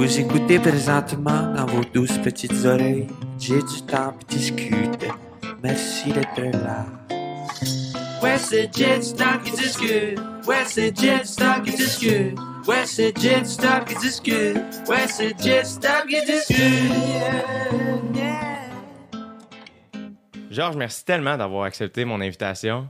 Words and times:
Vous 0.00 0.18
écoutez 0.18 0.58
présentement 0.58 1.52
dans 1.52 1.66
vos 1.66 1.84
douces 1.84 2.16
petites 2.24 2.64
oreilles. 2.64 3.06
J'ai 3.38 3.58
du 3.58 3.82
temps 3.86 4.14
pour 4.14 4.24
discuter. 4.30 5.10
Merci 5.62 6.10
d'être 6.10 6.40
là. 6.40 6.86
Ouais, 8.22 8.38
c'est 8.38 8.74
Jet 8.74 9.02
Stop 9.02 9.42
qui 9.44 9.50
discute. 9.50 10.18
Ouais, 10.48 10.64
c'est 10.64 10.98
Jet 10.98 11.26
Stop 11.26 11.64
qui 11.66 11.72
discute. 11.76 12.38
Ouais, 12.66 12.86
c'est 12.86 13.14
Jet 13.20 13.44
Stop 13.44 13.84
qui 13.86 13.94
discute. 13.96 14.56
Ouais, 14.88 15.06
c'est 15.06 15.38
Jet 15.38 15.66
Stop 15.66 16.06
qui 16.08 16.24
discute. 16.24 16.58
Yeah, 16.58 18.14
yeah. 18.14 18.40
Georges, 20.50 20.76
merci 20.76 21.04
tellement 21.04 21.36
d'avoir 21.36 21.64
accepté 21.64 22.06
mon 22.06 22.22
invitation. 22.22 22.88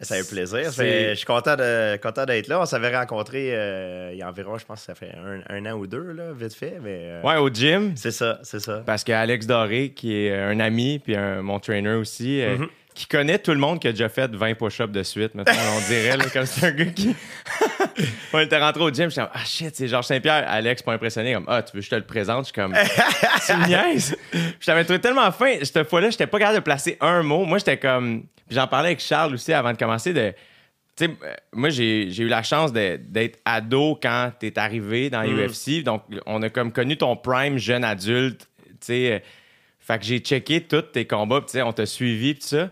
Ça 0.00 0.16
fait 0.16 0.28
plaisir. 0.28 0.64
Ça 0.64 0.70
C'est- 0.72 0.82
fait- 0.82 1.08
je 1.10 1.14
suis 1.14 1.24
content 1.26 1.54
de- 1.56 1.96
content 1.98 2.24
d'être 2.26 2.48
là. 2.48 2.60
On 2.60 2.66
s'avait 2.66 2.94
rencontré 2.94 3.54
euh, 3.54 4.10
il 4.12 4.18
y 4.18 4.22
a 4.22 4.28
environ, 4.28 4.58
je 4.58 4.64
pense 4.66 4.80
que 4.80 4.86
ça 4.86 4.94
fait 4.94 5.12
un, 5.14 5.40
un 5.48 5.66
an 5.72 5.76
ou 5.78 5.86
deux, 5.86 6.12
là, 6.12 6.32
vite 6.32 6.52
fait. 6.54 6.78
Mais 6.82 6.98
euh, 7.04 7.22
Ouais, 7.22 7.36
au 7.36 7.48
gym. 7.48 7.92
c'est 7.96 8.10
ça, 8.10 8.40
c'est 8.42 8.58
ça. 8.60 8.82
Parce 8.84 9.04
que 9.04 9.12
Alex 9.12 9.46
Doré, 9.46 9.90
qui 9.90 10.14
est 10.16 10.34
un 10.36 10.58
ami, 10.58 10.98
puis 10.98 11.14
un- 11.14 11.42
mon 11.42 11.60
trainer 11.60 11.92
aussi, 11.94 12.42
euh, 12.42 12.58
Mhm. 12.58 12.68
Qui 12.94 13.06
connaît 13.06 13.38
tout 13.38 13.50
le 13.50 13.58
monde 13.58 13.80
qui 13.80 13.88
a 13.88 13.90
déjà 13.92 14.08
fait 14.08 14.30
20 14.32 14.54
push-ups 14.54 14.92
de 14.92 15.02
suite, 15.02 15.34
maintenant, 15.34 15.52
on 15.76 15.88
dirait, 15.88 16.16
là, 16.16 16.24
comme 16.32 16.46
c'est 16.46 16.66
un 16.66 16.70
gars 16.70 16.84
qui. 16.86 17.14
on 18.32 18.38
était 18.38 18.58
rentré 18.58 18.82
au 18.82 18.90
gym, 18.90 19.10
j'étais 19.10 19.22
comme, 19.22 19.30
ah 19.34 19.44
shit, 19.44 19.74
c'est 19.74 19.88
Georges 19.88 20.06
Saint-Pierre. 20.06 20.44
Alex, 20.48 20.82
pas 20.82 20.92
impressionné, 20.92 21.34
comme, 21.34 21.44
ah, 21.48 21.62
tu 21.62 21.72
veux 21.76 21.80
que 21.80 21.84
je 21.86 21.90
te 21.90 21.96
le 21.96 22.04
présente? 22.04 22.40
Je 22.40 22.52
suis 22.52 22.52
comme, 22.52 22.72
tu 23.46 23.52
me 23.56 23.66
niaises? 23.66 24.16
Je 24.32 24.64
t'avais 24.66 24.84
trouvé 24.84 25.00
tellement 25.00 25.30
fin. 25.32 25.56
Cette 25.62 25.88
fois-là, 25.88 26.10
j'étais 26.10 26.26
pas 26.28 26.38
capable 26.38 26.58
de 26.58 26.62
placer 26.62 26.96
un 27.00 27.22
mot. 27.22 27.44
Moi, 27.44 27.58
j'étais 27.58 27.78
comme. 27.78 28.22
Puis 28.46 28.56
j'en 28.56 28.66
parlais 28.68 28.88
avec 28.90 29.00
Charles 29.00 29.34
aussi 29.34 29.52
avant 29.52 29.72
de 29.72 29.78
commencer 29.78 30.12
de. 30.12 30.32
Tu 30.96 31.06
sais, 31.06 31.10
euh, 31.24 31.34
moi, 31.52 31.70
j'ai 31.70 32.16
eu 32.16 32.28
la 32.28 32.44
chance 32.44 32.72
d'être 32.72 33.40
ado 33.44 33.98
quand 34.00 34.30
t'es 34.38 34.56
arrivé 34.56 35.10
dans 35.10 35.22
Mm. 35.22 35.46
UFC. 35.48 35.82
Donc, 35.82 36.04
on 36.26 36.40
a 36.42 36.48
comme 36.50 36.70
connu 36.70 36.96
ton 36.96 37.16
prime 37.16 37.58
jeune 37.58 37.82
adulte. 37.82 38.48
Tu 38.68 38.76
sais, 38.80 39.12
euh, 39.14 39.18
fait 39.80 39.98
que 39.98 40.04
j'ai 40.04 40.18
checké 40.20 40.60
tous 40.60 40.82
tes 40.82 41.04
combats. 41.06 41.42
sais, 41.46 41.62
on 41.62 41.72
t'a 41.72 41.86
suivi, 41.86 42.36
tout 42.36 42.46
ça. 42.46 42.70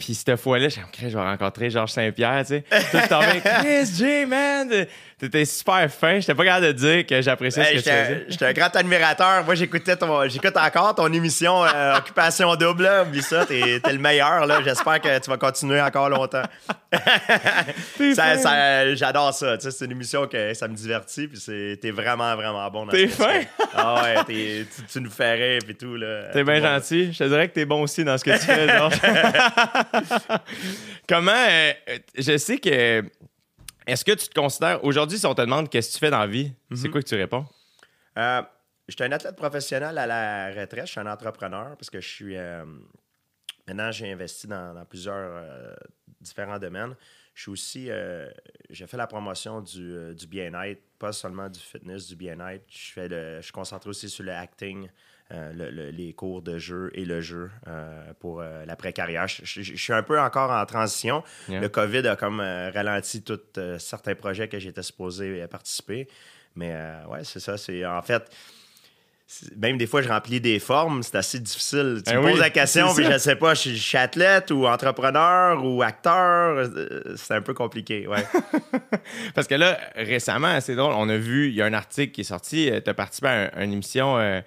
Puis 0.00 0.14
cette 0.14 0.34
fois-là, 0.36 0.68
j'ai 0.70 0.80
je 1.02 1.14
vais 1.16 1.22
rencontrer 1.22 1.68
Georges 1.70 1.90
Saint-Pierre, 1.92 2.40
tu 2.46 2.54
sais. 2.54 2.64
Tout 2.90 3.08
tombé, 3.08 3.40
Chris 3.44 3.86
J, 3.96 4.24
man! 4.26 4.86
T'étais 5.18 5.44
super 5.44 5.86
fin. 5.92 6.18
J'étais 6.18 6.34
pas 6.34 6.44
capable 6.46 6.66
de 6.68 6.72
dire 6.72 7.04
que 7.06 7.20
j'appréciais 7.20 7.62
Hey, 7.62 7.78
ce 7.78 7.84
que 7.84 7.90
tu 7.90 7.94
faisais. 7.94 8.24
j'étais 8.30 8.46
un 8.46 8.52
grand 8.54 8.74
admirateur. 8.74 9.44
Moi, 9.44 9.54
j'écoutais 9.54 9.94
ton, 9.94 10.26
j'écoute 10.26 10.56
encore 10.56 10.94
ton 10.94 11.12
émission 11.12 11.62
euh, 11.66 11.96
Occupation 11.98 12.56
Double. 12.56 12.84
Là. 12.84 13.02
Oublie 13.02 13.20
ça, 13.20 13.44
t'es 13.44 13.80
t'es 13.84 13.92
le 13.92 13.98
meilleur. 13.98 14.46
là. 14.46 14.60
J'espère 14.64 14.98
que 14.98 15.18
tu 15.18 15.28
vas 15.28 15.36
continuer 15.36 15.78
encore 15.82 16.08
longtemps. 16.08 16.44
Ça- 18.14 18.38
ça- 18.38 18.94
J'adore 18.94 19.34
ça. 19.34 19.58
Tu 19.58 19.64
sais, 19.64 19.70
c'est 19.70 19.84
une 19.84 19.90
émission 19.92 20.26
que 20.26 20.54
ça 20.54 20.66
me 20.68 20.74
divertit. 20.74 21.28
Puis 21.28 21.38
c'est- 21.38 21.78
t'es 21.82 21.90
vraiment, 21.90 22.34
vraiment 22.34 22.70
bon 22.70 22.86
dans 22.86 22.92
T'es 22.92 23.06
fin? 23.06 23.40
Ah 23.76 24.02
ouais, 24.02 24.24
t'es- 24.26 24.66
tu, 24.74 24.82
tu 24.90 25.00
nous 25.02 25.10
rire 25.18 25.60
et 25.68 25.74
tout. 25.74 25.96
là. 25.96 26.30
T'es 26.32 26.42
bien 26.44 26.60
gentil. 26.62 27.12
Je 27.12 27.18
te 27.18 27.24
dirais 27.24 27.46
que 27.48 27.52
t'es 27.54 27.66
bon 27.66 27.82
aussi 27.82 28.04
dans 28.04 28.16
ce 28.16 28.24
que 28.24 28.30
tu 28.30 28.38
fais, 28.46 28.68
Georges. 28.74 28.94
Comment. 31.08 31.32
euh, 31.32 31.72
je 32.16 32.36
sais 32.38 32.58
que. 32.58 33.04
Est-ce 33.86 34.04
que 34.04 34.12
tu 34.12 34.28
te 34.28 34.34
considères. 34.38 34.84
Aujourd'hui, 34.84 35.18
si 35.18 35.26
on 35.26 35.34
te 35.34 35.40
demande 35.40 35.68
qu'est-ce 35.68 35.88
que 35.88 35.92
tu 35.94 35.98
fais 36.00 36.10
dans 36.10 36.18
la 36.20 36.26
vie, 36.26 36.52
c'est 36.74 36.84
Mhm. 36.86 36.90
quoi 36.92 37.02
que 37.02 37.08
tu 37.08 37.14
réponds? 37.16 37.46
Euh, 38.18 38.42
je 38.88 38.94
suis 38.94 39.04
un 39.04 39.12
athlète 39.12 39.36
professionnel 39.36 39.96
à 39.98 40.06
la 40.06 40.48
retraite. 40.48 40.86
Je 40.86 40.90
suis 40.92 41.00
un 41.00 41.06
entrepreneur 41.06 41.76
parce 41.76 41.90
que 41.90 42.00
je 42.00 42.08
suis. 42.08 42.36
euh, 42.36 42.64
maintenant, 43.66 43.90
j'ai 43.90 44.12
investi 44.12 44.46
dans, 44.46 44.74
dans 44.74 44.84
plusieurs 44.84 45.16
euh, 45.16 45.74
différents 46.20 46.58
domaines. 46.58 46.94
Je 47.34 47.42
suis 47.42 47.50
aussi. 47.52 47.88
j'ai 48.68 48.86
fait 48.86 48.96
la 48.98 49.06
promotion 49.06 49.60
du, 49.62 50.14
du 50.14 50.26
bien-être, 50.26 50.82
pas 50.98 51.12
seulement 51.12 51.48
du 51.48 51.58
fitness, 51.58 52.06
du 52.08 52.16
bien-être. 52.16 52.64
Je, 52.68 52.92
fais 52.92 53.08
le, 53.08 53.36
je 53.38 53.42
suis 53.44 53.52
concentré 53.52 53.88
aussi 53.88 54.10
sur 54.10 54.24
le 54.24 54.32
acting, 54.32 54.88
le- 55.54 55.70
le- 55.70 55.90
les 55.90 56.12
cours 56.12 56.42
de 56.42 56.58
jeu 56.58 56.90
et 56.94 57.04
le 57.04 57.20
jeu 57.20 57.50
euh, 57.68 58.12
pour 58.20 58.40
euh, 58.40 58.64
l'après-carrière. 58.66 59.28
Je, 59.28 59.42
je- 59.44 59.62
je 59.62 59.76
suis 59.76 59.92
un 59.92 60.02
peu 60.02 60.18
encore 60.20 60.50
en 60.50 60.64
transition. 60.66 61.22
Yeah. 61.48 61.60
Le 61.60 61.68
COVID 61.68 62.06
a 62.08 62.16
comme 62.16 62.40
euh, 62.40 62.70
ralenti 62.70 63.22
tous 63.22 63.38
euh, 63.58 63.78
certains 63.78 64.14
projets 64.14 64.48
que 64.48 64.58
j'étais 64.58 64.82
supposé 64.82 65.42
euh, 65.42 65.46
participer. 65.46 66.08
Mais 66.56 66.72
euh, 66.72 67.06
ouais, 67.06 67.20
c'est 67.24 67.40
ça. 67.40 67.56
C'est 67.56 67.84
en 67.86 68.02
fait. 68.02 68.22
Même 69.56 69.78
des 69.78 69.86
fois, 69.86 70.02
je 70.02 70.08
remplis 70.08 70.40
des 70.40 70.58
formes, 70.58 71.04
c'est 71.04 71.14
assez 71.14 71.38
difficile. 71.38 72.02
Tu 72.04 72.12
Eh 72.12 72.16
me 72.16 72.24
oui, 72.24 72.30
poses 72.32 72.40
la 72.40 72.50
question, 72.50 72.92
puis 72.92 73.04
je 73.04 73.16
sais 73.16 73.36
pas, 73.36 73.54
je 73.54 73.70
suis, 73.70 73.96
athlète 73.96 74.50
ou 74.50 74.66
entrepreneur 74.66 75.64
ou 75.64 75.82
acteur. 75.84 76.56
euh, 76.58 77.14
C'est 77.14 77.34
un 77.34 77.40
peu 77.40 77.54
compliqué, 77.54 78.08
ouais. 78.08 78.26
Parce 79.36 79.46
que 79.46 79.54
là, 79.54 79.78
récemment, 79.94 80.60
c'est 80.60 80.74
drôle, 80.74 80.94
on 80.96 81.08
a 81.08 81.16
vu, 81.16 81.46
il 81.48 81.54
y 81.54 81.62
a 81.62 81.66
un 81.66 81.72
article 81.74 82.12
qui 82.12 82.22
est 82.22 82.24
sorti. 82.24 82.72
Tu 82.84 82.90
as 82.90 82.94
participé 82.94 83.28
à, 83.28 83.30
un- 83.30 83.46
à 83.54 83.62
une 83.62 83.72
émission 83.72 84.18
euh, 84.18 84.40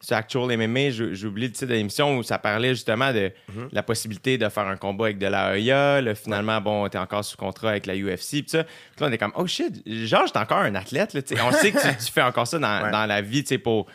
sur 0.00 0.16
Actual 0.16 0.52
MMA, 0.52 0.90
je- 0.90 1.14
j'oublie 1.14 1.46
le 1.46 1.52
titre 1.52 1.66
de 1.66 1.74
l'émission, 1.74 2.18
où 2.18 2.22
ça 2.22 2.38
parlait 2.38 2.74
justement 2.74 3.12
de 3.12 3.32
Mhm. 3.48 3.68
la 3.72 3.82
possibilité 3.82 4.36
de 4.38 4.48
faire 4.48 4.66
un 4.66 4.76
combat 4.76 5.06
avec 5.06 5.18
de 5.18 5.26
la 5.26 5.56
AEA. 5.56 6.00
Là, 6.02 6.14
finalement, 6.14 6.60
bon, 6.60 6.88
tu 6.88 6.96
es 6.96 7.00
encore 7.00 7.24
sous 7.24 7.36
contrat 7.36 7.70
avec 7.70 7.86
la 7.86 7.94
UFC. 7.96 8.42
Puis 8.42 8.50
ça. 8.50 8.64
Puis 8.64 8.74
là, 9.00 9.06
on 9.08 9.12
est 9.12 9.18
comme, 9.18 9.32
oh 9.36 9.46
shit, 9.46 9.82
genre, 10.06 10.30
t'es 10.30 10.38
encore 10.38 10.58
un 10.58 10.74
athlète. 10.74 11.14
Là, 11.14 11.22
on 11.44 11.52
sait 11.52 11.72
que 11.72 11.80
tu, 11.80 11.96
tu 12.06 12.12
fais 12.12 12.22
encore 12.22 12.46
ça 12.46 12.58
dans, 12.58 12.84
Ouais. 12.84 12.90
dans 12.90 13.06
la 13.06 13.22
vie 13.22 13.42
tu 13.42 13.48
sais, 13.48 13.58
pour, 13.58 13.86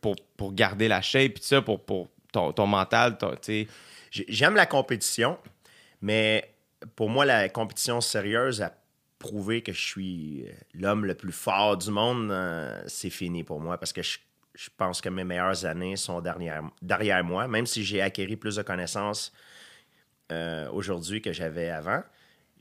pour, 0.00 0.14
pour 0.36 0.52
garder 0.54 0.86
la 0.88 1.02
shape, 1.02 1.34
puis 1.34 1.42
ça, 1.44 1.60
pour, 1.60 1.84
pour 1.84 2.08
ton, 2.32 2.52
ton 2.52 2.66
mental. 2.66 3.18
J'ai- 3.48 3.66
J'aime 4.28 4.54
la 4.54 4.66
compétition, 4.66 5.38
mais 6.00 6.52
pour 6.96 7.08
moi, 7.10 7.24
la 7.24 7.48
compétition 7.48 8.00
sérieuse 8.00 8.62
a 8.62 8.72
prouvé 9.18 9.62
que 9.62 9.72
je 9.72 9.80
suis 9.80 10.44
l'homme 10.74 11.04
le 11.04 11.14
plus 11.14 11.32
fort 11.32 11.76
du 11.76 11.90
monde. 11.90 12.30
euh, 12.30 12.82
c'est 12.86 13.10
fini 13.10 13.44
pour 13.44 13.60
moi 13.60 13.78
parce 13.78 13.92
que 13.92 14.02
je, 14.02 14.18
je 14.54 14.68
pense 14.76 15.00
que 15.00 15.08
mes 15.08 15.24
meilleures 15.24 15.64
années 15.64 15.96
sont 15.96 16.20
derrière, 16.20 16.62
derrière 16.80 17.24
moi, 17.24 17.48
même 17.48 17.66
si 17.66 17.84
j'ai 17.84 18.02
acquis 18.02 18.36
plus 18.36 18.56
de 18.56 18.62
connaissances 18.62 19.32
euh, 20.30 20.68
aujourd'hui 20.70 21.20
que 21.20 21.32
j'avais 21.32 21.70
avant. 21.70 22.02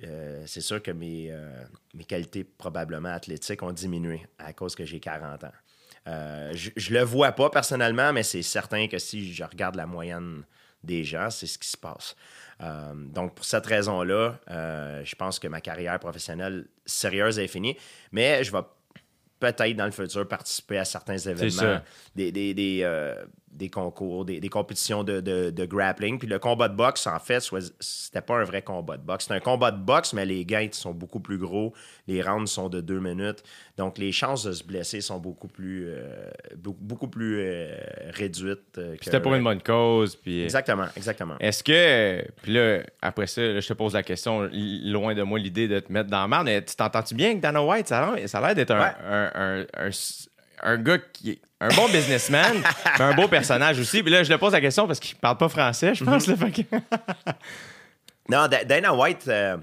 euh, 0.03 0.43
c'est 0.47 0.61
sûr 0.61 0.81
que 0.81 0.91
mes, 0.91 1.31
euh, 1.31 1.63
mes 1.93 2.05
qualités 2.05 2.43
probablement 2.43 3.09
athlétiques 3.09 3.61
ont 3.61 3.71
diminué 3.71 4.25
à 4.39 4.53
cause 4.53 4.73
que 4.75 4.85
j'ai 4.85 4.99
40 4.99 5.43
ans. 5.43 5.51
Je, 6.53 6.71
je 6.75 6.93
le 6.93 7.03
vois 7.03 7.33
pas 7.33 7.49
personnellement, 7.49 8.11
mais 8.11 8.23
c'est 8.23 8.41
certain 8.41 8.87
que 8.87 8.97
si 8.97 9.33
je 9.33 9.43
regarde 9.43 9.75
la 9.75 9.85
moyenne 9.85 10.43
des 10.83 11.03
gens, 11.03 11.29
c'est 11.29 11.45
ce 11.45 11.59
qui 11.59 11.69
se 11.69 11.77
passe. 11.77 12.15
Donc, 13.13 13.35
pour 13.35 13.45
cette 13.45 13.67
raison-là, 13.67 14.39
je 14.47 15.15
pense 15.15 15.37
que 15.37 15.47
ma 15.47 15.61
carrière 15.61 15.99
professionnelle 15.99 16.67
sérieuse 16.87 17.37
est 17.37 17.47
finie, 17.47 17.77
mais 18.11 18.43
je 18.43 18.51
vais 18.51 18.63
peut-être 19.41 19.75
dans 19.75 19.85
le 19.85 19.91
futur 19.91 20.25
participer 20.27 20.77
à 20.77 20.85
certains 20.85 21.17
événements, 21.17 21.49
ça. 21.49 21.83
des, 22.15 22.31
des, 22.31 22.53
des, 22.53 22.81
euh, 22.83 23.15
des 23.53 23.69
concours, 23.69 24.25
des, 24.25 24.39
des 24.39 24.49
compétitions 24.49 25.03
de, 25.03 25.19
de- 25.21 25.49
de 25.49 25.65
grappling. 25.65 26.17
Puis 26.19 26.27
le 26.27 26.39
combat 26.39 26.67
de 26.69 26.75
boxe, 26.75 27.05
en 27.07 27.19
fait, 27.19 27.39
c'était 27.79 28.21
pas 28.21 28.35
un 28.37 28.43
vrai 28.43 28.61
combat 28.61 28.97
de 28.97 29.03
boxe. 29.03 29.25
C'est 29.27 29.33
un 29.33 29.39
combat 29.39 29.71
de 29.71 29.77
boxe, 29.77 30.13
mais 30.13 30.25
les 30.25 30.45
gains 30.45 30.69
sont 30.71 30.93
beaucoup 30.93 31.19
plus 31.19 31.37
gros. 31.37 31.73
Les 32.07 32.21
rounds 32.21 32.49
sont 32.49 32.69
de 32.69 32.81
deux 32.81 32.99
minutes. 32.99 33.43
Donc, 33.77 33.97
les 33.97 34.11
chances 34.11 34.43
de 34.45 34.51
se 34.51 34.63
blesser 34.63 35.01
sont 35.01 35.19
beaucoup 35.19 35.47
plus, 35.47 35.85
euh, 35.87 36.29
beaucoup, 36.55 37.07
plus 37.07 37.39
euh, 37.39 37.75
réduites. 38.13 38.77
euh, 38.77 38.95
que- 38.95 39.03
C'était 39.05 39.19
pour 39.19 39.33
une 39.35 39.43
bonne 39.43 39.61
cause. 39.61 40.15
Puis, 40.15 40.43
Exactement, 40.43 40.85
exactement. 40.95 41.35
Est-ce 41.39 41.63
que. 41.63 42.23
Puis 42.41 42.53
là, 42.53 42.79
après 43.01 43.27
ça, 43.27 43.41
là, 43.41 43.59
je 43.59 43.67
te 43.67 43.73
pose 43.73 43.93
la 43.93 44.03
question, 44.03 44.49
loin 44.51 45.13
de 45.13 45.23
moi 45.23 45.39
l'idée 45.39 45.67
de 45.67 45.79
te 45.79 45.91
mettre 45.91 46.09
dans 46.09 46.21
la 46.21 46.27
merde, 46.27 46.45
mais 46.45 46.63
tu 46.63 46.75
t'entends-tu 46.75 47.15
bien 47.15 47.27
avec 47.29 47.39
Dana 47.41 47.63
White? 47.63 47.87
Ça 47.87 47.99
a 48.07 48.15
l'air, 48.15 48.29
ça 48.29 48.37
a 48.39 48.41
l'air 48.47 48.55
d'être 48.55 48.71
un, 48.71 48.79
Ouais. 48.81 48.91
un, 49.05 49.31
un, 49.35 49.87
un, 49.87 49.89
un 50.63 50.77
gars 50.77 50.97
qui 50.99 51.31
est 51.31 51.41
un 51.59 51.69
bon 51.75 51.87
businessman, 51.89 52.57
mais 52.99 53.05
un 53.05 53.13
beau 53.13 53.27
personnage 53.27 53.79
aussi. 53.79 54.01
Puis 54.03 54.11
là, 54.11 54.23
je 54.23 54.31
le 54.31 54.37
pose 54.37 54.53
la 54.53 54.61
question 54.61 54.87
parce 54.87 54.99
qu'il 54.99 55.15
parle 55.17 55.37
pas 55.37 55.49
français, 55.49 55.93
je 55.95 56.03
pense. 56.03 56.25
fait 56.25 56.51
que- 56.51 56.75
Non, 58.29 58.47
Da- 58.47 58.63
Dana 58.63 58.93
White, 58.93 59.25
euh, 59.27 59.57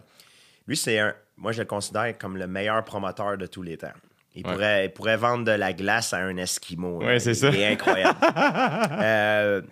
lui, 0.66 0.76
c'est 0.76 0.98
un. 0.98 1.14
Moi, 1.36 1.52
je 1.52 1.60
le 1.60 1.64
considère 1.66 2.16
comme 2.18 2.36
le 2.36 2.46
meilleur 2.46 2.84
promoteur 2.84 3.38
de 3.38 3.46
tous 3.46 3.62
les 3.62 3.76
temps. 3.76 3.92
Il, 4.34 4.44
Ouais. 4.46 4.52
pourrait, 4.52 4.84
il 4.86 4.90
pourrait 4.90 5.16
vendre 5.16 5.44
de 5.44 5.52
la 5.52 5.72
glace 5.72 6.12
à 6.12 6.18
un 6.18 6.36
Esquimau. 6.36 7.00
là. 7.00 7.06
Ouais, 7.08 7.18
c'est 7.20 7.34
ça. 7.34 7.48
Il 7.50 7.60
est 7.60 7.66
incroyable. 7.72 8.18
Euh, 9.00 9.62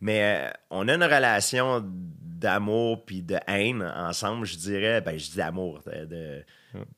mais 0.00 0.20
euh, 0.22 0.50
on 0.70 0.86
a 0.88 0.94
une 0.94 1.02
relation 1.04 1.82
d'amour 1.84 3.04
puis 3.04 3.22
de 3.22 3.36
haine 3.48 3.82
ensemble, 3.96 4.46
je 4.46 4.56
dirais. 4.56 5.00
Ben, 5.00 5.18
je 5.18 5.30
dis 5.30 5.36
d'amour, 5.36 5.80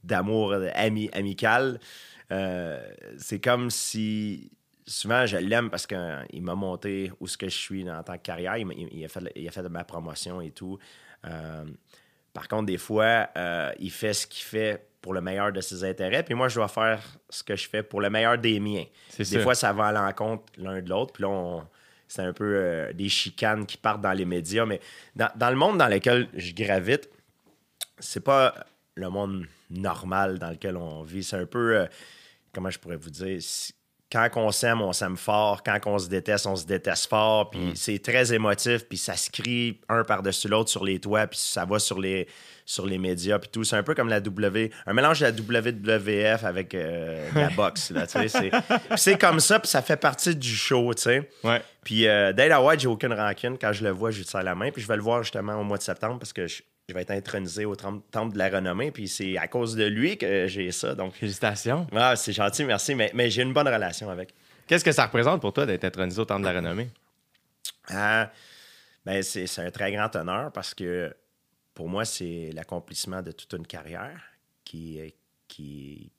d'amour 0.05 0.55
ami, 0.75 1.09
amical. 1.13 1.79
Euh, 2.33 2.81
c'est 3.19 3.41
comme 3.41 3.71
si 3.71 4.51
souvent 4.87 5.27
je 5.27 5.37
l'aime 5.37 5.71
parce 5.71 5.87
qu'il 5.87 6.43
m'a 6.43 6.55
monté 6.55 7.13
où 7.21 7.27
ce 7.27 7.37
que 7.37 7.49
je 7.49 7.57
suis 7.57 7.89
en 7.91 8.03
tant 8.03 8.15
que 8.17 8.23
carrière. 8.23 8.57
Il, 8.57 9.05
a, 9.05 9.09
fait, 9.09 9.21
il 9.37 9.47
a 9.47 9.51
fait 9.51 9.63
de 9.63 9.69
ma 9.69 9.85
promotion 9.85 10.41
et 10.41 10.51
tout. 10.51 10.79
Euh, 11.27 11.65
par 12.33 12.49
contre, 12.49 12.67
des 12.67 12.79
fois, 12.79 13.29
euh, 13.37 13.73
il 13.79 13.91
fait 13.91 14.13
ce 14.13 14.27
qu'il 14.27 14.45
fait 14.45 14.87
pour 15.01 15.15
le 15.15 15.21
meilleur 15.21 15.51
de 15.53 15.61
ses 15.61 15.83
intérêts, 15.85 16.23
puis 16.23 16.35
moi, 16.35 16.49
je 16.49 16.57
dois 16.57 16.69
faire 16.69 17.03
ce 17.31 17.43
que 17.43 17.57
je 17.57 17.69
fais 17.69 17.83
pour 17.83 18.01
le 18.01 18.11
meilleur 18.11 18.37
des 18.39 18.61
miens. 18.61 18.85
Des 19.25 19.43
fois, 19.43 19.55
ça 19.55 19.73
va 19.73 19.87
à 19.87 19.93
l'encontre 19.93 20.45
l'un 20.59 20.81
de 20.83 20.89
l'autre, 20.91 21.13
puis 21.15 21.23
là, 21.23 21.29
on- 21.31 21.65
c'est 22.07 22.23
un 22.23 22.33
peu 22.33 22.55
euh, 22.57 22.93
des 22.93 23.09
chicanes 23.09 23.65
qui 23.67 23.77
partent 23.77 24.01
dans 24.03 24.13
les 24.13 24.25
médias, 24.25 24.67
mais 24.67 24.81
dans, 25.17 25.31
dans 25.37 25.49
le 25.51 25.57
monde 25.57 25.79
dans 25.79 25.87
lequel 25.89 26.29
je 26.35 26.53
gravite, 26.53 27.09
c'est 27.99 28.23
pas 28.25 28.55
le 28.97 29.09
monde 29.09 29.47
normal 29.71 30.39
dans 30.39 30.51
lequel 30.51 30.77
on 30.77 31.03
vit. 31.03 31.23
C'est 31.25 31.37
un 31.37 31.47
peu, 31.47 31.77
euh, 31.79 31.87
comment 32.55 32.71
je 32.71 32.79
pourrais 32.79 32.97
vous 32.97 33.11
dire, 33.11 33.39
quand 34.13 34.29
on 34.35 34.51
s'aime, 34.51 34.83
on 34.83 34.93
s'aime 34.93 35.17
fort. 35.17 35.63
Quand 35.63 35.79
on 35.87 35.97
se 35.99 36.09
déteste, 36.09 36.45
on 36.47 36.57
se 36.57 36.67
déteste 36.67 37.07
fort. 37.09 37.51
Puis 37.51 37.61
Mm. 37.61 37.77
c'est 37.77 37.99
très 38.03 38.33
émotif. 38.35 38.85
Puis 38.89 38.99
ça 38.99 39.15
se 39.17 39.31
crie 39.31 39.79
un 39.89 40.03
par-dessus 40.03 40.49
l'autre 40.49 40.69
sur 40.69 40.85
les 40.85 40.99
toits. 40.99 41.29
Puis 41.29 41.39
ça 41.39 41.65
va 41.65 41.79
sur 41.79 42.01
les, 42.01 42.27
sur 42.67 42.87
les 42.87 42.99
médias. 42.99 43.39
Puis 43.39 43.51
tout. 43.53 43.63
C'est 43.63 43.77
un 43.77 43.85
peu 43.85 43.95
comme 43.95 44.09
la 44.09 44.19
W. 44.19 44.73
Un 44.87 44.93
mélange 44.95 45.21
de 45.21 45.27
la 45.27 45.61
WWF 45.61 46.43
avec 46.43 46.75
euh, 46.75 47.31
la 47.37 47.51
boxe. 47.51 47.93
Là, 47.93 48.07
c'est, 48.09 48.27
puis 48.51 48.51
c'est 48.97 49.17
comme 49.17 49.39
ça. 49.39 49.61
Puis 49.61 49.69
ça 49.69 49.81
fait 49.81 49.97
partie 49.97 50.35
du 50.35 50.57
show. 50.57 50.93
tu 50.93 51.03
sais. 51.03 51.31
Ouais. 51.45 51.63
Puis 51.85 52.09
euh, 52.09 52.33
Dana 52.33 52.61
White, 52.61 52.81
j'ai 52.81 52.89
aucune 52.89 53.13
rancune. 53.13 53.59
Quand 53.59 53.73
je 53.73 53.85
le 53.85 53.91
vois, 53.91 54.11
je 54.11 54.19
lui 54.19 54.25
tire 54.25 54.43
la 54.43 54.57
main. 54.57 54.73
Puis 54.73 54.83
je 54.83 54.89
vais 54.89 54.97
le 54.97 55.03
voir 55.03 55.23
justement 55.23 55.55
au 55.55 55.63
mois 55.63 55.79
de 55.79 55.85
septembre 55.85 56.19
parce 56.19 56.33
que 56.33 56.49
je, 56.49 56.63
je 56.91 56.95
vais 56.95 57.03
être 57.03 57.13
intronisé 57.13 57.65
au 57.65 57.77
tem- 57.77 58.03
temple 58.11 58.33
de 58.35 58.39
la 58.39 58.49
renommée. 58.51 58.91
Puis 58.91 59.07
c'est 59.09 59.39
à 59.39 59.47
cause 59.47 59.77
de 59.77 59.85
lui 59.85 60.19
que 60.19 60.47
j'ai 60.49 60.73
ça. 60.73 60.95
Donc, 60.97 61.15
Félicitations. 61.15 61.87
ah, 61.95 62.17
c'est 62.17 62.33
gentil, 62.33 62.65
merci. 62.65 62.95
Mais, 62.97 63.11
mais 63.15 63.31
j'ai 63.31 63.43
une 63.43 63.53
bonne 63.53 63.69
relation 63.69 64.11
avec. 64.11 64.35
Qu'est-ce 64.67 64.85
que 64.85 64.93
ça 64.93 65.07
représente 65.07 65.41
pour 65.41 65.53
toi 65.53 65.67
d'être 65.67 65.85
intronisé 65.85 66.21
au 66.21 66.25
Temple 66.25 66.43
de 66.43 66.47
la 66.47 66.53
Renommée? 66.55 66.89
Ah, 67.89 68.31
ben 69.07 69.23
c'est, 69.23 69.47
c'est 69.47 69.63
un 69.63 69.71
très 69.71 69.93
grand 69.93 70.15
honneur 70.17 70.53
parce 70.53 70.75
que 70.75 71.15
pour 71.75 71.89
moi, 71.89 72.05
c'est 72.05 72.51
l'accomplissement 72.55 73.23
de 73.23 73.33
toute 73.33 73.53
une 73.53 73.67
carrière 73.67 74.21
qui, 74.65 75.01
qui, 75.49 76.11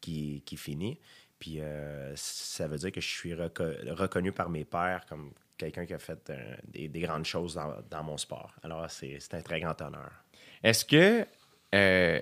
qui, 0.00 0.42
qui 0.46 0.56
finit. 0.56 0.98
Puis 1.38 1.60
euh, 1.60 2.12
ça 2.16 2.66
veut 2.66 2.78
dire 2.78 2.90
que 2.90 3.00
je 3.00 3.06
suis 3.06 3.32
reco- 3.34 3.90
reconnu 3.92 4.32
par 4.32 4.48
mes 4.50 4.64
pairs 4.64 5.04
comme 5.08 5.32
quelqu'un 5.58 5.84
qui 5.84 5.94
a 5.94 5.98
fait 5.98 6.30
euh, 6.30 6.56
des, 6.64 6.88
des 6.88 7.00
grandes 7.00 7.24
choses 7.24 7.60
dans, 7.90 8.02
mon 8.02 8.16
sport. 8.16 8.54
Alors, 8.62 8.88
c'est, 8.90 9.18
un 9.32 9.42
très 9.42 9.60
grand 9.60 9.80
honneur. 9.82 10.10
Est-ce 10.62 10.84
que 10.84 11.26
euh, 11.74 12.20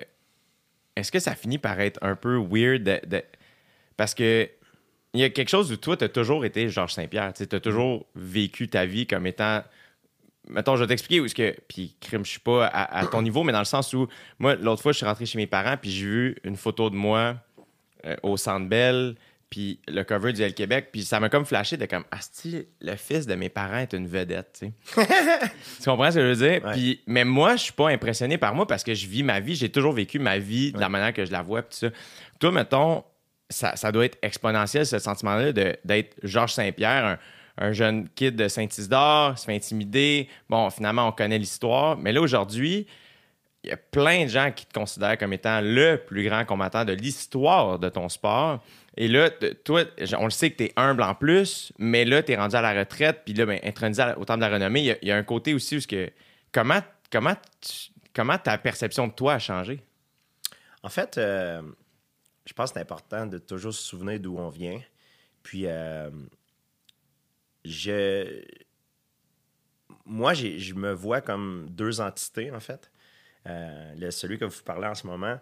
est-ce 0.95 1.11
que 1.11 1.19
ça 1.19 1.35
finit 1.35 1.59
par 1.59 1.79
être 1.79 2.03
un 2.03 2.15
peu 2.15 2.37
weird 2.37 2.83
de- 2.83 3.23
parce 3.95 4.13
que 4.13 4.49
il 5.13 5.21
y 5.21 5.23
a 5.23 5.29
quelque 5.29 5.49
chose 5.49 5.71
où 5.71 5.77
toi, 5.77 5.95
tu 5.95 6.03
as 6.03 6.09
toujours 6.09 6.43
été 6.43 6.69
Georges 6.69 6.93
Saint-Pierre. 6.93 7.33
Tu 7.33 7.43
as 7.49 7.59
toujours 7.59 8.05
vécu 8.15 8.67
ta 8.67 8.85
vie 8.85 9.07
comme 9.07 9.25
étant. 9.25 9.63
Mettons, 10.49 10.75
je 10.75 10.83
vais 10.83 10.87
t'expliquer 10.87 11.21
où 11.21 11.25
est-ce 11.25 11.35
que. 11.35 11.55
Puis, 11.67 11.95
crime, 11.99 12.25
je 12.25 12.31
suis 12.31 12.39
pas 12.39 12.67
à, 12.67 12.99
à 12.99 13.07
ton 13.07 13.21
niveau, 13.21 13.43
mais 13.43 13.53
dans 13.53 13.59
le 13.59 13.65
sens 13.65 13.93
où, 13.93 14.07
moi, 14.37 14.55
l'autre 14.55 14.81
fois, 14.81 14.91
je 14.91 14.97
suis 14.97 15.05
rentré 15.05 15.25
chez 15.25 15.37
mes 15.37 15.47
parents, 15.47 15.77
puis 15.77 15.91
j'ai 15.91 16.05
vu 16.05 16.35
une 16.43 16.55
photo 16.55 16.89
de 16.89 16.95
moi 16.95 17.37
euh, 18.05 18.15
au 18.21 18.37
Centre 18.37 18.67
Bell, 18.67 19.15
puis 19.49 19.79
le 19.87 20.03
cover 20.03 20.33
du 20.33 20.41
L 20.41 20.53
Québec, 20.53 20.89
puis 20.91 21.03
ça 21.03 21.19
m'a 21.19 21.29
comme 21.29 21.45
flashé 21.45 21.77
de 21.77 21.85
comme, 21.85 22.03
Asti, 22.11 22.65
le 22.81 22.95
fils 22.95 23.25
de 23.27 23.35
mes 23.35 23.49
parents 23.49 23.77
est 23.77 23.93
une 23.93 24.07
vedette, 24.07 24.59
tu 24.59 24.73
sais. 24.95 25.07
tu 25.81 25.89
comprends 25.89 26.11
ce 26.11 26.15
que 26.15 26.21
je 26.21 26.27
veux 26.41 26.49
dire? 26.49 26.65
Ouais. 26.65 26.71
Puis, 26.73 27.01
mais 27.07 27.23
moi, 27.23 27.55
je 27.55 27.63
suis 27.63 27.73
pas 27.73 27.89
impressionné 27.89 28.37
par 28.37 28.53
moi 28.53 28.67
parce 28.67 28.83
que 28.83 28.93
je 28.93 29.07
vis 29.07 29.23
ma 29.23 29.39
vie, 29.39 29.55
j'ai 29.55 29.69
toujours 29.69 29.93
vécu 29.93 30.19
ma 30.19 30.37
vie 30.37 30.71
de 30.73 30.79
la 30.79 30.89
manière 30.89 31.13
que 31.13 31.23
je 31.25 31.31
la 31.31 31.41
vois, 31.41 31.61
puis 31.61 31.79
tout 31.79 31.87
ça. 31.87 31.93
Toi, 32.39 32.51
mettons, 32.51 33.03
ça, 33.49 33.75
ça 33.77 33.91
doit 33.91 34.05
être 34.05 34.17
exponentiel, 34.21 34.85
ce 34.85 34.99
sentiment-là 34.99 35.53
de- 35.53 35.77
d'être 35.85 36.15
Georges 36.23 36.53
Saint-Pierre, 36.53 37.05
un, 37.05 37.17
un 37.67 37.71
jeune 37.71 38.09
kid 38.09 38.35
de 38.35 38.47
Saint-Isidore, 38.49 39.37
se 39.39 39.45
fait 39.45 39.55
intimider. 39.55 40.27
Bon, 40.49 40.69
finalement, 40.69 41.07
on 41.07 41.11
connaît 41.13 41.39
l'histoire. 41.39 41.97
Mais 41.97 42.11
là, 42.11 42.21
aujourd'hui, 42.21 42.85
il 43.63 43.69
y 43.69 43.73
a 43.73 43.77
plein 43.77 44.25
de 44.25 44.29
gens 44.29 44.51
qui 44.51 44.65
te 44.65 44.73
considèrent 44.73 45.17
comme 45.17 45.33
étant 45.33 45.61
le 45.61 45.97
plus 45.97 46.23
grand 46.23 46.45
combattant 46.45 46.85
de 46.85 46.93
l'histoire 46.93 47.79
de 47.79 47.89
ton 47.89 48.09
sport. 48.09 48.63
Et 48.99 49.07
là, 49.07 49.29
toi, 49.63 49.83
on 50.17 50.25
le 50.25 50.31
sait 50.31 50.49
que 50.51 50.57
tu 50.57 50.63
es 50.65 50.73
humble 50.75 51.03
en 51.03 51.13
plus, 51.13 51.71
mais 51.77 52.03
là, 52.03 52.23
tu 52.23 52.31
es 52.31 52.35
rendu 52.35 52.55
à 52.55 52.61
la 52.61 52.73
retraite, 52.73 53.21
puis 53.25 53.33
là, 53.35 53.45
ben, 53.45 53.59
intronisé 53.63 54.03
au 54.17 54.25
temps 54.25 54.35
de 54.37 54.41
la 54.41 54.49
renommée, 54.49 54.97
il 55.01 55.07
y 55.07 55.11
a- 55.11 55.15
un 55.15 55.23
côté 55.23 55.53
aussi 55.53 55.77
où 55.77 55.81
que, 55.87 56.09
comment, 56.51 56.81
comment, 57.11 57.35
tu- 57.61 57.91
comment 58.13 58.37
ta 58.39 58.57
perception 58.57 59.07
de 59.07 59.13
toi 59.13 59.35
a 59.35 59.39
changé? 59.39 59.83
En 60.81 60.89
fait, 60.89 61.17
euh, 61.19 61.61
je 62.47 62.53
pense 62.53 62.71
que 62.71 62.75
c'est 62.75 62.81
important 62.81 63.27
de 63.27 63.37
toujours 63.37 63.73
se 63.73 63.83
souvenir 63.83 64.19
d'où 64.19 64.37
on 64.37 64.49
vient. 64.49 64.81
Puis, 65.43 65.63
euh, 65.67 66.09
je. 67.63 68.43
Moi, 70.05 70.33
je 70.33 70.73
me 70.73 70.91
vois 70.93 71.21
comme 71.21 71.67
deux 71.69 71.99
entités, 72.01 72.51
en 72.51 72.59
fait. 72.59 72.91
Euh, 73.45 73.93
le- 73.95 74.11
celui 74.11 74.37
que 74.37 74.45
vous 74.45 74.63
parlez 74.63 74.87
en 74.87 74.95
ce 74.95 75.05
moment, 75.05 75.39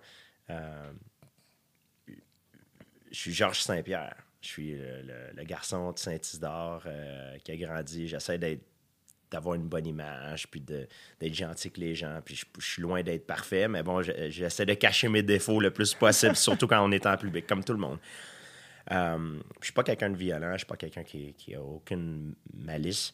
je 3.15 3.21
suis 3.21 3.33
Georges 3.33 3.61
Saint-Pierre. 3.61 4.15
Je 4.41 4.47
suis 4.47 4.75
le, 4.75 5.43
garçon 5.43 5.91
de 5.93 5.97
Saint-Isidore 5.97 6.83
euh, 6.85 7.37
qui 7.43 7.51
a 7.51 7.55
grandi. 7.55 8.07
J'essaie 8.07 8.37
d'avoir 9.31 9.55
une 9.55 9.67
bonne 9.67 9.87
image, 9.87 10.47
puis 10.51 10.59
d'être 10.59 11.33
gentil 11.33 11.69
avec 11.69 11.77
les 11.77 11.95
gens. 11.95 12.19
Puis 12.23 12.35
je, 12.35 12.65
suis 12.65 12.81
loin 12.81 13.01
d'être 13.01 13.25
parfait, 13.25 13.67
mais 13.69 13.83
bon, 13.83 14.01
je- 14.01 14.29
j'essaie 14.29 14.65
de 14.65 14.73
cacher 14.73 15.07
mes 15.07 15.23
défauts 15.23 15.61
le 15.61 15.71
plus 15.71 15.93
possible, 15.93 16.35
surtout 16.35 16.67
quand 16.67 16.85
on 16.85 16.91
est 16.91 17.05
en 17.05 17.15
public, 17.15 17.47
comme 17.47 17.63
tout 17.63 17.73
le 17.73 17.79
monde. 17.79 17.99
Euh, 18.91 19.39
je 19.61 19.65
suis 19.65 19.73
pas 19.73 19.83
quelqu'un 19.83 20.09
de 20.09 20.17
violent, 20.17 20.51
je 20.53 20.59
suis 20.59 20.67
pas 20.67 20.77
quelqu'un 20.77 21.03
qui, 21.03 21.55
a 21.55 21.61
aucune 21.61 22.35
malice. 22.53 23.13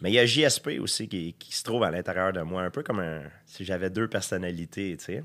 Mais 0.00 0.10
il 0.10 0.14
y 0.14 0.18
a 0.18 0.26
JSP 0.26 0.78
aussi 0.80 1.08
qui, 1.08 1.34
qui 1.34 1.54
se 1.54 1.62
trouve 1.62 1.84
à 1.84 1.90
l'intérieur 1.90 2.32
de 2.32 2.40
moi, 2.40 2.62
un 2.62 2.70
peu 2.70 2.82
comme 2.82 3.00
un, 3.00 3.22
si 3.46 3.64
j'avais 3.64 3.90
deux 3.90 4.08
personnalités, 4.08 4.96
tu 4.96 5.04
sais. 5.04 5.24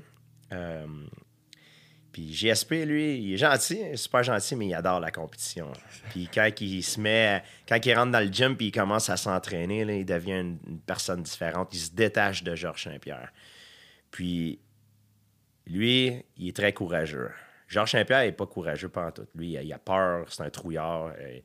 Euh, 0.52 0.86
puis 2.12 2.32
GSP, 2.32 2.84
lui, 2.86 3.18
il 3.18 3.34
est 3.34 3.36
gentil, 3.36 3.78
il 3.78 3.92
est 3.92 3.96
super 3.96 4.22
gentil, 4.22 4.56
mais 4.56 4.66
il 4.66 4.74
adore 4.74 5.00
la 5.00 5.10
compétition. 5.10 5.70
Puis 6.10 6.28
quand 6.32 6.48
il 6.60 6.82
se 6.82 7.00
met, 7.00 7.42
quand 7.68 7.84
il 7.84 7.94
rentre 7.94 8.12
dans 8.12 8.20
le 8.20 8.32
gym 8.32 8.56
puis 8.56 8.66
il 8.66 8.72
commence 8.72 9.08
à 9.10 9.16
s'entraîner, 9.16 9.82
il 9.82 10.04
devient 10.04 10.40
une, 10.40 10.80
personne 10.84 11.22
différente. 11.22 11.72
Il 11.72 11.78
se 11.78 11.90
détache 11.92 12.42
de 12.42 12.54
Georges 12.54 12.84
Saint-Pierre. 12.84 13.32
Puis 14.10 14.58
lui, 15.66 16.24
il 16.36 16.48
est 16.48 16.56
très 16.56 16.72
courageux. 16.72 17.30
Georges 17.68 17.92
Saint-Pierre 17.92 18.24
n'est 18.24 18.32
pas 18.32 18.46
courageux 18.46 18.88
pas 18.88 19.12
tout. 19.12 19.26
Lui, 19.36 19.52
il 19.52 19.72
a 19.72 19.78
peur, 19.78 20.26
c'est 20.32 20.42
un 20.42 20.50
trouillard. 20.50 21.12
Et, 21.20 21.44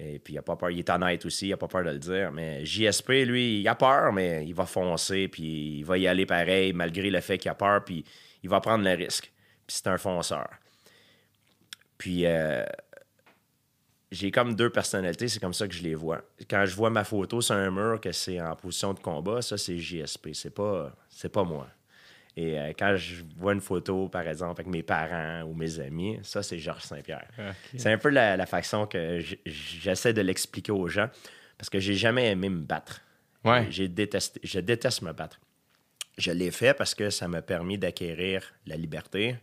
et 0.00 0.18
puis 0.18 0.34
il 0.34 0.38
a 0.38 0.42
pas 0.42 0.56
peur, 0.56 0.70
il 0.70 0.78
est 0.78 0.88
honnête 0.88 1.26
aussi, 1.26 1.48
il 1.48 1.52
a 1.52 1.56
pas 1.58 1.68
peur 1.68 1.84
de 1.84 1.90
le 1.90 1.98
dire. 1.98 2.32
Mais 2.32 2.64
JSP, 2.64 3.10
lui, 3.26 3.60
il 3.60 3.68
a 3.68 3.74
peur, 3.74 4.12
mais 4.12 4.46
il 4.46 4.54
va 4.54 4.64
foncer, 4.64 5.28
puis 5.28 5.80
il 5.80 5.84
va 5.84 5.98
y 5.98 6.06
aller 6.06 6.24
pareil, 6.24 6.72
malgré 6.72 7.10
le 7.10 7.20
fait 7.20 7.36
qu'il 7.36 7.50
a 7.50 7.54
peur, 7.54 7.84
puis 7.84 8.04
il 8.42 8.48
va 8.48 8.60
prendre 8.60 8.84
le 8.84 8.94
risque. 8.94 9.30
Puis 9.68 9.76
c'est 9.76 9.86
un 9.86 9.98
fonceur. 9.98 10.48
Puis 11.98 12.26
euh, 12.26 12.64
j'ai 14.10 14.30
comme 14.30 14.54
deux 14.54 14.70
personnalités, 14.70 15.28
c'est 15.28 15.40
comme 15.40 15.52
ça 15.52 15.68
que 15.68 15.74
je 15.74 15.82
les 15.82 15.94
vois. 15.94 16.22
Quand 16.48 16.64
je 16.64 16.74
vois 16.74 16.90
ma 16.90 17.04
photo 17.04 17.40
sur 17.40 17.54
un 17.54 17.70
mur 17.70 18.00
que 18.00 18.10
c'est 18.10 18.40
en 18.40 18.56
position 18.56 18.94
de 18.94 18.98
combat, 18.98 19.42
ça 19.42 19.58
c'est 19.58 19.78
JSP, 19.78 20.30
c'est 20.32 20.54
pas 20.54 20.92
c'est 21.10 21.28
pas 21.28 21.44
moi. 21.44 21.68
Et 22.34 22.58
euh, 22.58 22.72
quand 22.78 22.96
je 22.96 23.24
vois 23.36 23.52
une 23.52 23.60
photo, 23.60 24.08
par 24.08 24.26
exemple, 24.26 24.60
avec 24.60 24.72
mes 24.72 24.82
parents 24.82 25.42
ou 25.42 25.54
mes 25.54 25.80
amis, 25.80 26.18
ça 26.22 26.42
c'est 26.42 26.58
Georges 26.58 26.84
Saint-Pierre. 26.84 27.28
C'est 27.76 27.92
un 27.92 27.98
peu 27.98 28.10
la, 28.10 28.36
la 28.36 28.46
façon 28.46 28.86
que 28.86 29.20
j'essaie 29.44 30.14
de 30.14 30.22
l'expliquer 30.22 30.72
aux 30.72 30.88
gens 30.88 31.10
parce 31.58 31.68
que 31.68 31.78
j'ai 31.78 31.94
jamais 31.94 32.30
aimé 32.30 32.48
me 32.48 32.60
battre. 32.60 33.02
Ouais. 33.44 33.66
J'ai 33.70 33.88
détesté, 33.88 34.40
je 34.42 34.60
déteste 34.60 35.02
me 35.02 35.12
battre. 35.12 35.40
Je 36.16 36.30
l'ai 36.32 36.50
fait 36.50 36.74
parce 36.74 36.94
que 36.94 37.10
ça 37.10 37.28
m'a 37.28 37.42
permis 37.42 37.76
d'acquérir 37.76 38.42
la 38.66 38.76
liberté, 38.76 39.36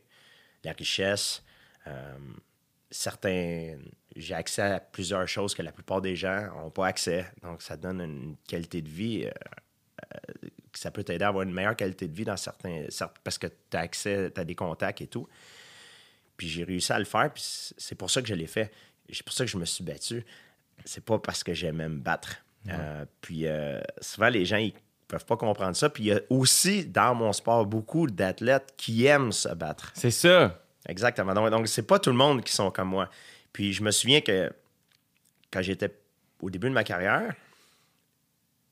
la 0.65 0.73
richesse, 0.73 1.43
euh, 1.87 2.17
certains. 2.91 3.77
J'ai 4.15 4.33
accès 4.33 4.61
à 4.61 4.79
plusieurs 4.79 5.27
choses 5.27 5.53
que 5.53 5.61
la 5.61 5.71
plupart 5.71 6.01
des 6.01 6.15
gens 6.15 6.47
n'ont 6.55 6.71
pas 6.71 6.87
accès. 6.87 7.25
Donc, 7.41 7.61
ça 7.61 7.77
donne 7.77 8.01
une 8.01 8.35
qualité 8.47 8.81
de 8.81 8.89
vie. 8.89 9.25
euh, 9.25 9.31
euh, 10.13 10.49
ça 10.73 10.91
peut 10.91 11.03
t'aider 11.03 11.23
à 11.23 11.29
avoir 11.29 11.43
une 11.43 11.53
meilleure 11.53 11.75
qualité 11.75 12.07
de 12.07 12.13
vie 12.13 12.25
dans 12.25 12.37
certains. 12.37 12.85
parce 13.23 13.37
que 13.37 13.47
tu 13.47 13.77
as 13.77 13.79
accès, 13.79 14.31
tu 14.33 14.41
as 14.41 14.43
des 14.43 14.55
contacts 14.55 15.01
et 15.01 15.07
tout. 15.07 15.27
Puis 16.35 16.49
j'ai 16.49 16.65
réussi 16.65 16.91
à 16.91 16.99
le 16.99 17.05
faire, 17.05 17.31
puis 17.31 17.43
c'est 17.77 17.95
pour 17.95 18.11
ça 18.11 18.21
que 18.21 18.27
je 18.27 18.33
l'ai 18.33 18.47
fait. 18.47 18.71
C'est 19.09 19.23
pour 19.23 19.33
ça 19.33 19.45
que 19.45 19.51
je 19.51 19.57
me 19.57 19.65
suis 19.65 19.83
battu. 19.83 20.25
C'est 20.83 21.03
pas 21.03 21.17
parce 21.17 21.43
que 21.43 21.53
j'aimais 21.53 21.87
me 21.87 21.97
battre. 21.97 22.43
Euh, 22.69 23.05
puis 23.21 23.47
euh, 23.47 23.79
souvent, 24.01 24.29
les 24.29 24.45
gens, 24.45 24.57
ils 24.57 24.73
peuvent 25.07 25.25
pas 25.25 25.37
comprendre 25.37 25.75
ça. 25.75 25.89
Puis 25.89 26.03
il 26.03 26.07
y 26.07 26.11
a 26.11 26.21
aussi, 26.29 26.85
dans 26.85 27.15
mon 27.15 27.33
sport, 27.33 27.65
beaucoup 27.65 28.07
d'athlètes 28.07 28.73
qui 28.77 29.05
aiment 29.05 29.31
se 29.31 29.49
battre. 29.49 29.91
C'est 29.95 30.11
ça. 30.11 30.59
Exactement. 30.87 31.33
Donc, 31.33 31.49
donc 31.49 31.67
c'est 31.67 31.83
pas 31.83 31.99
tout 31.99 32.11
le 32.11 32.15
monde 32.15 32.43
qui 32.43 32.53
sont 32.53 32.71
comme 32.71 32.89
moi. 32.89 33.09
Puis 33.53 33.73
je 33.73 33.83
me 33.83 33.91
souviens 33.91 34.21
que 34.21 34.51
quand 35.51 35.61
j'étais 35.61 35.95
au 36.41 36.49
début 36.49 36.67
de 36.67 36.73
ma 36.73 36.83
carrière, 36.83 37.33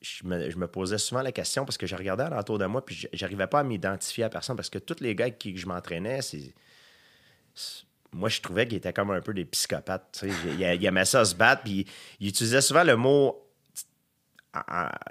je 0.02 0.26
me, 0.26 0.50
je 0.50 0.58
me 0.58 0.68
posais 0.68 0.98
souvent 0.98 1.22
la 1.22 1.32
question 1.32 1.64
parce 1.64 1.78
que 1.78 1.88
je 1.88 1.96
regardais 1.96 2.24
alentour 2.24 2.60
de 2.60 2.66
moi 2.66 2.86
puis 2.86 3.08
j'arrivais 3.14 3.48
pas 3.48 3.62
à 3.62 3.64
m'identifier 3.64 4.26
à 4.26 4.30
personne 4.30 4.58
parce 4.58 4.70
que 4.70 4.80
tous 4.80 5.00
les 5.00 5.16
gars 5.16 5.26
avec 5.26 5.38
qui 5.38 5.56
je 5.58 5.66
m'entraînais, 5.66 6.22
c'est. 6.22 6.54
Moi, 8.12 8.30
je 8.30 8.42
trouvais 8.42 8.68
qu'ils 8.68 8.78
étaient 8.78 8.94
comme 8.94 9.10
un 9.10 9.22
peu 9.22 9.34
des 9.34 9.46
psychopathes. 9.46 10.20
tu 10.20 10.30
sais. 10.30 10.36
Ils, 10.60 10.62
ils 10.62 10.86
aimaient 10.86 11.06
ça 11.06 11.26
se 11.26 11.34
battre, 11.34 11.64
puis 11.64 11.88
ils 12.20 12.28
utilisaient 12.28 12.62
souvent 12.62 12.84
le 12.84 12.96
mot 12.96 13.43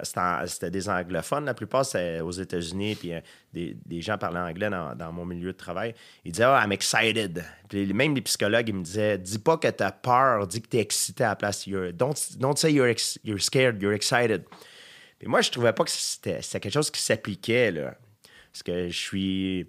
c'était 0.03 0.71
des 0.71 0.87
anglophones, 0.89 1.45
la 1.45 1.53
plupart 1.53 1.85
c'était 1.85 2.21
aux 2.21 2.31
États-Unis, 2.31 2.95
puis 2.95 3.13
euh, 3.13 3.19
des, 3.53 3.75
des 3.85 4.01
gens 4.01 4.17
parlaient 4.17 4.39
anglais 4.39 4.69
dans, 4.69 4.95
dans 4.95 5.11
mon 5.11 5.25
milieu 5.25 5.51
de 5.51 5.57
travail. 5.57 5.93
Ils 6.25 6.31
disaient 6.31 6.45
Ah, 6.45 6.61
I'm 6.63 6.71
excited. 6.71 7.43
Puis 7.69 7.91
même 7.93 8.15
les 8.15 8.21
psychologues, 8.21 8.69
ils 8.69 8.75
me 8.75 8.83
disaient 8.83 9.17
Dis 9.17 9.39
pas 9.39 9.57
que 9.57 9.67
t'as 9.67 9.91
peur, 9.91 10.47
dis 10.47 10.61
que 10.61 10.67
t'es 10.67 10.79
excité 10.79 11.23
à 11.23 11.29
la 11.29 11.35
place. 11.35 11.67
You're- 11.67 11.91
don't, 11.93 12.13
don't 12.37 12.55
say 12.55 12.71
you're, 12.71 12.87
ex- 12.89 13.19
you're 13.23 13.41
scared, 13.41 13.81
you're 13.81 13.93
excited. 13.93 14.43
Puis 15.19 15.27
moi, 15.27 15.41
je 15.41 15.51
trouvais 15.51 15.73
pas 15.73 15.83
que 15.83 15.91
c'était 15.91 16.41
c'était 16.41 16.59
quelque 16.59 16.73
chose 16.73 16.91
qui 16.91 17.01
s'appliquait, 17.01 17.71
là. 17.71 17.95
Parce 18.51 18.63
que 18.63 18.89
je 18.89 18.97
suis. 18.97 19.67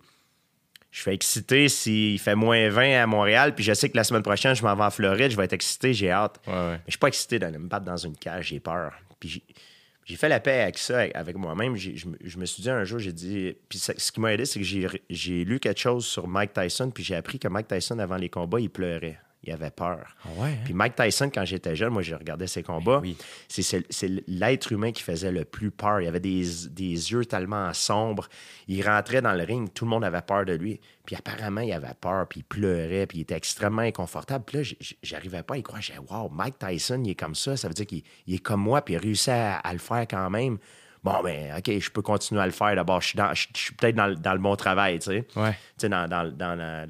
Je 0.90 1.00
suis 1.00 1.10
excité 1.10 1.68
s'il 1.68 2.20
fait 2.20 2.36
moins 2.36 2.68
20 2.68 3.02
à 3.02 3.06
Montréal, 3.08 3.52
puis 3.56 3.64
je 3.64 3.74
sais 3.74 3.88
que 3.88 3.96
la 3.96 4.04
semaine 4.04 4.22
prochaine, 4.22 4.54
je 4.54 4.62
m'en 4.62 4.76
vais 4.76 4.84
en 4.84 4.90
Floride, 4.90 5.28
je 5.32 5.36
vais 5.36 5.42
être 5.44 5.52
excité, 5.52 5.92
j'ai 5.92 6.08
hâte. 6.12 6.38
Ouais, 6.46 6.52
ouais. 6.52 6.70
Mais 6.70 6.80
je 6.86 6.92
suis 6.92 6.98
pas 7.00 7.08
excité 7.08 7.40
d'aller 7.40 7.58
me 7.58 7.66
battre 7.66 7.84
dans 7.84 7.96
une 7.96 8.16
cage, 8.16 8.46
j'ai 8.50 8.60
peur. 8.60 8.92
J'ai- 9.28 10.16
fait 10.16 10.28
la 10.28 10.38
paix 10.40 10.60
avec 10.60 10.76
ça, 10.78 11.00
avec 11.14 11.36
moi-même. 11.36 11.76
Je, 11.76 12.06
me- 12.38 12.46
suis 12.46 12.62
dit 12.62 12.70
un 12.70 12.84
jour, 12.84 12.98
j'ai 12.98 13.12
dit. 13.12 13.54
Puis 13.68 13.78
ce 13.78 14.12
qui 14.12 14.20
m'a 14.20 14.34
aidé, 14.34 14.44
c'est 14.44 14.60
que 14.60 14.66
j'ai 15.08 15.44
lu 15.44 15.58
quelque 15.60 15.80
chose 15.80 16.04
sur 16.06 16.28
Mike 16.28 16.52
Tyson, 16.52 16.90
puis 16.90 17.02
j'ai 17.02 17.14
appris 17.14 17.38
que 17.38 17.48
Mike 17.48 17.68
Tyson, 17.68 17.98
avant 17.98 18.16
les 18.16 18.28
combats, 18.28 18.60
il 18.60 18.68
pleurait. 18.70 19.18
Il 19.46 19.52
avait 19.52 19.70
peur. 19.70 20.00
Ah 20.24 20.28
ouais, 20.38 20.48
hein? 20.50 20.56
Puis 20.64 20.74
Mike 20.74 20.94
Tyson, 20.96 21.30
quand 21.32 21.44
j'étais 21.44 21.76
jeune, 21.76 21.90
moi, 21.92 22.02
je 22.02 22.14
regardais 22.14 22.46
ses 22.46 22.62
combats. 22.62 23.00
oui. 23.02 23.16
C'est- 23.48 23.84
l'être 24.26 24.72
humain 24.72 24.92
qui 24.92 25.02
faisait 25.02 25.30
le 25.32 25.44
plus 25.44 25.70
peur. 25.70 26.00
Il 26.00 26.08
avait 26.08 26.20
des, 26.20 26.42
des 26.70 27.12
yeux 27.12 27.24
tellement 27.24 27.72
sombres. 27.74 28.28
Il 28.68 28.86
rentrait 28.86 29.20
dans 29.22 29.32
le 29.32 29.42
ring, 29.44 29.72
tout 29.72 29.84
le 29.84 29.90
monde 29.90 30.04
avait 30.04 30.22
peur 30.22 30.44
de 30.44 30.52
lui. 30.54 30.80
Puis 31.06 31.16
apparemment, 31.16 31.60
il 31.60 31.72
avait 31.72 31.94
peur, 32.00 32.26
puis 32.28 32.40
il 32.40 32.44
pleurait, 32.44 33.06
puis 33.06 33.18
il 33.18 33.20
était 33.22 33.36
extrêmement 33.36 33.82
inconfortable. 33.82 34.44
Puis 34.46 34.58
là, 34.62 34.74
j'arrivais 35.02 35.42
pas 35.42 35.54
à 35.54 35.56
y 35.58 35.62
croire. 35.62 35.82
J'ai 35.82 35.98
wow, 35.98 36.28
Mike 36.30 36.58
Tyson, 36.58 37.02
il 37.04 37.10
est 37.10 37.14
comme 37.14 37.34
ça. 37.34 37.56
Ça 37.56 37.68
veut 37.68 37.74
dire 37.74 37.86
qu'il 37.86 38.02
il 38.26 38.34
est 38.36 38.38
comme 38.38 38.60
moi, 38.62 38.82
puis 38.82 38.94
il 38.94 38.98
réussit 38.98 39.28
à, 39.28 39.56
à 39.58 39.72
le 39.72 39.78
faire 39.78 40.06
quand 40.08 40.30
même. 40.30 40.58
Bon, 41.02 41.22
ben, 41.22 41.54
OK, 41.58 41.70
je 41.78 41.90
peux 41.90 42.00
continuer 42.00 42.40
à 42.40 42.46
le 42.46 42.52
faire. 42.52 42.74
D'abord, 42.74 43.02
je 43.02 43.08
suis, 43.08 43.16
dans- 43.18 43.34
je, 43.34 43.46
je 43.54 43.60
suis 43.60 43.74
peut-être 43.74 43.94
dans, 43.94 44.06
le- 44.06 44.16
dans 44.16 44.32
le 44.32 44.38
bon 44.38 44.56
travail, 44.56 44.98
tu 45.00 45.10
sais. 45.10 45.26
Ouais. 45.36 45.50
Tu 45.52 45.58
sais, 45.82 45.88
dans, 45.90 46.08
dans, 46.08 46.34
dans 46.34 46.54
la- 46.54 46.86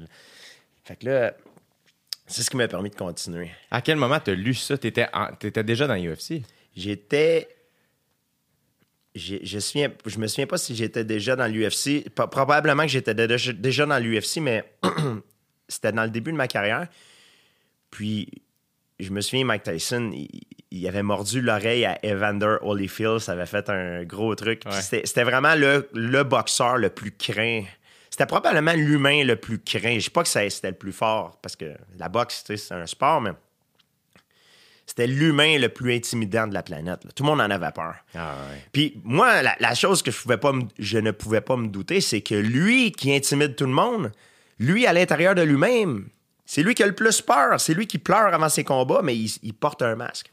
Fait 0.85 0.95
que 0.95 1.05
là, 1.07 1.33
c'est 2.27 2.41
ce 2.41 2.49
qui 2.49 2.57
m'a 2.57 2.67
permis 2.67 2.89
de 2.89 2.95
continuer. 2.95 3.51
À 3.71 3.81
quel 3.81 3.97
moment 3.97 4.19
t'as 4.19 4.33
lu 4.33 4.53
ça? 4.53 4.77
T'étais, 4.77 5.07
en- 5.13 5.33
t'étais 5.33 5.63
déjà 5.63 5.87
dans 5.87 5.95
l'UFC? 5.95 6.41
J'étais. 6.75 7.47
j'ai- 9.13 9.45
Je, 9.45 9.59
souviens- 9.59 9.91
je 10.05 10.17
me 10.19 10.27
souviens 10.27 10.47
pas 10.47 10.57
si 10.57 10.75
j'étais 10.75 11.03
déjà 11.05 11.35
dans 11.35 11.47
l'UFC. 11.47 12.09
Probablement 12.09 12.83
que 12.83 12.89
j'étais 12.89 13.13
déjà, 13.15 13.85
dans 13.85 13.99
l'UFC, 13.99 14.37
mais 14.41 14.63
c'était 15.69 15.91
dans 15.91 16.03
le 16.03 16.09
début 16.09 16.31
de 16.31 16.37
ma 16.37 16.47
carrière. 16.47 16.87
Puis, 17.91 18.27
je 18.99 19.09
me 19.11 19.21
souviens, 19.21 19.45
Mike 19.45 19.63
Tyson, 19.63 20.11
il, 20.13 20.27
il 20.71 20.87
avait 20.87 21.03
mordu 21.03 21.39
l'oreille 21.41 21.85
à 21.85 21.97
Evander 22.03 22.57
Holyfield. 22.61 23.19
Ça 23.19 23.31
avait 23.33 23.45
fait 23.45 23.69
un 23.69 24.03
gros 24.03 24.35
truc. 24.35 24.61
Puis 24.61 24.73
Ouais. 24.73 24.81
C'était 24.81 25.05
c'était 25.05 25.23
vraiment 25.23 25.55
le, 25.55 25.87
le 25.93 26.23
boxeur 26.23 26.77
le 26.77 26.89
plus 26.89 27.11
craint. 27.11 27.63
C'était 28.15 28.27
probablement 28.27 28.71
l'humain 28.71 29.25
le 29.25 29.35
plus 29.35 29.59
craint. 29.59 29.89
Je 29.89 29.95
ne 29.95 29.99
dis 29.99 30.09
pas 30.09 30.23
que 30.23 30.29
c'était 30.29 30.69
le 30.69 30.77
plus 30.77 30.93
fort, 30.93 31.37
parce 31.41 31.57
que 31.57 31.75
la 31.97 32.07
boxe, 32.07 32.45
sais, 32.47 32.55
c'est 32.55 32.73
un 32.73 32.85
sport, 32.85 33.19
mais 33.19 33.31
c'était 34.85 35.05
l'humain 35.05 35.59
le 35.59 35.67
plus 35.67 35.93
intimidant 35.93 36.47
de 36.47 36.53
la 36.53 36.63
planète. 36.63 37.03
là. 37.03 37.11
Tout 37.13 37.23
le 37.23 37.29
monde 37.29 37.41
en 37.41 37.49
avait 37.51 37.73
peur. 37.73 37.93
Ah 38.15 38.35
ouais. 38.49 38.63
Puis 38.71 39.01
moi, 39.03 39.41
la, 39.41 39.57
la 39.59 39.75
chose 39.75 40.01
que 40.01 40.11
je, 40.11 40.21
pouvais 40.21 40.37
pas 40.37 40.53
me- 40.53 40.63
je 40.79 40.97
ne 40.97 41.11
pouvais 41.11 41.41
pas 41.41 41.57
me 41.57 41.67
douter, 41.67 41.99
c'est 41.99 42.21
que 42.21 42.35
lui 42.35 42.93
qui 42.93 43.13
intimide 43.13 43.57
tout 43.57 43.65
le 43.65 43.73
monde, 43.73 44.13
lui, 44.59 44.87
à 44.87 44.93
l'intérieur 44.93 45.35
de 45.35 45.41
lui-même, 45.41 46.07
c'est 46.45 46.63
lui 46.63 46.73
qui 46.73 46.83
a 46.83 46.87
le 46.87 46.95
plus 46.95 47.19
peur. 47.21 47.59
C'est 47.59 47.73
lui 47.73 47.85
qui 47.85 47.97
pleure 47.97 48.33
avant 48.33 48.47
ses 48.47 48.63
combats, 48.63 49.01
mais 49.03 49.17
il, 49.17 49.29
il 49.43 49.53
porte 49.53 49.81
un 49.81 49.95
masque. 49.97 50.31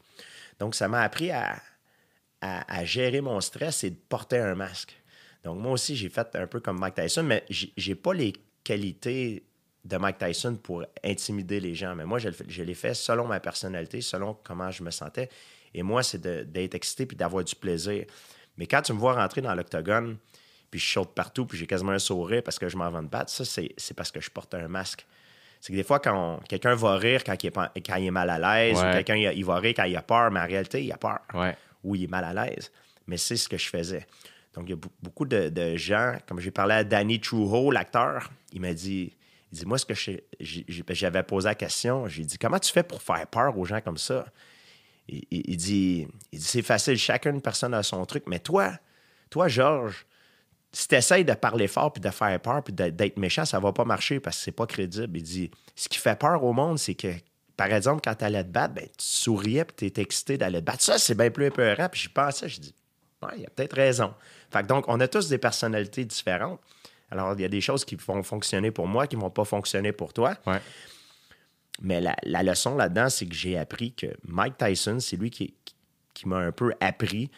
Donc, 0.57 0.73
ça 0.73 0.87
m'a 0.87 1.01
appris 1.01 1.31
à, 1.31 1.57
à- 2.39 2.77
à 2.79 2.85
gérer 2.85 3.19
mon 3.19 3.41
stress 3.41 3.83
et 3.83 3.89
de 3.89 3.97
porter 4.07 4.37
un 4.37 4.55
masque. 4.55 4.95
Donc, 5.43 5.59
moi 5.59 5.71
aussi, 5.73 5.95
j'ai 5.95 6.09
fait 6.09 6.35
un 6.35 6.47
peu 6.47 6.59
comme 6.59 6.79
Mike 6.79 6.95
Tyson, 6.95 7.23
mais 7.23 7.43
j'ai 7.49 7.95
pas 7.95 8.13
les 8.13 8.33
qualités 8.63 9.43
de 9.83 9.97
Mike 9.97 10.17
Tyson 10.17 10.55
pour 10.55 10.85
intimider 11.03 11.59
les 11.59 11.75
gens. 11.75 11.95
Mais 11.95 12.05
moi, 12.05 12.17
je, 12.19 12.29
l'ai 12.63 12.73
fait 12.73 12.93
selon 12.93 13.27
ma 13.27 13.39
personnalité, 13.41 13.99
selon 14.01 14.37
comment 14.43 14.71
je 14.71 14.81
me 14.83 14.91
sentais. 14.91 15.29
Et 15.73 15.83
moi, 15.83 16.01
c'est 16.03 16.21
de- 16.21 16.43
d'être 16.43 16.75
excité 16.75 17.05
puis 17.05 17.17
d'avoir 17.17 17.43
du 17.43 17.55
plaisir. 17.55 18.05
Mais 18.57 18.65
quand 18.67 18.81
tu 18.81 18.93
me 18.93 18.97
vois 18.99 19.13
rentrer 19.15 19.41
dans 19.41 19.53
l'octogone, 19.53 20.17
puis 20.71 20.79
je 20.79 20.89
saute 20.93 21.13
partout, 21.13 21.45
puis 21.45 21.57
j'ai 21.57 21.67
quasiment 21.67 21.91
un 21.91 21.99
sourire 21.99 22.41
parce 22.43 22.57
que 22.57 22.69
je 22.69 22.77
m'en 22.77 22.89
vais 22.89 23.01
me 23.01 23.07
battre, 23.07 23.29
ça, 23.31 23.43
c'est 23.43 23.93
parce 23.95 24.11
que 24.11 24.21
je 24.21 24.29
porte 24.31 24.53
un 24.53 24.67
masque. 24.69 25.05
C'est 25.59 25.71
que 25.73 25.77
des 25.77 25.83
fois, 25.83 25.99
quand 25.99 26.39
quelqu'un 26.47 26.75
va 26.75 26.95
rire 26.97 27.23
quand 27.23 27.41
il 27.43 27.47
est, 27.47 27.51
pas- 27.51 27.71
quand 27.85 27.95
il 27.97 28.05
est 28.07 28.11
mal 28.11 28.29
à 28.29 28.37
l'aise, 28.39 28.79
Ouais. 28.81 28.89
ou 28.89 28.93
quelqu'un 28.93 29.15
il, 29.15 29.37
il 29.37 29.45
va 29.45 29.57
rire 29.57 29.73
quand 29.75 29.83
il 29.83 29.95
a 29.97 30.01
peur, 30.01 30.31
mais 30.31 30.39
en 30.39 30.45
réalité, 30.47 30.83
il 30.83 30.91
a 30.91 30.97
peur 30.97 31.19
Ouais. 31.33 31.55
ou 31.83 31.95
il 31.95 32.03
est 32.03 32.07
mal 32.07 32.23
à 32.23 32.45
l'aise. 32.45 32.71
Mais 33.07 33.17
c'est 33.17 33.35
ce 33.35 33.49
que 33.49 33.57
je 33.57 33.67
faisais. 33.69 34.05
Donc, 34.53 34.65
il 34.67 34.71
y 34.71 34.73
a 34.73 34.77
beaucoup 35.01 35.25
de, 35.25 35.75
gens, 35.75 36.15
comme 36.27 36.39
j'ai 36.39 36.51
parlé 36.51 36.75
à 36.75 36.83
Danny 36.83 37.19
Trudeau, 37.19 37.71
l'acteur, 37.71 38.31
il 38.51 38.61
m'a 38.61 38.73
dit, 38.73 39.13
il 39.51 39.57
dit, 39.57 39.65
moi, 39.65 39.77
ce 39.77 39.85
que 39.85 39.93
j'ai- 39.93 40.25
j'avais 40.39 41.23
posé 41.23 41.47
la 41.47 41.55
question, 41.55 42.07
j'ai 42.07 42.23
dit, 42.23 42.37
comment 42.37 42.59
tu 42.59 42.71
fais 42.71 42.83
pour 42.83 43.01
faire 43.01 43.25
peur 43.27 43.57
aux 43.57 43.65
gens 43.65 43.81
comme 43.81 43.97
ça? 43.97 44.25
Il, 45.07 45.57
dit, 45.57 46.07
il 46.31 46.39
dit, 46.39 46.45
c'est 46.45 46.61
facile, 46.61 46.97
chacune 46.97 47.41
personne 47.41 47.73
a 47.73 47.83
son 47.83 48.05
truc, 48.05 48.23
mais 48.27 48.39
toi, 48.39 48.73
toi, 49.29 49.47
Georges, 49.47 50.05
si 50.71 50.87
tu 50.87 50.95
essaies 50.95 51.23
de 51.23 51.33
parler 51.33 51.67
fort 51.67 51.93
puis 51.93 52.01
de 52.01 52.09
faire 52.09 52.39
peur 52.39 52.63
puis 52.63 52.73
d'être 52.73 53.17
méchant, 53.17 53.45
ça 53.45 53.59
va 53.59 53.71
pas 53.71 53.85
marcher 53.85 54.19
parce 54.19 54.37
que 54.37 54.43
c'est 54.43 54.51
pas 54.51 54.65
crédible. 54.65 55.17
Il 55.17 55.23
dit, 55.23 55.51
ce 55.75 55.87
qui 55.87 55.99
fait 55.99 56.17
peur 56.17 56.43
au 56.43 56.51
monde, 56.51 56.79
c'est 56.79 56.95
que, 56.95 57.13
par 57.55 57.71
exemple, 57.71 58.01
quand 58.03 58.15
tu 58.15 58.25
allais 58.25 58.43
te 58.43 58.49
battre, 58.49 58.73
ben, 58.73 58.85
tu 58.85 59.05
souriais 59.05 59.65
puis 59.65 59.75
tu 59.75 59.85
étais 59.85 60.01
excité 60.01 60.37
d'aller 60.37 60.59
te 60.59 60.65
battre. 60.65 60.81
Ça, 60.81 60.97
c'est 60.97 61.15
bien 61.15 61.29
plus 61.29 61.45
épeurant. 61.45 61.87
Puis 61.89 62.01
j'y 62.01 62.09
pensais, 62.09 62.49
je 62.49 62.59
dis, 62.59 62.73
ouais, 63.21 63.33
il 63.37 63.45
a 63.45 63.49
peut-être 63.51 63.75
raison. 63.75 64.13
Fait 64.53 64.61
que 64.61 64.67
donc, 64.67 64.85
on 64.87 64.99
a 64.99 65.07
tous 65.07 65.27
des 65.29 65.37
personnalités 65.39 66.05
différentes. 66.05 66.59
Alors, 67.11 67.33
il 67.33 67.41
y 67.41 67.45
a 67.45 67.49
des 67.49 67.61
choses 67.61 67.83
qui 67.85 67.95
vont 67.95 68.23
fonctionner 68.23 68.71
pour 68.71 68.87
moi, 68.87 69.07
qui 69.07 69.15
vont 69.15 69.29
pas 69.29 69.43
fonctionner 69.45 69.91
pour 69.91 70.13
toi. 70.13 70.35
Ouais. 70.45 70.59
Mais 71.81 71.99
la, 72.01 72.15
la 72.23 72.43
leçon 72.43 72.75
là-dedans, 72.75 73.09
c'est 73.09 73.25
que 73.25 73.35
j'ai 73.35 73.57
appris 73.57 73.93
que 73.93 74.07
Mike 74.23 74.57
Tyson, 74.57 74.99
c'est 74.99 75.17
lui 75.17 75.29
qui, 75.31 75.53
qui, 75.65 75.75
qui 76.13 76.27
m'a 76.27 76.37
un 76.37 76.51
peu 76.51 76.73
appris 76.79 77.29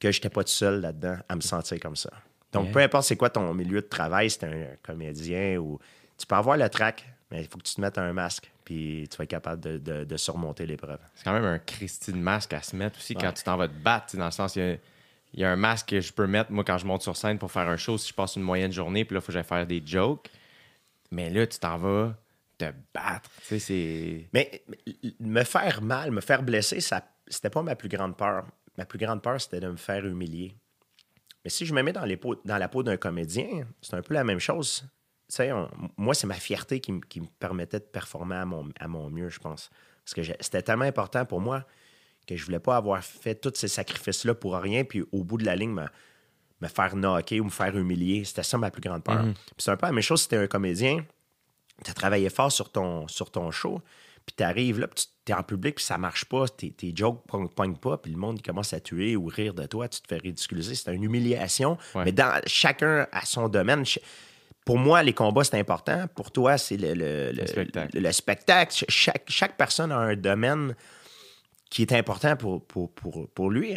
que 0.00 0.10
je 0.12 0.18
n'étais 0.18 0.28
pas 0.28 0.42
tout 0.44 0.50
seul 0.50 0.80
là-dedans 0.80 1.16
à 1.28 1.36
me 1.36 1.40
sentir 1.40 1.78
comme 1.80 1.96
ça. 1.96 2.10
Donc, 2.52 2.64
Yeah. 2.64 2.72
peu 2.72 2.78
importe 2.80 3.04
c'est 3.06 3.16
quoi 3.16 3.30
ton 3.30 3.52
milieu 3.54 3.80
de 3.80 3.86
travail, 3.86 4.30
si 4.30 4.38
tu 4.38 4.44
un 4.46 4.66
comédien 4.82 5.56
ou. 5.58 5.78
Tu 6.18 6.26
peux 6.26 6.34
avoir 6.34 6.56
le 6.56 6.68
trac, 6.70 7.04
mais 7.30 7.42
il 7.42 7.46
faut 7.48 7.58
que 7.58 7.62
tu 7.64 7.74
te 7.74 7.80
mettes 7.80 7.98
un 7.98 8.12
masque, 8.12 8.50
puis 8.64 9.06
tu 9.10 9.16
vas 9.18 9.24
être 9.24 9.30
capable 9.30 9.60
de, 9.62 9.76
de- 9.78 10.04
de 10.04 10.16
surmonter 10.16 10.64
l'épreuve. 10.64 10.98
C'est 11.14 11.24
quand 11.24 11.32
même 11.34 11.44
un 11.44 11.58
Christy 11.58 12.12
de 12.12 12.16
masque 12.18 12.54
à 12.54 12.62
se 12.62 12.74
mettre 12.74 12.98
aussi 12.98 13.14
quand 13.14 13.32
tu 13.32 13.42
t'en 13.42 13.56
vas 13.58 13.68
te 13.68 13.74
battre. 13.74 14.16
Dans 14.16 14.24
le 14.24 14.30
sens, 14.30 14.56
il 14.56 14.62
y 14.62 14.72
a, 14.72 14.76
il 15.32 15.40
y 15.40 15.44
a 15.44 15.50
un 15.50 15.56
masque 15.56 15.88
que 15.88 16.00
je 16.00 16.12
peux 16.12 16.26
mettre, 16.26 16.50
moi, 16.50 16.64
quand 16.64 16.78
je 16.78 16.86
monte 16.86 17.02
sur 17.02 17.16
scène 17.16 17.38
pour 17.38 17.50
faire 17.50 17.68
un 17.68 17.76
show, 17.76 17.98
si 17.98 18.08
je 18.08 18.14
passe 18.14 18.36
une 18.36 18.42
moyenne 18.42 18.72
journée, 18.72 19.04
puis 19.04 19.14
là, 19.14 19.18
il 19.18 19.22
faut 19.22 19.26
que 19.26 19.32
j'aille 19.32 19.44
faire 19.44 19.66
des 19.66 19.82
jokes. 19.84 20.30
Mais 21.10 21.30
là, 21.30 21.46
tu 21.46 21.58
t'en 21.58 21.76
vas 21.76 22.16
te 22.58 22.72
battre. 22.94 23.30
Tu 23.42 23.46
sais, 23.46 23.58
c'est. 23.58 24.28
Mais 24.32 24.64
me 25.20 25.44
faire 25.44 25.82
mal, 25.82 26.10
me 26.10 26.20
faire 26.20 26.42
blesser, 26.42 26.80
ça, 26.80 27.06
c'était 27.26 27.50
pas 27.50 27.62
ma 27.62 27.76
plus 27.76 27.88
grande 27.88 28.16
peur. 28.16 28.46
Ma 28.76 28.84
plus 28.84 28.98
grande 28.98 29.22
peur, 29.22 29.40
c'était 29.40 29.60
de 29.60 29.68
me 29.68 29.76
faire 29.76 30.04
humilier. 30.04 30.54
Mais 31.44 31.50
si 31.50 31.64
je 31.64 31.74
me 31.74 31.82
mets 31.82 31.92
dans, 31.92 32.04
les 32.04 32.18
dans 32.44 32.58
la 32.58 32.68
peau 32.68 32.82
d'un 32.82 32.96
comédien, 32.96 33.66
c'est 33.80 33.94
un 33.94 34.02
peu 34.02 34.14
la 34.14 34.24
même 34.24 34.40
chose. 34.40 34.84
Tu 35.28 35.36
sais, 35.36 35.50
moi, 35.96 36.14
c'est 36.14 36.26
ma 36.26 36.34
fierté 36.34 36.80
qui, 36.80 37.00
qui 37.08 37.20
me 37.20 37.26
permettait 37.38 37.78
de 37.78 37.84
performer 37.84 38.36
à 38.36 38.44
mon, 38.44 38.68
à 38.78 38.88
mon 38.88 39.10
mieux, 39.10 39.28
je 39.28 39.38
pense. 39.38 39.70
Parce 40.04 40.14
que 40.14 40.22
c'était 40.40 40.62
tellement 40.62 40.84
important 40.84 41.24
pour 41.24 41.40
moi 41.40 41.64
que 42.26 42.36
je 42.36 42.44
voulais 42.44 42.58
pas 42.58 42.76
avoir 42.76 43.02
fait 43.02 43.34
tous 43.36 43.52
ces 43.54 43.68
sacrifices-là 43.68 44.34
pour 44.34 44.56
rien, 44.56 44.84
puis 44.84 45.04
au 45.12 45.22
bout 45.24 45.38
de 45.38 45.44
la 45.44 45.54
ligne, 45.56 45.72
me, 45.72 45.86
me 46.60 46.68
faire 46.68 46.94
knocker 46.96 47.40
ou 47.40 47.44
me 47.44 47.50
faire 47.50 47.76
humilier. 47.76 48.24
C'était 48.24 48.42
ça 48.42 48.58
ma 48.58 48.70
plus 48.70 48.80
grande 48.82 49.04
peur. 49.04 49.22
Puis 49.22 49.34
c'est 49.58 49.70
un 49.70 49.76
peu 49.76 49.86
la 49.86 49.92
même 49.92 50.02
chose 50.02 50.22
si 50.22 50.28
t'es 50.28 50.36
un 50.36 50.46
comédien 50.46 51.04
tu 51.84 51.90
as 51.90 51.94
travaillé 51.94 52.30
fort 52.30 52.50
sur 52.50 52.72
ton, 52.72 53.06
sur 53.06 53.30
ton 53.30 53.50
show, 53.50 53.82
puis 54.24 54.34
tu 54.34 54.42
arrives 54.42 54.80
là, 54.80 54.88
puis 54.88 55.04
tu 55.26 55.30
es 55.30 55.34
en 55.34 55.42
public, 55.42 55.74
puis 55.74 55.84
ça 55.84 55.98
marche 55.98 56.24
pas, 56.24 56.48
tes, 56.48 56.70
tes 56.70 56.90
jokes 56.96 57.22
ne 57.34 57.46
pognent 57.48 57.76
pas, 57.76 57.98
puis 57.98 58.10
le 58.10 58.16
monde 58.16 58.40
commence 58.40 58.72
à 58.72 58.80
tuer 58.80 59.14
ou 59.14 59.26
rire 59.26 59.52
de 59.52 59.66
toi, 59.66 59.86
tu 59.86 60.00
te 60.00 60.08
fais 60.08 60.16
ridiculiser. 60.16 60.74
C'est 60.74 60.94
une 60.94 61.04
humiliation, 61.04 61.76
Ouais. 61.94 62.06
mais 62.06 62.12
dans 62.12 62.40
chacun 62.46 63.06
à 63.12 63.26
son 63.26 63.50
domaine. 63.50 63.84
Pour 64.64 64.78
moi, 64.78 65.02
les 65.02 65.12
combats, 65.12 65.44
c'est 65.44 65.58
important. 65.60 66.06
Pour 66.14 66.32
toi, 66.32 66.56
c'est 66.56 66.78
le, 66.78 66.94
le, 66.94 67.32
le- 67.32 67.46
spectacle. 67.46 68.00
le 68.00 68.12
spectacle. 68.12 68.72
Ch- 68.72 68.86
Chaque, 68.88 69.24
chaque 69.28 69.56
personne 69.58 69.92
a 69.92 69.98
un 69.98 70.16
domaine 70.16 70.74
qui 71.70 71.82
est 71.82 71.92
important 71.92 72.36
pour, 72.36 72.64
pour, 72.66 72.92
pour, 72.92 73.28
pour 73.30 73.50
lui. 73.50 73.76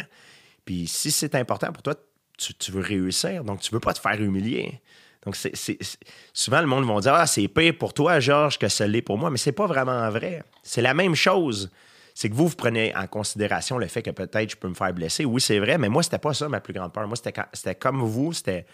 Puis 0.64 0.86
si 0.86 1.10
c'est 1.10 1.34
important 1.34 1.72
pour 1.72 1.82
toi, 1.82 1.94
tu, 2.38 2.54
tu 2.54 2.70
veux 2.72 2.80
réussir, 2.82 3.44
donc 3.44 3.60
tu 3.60 3.70
veux 3.72 3.80
pas 3.80 3.92
te 3.92 3.98
faire 4.00 4.20
humilier. 4.20 4.80
Donc, 5.26 5.36
c'est, 5.36 5.54
c'est- 5.54 5.76
c'est- 5.82 5.98
souvent, 6.32 6.60
le 6.62 6.66
monde 6.66 6.86
va 6.86 6.98
dire 7.00 7.14
Ah, 7.14 7.26
c'est 7.26 7.46
pire 7.48 7.76
pour 7.76 7.92
toi, 7.92 8.20
Georges, 8.20 8.58
que 8.58 8.68
ce 8.68 8.84
l'est 8.84 9.02
pour 9.02 9.18
moi. 9.18 9.28
Mais 9.30 9.36
c'est 9.36 9.52
pas 9.52 9.66
vraiment 9.66 10.08
vrai. 10.08 10.42
C'est 10.62 10.80
la 10.80 10.94
même 10.94 11.14
chose. 11.14 11.70
C'est 12.14 12.30
que 12.30 12.34
vous, 12.34 12.48
vous 12.48 12.56
prenez 12.56 12.94
en 12.96 13.06
considération 13.06 13.76
le 13.76 13.86
fait 13.86 14.02
que 14.02 14.10
peut-être 14.10 14.50
je 14.50 14.56
peux 14.56 14.68
me 14.68 14.74
faire 14.74 14.92
blesser. 14.94 15.24
Oui, 15.26 15.40
c'est 15.42 15.58
vrai, 15.58 15.76
mais 15.76 15.88
moi, 15.90 16.02
c'était 16.02 16.18
pas 16.18 16.32
ça 16.32 16.48
ma 16.48 16.60
plus 16.60 16.72
grande 16.72 16.92
peur. 16.92 17.06
Moi, 17.06 17.16
c'était, 17.16 17.32
quand- 17.32 17.46
c'était 17.52 17.74
comme 17.74 18.00
vous, 18.02 18.32
c'était 18.32 18.64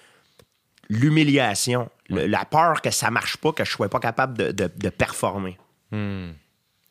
l'humiliation, 0.89 1.91
le- 2.09 2.27
la 2.27 2.45
peur 2.45 2.81
que 2.81 2.91
ça 2.91 3.11
marche 3.11 3.37
pas, 3.39 3.53
que 3.53 3.65
je 3.65 3.71
sois 3.71 3.89
pas 3.89 4.01
capable 4.01 4.39
de, 4.39 4.53
de- 4.53 4.71
de 4.75 4.89
performer. 4.89 5.59
Hmm. 5.91 6.31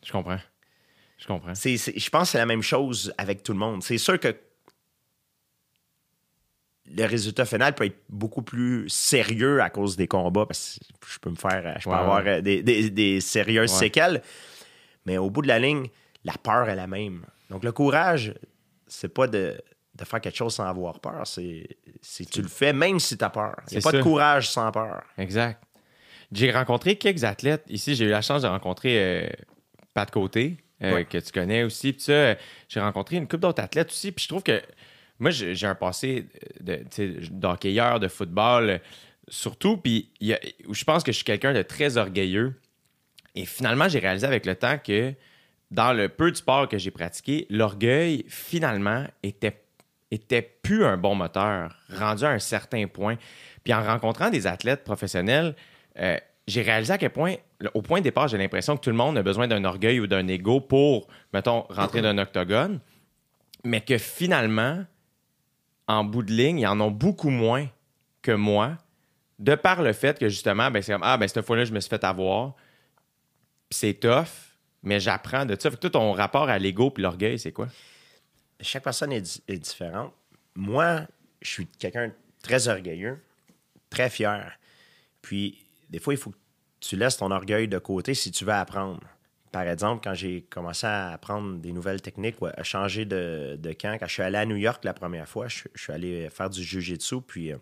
Je 0.04 0.12
comprends. 0.12 0.40
Je 1.18 1.28
comprends. 1.28 1.54
Je 1.54 2.10
pense 2.10 2.24
que 2.24 2.32
c'est 2.32 2.38
la 2.38 2.46
même 2.46 2.62
chose 2.62 3.14
avec 3.18 3.42
tout 3.44 3.54
le 3.54 3.60
monde. 3.60 3.82
C'est 3.84 3.98
sûr 3.98 4.20
que 4.20 4.36
le 6.88 7.06
résultat 7.06 7.46
final 7.46 7.74
peut 7.74 7.86
être 7.86 8.04
beaucoup 8.10 8.44
plus 8.44 8.88
sérieux 8.90 9.62
à 9.62 9.70
cause 9.70 9.96
des 9.96 10.08
combats 10.08 10.46
parce 10.46 10.80
que 11.02 11.08
je 11.12 11.18
peux 11.20 11.32
me 11.32 11.36
faire 11.36 11.76
je 11.80 11.86
peux 11.86 11.90
Ouais, 11.90 11.96
avoir 11.96 12.24
ouais. 12.24 12.42
des, 12.44 12.62
des- 12.62 12.90
des 12.92 13.22
sérieuses 13.22 13.72
Ouais. 13.74 13.80
séquelles 13.80 14.22
mais 15.06 15.18
au 15.18 15.30
bout 15.32 15.42
de 15.42 15.48
la 15.48 15.58
ligne 15.58 15.88
la 16.26 16.34
peur 16.34 16.70
est 16.70 16.76
la 16.76 16.86
même 16.86 17.26
donc 17.50 17.64
le 17.64 17.72
courage 17.72 18.36
c'est 18.86 19.08
pas 19.12 19.26
de, 19.26 19.60
de 19.96 20.06
faire 20.06 20.22
quelque 20.22 20.38
chose 20.38 20.54
sans 20.54 20.66
avoir 20.66 21.00
peur 21.00 21.26
c'est 21.26 21.68
c'est 22.04 22.30
tu 22.30 22.44
le 22.44 22.48
fais 22.48 22.72
même 22.72 23.00
si 23.00 23.18
tu 23.18 23.24
as 23.24 23.32
peur 23.32 23.56
il 23.68 23.72
n'y 23.74 23.78
a 23.78 23.82
C'est 23.82 23.92
pas 23.92 23.98
de 23.98 24.04
courage 24.04 24.50
sans 24.50 24.72
peur 24.72 25.02
Exact. 25.18 25.62
J'ai 26.32 26.52
rencontré 26.52 26.98
quelques 26.98 27.24
athlètes. 27.24 27.64
Ici, 27.70 27.94
j'ai 27.96 28.06
eu 28.06 28.10
la 28.10 28.22
chance 28.22 28.42
de 28.42 28.48
rencontrer 28.48 28.98
euh, 29.26 29.30
Pat 29.94 30.10
Côté, 30.10 30.58
euh, 30.84 30.94
Ouais. 30.96 31.06
que 31.06 31.18
tu 31.18 31.32
connais 31.32 31.64
aussi. 31.64 31.94
Puis 31.94 32.02
ça, 32.04 32.36
j'ai 32.70 32.80
rencontré 32.80 33.16
une 33.18 33.28
couple 33.28 33.42
d'autres 33.44 33.62
athlètes 33.64 33.90
aussi. 33.90 34.12
Puis 34.12 34.24
je 34.24 34.30
trouve 34.30 34.44
que 34.44 34.62
moi, 35.20 35.32
j'ai 35.32 35.66
un 35.68 35.76
passé 35.76 36.28
d'hockeyeur, 37.32 38.00
de 38.00 38.08
football, 38.08 38.82
surtout. 39.28 39.78
Puis 39.78 40.10
il 40.20 40.28
y 40.28 40.34
a- 40.34 40.40
je 40.70 40.84
pense 40.84 41.04
que 41.04 41.12
je 41.12 41.18
suis 41.18 41.26
quelqu'un 41.26 41.54
de 41.54 41.62
très 41.62 41.98
orgueilleux. 41.98 42.54
Et 43.36 43.46
finalement, 43.46 43.88
j'ai 43.90 44.00
réalisé 44.00 44.26
avec 44.28 44.46
le 44.46 44.56
temps 44.56 44.78
que 44.78 45.14
dans 45.72 45.94
le 45.94 46.10
peu 46.10 46.32
de 46.32 46.38
sport 46.38 46.70
que 46.70 46.78
j'ai 46.78 46.92
pratiqué, 46.92 47.48
l'orgueil, 47.50 48.24
finalement, 48.30 49.06
était, 49.24 49.62
était 50.12 50.42
plus 50.62 50.86
un 50.86 50.96
bon 50.98 51.16
moteur, 51.16 51.76
rendu 51.90 52.24
à 52.24 52.30
un 52.30 52.40
certain 52.40 52.88
point. 52.88 53.18
Puis 53.64 53.74
en 53.74 53.84
rencontrant 53.84 54.30
des 54.30 54.48
athlètes 54.48 54.84
professionnels, 54.84 55.56
euh, 56.00 56.18
j'ai 56.48 56.62
réalisé 56.62 56.94
à 56.94 56.98
quel 56.98 57.10
point, 57.10 57.36
au 57.74 57.82
point 57.82 58.00
de 58.00 58.04
départ, 58.04 58.28
j'ai 58.28 58.38
l'impression 58.38 58.76
que 58.76 58.82
tout 58.82 58.90
le 58.90 58.96
monde 58.96 59.18
a 59.18 59.24
besoin 59.24 59.48
d'un 59.48 59.64
orgueil 59.64 60.00
ou 60.00 60.08
d'un 60.08 60.28
ego 60.28 60.60
pour, 60.62 61.08
mettons, 61.34 61.62
rentrer 61.70 62.02
dans 62.02 62.10
un 62.10 62.18
octogone, 62.18 62.80
mais 63.64 63.82
que 63.82 63.98
finalement, 63.98 64.86
en 65.88 66.04
bout 66.04 66.24
de 66.24 66.32
ligne, 66.34 66.60
ils 66.60 66.68
en 66.68 66.80
ont 66.82 66.92
beaucoup 66.92 67.30
moins 67.30 67.68
que 68.22 68.32
moi, 68.32 68.78
de 69.40 69.56
par 69.56 69.82
le 69.84 69.94
fait 69.94 70.18
que 70.20 70.30
justement, 70.30 70.70
ben, 70.72 70.82
c'est 70.82 70.92
comme, 70.94 71.04
ah, 71.04 71.18
ben, 71.18 71.28
cette 71.28 71.46
fois-là, 71.46 71.66
je 71.66 71.74
me 71.74 71.80
suis 71.80 71.90
fait 71.90 72.04
avoir, 72.04 72.54
c'est 73.70 73.94
tough, 73.96 74.28
mais 74.84 75.00
j'apprends 75.00 75.46
de 75.46 75.56
ça. 75.60 75.70
Fait 75.70 75.76
que 75.78 75.82
toi, 75.82 75.90
ton 75.90 76.12
rapport 76.12 76.50
à 76.50 76.58
l'ego 76.60 76.90
puis 76.92 77.04
l'orgueil, 77.04 77.40
c'est 77.40 77.52
quoi? 77.52 77.68
chaque 78.62 78.84
personne 78.84 79.12
est, 79.12 79.22
di- 79.22 79.44
est 79.50 79.58
différente. 79.58 80.14
Moi, 80.56 81.02
je 81.42 81.50
suis 81.50 81.68
quelqu'un 81.68 82.12
très 82.42 82.68
orgueilleux, 82.70 83.22
très 83.90 84.10
fier. 84.10 84.58
Puis, 85.22 85.58
des 85.90 86.00
fois, 86.00 86.14
il 86.14 86.18
faut 86.18 86.30
que 86.32 86.38
tu 86.88 86.96
laisses 86.96 87.18
ton 87.18 87.32
orgueil 87.32 87.68
de 87.68 87.78
côté 87.80 88.14
si 88.14 88.32
tu 88.32 88.46
veux 88.46 88.54
apprendre. 88.54 89.00
Par 89.52 89.64
exemple, 89.68 90.02
quand 90.04 90.14
j'ai 90.14 90.42
commencé 90.50 90.86
à 90.86 91.12
apprendre 91.14 91.58
des 91.60 91.72
nouvelles 91.72 92.02
techniques 92.02 92.42
ou 92.42 92.48
à 92.48 92.64
changer 92.64 93.06
de, 93.06 93.56
de 93.58 93.72
camp, 93.74 93.98
quand 94.00 94.08
je 94.08 94.14
suis 94.14 94.22
allé 94.22 94.38
à 94.38 94.46
New 94.46 94.58
York 94.58 94.84
la 94.84 94.94
première 94.94 95.28
fois, 95.28 95.48
je, 95.48 95.64
je 95.74 95.82
suis 95.82 95.94
allé 95.94 96.30
faire 96.30 96.50
du 96.50 96.62
jiu-jitsu, 96.62 97.22
puis 97.22 97.54
euh, 97.54 97.58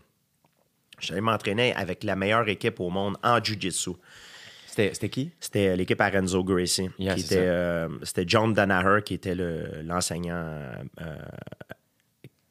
je 1.00 1.06
suis 1.06 1.14
allé 1.14 1.22
m'entraîner 1.22 1.74
avec 1.76 2.04
la 2.04 2.16
meilleure 2.16 2.48
équipe 2.50 2.80
au 2.80 2.90
monde 2.90 3.16
en 3.24 3.44
jiu-jitsu. 3.44 3.92
C'était 4.66 5.10
qui? 5.10 5.30
C'était 5.40 5.78
l'équipe 5.78 6.02
à 6.02 6.10
Renzo 6.10 6.44
Gracie. 6.44 6.90
Yeah, 6.98 7.16
euh, 7.34 7.90
c'était 8.02 8.24
John 8.28 8.54
Danaher 8.56 9.04
qui 9.06 9.14
était 9.14 9.36
le- 9.36 9.84
l'enseignant 9.84 10.34
euh, 11.00 11.16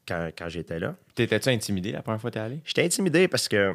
quand, 0.07 0.29
quand 0.37 0.47
j'étais 0.47 0.79
là. 0.79 0.95
T'étais-tu 1.15 1.49
intimidé 1.49 1.91
la 1.91 2.01
première 2.01 2.21
fois 2.21 2.29
que 2.29 2.35
t'es 2.35 2.39
allé? 2.39 2.59
J'étais 2.63 2.85
intimidé 2.85 3.27
parce 3.27 3.49
que 3.49 3.73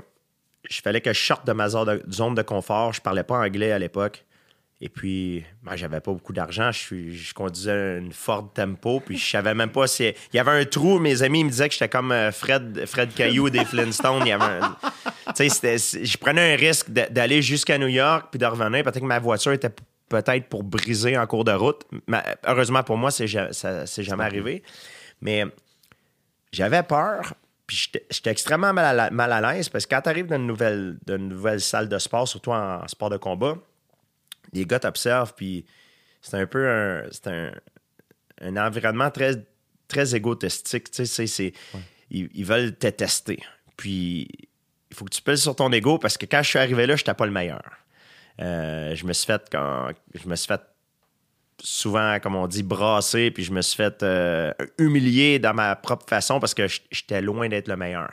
je 0.69 0.81
fallait 0.83 1.01
que 1.01 1.13
je 1.13 1.21
sorte 1.21 1.47
de 1.47 1.53
ma 1.53 1.69
zone 1.69 1.87
de, 2.05 2.13
zone 2.13 2.35
de 2.35 2.43
confort. 2.43 2.93
Je 2.93 3.01
parlais 3.01 3.23
pas 3.25 3.39
anglais 3.39 3.73
à 3.73 3.79
l'époque. 3.79 4.25
Et 4.81 4.89
puis, 4.89 5.45
moi, 5.65 5.75
j'avais 5.75 5.99
pas 6.01 6.13
beaucoup 6.13 6.33
d'argent. 6.33 6.71
Je, 6.71 7.35
conduisais 7.35 7.99
une 7.99 8.13
Ford 8.13 8.49
Tempo. 8.55 9.01
Puis, 9.01 9.19
je 9.19 9.29
savais 9.29 9.53
même 9.53 9.71
pas 9.73 9.89
si. 9.89 10.05
Il 10.33 10.37
y 10.37 10.39
avait 10.39 10.53
un 10.53 10.65
trou. 10.65 11.01
Mes 11.01 11.23
amis 11.25 11.43
me 11.43 11.51
disaient 11.51 11.67
que 11.69 11.73
j'étais 11.73 11.89
comme 11.89 12.13
euh, 12.13 12.31
Fred, 12.31 12.85
Fred 12.87 13.13
Caillou 13.13 13.51
des 13.51 13.65
Flintstones. 13.65 14.23
Il 14.25 14.29
y 14.29 14.33
avait 14.33 14.45
un- 14.45 14.77
je 15.37 16.17
prenais 16.17 16.55
un 16.55 16.57
risque 16.57 16.91
d'aller 16.91 17.43
jusqu'à 17.43 17.77
New 17.77 17.89
York 17.89 18.29
puis 18.31 18.39
de 18.39 18.47
revenir. 18.47 18.85
Peut-être 18.85 19.01
que 19.01 19.05
ma 19.05 19.19
voiture 19.19 19.53
était 19.53 19.71
peut-être 20.09 20.49
pour 20.49 20.63
briser 20.63 21.19
en 21.19 21.27
cours 21.27 21.45
de 21.45 21.53
route. 21.53 21.83
Mais, 22.07 22.23
heureusement 22.47 22.83
pour 22.85 22.97
moi, 22.97 23.11
ja- 23.11 23.53
ça 23.53 23.85
c'est 23.85 24.05
jamais 24.05 24.25
arrivé. 24.25 24.63
Mais 25.21 25.45
j'avais 26.53 26.83
peur. 26.85 27.35
Puis 27.69 27.91
j'étais 28.11 28.31
extrêmement 28.31 28.73
mal 28.73 28.85
à, 28.87 28.93
la- 28.95 29.11
mal 29.11 29.31
à 29.33 29.41
l'aise 29.53 29.69
parce 29.69 29.87
que 29.87 29.95
quand 29.95 30.01
tu 30.03 30.09
arrives 30.09 30.27
dans 30.27 30.37
une 30.37 30.47
nouvelle, 30.49 30.99
dans 31.07 31.17
une 31.17 31.29
nouvelle 31.29 31.61
salle 31.61 31.89
de 31.89 31.99
sport, 31.99 32.27
surtout 32.27 32.51
en, 32.51 32.89
sport 32.89 33.11
de 33.11 33.17
combat, 33.19 33.57
les 34.53 34.65
gars 34.65 34.81
t'observent, 34.81 35.35
puis 35.35 35.65
c'est 36.23 36.39
un 36.39 36.47
peu 36.47 36.67
un, 36.69 37.03
c'est 37.13 37.27
un, 37.29 37.53
un 38.41 38.57
environnement 38.57 39.11
très, 39.11 39.33
très 39.87 40.14
égotistique. 40.16 40.90
Tu 40.90 41.05
sais, 41.05 41.07
c'est- 41.07 41.27
c'est- 41.27 41.53
ils, 42.11 42.29
ils 42.35 42.45
veulent 42.45 42.75
te 42.75 42.87
tester. 42.88 43.38
Puis 43.77 44.27
il 44.90 44.97
faut 44.97 45.05
que 45.05 45.11
tu 45.14 45.21
pèses 45.23 45.42
sur 45.42 45.55
ton 45.55 45.71
ego 45.71 45.99
parce 45.99 46.16
que 46.16 46.25
quand 46.27 46.42
je 46.42 46.49
suis 46.49 46.59
arrivé 46.59 46.87
là, 46.87 46.97
je 46.97 47.03
n'étais 47.03 47.14
pas 47.14 47.27
le 47.27 47.33
meilleur. 47.33 47.62
Euh, 48.40 48.95
je 48.95 49.05
me 49.05 49.12
suis 49.12 49.27
fait 49.27 49.42
quand 49.53 49.90
je 50.14 50.27
me 50.27 50.37
suis 50.37 50.47
fait 50.49 50.62
souvent, 51.61 52.18
comme 52.21 52.37
on 52.37 52.47
dit, 52.47 52.62
brasser, 52.62 53.31
puis 53.31 53.44
je 53.44 53.53
me 53.53 53.62
suis 53.62 53.77
fait 53.77 54.03
euh, 54.03 54.53
humilier 54.79 55.38
dans 55.38 55.55
ma 55.55 55.75
propre 55.77 56.07
façon 56.09 56.40
parce 56.40 56.55
que 56.55 56.66
j'étais 56.90 57.21
loin 57.21 57.49
d'être 57.49 57.68
le 57.68 57.77
meilleur. 57.77 58.12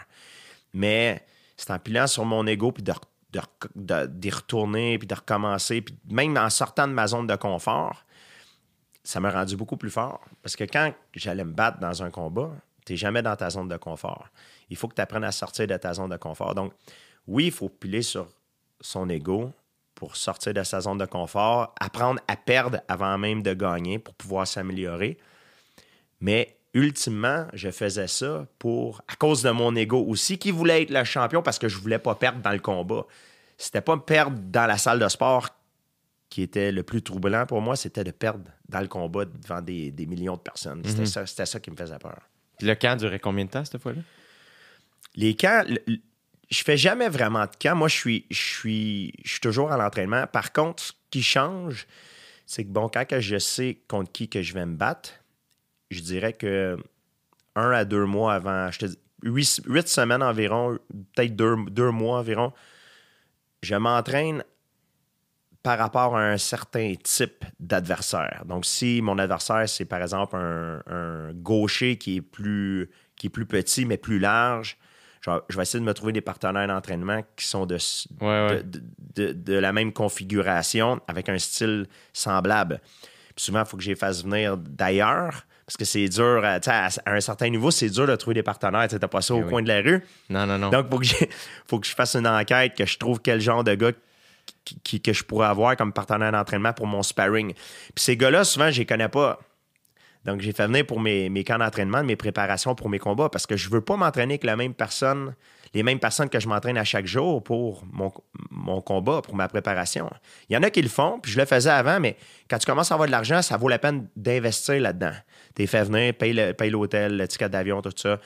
Mais 0.74 1.24
c'est 1.58 1.72
en 1.72 1.80
pilant 1.80 2.08
sur 2.08 2.26
mon 2.26 2.46
ego, 2.48 2.72
puis 2.72 2.84
de, 2.84 2.92
re- 2.92 3.00
de 3.32 3.42
de- 3.76 4.08
d'y 4.08 4.30
retourner, 4.30 4.98
puis 4.98 5.08
de 5.08 5.16
recommencer, 5.16 5.82
puis 5.82 5.96
même 6.10 6.38
en 6.38 6.50
sortant 6.50 6.88
de 6.88 6.94
ma 6.94 7.08
zone 7.08 7.28
de 7.28 7.36
confort, 7.36 8.04
ça 9.04 9.20
m'a 9.20 9.30
rendu 9.30 9.56
beaucoup 9.56 9.78
plus 9.78 9.92
fort. 9.92 10.22
Parce 10.42 10.56
que 10.56 10.64
quand 10.64 10.94
j'allais 11.14 11.44
me 11.46 11.54
battre 11.54 11.80
dans 11.80 12.02
un 12.02 12.10
combat, 12.10 12.52
tu 12.86 12.98
jamais 12.98 13.22
dans 13.22 13.36
ta 13.36 13.50
zone 13.50 13.68
de 13.68 13.78
confort. 13.78 14.28
Il 14.70 14.78
faut 14.78 14.88
que 14.88 14.96
tu 14.96 15.02
apprennes 15.02 15.24
à 15.24 15.32
sortir 15.32 15.68
de 15.68 15.78
ta 15.78 15.94
zone 15.94 16.10
de 16.10 16.18
confort. 16.18 16.56
Donc, 16.56 16.74
oui, 17.28 17.46
il 17.46 17.52
faut 17.52 17.70
piler 17.70 18.02
sur 18.02 18.28
son 18.82 19.10
ego 19.10 19.52
pour 19.96 20.16
sortir 20.18 20.54
de 20.54 20.62
sa 20.64 20.82
zone 20.82 20.98
de 20.98 21.06
confort, 21.06 21.74
apprendre 21.80 22.20
à 22.28 22.36
perdre 22.36 22.82
avant 22.88 23.18
même 23.18 23.42
de 23.42 23.54
gagner 23.54 23.98
pour 23.98 24.14
pouvoir 24.14 24.46
s'améliorer. 24.46 25.18
Mais 26.20 26.58
ultimement, 26.74 27.48
je 27.54 27.72
faisais 27.72 28.08
ça 28.08 28.46
pour 28.60 29.02
à 29.08 29.16
cause 29.16 29.42
de 29.42 29.50
mon 29.52 29.74
ego 29.76 30.04
aussi, 30.06 30.38
qui 30.38 30.52
voulait 30.52 30.84
être 30.84 30.92
le 30.92 31.04
champion 31.06 31.42
parce 31.42 31.58
que 31.60 31.70
je 31.70 31.78
voulais 31.78 32.00
pas 32.00 32.16
perdre 32.16 32.42
dans 32.42 32.52
le 32.52 32.60
combat. 32.60 33.06
C'était 33.58 33.82
pas 33.82 33.98
perdre 33.98 34.38
dans 34.38 34.66
la 34.66 34.78
salle 34.78 35.00
de 35.00 35.08
sport 35.08 35.48
qui 36.30 36.42
était 36.42 36.72
le 36.74 36.84
plus 36.84 37.02
troublant 37.02 37.46
pour 37.46 37.62
moi, 37.62 37.78
c'était 37.78 38.04
de 38.04 38.12
perdre 38.12 38.50
dans 38.68 38.82
le 38.82 38.88
combat 38.88 39.24
devant 39.24 39.62
des, 39.62 39.92
des 39.92 40.06
millions 40.06 40.36
de 40.36 40.42
personnes. 40.42 40.82
C'était 40.86 41.06
ça, 41.06 41.26
c'était 41.26 41.46
ça 41.46 41.60
qui 41.62 41.72
me 41.72 41.78
faisait 41.78 41.98
peur. 42.00 42.20
Puis 42.58 42.68
le 42.68 42.76
camp 42.76 42.98
durait 42.98 43.20
combien 43.20 43.46
de 43.46 43.50
temps 43.52 43.64
cette 43.64 43.82
fois-là? 43.82 44.02
Les 45.16 45.36
camps, 45.36 45.64
le- 45.68 46.00
je 46.50 46.64
fais 46.64 46.78
jamais 46.78 47.10
vraiment 47.10 47.46
de 47.46 47.56
camp. 47.60 47.76
Moi, 47.76 47.88
je 47.88 47.96
suis, 47.96 48.26
je 48.30 48.38
suis, 48.38 49.14
je 49.24 49.32
suis 49.32 49.40
toujours 49.40 49.72
à 49.72 49.78
l'entraînement. 49.78 50.28
Par 50.28 50.54
contre, 50.54 50.84
ce 50.84 50.92
qui 51.10 51.24
change, 51.24 51.88
c'est 52.46 52.64
que 52.64 52.70
bon, 52.70 52.90
quand 52.90 53.06
je 53.20 53.38
sais 53.38 53.80
contre 53.88 54.12
qui 54.12 54.30
que 54.30 54.42
je 54.42 54.54
vais 54.54 54.66
me 54.66 54.76
battre, 54.76 55.12
je 55.92 56.02
dirais 56.02 56.34
que 56.34 56.78
un 57.56 57.72
à 57.72 57.86
deux 57.86 58.06
mois 58.06 58.36
avant, 58.36 58.70
je 58.72 58.80
te 58.80 58.86
dis, 58.86 59.00
huit, 59.24 59.62
huit 59.66 59.88
semaines 59.88 60.24
environ, 60.24 60.78
peut-être 61.16 61.36
deux, 61.36 61.56
deux 61.70 61.92
mois 61.92 62.20
environ, 62.20 62.54
je 63.64 63.76
m'entraîne 63.76 64.44
par 65.64 65.80
rapport 65.80 66.16
à 66.16 66.22
un 66.22 66.38
certain 66.38 66.94
type 67.02 67.44
d'adversaire. 67.60 68.44
Donc, 68.46 68.66
si 68.66 69.02
mon 69.02 69.18
adversaire, 69.18 69.68
c'est 69.68 69.86
par 69.86 70.02
exemple 70.02 70.36
un, 70.36 70.84
un 70.86 71.34
gaucher 71.34 71.98
qui 71.98 72.18
est, 72.18 72.22
plus, 72.22 72.92
qui 73.16 73.28
est 73.28 73.30
plus 73.32 73.48
petit, 73.48 73.86
mais 73.86 73.98
plus 73.98 74.20
large, 74.20 74.78
je 75.26 75.32
vais, 75.32 75.38
je 75.50 75.56
vais 75.58 75.64
essayer 75.64 75.80
de 75.80 75.86
me 75.86 75.94
trouver 75.94 76.12
des 76.14 76.22
partenaires 76.22 76.68
d'entraînement 76.68 77.22
qui 77.36 77.46
sont 77.48 77.66
de, 77.66 77.78
Ouais, 78.22 78.28
ouais. 78.50 78.64
de, 78.64 78.82
de- 79.16 79.32
de 79.34 79.54
la 79.56 79.74
même 79.74 79.92
configuration, 79.94 81.00
avec 81.08 81.30
un 81.30 81.38
style 81.40 81.88
semblable. 82.14 82.80
Puis 83.36 83.46
souvent, 83.46 83.62
il 83.62 83.66
faut 83.66 83.78
que 83.78 83.84
je 83.84 83.90
les 83.90 83.96
fasse 83.96 84.24
venir 84.24 84.56
d'ailleurs, 84.58 85.46
parce 85.66 85.78
que 85.78 85.86
c'est 85.86 86.08
dur, 86.08 86.42
à, 86.46 86.60
un 87.08 87.20
certain 87.22 87.50
niveau, 87.50 87.72
c'est 87.72 87.90
dur 87.90 88.06
de 88.08 88.16
trouver 88.16 88.36
des 88.36 88.44
partenaires. 88.44 88.88
Tu 88.88 88.96
n'as 88.96 89.08
pas 89.08 89.22
ça 89.22 89.34
au 89.34 89.40
Eh 89.40 89.44
oui. 89.44 89.50
coin 89.50 89.62
de 89.64 89.68
la 89.68 89.82
rue. 89.82 90.04
Non, 90.30 90.46
non, 90.46 90.58
non. 90.60 90.70
Donc, 90.70 90.86
il 90.86 90.90
faut, 90.92 91.00
que 91.00 91.26
faut 91.68 91.80
que 91.80 91.88
je 91.88 91.94
fasse 91.96 92.16
une 92.16 92.28
enquête, 92.28 92.76
que 92.78 92.86
je 92.86 92.98
trouve 92.98 93.20
quel 93.20 93.42
genre 93.42 93.64
de 93.64 93.74
gars 93.74 93.92
qui- 94.64 94.80
qui- 94.84 95.02
que 95.02 95.12
je 95.12 95.24
pourrais 95.24 95.48
avoir 95.48 95.76
comme 95.76 95.92
partenaire 95.92 96.32
d'entraînement 96.32 96.72
pour 96.74 96.86
mon 96.88 97.02
sparring. 97.04 97.54
Puis 97.54 98.04
ces 98.04 98.16
gars-là, 98.16 98.44
souvent, 98.44 98.70
je 98.72 98.80
les 98.80 98.86
connais 98.86 99.10
pas. 99.10 99.40
Donc, 100.26 100.42
j'ai 100.42 100.52
fait 100.52 100.66
venir 100.66 100.86
pour 100.86 101.00
mes, 101.00 101.44
camps 101.44 101.60
d'entraînement, 101.60 102.04
mes 102.04 102.16
préparations 102.16 102.74
pour 102.74 102.90
mes 102.90 102.98
combats, 102.98 103.30
parce 103.30 103.46
que 103.46 103.56
je 103.56 103.70
veux 103.70 103.82
pas 103.82 103.96
m'entraîner 103.96 104.34
avec 104.34 104.44
la 104.44 104.56
même 104.56 104.74
personne, 104.74 105.36
les 105.76 105.84
mêmes 105.84 106.00
personnes 106.00 106.30
que 106.30 106.40
je 106.40 106.48
m'entraîne 106.48 106.78
à 106.78 106.84
chaque 106.84 107.06
jour 107.06 107.44
pour 107.44 107.84
mon, 107.92 108.82
combat, 108.82 109.22
pour 109.22 109.36
ma 109.36 109.48
préparation. 109.48 110.10
Il 110.50 110.56
y 110.56 110.58
en 110.58 110.64
a 110.64 110.72
qui 110.72 110.82
le 110.82 110.90
font, 110.90 111.20
puis 111.20 111.32
je 111.32 111.40
le 111.40 111.46
faisais 111.46 111.70
avant, 111.70 112.00
mais 112.00 112.18
quand 112.50 112.58
tu 112.58 112.66
commences 112.66 112.92
à 112.92 112.96
avoir 112.96 113.08
de 113.08 113.12
l'argent, 113.12 113.44
ça 113.44 113.56
vaut 113.58 113.70
la 113.70 113.78
peine 113.78 114.08
d'investir 114.16 114.82
là-dedans. 114.82 115.14
T'es 115.54 115.68
fait 115.68 115.84
venir, 115.84 116.14
paye 116.16 116.70
l'hôtel, 116.72 117.18
le 117.18 117.28
ticket 117.28 117.50
d'avion, 117.50 117.84
tout 117.84 117.94
ça. 117.96 118.20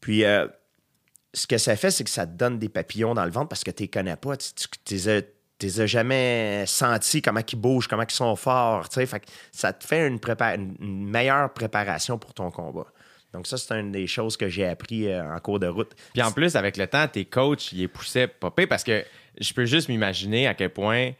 Puis, 0.00 0.24
euh, 0.24 0.48
ce 1.34 1.46
que 1.46 1.56
ça 1.56 1.76
fait, 1.76 1.92
c'est 1.92 2.04
que 2.04 2.10
ça 2.10 2.26
te 2.26 2.32
donne 2.32 2.58
des 2.58 2.68
papillons 2.68 3.14
dans 3.14 3.24
le 3.24 3.30
ventre 3.30 3.48
parce 3.48 3.64
que 3.64 3.70
tu 3.70 3.84
les 3.84 3.88
connais 3.88 4.16
pas. 4.16 4.36
Tu 4.36 4.98
tu 5.62 5.66
les 5.66 5.80
as 5.80 5.86
jamais 5.86 6.64
sentis, 6.66 7.22
comment 7.22 7.40
ils 7.50 7.56
bougent, 7.56 7.86
comment 7.88 8.02
ils 8.02 8.10
sont 8.14 8.34
forts. 8.36 8.86
Fait 8.92 9.06
que 9.20 9.26
ça 9.52 9.72
te 9.72 9.84
fait 9.86 10.06
une, 10.08 10.18
prépa- 10.18 10.56
une- 10.56 10.76
une 10.80 11.08
meilleure 11.08 11.52
préparation 11.52 12.18
pour 12.18 12.34
ton 12.34 12.50
combat. 12.50 12.86
Donc, 13.32 13.46
ça, 13.46 13.56
c'est 13.56 13.78
une 13.80 13.92
des 13.92 14.06
choses 14.06 14.36
que 14.36 14.48
j'ai 14.48 14.66
appris 14.66 15.08
euh, 15.08 15.22
en 15.34 15.38
cours 15.40 15.58
de 15.58 15.66
route. 15.66 15.92
Puis 16.12 16.22
en 16.22 16.32
plus, 16.32 16.54
avec 16.56 16.76
le 16.76 16.86
temps, 16.86 17.08
tes 17.08 17.24
coachs, 17.24 17.72
ils 17.72 17.78
les 17.78 17.88
poussaient 17.88 18.28
pire 18.28 18.66
parce 18.68 18.84
que 18.84 19.04
je 19.40 19.52
peux 19.54 19.64
juste 19.64 19.88
m'imaginer 19.88 20.46
à 20.46 20.54
quel 20.54 20.70
point 20.70 21.12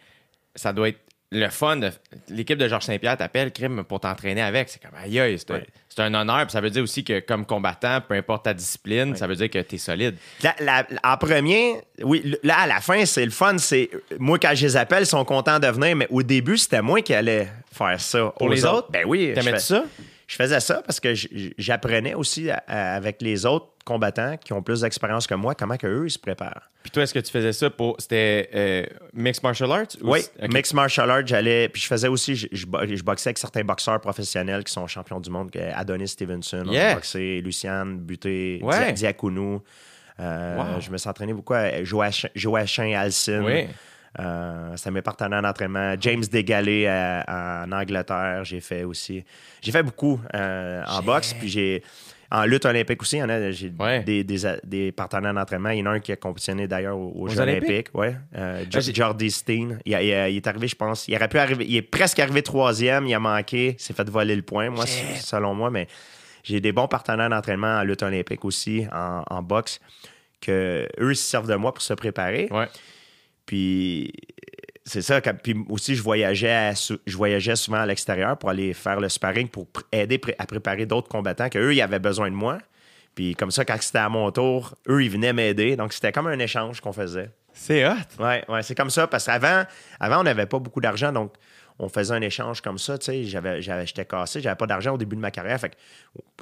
ça 0.55 0.72
doit 0.74 0.90
être 0.90 1.00
le 1.32 1.48
fun, 1.48 1.76
de- 1.78 1.90
l'équipe 2.28 2.58
de 2.58 2.68
Georges 2.68 2.84
Saint-Pierre 2.84 3.16
t'appelle, 3.16 3.50
crime, 3.52 3.82
pour 3.84 4.00
t'entraîner 4.00 4.42
avec. 4.42 4.68
C'est 4.68 4.80
comme, 4.82 4.92
aïe, 5.02 5.18
aïe, 5.18 5.38
c'est 5.38 5.50
un- 5.50 5.54
Ouais. 5.54 5.66
c'est 5.88 6.00
un 6.02 6.12
honneur. 6.14 6.42
Puis 6.42 6.52
ça 6.52 6.60
veut 6.60 6.70
dire 6.70 6.82
aussi 6.82 7.02
que, 7.04 7.20
comme 7.20 7.46
combattant, 7.46 8.00
peu 8.06 8.14
importe 8.14 8.44
ta 8.44 8.54
discipline, 8.54 9.16
ça 9.16 9.26
veut 9.26 9.34
dire 9.36 9.50
que 9.50 9.58
t'es 9.58 9.78
solide. 9.78 10.16
La- 10.42 10.54
la- 10.60 10.86
en 11.02 11.16
premier, 11.16 11.76
oui, 12.02 12.36
là, 12.42 12.60
à 12.60 12.66
la 12.66 12.80
fin, 12.80 13.04
c'est 13.06 13.24
le 13.24 13.30
fun. 13.30 13.58
C'est 13.58 13.90
Moi, 14.18 14.38
quand 14.38 14.52
je 14.54 14.66
les 14.66 14.76
appelle, 14.76 15.02
ils 15.02 15.06
sont 15.06 15.24
contents 15.24 15.58
de 15.58 15.66
venir, 15.68 15.96
mais 15.96 16.06
au 16.10 16.22
début, 16.22 16.58
c'était 16.58 16.82
moi 16.82 17.00
qui 17.02 17.14
allais 17.14 17.48
faire 17.72 18.00
ça. 18.00 18.32
Pour 18.38 18.48
Aux 18.48 18.50
les 18.52 18.64
autres? 18.64 18.88
Ben 18.90 19.04
oui. 19.06 19.32
T'aimais-tu 19.34 19.56
fais- 19.56 19.58
ça? 19.58 19.84
Je 20.32 20.36
faisais 20.36 20.60
ça 20.60 20.80
parce 20.86 20.98
que 20.98 21.12
j'apprenais 21.58 22.14
aussi 22.14 22.50
à- 22.50 22.62
à- 22.66 22.94
avec 22.96 23.20
les 23.20 23.44
autres 23.44 23.66
combattants 23.84 24.38
qui 24.38 24.54
ont 24.54 24.62
plus 24.62 24.80
d'expérience 24.80 25.26
que 25.26 25.34
moi, 25.34 25.54
comment 25.54 25.76
que 25.76 25.86
eux 25.86 26.06
ils 26.06 26.10
se 26.10 26.18
préparent. 26.18 26.70
Puis 26.82 26.90
toi, 26.90 27.02
est-ce 27.02 27.12
que 27.12 27.18
tu 27.18 27.30
faisais 27.30 27.52
ça 27.52 27.68
pour. 27.68 27.96
C'était 27.98 28.48
euh, 28.54 28.86
Mixed 29.12 29.42
Martial 29.42 29.70
Arts? 29.70 29.88
ou 30.00 30.12
Oui, 30.12 30.20
mixed 30.48 30.72
martial 30.74 31.10
arts, 31.10 31.26
j'allais. 31.26 31.68
Puis 31.68 31.82
je 31.82 31.86
faisais 31.86 32.08
aussi, 32.08 32.34
je, 32.34 32.46
je 32.50 32.64
bo- 32.64 32.78
je 32.86 33.02
boxais 33.02 33.28
avec 33.28 33.36
certains 33.38 33.62
boxeurs 33.62 34.00
professionnels 34.00 34.64
qui 34.64 34.72
sont 34.72 34.86
champions 34.86 35.20
du 35.20 35.28
monde, 35.28 35.50
Adonis 35.74 36.08
Stevenson, 36.08 36.64
on 36.66 36.72
Yeah. 36.72 36.94
boxé, 36.94 37.42
Luciane 37.42 37.98
Buté, 37.98 38.60
Ouais. 38.62 38.94
Euh, 40.20 40.56
Wow. 40.56 40.80
Je 40.80 40.90
me 40.90 40.96
suis 40.96 41.08
entraîné 41.10 41.32
beaucoup 41.34 41.54
à 41.54 41.82
Joachim, 41.84 42.28
Joachim 42.34 42.92
Alcin. 42.94 43.42
Oui. 43.44 43.66
Euh, 44.20 44.72
C'était 44.77 44.90
mes 44.90 45.03
partenaires 45.03 45.42
d'entraînement. 45.42 45.94
James 46.01 46.22
Degalé 46.31 46.85
euh, 46.87 47.22
en 47.29 47.72
Angleterre, 47.72 48.44
j'ai 48.44 48.61
fait 48.61 48.85
aussi. 48.85 49.25
J'ai 49.62 49.72
fait 49.72 49.83
beaucoup 49.83 50.20
euh, 50.35 50.83
en 50.87 51.03
boxe, 51.03 51.35
puis 51.35 51.48
j'ai. 51.48 51.83
En 52.35 52.46
lutte 52.46 52.64
olympique 52.64 53.03
aussi, 53.03 53.16
il 53.16 53.18
y 53.18 53.22
en 53.22 53.29
a, 53.29 53.51
j'ai 53.51 53.70
Ouais. 53.79 54.01
des, 54.05 54.25
des- 54.25 54.38
des 54.64 54.90
partenaires 54.90 55.35
d'entraînement. 55.35 55.68
Il 55.68 55.81
y 55.81 55.83
en 55.83 55.87
a 55.87 55.90
un 55.90 56.01
qui 56.01 56.12
a 56.12 56.16
compétitionné 56.16 56.66
d'ailleurs 56.66 56.96
aux, 56.96 57.12
aux 57.14 57.25
Aux 57.25 57.29
Jeux 57.29 57.40
Olympiques? 57.40 57.68
olympiques. 57.68 57.88
Ouais. 57.94 58.16
Euh, 58.35 58.64
j'ai- 58.70 58.94
Jordi 58.94 59.31
Steen. 59.31 59.79
Il, 59.85 59.92
est 59.92 60.46
arrivé, 60.46 60.66
je 60.66 60.75
pense. 60.75 61.07
Il 61.09 61.14
aurait 61.14 61.29
pu 61.29 61.37
arriver. 61.38 61.66
Il 61.68 61.77
est 61.77 61.83
presque 61.83 62.18
arrivé 62.20 62.40
troisième. 62.42 63.07
Il 63.07 63.12
a 63.12 63.18
manqué. 63.20 63.77
Il 63.79 63.83
s'est 63.83 63.92
fait 63.92 64.09
voler 64.09 64.35
le 64.35 64.40
point, 64.40 64.70
moi, 64.70 64.87
Shit. 64.87 65.16
selon 65.18 65.53
moi. 65.55 65.70
Mais 65.70 65.87
j'ai 66.42 66.59
des 66.61 66.72
bons 66.72 66.88
partenaires 66.88 67.29
d'entraînement 67.29 67.77
en 67.81 67.83
lutte 67.83 68.03
olympique 68.03 68.46
aussi, 68.46 68.87
en, 68.90 69.25
en 69.29 69.42
boxe, 69.42 69.79
que 70.40 70.88
eux 71.01 71.12
ils 71.12 71.16
se 71.16 71.25
servent 71.29 71.48
de 71.51 71.55
moi 71.57 71.75
pour 71.75 71.83
se 71.83 71.92
préparer. 71.92 72.48
Ouais. 72.51 72.66
Puis 73.46 74.12
c'est 74.85 75.02
ça. 75.02 75.20
quand- 75.20 75.35
Puis 75.42 75.55
aussi, 75.68 75.94
je 75.94 76.02
voyageais, 76.02 76.50
à 76.50 76.72
je 76.74 77.16
voyageais 77.16 77.57
souvent 77.57 77.78
à 77.78 77.87
l'extérieur 77.87 78.37
pour 78.38 78.50
aller 78.50 78.72
faire 78.74 79.00
le 79.00 79.09
sparring 79.09 79.48
pour 79.48 79.66
aider 79.92 80.20
à 80.38 80.46
préparer 80.46 80.87
d'autres 80.87 81.09
combattants 81.09 81.48
que 81.48 81.59
eux, 81.59 81.74
ils 81.74 81.83
avaient 81.83 81.98
besoin 81.98 82.31
de 82.31 82.35
moi. 82.37 82.59
Puis 83.14 83.35
comme 83.35 83.50
ça, 83.50 83.64
quand 83.64 83.76
c'était 83.81 83.98
à 83.98 84.09
mon 84.09 84.31
tour, 84.31 84.74
eux, 84.88 85.05
ils 85.05 85.11
venaient 85.11 85.33
m'aider. 85.35 85.76
Donc 85.76 85.92
c'était 85.92 86.12
comme 86.12 86.26
un 86.26 86.38
échange 86.38 86.81
qu'on 86.81 86.92
faisait. 86.92 87.31
C'est 87.52 87.87
hot. 87.87 87.92
Ouais, 88.18 88.42
ouais, 88.48 88.62
c'est 88.62 88.74
comme 88.74 88.88
ça. 88.90 89.07
Parce 89.07 89.26
qu'avant, 89.26 89.64
avant, 90.00 90.20
on 90.20 90.22
n'avait 90.24 90.46
pas 90.46 90.59
beaucoup 90.59 90.81
d'argent, 90.81 91.12
donc 91.12 91.35
on 91.78 91.88
faisait 91.88 92.14
un 92.14 92.20
échange 92.20 92.61
comme 92.61 92.78
ça. 92.78 92.98
Tu 92.98 93.06
sais, 93.06 93.24
j'avais, 93.24 93.62
j'avais, 93.62 93.87
j'étais 93.87 94.04
cassé, 94.04 94.40
j'avais 94.40 94.56
pas 94.56 94.66
d'argent 94.66 94.94
au 94.94 94.98
début 94.98 95.16
de 95.16 95.20
ma 95.20 95.30
carrière. 95.30 95.58
Fait 95.58 95.70
que 95.70 95.74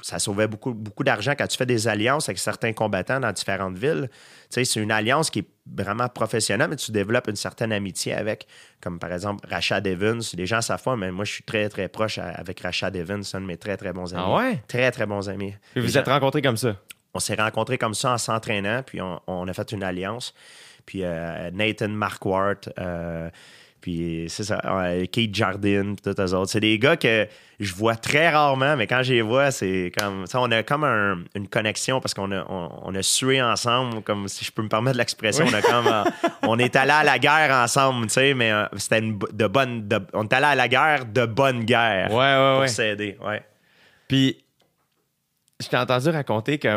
ça 0.01 0.19
sauvait 0.19 0.47
beaucoup, 0.47 0.73
beaucoup 0.73 1.03
d'argent 1.03 1.33
quand 1.37 1.47
tu 1.47 1.57
fais 1.57 1.65
des 1.65 1.87
alliances 1.87 2.29
avec 2.29 2.39
certains 2.39 2.73
combattants 2.73 3.19
dans 3.19 3.31
différentes 3.31 3.77
villes. 3.77 4.09
Tu 4.11 4.47
sais, 4.49 4.65
c'est 4.65 4.79
une 4.79 4.91
alliance 4.91 5.29
qui 5.29 5.39
est 5.39 5.47
vraiment 5.65 6.09
professionnelle, 6.09 6.69
mais 6.69 6.75
tu 6.75 6.91
développes 6.91 7.27
une 7.27 7.35
certaine 7.35 7.71
amitié 7.71 8.13
avec, 8.13 8.47
comme 8.81 8.99
par 8.99 9.11
exemple 9.13 9.47
Rashad 9.49 9.85
Evans. 9.87 10.21
Les 10.35 10.45
gens 10.45 10.61
savent 10.61 10.83
pas, 10.83 10.95
mais 10.95 11.11
moi, 11.11 11.25
je 11.25 11.33
suis 11.33 11.43
très, 11.43 11.69
très 11.69 11.87
proche 11.87 12.17
avec 12.17 12.59
Rashad 12.59 12.95
Evans, 12.95 13.23
un 13.33 13.41
de 13.41 13.45
mes 13.45 13.57
très, 13.57 13.77
très 13.77 13.93
bons 13.93 14.13
amis. 14.13 14.23
Ah 14.25 14.35
ouais? 14.35 14.63
Très, 14.67 14.91
très 14.91 15.05
bons 15.05 15.29
amis. 15.29 15.53
Puis 15.73 15.81
vous 15.81 15.87
vous 15.87 15.97
êtes 15.97 16.07
rencontrés 16.07 16.41
comme 16.41 16.57
ça? 16.57 16.75
on 17.13 17.19
s'est 17.19 17.35
rencontrés 17.35 17.77
comme 17.77 17.93
ça 17.93 18.13
en 18.13 18.17
s'entraînant, 18.17 18.83
puis 18.83 19.01
on, 19.01 19.19
on 19.27 19.47
a 19.47 19.53
fait 19.53 19.71
une 19.71 19.83
alliance. 19.83 20.33
Puis 20.85 21.03
euh, 21.03 21.51
Nathan 21.51 21.89
Marquardt, 21.89 22.69
euh, 22.79 23.29
puis 23.81 24.25
c'est 24.29 24.43
ça, 24.43 24.61
Kate 25.11 25.33
Jardine, 25.33 25.95
puis 25.95 26.13
tous 26.13 26.21
eux 26.21 26.33
autres. 26.35 26.51
C'est 26.51 26.59
des 26.59 26.77
gars 26.77 26.95
que 26.97 27.27
je 27.59 27.73
vois 27.73 27.95
très 27.95 28.29
rarement, 28.29 28.75
mais 28.77 28.85
quand 28.87 29.01
je 29.03 29.13
les 29.13 29.21
vois, 29.21 29.49
c'est 29.51 29.91
comme 29.97 30.25
ça, 30.27 30.39
on 30.39 30.49
a 30.51 30.61
comme 30.63 30.83
un- 30.83 31.23
une 31.35 31.47
connexion 31.47 31.99
parce 31.99 32.13
qu'on 32.13 32.31
a, 32.31 32.45
on, 32.47 32.69
on 32.83 32.95
a 32.95 33.01
sué 33.01 33.41
ensemble, 33.41 34.01
comme 34.03 34.27
si 34.27 34.45
je 34.45 34.51
peux 34.51 34.61
me 34.61 34.69
permettre 34.69 34.97
l'expression. 34.97 35.45
On 35.49 35.53
a 35.53 35.61
comme, 35.61 35.87
euh, 35.87 36.03
on 36.43 36.57
est 36.59 36.75
allé 36.75 36.91
à 36.91 37.03
la 37.03 37.17
guerre 37.19 37.51
ensemble, 37.55 38.05
tu 38.07 38.13
sais, 38.13 38.33
mais 38.33 38.51
euh, 38.51 38.65
c'était 38.77 38.99
une 38.99 39.17
de 39.17 39.47
bonne, 39.47 39.87
de- 39.87 39.99
on 40.13 40.23
est 40.23 40.33
allé 40.33 40.45
à 40.45 40.55
la 40.55 40.67
guerre 40.67 41.05
de 41.05 41.25
bonne 41.25 41.63
guerre 41.65 42.11
Ouais, 42.11 42.17
ouais, 42.17 42.51
pour 42.53 42.61
ouais. 42.61 42.67
s'aider, 42.67 43.17
ouais. 43.25 43.41
Puis, 44.07 44.37
je 45.59 45.67
t'ai 45.67 45.77
entendu 45.77 46.09
raconter 46.09 46.57
que. 46.57 46.67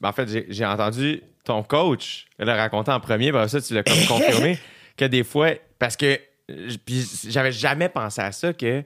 ben, 0.00 0.08
En 0.08 0.12
fait, 0.12 0.28
j'ai- 0.28 0.46
j'ai 0.48 0.64
entendu 0.66 1.22
ton 1.44 1.62
coach 1.62 2.26
le 2.38 2.50
raconter 2.52 2.90
en 2.90 3.00
premier, 3.00 3.32
ben 3.32 3.48
ça, 3.48 3.60
tu 3.60 3.74
l'as 3.74 3.82
comme 3.82 3.94
confirmé, 4.08 4.58
que 4.96 5.04
des 5.04 5.24
fois. 5.24 5.50
Parce 5.78 5.96
que. 5.96 6.18
Puis, 6.46 7.06
j'avais 7.28 7.52
jamais 7.52 7.88
pensé 7.88 8.20
à 8.20 8.32
ça, 8.32 8.52
que. 8.52 8.82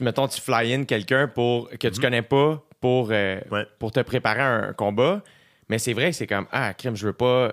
Mettons, 0.00 0.28
tu 0.28 0.40
fly 0.40 0.72
in 0.72 0.84
quelqu'un 0.84 1.28
pour 1.28 1.68
que 1.70 1.88
tu 1.88 2.00
connais 2.00 2.22
pas 2.22 2.62
pour, 2.80 3.08
euh, 3.10 3.38
Mm-hmm. 3.40 3.52
Ouais. 3.52 3.66
pour 3.78 3.92
te 3.92 4.00
préparer 4.00 4.40
à 4.40 4.68
un 4.68 4.72
combat. 4.72 5.22
Mais 5.68 5.78
c'est 5.78 5.92
vrai 5.92 6.10
que 6.10 6.16
c'est 6.16 6.26
comme 6.26 6.46
Ah, 6.52 6.72
crime, 6.74 6.96
je 6.96 7.06
veux 7.06 7.12
pas. 7.12 7.52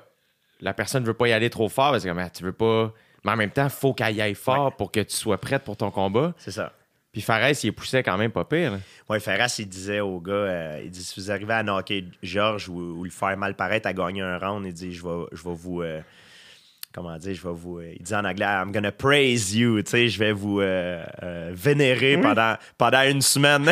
La 0.61 0.73
personne 0.73 1.03
veut 1.03 1.13
pas 1.13 1.27
y 1.27 1.33
aller 1.33 1.49
trop 1.49 1.67
fort 1.67 1.91
parce 1.91 2.03
que 2.03 2.09
comme, 2.09 2.19
Ah, 2.19 2.29
tu 2.29 2.43
veux 2.43 2.53
pas. 2.53 2.93
Mais 3.25 3.31
en 3.31 3.35
même 3.35 3.51
temps, 3.51 3.67
faut 3.69 3.93
qu'elle 3.93 4.15
y 4.15 4.21
aille 4.21 4.35
fort 4.35 4.75
pour 4.77 4.91
que 4.91 5.01
tu 5.01 5.15
sois 5.15 5.37
prête 5.39 5.63
pour 5.63 5.75
ton 5.75 5.91
combat. 5.91 6.33
C'est 6.37 6.51
ça. 6.51 6.71
Puis 7.11 7.21
Fares, 7.21 7.49
il 7.63 7.73
poussait 7.73 8.03
quand 8.03 8.17
même 8.17 8.31
pas 8.31 8.45
pire. 8.45 8.77
Oui, 9.09 9.19
Ferras, 9.19 9.55
il 9.59 9.67
disait 9.67 9.99
au 10.01 10.19
gars, 10.21 10.31
euh, 10.33 10.81
il 10.85 10.91
dit, 10.91 11.03
si 11.03 11.19
vous 11.19 11.31
arrivez 11.31 11.53
à 11.53 11.63
knocker 11.63 12.05
Georges 12.21 12.69
ou, 12.69 12.79
ou 12.99 13.03
le 13.03 13.09
faire 13.09 13.35
mal 13.35 13.55
paraître 13.55 13.87
à 13.87 13.93
gagner 13.93 14.21
un 14.21 14.37
round, 14.37 14.65
il 14.65 14.73
dit, 14.73 14.93
je 14.93 15.03
vais, 15.03 15.25
je 15.31 15.43
vais 15.43 15.53
vous, 15.55 15.81
euh, 15.81 15.99
comment 16.97 17.15
dire, 17.15 17.35
je 17.35 17.43
vais 17.43 17.53
vous, 17.53 17.77
euh, 17.77 17.93
il 17.95 18.01
dit 18.01 18.15
en 18.15 18.25
anglais, 18.25 18.43
I'm 18.43 18.71
gonna 18.71 18.91
praise 18.91 19.55
you, 19.55 19.83
tu 19.83 19.91
sais, 19.91 20.09
je 20.09 20.17
vais 20.17 20.31
vous 20.31 20.61
euh, 20.61 21.03
euh, 21.21 21.51
vénérer 21.53 22.17
pendant, 22.17 22.55
pendant 22.75 23.03
une 23.03 23.21
semaine. 23.21 23.65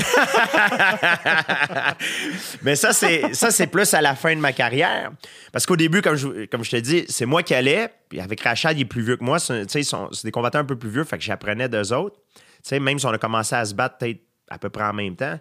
Mais 2.61 2.75
ça, 2.75 2.93
c'est, 2.93 3.33
ça, 3.33 3.49
c'est 3.49 3.65
plus 3.65 3.91
à 3.95 4.01
la 4.01 4.13
fin 4.13 4.35
de 4.35 4.39
ma 4.39 4.53
carrière. 4.53 5.11
Parce 5.51 5.65
qu'au 5.65 5.75
début, 5.75 6.03
comme 6.03 6.15
je, 6.15 6.45
comme 6.45 6.63
je 6.63 6.69
te 6.69 6.75
dis, 6.75 7.05
c'est 7.07 7.25
moi 7.25 7.41
qui 7.41 7.55
allais, 7.55 7.89
puis 8.09 8.19
avec 8.19 8.41
Rachad, 8.41 8.77
il 8.77 8.81
est 8.81 8.85
plus 8.85 9.01
vieux 9.01 9.17
que 9.17 9.23
moi, 9.23 9.39
c'est, 9.39 9.67
c'est 9.67 10.23
des 10.23 10.31
combattants 10.31 10.59
un 10.59 10.65
peu 10.65 10.77
plus 10.77 10.91
vieux, 10.91 11.03
fait 11.03 11.17
que 11.17 11.23
j'apprenais 11.23 11.67
d'eux 11.67 11.93
autres. 11.93 12.17
Tu 12.35 12.41
sais, 12.61 12.79
même 12.79 12.99
si 12.99 13.07
on 13.07 13.11
a 13.11 13.17
commencé 13.17 13.55
à 13.55 13.65
se 13.65 13.73
battre 13.73 13.97
peut-être 13.97 14.21
à 14.49 14.59
peu 14.59 14.69
près 14.69 14.83
en 14.83 14.93
même 14.93 15.15
temps. 15.15 15.39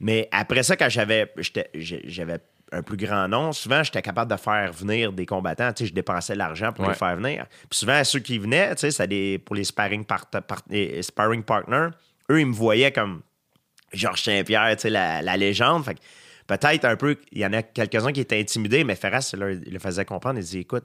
Mais 0.00 0.28
après 0.32 0.64
ça, 0.64 0.76
quand 0.76 0.88
j'avais, 0.88 1.32
j'avais 1.76 2.38
un 2.74 2.82
plus 2.82 2.96
grand 2.96 3.28
nom, 3.28 3.52
souvent, 3.52 3.82
j'étais 3.82 4.02
capable 4.02 4.30
de 4.30 4.36
faire 4.36 4.72
venir 4.72 5.12
des 5.12 5.26
combattants. 5.26 5.72
Tu 5.72 5.84
sais, 5.84 5.88
je 5.90 5.94
dépensais 5.94 6.34
l'argent 6.34 6.72
pour 6.72 6.84
Ouais. 6.84 6.90
les 6.92 6.98
faire 6.98 7.16
venir. 7.16 7.46
Puis 7.70 7.78
souvent, 7.78 8.02
ceux 8.04 8.18
qui 8.20 8.38
venaient, 8.38 8.74
tu 8.74 8.90
sais, 8.90 9.06
des, 9.06 9.38
pour 9.38 9.54
les 9.56 9.64
sparring, 9.64 10.04
part- 10.04 10.26
part- 10.26 10.62
les 10.68 11.02
sparring 11.02 11.42
partners, 11.42 11.88
eux, 12.30 12.40
ils 12.40 12.46
me 12.46 12.52
voyaient 12.54 12.92
comme 12.92 13.22
Georges 13.92 14.22
Saint-Pierre, 14.22 14.74
tu 14.76 14.82
sais, 14.82 14.90
la, 14.90 15.22
la 15.22 15.36
légende. 15.36 15.84
Fait 15.84 15.94
que 15.94 16.00
peut-être 16.46 16.84
un 16.84 16.96
peu, 16.96 17.16
il 17.32 17.38
y 17.38 17.46
en 17.46 17.52
a 17.52 17.62
quelques-uns 17.62 18.12
qui 18.12 18.20
étaient 18.20 18.40
intimidés, 18.40 18.84
mais 18.84 18.96
Ferras 18.96 19.30
il 19.34 19.72
le 19.72 19.78
faisait 19.78 20.04
comprendre. 20.04 20.38
Il 20.38 20.42
disait, 20.42 20.60
écoute, 20.60 20.84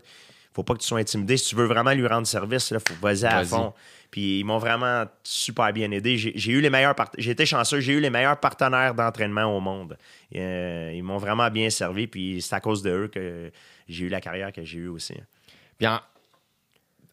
faut 0.54 0.64
pas 0.64 0.74
que 0.74 0.80
tu 0.80 0.88
sois 0.88 1.00
intimidé. 1.00 1.38
Si 1.38 1.50
tu 1.50 1.56
veux 1.56 1.66
vraiment 1.66 1.92
lui 1.94 2.08
rendre 2.08 2.26
service, 2.28 2.72
il 2.72 2.80
faut 2.80 2.94
vas-y 3.02 3.26
à 3.26 3.44
fond. 3.46 3.74
Puis 4.12 4.40
ils 4.40 4.44
m'ont 4.44 4.58
vraiment 4.58 5.06
super 5.24 5.72
bien 5.72 5.92
aidé. 5.92 6.18
J'ai 6.18 6.52
eu 6.52 6.62
les 6.62 6.70
meilleurs 6.72 6.96
j'ai 7.20 7.32
été 7.32 7.46
chanceux, 7.46 7.80
j'ai 7.80 7.94
eu 7.94 8.00
les 8.00 8.10
meilleurs 8.10 8.40
partenaires 8.40 8.96
d'entraînement 8.96 9.44
au 9.56 9.60
monde. 9.60 9.98
Euh, 10.36 10.92
ils 10.96 11.04
m'ont 11.04 11.18
vraiment 11.20 11.50
bien 11.52 11.70
servi, 11.70 12.08
puis 12.08 12.42
c'est 12.42 12.56
à 12.56 12.60
cause 12.60 12.82
de 12.82 12.90
eux 12.90 13.08
que 13.08 13.52
j'ai 13.88 14.06
eu 14.06 14.10
la 14.10 14.20
carrière 14.20 14.52
que 14.52 14.64
j'ai 14.64 14.80
eue 14.80 14.88
aussi. 14.88 15.14
Puis 15.78 15.86
en, 15.88 16.00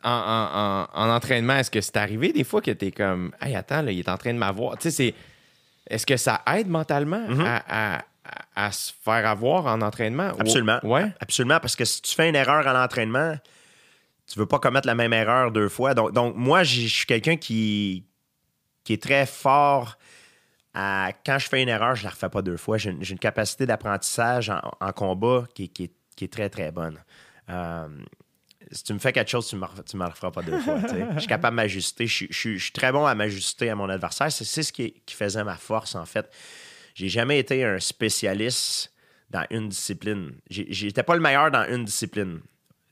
en, 0.03 0.11
en- 0.11 0.89
en- 0.95 1.11
en 1.11 1.15
entraînement, 1.15 1.57
est-ce 1.57 1.71
que 1.71 1.81
c'est 1.81 1.97
arrivé 1.99 2.33
des 2.33 2.45
fois 2.45 2.63
que 2.63 2.71
t'es 2.71 2.91
comme 2.93 3.33
Hey, 3.41 3.55
attends, 3.57 3.83
là, 3.83 3.93
il 3.93 3.99
est 3.99 4.09
en 4.09 4.17
train 4.17 4.33
de 4.33 4.39
m'avoir. 4.39 4.77
Tu 4.79 4.85
sais, 4.85 4.91
c'est. 4.91 5.15
Est-ce 5.89 6.07
que 6.07 6.17
ça 6.17 6.43
aide 6.55 6.69
mentalement 6.69 7.27
Mm-hmm. 7.29 7.45
à- 7.69 8.05
à 8.57 8.73
se 8.73 8.93
faire 9.05 9.27
avoir 9.29 9.67
en 9.67 9.81
entraînement? 9.83 10.31
Ou- 10.33 10.41
Absolument. 10.41 10.81
Ouais. 10.83 11.13
Absolument, 11.21 11.61
parce 11.61 11.77
que 11.77 11.85
si 11.85 12.01
tu 12.03 12.15
fais 12.15 12.29
une 12.29 12.35
erreur 12.35 12.67
en 12.67 12.83
entraînement, 12.83 13.37
tu 14.27 14.39
veux 14.39 14.47
pas 14.47 14.59
commettre 14.59 14.87
la 14.87 14.95
même 14.97 15.13
erreur 15.13 15.53
deux 15.53 15.69
fois. 15.69 15.95
Donc, 15.95 16.13
donc 16.13 16.35
moi, 16.37 16.65
je 16.65 16.87
suis 16.89 17.07
quelqu'un 17.07 17.37
qui, 17.37 18.05
qui 18.83 18.95
est 18.95 19.03
très 19.03 19.27
fort 19.27 19.97
à 20.75 21.11
quand 21.25 21.39
je 21.39 21.49
fais 21.49 21.63
une 21.63 21.69
erreur, 21.69 21.95
je 21.95 22.05
la 22.05 22.11
refais 22.11 22.29
pas 22.29 22.43
deux 22.43 22.57
fois. 22.57 22.77
J'ai 22.79 22.91
une, 22.91 23.19
capacité 23.19 23.67
d'apprentissage 23.67 24.51
en, 24.51 24.61
en 24.81 24.93
combat 24.93 25.45
qui, 25.55 25.65
est- 25.65 25.69
qui 25.69 25.85
est, 25.85 25.93
qui 26.17 26.25
est 26.25 26.33
très, 26.33 26.49
très 26.51 26.73
bonne. 26.73 26.99
Euh, 27.51 27.87
si 28.73 28.83
tu 28.83 28.93
me 28.95 28.99
fais 28.99 29.13
quelque 29.13 29.31
chose, 29.31 29.47
tu 29.47 29.55
ne 29.57 29.61
me, 29.61 29.67
me 29.67 30.05
le 30.05 30.11
referas 30.11 30.31
pas 30.33 30.43
deux 30.43 30.59
fois. 30.61 30.79
Je 31.15 31.19
suis 31.21 31.29
capable 31.29 31.57
de 31.57 31.63
m'ajuster. 31.63 32.07
Je, 32.07 32.15
suis- 32.15 32.29
je 32.31 32.37
suis- 32.39 32.59
je 32.59 32.63
suis 32.65 32.73
très 32.73 32.91
bon 32.91 33.07
à 33.07 33.15
m'ajuster 33.15 33.71
à 33.71 33.75
mon 33.77 33.89
adversaire. 33.89 34.33
C'est 34.33 34.45
c'est 34.45 34.63
ce 34.65 34.73
qui, 34.73 34.93
qui 35.07 35.15
faisait 35.15 35.45
ma 35.45 35.55
force, 35.57 35.95
en 35.95 36.05
fait. 36.05 36.29
J'ai 36.97 37.11
jamais 37.11 37.39
été 37.39 37.63
un 37.63 37.79
spécialiste 37.79 38.91
dans 39.29 39.45
une 39.51 39.69
discipline. 39.69 40.33
J'étais 40.49 41.03
pas 41.03 41.15
le 41.15 41.21
meilleur 41.21 41.51
dans 41.51 41.67
une 41.69 41.85
discipline. 41.85 42.41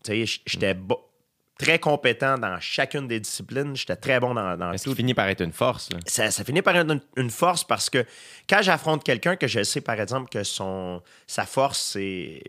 Tu 0.05 0.27
sais, 0.27 0.41
j'étais 0.45 0.75
bo- 0.75 1.11
très 1.59 1.79
compétent 1.79 2.37
dans 2.37 2.61
chacune 2.61 3.09
des 3.09 3.19
disciplines. 3.19 3.75
J'étais 3.75 3.97
très 3.97 4.21
bon 4.21 4.35
dans, 4.35 4.59
dans 4.59 4.73
tout 4.73 4.83
qu'il 4.91 4.97
finit 4.97 5.15
par 5.15 5.27
être 5.29 5.41
une 5.41 5.53
force? 5.55 5.91
là? 5.91 6.01
ça, 6.05 6.31
ça 6.31 6.45
finit 6.45 6.61
par 6.61 6.77
être 6.77 6.91
une, 6.91 7.01
une 7.17 7.31
force 7.31 7.65
parce 7.65 7.89
que 7.89 8.05
quand 8.47 8.61
j'affronte 8.61 9.03
quelqu'un 9.05 9.37
que 9.37 9.47
je 9.47 9.63
sais, 9.63 9.81
par 9.81 9.99
exemple, 9.99 10.29
que 10.29 10.43
son, 10.45 11.01
sa 11.27 11.47
force, 11.47 11.81
c'est, 11.81 12.43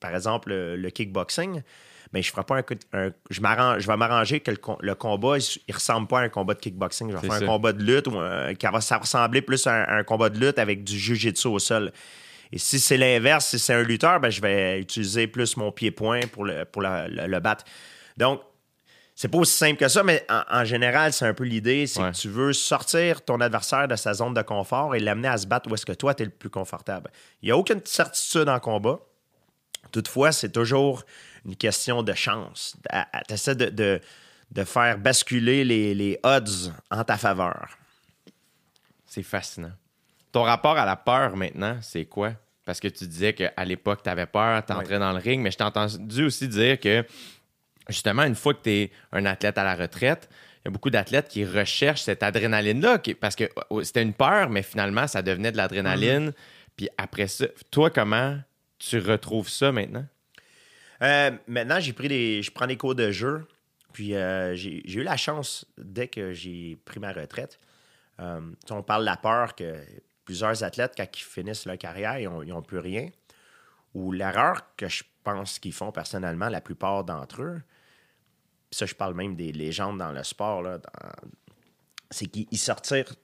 par 0.00 0.12
exemple, 0.16 0.48
le, 0.48 0.74
le 0.74 0.90
kickboxing, 0.90 1.62
mais 2.12 2.22
je 2.22 2.30
ferai 2.30 2.44
pas 2.44 2.56
un, 2.56 2.62
coup 2.62 2.74
de- 2.74 2.80
un- 2.92 3.10
je 3.30 3.40
m'arrange, 3.40 3.82
je 3.82 3.86
vais 3.86 3.96
m'arranger 3.96 4.40
que 4.40 4.50
le, 4.50 4.56
com- 4.56 4.76
le 4.80 4.94
combat, 4.94 5.38
il, 5.38 5.44
il 5.68 5.74
ressemble 5.74 6.06
pas 6.08 6.20
à 6.20 6.22
un 6.22 6.28
combat 6.28 6.54
de 6.54 6.60
kickboxing. 6.60 7.10
Je 7.10 7.16
vais 7.16 7.28
faire 7.28 7.42
un 7.42 7.46
combat 7.46 7.72
de 7.72 7.82
lutte 7.82 8.06
ou 8.08 8.18
un- 8.18 8.54
qui 8.54 8.66
va 8.66 8.98
ressembler 8.98 9.42
plus 9.42 9.66
à 9.66 9.72
un, 9.74 9.82
à 9.84 9.94
un 9.98 10.04
combat 10.04 10.28
de 10.30 10.38
lutte 10.38 10.58
avec 10.58 10.84
du 10.84 10.98
jiu-jitsu 10.98 11.48
au 11.48 11.58
sol. 11.58 11.92
Et 12.50 12.58
si 12.58 12.80
c'est 12.80 12.96
l'inverse, 12.96 13.46
si 13.48 13.58
c'est 13.58 13.74
un 13.74 13.82
lutteur, 13.82 14.20
ben, 14.20 14.30
je 14.30 14.40
vais 14.40 14.80
utiliser 14.80 15.26
plus 15.26 15.56
mon 15.58 15.70
pied-point 15.70 16.20
pour 16.32 16.44
le, 16.44 16.64
pour 16.64 16.80
la- 16.82 17.06
le, 17.08 17.26
le 17.26 17.40
battre. 17.40 17.64
Donc, 18.16 18.40
c'est 19.14 19.28
pas 19.28 19.38
aussi 19.38 19.56
simple 19.56 19.76
que 19.78 19.88
ça, 19.88 20.02
mais 20.04 20.24
en, 20.30 20.60
en 20.60 20.64
général, 20.64 21.12
c'est 21.12 21.26
un 21.26 21.34
peu 21.34 21.42
l'idée, 21.44 21.86
c'est 21.88 22.00
Ouais. 22.00 22.12
que 22.12 22.16
tu 22.16 22.28
veux 22.28 22.52
sortir 22.52 23.22
ton 23.22 23.40
adversaire 23.40 23.86
de 23.88 23.96
sa 23.96 24.14
zone 24.14 24.32
de 24.32 24.42
confort 24.42 24.94
et 24.94 25.00
l'amener 25.00 25.26
à 25.28 25.36
se 25.36 25.46
battre 25.46 25.68
où 25.70 25.74
est-ce 25.74 25.84
que 25.84 25.92
toi, 25.92 26.14
tu 26.14 26.22
es 26.22 26.26
le 26.26 26.30
plus 26.32 26.48
confortable. 26.50 27.10
Il 27.42 27.46
n'y 27.46 27.50
a 27.52 27.56
aucune 27.58 27.80
certitude 27.84 28.48
en 28.48 28.60
combat. 28.60 29.00
Toutefois, 29.92 30.32
c'est 30.32 30.50
toujours 30.52 31.02
une 31.44 31.56
question 31.56 32.02
de 32.02 32.12
chance. 32.14 32.76
Tu 33.28 33.34
essaies 33.34 33.54
de, 33.54 33.66
de- 33.66 34.00
de 34.50 34.64
faire 34.64 34.96
basculer 34.98 35.62
les, 35.64 35.94
les 35.94 36.18
odds 36.22 36.72
en 36.90 37.04
ta 37.04 37.18
faveur. 37.18 37.68
C'est 39.06 39.22
fascinant. 39.22 39.72
Ton 40.32 40.42
rapport 40.42 40.76
à 40.78 40.86
la 40.86 40.96
peur 40.96 41.36
maintenant, 41.36 41.78
c'est 41.82 42.04
quoi? 42.06 42.32
Parce 42.64 42.80
que 42.80 42.88
tu 42.88 43.06
disais 43.06 43.32
qu'à 43.32 43.64
l'époque, 43.64 44.02
tu 44.02 44.10
avais 44.10 44.26
peur, 44.26 44.64
tu 44.64 44.72
entrais 44.72 44.98
dans 44.98 45.12
le 45.12 45.18
ring, 45.18 45.42
mais 45.42 45.50
je 45.50 45.56
t'ai 45.58 45.64
entendu 45.64 46.24
aussi 46.24 46.48
dire 46.48 46.78
que 46.80 47.04
justement, 47.88 48.22
une 48.24 48.34
fois 48.34 48.54
que 48.54 48.62
tu 48.62 48.70
es 48.70 48.90
un 49.12 49.24
athlète 49.26 49.56
à 49.58 49.64
la 49.64 49.74
retraite, 49.74 50.28
il 50.60 50.60
y 50.66 50.68
a 50.68 50.70
beaucoup 50.70 50.90
d'athlètes 50.90 51.28
qui 51.28 51.44
recherchent 51.46 52.02
cette 52.02 52.22
adrénaline-là, 52.22 52.98
parce 53.20 53.36
que 53.36 53.44
oh, 53.70 53.82
c'était 53.82 54.02
une 54.02 54.12
peur, 54.12 54.50
mais 54.50 54.62
finalement, 54.62 55.06
ça 55.06 55.22
devenait 55.22 55.52
de 55.52 55.56
l'adrénaline. 55.56 56.32
Puis 56.76 56.88
après 56.98 57.26
ça, 57.28 57.46
toi, 57.70 57.88
comment 57.90 58.38
tu 58.78 58.98
retrouves 58.98 59.48
ça 59.48 59.72
maintenant? 59.72 60.06
Euh, 61.02 61.30
maintenant, 61.46 61.80
j'ai 61.80 61.92
pris 61.92 62.08
des, 62.08 62.42
je 62.42 62.50
prends 62.50 62.66
des 62.66 62.76
cours 62.76 62.94
de 62.94 63.10
jeu. 63.10 63.46
Puis 63.92 64.14
euh, 64.14 64.54
j'ai 64.54 64.82
eu 64.92 65.02
la 65.02 65.16
chance, 65.16 65.64
dès 65.76 66.08
que 66.08 66.32
j'ai 66.32 66.78
pris 66.84 67.00
ma 67.00 67.12
retraite, 67.12 67.58
euh, 68.20 68.40
on 68.70 68.82
parle 68.82 69.02
de 69.02 69.06
la 69.06 69.16
peur 69.16 69.54
que 69.54 69.76
plusieurs 70.24 70.62
athlètes, 70.62 70.92
quand 70.96 71.06
ils 71.18 71.22
finissent 71.22 71.64
leur 71.64 71.78
carrière, 71.78 72.18
ils 72.18 72.48
n'ont 72.48 72.62
plus 72.62 72.78
rien. 72.78 73.08
Ou 73.94 74.12
l'erreur 74.12 74.74
que 74.76 74.88
je 74.88 75.02
pense 75.24 75.58
qu'ils 75.58 75.72
font 75.72 75.90
personnellement, 75.90 76.48
la 76.48 76.60
plupart 76.60 77.04
d'entre 77.04 77.42
eux, 77.42 77.62
ça, 78.70 78.84
je 78.84 78.94
parle 78.94 79.14
même 79.14 79.34
des 79.34 79.52
légendes 79.52 79.98
dans 79.98 80.12
le 80.12 80.22
sport, 80.22 80.62
c'est 82.10 82.26
qu'ils 82.26 82.58
sortirent, 82.58 83.14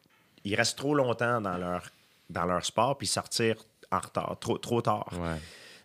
ils 0.45 0.55
restent 0.55 0.79
trop 0.79 0.95
longtemps 0.95 1.43
dans 1.43 1.59
leur, 1.59 1.91
dans 2.31 2.47
leur 2.47 2.65
sport, 2.65 2.97
puis 2.97 3.07
sortir 3.07 3.57
en 3.91 3.99
retard, 3.99 4.39
trop, 4.41 4.57
trop 4.57 4.81
tard. 4.81 5.13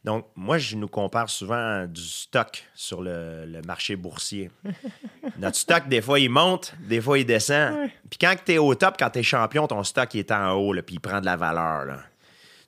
Donc, 0.03 0.27
moi, 0.35 0.57
je 0.57 0.77
nous 0.77 0.87
compare 0.87 1.29
souvent 1.29 1.85
du 1.85 2.01
stock 2.01 2.63
sur 2.73 3.01
le, 3.01 3.45
le 3.45 3.61
marché 3.63 3.97
boursier. 3.97 4.49
Notre 5.37 5.57
stock, 5.57 5.87
des 5.89 6.01
fois, 6.01 6.19
il 6.19 6.29
monte, 6.29 6.73
des 6.79 7.01
fois, 7.01 7.19
il 7.19 7.25
descend. 7.25 7.89
Puis 8.09 8.17
quand 8.19 8.33
tu 8.45 8.53
es 8.53 8.57
au 8.57 8.73
top, 8.75 8.95
quand 8.97 9.09
tu 9.09 9.19
es 9.19 9.23
champion, 9.23 9.67
ton 9.67 9.83
stock 9.83 10.13
il 10.13 10.19
est 10.19 10.31
en 10.31 10.51
haut, 10.51 10.71
là, 10.71 10.81
puis 10.81 10.95
il 10.95 10.99
prend 10.99 11.19
de 11.19 11.25
la 11.25 11.35
valeur. 11.35 11.85
Là. 11.85 11.99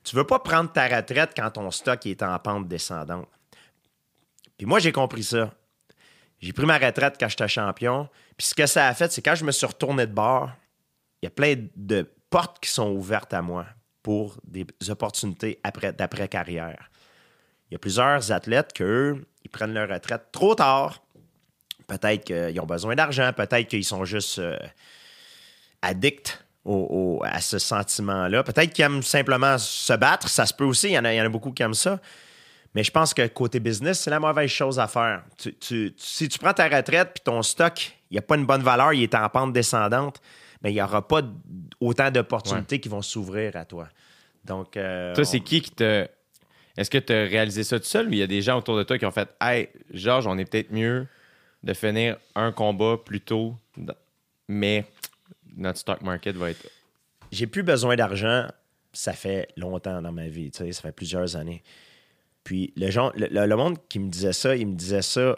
Tu 0.04 0.14
veux 0.16 0.26
pas 0.26 0.40
prendre 0.40 0.70
ta 0.70 0.88
retraite 0.88 1.32
quand 1.34 1.50
ton 1.50 1.70
stock 1.70 2.04
est 2.06 2.22
en 2.22 2.38
pente 2.38 2.68
descendante. 2.68 3.28
Puis 4.58 4.66
moi, 4.66 4.78
j'ai 4.78 4.92
compris 4.92 5.24
ça. 5.24 5.52
J'ai 6.40 6.52
pris 6.52 6.66
ma 6.66 6.76
retraite 6.76 7.16
quand 7.18 7.28
j'étais 7.28 7.48
champion. 7.48 8.08
Puis 8.36 8.48
ce 8.48 8.54
que 8.54 8.66
ça 8.66 8.88
a 8.88 8.94
fait, 8.94 9.10
c'est 9.12 9.22
quand 9.22 9.36
je 9.36 9.44
me 9.44 9.52
suis 9.52 9.66
retourné 9.66 10.06
de 10.06 10.12
bord, 10.12 10.50
il 11.22 11.26
y 11.26 11.28
a 11.28 11.30
plein 11.30 11.54
de 11.76 12.10
portes 12.30 12.58
qui 12.60 12.68
sont 12.68 12.90
ouvertes 12.90 13.32
à 13.32 13.42
moi 13.42 13.66
pour 14.02 14.36
des 14.44 14.66
opportunités 14.88 15.60
après, 15.62 15.92
d'après-carrière. 15.92 16.90
Il 17.72 17.76
y 17.76 17.76
a 17.76 17.78
plusieurs 17.78 18.30
athlètes 18.32 18.74
qu'eux, 18.74 19.24
ils 19.46 19.48
prennent 19.50 19.72
leur 19.72 19.88
retraite 19.88 20.24
trop 20.30 20.54
tard. 20.54 21.02
Peut-être 21.86 22.22
qu'ils 22.24 22.60
ont 22.60 22.66
besoin 22.66 22.94
d'argent, 22.94 23.32
peut-être 23.34 23.66
qu'ils 23.66 23.82
sont 23.86 24.04
juste 24.04 24.38
euh, 24.40 24.58
addicts 25.80 26.44
au- 26.66 27.18
au- 27.20 27.24
à 27.24 27.40
ce 27.40 27.58
sentiment-là. 27.58 28.42
Peut-être 28.42 28.74
qu'ils 28.74 28.84
aiment 28.84 29.02
simplement 29.02 29.56
se 29.56 29.94
battre, 29.94 30.28
ça 30.28 30.44
se 30.44 30.52
peut 30.52 30.64
aussi, 30.64 30.88
il 30.88 30.92
y 30.92 30.98
en 30.98 31.04
a, 31.06 31.14
il 31.14 31.16
y 31.16 31.20
en 31.22 31.24
a 31.24 31.28
beaucoup 31.30 31.50
qui 31.50 31.62
aiment 31.62 31.72
ça. 31.72 31.98
Mais 32.74 32.84
je 32.84 32.90
pense 32.90 33.14
que 33.14 33.26
côté 33.28 33.58
business, 33.58 34.00
c'est 34.00 34.10
la 34.10 34.20
mauvaise 34.20 34.50
chose 34.50 34.78
à 34.78 34.86
faire. 34.86 35.22
Tu- 35.38 35.54
tu- 35.54 35.92
tu- 35.92 35.94
si 35.96 36.28
tu 36.28 36.38
prends 36.38 36.52
ta 36.52 36.68
retraite 36.68 37.12
puis 37.14 37.24
ton 37.24 37.42
stock, 37.42 37.90
il 38.10 38.14
n'y 38.14 38.18
a 38.18 38.22
pas 38.22 38.36
une 38.36 38.44
bonne 38.44 38.62
valeur, 38.62 38.92
il 38.92 39.02
est 39.02 39.14
en 39.14 39.26
pente 39.30 39.54
descendante, 39.54 40.20
mais 40.62 40.72
il 40.72 40.74
n'y 40.74 40.82
aura 40.82 41.08
pas 41.08 41.22
autant 41.80 42.10
d'opportunités 42.10 42.80
qui 42.80 42.90
vont 42.90 43.00
s'ouvrir 43.02 43.56
à 43.56 43.64
toi. 43.64 43.88
Donc, 44.44 44.76
euh, 44.76 45.14
Toi, 45.14 45.22
on- 45.22 45.26
c'est 45.26 45.40
qui 45.40 45.62
qui 45.62 45.70
te. 45.70 46.06
Est-ce 46.76 46.90
que 46.90 46.98
tu 46.98 47.12
as 47.12 47.24
réalisé 47.24 47.64
ça 47.64 47.78
tout 47.78 47.84
seul 47.86 48.08
ou 48.08 48.12
il 48.12 48.18
y 48.18 48.22
a 48.22 48.26
des 48.26 48.40
gens 48.42 48.58
autour 48.58 48.76
de 48.76 48.82
toi 48.82 48.98
qui 48.98 49.04
ont 49.06 49.10
fait 49.10 49.28
Hey, 49.40 49.68
Georges, 49.92 50.26
on 50.26 50.38
est 50.38 50.44
peut-être 50.44 50.70
mieux 50.72 51.06
de 51.62 51.74
finir 51.74 52.16
un 52.34 52.50
combat 52.52 52.96
plus 53.04 53.20
tôt, 53.20 53.54
mais 54.48 54.84
notre 55.56 55.78
stock 55.78 56.00
market 56.02 56.34
va 56.36 56.50
être. 56.50 56.66
j'ai 57.30 57.46
plus 57.46 57.62
besoin 57.62 57.94
d'argent, 57.96 58.46
ça 58.92 59.12
fait 59.12 59.48
longtemps 59.56 60.00
dans 60.02 60.12
ma 60.12 60.28
vie, 60.28 60.50
tu 60.50 60.58
sais, 60.64 60.72
ça 60.72 60.82
fait 60.82 60.92
plusieurs 60.92 61.36
années. 61.36 61.62
Puis 62.44 62.72
le, 62.76 62.90
gens, 62.90 63.12
le, 63.14 63.54
monde 63.54 63.76
qui 63.88 63.98
me 64.00 64.08
disait 64.08 64.32
ça, 64.32 64.56
il 64.56 64.66
me 64.66 64.74
disait 64.74 65.02
ça 65.02 65.36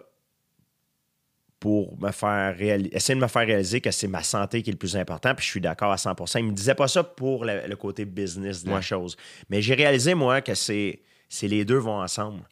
pour 1.60 1.98
me 2.00 2.10
faire 2.10 2.56
réali- 2.56 2.90
essayer 2.94 3.14
de 3.14 3.20
me 3.22 3.26
faire 3.28 3.46
réaliser 3.46 3.80
que 3.80 3.90
c'est 3.90 4.08
ma 4.08 4.22
santé 4.22 4.62
qui 4.62 4.70
est 4.70 4.72
le 4.72 4.78
plus 4.78 4.96
important, 4.96 5.34
puis 5.34 5.44
je 5.44 5.50
suis 5.50 5.60
d'accord 5.60 5.92
à 5.92 5.96
100% 5.96 6.38
Il 6.38 6.46
me 6.46 6.52
disait 6.52 6.74
pas 6.74 6.88
ça 6.88 7.02
pour 7.04 7.44
le, 7.44 7.66
le 7.66 7.76
côté 7.76 8.04
business 8.04 8.64
de 8.64 8.70
la 8.70 8.76
Ouais. 8.76 8.82
chose. 8.82 9.16
Mais 9.48 9.62
j'ai 9.62 9.74
réalisé, 9.74 10.14
moi, 10.14 10.40
que 10.42 10.54
c'est 10.54 11.00
c'est 11.34 11.48
les 11.48 11.64
deux 11.64 11.78
vont 11.78 12.00
ensemble. 12.00 12.42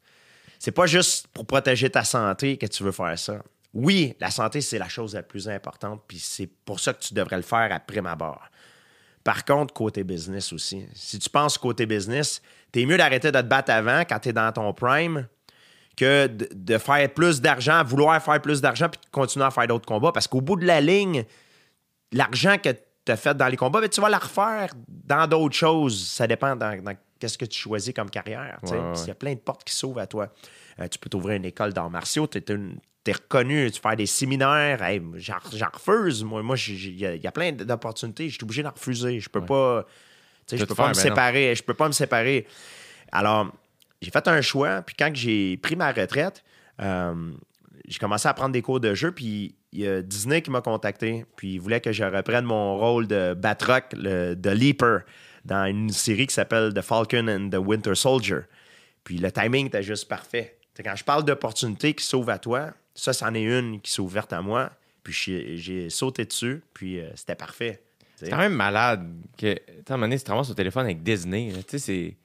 C'est 0.59 0.73
pas 0.73 0.87
juste 0.87 1.29
pour 1.29 1.47
protéger 1.47 1.91
ta 1.91 2.05
santé 2.05 2.57
que 2.57 2.67
tu 2.67 2.83
veux 2.83 2.93
faire 2.93 3.19
ça. 3.19 3.43
Oui, 3.75 4.15
la 4.21 4.31
santé, 4.31 4.61
c'est 4.61 4.79
la 4.79 4.89
chose 4.89 5.15
la 5.15 5.23
plus 5.23 5.49
importante, 5.49 6.03
puis 6.07 6.19
c'est 6.19 6.47
pour 6.47 6.79
ça 6.79 6.93
que 6.93 7.01
tu 7.01 7.15
devrais 7.15 7.37
le 7.37 7.43
faire 7.43 7.71
après 7.73 8.01
ma 8.01 8.15
barre. 8.15 8.51
Par 9.25 9.45
contre, 9.45 9.73
côté 9.73 10.05
business 10.05 10.53
aussi. 10.53 10.85
Si 10.95 11.19
tu 11.19 11.31
penses 11.31 11.57
côté 11.57 11.87
business, 11.87 12.43
t'es 12.71 12.85
mieux 12.85 12.97
d'arrêter 12.97 13.31
de 13.31 13.41
te 13.41 13.47
battre 13.47 13.71
avant 13.73 14.01
quand 14.01 14.19
t'es 14.19 14.33
dans 14.33 14.51
ton 14.53 14.73
prime 14.75 15.27
que 15.97 16.27
de, 16.27 16.79
faire 16.79 17.13
plus 17.13 17.41
d'argent, 17.41 17.85
vouloir 17.85 18.23
faire 18.23 18.41
plus 18.41 18.61
d'argent 18.61 18.89
puis 18.89 19.01
de 19.05 19.11
continuer 19.11 19.45
à 19.45 19.51
faire 19.51 19.67
d'autres 19.67 19.87
combats. 19.87 20.13
Parce 20.13 20.27
qu'au 20.27 20.41
bout 20.41 20.57
de 20.57 20.65
la 20.65 20.81
ligne, 20.81 21.25
l'argent 22.13 22.57
que 22.59 22.71
tu 22.71 23.13
as 23.13 23.17
fait 23.17 23.37
dans 23.37 23.49
les 23.49 23.57
combats, 23.57 23.81
ben, 23.81 23.89
tu 23.89 24.01
vas 24.01 24.09
la 24.09 24.19
refaire 24.19 24.73
dans 24.89 25.27
d'autres 25.27 25.55
choses. 25.55 26.09
Ça 26.09 26.27
dépend 26.27 26.57
dans 26.57 26.97
qu'est-ce 27.23 27.39
que 27.39 27.45
tu 27.45 27.57
choisis 27.61 27.95
comme 27.95 28.11
carrière. 28.11 28.59
Ouais, 28.65 28.73
ouais. 28.73 28.93
Qu'il 28.97 29.07
y 29.07 29.11
a 29.13 29.15
plein 29.15 29.33
de 29.35 29.39
portes 29.39 29.63
qui 29.63 29.73
s'ouvrent 29.73 30.01
à 30.01 30.09
toi. 30.09 30.33
Euh, 30.81 30.89
tu 30.89 30.99
peux 30.99 31.09
t'ouvrir 31.09 31.37
une 31.37 31.45
école 31.45 31.73
d'arts 31.73 31.89
martiaux, 31.91 32.27
tu 32.27 32.39
es, 32.39 33.13
reconnu, 33.13 33.71
tu 33.71 33.81
fais 33.81 33.95
des 33.95 34.07
séminaires. 34.07 34.83
Hey, 34.83 35.01
j'en, 35.15 35.37
refuse. 35.73 36.25
Moi, 36.25 36.43
moi 36.43 36.57
il 36.69 36.99
y, 36.99 37.07
a- 37.07 37.15
il 37.15 37.23
y 37.23 37.27
a 37.29 37.33
plein 37.33 37.53
d'opportunités. 37.53 38.29
Je 38.29 38.35
suis 38.35 38.43
obligé 38.43 38.65
d'en 38.65 38.71
refuser. 38.71 39.21
Je 39.21 39.29
peux 39.29 39.45
pas. 39.45 39.87
Je 40.51 40.65
peux 40.65 40.75
pas 40.75 40.75
faire, 40.75 40.89
me 40.89 40.95
séparer. 40.95 41.55
Je 41.55 41.63
peux 41.63 41.75
pas 41.75 41.87
me 41.87 41.93
séparer. 41.93 42.47
Alors, 43.13 43.53
j'ai 44.01 44.11
fait 44.11 44.27
un 44.27 44.41
choix, 44.41 44.83
puis 44.83 44.97
quand 44.99 45.11
j'ai 45.15 45.57
pris 45.59 45.77
ma 45.77 45.93
retraite, 45.93 46.43
euh, 46.81 47.31
j'ai 47.87 47.99
commencé 47.99 48.27
à 48.27 48.35
prendre 48.35 48.53
des 48.53 48.63
cours 48.63 48.81
de 48.81 48.95
jeu, 48.95 49.13
puis 49.13 49.55
il 49.73 49.81
y 49.81 49.87
a 49.87 50.03
Disney 50.03 50.43
qui 50.43 50.51
m'a 50.51 50.61
contacté, 50.61 51.25
puis 51.37 51.55
il 51.55 51.61
voulait 51.61 51.81
que 51.81 51.93
je 51.93 52.03
reprenne 52.05 52.45
mon 52.45 52.77
rôle 52.77 53.07
de 53.07 53.35
Batroc, 53.35 53.85
le, 53.95 54.35
de 54.35 54.51
Leaper, 54.51 55.01
dans 55.45 55.67
une 55.67 55.91
série 55.91 56.27
qui 56.27 56.35
s'appelle 56.35 56.73
The 56.75 56.83
Falcon 56.83 57.29
and 57.29 57.51
the 57.51 57.57
Winter 57.57 57.95
Soldier. 57.95 58.41
Puis 59.05 59.19
le 59.19 59.31
timing 59.33 59.67
était 59.67 59.83
juste 59.83 60.09
parfait. 60.09 60.57
T'sais, 60.75 60.83
quand 60.83 60.97
je 60.97 61.05
parle 61.05 61.25
d'opportunités 61.25 61.95
qui 61.95 62.05
s'ouvrent 62.05 62.31
à 62.31 62.39
toi, 62.39 62.73
ça, 62.95 63.13
c'en 63.13 63.35
est 63.35 63.43
une 63.43 63.81
qui 63.81 63.91
s'est 63.91 64.01
ouverte 64.01 64.33
à 64.33 64.41
moi, 64.43 64.71
puis 65.03 65.13
j'ai 65.13 65.91
sauté 65.91 66.25
dessus, 66.25 66.63
puis 66.73 67.01
euh, 67.01 67.11
c'était 67.17 67.35
parfait. 67.35 67.83
C'est 68.17 68.31
quand 68.31 68.39
même 68.39 68.55
malade 68.55 69.13
que. 69.37 69.55
Tu 69.55 69.61
sais, 69.67 69.73
à 69.91 69.95
un 69.95 69.97
moment 69.97 70.07
donné, 70.07 70.19
tu 70.19 70.25
te 70.25 70.31
ramasses 70.31 70.51
au 70.51 70.55
téléphone 70.55 70.85
avec 70.85 71.03
Disney. 71.03 71.53
Tu 71.67 71.79
sais, 71.79 71.79
c'est. 71.79 72.17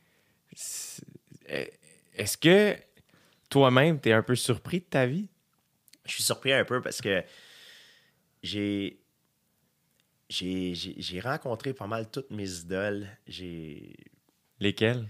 c'est- 0.53 1.73
Est-ce 2.15 2.37
que 2.37 2.75
toi-même, 3.49 3.99
tu 3.99 4.09
es 4.09 4.13
un 4.13 4.21
peu 4.21 4.35
surpris 4.35 4.79
de 4.79 4.85
ta 4.85 5.05
vie? 5.07 5.27
je 6.05 6.13
suis 6.13 6.23
surpris 6.23 6.53
un 6.53 6.63
peu 6.63 6.81
parce 6.81 7.01
que 7.01 7.21
j'ai 8.43 8.97
j'ai 10.29 11.19
rencontré 11.23 11.73
pas 11.73 11.87
mal 11.87 12.09
toutes 12.09 12.31
mes 12.31 12.59
idoles. 12.59 13.07
J'ai 13.27 13.95
Lesquels? 14.59 15.07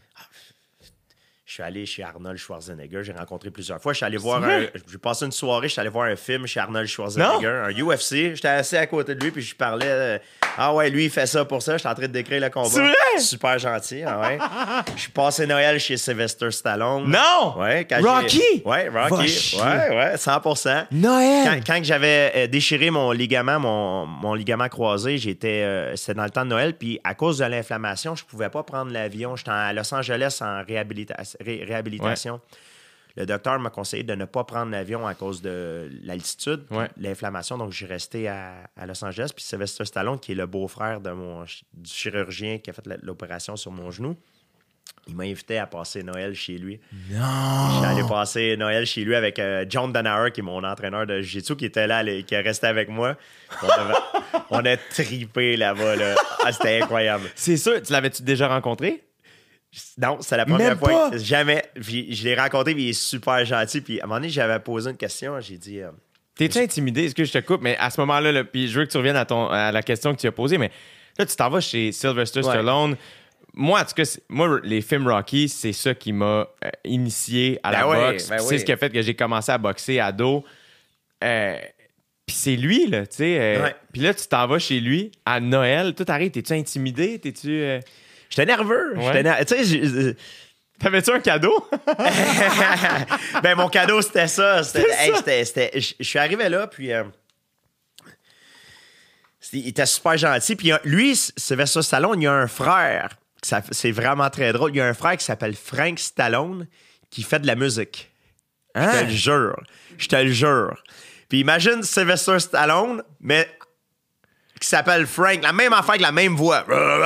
Je 1.47 1.53
suis 1.53 1.63
allé 1.63 1.85
chez 1.85 2.03
Arnold 2.03 2.37
Schwarzenegger, 2.37 3.03
j'ai 3.05 3.13
rencontré 3.13 3.49
plusieurs 3.51 3.81
fois. 3.81 3.93
Je 3.93 3.97
suis 3.97 4.05
allé 4.05 4.17
voir 4.17 4.43
un. 4.43 4.65
J'ai 4.91 4.97
passé 4.97 5.23
une 5.25 5.31
soirée, 5.31 5.69
je 5.69 5.71
suis 5.71 5.79
allé 5.79 5.89
voir 5.89 6.09
un 6.09 6.15
film 6.17 6.45
chez 6.45 6.59
Arnold 6.59 6.87
Schwarzenegger, 6.89 7.47
un 7.47 7.69
UFC. 7.71 8.35
J'étais 8.35 8.49
assis 8.49 8.75
à 8.75 8.85
côté 8.85 9.15
de 9.15 9.23
lui, 9.23 9.31
puis 9.31 9.41
je 9.41 9.55
parlais. 9.55 9.85
euh, 9.87 10.17
ah 10.57 10.73
ouais, 10.73 10.89
lui, 10.89 11.05
il 11.05 11.09
fait 11.09 11.25
ça 11.25 11.45
pour 11.45 11.61
ça. 11.61 11.77
J'étais 11.77 11.87
en 11.87 11.93
train 11.95 12.07
de 12.07 12.11
décrire 12.11 12.41
le 12.41 12.49
combat. 12.49 12.67
C'est 12.67 12.81
vrai? 12.81 12.93
Super 13.19 13.57
gentil, 13.59 14.03
ah 14.05 14.19
ouais. 14.19 14.37
Je 14.97 15.01
suis 15.03 15.11
passé 15.11 15.47
Noël 15.47 15.79
chez 15.79 15.95
Sylvester 15.95 16.51
Stallone. 16.51 17.09
Non! 17.09 17.57
Ouais, 17.57 17.85
quand 17.89 18.01
Rocky? 18.01 18.41
Ouais, 18.65 18.89
Rocky. 18.89 19.55
Ouais, 19.57 19.95
ouais, 19.95 20.15
100% 20.17 20.87
Noël! 20.91 21.61
quand, 21.65 21.79
j'avais 21.81 22.33
euh, 22.35 22.47
déchiré 22.47 22.89
mon 22.89 23.11
ligament, 23.13 23.57
mon, 23.57 24.05
mon 24.05 24.33
ligament 24.33 24.67
croisé, 24.67 25.17
j'étais, 25.17 25.63
euh, 25.63 25.95
c'était 25.95 26.15
dans 26.15 26.25
le 26.25 26.29
temps 26.29 26.43
de 26.43 26.49
Noël, 26.49 26.73
puis 26.73 26.99
à 27.05 27.13
cause 27.13 27.37
de 27.37 27.45
l'inflammation, 27.45 28.17
je 28.17 28.25
pouvais 28.25 28.49
pas 28.49 28.63
prendre 28.63 28.91
l'avion. 28.91 29.37
J'étais 29.37 29.51
à 29.51 29.71
Los 29.71 29.93
Angeles 29.93 30.39
en 30.41 30.61
réhabilita- 30.63 31.36
ré- 31.39 31.63
réhabilitation. 31.63 32.39
le 33.15 33.25
docteur 33.25 33.57
m'a 33.59 33.71
conseillé 33.71 34.03
de 34.03 34.13
ne 34.13 34.25
pas 34.25 34.43
prendre 34.43 34.71
l'avion 34.71 35.07
à 35.07 35.15
cause 35.15 35.41
de 35.41 35.89
l'altitude, 36.03 36.65
Ouais. 36.69 36.87
l'inflammation. 36.97 37.57
Donc, 37.57 37.71
j'ai 37.71 37.87
resté 37.87 38.27
à, 38.27 38.69
à 38.77 38.85
Los 38.85 39.03
Angeles. 39.03 39.31
Puis 39.35 39.43
Sylvester 39.43 39.85
Stallone, 39.85 40.19
qui 40.19 40.33
est 40.33 40.35
le 40.35 40.45
beau-frère 40.45 41.01
de 41.01 41.09
mon 41.09 41.39
ch- 41.47 41.63
du 41.73 41.89
chirurgien 41.89 42.59
qui 42.59 42.69
a 42.69 42.73
fait 42.73 42.83
l'opération 43.01 43.55
sur 43.55 43.71
mon 43.71 43.89
genou, 43.89 44.15
il 45.07 45.15
m'a 45.15 45.23
invité 45.23 45.57
à 45.57 45.65
passer 45.65 46.03
Noël 46.03 46.35
chez 46.35 46.57
lui. 46.59 46.79
Non! 47.09 47.81
Allé 47.83 48.03
passer 48.07 48.55
Noël 48.55 48.85
chez 48.85 49.03
lui 49.03 49.15
avec 49.15 49.39
euh, 49.39 49.65
John 49.67 49.91
Donauer, 49.91 50.31
qui 50.31 50.41
est 50.41 50.43
mon 50.43 50.63
entraîneur 50.63 51.07
de 51.07 51.19
Jiu-Jitsu, 51.21 51.55
qui 51.55 51.65
était 51.65 51.87
là, 51.87 52.03
là, 52.03 52.21
qui 52.21 52.35
est 52.35 52.41
resté 52.41 52.67
avec 52.67 52.87
moi. 52.87 53.15
On, 53.63 53.67
avait- 53.67 53.93
on 54.51 54.65
a 54.65 54.77
tripé 54.77 55.57
là-bas. 55.57 55.95
Là. 55.95 56.13
Ah, 56.45 56.51
c'était 56.51 56.81
incroyable. 56.83 57.23
C'est 57.35 57.57
sûr, 57.57 57.81
tu 57.81 57.91
l'avais-tu 57.93 58.21
déjà 58.21 58.47
rencontré? 58.47 59.03
Non, 59.97 60.17
c'est 60.21 60.37
la 60.37 60.45
première 60.45 60.69
Même 60.69 60.79
fois. 60.79 61.09
pas? 61.11 61.17
Jamais. 61.17 61.63
Puis 61.79 62.13
je 62.15 62.23
l'ai 62.23 62.35
rencontré, 62.35 62.73
puis 62.73 62.83
il 62.85 62.89
est 62.89 62.93
super 62.93 63.43
gentil. 63.45 63.81
Puis 63.81 63.99
à 63.99 64.05
un 64.05 64.07
moment 64.07 64.19
donné, 64.19 64.29
j'avais 64.29 64.59
posé 64.59 64.89
une 64.89 64.97
question. 64.97 65.39
J'ai 65.39 65.57
dit. 65.57 65.81
euh, 65.81 65.89
T'es-tu 66.35 66.57
intimidé? 66.59 67.05
Est-ce 67.05 67.15
que 67.15 67.23
je 67.25 67.31
te 67.33 67.37
coupe? 67.39 67.61
Mais 67.61 67.75
à 67.77 67.89
ce 67.89 67.99
moment-là, 68.01 68.31
là, 68.31 68.43
puis 68.43 68.67
je 68.69 68.79
veux 68.79 68.85
que 68.85 68.91
tu 68.91 68.97
reviennes 68.97 69.15
à, 69.17 69.25
ton, 69.25 69.47
à 69.49 69.71
la 69.71 69.81
question 69.83 70.15
que 70.15 70.19
tu 70.21 70.27
as 70.27 70.31
posée, 70.31 70.57
mais 70.57 70.71
là, 71.17 71.25
tu 71.25 71.35
t'en 71.35 71.49
vas 71.49 71.59
chez 71.61 71.91
Sylvester 71.91 72.39
Ouais. 72.39 72.45
Stallone. 72.45 72.95
Moi, 73.53 73.79
en 73.81 73.83
tout 73.85 73.93
cas, 73.95 74.17
moi, 74.29 74.59
les 74.63 74.81
films 74.81 75.07
Rocky, 75.07 75.49
c'est 75.49 75.73
ça 75.73 75.93
qui 75.95 76.13
m'a 76.13 76.25
euh, 76.63 76.69
initié 76.85 77.59
à 77.63 77.71
la 77.71 77.85
Ben 77.87 78.11
boxe. 78.11 78.29
ben 78.29 78.37
oui. 78.39 78.45
C'est 78.49 78.57
ce 78.59 78.65
qui 78.65 78.71
a 78.71 78.77
fait 78.77 78.91
que 78.91 79.01
j'ai 79.01 79.15
commencé 79.15 79.51
à 79.51 79.57
boxer 79.57 79.99
ado. 79.99 80.43
Euh, 81.23 81.57
puis 82.25 82.35
c'est 82.35 82.55
lui, 82.55 82.87
là, 82.87 83.07
tu 83.07 83.17
sais. 83.17 83.59
Ouais. 83.61 83.75
Puis 83.91 84.01
là, 84.01 84.13
tu 84.13 84.27
t'en 84.27 84.45
vas 84.47 84.59
chez 84.59 84.79
lui 84.79 85.11
à 85.25 85.39
Noël. 85.39 85.95
Tout 85.95 86.05
arrive. 86.07 86.29
T'es-tu 86.31 86.53
intimidé? 86.53 87.17
T'es-tu. 87.19 87.79
J'étais 88.29 88.45
nerveux. 88.45 88.95
Ouais. 88.97 89.05
J'étais 89.05 89.23
ner- 89.23 89.45
Tu 89.45 89.65
sais, 89.65 90.15
T'avais-tu 90.79 91.11
un 91.11 91.19
cadeau? 91.19 91.67
ben, 93.41 93.55
mon 93.55 93.67
cadeau, 93.67 93.99
c'était 94.01 94.27
ça. 94.27 94.63
C'était, 94.63 95.71
je 95.79 96.03
suis 96.03 96.19
arrivé 96.19 96.49
là, 96.49 96.67
puis. 96.67 96.93
euh, 96.93 97.03
il 99.53 99.67
était 99.69 99.85
super 99.85 100.17
gentil. 100.17 100.55
Puis 100.55 100.71
lui, 100.83 101.15
Sylvester 101.15 101.81
Stallone, 101.81 102.21
il 102.21 102.25
y 102.25 102.27
a 102.27 102.33
un 102.33 102.47
frère. 102.47 103.09
C'est 103.71 103.91
vraiment 103.91 104.29
très 104.29 104.51
drôle. 104.51 104.71
Il 104.71 104.77
y 104.77 104.81
a 104.81 104.85
un 104.85 104.93
frère 104.93 105.15
qui 105.17 105.23
s'appelle 105.25 105.55
Frank 105.55 105.97
Stallone 105.99 106.67
qui 107.09 107.23
fait 107.23 107.39
de 107.39 107.47
la 107.47 107.55
musique. 107.55 108.11
Je 108.75 108.81
te 108.81 108.85
Hein? 108.87 109.03
le 109.03 109.09
jure. 109.09 109.59
Je 109.97 110.07
te 110.07 110.15
le 110.15 110.31
jure. 110.31 110.83
Puis 111.29 111.39
imagine 111.39 111.81
Sylvester 111.81 112.39
Stallone, 112.39 113.01
mais 113.21 113.49
qui 114.59 114.67
s'appelle 114.67 115.07
Frank. 115.07 115.41
La 115.41 115.53
même 115.53 115.71
affaire 115.73 115.91
avec 115.91 116.01
la 116.01 116.11
même 116.11 116.35
voix. 116.35 116.65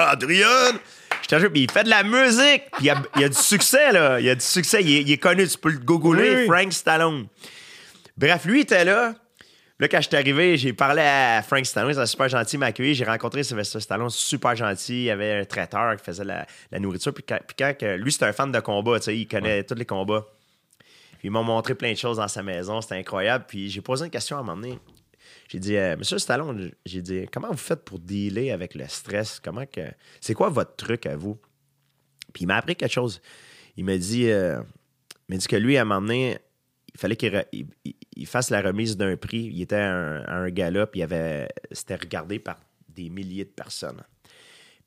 Adrian! 0.10 0.48
Je 1.32 1.36
te 1.38 1.42
jure, 1.42 1.52
puis 1.52 1.62
il 1.64 1.72
fait 1.72 1.84
de 1.86 1.90
la 1.90 2.04
musique. 2.04 2.64
Puis 2.74 2.82
il 2.82 2.86
y 2.88 2.90
a, 2.90 3.02
il 3.16 3.24
a 3.24 3.30
du 3.30 3.38
succès, 3.38 3.92
là. 3.94 4.20
Il 4.20 4.30
a 4.30 4.36
du 4.36 4.42
succès. 4.44 4.82
Il 4.84 4.92
est, 4.98 5.02
il 5.04 5.12
est 5.14 5.18
connu. 5.18 5.48
Tu 5.48 5.58
peux 5.58 5.70
le 5.72 5.80
googler, 5.80 6.36
Oui. 6.42 6.46
Frank 6.46 6.74
Stallone. 6.74 7.28
Bref, 8.18 8.44
lui 8.46 8.62
était 8.62 8.84
là. 8.84 9.14
Là, 9.80 9.88
quand 9.88 10.00
je 10.02 10.08
suis 10.10 10.16
arrivé, 10.18 10.58
j'ai 10.58 10.74
parlé 10.74 11.02
à 11.02 11.42
Frank 11.42 11.66
Stallone, 11.66 11.94
c'était 11.94 12.06
super 12.06 12.30
gentil, 12.30 12.56
il 12.58 12.60
m'a 12.60 12.68
accueilli. 12.68 12.94
J'ai 12.94 13.04
rencontré 13.06 13.42
Sylvester 13.44 13.80
Stallone, 13.80 14.12
super 14.12 14.56
gentil. 14.56 14.94
Il 14.94 15.04
y 15.06 15.10
avait 15.10 15.40
un 15.40 15.46
traiteur 15.46 15.96
qui 15.96 16.04
faisait 16.04 16.24
la, 16.24 16.46
la 16.72 16.80
nourriture. 16.80 17.14
Puis 17.14 17.24
quand, 17.28 17.40
puis 17.48 17.56
quand 17.58 17.76
que- 17.80 17.96
lui, 17.96 18.12
c'était 18.12 18.26
un 18.26 18.34
fan 18.34 18.52
de 18.52 18.60
combat, 18.60 19.00
tu 19.00 19.06
sais, 19.06 19.18
il 19.18 19.26
connaît 19.28 19.64
tous 19.64 19.74
les 19.74 19.86
combats. 19.86 20.24
Puis 21.18 21.30
ils 21.30 21.32
m'ont 21.32 21.44
montré 21.44 21.74
plein 21.74 21.94
de 21.94 21.98
choses 21.98 22.18
dans 22.18 22.28
sa 22.28 22.44
maison, 22.44 22.80
c'était 22.82 22.96
incroyable. 22.98 23.46
Puis 23.48 23.70
j'ai 23.72 23.82
posé 23.82 24.06
une 24.06 24.12
question 24.12 24.38
à 24.38 24.42
un 24.42 24.44
moment 24.44 24.62
donné. 24.62 24.78
J'ai 25.52 25.60
dit, 25.60 25.76
euh, 25.76 25.98
Monsieur 25.98 26.18
Stallone, 26.18 26.72
j'ai 26.86 27.02
dit, 27.02 27.26
comment 27.30 27.50
vous 27.50 27.58
faites 27.58 27.84
pour 27.84 28.00
dealer 28.00 28.52
avec 28.52 28.74
le 28.74 28.88
stress? 28.88 29.42
Comment 29.42 29.66
que. 29.66 29.82
C'est 30.22 30.34
quoi 30.34 30.48
votre 30.48 30.78
truc 30.78 31.06
à 31.06 31.18
vous? 31.18 31.38
Puis 32.32 32.44
il 32.44 32.48
m'a 32.48 32.56
appris 32.56 32.78
quelque 32.78 32.94
chose. 32.94 33.22
Il 33.76 33.84
m'a 33.84 33.98
dit, 33.98 34.30
euh, 34.30 34.62
dit 35.28 35.46
que 35.46 35.58
lui, 35.58 35.76
à 35.76 35.82
un 35.82 35.84
moment 35.84 36.00
donné, 36.00 36.38
il 36.94 36.98
fallait 36.98 37.18
qu'il 37.18 37.68
fasse 38.28 38.50
la 38.50 38.62
remise 38.62 38.96
d'un 38.96 39.18
prix. 39.18 39.50
Il 39.52 39.62
était 39.62 39.76
à 39.76 39.94
un, 39.94 40.46
à 40.46 40.52
gala, 40.52 40.88
puis 40.88 41.02
il 41.02 41.04
avait, 41.04 41.50
c'était 41.74 41.96
regardé 41.96 42.40
par 42.40 42.58
des 42.88 43.10
milliers 43.10 43.44
de 43.44 43.50
personnes. 43.50 44.02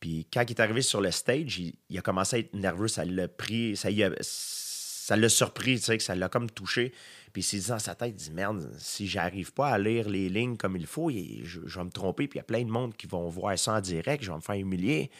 Puis 0.00 0.26
quand 0.32 0.44
il 0.48 0.52
est 0.52 0.60
arrivé 0.60 0.80
sur 0.80 1.02
le 1.02 1.10
stage, 1.10 1.58
il, 1.58 1.98
a 1.98 2.00
commencé 2.00 2.36
à 2.36 2.38
être 2.38 2.54
nerveux. 2.54 2.88
Ça 2.88 3.04
l'a 3.04 3.28
pris, 3.28 3.76
ça 3.76 5.16
l'a 5.16 5.28
surpris, 5.28 5.76
tu 5.76 5.84
sais, 5.84 5.98
que 5.98 6.02
ça 6.02 6.14
l'a 6.14 6.30
comme 6.30 6.48
touché. 6.48 6.94
Puis 7.34 7.42
il 7.42 7.44
s'est 7.44 7.58
dit 7.58 7.66
dans 7.66 7.80
sa 7.80 7.96
tête, 7.96 8.14
il 8.16 8.24
dit 8.26 8.30
merde, 8.30 8.70
si 8.78 9.08
j'arrive 9.08 9.52
pas 9.52 9.70
à 9.70 9.76
lire 9.76 10.08
les 10.08 10.28
lignes 10.28 10.56
comme 10.56 10.76
il 10.76 10.86
faut, 10.86 11.10
je, 11.10 11.58
vais 11.58 11.84
me 11.84 11.90
tromper. 11.90 12.28
Puis 12.28 12.36
il 12.36 12.38
y 12.38 12.40
a 12.40 12.44
plein 12.44 12.62
de 12.62 12.70
monde 12.70 12.94
qui 12.96 13.08
vont 13.08 13.28
voir 13.28 13.58
ça 13.58 13.72
en 13.72 13.80
direct, 13.80 14.22
je 14.22 14.30
vais 14.30 14.36
me 14.36 14.40
faire 14.40 14.54
humilier. 14.54 15.10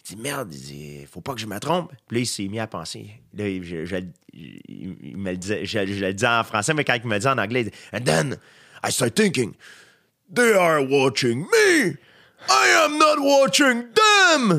Il 0.00 0.16
dit 0.16 0.22
merde, 0.22 0.48
il 0.54 0.60
dit 0.60 1.06
faut 1.12 1.20
pas 1.20 1.34
que 1.34 1.40
je 1.40 1.46
me 1.46 1.58
trompe. 1.60 1.92
Puis 2.08 2.16
là, 2.16 2.20
il 2.22 2.26
s'est 2.26 2.48
mis 2.48 2.58
à 2.58 2.66
penser. 2.66 3.10
Là, 3.34 3.44
je, 3.62 4.02
il- 4.32 5.16
me 5.18 5.32
le 5.32 5.36
disait, 5.36 5.66
je 5.66 5.78
le 5.78 6.14
disais 6.14 6.26
en 6.26 6.42
français, 6.42 6.72
mais 6.72 6.84
quand 6.84 6.94
il 6.94 7.06
me 7.06 7.12
le 7.12 7.20
dit 7.20 7.26
en 7.28 7.36
anglais, 7.36 7.60
il 7.60 7.64
dit 7.66 7.76
And 7.92 8.00
then 8.00 8.38
I 8.82 8.90
start 8.90 9.14
thinking, 9.14 9.52
they 10.34 10.54
are 10.54 10.80
watching 10.82 11.40
me. 11.40 11.98
I 12.48 12.82
am 12.82 12.96
not 12.96 13.18
watching 13.20 13.84
them. 13.92 14.58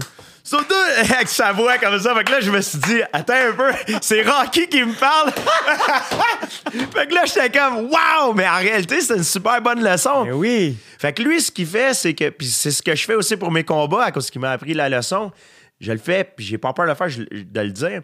Then- 0.49 1.11
avec 1.13 1.27
sa 1.27 1.51
voix 1.51 1.77
comme 1.77 1.99
ça. 1.99 2.15
Fait 2.15 2.23
que 2.23 2.31
là, 2.31 2.39
je 2.39 2.51
me 2.51 2.61
suis 2.61 2.77
dit, 2.79 3.01
attends 3.11 3.33
un 3.33 3.51
peu, 3.53 3.71
c'est 4.01 4.23
Rocky 4.23 4.67
qui 4.67 4.83
me 4.83 4.93
parle. 4.93 5.31
fait 6.93 7.07
que 7.07 7.13
là, 7.13 7.21
j'étais 7.25 7.49
comme, 7.57 7.89
wow! 7.89 8.33
Mais 8.33 8.47
en 8.47 8.57
réalité, 8.57 9.01
c'est 9.01 9.15
une 9.17 9.23
super 9.23 9.61
bonne 9.61 9.83
leçon. 9.83 10.25
Mais 10.25 10.31
oui. 10.31 10.77
Fait 10.99 11.13
que 11.13 11.21
lui, 11.21 11.41
ce 11.41 11.51
qu'il 11.51 11.67
fait, 11.67 11.93
c'est 11.93 12.13
que. 12.13 12.29
Puis 12.29 12.47
c'est 12.47 12.71
ce 12.71 12.81
que 12.81 12.95
je 12.95 13.03
fais 13.05 13.15
aussi 13.15 13.35
pour 13.37 13.51
mes 13.51 13.63
combats, 13.63 14.05
à 14.05 14.11
cause 14.11 14.29
qu'il 14.29 14.41
m'a 14.41 14.51
appris 14.51 14.73
la 14.73 14.89
leçon. 14.89 15.31
Je 15.79 15.91
le 15.91 15.99
fais, 15.99 16.23
puis 16.23 16.45
j'ai 16.45 16.57
pas 16.57 16.73
peur 16.73 16.85
de 16.85 16.91
le 16.91 16.95
faire, 16.95 17.09
je- 17.09 17.21
de 17.23 17.61
le 17.61 17.71
dire. 17.71 18.01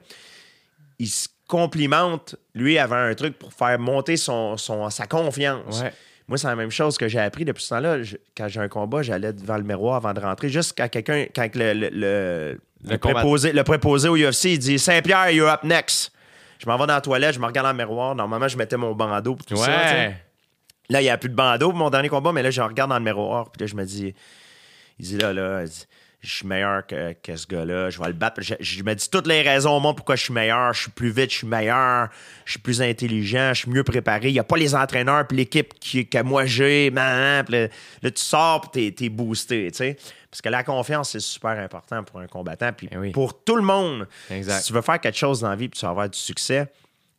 Il 0.99 1.07
se 1.09 1.27
complimente. 1.47 2.35
Lui 2.53 2.77
avait 2.77 2.95
un 2.95 3.13
truc 3.15 3.37
pour 3.39 3.51
faire 3.53 3.79
monter 3.79 4.15
son, 4.17 4.57
son- 4.57 4.89
sa 4.89 5.07
confiance. 5.07 5.81
Ouais. 5.81 5.93
Moi, 6.27 6.37
c'est 6.37 6.47
la 6.47 6.55
même 6.55 6.71
chose 6.71 6.97
que 6.97 7.07
j'ai 7.07 7.19
appris 7.19 7.43
depuis 7.45 7.63
ce 7.63 7.69
temps-là. 7.69 7.97
Quand 8.37 8.47
j'ai 8.47 8.59
un 8.61 8.69
combat, 8.69 9.01
j'allais 9.01 9.33
devant 9.33 9.57
le 9.57 9.63
miroir 9.63 9.95
avant 9.97 10.13
de 10.13 10.19
rentrer. 10.21 10.49
Juste 10.49 10.73
quand 10.77 10.87
quelqu'un, 10.89 11.25
quand 11.35 11.53
le, 11.55 11.73
le, 11.73 11.89
le, 11.91 12.61
le 12.85 12.97
combat- 12.97 13.15
préposé, 13.15 13.51
le 13.51 13.63
préposé 13.63 14.07
au 14.07 14.15
UFC, 14.15 14.45
il 14.45 14.59
dit 14.59 14.79
Saint-Pierre, 14.79 15.31
you're 15.31 15.49
up 15.49 15.63
next. 15.63 16.11
Je 16.59 16.65
m'en 16.69 16.77
vais 16.77 16.87
dans 16.87 16.93
la 16.93 17.01
toilette, 17.01 17.35
je 17.35 17.39
me 17.39 17.45
regarde 17.45 17.67
dans 17.67 17.73
le 17.73 17.77
miroir. 17.77 18.15
Normalement, 18.15 18.47
je 18.47 18.57
mettais 18.57 18.77
mon 18.77 18.93
bandeau 18.93 19.35
pour 19.35 19.45
tout 19.45 19.57
ça. 19.57 19.65
tu 19.65 19.71
sais. 19.71 19.95
Ouais. 19.95 20.15
Là, 20.89 21.01
il 21.01 21.03
n'y 21.03 21.09
a 21.09 21.17
plus 21.17 21.29
de 21.29 21.35
bandeau 21.35 21.69
pour 21.69 21.77
mon 21.77 21.89
dernier 21.89 22.07
combat, 22.09 22.31
mais 22.31 22.41
là, 22.43 22.51
je 22.51 22.61
regarde 22.61 22.89
dans 22.89 22.97
le 22.99 23.03
miroir, 23.03 23.49
puis 23.51 23.59
là, 23.61 23.67
je 23.67 23.75
me 23.75 23.83
dis, 23.83 24.13
il 24.99 25.05
dit 25.05 25.17
là, 25.17 25.33
là, 25.33 25.63
il 25.63 25.69
dit, 25.69 25.85
je 26.23 26.35
suis 26.35 26.47
meilleur 26.47 26.87
que, 26.87 27.13
que 27.21 27.35
ce 27.35 27.45
gars-là, 27.45 27.89
je 27.89 27.99
vais 27.99 28.07
le 28.07 28.13
battre. 28.13 28.41
Je, 28.41 28.53
je 28.59 28.81
me 28.81 28.93
dis 28.95 29.09
toutes 29.09 29.27
les 29.27 29.41
raisons 29.41 29.75
au 29.75 29.79
monde 29.81 29.97
pourquoi 29.97 30.15
je 30.15 30.23
suis 30.23 30.33
meilleur, 30.33 30.73
je 30.73 30.83
suis 30.83 30.91
plus 30.91 31.09
vite, 31.11 31.31
je 31.31 31.37
suis 31.39 31.47
meilleur, 31.47 32.07
je 32.45 32.51
suis 32.51 32.59
plus 32.59 32.81
intelligent, 32.81 33.49
je 33.53 33.59
suis 33.61 33.69
mieux 33.71 33.83
préparé. 33.83 34.29
Il 34.29 34.33
n'y 34.33 34.39
a 34.39 34.43
pas 34.45 34.55
les 34.57 34.73
entraîneurs 34.73 35.27
puis 35.27 35.37
l'équipe 35.37 35.73
qui- 35.79 36.07
que 36.07 36.21
moi 36.23 36.45
j'ai. 36.45 36.89
Puis 36.91 36.95
là, 36.97 37.43
là, 37.43 38.11
tu 38.11 38.21
sors 38.21 38.61
puis 38.61 38.89
t'es, 38.91 38.95
t'es 38.95 39.09
boosté, 39.09 39.69
tu 39.71 39.77
sais. 39.77 39.97
Parce 40.31 40.41
que 40.41 40.49
la 40.49 40.63
confiance, 40.63 41.11
c'est 41.11 41.19
super 41.19 41.51
important 41.59 42.03
pour 42.03 42.19
un 42.19 42.27
combattant, 42.27 42.71
puis 42.75 42.87
Eh 42.91 42.97
oui. 42.97 43.11
pour 43.11 43.43
tout 43.43 43.55
le 43.55 43.61
monde. 43.61 44.07
Exact. 44.31 44.61
Si 44.61 44.67
tu 44.67 44.73
veux 44.73 44.81
faire 44.81 44.99
quelque 44.99 45.17
chose 45.17 45.41
dans 45.41 45.49
la 45.49 45.55
vie 45.55 45.67
puis 45.69 45.77
tu 45.79 45.85
vas 45.85 45.91
avoir 45.91 46.09
du 46.09 46.17
succès, 46.17 46.67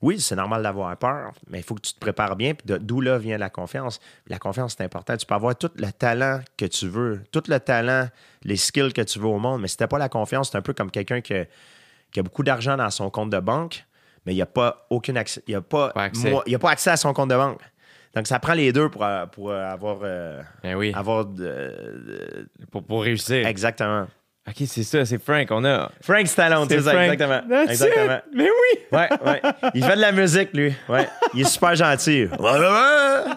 oui, 0.04 0.20
c'est 0.20 0.36
normal 0.36 0.62
d'avoir 0.62 0.94
peur, 0.98 1.32
mais 1.48 1.58
il 1.60 1.62
faut 1.64 1.74
que 1.74 1.80
tu 1.80 1.94
te 1.94 1.98
prépares 1.98 2.36
bien. 2.36 2.54
Puis 2.54 2.76
d'où 2.80 3.00
là 3.00 3.16
vient 3.18 3.38
la 3.38 3.48
confiance. 3.48 4.00
La 4.28 4.38
confiance, 4.38 4.74
c'est 4.76 4.84
important. 4.84 5.16
Tu 5.16 5.24
peux 5.24 5.34
avoir 5.34 5.56
tout 5.56 5.70
le 5.76 5.90
talent 5.92 6.40
que 6.58 6.66
tu 6.66 6.86
veux, 6.88 7.22
tout 7.32 7.42
le 7.48 7.58
talent, 7.58 8.08
les 8.42 8.56
skills 8.56 8.92
que 8.92 9.00
tu 9.02 9.18
veux 9.18 9.26
au 9.28 9.38
monde, 9.38 9.62
mais 9.62 9.68
si 9.68 9.76
t'as 9.78 9.86
pas 9.86 9.98
la 9.98 10.08
confiance, 10.10 10.50
c'est 10.50 10.58
un 10.58 10.62
peu 10.62 10.74
comme 10.74 10.90
quelqu'un 10.90 11.20
qui, 11.22 11.32
a- 11.34 11.46
qui 12.12 12.20
a 12.20 12.22
beaucoup 12.22 12.42
d'argent 12.42 12.76
dans 12.76 12.90
son 12.90 13.08
compte 13.08 13.30
de 13.30 13.40
banque, 13.40 13.84
mais 14.26 14.32
il 14.32 14.36
n'y 14.36 14.42
a 14.42 14.46
pas 14.46 14.86
aucun 14.90 15.16
accès. 15.16 15.42
Il 15.46 15.52
n'y 15.52 15.56
a, 15.56 15.62
pas, 15.62 15.88
Pas 15.90 16.04
accès. 16.04 16.30
moi- 16.30 16.42
il 16.46 16.52
y 16.52 16.54
a 16.54 16.58
pas 16.58 16.70
accès 16.70 16.90
à 16.90 16.96
son 16.98 17.12
compte 17.14 17.30
de 17.30 17.36
banque. 17.36 17.60
Donc, 18.14 18.26
ça 18.26 18.38
prend 18.38 18.52
les 18.54 18.72
deux 18.72 18.88
pour, 18.90 19.04
euh, 19.04 19.26
pour 19.26 19.50
euh, 19.50 19.64
avoir. 19.72 19.98
euh, 20.02 20.40
Ben 20.62 20.76
oui. 20.76 20.92
avoir 20.94 21.24
de- 21.24 21.34
de- 21.42 22.48
Pour, 22.70 22.84
pour 22.84 23.02
réussir. 23.02 23.46
exactement. 23.46 24.06
OK, 24.46 24.56
c'est 24.66 24.82
ça, 24.82 25.04
c'est 25.06 25.22
Frank. 25.24 25.46
On 25.50 25.64
a. 25.64 25.90
Frank 26.02 26.26
Stallone, 26.26 26.66
c'est 26.68 26.82
ça, 26.82 26.90
Frank. 26.90 27.04
exactement. 27.12 27.40
That's 27.48 27.70
exactement. 27.70 28.16
it. 28.16 28.22
Mais 28.34 28.44
oui. 28.50 28.80
Ouais, 28.92 29.08
ouais. 29.24 29.42
Il 29.74 29.82
fait 29.84 29.96
de 29.96 30.00
la 30.02 30.12
musique, 30.12 30.50
lui. 30.52 30.74
Ouais. 30.88 31.08
Il 31.32 31.40
est 31.40 31.44
super 31.48 31.74
gentil. 31.74 32.28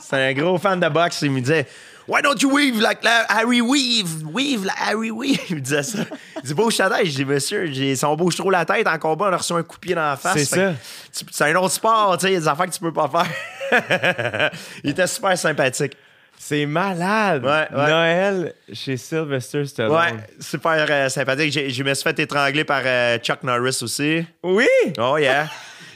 C'est 0.02 0.18
un 0.30 0.34
gros 0.34 0.58
fan 0.58 0.80
de 0.80 0.90
boxe. 0.90 1.22
Il 1.22 1.32
me 1.32 1.40
disait 1.40 1.66
Why 2.10 2.22
don't 2.22 2.36
you 2.42 2.50
weave 2.54 2.80
like 2.82 3.04
la- 3.04 3.26
Harry 3.30 3.62
Weave? 3.62 4.24
Weave 4.34 4.66
like 4.66 4.78
Harry 4.78 5.12
Weave. 5.12 5.40
Il 5.50 5.56
me 5.56 5.62
disait 5.62 5.84
ça. 5.84 6.00
Il 6.38 6.42
dit 6.42 6.54
Bouge 6.54 6.76
ta 6.76 6.90
tête. 6.90 7.06
Je 7.06 7.16
dis 7.16 7.26
Monsieur, 7.26 7.68
j'ai 7.72 7.96
si 7.96 8.04
on 8.06 8.16
bouge 8.18 8.36
trop 8.36 8.50
la 8.50 8.66
tête 8.66 8.86
en 8.88 8.98
combat, 8.98 9.28
on 9.30 9.34
a 9.34 9.38
reçu 9.38 9.54
un 9.54 9.64
coup 9.64 9.76
de 9.76 9.80
pied 9.82 9.96
dans 9.96 10.10
la 10.10 10.18
face. 10.18 10.44
C'est 10.44 10.74
tu- 11.14 11.26
C'est 11.32 11.46
un 11.46 11.56
autre 11.56 11.72
sport, 11.72 12.18
tu 12.18 12.24
sais. 12.28 12.32
Il 12.32 12.34
y 12.34 12.38
a 12.38 12.40
des 12.42 12.48
affaires 12.50 12.66
que 12.66 12.72
tu 12.72 12.80
peux 12.82 12.94
pas 12.94 13.10
faire. 13.10 14.52
il 14.84 14.90
était 14.92 15.08
super 15.08 15.38
sympathique. 15.38 15.96
C'est 16.40 16.66
malade. 16.66 17.44
Ouais, 17.44 17.68
ouais. 17.78 17.90
Noël 17.90 18.54
chez 18.72 18.96
Sylvester 18.96 19.66
Stallone. 19.66 19.96
Ouais, 19.96 20.14
super 20.40 20.86
euh, 20.90 21.10
sympathique. 21.10 21.52
Je 21.52 21.84
me 21.84 21.94
suis 21.94 22.04
fait 22.04 22.20
étrangler 22.20 22.64
par 22.64 22.82
euh, 22.86 23.18
Chuck 23.18 23.44
Norris 23.44 23.80
aussi. 23.82 24.26
Oui? 24.44 24.68
Oh 25.00 25.18
yeah. 25.18 25.50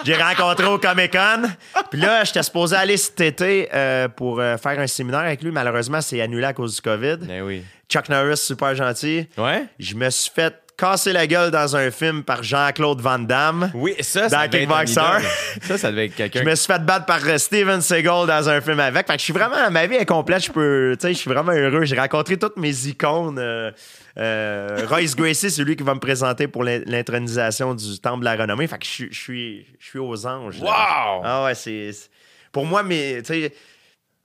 J'ai 0.03 0.15
rencontré 0.15 0.65
au 0.65 0.79
Comic 0.79 1.11
Con. 1.11 1.43
Puis 1.91 2.01
là, 2.01 2.23
j'étais 2.23 2.41
supposé 2.41 2.75
aller 2.75 2.97
cet 2.97 3.21
été 3.21 3.69
euh, 3.71 4.07
pour 4.07 4.37
faire 4.37 4.79
un 4.79 4.87
séminaire 4.87 5.21
avec 5.21 5.43
lui. 5.43 5.51
Malheureusement, 5.51 6.01
c'est 6.01 6.19
annulé 6.19 6.45
à 6.45 6.53
cause 6.53 6.75
du 6.75 6.81
COVID. 6.81 7.17
Ben 7.17 7.43
oui. 7.43 7.63
Chuck 7.87 8.09
Norris, 8.09 8.37
super 8.37 8.73
gentil. 8.73 9.27
Ouais? 9.37 9.65
Je 9.77 9.95
me 9.95 10.09
suis 10.09 10.31
fait 10.33 10.55
cassé 10.81 11.13
la 11.13 11.27
gueule 11.27 11.51
dans 11.51 11.75
un 11.75 11.91
film 11.91 12.23
par 12.23 12.41
Jean-Claude 12.41 12.99
Van 13.01 13.19
Damme. 13.19 13.69
Oui, 13.75 13.93
ça, 13.99 14.23
Dans 14.23 14.29
ça 14.29 14.47
devait 14.47 14.63
être 14.63 14.71
un 14.71 14.83
Kickboxer. 14.85 15.19
idole. 15.19 15.29
Ça, 15.67 15.77
ça 15.77 15.91
devait 15.91 16.05
être 16.07 16.11
Je 16.13 16.17
quelqu'un. 16.17 16.43
me 16.43 16.55
suis 16.55 16.65
fait 16.73 16.83
battre 16.83 17.05
par 17.05 17.19
euh, 17.25 17.37
Steven 17.37 17.81
Seagal 17.81 18.25
dans 18.27 18.49
un 18.49 18.59
film 18.61 18.79
avec. 18.79 19.05
Fait 19.05 19.13
que 19.13 19.19
je 19.19 19.23
suis 19.25 19.33
vraiment, 19.33 19.69
ma 19.69 19.85
vie 19.85 19.95
est 19.95 20.05
complète. 20.05 20.43
Je 20.45 20.51
peux, 20.51 20.95
tu 20.99 21.07
sais, 21.07 21.13
je 21.13 21.19
suis 21.19 21.29
vraiment 21.29 21.51
heureux. 21.51 21.85
J'ai 21.85 21.97
rencontré 21.99 22.37
toutes 22.37 22.57
mes 22.57 22.87
icônes. 22.87 23.37
euh, 23.39 23.71
euh, 24.17 24.85
Royce 24.89 25.15
Gracie, 25.15 25.51
c'est 25.51 25.63
lui 25.63 25.75
qui 25.75 25.83
va 25.83 25.93
me 25.93 25.99
présenter 25.99 26.47
pour 26.47 26.63
l'in- 26.63 26.81
l'intronisation 26.85 27.73
du 27.75 27.99
Temple 27.99 28.21
de 28.21 28.25
la 28.25 28.35
Renommée. 28.35 28.65
Fait 28.67 28.77
que 28.79 28.85
je, 28.85 28.89
suis- 28.91 29.07
je 29.11 29.19
suis, 29.21 29.65
je 29.79 29.85
suis 29.87 29.99
aux 29.99 30.25
anges. 30.25 30.59
là. 30.59 30.65
Wow! 30.65 31.21
Ah 31.23 31.43
ouais, 31.45 31.55
c'est. 31.55 31.91
Pour 32.51 32.65
moi, 32.65 32.81
mais, 32.83 33.21
tu 33.21 33.33
sais, 33.33 33.53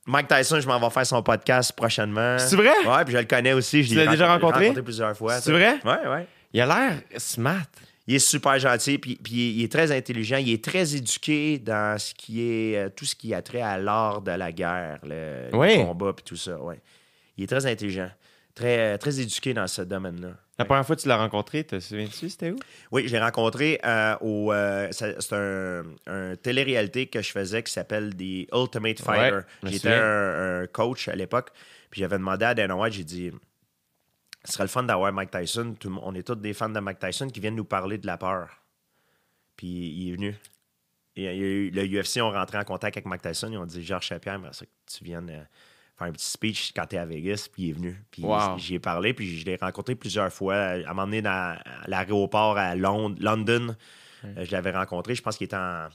Mike 0.06 0.28
Tyson, 0.28 0.60
je 0.60 0.66
m'en 0.66 0.78
vais 0.80 0.90
faire 0.90 1.06
son 1.06 1.22
podcast 1.22 1.72
prochainement. 1.76 2.38
C'est 2.38 2.56
vrai? 2.56 2.70
Ouais, 2.86 3.04
puis 3.04 3.12
je 3.12 3.18
le 3.18 3.24
connais 3.24 3.52
aussi. 3.52 3.82
Je 3.82 3.88
Tu 3.90 3.94
l'ai 3.96 4.04
l'as 4.04 4.12
déjà 4.12 4.26
rencontré- 4.26 4.44
rencontré? 4.46 4.64
rencontré 4.68 4.82
plusieurs 4.82 5.16
fois. 5.16 5.34
C'est 5.40 5.52
vrai? 5.52 5.76
Ouais, 5.84 6.08
ouais. 6.08 6.26
Il 6.52 6.60
a 6.60 6.66
l'air 6.66 7.02
smart. 7.18 7.66
Il 8.08 8.14
est 8.14 8.18
super 8.20 8.56
gentil, 8.58 8.98
puis, 8.98 9.16
puis 9.16 9.50
il 9.56 9.64
est 9.64 9.72
très 9.72 9.90
intelligent. 9.90 10.36
Il 10.36 10.50
est 10.52 10.62
très 10.62 10.94
éduqué 10.94 11.58
dans 11.58 11.98
ce 11.98 12.14
qui 12.14 12.40
est 12.42 12.76
euh, 12.76 12.88
tout 12.88 13.04
ce 13.04 13.16
qui 13.16 13.34
a 13.34 13.42
trait 13.42 13.62
à 13.62 13.78
l'art 13.78 14.22
de 14.22 14.30
la 14.30 14.52
guerre, 14.52 15.00
le, 15.02 15.50
combat, 15.84 16.12
puis 16.12 16.24
tout 16.24 16.36
ça. 16.36 16.56
Ouais. 16.62 16.80
Il 17.36 17.44
est 17.44 17.46
très 17.48 17.66
intelligent, 17.66 18.08
très, 18.54 18.94
euh, 18.94 18.96
très 18.96 19.18
éduqué 19.20 19.54
dans 19.54 19.66
ce 19.66 19.82
domaine-là. 19.82 20.30
La 20.58 20.64
première 20.64 20.86
fois 20.86 20.96
que 20.96 21.02
tu 21.02 21.08
l'as 21.08 21.18
rencontré, 21.18 21.64
te 21.64 21.80
souviens-tu, 21.80 22.30
c'était 22.30 22.52
où? 22.52 22.56
Oui, 22.92 23.08
je 23.08 23.12
l'ai 23.12 23.20
rencontré 23.20 23.78
euh, 23.84 24.16
au. 24.22 24.52
euh, 24.52 24.88
c'est 24.92 25.32
un, 25.32 25.82
un 26.06 26.36
télé-réalité 26.36 27.08
que 27.08 27.20
je 27.20 27.30
faisais 27.30 27.62
qui 27.62 27.72
s'appelle 27.72 28.14
The 28.16 28.48
Ultimate 28.54 29.00
Fighter. 29.00 29.36
Ouais, 29.62 29.70
J'étais 29.70 29.92
un, 29.92 30.62
un 30.62 30.66
coach 30.68 31.08
à 31.08 31.14
l'époque, 31.16 31.50
puis 31.90 32.00
j'avais 32.00 32.16
demandé 32.16 32.44
à 32.46 32.54
Dana 32.54 32.74
White, 32.76 32.94
j'ai 32.94 33.04
dit. 33.04 33.32
Ce 34.46 34.52
serait 34.52 34.64
le 34.64 34.68
fun 34.68 34.84
d'avoir 34.84 35.12
Mike 35.12 35.30
Tyson. 35.30 35.74
Tout 35.78 35.98
on 36.02 36.14
est 36.14 36.22
tous 36.26 36.36
des 36.36 36.54
fans 36.54 36.68
de 36.68 36.80
Mike 36.80 36.98
Tyson 36.98 37.28
qui 37.28 37.40
viennent 37.40 37.56
nous 37.56 37.64
parler 37.64 37.98
de 37.98 38.06
la 38.06 38.16
peur. 38.16 38.48
Puis 39.56 39.66
il 39.66 40.10
est 40.10 40.16
venu. 40.16 40.36
Et, 41.16 41.70
le 41.70 41.86
UFC 41.86 42.20
ont 42.20 42.30
rentré 42.30 42.58
en 42.58 42.64
contact 42.64 42.96
avec 42.96 43.06
Mike 43.06 43.22
Tyson. 43.22 43.48
Ils 43.50 43.58
ont 43.58 43.66
dit 43.66 43.84
Georges 43.84 44.08
que 44.08 44.64
tu 44.86 45.04
viennes 45.04 45.30
euh, 45.30 45.42
faire 45.96 46.06
un 46.08 46.12
petit 46.12 46.26
speech 46.30 46.72
quand 46.74 46.86
tu 46.86 46.96
es 46.96 46.98
à 46.98 47.06
Vegas. 47.06 47.48
Puis 47.52 47.64
il 47.64 47.70
est 47.70 47.72
venu. 47.72 48.04
Puis 48.10 48.22
Wow. 48.22 48.58
j'y 48.58 48.74
ai 48.74 48.78
parlé. 48.78 49.14
Puis 49.14 49.38
je 49.38 49.44
l'ai 49.46 49.56
rencontré 49.56 49.94
plusieurs 49.94 50.32
fois. 50.32 50.56
À 50.56 50.94
m'emmener 50.94 51.22
dans 51.22 51.30
à 51.58 51.88
l'aéroport 51.88 52.58
à 52.58 52.74
Londres, 52.74 53.16
London. 53.20 53.74
Euh, 54.24 54.44
je 54.44 54.52
l'avais 54.52 54.70
rencontré. 54.72 55.14
Je 55.14 55.22
pense 55.22 55.36
qu'il 55.36 55.46
était 55.46 55.56
en. 55.56 55.88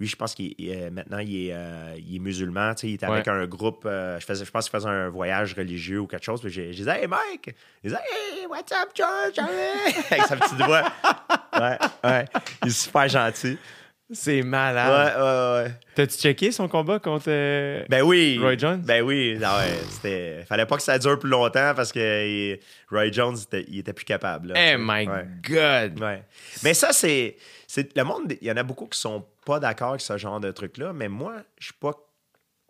Lui, 0.00 0.08
je 0.08 0.16
pense 0.16 0.34
qu'il 0.34 0.54
est- 0.58 0.90
maintenant, 0.90 1.18
il 1.18 1.46
est, 1.48 1.52
euh, 1.52 1.94
il 1.98 2.16
est 2.16 2.18
musulman. 2.18 2.74
tu 2.74 2.80
sais, 2.80 2.88
Il 2.88 2.94
était 2.94 3.06
avec 3.06 3.28
un 3.28 3.46
groupe. 3.46 3.84
euh, 3.86 4.18
je, 4.18 4.26
faisais, 4.26 4.44
je 4.44 4.50
pense 4.50 4.68
qu'il 4.68 4.76
faisait 4.78 4.88
un 4.88 5.08
voyage 5.08 5.54
religieux 5.54 6.00
ou 6.00 6.06
quelque 6.06 6.24
chose. 6.24 6.40
Puis 6.40 6.50
j'ai- 6.50 6.72
je 6.72 6.78
disais, 6.78 7.02
Hey 7.02 7.06
Mike! 7.06 7.54
Il 7.82 7.90
disait, 7.90 8.02
Hey, 8.02 8.46
what's 8.46 8.72
up, 8.72 8.90
George? 8.94 9.38
avec 10.10 10.22
sa 10.24 10.36
petite 10.36 10.60
voix. 10.62 10.82
Ouais, 11.58 11.78
ouais. 12.02 12.24
Il 12.62 12.68
est 12.68 12.70
super 12.72 13.08
gentil. 13.08 13.56
C'est 14.12 14.42
Ouais, 14.42 14.42
malade. 14.42 15.16
ouais, 15.16 15.64
ouais. 15.70 15.74
T'as-tu 15.94 16.18
checké 16.18 16.52
son 16.52 16.68
combat 16.68 16.98
contre. 16.98 17.24
euh, 17.28 17.84
Ben 17.88 18.02
oui. 18.02 18.38
Roy 18.38 18.56
Jones? 18.58 18.82
Ben 18.82 19.02
oui. 19.02 19.38
Ah 19.42 19.58
ouais, 19.60 19.78
c'était. 19.90 20.44
Fallait 20.46 20.66
pas 20.66 20.76
que 20.76 20.82
ça 20.82 20.98
dure 20.98 21.18
plus 21.18 21.30
longtemps 21.30 21.72
parce 21.74 21.90
que 21.90 22.26
il- 22.26 22.60
Roy 22.90 23.10
Jones, 23.10 23.36
était- 23.42 23.64
il 23.66 23.78
était 23.78 23.94
plus 23.94 24.04
capable. 24.04 24.48
là, 24.48 24.54
Eh 24.56 24.72
tu 24.72 24.76
sais. 24.76 24.78
my 24.78 25.08
Ouais. 25.08 25.26
God! 25.42 26.00
Ouais. 26.02 26.22
Mais 26.62 26.74
ça, 26.74 26.92
c'est. 26.92 27.36
c'est- 27.66 27.96
Le 27.96 28.04
monde, 28.04 28.34
il 28.40 28.46
y 28.46 28.52
en 28.52 28.56
a 28.58 28.62
beaucoup 28.62 28.86
qui 28.86 28.98
sont 28.98 29.24
pas 29.46 29.58
d'accord 29.58 29.90
avec 29.90 30.02
ce 30.02 30.18
genre 30.18 30.38
de 30.38 30.50
truc-là, 30.50 30.92
mais 30.92 31.08
moi, 31.08 31.36
je 31.58 31.66
suis 31.66 31.74
pas 31.74 31.92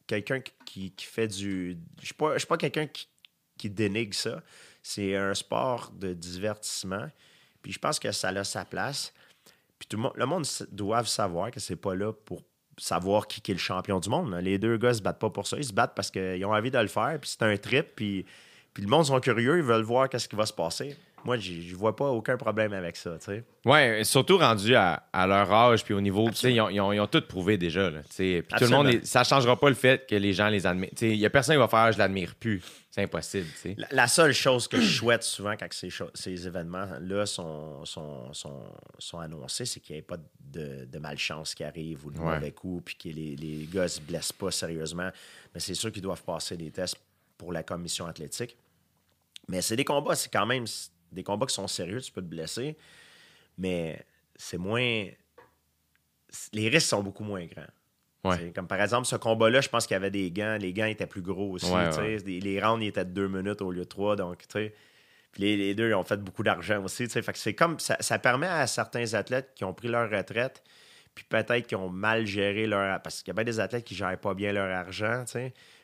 quelqu'un 0.07 0.41
qui, 0.64 0.93
qui 0.93 1.07
fait 1.07 1.26
du. 1.28 1.76
Je 2.01 2.05
suis 2.07 2.14
pas, 2.14 2.35
je 2.35 2.39
suis 2.39 2.47
pas 2.49 2.59
quelqu'un 2.59 2.87
qui, 2.87 3.09
qui 3.59 3.70
dénigre 3.70 4.14
ça. 4.14 4.41
C'est 4.82 5.16
un 5.16 5.35
sport 5.35 5.91
de 5.99 6.12
divertissement. 6.12 7.09
Puis 7.62 7.72
je 7.72 7.78
pense 7.78 7.99
que 7.99 8.12
ça 8.12 8.28
a 8.28 8.45
sa 8.45 8.66
place. 8.66 9.14
Puis 9.89 9.97
tout 9.99 10.11
le 10.16 10.26
monde, 10.26 10.45
doit 10.72 11.05
savoir 11.05 11.51
que 11.51 11.61
c'est 11.61 11.76
pas 11.76 11.95
là 11.95 12.12
pour 12.12 12.43
savoir 12.78 13.26
qui, 13.26 13.41
qui 13.41 13.53
est 13.53 13.55
le 13.55 13.61
champion 13.61 14.01
du 14.01 14.09
monde. 14.09 14.30
là. 14.32 14.41
Les 14.41 14.59
deux 14.59 14.76
gars 14.78 14.95
se 14.95 15.03
battent 15.03 15.18
pas 15.20 15.30
pour 15.30 15.47
ça. 15.47 15.57
Ils 15.59 15.64
se 15.64 15.72
battent 15.72 15.95
parce 15.95 16.11
qu'ils 16.11 16.45
ont 16.45 16.53
envie 16.55 16.70
de 16.70 16.78
le 16.78 16.87
faire. 16.89 17.18
Puis 17.20 17.30
c'est 17.30 17.43
un 17.45 17.57
trip. 17.57 17.87
Puis, 17.95 18.24
puis 18.72 18.82
le 18.82 18.89
monde 18.89 19.05
sont 19.05 19.20
curieux. 19.20 19.59
Ils 19.59 19.62
veulent 19.64 19.82
voir 19.85 20.09
qu'est-ce 20.09 20.28
qui 20.28 20.37
va 20.37 20.47
se 20.47 20.53
passer. 20.53 20.97
Moi, 21.24 21.39
je 21.39 21.74
vois 21.74 21.97
pas 21.97 22.09
aucun 22.11 22.37
problème 22.37 22.72
avec 22.74 22.97
ça. 22.97 23.16
tu 23.18 23.24
sais. 23.26 23.45
Ouais, 23.64 24.03
surtout 24.05 24.37
rendu 24.39 24.74
à, 24.74 25.05
à 25.12 25.26
leur 25.26 25.51
âge 25.53 25.82
puis 25.85 25.95
au 25.95 26.01
niveau, 26.01 26.28
tu 26.30 26.37
sais, 26.37 26.53
ils 26.53 26.61
ont, 26.61 26.68
ils 26.68 26.80
ont- 26.80 26.93
ils 26.93 27.01
ont 27.01 27.07
tout 27.07 27.22
prouvé 27.22 27.57
déjà. 27.57 27.89
Là, 27.91 28.01
puis 28.43 28.43
tout 28.59 28.64
le 28.64 28.70
monde, 28.76 29.05
ça 29.05 29.24
changera 29.24 29.57
pas 29.59 29.68
le 29.70 29.74
fait 29.74 30.07
que 30.07 30.14
les 30.16 30.32
gens 30.35 30.49
les 30.49 30.66
admirent. 30.66 30.91
Tu 30.91 30.97
sais, 30.97 31.09
Il 31.11 31.16
y 31.18 31.24
a 31.26 31.30
personne 31.30 31.55
qui 31.55 31.61
va 31.61 31.68
faire, 31.68 31.93
je 31.93 31.99
l'admire 31.99 32.35
plus. 32.35 32.62
C'est 32.95 33.03
impossible. 33.03 33.49
tu 33.55 33.59
sais. 33.59 33.74
La, 33.76 33.88
la 33.90 34.07
seule 34.07 34.32
chose 34.32 34.68
que 34.68 34.80
je 34.80 34.99
souhaite 34.99 35.24
souvent 35.24 35.57
quand 35.57 35.66
ces, 35.72 36.47
événements-là 36.47 37.26
sont, 37.26 37.84
sont, 37.84 38.32
sont, 38.32 38.62
sont 39.01 39.18
annoncés, 39.18 39.64
c'est 39.64 39.80
qu'il 39.80 39.95
n'y 39.95 39.99
ait 39.99 40.03
pas 40.03 40.16
de, 40.38 40.84
de 40.84 40.99
malchance 41.01 41.57
qui 41.57 41.64
arrive 41.64 42.07
ou 42.07 42.12
de 42.12 42.20
Ouais. 42.20 42.34
mauvais 42.36 42.53
coups, 42.53 42.84
puis 42.84 42.95
que 42.97 43.09
les, 43.09 43.34
les 43.34 43.66
gars 43.66 43.82
ne 43.82 43.88
se 43.88 44.01
blessent 44.01 44.30
pas 44.32 44.53
sérieusement. 44.53 45.11
Mais 45.53 45.59
c'est 45.59 45.74
sûr 45.74 45.90
qu'ils 45.90 46.03
doivent 46.03 46.22
passer 46.22 46.57
des 46.57 46.70
tests 46.70 46.97
pour 47.36 47.53
la 47.53 47.64
commission 47.64 48.07
athlétique. 48.07 48.57
Mais 49.49 49.61
c'est 49.61 49.74
des 49.74 49.84
combats, 49.84 50.14
c'est 50.14 50.32
quand 50.32 50.47
même 50.47 50.64
des 51.11 51.24
combats 51.24 51.47
qui 51.47 51.55
sont 51.55 51.66
sérieux, 51.66 52.01
tu 52.01 52.12
peux 52.12 52.22
te 52.22 52.26
blesser, 52.28 52.76
mais 53.59 54.07
c'est 54.36 54.57
moins. 54.59 55.09
Les 56.53 56.68
risques 56.68 56.86
sont 56.90 57.03
beaucoup 57.03 57.24
moins 57.24 57.45
grands. 57.47 57.66
Ouais. 58.25 58.53
Comme 58.55 58.66
par 58.66 58.81
exemple, 58.81 59.07
ce 59.07 59.16
combat-là, 59.16 59.61
je 59.61 59.68
pense 59.68 59.87
qu'il 59.87 59.95
y 59.95 59.97
avait 59.97 60.11
des 60.11 60.31
gants. 60.31 60.57
Les 60.59 60.72
gants 60.72 60.87
étaient 60.87 61.07
plus 61.07 61.20
gros 61.20 61.53
aussi. 61.53 61.70
Ouais, 61.70 61.91
t'sais. 61.91 62.01
ouais. 62.01 62.41
Les, 62.41 62.61
rounds 62.61 62.83
ils 62.83 62.89
étaient 62.89 63.05
de 63.05 63.11
deux 63.11 63.29
minutes 63.29 63.61
au 63.61 63.70
lieu 63.70 63.83
de 63.83 63.89
trois. 63.89 64.16
Donc. 64.16 64.45
Puis 64.49 64.72
les, 65.43 65.57
les 65.57 65.75
deux, 65.75 65.91
ils 65.91 65.95
ont 65.95 66.05
fait 66.05 66.16
beaucoup 66.16 66.43
d'argent 66.43 66.83
aussi. 66.83 67.07
t'sais. 67.07 67.20
Fait 67.20 67.33
que 67.33 67.39
c'est 67.39 67.55
comme 67.55 67.79
ça, 67.79 67.97
ça 68.01 68.18
permet 68.18 68.47
à 68.47 68.66
certains 68.66 69.14
athlètes 69.14 69.51
qui 69.55 69.64
ont 69.64 69.75
pris 69.75 69.89
leur 69.89 70.11
retraite, 70.11 70.62
puis 71.14 71.25
peut-être 71.29 71.66
qui 71.66 71.75
ont 71.75 71.91
mal 71.91 72.25
géré 72.25 72.66
leur. 72.66 73.01
Parce 73.03 73.22
qu'il 73.22 73.29
y 73.29 73.31
a 73.33 73.35
bien 73.35 73.45
des 73.45 73.61
athlètes 73.61 73.85
qui 73.85 73.95
gèrent 73.95 74.18
pas 74.18 74.33
bien 74.33 74.53
leur 74.53 74.70
argent, 74.75 75.25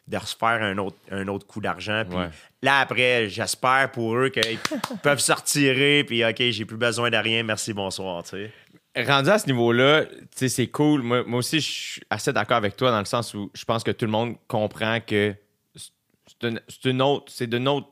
de 0.09 0.19
se 0.19 0.37
faire 0.37 0.63
un 0.63 0.79
autre, 0.79 0.97
un 1.11 1.29
autre 1.29 1.47
coup 1.47 1.61
d'argent. 1.61 2.05
Puis 2.09 2.19
là, 2.63 2.81
après, 2.81 3.29
j'espère 3.29 3.91
pour 3.93 4.17
eux 4.17 4.31
qu'ils 4.31 4.59
peuvent 5.03 5.21
se 5.21 5.33
retirer, 5.33 6.05
puis 6.05 6.25
OK, 6.25 6.37
j'ai 6.39 6.65
plus 6.65 6.79
besoin 6.79 7.11
de 7.11 7.17
rien, 7.17 7.43
merci, 7.43 7.73
bonsoir. 7.75 8.23
t'sais. 8.23 8.51
Rendu 8.97 9.31
à 9.31 9.39
ce 9.39 9.47
niveau-là, 9.47 10.05
c'est 10.35 10.67
cool. 10.69 11.03
Moi, 11.03 11.25
moi 11.25 11.39
aussi, 11.39 11.61
je 11.61 11.71
suis 11.71 12.03
assez 12.11 12.33
d'accord 12.33 12.57
avec 12.57 12.77
toi 12.77 12.91
dans 12.91 12.99
le 12.99 13.05
sens 13.05 13.35
où 13.35 13.51
je 13.55 13.65
pense 13.65 13.85
que 13.85 13.91
tout 13.91 14.05
le 14.05 14.11
monde 14.11 14.37
comprend 14.49 15.01
que 15.01 15.35
c'est 15.75 16.49
une, 16.49 16.61
une 16.85 17.03
autre, 17.03 17.33
c'est 17.33 17.47
d'une 17.47 17.69
autre, 17.69 17.89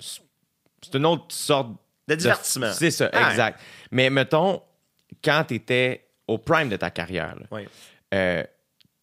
c'est 0.00 0.94
une 0.94 1.06
autre 1.06 1.26
sorte 1.28 1.70
De 2.08 2.14
divertissement. 2.14 2.72
C'est 2.72 2.90
ça, 2.90 3.10
Ah, 3.12 3.30
exact. 3.30 3.60
Mais 3.90 4.10
mettons, 4.10 4.62
quand 5.22 5.44
tu 5.48 5.54
étais 5.54 6.06
au 6.26 6.38
prime 6.38 6.68
de 6.68 6.76
ta 6.76 6.90
carrière, 6.90 7.34
là, 7.36 7.46
euh, 8.14 8.44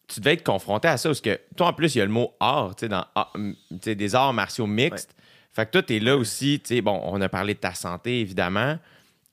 tu 0.08 0.20
devais 0.20 0.34
être 0.34 0.44
confronté 0.44 0.88
à 0.88 0.96
ça 0.96 1.08
parce 1.08 1.20
que 1.20 1.38
toi, 1.56 1.68
en 1.68 1.72
plus, 1.72 1.94
il 1.94 1.98
y 1.98 2.00
a 2.00 2.04
le 2.04 2.10
mot 2.10 2.34
art, 2.40 2.74
tu 2.74 2.86
sais, 2.86 2.88
dans 2.88 3.04
tu 3.34 3.56
sais, 3.82 3.94
des 3.94 4.14
arts 4.14 4.32
martiaux 4.32 4.66
mixtes. 4.66 5.14
Fait 5.52 5.66
que 5.66 5.70
toi, 5.72 5.82
tu 5.82 5.96
es 5.96 6.00
là 6.00 6.16
aussi, 6.16 6.60
tu 6.60 6.74
sais, 6.76 6.80
bon, 6.80 7.00
on 7.04 7.20
a 7.20 7.28
parlé 7.28 7.54
de 7.54 7.58
ta 7.60 7.74
santé, 7.74 8.20
évidemment, 8.20 8.78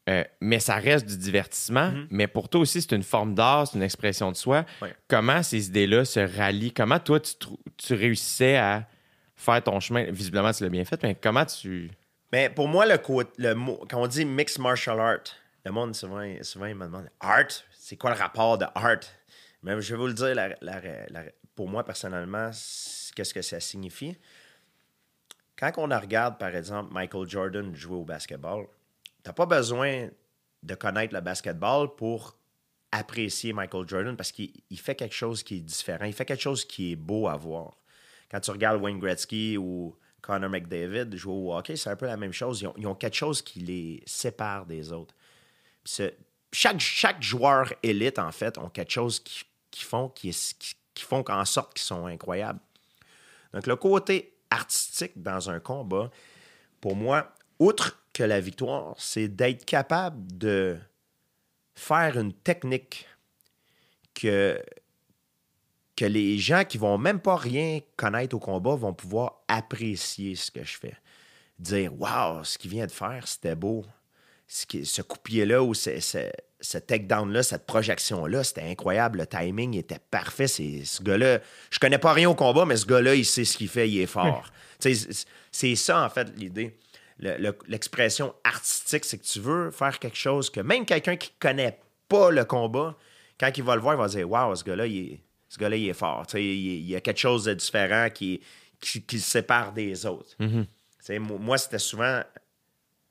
euh, 0.07 0.23
mais 0.39 0.59
ça 0.59 0.75
reste 0.75 1.05
du 1.05 1.17
divertissement. 1.17 1.93
Mais 2.09 2.27
pour 2.27 2.49
toi 2.49 2.61
aussi, 2.61 2.81
c'est 2.81 2.93
une 2.95 3.03
forme 3.03 3.35
d'art, 3.35 3.67
c'est 3.67 3.77
une 3.77 3.83
expression 3.83 4.31
de 4.31 4.37
soi. 4.37 4.65
Ouais. 4.81 4.95
Comment 5.07 5.43
ces 5.43 5.67
idées-là 5.67 6.05
se 6.05 6.19
rallient? 6.19 6.73
Comment 6.73 6.99
toi, 6.99 7.19
tu, 7.19 7.33
tu 7.77 7.93
réussissais 7.93 8.57
à 8.57 8.87
faire 9.35 9.63
ton 9.63 9.79
chemin? 9.79 10.03
Visiblement, 10.11 10.51
tu 10.51 10.63
l'as 10.63 10.69
bien 10.69 10.85
fait, 10.85 11.01
mais 11.03 11.15
comment 11.15 11.45
tu. 11.45 11.91
Mais 12.31 12.49
pour 12.49 12.67
moi, 12.67 12.85
le, 12.85 12.97
le 13.37 13.53
mot, 13.53 13.83
quand 13.89 14.01
on 14.01 14.07
dit 14.07 14.25
mixed 14.25 14.59
martial 14.59 14.99
art, 14.99 15.19
le 15.65 15.71
monde, 15.71 15.95
souvent, 15.95 16.25
souvent 16.41 16.65
il 16.65 16.75
me 16.75 16.85
demande 16.85 17.09
art, 17.19 17.47
c'est 17.71 17.97
quoi 17.97 18.11
le 18.11 18.17
rapport 18.17 18.57
de 18.57 18.65
art? 18.75 18.99
Mais 19.63 19.79
je 19.81 19.93
vais 19.93 19.99
vous 19.99 20.07
le 20.07 20.13
dire, 20.13 20.35
la- 20.35 20.55
la- 20.61 20.81
la- 21.09 21.23
pour 21.55 21.67
moi, 21.67 21.83
personnellement, 21.83 22.51
qu'est-ce 23.15 23.33
que 23.33 23.41
ça 23.41 23.59
signifie? 23.59 24.15
Quand 25.57 25.71
on 25.77 25.87
regarde, 25.87 26.37
par 26.37 26.55
exemple, 26.55 26.93
Michael 26.93 27.27
Jordan 27.27 27.75
jouer 27.75 27.95
au 27.97 28.05
basketball, 28.05 28.67
t'as 29.27 29.33
pas 29.33 29.45
besoin 29.45 30.07
de 30.63 30.75
connaître 30.75 31.13
le 31.13 31.19
basketball 31.19 31.93
pour 31.95 32.37
apprécier 32.93 33.51
Michael 33.51 33.85
Jordan 33.85 34.15
parce 34.15 34.31
qu'il 34.31 34.51
il 34.69 34.79
fait 34.79 34.95
quelque 34.95 35.13
chose 35.13 35.43
qui 35.43 35.57
est 35.57 35.59
différent. 35.59 36.05
Il 36.05 36.13
fait 36.13 36.23
quelque 36.23 36.41
chose 36.41 36.63
qui 36.63 36.93
est 36.93 36.95
beau 36.95 37.27
à 37.27 37.35
voir. 37.35 37.73
Quand 38.31 38.39
tu 38.39 38.51
regardes 38.51 38.81
Wayne 38.81 38.99
Gretzky 38.99 39.57
ou 39.57 39.97
Connor 40.21 40.49
McDavid 40.49 41.13
jouer 41.17 41.33
au 41.33 41.53
hockey, 41.53 41.75
c'est 41.75 41.89
un 41.89 41.97
peu 41.97 42.05
la 42.05 42.15
même 42.15 42.31
chose. 42.31 42.61
Ils 42.61 42.67
ont, 42.67 42.73
ils 42.77 42.87
ont 42.87 42.95
quelque 42.95 43.15
chose 43.17 43.41
qui 43.41 43.59
les 43.59 44.01
sépare 44.05 44.65
des 44.65 44.93
autres. 44.93 45.13
Chaque, 46.53 46.79
chaque 46.79 47.21
joueur 47.21 47.73
élite, 47.83 48.19
en 48.19 48.31
fait, 48.31 48.57
ont 48.57 48.69
quelque 48.69 48.91
chose 48.91 49.19
qui, 49.19 49.43
qui 49.71 49.83
font 49.83 50.07
qui- 50.07 50.31
qui 50.93 51.03
font 51.03 51.23
en 51.27 51.43
sorte 51.45 51.73
qu'ils 51.73 51.85
sont 51.85 52.05
incroyables. 52.05 52.59
Donc, 53.53 53.67
le 53.67 53.75
côté 53.75 54.37
artistique 54.49 55.21
dans 55.21 55.49
un 55.49 55.59
combat, 55.59 56.09
pour 56.79 56.95
moi, 56.95 57.33
outre 57.59 58.03
que 58.13 58.23
la 58.23 58.39
victoire, 58.39 58.95
c'est 58.97 59.27
d'être 59.27 59.65
capable 59.65 60.37
de 60.37 60.77
faire 61.75 62.17
une 62.17 62.33
technique 62.33 63.07
que, 64.13 64.61
que 65.95 66.05
les 66.05 66.37
gens 66.37 66.63
qui 66.65 66.77
vont 66.77 66.97
même 66.97 67.19
pas 67.19 67.35
rien 67.35 67.79
connaître 67.95 68.35
au 68.35 68.39
combat 68.39 68.75
vont 68.75 68.93
pouvoir 68.93 69.41
apprécier 69.47 70.35
ce 70.35 70.51
que 70.51 70.63
je 70.63 70.77
fais. 70.77 70.95
Dire 71.59 71.91
Waouh, 71.99 72.43
ce 72.43 72.57
qu'il 72.57 72.71
vient 72.71 72.85
de 72.85 72.91
faire, 72.91 73.27
c'était 73.27 73.55
beau. 73.55 73.85
ce, 74.47 74.65
qui- 74.65 74.85
ce 74.85 75.01
coup 75.01 75.17
de 75.17 75.21
pied-là 75.23 75.61
ou 75.63 75.73
ce, 75.73 75.99
ce, 75.99 76.19
ce 76.61 76.77
takedown-là, 76.77 77.43
cette 77.43 77.65
projection-là, 77.65 78.43
c'était 78.43 78.61
incroyable. 78.61 79.19
Le 79.19 79.27
timing 79.27 79.75
était 79.75 79.99
parfait. 79.99 80.47
C'est, 80.47 80.85
ce 80.85 81.03
gars-là, 81.03 81.39
je 81.69 81.79
connais 81.79 81.97
pas 81.97 82.13
rien 82.13 82.29
au 82.29 82.35
combat, 82.35 82.65
mais 82.65 82.77
ce 82.77 82.85
gars-là, 82.85 83.13
il 83.15 83.25
sait 83.25 83.43
ce 83.45 83.57
qu'il 83.57 83.67
fait, 83.67 83.89
il 83.89 83.99
est 83.99 84.05
fort. 84.05 84.49
C'est 85.51 85.75
ça, 85.75 86.05
en 86.05 86.09
fait, 86.09 86.29
l'idée. 86.37 86.77
Le- 87.19 87.37
le- 87.37 87.57
l'expression 87.67 88.33
artistique, 88.43 89.05
c'est 89.05 89.17
que 89.17 89.25
tu 89.25 89.39
veux 89.39 89.71
faire 89.71 89.97
quelque 89.99 90.17
chose 90.17 90.49
que 90.49 90.59
même 90.59 90.85
quelqu'un 90.85 91.15
qui 91.15 91.31
connaît 91.39 91.79
pas 92.07 92.29
le 92.31 92.45
combat, 92.45 92.95
quand 93.39 93.51
il 93.57 93.63
va 93.63 93.75
le 93.75 93.81
voir, 93.81 93.95
il 93.95 93.97
va 93.97 94.07
dire 94.07 94.29
Waouh, 94.29 94.55
ce 94.55 94.63
gars-là, 94.63 94.85
il 94.85 95.13
est, 95.13 95.19
ce 95.49 95.57
gars-là, 95.57 95.75
il 95.75 95.89
est 95.89 95.93
fort. 95.93 96.25
Il, 96.35 96.39
il 96.41 96.87
y 96.87 96.95
a 96.95 97.01
quelque 97.01 97.19
chose 97.19 97.45
de 97.45 97.53
différent 97.53 98.09
qui, 98.13 98.41
qui, 98.79 99.01
qui 99.01 99.15
le 99.15 99.21
sépare 99.21 99.73
des 99.73 100.05
autres. 100.05 100.35
Mo- 100.39 101.37
moi, 101.37 101.57
c'était 101.57 101.79
souvent 101.79 102.21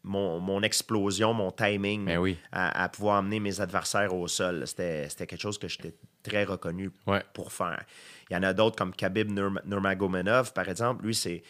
mon, 0.05 0.39
mon 0.39 0.63
explosion, 0.63 1.33
mon 1.33 1.51
timing 1.51 2.05
Ben 2.05 2.19
oui. 2.19 2.39
à, 2.53 2.85
à 2.85 2.89
pouvoir 2.89 3.17
amener 3.17 3.41
mes 3.41 3.61
adversaires 3.61 4.15
au 4.15 4.29
sol. 4.29 4.65
C'était 4.67 5.09
quelque 5.19 5.41
chose 5.41 5.59
que 5.59 5.67
j'étais 5.67 5.95
très 6.23 6.45
reconnu 6.45 6.91
Ouais. 7.07 7.23
pour 7.35 7.53
faire. 7.53 7.83
Il 8.31 8.35
y 8.35 8.37
en 8.37 8.43
a 8.45 8.53
d'autres 8.53 8.77
comme 8.77 8.95
Khabib 8.95 9.31
Nurm- 9.33 9.61
Nurmagomedov, 9.65 10.53
par 10.53 10.69
exemple. 10.69 11.05
Lui, 11.05 11.15
c'est 11.15 11.43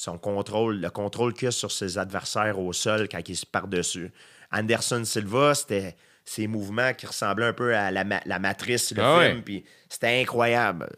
son 0.00 0.16
contrôle, 0.16 0.78
le 0.80 0.90
contrôle 0.90 1.34
qu'il 1.34 1.48
a 1.48 1.50
sur 1.50 1.72
ses 1.72 1.98
adversaires 1.98 2.60
au 2.60 2.72
sol 2.72 3.08
quand 3.08 3.20
il 3.28 3.36
se 3.36 3.44
par-dessus. 3.44 4.12
Anderson 4.52 5.04
Silva, 5.04 5.56
c'était 5.56 5.96
ses 6.24 6.46
mouvements 6.46 6.94
qui 6.94 7.04
ressemblaient 7.06 7.46
un 7.46 7.52
peu 7.52 7.74
à 7.74 7.90
la, 7.90 8.04
ma- 8.04 8.20
la 8.24 8.38
matrice, 8.38 8.92
le 8.92 9.02
Ah 9.02 9.20
film, 9.28 9.42
puis 9.42 9.64
c'était 9.88 10.20
incroyable. 10.20 10.88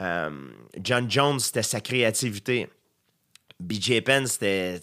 Euh, 0.00 0.48
John 0.82 1.10
Jones, 1.10 1.40
c'était 1.40 1.62
sa 1.62 1.80
créativité. 1.80 2.68
BJ 3.58 4.02
Penn, 4.02 4.26
c'était. 4.26 4.78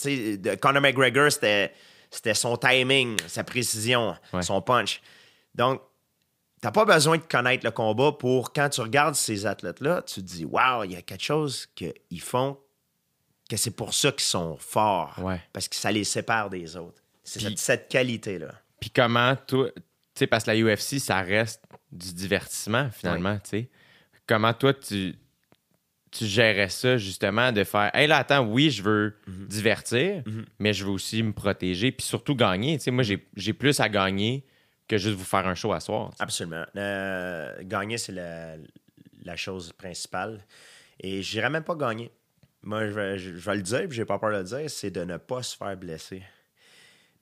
Conor 0.60 0.82
McGregor, 0.82 1.32
c'était 1.32 1.72
c'était 2.10 2.34
son 2.34 2.58
timing, 2.58 3.18
sa 3.28 3.44
précision, 3.44 4.16
Ouais. 4.34 4.42
son 4.42 4.62
punch. 4.64 5.00
Donc, 5.54 5.80
t'as 6.60 6.72
pas 6.72 6.86
besoin 6.86 7.18
de 7.18 7.24
connaître 7.24 7.64
le 7.66 7.72
combat 7.72 8.14
pour, 8.14 8.52
quand 8.52 8.70
tu 8.70 8.82
regardes 8.82 9.14
ces 9.14 9.46
athlètes-là, 9.46 10.02
tu 10.02 10.16
te 10.22 10.26
dis, 10.26 10.44
waouh, 10.46 10.86
il 10.86 10.94
y 10.94 10.96
a 10.96 11.04
quelque 11.04 11.24
chose 11.24 11.68
qu'ils 11.76 12.22
font, 12.22 12.58
que 13.50 13.58
c'est 13.58 13.72
pour 13.76 13.94
ça 13.94 14.12
qu'ils 14.12 14.22
sont 14.22 14.56
forts. 14.58 15.16
Ouais. 15.22 15.42
Parce 15.52 15.68
que 15.68 15.76
ça 15.76 15.92
les 15.92 16.04
sépare 16.06 16.50
des 16.50 16.78
autres. 16.78 17.02
C'est 17.24 17.42
cette, 17.42 17.58
cette 17.60 17.90
qualité-là. 17.90 18.54
Puis 18.80 18.90
comment, 18.92 19.36
toi, 19.36 19.70
tu 19.76 19.82
sais, 20.16 20.28
parce 20.28 20.44
que 20.46 20.52
la 20.52 20.58
UFC, 20.58 21.00
ça 21.00 21.22
reste 21.22 21.64
du 21.92 22.14
divertissement, 22.14 22.90
finalement, 22.92 23.38
tu 23.40 23.50
sais. 23.50 23.70
Comment, 24.28 24.54
toi, 24.54 24.74
tu, 24.74 25.16
tu 26.12 26.26
gérais 26.26 26.70
ça, 26.70 26.98
justement, 26.98 27.52
de 27.52 27.64
faire, 27.64 27.92
hey, 27.96 28.08
là, 28.08 28.18
attends, 28.18 28.46
oui, 28.46 28.70
je 28.72 28.82
veux 28.84 29.16
Mhm. 29.28 29.48
divertir, 29.48 30.24
mais 30.60 30.74
je 30.74 30.86
veux 30.86 30.92
aussi 30.92 31.22
me 31.24 31.34
protéger, 31.34 31.92
puis 31.92 32.06
surtout 32.06 32.36
gagner. 32.36 32.78
Tu 32.78 32.86
sais, 32.86 32.92
moi, 32.92 33.04
j'ai 33.04 33.54
plus 33.54 33.80
à 33.80 33.90
gagner 33.90 34.46
que 34.88 34.98
juste 34.98 35.16
vous 35.16 35.24
faire 35.26 35.46
un 35.48 35.56
show 35.56 35.72
à 35.74 35.80
soir. 35.80 36.12
Absolument. 36.20 36.66
Euh, 36.76 37.54
gagner, 37.64 37.98
c'est 37.98 38.12
la, 38.12 38.56
la 39.24 39.36
chose 39.36 39.72
principale. 39.74 40.44
Et 41.00 41.22
je 41.22 41.32
dirais 41.32 41.50
même 41.50 41.64
pas 41.64 41.76
gagner. 41.76 42.12
Moi, 42.62 42.88
je 42.90 42.94
vais, 42.94 43.56
le 43.56 43.62
dire, 43.62 43.88
puis 43.88 43.96
j'ai 43.96 44.06
pas 44.06 44.20
peur 44.20 44.32
de 44.32 44.38
le 44.38 44.44
dire, 44.44 44.70
c'est 44.70 44.92
de 44.92 45.04
ne 45.04 45.18
pas 45.18 45.44
se 45.44 45.56
faire 45.56 45.78
blesser. 45.78 46.24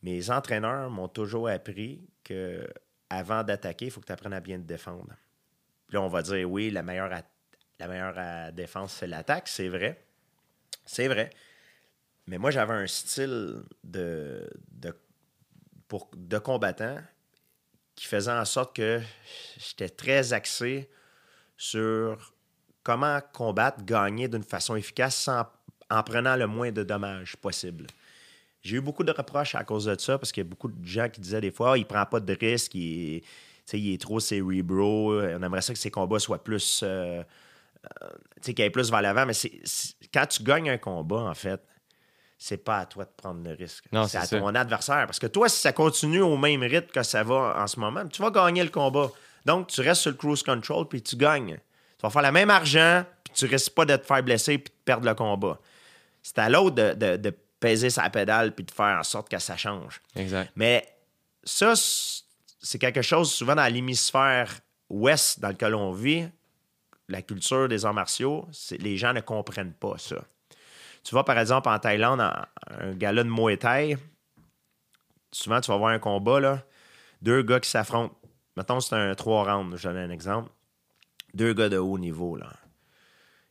Mes 0.02 0.30
entraîneurs 0.30 0.90
m'ont 0.90 1.08
toujours 1.08 1.50
appris 1.50 2.08
que 2.24 2.68
avant 3.10 3.44
d'attaquer, 3.44 3.86
il 3.86 3.92
faut 3.92 4.02
que 4.02 4.08
tu 4.08 4.12
apprennes 4.12 4.34
à 4.34 4.40
bien 4.40 4.58
te 4.58 4.64
défendre. 4.64 5.16
Puis 5.88 5.96
là, 5.96 6.02
on 6.02 6.08
va 6.08 6.22
dire, 6.22 6.50
oui, 6.50 6.72
la 6.72 6.84
meilleure, 6.84 7.12
la 7.80 7.88
meilleure 7.88 8.16
euh, 8.18 8.52
défense, 8.52 8.94
c'est 8.94 9.08
l'attaque. 9.08 9.48
C'est 9.48 9.70
vrai. 9.70 10.04
C'est 10.86 11.08
vrai. 11.08 11.30
Mais 12.26 12.38
moi, 12.38 12.52
j'avais 12.52 12.74
un 12.74 12.88
style 12.88 13.64
de, 13.84 14.50
de, 14.72 14.94
pour, 15.88 16.10
de 16.16 16.38
combattant 16.38 16.98
qui 17.96 18.06
faisait 18.06 18.32
en 18.32 18.46
sorte 18.46 18.76
que 18.76 19.02
j'étais 19.58 19.90
très 19.90 20.34
axé 20.34 20.90
sur 21.56 22.34
comment 22.88 23.20
combattre, 23.34 23.84
gagner 23.84 24.30
d'une 24.30 24.44
façon 24.44 24.78
efficace 24.78 25.16
sans, 25.18 25.44
en 25.90 26.04
prenant 26.04 26.38
le 26.38 26.48
moins 26.48 26.72
de 26.72 26.84
dommages 26.84 27.36
possible. 27.36 27.86
J'ai 28.62 28.78
eu 28.78 28.82
beaucoup 28.82 29.04
de 29.04 29.12
reproches 29.12 29.56
à 29.56 29.66
cause 29.66 29.86
de 29.86 30.00
ça 30.00 30.18
parce 30.18 30.32
qu'il 30.32 30.42
y 30.44 30.48
a 30.48 30.50
beaucoup 30.50 30.70
de 30.70 30.86
gens 30.88 31.10
qui 31.10 31.20
disaient 31.20 31.42
des 31.42 31.52
fois 31.52 31.74
Ah, 31.74 31.78
il 31.78 31.86
prend 31.86 32.06
pas 32.06 32.22
de 32.22 32.34
risques, 32.34 32.76
il, 32.76 33.16
est- 33.18 33.74
il 33.78 33.98
trop 33.98 34.22
cérébro, 34.22 35.20
on 35.22 35.44
aimerait 35.44 35.62
ça 35.62 35.74
que 35.74 35.80
ses 35.80 35.92
combats 35.92 36.20
soient 36.20 36.42
plus. 36.42 36.80
euh, 36.84 37.22
euh, 38.04 38.08
qu'il 38.42 38.62
aille 38.62 38.70
plus 38.70 38.90
vers 38.90 39.02
l'avant, 39.02 39.26
mais 39.26 39.34
c'est, 39.34 39.52
quand 40.14 40.26
tu 40.26 40.44
gagnes 40.44 40.70
un 40.70 40.78
combat, 40.78 41.22
en 41.24 41.34
fait, 41.34 41.62
c'est 42.38 42.58
pas 42.64 42.80
à 42.80 42.86
toi 42.86 43.04
de 43.06 43.10
prendre 43.16 43.44
le 43.44 43.54
risque. 43.56 43.86
Non, 43.92 44.04
c'est 44.06 44.12
c'est 44.12 44.18
à 44.18 44.26
ça. 44.26 44.40
ton 44.40 44.48
adversaire. 44.56 45.06
Parce 45.08 45.20
que 45.20 45.28
toi, 45.28 45.50
si 45.50 45.60
ça 45.60 45.74
continue 45.74 46.22
au 46.22 46.38
même 46.38 46.62
rythme 46.64 46.88
que 46.92 47.04
ça 47.04 47.24
va 47.24 47.56
en 47.58 47.68
ce 47.68 47.80
moment, 47.80 48.08
tu 48.08 48.22
vas 48.22 48.32
gagner 48.32 48.64
le 48.64 48.70
combat. 48.70 49.10
Donc, 49.46 49.68
tu 49.68 49.82
restes 49.82 50.02
sur 50.04 50.12
le 50.12 50.18
cruise 50.18 50.44
control 50.44 50.88
puis 50.88 51.02
tu 51.02 51.16
gagnes. 51.16 51.60
Tu 51.98 52.04
vas 52.04 52.10
faire 52.10 52.22
le 52.22 52.32
même 52.32 52.50
argent 52.50 53.04
puis 53.24 53.34
tu 53.34 53.46
risques 53.46 53.74
pas 53.74 53.86
de 53.86 53.96
te 53.96 54.06
faire 54.06 54.22
blesser 54.24 54.58
puis 54.58 54.72
de 54.74 54.84
perdre 54.86 55.06
le 55.06 55.14
combat. 55.16 55.60
C'est 56.22 56.38
à 56.40 56.50
l'autre 56.50 56.76
de, 56.76 56.94
de- 56.94 57.18
de 57.18 57.34
peser 57.60 57.90
sa 57.90 58.10
pédale 58.10 58.54
puis 58.54 58.64
de 58.66 58.72
faire 58.72 58.98
en 59.00 59.04
sorte 59.04 59.30
que 59.30 59.40
ça 59.40 59.58
change. 59.58 60.02
Exact. 60.16 60.52
Mais 60.56 60.88
ça, 61.44 61.74
c'est 61.76 62.78
quelque 62.80 63.02
chose 63.02 63.32
souvent 63.32 63.56
dans 63.56 63.72
l'hémisphère 63.72 64.52
ouest 64.90 65.40
dans 65.40 65.50
lequel 65.50 65.74
on 65.74 65.92
vit, 65.92 66.28
la 67.10 67.22
culture 67.22 67.68
des 67.68 67.86
arts 67.86 67.94
martiaux, 67.94 68.48
les 68.80 68.98
gens 68.98 69.14
ne 69.14 69.22
comprennent 69.22 69.74
pas 69.74 69.98
ça. 69.98 70.18
Tu 71.04 71.16
vas 71.16 71.24
par 71.24 71.40
exemple 71.40 71.70
en 71.70 71.80
Thaïlande, 71.80 72.22
en- 72.22 72.34
un 72.80 72.94
gala 72.94 73.24
de 73.24 73.30
Muay 73.30 73.58
Thai, 73.58 73.98
souvent 75.32 75.62
tu 75.62 75.72
vas 75.72 75.78
voir 75.78 75.92
un 75.92 76.00
combat, 76.00 76.40
là, 76.40 76.64
deux 77.22 77.42
gars 77.44 77.60
qui 77.60 77.70
s'affrontent. 77.70 78.16
Mettons, 78.56 78.80
c'est 78.80 78.96
un 78.96 79.14
trois 79.16 79.44
rounds, 79.52 79.78
je 79.78 79.88
donne 79.88 79.98
un 79.98 80.10
exemple. 80.10 80.50
Deux 81.34 81.54
gars 81.54 81.70
de 81.70 81.78
haut 81.78 81.98
niveau, 81.98 82.36
là. 82.36 82.50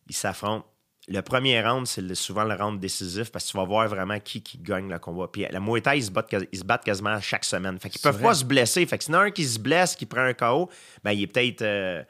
Ils 0.09 0.15
s'affrontent. 0.15 0.67
Le 1.09 1.21
premier 1.23 1.63
round, 1.63 1.87
c'est 1.87 2.15
souvent 2.17 2.43
le 2.43 2.55
round 2.55 2.81
décisif 2.81 3.31
parce 3.31 3.45
que 3.47 3.51
tu 3.53 3.57
vas 3.57 3.65
voir 3.65 3.87
vraiment 3.87 4.19
qui, 4.19 4.43
qui 4.43 4.59
gagne 4.59 4.89
le 4.91 4.99
combat. 4.99 5.29
Puis 5.33 5.47
la 5.49 5.61
Muay 5.61 5.81
Thai, 5.81 5.99
ils 5.99 6.05
se 6.05 6.11
battent, 6.11 6.35
ils 6.53 6.59
se 6.59 6.65
battent 6.65 6.83
quasiment 6.85 7.21
chaque 7.21 7.45
semaine. 7.45 7.79
Fait 7.79 7.89
qu'ils 7.91 8.01
peuvent 8.01 8.15
vrai. 8.17 8.25
pas 8.25 8.35
se 8.35 8.45
blesser. 8.45 8.85
Fait 8.87 8.99
que 8.99 9.05
s'il 9.05 9.15
y 9.15 9.17
en 9.17 9.21
a 9.21 9.25
un 9.25 9.31
qui 9.31 9.45
se 9.45 9.59
blesse, 9.61 9.95
qui 9.95 10.05
prend 10.07 10.23
un 10.23 10.35
KO, 10.35 10.69
ben 11.05 11.13
il 11.13 11.23
est 11.23 11.27
peut-être. 11.29 11.63
euh, 11.63 12.03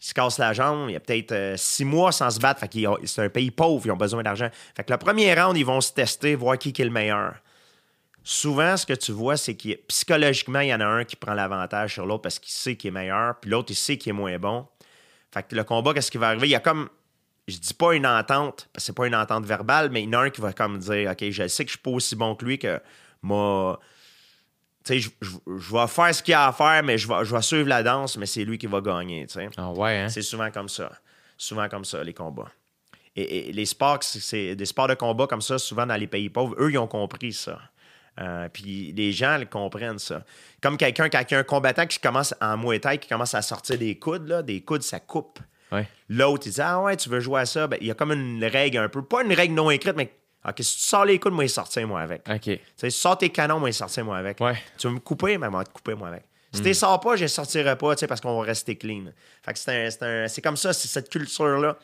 il 0.00 0.04
se 0.06 0.14
casse 0.14 0.38
la 0.38 0.52
jambe, 0.52 0.88
il 0.88 0.92
y 0.92 0.96
a 0.96 1.00
peut-être 1.00 1.32
euh, 1.32 1.56
six 1.56 1.84
mois 1.84 2.10
sans 2.12 2.30
se 2.30 2.38
battre. 2.40 2.60
Fait 2.60 2.86
ont- 2.88 2.98
c'est 3.04 3.22
un 3.24 3.28
pays 3.28 3.50
pauvre, 3.52 3.84
ils 3.86 3.90
ont 3.92 3.96
besoin 3.96 4.22
d'argent. 4.22 4.48
Fait 4.76 4.84
que 4.84 4.92
le 4.92 4.98
premier 4.98 5.32
round, 5.34 5.56
ils 5.56 5.66
vont 5.66 5.80
se 5.80 5.92
tester, 5.92 6.34
voir 6.36 6.56
qui, 6.58 6.72
qui 6.72 6.82
est 6.82 6.86
le 6.86 6.90
meilleur. 6.92 7.34
Souvent, 8.30 8.76
ce 8.76 8.84
que 8.84 8.92
tu 8.92 9.10
vois, 9.12 9.38
c'est 9.38 9.54
que 9.54 9.74
psychologiquement, 9.88 10.60
il 10.60 10.68
y 10.68 10.74
en 10.74 10.80
a 10.80 10.84
un 10.86 11.04
qui 11.04 11.16
prend 11.16 11.32
l'avantage 11.32 11.94
sur 11.94 12.04
l'autre 12.04 12.20
parce 12.20 12.38
qu'il 12.38 12.52
sait 12.52 12.76
qu'il 12.76 12.88
est 12.88 12.90
meilleur, 12.90 13.40
puis 13.40 13.50
l'autre, 13.50 13.70
il 13.70 13.74
sait 13.74 13.96
qu'il 13.96 14.10
est 14.10 14.12
moins 14.12 14.36
bon. 14.38 14.66
Fait 15.32 15.42
que 15.48 15.54
le 15.56 15.64
combat, 15.64 15.94
qu'est-ce 15.94 16.10
qui 16.10 16.18
va 16.18 16.28
arriver? 16.28 16.46
Il 16.46 16.50
y 16.50 16.54
a 16.54 16.60
comme, 16.60 16.90
je 17.46 17.56
dis 17.56 17.72
pas 17.72 17.94
une 17.94 18.06
entente, 18.06 18.68
parce 18.70 18.82
que 18.84 18.86
c'est 18.88 18.92
pas 18.92 19.06
une 19.06 19.14
entente 19.14 19.46
verbale, 19.46 19.88
mais 19.90 20.02
il 20.02 20.10
y 20.12 20.14
en 20.14 20.20
a 20.20 20.24
un 20.24 20.30
qui 20.30 20.42
va 20.42 20.52
comme 20.52 20.78
dire, 20.78 21.10
OK, 21.10 21.24
je 21.30 21.48
sais 21.48 21.64
que 21.64 21.70
je 21.70 21.76
suis 21.76 21.82
pas 21.82 21.90
aussi 21.90 22.16
bon 22.16 22.34
que 22.34 22.44
lui, 22.44 22.58
que 22.58 22.78
moi, 23.22 23.80
tu 24.84 24.92
sais, 24.92 24.98
je, 25.00 25.08
je- 25.22 25.30
je 25.58 25.72
vais 25.72 25.86
faire 25.86 26.14
ce 26.14 26.22
qu'il 26.22 26.32
y 26.32 26.34
a 26.34 26.48
à 26.48 26.52
faire, 26.52 26.82
mais 26.82 26.98
je 26.98 27.08
vais, 27.08 27.24
je 27.24 27.34
vais 27.34 27.40
suivre 27.40 27.68
la 27.70 27.82
danse, 27.82 28.18
mais 28.18 28.26
c'est 28.26 28.44
lui 28.44 28.58
qui 28.58 28.66
va 28.66 28.82
gagner, 28.82 29.26
tu 29.26 29.32
sais. 29.32 29.48
Ah 29.56 29.70
ouais, 29.72 30.00
hein? 30.00 30.08
C'est 30.10 30.20
souvent 30.20 30.50
comme 30.50 30.68
ça. 30.68 30.92
Souvent 31.38 31.66
comme 31.70 31.86
ça, 31.86 32.04
les 32.04 32.12
combats. 32.12 32.50
Et, 33.16 33.48
et 33.48 33.52
les 33.54 33.64
sports, 33.64 34.02
c'est- 34.02 34.20
c'est 34.20 34.54
des 34.54 34.66
sports 34.66 34.88
de 34.88 34.94
combat 34.94 35.26
comme 35.26 35.40
ça, 35.40 35.56
souvent 35.58 35.86
dans 35.86 35.96
les 35.96 36.06
pays 36.06 36.28
pauvres, 36.28 36.54
eux, 36.58 36.70
ils 36.70 36.76
ont 36.78 36.86
compris 36.86 37.32
ça. 37.32 37.58
Euh, 38.20 38.48
puis 38.52 38.92
les 38.96 39.12
gens 39.12 39.36
ils 39.38 39.46
comprennent 39.46 39.98
ça. 39.98 40.24
Comme 40.60 40.76
quelqu'un, 40.76 41.08
a 41.08 41.36
un 41.38 41.42
combattant 41.44 41.86
qui 41.86 42.00
commence 42.00 42.34
en 42.40 42.56
Muay 42.56 42.80
Thai, 42.80 42.98
qui 42.98 43.08
commence 43.08 43.34
à 43.34 43.42
sortir 43.42 43.78
des 43.78 43.96
coudes, 43.98 44.26
là, 44.26 44.42
des 44.42 44.60
coudes, 44.60 44.82
ça 44.82 44.98
coupe. 45.00 45.38
Ouais. 45.70 45.86
L'autre, 46.08 46.46
il 46.46 46.52
dit 46.52 46.60
Ah 46.60 46.80
ouais, 46.80 46.96
tu 46.96 47.08
veux 47.08 47.20
jouer 47.20 47.42
à 47.42 47.46
ça? 47.46 47.66
Ben, 47.66 47.78
il 47.80 47.86
y 47.86 47.90
a 47.90 47.94
comme 47.94 48.12
une 48.12 48.44
règle 48.44 48.78
un 48.78 48.88
peu, 48.88 49.02
pas 49.02 49.22
une 49.22 49.32
règle 49.32 49.54
non 49.54 49.70
écrite, 49.70 49.96
mais 49.96 50.12
OK, 50.48 50.54
si 50.60 50.76
tu 50.78 50.82
sors 50.84 51.04
les 51.04 51.18
coudes, 51.18 51.32
moi, 51.34 51.44
il 51.44 51.50
sortir 51.50 51.86
moi 51.86 52.00
avec. 52.00 52.22
OK. 52.28 52.40
Tu 52.42 52.50
sais, 52.76 52.90
si 52.90 52.96
tu 52.96 53.02
sors 53.02 53.18
tes 53.18 53.28
canons, 53.30 53.60
moi, 53.60 53.68
il 53.70 53.74
sortir 53.74 54.04
moi 54.04 54.16
avec. 54.16 54.40
Ouais. 54.40 54.54
Tu 54.78 54.86
veux 54.88 54.94
me 54.94 54.98
couper, 55.00 55.36
mais 55.36 55.48
moi, 55.50 55.62
te 55.64 55.70
couper 55.70 55.94
moi 55.94 56.08
avec. 56.08 56.24
Si 56.52 56.62
tu 56.62 56.72
sors 56.74 56.98
pas, 56.98 57.14
je 57.16 57.24
ne 57.24 57.28
sortirai 57.28 57.76
pas, 57.76 57.94
tu 57.94 58.00
sais, 58.00 58.06
parce 58.06 58.20
qu'on 58.22 58.36
va 58.40 58.46
rester 58.46 58.74
clean. 58.76 59.04
Fait 59.44 59.52
que 59.52 59.58
c'est 59.58 59.86
un- 59.86 59.90
c'est 59.90 60.02
un- 60.02 60.28
c'est 60.28 60.40
comme 60.40 60.56
ça, 60.56 60.72
c'est 60.72 60.88
cette 60.88 61.10
culture-là. 61.10 61.76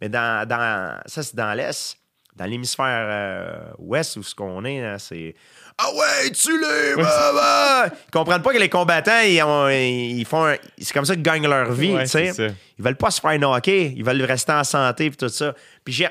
Mais 0.00 0.08
dans, 0.10 0.46
dans- 0.46 1.00
ça, 1.06 1.22
c'est 1.22 1.34
dans 1.34 1.54
l'Est. 1.54 1.96
Dans 2.36 2.44
l'hémisphère 2.46 2.86
euh, 3.10 3.72
ouest, 3.78 4.16
où 4.16 4.22
ce 4.22 4.34
qu'on 4.34 4.64
est, 4.64 4.80
là, 4.82 4.98
c'est 4.98 5.34
Ah 5.78 5.90
ouais, 5.94 6.30
tu 6.30 6.58
les 6.60 6.94
bah, 6.96 7.32
bah. 7.34 7.86
Ils 8.08 8.10
comprennent 8.10 8.42
pas 8.42 8.52
que 8.52 8.58
les 8.58 8.68
combattants, 8.68 9.20
ils, 9.20 9.42
ont- 9.42 9.68
ils 9.68 10.24
font 10.24 10.44
un- 10.46 10.56
C'est 10.78 10.92
comme 10.92 11.04
ça 11.04 11.14
qu'ils 11.14 11.22
gagnent 11.22 11.46
leur 11.48 11.72
vie, 11.72 11.94
Ouais, 11.94 12.04
tu 12.04 12.08
sais. 12.10 12.54
Ils 12.78 12.84
veulent 12.84 12.96
pas 12.96 13.10
se 13.10 13.20
faire 13.20 13.38
knocker, 13.38 13.92
ils 13.96 14.04
veulent 14.04 14.22
rester 14.22 14.52
en 14.52 14.64
santé, 14.64 15.08
puis 15.10 15.16
tout 15.16 15.28
ça. 15.28 15.54
Puis 15.84 16.04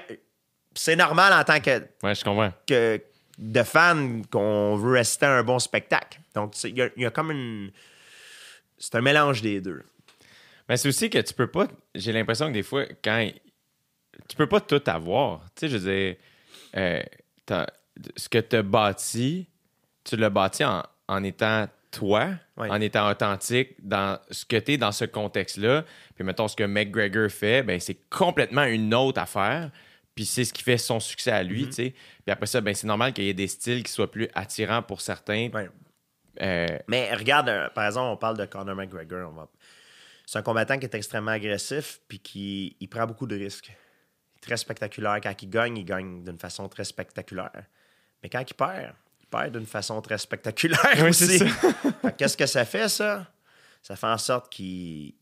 c'est 0.73 0.95
normal 0.95 1.31
en 1.33 1.43
tant 1.43 1.59
que 1.59 1.79
Ouais, 2.03 2.15
je 2.15 2.23
comprends. 2.23 2.51
que 2.67 3.01
de 3.37 3.63
fans 3.63 4.21
qu'on 4.31 4.75
veut 4.75 4.93
rester 4.93 5.25
à 5.25 5.37
un 5.37 5.43
bon 5.43 5.59
spectacle. 5.59 6.19
Donc, 6.35 6.53
il 6.63 6.77
y, 6.77 6.81
a- 6.81 6.89
il 6.97 7.03
y 7.03 7.05
a 7.05 7.11
comme 7.11 7.31
une. 7.31 7.71
C'est 8.77 8.95
un 8.95 9.01
mélange 9.01 9.41
des 9.41 9.61
deux. 9.61 9.83
Mais 10.67 10.75
c'est 10.77 10.87
aussi 10.87 11.09
que 11.09 11.19
tu 11.19 11.33
peux 11.33 11.47
pas. 11.47 11.67
J'ai 11.95 12.11
l'impression 12.13 12.47
que 12.47 12.53
des 12.53 12.63
fois, 12.63 12.85
quand. 13.03 13.29
Tu 14.27 14.35
peux 14.35 14.47
pas 14.47 14.59
tout 14.61 14.81
avoir. 14.87 15.41
Tu 15.55 15.61
sais, 15.61 15.69
je 15.69 15.77
veux 15.77 15.91
dire, 15.93 16.15
euh, 16.77 17.01
ce 18.15 18.29
que 18.29 18.37
tu 18.39 18.55
as 18.55 18.61
bâti, 18.63 19.47
tu 20.03 20.15
l'as 20.17 20.29
bâti 20.29 20.63
en, 20.65 20.83
en 21.07 21.23
étant 21.23 21.67
toi, 21.91 22.29
en 22.71 22.79
étant 22.79 23.09
authentique 23.09 23.75
dans 23.79 24.17
ce 24.31 24.45
que 24.45 24.55
tu 24.55 24.73
es 24.73 24.77
dans 24.77 24.91
ce 24.93 25.03
contexte-là. 25.05 25.83
Puis 26.15 26.23
mettons 26.23 26.47
ce 26.47 26.55
que 26.55 26.63
McGregor 26.63 27.29
fait, 27.29 27.63
ben 27.63 27.79
c'est 27.79 27.97
complètement 28.09 28.63
une 28.63 28.93
autre 28.93 29.19
affaire. 29.19 29.71
Puis 30.15 30.25
c'est 30.25 30.45
ce 30.45 30.53
qui 30.53 30.63
fait 30.63 30.77
son 30.77 30.99
succès 30.99 31.31
à 31.31 31.43
Mm-hmm. 31.43 31.47
lui, 31.47 31.65
tu 31.65 31.71
sais. 31.73 31.89
Puis 32.25 32.31
après 32.31 32.45
ça, 32.45 32.61
ben 32.61 32.73
c'est 32.73 32.87
normal 32.87 33.11
qu'il 33.13 33.25
y 33.25 33.29
ait 33.29 33.33
des 33.33 33.47
styles 33.47 33.83
qui 33.83 33.91
soient 33.91 34.09
plus 34.11 34.29
attirants 34.35 34.81
pour 34.83 35.01
certains. 35.01 35.49
Euh, 36.41 36.65
Mais 36.87 37.13
regarde, 37.13 37.49
euh, 37.49 37.69
par 37.69 37.85
exemple, 37.85 38.07
on 38.07 38.17
parle 38.17 38.37
de 38.37 38.45
Conor 38.45 38.75
McGregor. 38.75 39.31
va- 39.33 39.49
C'est 40.25 40.39
un 40.39 40.41
combattant 40.43 40.77
qui 40.77 40.85
est 40.85 40.95
extrêmement 40.95 41.31
agressif 41.31 41.99
puis 42.07 42.19
qui 42.19 42.77
il 42.79 42.87
prend 42.87 43.05
beaucoup 43.05 43.27
de 43.27 43.35
risques. 43.35 43.67
Il 43.67 44.37
est 44.37 44.41
très 44.41 44.57
spectaculaire. 44.57 45.19
Quand 45.21 45.33
il 45.41 45.49
gagne, 45.49 45.77
il 45.77 45.83
gagne 45.85 46.23
d'une 46.23 46.39
façon 46.39 46.69
très 46.69 46.85
spectaculaire. 46.85 47.65
Mais 48.23 48.29
quand 48.29 48.43
il 48.49 48.53
perd, 48.53 48.93
perd 49.31 49.57
d'une 49.57 49.65
façon 49.65 50.01
très 50.01 50.17
spectaculaire 50.17 50.79
Oui, 50.97 51.09
aussi. 51.09 51.39
que 52.03 52.09
Qu'est-ce 52.17 52.37
que 52.37 52.45
ça 52.45 52.65
fait, 52.65 52.89
ça? 52.89 53.25
Ça 53.81 53.95
fait 53.95 54.07
en 54.07 54.17
sorte 54.19 54.51
qu'il 54.51 55.13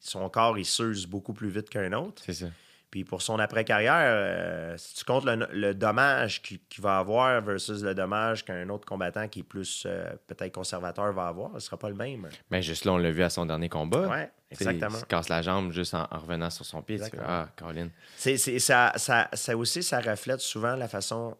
son 0.00 0.28
corps, 0.30 0.58
il 0.58 0.64
s'use 0.64 1.06
beaucoup 1.06 1.32
plus 1.34 1.48
vite 1.50 1.68
qu'un 1.68 1.92
autre. 1.92 2.22
c'est 2.24 2.32
ça. 2.32 2.46
Puis 2.90 3.04
pour 3.04 3.20
son 3.20 3.38
après-carrière, 3.38 4.00
euh, 4.00 4.74
si 4.78 4.94
tu 4.94 5.04
comptes 5.04 5.26
le, 5.26 5.46
le 5.52 5.74
dommage 5.74 6.40
qu'il 6.40 6.58
va 6.78 6.96
avoir 6.98 7.42
versus 7.42 7.82
le 7.82 7.94
dommage 7.94 8.46
qu'un 8.46 8.66
autre 8.70 8.86
combattant 8.86 9.28
qui 9.28 9.40
est 9.40 9.42
plus 9.42 9.84
euh, 9.86 10.08
peut-être 10.26 10.54
conservateur 10.54 11.12
va 11.12 11.26
avoir, 11.26 11.50
ce 11.54 11.60
sera 11.66 11.76
pas 11.76 11.90
le 11.90 11.94
même. 11.94 12.26
Ben 12.50 12.62
juste 12.62 12.86
là, 12.86 12.92
on 12.92 12.96
l'a 12.96 13.10
vu 13.10 13.22
à 13.22 13.28
son 13.28 13.44
dernier 13.44 13.68
combat. 13.68 14.08
Sais, 14.08 14.30
exactement. 14.52 14.96
Il 14.96 15.00
se 15.00 15.04
casse 15.04 15.28
la 15.28 15.42
jambe 15.42 15.70
juste 15.72 15.92
en, 15.92 16.08
en 16.10 16.18
revenant 16.18 16.48
sur 16.48 16.64
son 16.64 16.80
pied. 16.80 16.96
Tu 16.96 17.02
fais, 17.02 17.08
Exactement. 17.08 17.28
ah, 17.28 18.58
ça, 18.58 18.92
ça, 18.96 19.28
ça 19.34 19.56
aussi, 19.56 19.82
ça 19.82 20.00
reflète 20.00 20.40
souvent 20.40 20.74
la 20.74 20.88
façon 20.88 21.36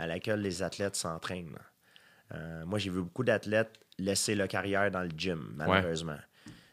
à 0.00 0.06
laquelle 0.06 0.40
les 0.40 0.62
athlètes 0.62 0.96
s'entraînent. 0.96 1.58
Euh, 2.34 2.64
moi, 2.64 2.78
j'ai 2.78 2.90
vu 2.90 3.02
beaucoup 3.02 3.24
d'athlètes 3.24 3.78
laisser 3.98 4.34
leur 4.34 4.48
carrière 4.48 4.90
dans 4.90 5.02
le 5.02 5.10
gym, 5.16 5.52
malheureusement. 5.56 6.18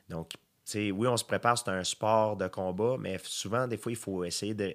Donc, 0.09 0.30
tu 0.32 0.38
sais, 0.63 0.91
oui, 0.91 1.07
on 1.07 1.17
se 1.17 1.25
prépare, 1.25 1.57
c'est 1.57 1.69
un 1.69 1.84
sport 1.84 2.38
de 2.38 2.47
combat, 2.47 2.95
mais 2.99 3.17
souvent, 3.23 3.67
des 3.67 3.78
fois, 3.78 3.91
il 3.91 3.97
faut 3.97 4.23
essayer 4.23 4.53
de. 4.53 4.73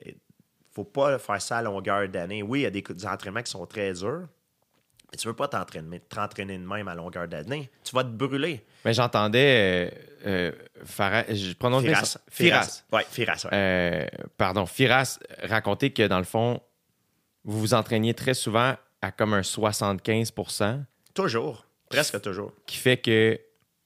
faut 0.70 0.84
pas 0.84 1.18
faire 1.18 1.40
ça 1.40 1.58
à 1.58 1.62
longueur 1.62 2.08
d'année. 2.08 2.42
Oui, 2.42 2.60
il 2.60 2.62
y 2.62 2.66
a 2.66 2.70
des, 2.70 2.82
des 2.82 3.06
entraînements 3.06 3.42
qui 3.42 3.50
sont 3.50 3.64
très 3.66 3.92
durs, 3.92 4.26
mais 5.10 5.18
tu 5.18 5.28
veux 5.28 5.36
pas 5.36 5.48
t'entraîner, 5.48 6.00
t'entraîner 6.00 6.58
de 6.58 6.64
même 6.66 6.88
à 6.88 6.94
longueur 6.94 7.28
d'année. 7.28 7.70
Tu 7.84 7.94
vas 7.94 8.04
te 8.04 8.08
brûler. 8.08 8.64
Mais 8.84 8.92
j'entendais 8.94 9.90
euh, 10.26 10.26
euh, 10.26 10.52
Farah- 10.84 11.32
je 11.34 11.52
prononce 11.54 11.84
bien 11.84 11.94
Firas. 11.94 12.18
Firas. 12.28 12.82
Ouais, 12.92 13.04
Firas, 13.08 13.42
ouais. 13.44 13.50
Euh, 13.52 14.06
pardon, 14.36 14.66
Firas 14.66 15.18
racontait 15.42 15.90
que 15.90 16.06
dans 16.06 16.18
le 16.18 16.24
fond, 16.24 16.60
vous 17.44 17.58
vous 17.60 17.74
entraîniez 17.74 18.14
très 18.14 18.34
souvent 18.34 18.76
à 19.00 19.10
comme 19.12 19.34
un 19.34 19.42
75% 19.42 20.84
Toujours. 21.14 21.66
Presque 21.88 22.20
toujours. 22.22 22.52
qui 22.66 22.76
fait 22.78 22.96
que 22.96 23.38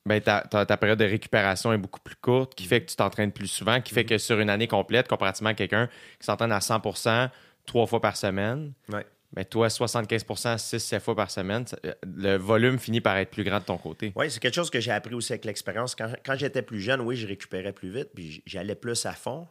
ben, 0.05 0.21
ta, 0.21 0.43
ta- 0.43 0.65
ta 0.65 0.77
période 0.77 0.99
de 1.01 1.05
récupération 1.05 1.73
est 1.73 1.79
beaucoup 1.79 1.99
plus 2.01 2.15
courte, 2.15 2.55
qui 2.55 2.65
fait 2.67 2.81
que 2.81 2.91
tu 2.91 2.95
t'entraînes 2.97 3.33
plus 3.33 3.49
souvent, 3.49 3.81
qui 3.81 3.93
fait 3.93 4.05
que 4.05 4.19
sur 4.19 4.39
une 4.39 4.51
année 4.51 4.69
complète, 4.69 5.09
comparativement 5.09 5.51
à 5.51 5.55
quelqu'un 5.55 5.89
qui 6.21 6.27
s'entraîne 6.27 6.53
à 6.53 6.61
100% 6.61 7.31
trois 7.65 7.87
fois 7.87 8.01
par 8.01 8.17
semaine, 8.17 8.73
Ouais. 8.89 9.05
ben, 9.33 9.45
toi, 9.45 9.67
75% 9.69 10.57
6-7 10.59 11.01
fois 11.01 11.17
par 11.17 11.33
semaine, 11.33 11.65
euh, 11.85 11.93
le 12.05 12.37
volume 12.37 12.79
finit 12.79 13.01
par 13.01 13.17
être 13.17 13.31
plus 13.33 13.43
grand 13.43 13.59
de 13.59 13.65
ton 13.65 13.77
côté. 13.79 14.13
Oui, 14.15 14.31
c'est 14.31 14.39
quelque 14.39 14.55
chose 14.55 14.71
que 14.71 14.79
j'ai 14.79 14.93
appris 14.93 15.15
aussi 15.17 15.33
avec 15.33 15.45
l'expérience. 15.45 15.97
Quand, 15.97 16.13
quand 16.25 16.37
j'étais 16.37 16.63
plus 16.63 16.81
jeune, 16.81 17.01
oui, 17.01 17.17
je 17.17 17.27
récupérais 17.27 17.73
plus 17.73 17.91
vite, 17.91 18.11
puis 18.15 18.45
j'allais 18.47 18.77
plus 18.77 19.05
à 19.07 19.13
fond. 19.15 19.49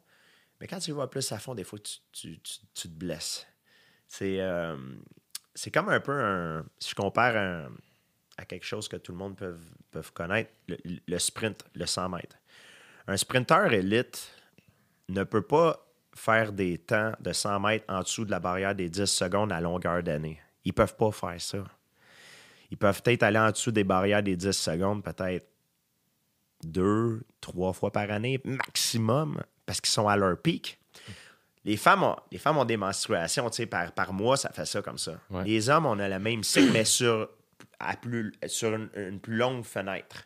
Mais 0.61 0.67
quand 0.67 0.79
tu 0.79 0.93
vas 0.93 1.07
plus 1.07 1.29
à 1.33 1.37
fond, 1.39 1.53
des 1.53 1.65
fois, 1.65 1.79
tu, 1.79 1.97
tu- 2.13 2.39
tu- 2.39 2.59
tu 2.73 2.87
te 2.87 2.93
blesses. 2.97 3.45
C'est 4.17 4.39
euh, 4.39 4.77
c'est 5.53 5.71
comme 5.71 5.89
un 5.89 5.99
peu 5.99 6.13
un. 6.13 6.65
Si 6.79 6.91
je 6.91 6.95
compare 6.95 7.67
à 8.37 8.45
quelque 8.45 8.65
chose 8.65 8.87
que 8.87 8.97
tout 8.97 9.11
le 9.11 9.17
monde 9.17 9.35
peut, 9.35 9.55
connaître, 10.13 10.51
le, 10.67 10.77
le 11.07 11.19
sprint, 11.19 11.65
le 11.73 11.85
100 11.85 12.09
mètres. 12.09 12.37
Un 13.07 13.17
sprinteur 13.17 13.71
élite 13.71 14.31
ne 15.09 15.23
peut 15.23 15.41
pas 15.41 15.85
faire 16.13 16.51
des 16.53 16.77
temps 16.77 17.11
de 17.19 17.33
100 17.33 17.59
mètres 17.59 17.85
en 17.89 18.01
dessous 18.01 18.25
de 18.25 18.31
la 18.31 18.39
barrière 18.39 18.73
des 18.73 18.89
10 18.89 19.05
secondes 19.05 19.51
à 19.51 19.61
longueur 19.61 20.01
d'année. 20.01 20.39
Ils 20.63 20.73
peuvent 20.73 20.95
pas 20.95 21.11
faire 21.11 21.39
ça. 21.39 21.63
Ils 22.71 22.77
peuvent 22.77 23.01
peut-être 23.01 23.23
aller 23.23 23.39
en 23.39 23.51
dessous 23.51 23.71
des 23.71 23.83
barrières 23.83 24.23
des 24.23 24.35
10 24.35 24.51
secondes, 24.51 25.03
peut-être 25.03 25.47
deux, 26.63 27.21
trois 27.41 27.73
fois 27.73 27.91
par 27.91 28.09
année 28.11 28.41
maximum, 28.43 29.41
parce 29.65 29.81
qu'ils 29.81 29.91
sont 29.91 30.07
à 30.07 30.15
leur 30.15 30.41
pic. 30.41 30.79
Les 31.65 31.77
femmes 31.77 32.03
ont, 32.03 32.15
les 32.31 32.37
femmes 32.37 32.57
ont 32.57 32.65
des 32.65 32.77
menstruations, 32.77 33.49
tu 33.49 33.57
sais, 33.57 33.65
par, 33.65 33.91
par 33.91 34.13
mois, 34.13 34.37
ça 34.37 34.49
fait 34.51 34.65
ça 34.65 34.81
comme 34.81 34.99
ça. 34.99 35.19
Ouais. 35.29 35.43
Les 35.43 35.69
hommes, 35.69 35.85
on 35.87 35.99
a 35.99 36.07
le 36.07 36.19
même 36.19 36.43
cycle, 36.43 36.71
mais 36.71 36.85
sur, 36.85 37.27
à 37.79 37.97
plus, 37.97 38.31
sur 38.45 38.73
une, 38.73 38.89
une 38.95 39.19
plus 39.19 39.35
longue 39.35 39.65
fenêtre. 39.65 40.23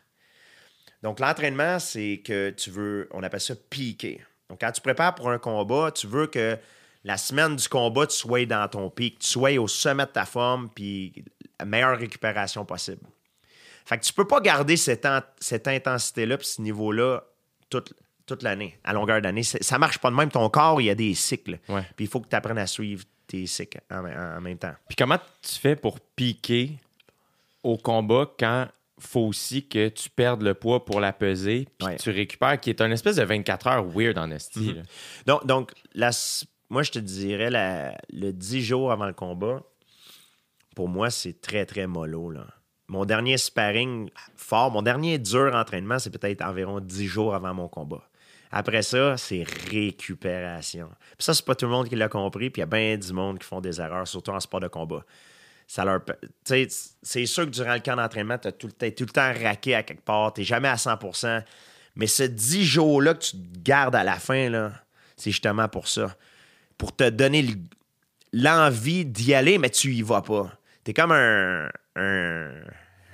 Donc, 1.02 1.18
l'entraînement, 1.18 1.78
c'est 1.78 2.20
que 2.24 2.50
tu 2.50 2.70
veux, 2.70 3.08
on 3.12 3.22
appelle 3.22 3.40
ça 3.40 3.54
piquer. 3.56 4.22
Donc, 4.50 4.60
quand 4.60 4.70
tu 4.70 4.82
prépares 4.82 5.14
pour 5.14 5.30
un 5.30 5.38
combat, 5.38 5.90
tu 5.92 6.06
veux 6.06 6.26
que 6.26 6.58
la 7.04 7.16
semaine 7.16 7.56
du 7.56 7.68
combat, 7.68 8.06
tu 8.06 8.16
sois 8.16 8.44
dans 8.44 8.68
ton 8.68 8.90
pic, 8.90 9.18
tu 9.18 9.28
sois 9.28 9.58
au 9.58 9.66
sommet 9.66 10.04
de 10.04 10.10
ta 10.10 10.26
forme, 10.26 10.68
puis 10.68 11.24
la 11.58 11.64
meilleure 11.64 11.98
récupération 11.98 12.66
possible. 12.66 13.06
Fait 13.86 13.98
que 13.98 14.04
tu 14.04 14.12
peux 14.12 14.26
pas 14.26 14.40
garder 14.40 14.76
cette 14.76 15.06
intensité-là, 15.06 16.36
puis 16.36 16.46
ce 16.46 16.60
niveau-là, 16.60 17.24
toute, 17.70 17.94
toute 18.30 18.42
l'année, 18.42 18.78
à 18.84 18.92
longueur 18.92 19.20
d'année. 19.20 19.42
Ça 19.42 19.78
marche 19.78 19.98
pas 19.98 20.10
de 20.10 20.16
même. 20.16 20.30
Ton 20.30 20.48
corps, 20.48 20.80
il 20.80 20.84
y 20.86 20.90
a 20.90 20.94
des 20.94 21.14
cycles. 21.14 21.58
Ouais. 21.68 21.82
Puis 21.96 22.04
il 22.06 22.08
faut 22.08 22.20
que 22.20 22.28
tu 22.28 22.36
apprennes 22.36 22.58
à 22.58 22.66
suivre 22.66 23.04
tes 23.26 23.46
cycles 23.46 23.80
en, 23.90 24.04
en- 24.04 24.36
en 24.38 24.40
même 24.40 24.58
temps. 24.58 24.74
Puis 24.88 24.96
comment 24.96 25.18
tu 25.42 25.52
fais 25.58 25.76
pour 25.76 26.00
piquer 26.00 26.78
au 27.62 27.76
combat 27.76 28.30
quand 28.38 28.66
faut 28.98 29.20
aussi 29.20 29.66
que 29.66 29.88
tu 29.88 30.10
perdes 30.10 30.42
le 30.42 30.52
poids 30.54 30.84
pour 30.84 31.00
la 31.00 31.12
peser 31.12 31.66
puis 31.78 31.86
Ouais. 31.88 31.96
que 31.96 32.02
tu 32.02 32.10
récupères, 32.10 32.60
qui 32.60 32.68
est 32.70 32.80
un 32.82 32.90
espèce 32.90 33.16
de 33.16 33.22
24 33.24 33.66
heures 33.66 33.84
weird 33.84 34.18
en 34.18 34.30
esti. 34.30 34.74
là. 34.74 34.82
Donc, 35.26 35.46
donc 35.46 35.72
la 35.94 36.10
moi, 36.68 36.82
je 36.82 36.90
te 36.92 36.98
dirais, 36.98 37.50
la- 37.50 37.96
le 38.12 38.32
10 38.32 38.62
jours 38.62 38.92
avant 38.92 39.06
le 39.06 39.12
combat, 39.14 39.62
pour 40.76 40.88
moi, 40.88 41.10
c'est 41.10 41.40
très, 41.40 41.66
très 41.66 41.86
mollo. 41.86 42.30
Là. 42.30 42.46
Mon 42.88 43.04
dernier 43.04 43.38
sparring 43.38 44.10
fort, 44.36 44.70
mon 44.70 44.82
dernier 44.82 45.18
dur 45.18 45.52
entraînement, 45.54 45.98
c'est 45.98 46.10
peut-être 46.10 46.42
environ 46.42 46.80
10 46.80 47.06
jours 47.06 47.34
avant 47.34 47.54
mon 47.54 47.68
combat. 47.68 48.02
Après 48.50 48.82
ça, 48.82 49.16
c'est 49.16 49.44
récupération. 49.70 50.90
Ça, 51.18 51.34
c'est 51.34 51.44
pas 51.44 51.54
tout 51.54 51.66
le 51.66 51.70
monde 51.70 51.88
qui 51.88 51.96
l'a 51.96 52.08
compris, 52.08 52.50
puis 52.50 52.60
il 52.60 52.62
y 52.62 52.64
a 52.64 52.66
bien 52.66 52.96
du 52.96 53.12
monde 53.12 53.38
qui 53.38 53.46
font 53.46 53.60
des 53.60 53.80
erreurs, 53.80 54.08
surtout 54.08 54.32
en 54.32 54.40
sport 54.40 54.60
de 54.60 54.68
combat. 54.68 55.04
Ça 55.66 55.84
leur... 55.84 56.00
C'est 56.44 57.26
sûr 57.26 57.44
que 57.44 57.50
durant 57.50 57.74
le 57.74 57.80
camp 57.80 57.94
d'entraînement, 57.94 58.38
tu 58.38 58.48
es 58.48 58.52
tout, 58.52 58.68
le 59.04 59.06
temps- 59.10 59.32
raqué 59.40 59.76
à 59.76 59.84
quelque 59.84 60.02
part, 60.02 60.32
tu 60.32 60.42
jamais 60.42 60.68
à 60.68 60.74
100% 60.74 61.42
mais 61.96 62.06
ce 62.06 62.22
10 62.22 62.64
jours-là 62.64 63.14
que 63.14 63.20
tu 63.24 63.36
gardes 63.36 63.96
à 63.96 64.04
la 64.04 64.14
fin, 64.14 64.72
c'est 65.16 65.30
justement 65.30 65.68
pour 65.68 65.88
ça. 65.88 66.16
Pour 66.78 66.94
te 66.94 67.08
donner 67.10 67.42
le- 67.42 67.54
l'envie 68.32 69.04
d'y 69.04 69.34
aller, 69.34 69.58
mais 69.58 69.70
tu 69.70 69.92
y 69.92 70.02
vas 70.02 70.22
pas. 70.22 70.52
T'es 70.84 70.94
comme 70.94 71.12
un. 71.12 71.68
un 71.96 72.52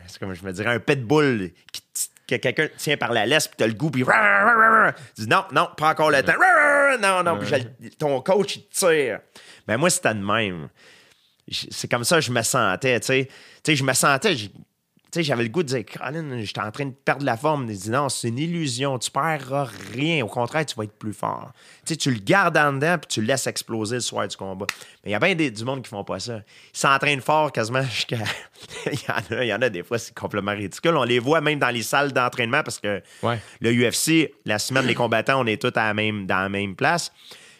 c'est 0.06 0.20
comme 0.20 0.34
je 0.34 0.44
me 0.44 0.52
dirais, 0.52 0.72
un 0.74 0.78
pitbull 0.78 1.52
qui 1.72 1.82
que 2.26 2.36
quelqu'un 2.36 2.68
te 2.68 2.76
tient 2.76 2.96
par 2.96 3.12
la 3.12 3.26
laisse, 3.26 3.48
puis 3.48 3.56
t'as 3.56 3.66
le 3.66 3.74
goût, 3.74 3.90
puis. 3.90 4.04
Tu 4.04 5.22
dis 5.22 5.28
non, 5.28 5.44
non, 5.52 5.68
pas 5.76 5.90
encore 5.90 6.10
le 6.10 6.22
temps. 6.22 6.32
Non, 7.00 7.22
non, 7.22 7.38
puis 7.38 7.90
ton 7.96 8.20
coach, 8.20 8.56
il 8.56 8.66
te 8.68 8.74
tire. 8.74 9.20
Ben 9.66 9.76
moi, 9.76 9.90
c'était 9.90 10.14
de 10.14 10.24
même. 10.24 10.68
C'est 11.48 11.88
comme 11.88 12.04
ça 12.04 12.16
que 12.16 12.22
je 12.22 12.32
me 12.32 12.42
sentais, 12.42 12.98
tu 13.00 13.06
sais. 13.06 13.28
Tu 13.62 13.72
sais, 13.72 13.76
je 13.76 13.84
me 13.84 13.92
sentais. 13.92 14.34
J'avais 15.22 15.42
le 15.44 15.48
goût 15.48 15.62
de 15.62 15.68
dire, 15.68 15.84
Colin, 15.84 16.40
j'étais 16.42 16.60
en 16.60 16.70
train 16.70 16.86
de 16.86 16.92
perdre 17.04 17.24
la 17.24 17.36
forme. 17.36 17.66
Il 17.70 17.76
dit, 17.78 17.90
non, 17.90 18.08
c'est 18.08 18.28
une 18.28 18.38
illusion. 18.38 18.98
Tu 18.98 19.10
perds 19.10 19.70
rien. 19.94 20.24
Au 20.24 20.28
contraire, 20.28 20.64
tu 20.66 20.74
vas 20.74 20.84
être 20.84 20.98
plus 20.98 21.12
fort. 21.12 21.52
Tu 21.86 22.10
le 22.10 22.18
gardes 22.20 22.56
en 22.56 22.72
dedans 22.72 22.96
puis 22.98 23.08
tu 23.08 23.20
le 23.20 23.26
laisses 23.26 23.46
exploser 23.46 23.96
le 23.96 24.00
soir 24.00 24.26
du 24.28 24.36
combat. 24.36 24.66
Mais 25.04 25.10
il 25.10 25.12
y 25.12 25.14
a 25.14 25.18
bien 25.18 25.34
des- 25.34 25.50
du 25.50 25.64
monde 25.64 25.82
qui 25.82 25.90
font 25.90 26.04
pas 26.04 26.18
ça. 26.20 26.36
Ils 26.38 26.78
s'entraînent 26.78 27.20
fort 27.20 27.52
quasiment 27.52 27.82
jusqu'à. 27.82 28.18
il, 28.86 28.92
y 28.92 29.10
en 29.10 29.36
a, 29.38 29.44
il 29.44 29.48
y 29.48 29.54
en 29.54 29.62
a 29.62 29.68
des 29.68 29.82
fois, 29.82 29.98
c'est 29.98 30.14
complètement 30.14 30.52
ridicule. 30.52 30.96
On 30.96 31.04
les 31.04 31.18
voit 31.18 31.40
même 31.40 31.58
dans 31.58 31.70
les 31.70 31.82
salles 31.82 32.12
d'entraînement 32.12 32.62
parce 32.62 32.78
que 32.78 33.02
Ouais. 33.22 33.38
le 33.60 33.72
UFC, 33.72 34.32
la 34.44 34.58
semaine, 34.58 34.86
les 34.86 34.94
combattants, 34.94 35.40
on 35.40 35.46
est 35.46 35.60
tous 35.60 35.72
à 35.78 35.86
la 35.88 35.94
même, 35.94 36.26
dans 36.26 36.38
la 36.40 36.48
même 36.48 36.74
place. 36.74 37.12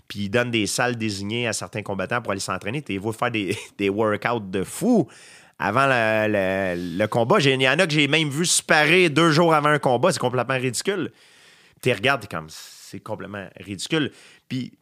Puis 0.08 0.20
ils 0.20 0.28
donnent 0.28 0.52
des 0.52 0.68
salles 0.68 0.94
désignées 0.96 1.48
à 1.48 1.52
certains 1.52 1.82
combattants 1.82 2.22
pour 2.22 2.30
aller 2.30 2.40
s'entraîner. 2.40 2.80
Tu 2.80 2.92
les 2.92 2.98
vois 2.98 3.12
faire 3.12 3.30
des, 3.30 3.56
des 3.78 3.88
workouts 3.88 4.38
de 4.38 4.62
fou 4.62 5.08
avant 5.58 5.86
le, 5.88 7.06
combat. 7.06 7.38
Il 7.40 7.60
y 7.60 7.68
en 7.68 7.78
a 7.78 7.86
que 7.86 7.92
j'ai 7.92 8.08
même 8.08 8.28
vu 8.28 8.44
se 8.46 8.62
parer 8.62 9.08
deux 9.08 9.30
jours 9.30 9.54
avant 9.54 9.70
un 9.70 9.78
combat. 9.78 10.12
C'est 10.12 10.18
complètement 10.18 10.58
ridicule. 10.58 11.12
Tu 11.82 11.92
regardes, 11.92 12.26
comme, 12.28 12.48
c'est 12.48 13.00
complètement 13.00 13.46
ridicule. 13.58 14.12
Puis 14.48 14.78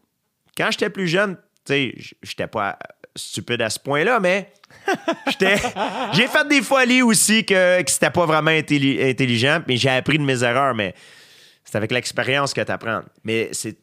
quand 0.56 0.70
j'étais 0.70 0.90
plus 0.90 1.08
jeune, 1.08 1.36
tu 1.64 1.72
sais, 1.72 1.94
j'étais 2.22 2.46
pas 2.46 2.78
stupide 3.16 3.62
à 3.62 3.70
ce 3.70 3.78
point-là, 3.78 4.18
mais 4.18 4.52
j'ai 5.40 6.26
fait 6.26 6.48
des 6.48 6.62
folies 6.62 7.02
aussi 7.02 7.44
que, 7.44 7.82
que 7.82 7.90
c'était 7.90 8.10
pas 8.10 8.26
vraiment 8.26 8.50
intelli- 8.50 9.10
intelligent, 9.10 9.62
mais 9.68 9.76
j'ai 9.76 9.90
appris 9.90 10.18
de 10.18 10.24
mes 10.24 10.42
erreurs, 10.42 10.74
mais 10.74 10.94
c'est 11.64 11.76
avec 11.76 11.92
l'expérience 11.92 12.52
que 12.52 12.60
tu 12.60 12.72
apprends. 12.72 13.02
Mais 13.22 13.50
c'est, 13.52 13.76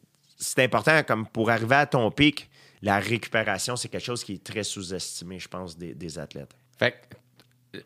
important, 0.58 1.02
comme 1.02 1.26
pour 1.26 1.50
arriver 1.50 1.76
à 1.76 1.86
ton 1.86 2.10
pic, 2.10 2.50
la 2.82 2.98
récupération, 2.98 3.76
c'est 3.76 3.88
quelque 3.88 4.04
chose 4.04 4.22
qui 4.22 4.34
est 4.34 4.44
très 4.44 4.64
sous-estimé, 4.64 5.38
je 5.38 5.48
pense, 5.48 5.78
des 5.78 6.18
athlètes. 6.18 6.54
Fait 6.82 6.92
que, 7.72 7.78
euh, 7.78 7.80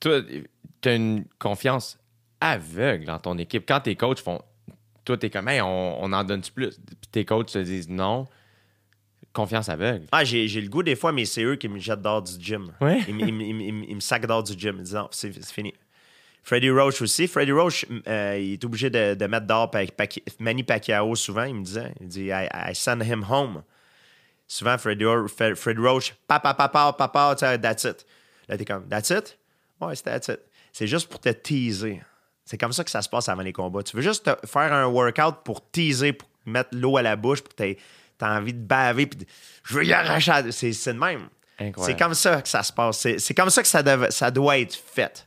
toi, 0.00 0.20
tu 0.80 0.88
as 0.88 0.94
une 0.94 1.24
confiance 1.38 1.98
aveugle 2.40 3.04
dans 3.06 3.18
ton 3.18 3.38
équipe. 3.38 3.64
Quand 3.66 3.80
tes 3.80 3.96
coachs 3.96 4.20
font. 4.20 4.40
Toi, 5.04 5.16
t'es 5.16 5.30
comme, 5.30 5.48
hey, 5.48 5.60
on, 5.60 6.02
on 6.04 6.12
en 6.12 6.24
donne-tu 6.24 6.52
plus? 6.52 6.78
Puis 6.78 7.10
tes 7.10 7.24
coachs 7.24 7.50
te 7.52 7.58
disent 7.58 7.88
non. 7.88 8.26
Confiance 9.32 9.68
aveugle. 9.68 10.06
Ah, 10.10 10.24
j'ai 10.24 10.48
j'ai 10.48 10.60
le 10.60 10.68
goût 10.68 10.82
des 10.82 10.96
fois, 10.96 11.12
mais 11.12 11.24
c'est 11.24 11.44
eux 11.44 11.54
qui 11.56 11.68
me 11.68 11.78
jettent 11.78 12.02
dehors 12.02 12.20
du 12.22 12.32
gym. 12.38 12.72
Ouais. 12.80 13.00
Ils, 13.06 13.14
me- 13.14 13.22
ils 13.28 13.60
ils 13.62 13.84
ils 13.90 14.02
sacent 14.02 14.22
dehors 14.22 14.42
du 14.42 14.52
gym. 14.58 14.76
Ils 14.78 14.82
disent 14.82 14.94
non, 14.94 15.08
c'est 15.12 15.32
c'est 15.32 15.52
fini. 15.52 15.72
Freddie 16.42 16.70
Roach 16.70 17.00
aussi. 17.02 17.28
Freddie 17.28 17.52
Roach, 17.52 17.86
euh, 18.08 18.38
il 18.40 18.54
est 18.54 18.64
obligé 18.64 18.90
de, 18.90 19.14
de 19.14 19.26
mettre 19.26 19.46
dehors 19.46 19.70
Manny 20.40 20.64
Pacquiao 20.64 21.14
souvent. 21.14 21.44
Il 21.44 21.54
me 21.54 21.62
disait, 21.62 21.92
il 22.00 22.08
dit, 22.08 22.26
I, 22.26 22.48
I 22.52 22.74
send 22.74 23.02
him 23.04 23.24
home. 23.28 23.62
Souvent, 24.52 24.74
Ro- 24.76 25.28
Fred 25.28 25.54
Fred 25.54 25.78
Roach, 25.78 26.12
papa, 26.26 26.54
papa, 26.54 26.92
papa, 26.92 27.34
tu 27.38 27.46
sais, 27.46 27.56
that's 27.60 27.84
it. 27.84 28.04
Là, 28.48 28.58
t'es 28.58 28.64
comme, 28.64 28.88
that's 28.88 29.10
it? 29.10 29.38
Ouais, 29.80 29.94
c'est 29.94 30.02
that's 30.02 30.26
it. 30.26 30.40
C'est 30.72 30.88
juste 30.88 31.08
pour 31.08 31.20
te 31.20 31.28
teaser. 31.28 32.02
C'est 32.44 32.58
comme 32.58 32.72
ça 32.72 32.82
que 32.82 32.90
ça 32.90 33.00
se 33.00 33.08
passe 33.08 33.28
avant 33.28 33.42
les 33.42 33.52
combats. 33.52 33.84
Tu 33.84 33.94
veux 33.96 34.02
juste 34.02 34.24
te 34.24 34.46
faire 34.48 34.72
un 34.72 34.86
workout 34.86 35.44
pour 35.44 35.70
teaser, 35.70 36.12
pour 36.14 36.28
mettre 36.46 36.70
l'eau 36.72 36.96
à 36.96 37.02
la 37.02 37.14
bouche, 37.14 37.42
pour 37.42 37.50
que 37.50 37.54
t'aies 37.58 37.78
t'as 38.18 38.36
envie 38.38 38.52
de 38.52 38.58
baver, 38.58 39.06
puis 39.06 39.20
de- 39.20 39.26
je 39.62 39.74
veux 39.74 39.84
y 39.84 39.92
arracher. 39.92 40.32
la- 40.32 40.50
C'est 40.52 40.72
c'est 40.72 40.94
de 40.94 40.98
même. 40.98 41.28
Incroyable. 41.60 41.84
C'est 41.98 42.04
comme 42.04 42.14
ça 42.14 42.42
que 42.42 42.48
ça 42.48 42.62
se 42.64 42.72
passe. 42.72 42.98
C'est 42.98 43.18
c'est 43.20 43.34
comme 43.34 43.50
ça 43.50 43.62
que 43.62 43.68
ça, 43.68 43.82
dev- 43.84 44.10
ça 44.10 44.32
doit 44.32 44.58
être 44.58 44.74
fait. 44.74 45.26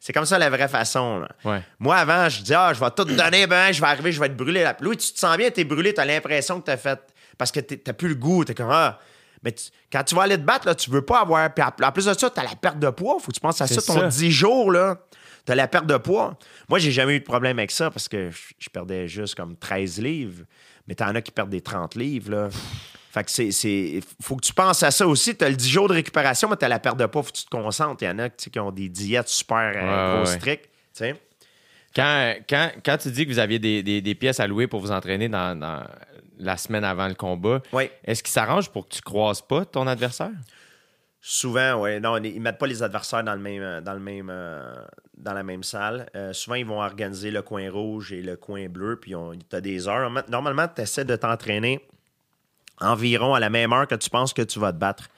C'est 0.00 0.12
comme 0.12 0.26
ça 0.26 0.38
la 0.40 0.50
vraie 0.50 0.66
façon. 0.68 1.20
là. 1.20 1.28
Ouais. 1.44 1.62
Moi, 1.78 1.94
avant, 1.96 2.28
je 2.28 2.42
dis, 2.42 2.54
ah, 2.54 2.72
je 2.74 2.80
vais 2.80 2.90
tout 2.90 3.04
te 3.04 3.12
donner, 3.12 3.46
ben, 3.46 3.70
je 3.70 3.80
vais 3.80 3.86
arriver, 3.86 4.10
je 4.10 4.18
vais 4.18 4.26
être 4.26 4.36
brûlé. 4.36 4.62
Là. 4.64 4.76
Louis, 4.80 4.96
tu 4.96 5.12
te 5.12 5.18
sens 5.18 5.36
bien, 5.36 5.50
t'es 5.50 5.62
brûlé, 5.64 5.94
t'as 5.94 6.04
l'impression 6.06 6.60
que 6.60 6.66
t'as 6.66 6.76
fait. 6.78 6.98
Parce 7.40 7.50
que 7.52 7.60
t'as 7.60 7.94
plus 7.94 8.08
le 8.08 8.14
goût, 8.16 8.44
t'es 8.44 8.52
comme, 8.54 8.68
ah. 8.70 8.98
Mais 9.42 9.52
tu- 9.52 9.70
quand 9.90 10.04
tu 10.04 10.14
vas 10.14 10.22
aller 10.24 10.36
te 10.36 10.42
battre, 10.42 10.66
là, 10.66 10.74
tu 10.74 10.90
veux 10.90 11.00
pas 11.00 11.20
avoir. 11.22 11.52
Puis 11.54 11.64
en 11.64 11.90
plus 11.92 12.04
de 12.04 12.12
ça, 12.12 12.28
t'as 12.28 12.42
la 12.44 12.54
perte 12.54 12.78
de 12.78 12.90
poids. 12.90 13.16
Faut 13.18 13.28
que 13.28 13.32
tu 13.32 13.40
penses 13.40 13.58
à 13.62 13.66
ça, 13.66 13.80
ton 13.80 13.98
ça. 13.98 14.06
10 14.08 14.30
jours, 14.30 14.70
là. 14.70 14.98
T'as 15.46 15.54
la 15.54 15.66
perte 15.66 15.86
de 15.86 15.96
poids. 15.96 16.36
Moi, 16.68 16.78
j'ai 16.78 16.90
jamais 16.92 17.16
eu 17.16 17.20
de 17.20 17.24
problème 17.24 17.58
avec 17.58 17.70
ça 17.70 17.90
parce 17.90 18.06
que 18.08 18.30
je, 18.30 18.38
je 18.58 18.68
perdais 18.68 19.08
juste 19.08 19.34
comme 19.36 19.56
13 19.56 19.98
livres. 20.02 20.44
Mais 20.86 20.94
t'en 20.94 21.06
as 21.14 21.22
qui 21.22 21.30
perdent 21.30 21.48
des 21.48 21.62
30 21.62 21.94
livres, 21.94 22.30
là. 22.30 22.48
Fait 23.12 23.24
que 23.24 23.30
c'est. 23.30 23.50
c'est- 23.50 24.00
Faut 24.20 24.36
que 24.36 24.44
tu 24.44 24.52
penses 24.52 24.82
à 24.82 24.90
ça 24.90 25.06
aussi. 25.06 25.34
T'as 25.34 25.48
le 25.48 25.56
10 25.56 25.70
jours 25.70 25.88
de 25.88 25.94
récupération, 25.94 26.50
mais 26.50 26.56
t'as 26.56 26.68
la 26.68 26.78
perte 26.78 26.98
de 26.98 27.06
poids. 27.06 27.22
Faut 27.22 27.30
que 27.32 27.38
tu 27.38 27.44
te 27.46 27.50
concentres. 27.50 28.02
Il 28.02 28.08
y 28.08 28.10
en 28.10 28.18
a 28.18 28.28
qui 28.28 28.58
ont 28.58 28.70
des 28.70 28.90
diètes 28.90 29.28
super 29.28 29.72
euh, 29.74 29.80
Ouais, 29.80 30.12
gros 30.12 30.24
ouais, 30.24 30.30
ouais. 30.30 30.38
strictes. 30.38 30.64
tu 30.66 30.70
sais. 30.92 31.14
Quand, 31.96 32.34
quand, 32.48 32.70
quand 32.84 32.98
tu 32.98 33.10
dis 33.10 33.26
que 33.26 33.32
vous 33.32 33.38
aviez 33.40 33.58
des, 33.58 33.82
des- 33.82 34.00
des 34.00 34.14
pièces 34.14 34.38
à 34.38 34.46
louer 34.46 34.68
pour 34.68 34.80
vous 34.80 34.92
entraîner 34.92 35.28
dans, 35.28 35.58
dans 35.58 35.82
la 36.40 36.56
semaine 36.56 36.84
avant 36.84 37.08
le 37.08 37.14
combat, 37.14 37.60
Oui. 37.72 37.90
est-ce 38.04 38.22
qu'il 38.22 38.32
s'arrange 38.32 38.70
pour 38.70 38.88
que 38.88 38.94
tu 38.94 39.02
croises 39.02 39.42
pas 39.42 39.64
ton 39.64 39.86
adversaire? 39.86 40.30
Souvent, 41.22 41.82
oui. 41.82 42.00
Non, 42.00 42.16
ils 42.16 42.40
mettent 42.40 42.58
pas 42.58 42.66
les 42.66 42.82
adversaires 42.82 43.22
dans, 43.22 43.34
le 43.34 43.40
même, 43.40 43.62
euh, 43.62 43.80
dans, 43.82 43.92
le 43.92 44.00
même, 44.00 44.28
euh, 44.30 44.74
dans 45.18 45.34
la 45.34 45.42
même 45.42 45.62
salle. 45.62 46.08
Euh, 46.16 46.32
souvent, 46.32 46.56
ils 46.56 46.64
vont 46.64 46.80
organiser 46.80 47.30
le 47.30 47.42
coin 47.42 47.70
rouge 47.70 48.12
et 48.12 48.22
le 48.22 48.36
coin 48.36 48.68
bleu, 48.68 48.96
puis 48.98 49.14
tu 49.48 49.56
as 49.56 49.60
des 49.60 49.86
heures. 49.86 50.10
Normalement, 50.28 50.66
tu 50.74 50.80
essaies 50.80 51.04
de 51.04 51.16
t'entraîner 51.16 51.86
environ 52.80 53.34
à 53.34 53.40
la 53.40 53.50
même 53.50 53.72
heure 53.74 53.86
que 53.86 53.94
tu 53.96 54.08
penses 54.08 54.32
que 54.32 54.40
tu 54.42 54.58
vas 54.58 54.72
te 54.72 54.78
battre. 54.78 55.08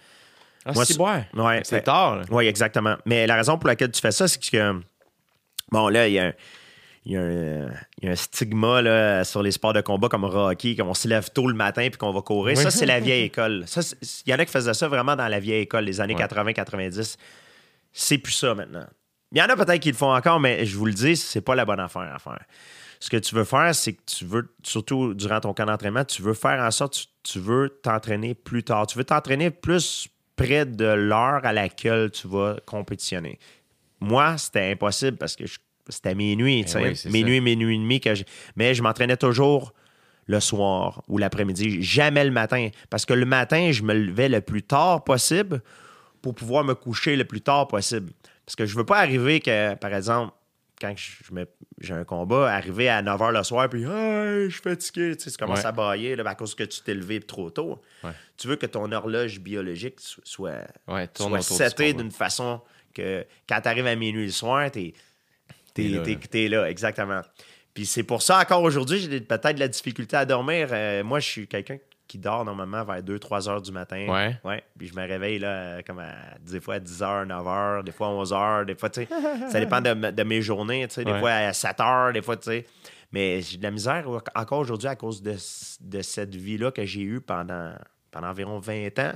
Ah, 0.65 0.73
Moi, 0.73 0.85
c'est. 0.85 0.99
Ouais, 1.01 1.83
tard. 1.83 2.23
Oui, 2.31 2.47
exactement. 2.47 2.97
Mais 3.05 3.27
la 3.29 3.37
raison 3.37 3.57
pour 3.57 3.69
laquelle 3.69 3.93
tu 3.93 4.01
fais 4.01 4.11
ça, 4.13 4.27
c'est 4.27 4.41
que, 4.51 4.81
bon, 5.71 5.89
là, 5.89 6.09
il 6.09 6.15
y 6.15 6.19
a 6.19 6.27
un. 6.27 6.33
Il 7.05 7.13
y, 7.13 7.17
a 7.17 7.21
un, 7.21 7.67
il 7.99 8.05
y 8.05 8.09
a 8.09 8.13
un 8.13 8.17
stigma 8.17 8.81
là, 8.81 9.25
sur 9.25 9.43
les 9.43 9.51
sports 9.51 9.73
de 9.73 9.81
combat 9.81 10.09
comme 10.09 10.25
Rocky, 10.25 10.77
qu'on 10.77 10.95
se 10.95 11.09
lève 11.09 11.31
tôt 11.31 11.49
le 11.49 11.55
matin 11.55 11.89
puis 11.89 11.99
qu'on 11.99 12.13
va 12.13 12.23
courir. 12.23 12.57
Oui. 12.57 12.63
Ça, 12.63 12.71
c'est 12.71 12.87
la 12.87 13.01
vieille 13.01 13.25
école. 13.25 13.65
Ça, 13.67 13.81
Il 14.25 14.31
y 14.31 14.35
en 14.35 14.39
a 14.39 14.45
qui 14.45 14.53
faisaient 14.53 14.73
ça 14.75 14.87
vraiment 14.87 15.17
dans 15.17 15.27
la 15.27 15.41
vieille 15.41 15.63
école, 15.63 15.85
les 15.85 16.01
années 16.01 16.15
Ouais. 16.15 16.23
80-90. 16.23 17.17
C'est 17.93 18.19
plus 18.19 18.33
ça 18.33 18.55
maintenant. 18.55 18.87
Il 19.33 19.39
y 19.39 19.43
en 19.43 19.47
a 19.47 19.57
peut-être 19.57 19.81
qui 19.81 19.91
le 19.91 19.97
font 19.97 20.15
encore, 20.15 20.39
mais 20.39 20.65
je 20.65 20.77
vous 20.77 20.87
le 20.87 20.93
dis, 20.93 21.17
c'est 21.17 21.41
pas 21.41 21.55
la 21.57 21.65
bonne 21.65 21.81
affaire 21.81 22.03
à 22.15 22.19
faire. 22.21 22.45
Ce 23.01 23.11
que 23.11 23.17
tu 23.17 23.35
veux 23.35 23.45
faire, 23.45 23.75
c'est 23.75 23.95
que 23.95 24.03
tu 24.07 24.25
veux, 24.25 24.55
surtout 24.63 25.13
durant 25.15 25.41
ton 25.41 25.53
camp 25.55 25.65
d'entraînement, 25.67 26.05
tu 26.05 26.23
veux 26.23 26.35
faire 26.35 26.63
en 26.63 26.71
sorte, 26.71 26.95
tu, 26.95 27.33
tu 27.33 27.41
veux 27.41 27.69
t'entraîner 27.83 28.35
plus 28.35 28.63
tard. 28.63 28.87
Tu 28.87 28.97
veux 28.97 29.03
t'entraîner 29.05 29.51
plus 29.51 30.07
près 30.37 30.67
de 30.67 30.85
l'heure 30.85 31.41
à 31.45 31.53
laquelle 31.53 32.13
tu 32.13 32.29
vas 32.29 32.59
compétitionner. 32.65 33.41
Moi, 33.99 34.39
c'était 34.39 34.71
impossible 34.71 35.17
parce 35.17 35.35
que 35.35 35.47
je- 35.47 35.59
c'était 35.89 36.15
minuit, 36.15 36.65
tu 36.65 36.73
sais. 36.73 36.83
oui, 36.83 36.97
c'est 36.97 37.11
minuit, 37.11 37.41
minuit 37.41 37.75
et 37.75 37.79
demi. 37.79 38.01
Que 38.01 38.15
je- 38.15 38.25
mais 38.57 38.75
je 38.75 38.83
m'entraînais 38.83 39.17
toujours 39.17 39.73
le 40.27 40.39
soir 40.41 41.03
ou 41.09 41.19
l'après-midi, 41.19 41.83
jamais 41.83 42.25
le 42.25 42.31
matin. 42.31 42.69
Parce 42.91 43.05
que 43.05 43.13
le 43.15 43.27
matin, 43.27 43.71
je 43.73 43.83
me 43.83 43.93
levais 43.95 44.29
le 44.29 44.41
plus 44.41 44.63
tard 44.63 45.03
possible 45.05 45.61
pour 46.21 46.35
pouvoir 46.35 46.63
me 46.65 46.75
coucher 46.75 47.17
le 47.17 47.25
plus 47.25 47.41
tard 47.41 47.67
possible. 47.69 48.13
Parce 48.47 48.55
que 48.57 48.65
je 48.67 48.77
veux 48.77 48.85
pas 48.87 48.99
arriver 48.99 49.41
que, 49.41 49.75
par 49.75 49.93
exemple, 49.95 50.33
quand 50.81 50.95
j'ai 51.81 51.95
un 51.95 52.05
combat, 52.05 52.53
arriver 52.53 52.89
à 52.89 53.03
9 53.03 53.21
h 53.21 53.33
le 53.33 53.43
soir, 53.45 53.69
puis 53.69 53.83
hey, 53.83 54.45
je 54.47 54.49
suis 54.51 54.63
fatigué, 54.63 55.17
tu 55.17 55.25
sais, 55.25 55.31
tu 55.31 55.37
commences 55.37 55.61
Ouais. 55.61 55.67
à 55.67 55.73
bailler 55.73 56.17
là, 56.17 56.29
à 56.29 56.35
cause 56.35 56.55
que 56.57 56.65
tu 56.65 56.81
t'es 56.83 56.95
levé 56.95 57.21
trop 57.21 57.51
tôt. 57.51 57.81
Ouais. 58.03 58.11
Tu 58.37 58.49
veux 58.49 58.57
que 58.57 58.67
ton 58.67 58.91
horloge 58.91 59.39
biologique 59.41 60.01
so- 60.01 60.21
soit, 60.25 60.67
Ouais, 60.89 61.09
soit 61.17 61.41
setée 61.41 61.93
d'une 61.93 62.11
façon 62.11 62.61
que 62.95 63.25
quand 63.49 63.61
tu 63.61 63.69
arrives 63.69 63.87
à 63.87 63.95
minuit 63.97 64.27
le 64.27 64.33
soir, 64.33 64.71
t'es 64.71 64.93
T'es 64.93 64.95
T'es 65.75 65.89
là, 65.89 66.01
t'es- 66.31 66.49
là. 66.49 66.69
exactement. 66.71 67.21
Puis 67.75 67.87
c'est 67.87 68.03
pour 68.03 68.21
ça, 68.23 68.39
encore 68.41 68.63
aujourd'hui, 68.63 68.99
j'ai 69.01 69.21
peut-être 69.21 69.55
de 69.55 69.61
la 69.61 69.69
difficulté 69.69 70.17
à 70.17 70.25
dormir. 70.27 70.69
Euh, 70.73 71.03
moi, 71.03 71.21
je 71.21 71.29
suis 71.29 71.49
quelqu'un 71.49 71.79
qui 72.07 72.19
dort 72.19 72.45
normalement 72.45 72.85
vers 72.85 73.03
2-3 73.03 73.49
heures 73.49 73.63
du 73.63 73.73
matin. 73.73 74.07
Ouais. 74.09 74.37
Ouais. 74.45 74.63
Puis 74.79 74.89
je 74.89 74.95
me 74.95 75.01
réveille 75.07 75.39
là, 75.39 75.83
comme 75.83 75.99
à, 76.01 76.13
des 76.41 76.61
fois 76.61 76.75
à 76.75 76.81
10 76.81 77.03
heures, 77.03 77.25
9 77.25 77.47
heures, 77.49 77.83
des 77.85 77.93
fois 77.93 78.09
à 78.09 78.11
11 78.11 78.33
heures, 78.35 78.67
des 78.67 78.75
fois, 78.75 78.91
tu 78.91 79.01
sais, 79.05 79.09
ça 79.51 79.59
dépend 79.61 79.81
de, 79.81 80.11
de 80.11 80.23
mes 80.23 80.43
journées, 80.43 80.87
tu 80.89 80.95
sais, 80.97 81.05
des 81.05 81.13
Ouais. 81.13 81.21
fois 81.21 81.31
à 81.31 81.53
7 81.55 81.81
heures, 81.81 82.13
des 82.13 82.21
fois, 82.21 82.37
tu 82.37 82.51
sais. 82.51 82.67
Mais 83.13 83.41
j'ai 83.41 83.57
de 83.57 83.63
la 83.63 83.71
misère 83.71 84.07
encore 84.35 84.59
aujourd'hui 84.59 84.89
à 84.89 84.97
cause 84.97 85.23
de, 85.23 85.35
de 85.81 86.03
cette 86.03 86.35
vie-là 86.35 86.71
que 86.71 86.85
j'ai 86.85 87.01
eue 87.03 87.21
pendant, 87.23 87.73
pendant 88.11 88.29
environ 88.29 88.59
20 88.59 88.99
ans. 88.99 89.13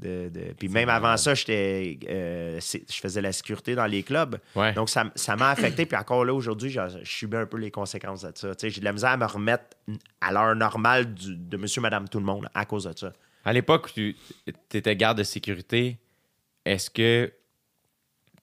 De, 0.00 0.30
de- 0.30 0.52
Puis 0.58 0.68
même 0.68 0.88
avant 0.88 1.16
ça, 1.18 1.34
j'étais, 1.34 1.98
euh, 2.08 2.58
je 2.58 3.00
faisais 3.00 3.20
la 3.20 3.32
sécurité 3.32 3.74
dans 3.74 3.84
les 3.84 4.02
clubs. 4.02 4.38
Ouais. 4.56 4.72
Donc, 4.72 4.88
ça, 4.88 5.04
ça 5.14 5.36
m'a 5.36 5.50
affecté. 5.50 5.84
Puis 5.84 5.96
encore 5.96 6.24
là, 6.24 6.32
aujourd'hui, 6.32 6.70
je, 6.70 6.80
je 7.02 7.10
subis 7.10 7.36
un 7.36 7.44
peu 7.46 7.58
les 7.58 7.70
conséquences 7.70 8.22
de 8.22 8.32
ça. 8.34 8.54
Tu 8.54 8.60
sais, 8.60 8.70
J'ai 8.70 8.80
de 8.80 8.86
la 8.86 8.92
misère 8.92 9.10
à 9.10 9.16
me 9.18 9.26
remettre 9.26 9.76
à 10.22 10.32
l'heure 10.32 10.56
normale 10.56 11.12
du- 11.12 11.36
de 11.36 11.56
monsieur, 11.58 11.82
madame, 11.82 12.08
tout 12.08 12.18
le 12.18 12.24
monde 12.24 12.48
à 12.54 12.64
cause 12.64 12.84
de 12.84 12.96
ça. 12.98 13.12
À 13.44 13.52
l'époque 13.52 13.86
où 13.88 13.90
tu 13.94 14.16
étais 14.72 14.96
garde 14.96 15.18
de 15.18 15.22
sécurité, 15.22 15.98
est-ce 16.64 16.88
que 16.90 17.30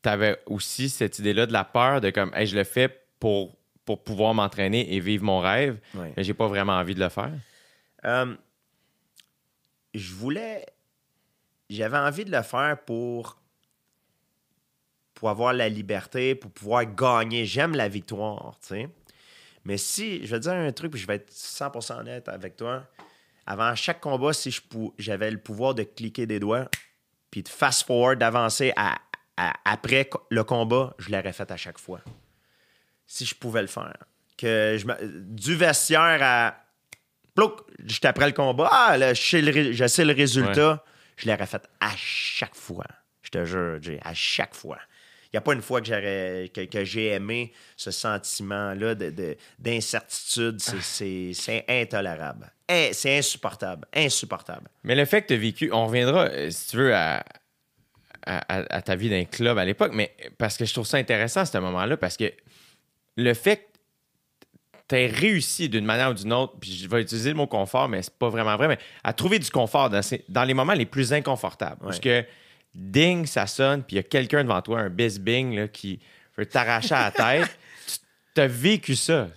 tu 0.03 0.09
avais 0.09 0.37
aussi 0.45 0.89
cette 0.89 1.17
idée-là 1.17 1.47
de 1.47 1.53
la 1.53 1.63
peur 1.63 2.01
de 2.01 2.11
comme, 2.11 2.31
hey, 2.35 2.45
je 2.45 2.55
le 2.55 2.63
fais 2.65 2.89
pour, 3.19 3.55
pour 3.83 4.03
pouvoir 4.03 4.33
m'entraîner 4.35 4.93
et 4.93 4.99
vivre 4.99 5.23
mon 5.23 5.39
rêve, 5.39 5.79
Ouais. 5.95 6.13
mais 6.15 6.23
j'ai 6.23 6.33
pas 6.35 6.47
vraiment 6.47 6.73
envie 6.73 6.93
de 6.93 6.99
le 6.99 7.09
faire? 7.09 7.31
Euh, 8.05 8.35
je 9.95 10.13
voulais. 10.13 10.65
J'avais 11.69 11.97
envie 11.97 12.25
de 12.25 12.31
le 12.31 12.41
faire 12.43 12.77
pour. 12.85 13.37
pour 15.13 15.29
avoir 15.31 15.51
la 15.51 15.67
liberté, 15.67 16.35
pour 16.35 16.51
pouvoir 16.51 16.85
gagner. 16.85 17.43
J'aime 17.45 17.75
la 17.75 17.87
victoire, 17.89 18.55
tu 18.61 18.67
sais. 18.67 18.89
Mais 19.65 19.77
si, 19.77 20.23
je 20.25 20.29
vais 20.31 20.37
te 20.39 20.43
dire 20.43 20.53
un 20.53 20.71
truc, 20.71 20.91
puis 20.91 21.01
je 21.01 21.07
vais 21.07 21.15
être 21.15 21.31
100% 21.31 21.99
honnête 22.01 22.29
avec 22.29 22.55
toi. 22.55 22.83
Avant 23.47 23.73
chaque 23.75 23.99
combat, 23.99 24.31
si 24.31 24.55
j'avais 24.99 25.31
le 25.31 25.39
pouvoir 25.39 25.73
de 25.73 25.81
cliquer 25.83 26.25
des 26.27 26.39
doigts, 26.39 26.69
puis 27.31 27.41
de 27.41 27.49
fast-forward, 27.49 28.19
d'avancer 28.19 28.71
à- 28.75 28.95
après 29.65 30.07
le 30.29 30.43
combat, 30.43 30.93
je 30.99 31.09
l'aurais 31.11 31.33
fait 31.33 31.49
à 31.51 31.57
chaque 31.57 31.79
fois. 31.79 32.01
Si 33.07 33.25
je 33.25 33.33
pouvais 33.35 33.61
le 33.61 33.67
faire. 33.67 33.97
Que 34.37 34.77
je 34.79 34.85
me- 34.85 35.21
du 35.21 35.55
vestiaire 35.55 36.19
à 36.21 36.55
plouc, 37.33 37.59
juste 37.83 38.05
après 38.05 38.27
le 38.27 38.33
combat, 38.33 38.69
ah, 38.71 38.97
là, 38.97 39.13
je 39.15 39.21
sais 39.21 39.41
le 40.05 40.13
résultat, 40.13 40.83
je 41.17 41.27
l'aurais 41.29 41.45
fait 41.45 41.67
à 41.79 41.91
chaque 41.97 42.55
fois. 42.55 42.85
Je 43.21 43.29
te 43.29 43.43
jure, 43.45 43.77
Jay, 43.81 43.99
à 44.03 44.13
chaque 44.13 44.55
fois. 44.55 44.77
Il 45.25 45.29
n'y 45.33 45.37
a 45.39 45.41
pas 45.41 45.53
une 45.53 45.61
fois 45.61 45.81
que, 45.81 45.87
j'aurais- 45.87 46.49
que, 46.53 46.61
que 46.65 46.85
j'ai 46.85 47.07
aimé 47.07 47.51
ce 47.75 47.91
sentiment-là 47.91 48.95
de- 48.95 49.09
de- 49.09 49.35
d'incertitude. 49.59 50.61
C'est- 50.61 51.33
c'est 51.33 51.65
intolérable. 51.67 52.49
Eh, 52.69 52.91
C'est 52.93 53.17
insupportable. 53.17 53.85
Insupportable. 53.93 54.69
Mais 54.83 54.95
le 54.95 55.03
fait 55.05 55.23
que 55.23 55.27
tu 55.27 55.33
as 55.33 55.37
vécu, 55.37 55.69
on 55.73 55.87
reviendra, 55.87 56.27
euh, 56.27 56.49
si 56.49 56.69
tu 56.69 56.77
veux, 56.77 56.95
à, 56.95 57.17
à- 58.25 58.59
à- 58.59 58.75
à 58.77 58.81
ta 58.81 58.95
vie 58.95 59.09
d'un 59.09 59.25
club 59.25 59.57
à 59.57 59.65
l'époque, 59.65 59.91
mais 59.93 60.15
parce 60.37 60.57
que 60.57 60.65
je 60.65 60.73
trouve 60.73 60.85
ça 60.87 60.97
intéressant 60.97 61.41
à 61.41 61.45
ce 61.45 61.57
moment-là, 61.57 61.97
parce 61.97 62.15
que 62.17 62.31
le 63.17 63.33
fait 63.33 63.67
aies 64.95 65.07
réussi 65.07 65.67
d'une 65.69 65.85
manière 65.85 66.11
ou 66.11 66.13
d'une 66.13 66.31
autre, 66.33 66.53
puis 66.59 66.71
je 66.75 66.87
vais 66.87 67.01
utiliser 67.01 67.29
le 67.31 67.35
mot 67.35 67.47
confort, 67.47 67.89
mais 67.89 68.01
c'est 68.01 68.13
pas 68.17 68.29
vraiment 68.29 68.55
vrai, 68.55 68.67
mais 68.67 68.77
à 69.03 69.11
trouver 69.13 69.39
du 69.39 69.49
confort 69.49 69.89
dans, 69.89 70.01
ces- 70.01 70.23
dans 70.29 70.43
les 70.43 70.53
moments 70.53 70.73
les 70.73 70.85
plus 70.85 71.11
inconfortables. 71.13 71.81
Parce 71.81 71.99
que 71.99 72.23
ding, 72.73 73.25
ça 73.25 73.47
sonne, 73.47 73.83
puis 73.83 73.95
il 73.95 73.97
y 73.97 73.99
a 73.99 74.03
quelqu'un 74.03 74.43
devant 74.43 74.61
toi, 74.61 74.79
un 74.81 74.89
bis-bing, 74.89 75.55
là, 75.55 75.67
qui 75.67 75.99
veut 76.37 76.45
t'arracher 76.45 76.93
à 76.95 77.05
la 77.05 77.11
tête. 77.11 77.57
tu 78.35 78.41
as 78.41 78.47
vécu 78.47 78.95
ça. 78.95 79.27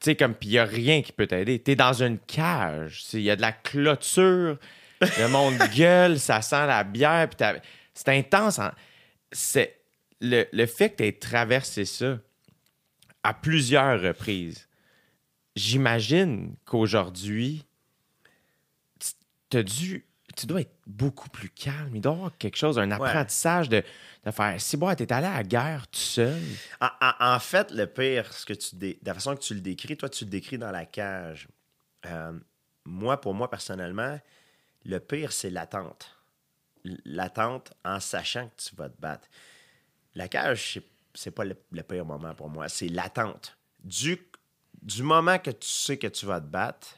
Tu 0.00 0.06
sais, 0.10 0.16
comme, 0.16 0.34
puis 0.34 0.48
il 0.48 0.52
n'y 0.52 0.58
a 0.58 0.64
rien 0.64 1.00
qui 1.02 1.12
peut 1.12 1.28
t'aider. 1.28 1.62
Tu 1.62 1.70
es 1.70 1.76
dans 1.76 1.92
une 2.02 2.18
cage. 2.18 3.04
Il 3.12 3.20
y 3.20 3.30
a 3.30 3.36
de 3.36 3.40
la 3.40 3.52
clôture, 3.52 4.58
le 5.00 5.28
monde 5.28 5.54
gueule, 5.76 6.18
ça 6.18 6.42
sent 6.42 6.66
la 6.66 6.82
bière, 6.82 7.28
puis 7.28 7.36
t'as- 7.36 7.60
c'est 7.94 8.08
intense. 8.08 8.58
en- 8.58 8.72
C'est 9.30 9.76
le, 10.20 10.44
le 10.52 10.66
fait 10.66 10.90
que 10.90 10.96
tu 10.96 11.04
aies 11.04 11.12
traversé 11.12 11.84
ça 11.84 12.18
à 13.22 13.34
plusieurs 13.34 14.00
reprises, 14.00 14.68
j'imagine 15.56 16.56
qu'aujourd'hui, 16.64 17.64
dû. 19.50 20.06
Tu 20.34 20.46
dois 20.46 20.62
être 20.62 20.74
beaucoup 20.86 21.28
plus 21.28 21.50
calme. 21.50 21.94
Il 21.94 22.00
doit 22.00 22.12
y 22.12 22.16
avoir 22.16 22.38
quelque 22.38 22.56
chose, 22.56 22.78
un 22.78 22.90
apprentissage 22.90 23.68
de, 23.68 23.82
de 24.24 24.30
faire. 24.30 24.58
Si 24.58 24.78
bon, 24.78 24.94
t'es 24.94 25.12
allé 25.12 25.26
à 25.26 25.34
la 25.34 25.42
guerre 25.42 25.86
tout 25.88 25.98
seul. 26.00 26.40
En, 26.80 26.88
en- 27.02 27.34
en 27.34 27.38
fait, 27.38 27.70
le 27.70 27.86
pire, 27.86 28.32
ce 28.32 28.46
que 28.46 28.54
tu 28.54 28.76
dé- 28.76 28.98
de 29.02 29.06
la 29.08 29.12
façon 29.12 29.34
que 29.36 29.42
tu 29.42 29.52
le 29.52 29.60
décris, 29.60 29.94
toi, 29.94 30.08
tu 30.08 30.24
le 30.24 30.30
décris 30.30 30.56
dans 30.56 30.70
la 30.70 30.86
cage. 30.86 31.48
Euh, 32.06 32.32
moi, 32.86 33.20
pour 33.20 33.34
moi, 33.34 33.50
personnellement, 33.50 34.18
le 34.86 34.98
pire, 35.00 35.32
c'est 35.32 35.50
l'attente. 35.50 36.16
L'attente 37.04 37.74
en 37.84 38.00
sachant 38.00 38.48
que 38.48 38.62
tu 38.70 38.74
vas 38.74 38.88
te 38.88 38.98
battre. 38.98 39.28
La 40.14 40.28
cage, 40.28 40.72
c'est- 40.74 40.86
c'est 41.14 41.30
pas 41.30 41.44
le, 41.44 41.54
pire 41.82 42.04
moment 42.04 42.34
pour 42.34 42.48
moi. 42.48 42.68
C'est 42.68 42.88
l'attente. 42.88 43.56
Du, 43.82 44.18
du 44.80 45.02
moment 45.02 45.38
que 45.38 45.50
tu 45.50 45.68
sais 45.68 45.96
que 45.96 46.06
tu 46.06 46.26
vas 46.26 46.40
te 46.40 46.46
battre 46.46 46.88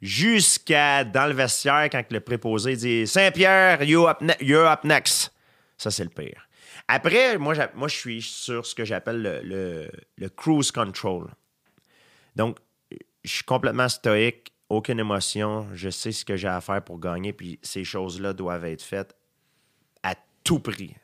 jusqu'à 0.00 1.04
dans 1.04 1.26
le 1.26 1.34
vestiaire 1.34 1.88
quand 1.90 2.04
le 2.10 2.20
préposé 2.20 2.76
dit 2.76 3.06
Saint-Pierre, 3.06 3.82
you 3.82 4.06
up 4.08 4.18
you're 4.40 4.66
up 4.68 4.84
next. 4.84 5.32
Ça, 5.76 5.90
c'est 5.90 6.04
le 6.04 6.10
pire. 6.10 6.48
Après, 6.88 7.38
moi, 7.38 7.54
moi 7.74 7.88
je 7.88 7.96
suis 7.96 8.22
sur 8.22 8.66
ce 8.66 8.74
que 8.74 8.84
j'appelle 8.84 9.22
le, 9.22 9.40
le- 9.42 9.90
le 10.16 10.28
cruise 10.28 10.72
control. 10.72 11.28
Donc, 12.36 12.58
je 13.22 13.30
suis 13.30 13.44
complètement 13.44 13.88
stoïque, 13.88 14.52
aucune 14.68 14.98
émotion. 14.98 15.68
Je 15.74 15.90
sais 15.90 16.12
ce 16.12 16.24
que 16.24 16.36
j'ai 16.36 16.48
à 16.48 16.60
faire 16.60 16.82
pour 16.82 16.98
gagner, 16.98 17.32
puis 17.32 17.58
ces 17.62 17.84
choses-là 17.84 18.32
doivent 18.32 18.64
être 18.64 18.82
faites 18.82 19.14
à 20.02 20.14
tout 20.42 20.60
prix. 20.60 20.94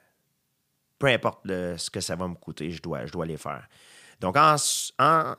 Peu 0.99 1.07
importe 1.09 1.40
le- 1.44 1.76
ce 1.76 1.90
que 1.90 2.01
ça 2.01 2.16
va 2.16 2.26
me 2.28 2.34
coûter, 2.34 2.70
je 2.70 2.80
dois, 2.82 3.07
je 3.07 3.12
dois 3.12 3.26
les 3.26 3.36
faire. 3.36 3.68
Donc, 4.20 4.36
en, 4.36 4.57
su- 4.57 4.92
en 4.99 5.34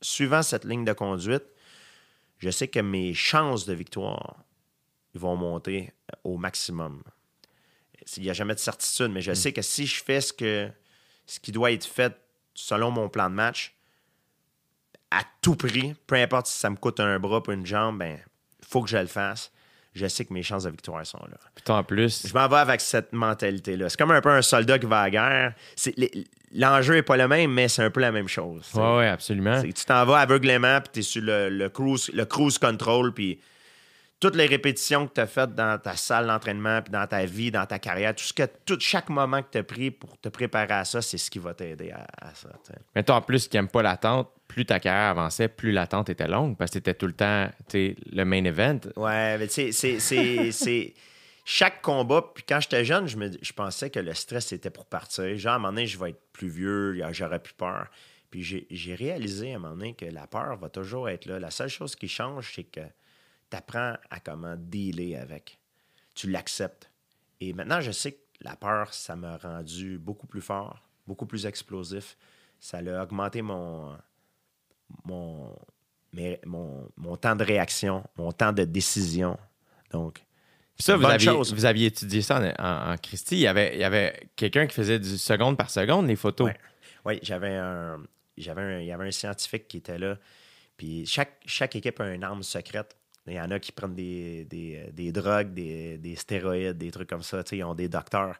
suivant 0.00 0.42
cette 0.42 0.64
ligne 0.64 0.84
de 0.84 0.92
conduite, 0.92 1.44
je 2.38 2.50
sais 2.50 2.68
que 2.68 2.80
mes 2.80 3.14
chances 3.14 3.64
de 3.64 3.72
victoire 3.72 4.36
vont 5.14 5.36
monter 5.36 5.92
au 6.24 6.36
maximum. 6.36 7.02
Il 8.18 8.22
n'y 8.24 8.30
a 8.30 8.34
jamais 8.34 8.54
de 8.54 8.58
certitude, 8.60 9.10
mais 9.10 9.22
je 9.22 9.32
sais 9.32 9.52
que 9.52 9.62
si 9.62 9.86
je 9.86 10.02
fais 10.04 10.20
ce, 10.20 10.32
que, 10.32 10.70
ce 11.26 11.40
qui 11.40 11.50
doit 11.52 11.72
être 11.72 11.86
fait 11.86 12.14
selon 12.54 12.90
mon 12.90 13.08
plan 13.08 13.30
de 13.30 13.34
match, 13.34 13.74
à 15.10 15.22
tout 15.40 15.56
prix, 15.56 15.94
peu 16.06 16.16
importe 16.16 16.46
si 16.46 16.58
ça 16.58 16.68
me 16.68 16.76
coûte 16.76 17.00
un 17.00 17.18
bras 17.18 17.42
ou 17.46 17.52
une 17.52 17.64
jambe, 17.66 17.98
ben, 17.98 18.18
il 18.60 18.66
faut 18.66 18.82
que 18.82 18.88
je 18.90 18.98
le 18.98 19.06
fasse. 19.06 19.50
Je 19.96 20.06
sais 20.06 20.26
que 20.26 20.34
mes 20.34 20.42
chances 20.42 20.64
de 20.64 20.70
victoire 20.70 21.04
sont 21.06 21.18
là. 21.18 21.38
Puis 21.54 21.64
en 21.72 21.82
plus, 21.82 22.26
Je 22.28 22.34
m'en 22.34 22.46
vais 22.48 22.56
avec 22.56 22.82
cette 22.82 23.12
mentalité-là. 23.14 23.88
C'est 23.88 23.98
comme 23.98 24.10
un 24.10 24.20
peu 24.20 24.28
un 24.28 24.42
soldat 24.42 24.78
qui 24.78 24.84
va 24.84 25.00
à 25.00 25.04
la 25.04 25.10
guerre. 25.10 25.54
L'enjeu 26.54 26.94
n'est 26.94 27.02
pas 27.02 27.16
le 27.16 27.26
même, 27.26 27.50
mais 27.50 27.68
c'est 27.68 27.82
un 27.82 27.90
peu 27.90 28.00
la 28.00 28.12
même 28.12 28.28
chose. 28.28 28.66
sais. 28.66 28.78
ouais, 28.78 29.08
absolument. 29.08 29.62
Tu 29.62 29.72
t'en 29.72 30.04
vas 30.04 30.18
aveuglément, 30.18 30.80
puis 30.80 30.90
tu 30.92 31.00
es 31.00 31.02
sur 31.02 31.22
le, 31.22 31.48
le 31.48 31.68
cruise, 31.70 32.10
le 32.12 32.24
cruise 32.26 32.58
control, 32.58 33.12
puis 33.14 33.38
toutes 34.18 34.36
les 34.36 34.46
répétitions 34.46 35.06
que 35.06 35.12
tu 35.14 35.20
as 35.20 35.26
faites 35.26 35.54
dans 35.54 35.78
ta 35.80 35.94
salle 35.94 36.26
d'entraînement, 36.26 36.80
puis 36.82 36.90
dans 36.90 37.06
ta 37.06 37.24
vie, 37.26 37.50
dans 37.50 37.66
ta 37.66 37.78
carrière, 37.78 38.14
tout 38.14 38.24
ce 38.24 38.32
que, 38.32 38.44
tout, 38.64 38.78
chaque 38.80 39.08
moment 39.10 39.42
que 39.42 39.48
tu 39.52 39.58
as 39.58 39.62
pris 39.62 39.90
pour 39.90 40.18
te 40.18 40.28
préparer 40.30 40.72
à 40.72 40.84
ça, 40.84 41.02
c'est 41.02 41.18
ce 41.18 41.30
qui 41.30 41.38
va 41.38 41.52
t'aider 41.54 41.90
à, 41.90 42.06
à 42.20 42.34
ça. 42.34 42.48
Mais 42.94 43.02
toi, 43.02 43.16
en 43.16 43.20
plus, 43.22 43.46
qui 43.48 43.56
n'aime 43.56 43.68
pas 43.68 43.82
l'attente, 43.82 44.30
plus 44.48 44.64
ta 44.64 44.80
carrière 44.80 45.10
avançait, 45.10 45.48
plus 45.48 45.70
l'attente 45.72 46.08
était 46.08 46.28
longue 46.28 46.56
parce 46.56 46.70
que 46.70 46.78
t'étais 46.78 46.94
tout 46.94 47.06
le 47.06 47.12
temps 47.12 47.50
le 47.74 48.24
main 48.24 48.44
event. 48.44 48.80
Ouais, 48.96 49.36
mais 49.38 49.48
tu 49.48 49.70
sais, 49.72 50.00
c'est- 50.52 50.94
Chaque 51.48 51.80
combat, 51.80 52.32
puis 52.34 52.42
quand 52.42 52.58
j'étais 52.58 52.84
jeune, 52.84 53.06
je, 53.06 53.16
me, 53.16 53.30
je 53.40 53.52
pensais 53.52 53.88
que 53.88 54.00
le 54.00 54.14
stress 54.14 54.50
était 54.50 54.70
pour 54.70 54.84
partir. 54.84 55.36
Genre, 55.38 55.52
à 55.52 55.56
un 55.56 55.58
moment 55.60 55.68
donné, 55.72 55.86
je 55.86 55.96
vais 55.96 56.10
être 56.10 56.20
plus 56.32 56.48
vieux, 56.48 57.00
j'aurais 57.12 57.38
plus 57.38 57.54
peur. 57.54 57.86
Puis 58.30 58.42
j'ai 58.42 58.66
j'ai 58.68 58.96
réalisé 58.96 59.52
à 59.52 59.56
un 59.56 59.58
moment 59.60 59.76
donné 59.76 59.94
que 59.94 60.06
la 60.06 60.26
peur 60.26 60.56
va 60.56 60.68
toujours 60.70 61.08
être 61.08 61.26
là. 61.26 61.38
La 61.38 61.52
seule 61.52 61.68
chose 61.68 61.94
qui 61.94 62.08
change, 62.08 62.52
c'est 62.56 62.64
que 62.64 62.80
tu 63.50 63.56
apprends 63.56 63.94
à 64.10 64.20
comment 64.20 64.54
dealer 64.56 65.16
avec. 65.16 65.58
Tu 66.14 66.30
l'acceptes. 66.30 66.90
Et 67.40 67.52
maintenant, 67.52 67.80
je 67.80 67.90
sais 67.90 68.12
que 68.12 68.18
la 68.40 68.56
peur, 68.56 68.92
ça 68.94 69.16
m'a 69.16 69.36
rendu 69.36 69.98
beaucoup 69.98 70.26
plus 70.26 70.40
fort, 70.40 70.80
beaucoup 71.06 71.26
plus 71.26 71.46
explosif. 71.46 72.16
Ça 72.60 72.78
a 72.78 73.02
augmenté 73.02 73.42
mon, 73.42 73.96
mon, 75.04 75.54
mes- 76.12 76.40
mon, 76.44 76.88
mon 76.96 77.16
temps 77.16 77.36
de 77.36 77.44
réaction, 77.44 78.04
mon 78.16 78.32
temps 78.32 78.52
de 78.52 78.64
décision. 78.64 79.38
Donc, 79.90 80.22
ça, 80.78 80.96
vous 80.96 81.04
aviez, 81.04 81.26
chose. 81.28 81.54
vous 81.54 81.64
aviez 81.64 81.86
étudié 81.86 82.22
ça 82.22 82.38
en, 82.40 82.64
en- 82.64 82.92
en 82.92 82.96
Christie. 82.98 83.36
Il 83.36 83.40
y 83.40 83.46
avait, 83.46 83.74
il 83.74 83.80
y 83.80 83.84
avait 83.84 84.28
quelqu'un 84.36 84.66
qui 84.66 84.74
faisait 84.74 84.98
du 84.98 85.16
seconde 85.18 85.56
par 85.56 85.70
seconde 85.70 86.06
les 86.08 86.16
photos. 86.16 86.46
Ouais. 86.48 86.56
Oui, 87.04 87.18
j'avais 87.22 87.54
un, 87.54 88.02
j'avais 88.36 88.62
un- 88.62 88.80
il 88.80 88.86
y 88.86 88.92
avait 88.92 89.06
un 89.06 89.10
scientifique 89.10 89.68
qui 89.68 89.78
était 89.78 89.98
là. 89.98 90.18
Puis 90.76 91.06
chaque, 91.06 91.40
chaque 91.46 91.76
équipe 91.76 92.00
a 92.00 92.12
une 92.12 92.24
arme 92.24 92.42
secrète. 92.42 92.96
Il 93.26 93.34
y 93.34 93.40
en 93.40 93.50
a 93.50 93.58
qui 93.58 93.72
prennent 93.72 93.94
des, 93.94 94.44
des, 94.44 94.90
des 94.92 95.12
drogues, 95.12 95.52
des, 95.52 95.98
des 95.98 96.14
stéroïdes, 96.16 96.78
des 96.78 96.90
trucs 96.90 97.08
comme 97.08 97.22
ça. 97.22 97.42
Ils 97.52 97.64
ont 97.64 97.74
des 97.74 97.88
docteurs. 97.88 98.36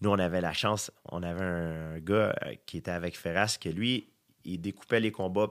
Nous, 0.00 0.10
on 0.10 0.18
avait 0.18 0.40
la 0.40 0.52
chance. 0.52 0.90
On 1.10 1.22
avait 1.22 1.44
un 1.44 1.98
gars 1.98 2.34
euh, 2.44 2.54
qui 2.66 2.78
était 2.78 2.90
avec 2.90 3.16
Ferras, 3.16 3.56
que 3.60 3.68
lui, 3.68 4.08
il 4.44 4.60
découpait 4.60 5.00
les 5.00 5.12
combats. 5.12 5.48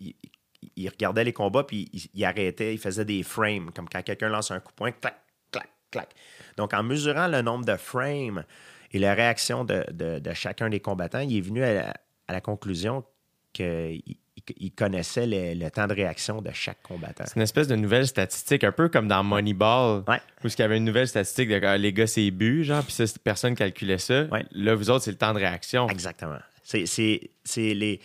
Il, 0.00 0.08
il- 0.62 0.70
il 0.76 0.88
regardait 0.90 1.24
les 1.24 1.32
combats, 1.32 1.64
puis 1.64 1.88
il, 1.92 2.02
il 2.12 2.24
arrêtait. 2.24 2.74
Il 2.74 2.78
faisait 2.78 3.04
des 3.06 3.22
frames, 3.22 3.70
comme 3.74 3.88
quand 3.88 4.02
quelqu'un 4.02 4.28
lance 4.28 4.50
un 4.50 4.60
coup 4.60 4.72
de 4.72 4.76
poing, 4.76 4.92
clac, 4.92 5.18
clac, 5.50 5.68
clac. 5.90 6.08
Donc, 6.58 6.74
en 6.74 6.82
mesurant 6.82 7.28
le 7.28 7.40
nombre 7.40 7.64
de 7.64 7.76
frames 7.76 8.44
et 8.92 8.98
la 8.98 9.14
réaction 9.14 9.64
de, 9.64 9.84
de- 9.90 10.18
de 10.18 10.32
chacun 10.34 10.68
des 10.68 10.80
combattants, 10.80 11.20
il 11.20 11.34
est 11.36 11.40
venu 11.40 11.62
à 11.64 11.72
la, 11.72 11.94
à 12.28 12.32
la 12.34 12.40
conclusion 12.42 13.04
qu'il 13.54 14.02
il- 14.58 14.72
connaissait 14.72 15.26
le, 15.26 15.54
le 15.54 15.70
temps 15.70 15.86
de 15.86 15.94
réaction 15.94 16.40
de 16.42 16.50
chaque 16.52 16.82
combattant. 16.82 17.24
C'est 17.26 17.36
une 17.36 17.42
espèce 17.42 17.68
de 17.68 17.76
nouvelle 17.76 18.06
statistique, 18.06 18.64
un 18.64 18.72
peu 18.72 18.88
comme 18.88 19.08
dans 19.08 19.22
Moneyball, 19.22 20.04
Ouais. 20.08 20.20
où 20.44 20.48
il 20.48 20.58
y 20.58 20.62
avait 20.62 20.76
une 20.78 20.84
nouvelle 20.84 21.08
statistique 21.08 21.48
de 21.48 21.60
ah, 21.64 21.76
les 21.76 21.92
gars, 21.92 22.06
c'est 22.06 22.30
but, 22.30 22.64
genre, 22.64 22.82
puis 22.84 22.94
personne 23.22 23.54
calculait 23.54 23.98
ça. 23.98 24.24
Ouais. 24.32 24.44
Là, 24.52 24.74
vous 24.74 24.90
autres, 24.90 25.04
c'est 25.04 25.10
le 25.12 25.16
temps 25.18 25.32
de 25.34 25.38
réaction. 25.38 25.88
Exactement. 25.88 26.38
C'est, 26.62 26.84
les. 27.74 28.00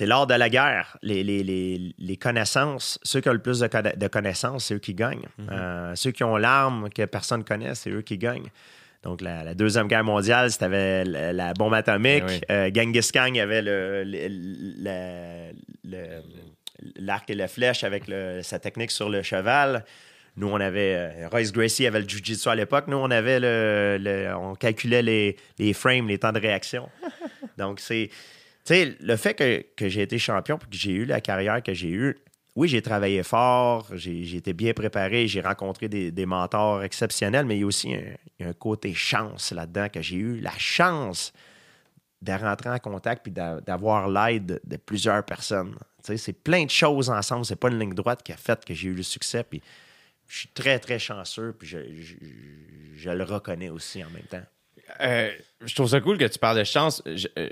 L'art 0.00 0.26
de 0.26 0.34
la 0.34 0.50
guerre. 0.50 0.98
Les, 1.02 1.24
les, 1.24 1.42
les, 1.42 1.94
les 1.96 2.16
connaissances, 2.16 2.98
ceux 3.02 3.20
qui 3.20 3.28
ont 3.30 3.32
le 3.32 3.38
plus 3.42 3.60
de, 3.60 3.66
conna- 3.66 3.96
de 3.96 4.08
connaissances, 4.08 4.66
c'est 4.66 4.74
eux 4.74 4.78
qui 4.78 4.94
gagnent. 4.94 5.26
Euh, 5.50 5.94
ceux 5.94 6.10
qui 6.10 6.22
ont 6.24 6.36
l'arme 6.36 6.90
que 6.90 7.04
personne 7.06 7.40
ne 7.40 7.44
connaît, 7.44 7.74
c'est 7.74 7.90
eux 7.90 8.02
qui 8.02 8.18
gagnent. 8.18 8.48
Donc, 9.04 9.20
la, 9.20 9.44
la 9.44 9.54
Deuxième 9.54 9.86
Guerre 9.86 10.02
mondiale, 10.02 10.50
c'était 10.50 11.04
la, 11.04 11.32
la 11.32 11.52
bombe 11.52 11.74
atomique. 11.74 12.24
Eh 12.26 12.32
oui. 12.32 12.40
Euh, 12.50 12.70
Genghis 12.74 13.10
Khan 13.12 13.32
avait 13.38 13.62
le, 13.62 14.02
l'arc 16.96 17.28
et 17.30 17.34
la 17.34 17.48
flèche 17.48 17.84
avec 17.84 18.08
le- 18.08 18.40
sa 18.42 18.58
technique 18.58 18.90
sur 18.90 19.08
le 19.08 19.22
cheval. 19.22 19.84
Nous, 20.36 20.48
on 20.48 20.58
avait. 20.60 20.94
euh, 20.96 21.28
Royce 21.30 21.52
Gracie 21.52 21.86
avait 21.86 22.00
le 22.00 22.08
Jiu-Jitsu 22.08 22.48
à 22.48 22.54
l'époque. 22.54 22.86
Nous, 22.88 22.96
on 22.96 23.10
avait 23.10 23.38
le. 23.40 23.98
le- 24.00 24.34
on 24.36 24.54
calculait 24.54 25.02
les, 25.02 25.36
les 25.58 25.72
frames, 25.72 26.08
les 26.08 26.18
temps 26.18 26.32
de 26.32 26.40
réaction. 26.40 26.88
Donc, 27.58 27.80
c'est. 27.80 28.08
Tu 28.64 28.74
sais, 28.74 28.96
le 29.00 29.16
fait 29.16 29.34
que, 29.34 29.64
que 29.76 29.88
j'ai 29.88 30.02
été 30.02 30.18
champion 30.18 30.56
puis 30.58 30.68
que 30.70 30.76
j'ai 30.76 30.92
eu 30.92 31.04
la 31.04 31.20
carrière 31.20 31.62
que 31.62 31.74
j'ai 31.74 31.90
eue, 31.90 32.16
oui, 32.56 32.68
j'ai 32.68 32.82
travaillé 32.82 33.22
fort, 33.24 33.88
j'ai 33.94 34.36
été 34.36 34.52
bien 34.52 34.72
préparé, 34.74 35.26
j'ai 35.26 35.40
rencontré 35.40 35.88
des, 35.88 36.26
mentors 36.26 36.84
exceptionnels, 36.84 37.46
mais 37.46 37.56
il 37.56 37.60
y 37.60 37.64
a 37.64 37.66
aussi 37.66 37.94
un, 38.40 38.52
côté 38.52 38.94
chance 38.94 39.50
là-dedans 39.52 39.88
que 39.88 40.00
j'ai 40.00 40.16
eu 40.16 40.40
la 40.40 40.56
chance 40.56 41.32
de 42.22 42.32
rentrer 42.32 42.70
en 42.70 42.78
contact 42.78 43.22
puis 43.24 43.32
d'a- 43.32 43.60
d'avoir 43.60 44.08
l'aide 44.08 44.60
de, 44.64 44.76
plusieurs 44.76 45.24
personnes. 45.24 45.76
C'est 46.02 46.32
plein 46.32 46.64
de 46.64 46.70
choses 46.70 47.10
ensemble. 47.10 47.44
C'est 47.44 47.56
pas 47.56 47.70
une 47.70 47.78
ligne 47.78 47.94
droite 47.94 48.22
qui 48.22 48.32
a 48.32 48.36
fait 48.36 48.64
que 48.64 48.72
j'ai 48.72 48.88
eu 48.88 48.94
le 48.94 49.02
succès. 49.02 49.42
Puis 49.42 49.60
je 50.28 50.40
suis 50.40 50.48
très, 50.48 50.78
très 50.78 50.98
chanceux. 50.98 51.54
Puis 51.58 51.66
je, 51.66 53.10
le 53.10 53.24
reconnais 53.24 53.70
aussi 53.70 54.04
en 54.04 54.10
même 54.10 54.26
temps. 54.30 54.42
Euh, 55.00 55.30
je 55.64 55.74
trouve 55.74 55.88
ça 55.88 56.00
cool 56.00 56.18
que 56.18 56.26
tu 56.26 56.38
parles 56.38 56.58
de 56.58 56.64
chance. 56.64 57.02
Euh, 57.06 57.48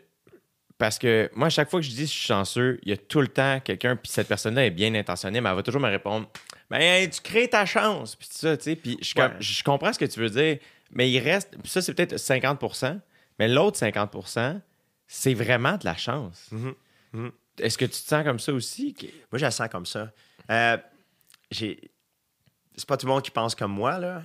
parce 0.82 0.98
que 0.98 1.30
moi, 1.36 1.46
à 1.46 1.50
chaque 1.50 1.70
fois 1.70 1.78
que 1.78 1.86
je 1.86 1.90
dis 1.90 2.02
je 2.02 2.10
suis 2.10 2.26
chanceux, 2.26 2.80
il 2.82 2.88
y 2.88 2.92
a 2.92 2.96
tout 2.96 3.20
le 3.20 3.28
temps 3.28 3.60
quelqu'un, 3.60 3.94
puis 3.94 4.10
cette 4.10 4.26
personne-là 4.26 4.66
est 4.66 4.70
bien 4.70 4.92
intentionnée, 4.96 5.40
mais 5.40 5.48
elle 5.48 5.54
va 5.54 5.62
toujours 5.62 5.80
me 5.80 5.88
répondre 5.88 6.28
Ben, 6.70 7.08
tu 7.08 7.20
crées 7.20 7.48
ta 7.48 7.64
chance, 7.66 8.16
puis 8.16 8.26
tout 8.28 8.36
ça, 8.38 8.56
tu 8.56 8.64
sais. 8.64 8.74
Puis 8.76 8.98
je, 9.00 9.14
Ouais. 9.20 9.30
je 9.38 9.62
comprends 9.62 9.92
ce 9.92 9.98
que 10.00 10.06
tu 10.06 10.18
veux 10.18 10.28
dire, 10.30 10.58
mais 10.90 11.08
il 11.08 11.20
reste, 11.20 11.54
ça, 11.64 11.80
c'est 11.82 11.94
peut-être 11.94 12.16
50% 12.16 12.98
mais 13.38 13.46
l'autre 13.46 13.78
50% 13.78 14.60
c'est 15.06 15.34
vraiment 15.34 15.76
de 15.76 15.84
la 15.84 15.96
chance. 15.96 16.48
Mhm. 16.50 16.74
Mhm. 17.12 17.32
Est-ce 17.58 17.78
que 17.78 17.84
tu 17.84 17.92
te 17.92 18.08
sens 18.08 18.24
comme 18.24 18.40
ça 18.40 18.52
aussi? 18.52 18.96
Moi, 19.30 19.38
je 19.38 19.44
la 19.44 19.50
sens 19.52 19.68
comme 19.68 19.86
ça. 19.86 20.10
Euh, 20.50 20.76
j'ai... 21.52 21.78
C'est 22.76 22.88
pas 22.88 22.96
tout 22.96 23.06
le 23.06 23.12
monde 23.12 23.22
qui 23.22 23.30
pense 23.30 23.54
comme 23.54 23.72
moi, 23.72 23.98
là. 23.98 24.22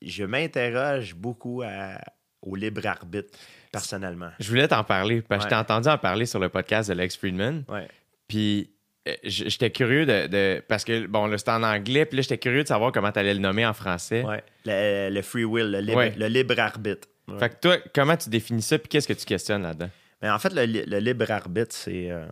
Je 0.00 0.22
m'interroge 0.24 1.14
beaucoup 1.14 1.62
à- 1.62 1.98
au 2.42 2.54
libre 2.54 2.86
arbitre, 2.86 3.36
personnellement. 3.72 4.30
Je 4.40 4.48
voulais 4.48 4.68
t'en 4.68 4.84
parler, 4.84 5.22
parce 5.22 5.44
que 5.44 5.50
je 5.50 5.54
t'ai 5.54 5.58
entendu 5.60 5.88
en 5.88 5.98
parler 5.98 6.26
sur 6.26 6.38
le 6.40 6.48
podcast 6.48 6.88
de 6.88 6.94
Lex 6.94 7.16
Friedman. 7.16 7.64
Ouais. 7.68 7.88
Puis 8.26 8.70
euh, 9.08 9.14
j'étais 9.24 9.70
curieux 9.70 10.04
de, 10.06 10.26
de- 10.26 10.62
Parce 10.68 10.84
que, 10.84 11.06
bon, 11.06 11.26
là, 11.26 11.38
c'était 11.38 11.50
en 11.52 11.62
anglais, 11.62 12.04
puis 12.06 12.16
là, 12.16 12.22
j'étais 12.22 12.38
curieux 12.38 12.62
de 12.62 12.68
savoir 12.68 12.92
comment 12.92 13.10
tu 13.12 13.18
allais 13.18 13.34
le 13.34 13.40
nommer 13.40 13.64
en 13.66 13.72
français. 13.72 14.22
Ouais. 14.24 14.42
Le, 14.66 15.10
le 15.14 15.22
free 15.22 15.44
will, 15.44 15.70
le 15.70 15.80
libre, 15.80 15.96
Ouais. 15.98 16.14
le 16.16 16.26
libre 16.26 16.58
arbitre. 16.58 17.08
Ouais. 17.26 17.38
Fait 17.38 17.50
que 17.50 17.60
toi, 17.60 17.76
comment 17.94 18.16
tu 18.16 18.28
définis 18.30 18.62
ça, 18.62 18.78
puis 18.78 18.88
qu'est-ce 18.88 19.08
que 19.08 19.12
tu 19.12 19.24
questionnes 19.24 19.62
là-dedans? 19.62 19.90
Mais 20.22 20.30
en 20.30 20.38
fait, 20.38 20.52
le, 20.52 20.64
li- 20.64 20.84
le 20.86 20.98
libre 20.98 21.30
arbitre, 21.30 21.74
c'est. 21.74 22.10
euh, 22.10 22.26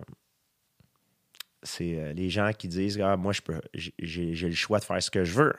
c'est 1.62 1.98
euh, 1.98 2.12
les 2.12 2.30
gens 2.30 2.50
qui 2.56 2.68
disent 2.68 3.00
ah, 3.02 3.16
Moi, 3.16 3.32
je 3.32 3.42
peux 3.42 3.60
j'ai- 3.74 4.34
le 4.34 4.54
choix 4.54 4.78
de 4.78 4.84
faire 4.84 5.02
ce 5.02 5.10
que 5.10 5.24
je 5.24 5.32
veux. 5.34 5.54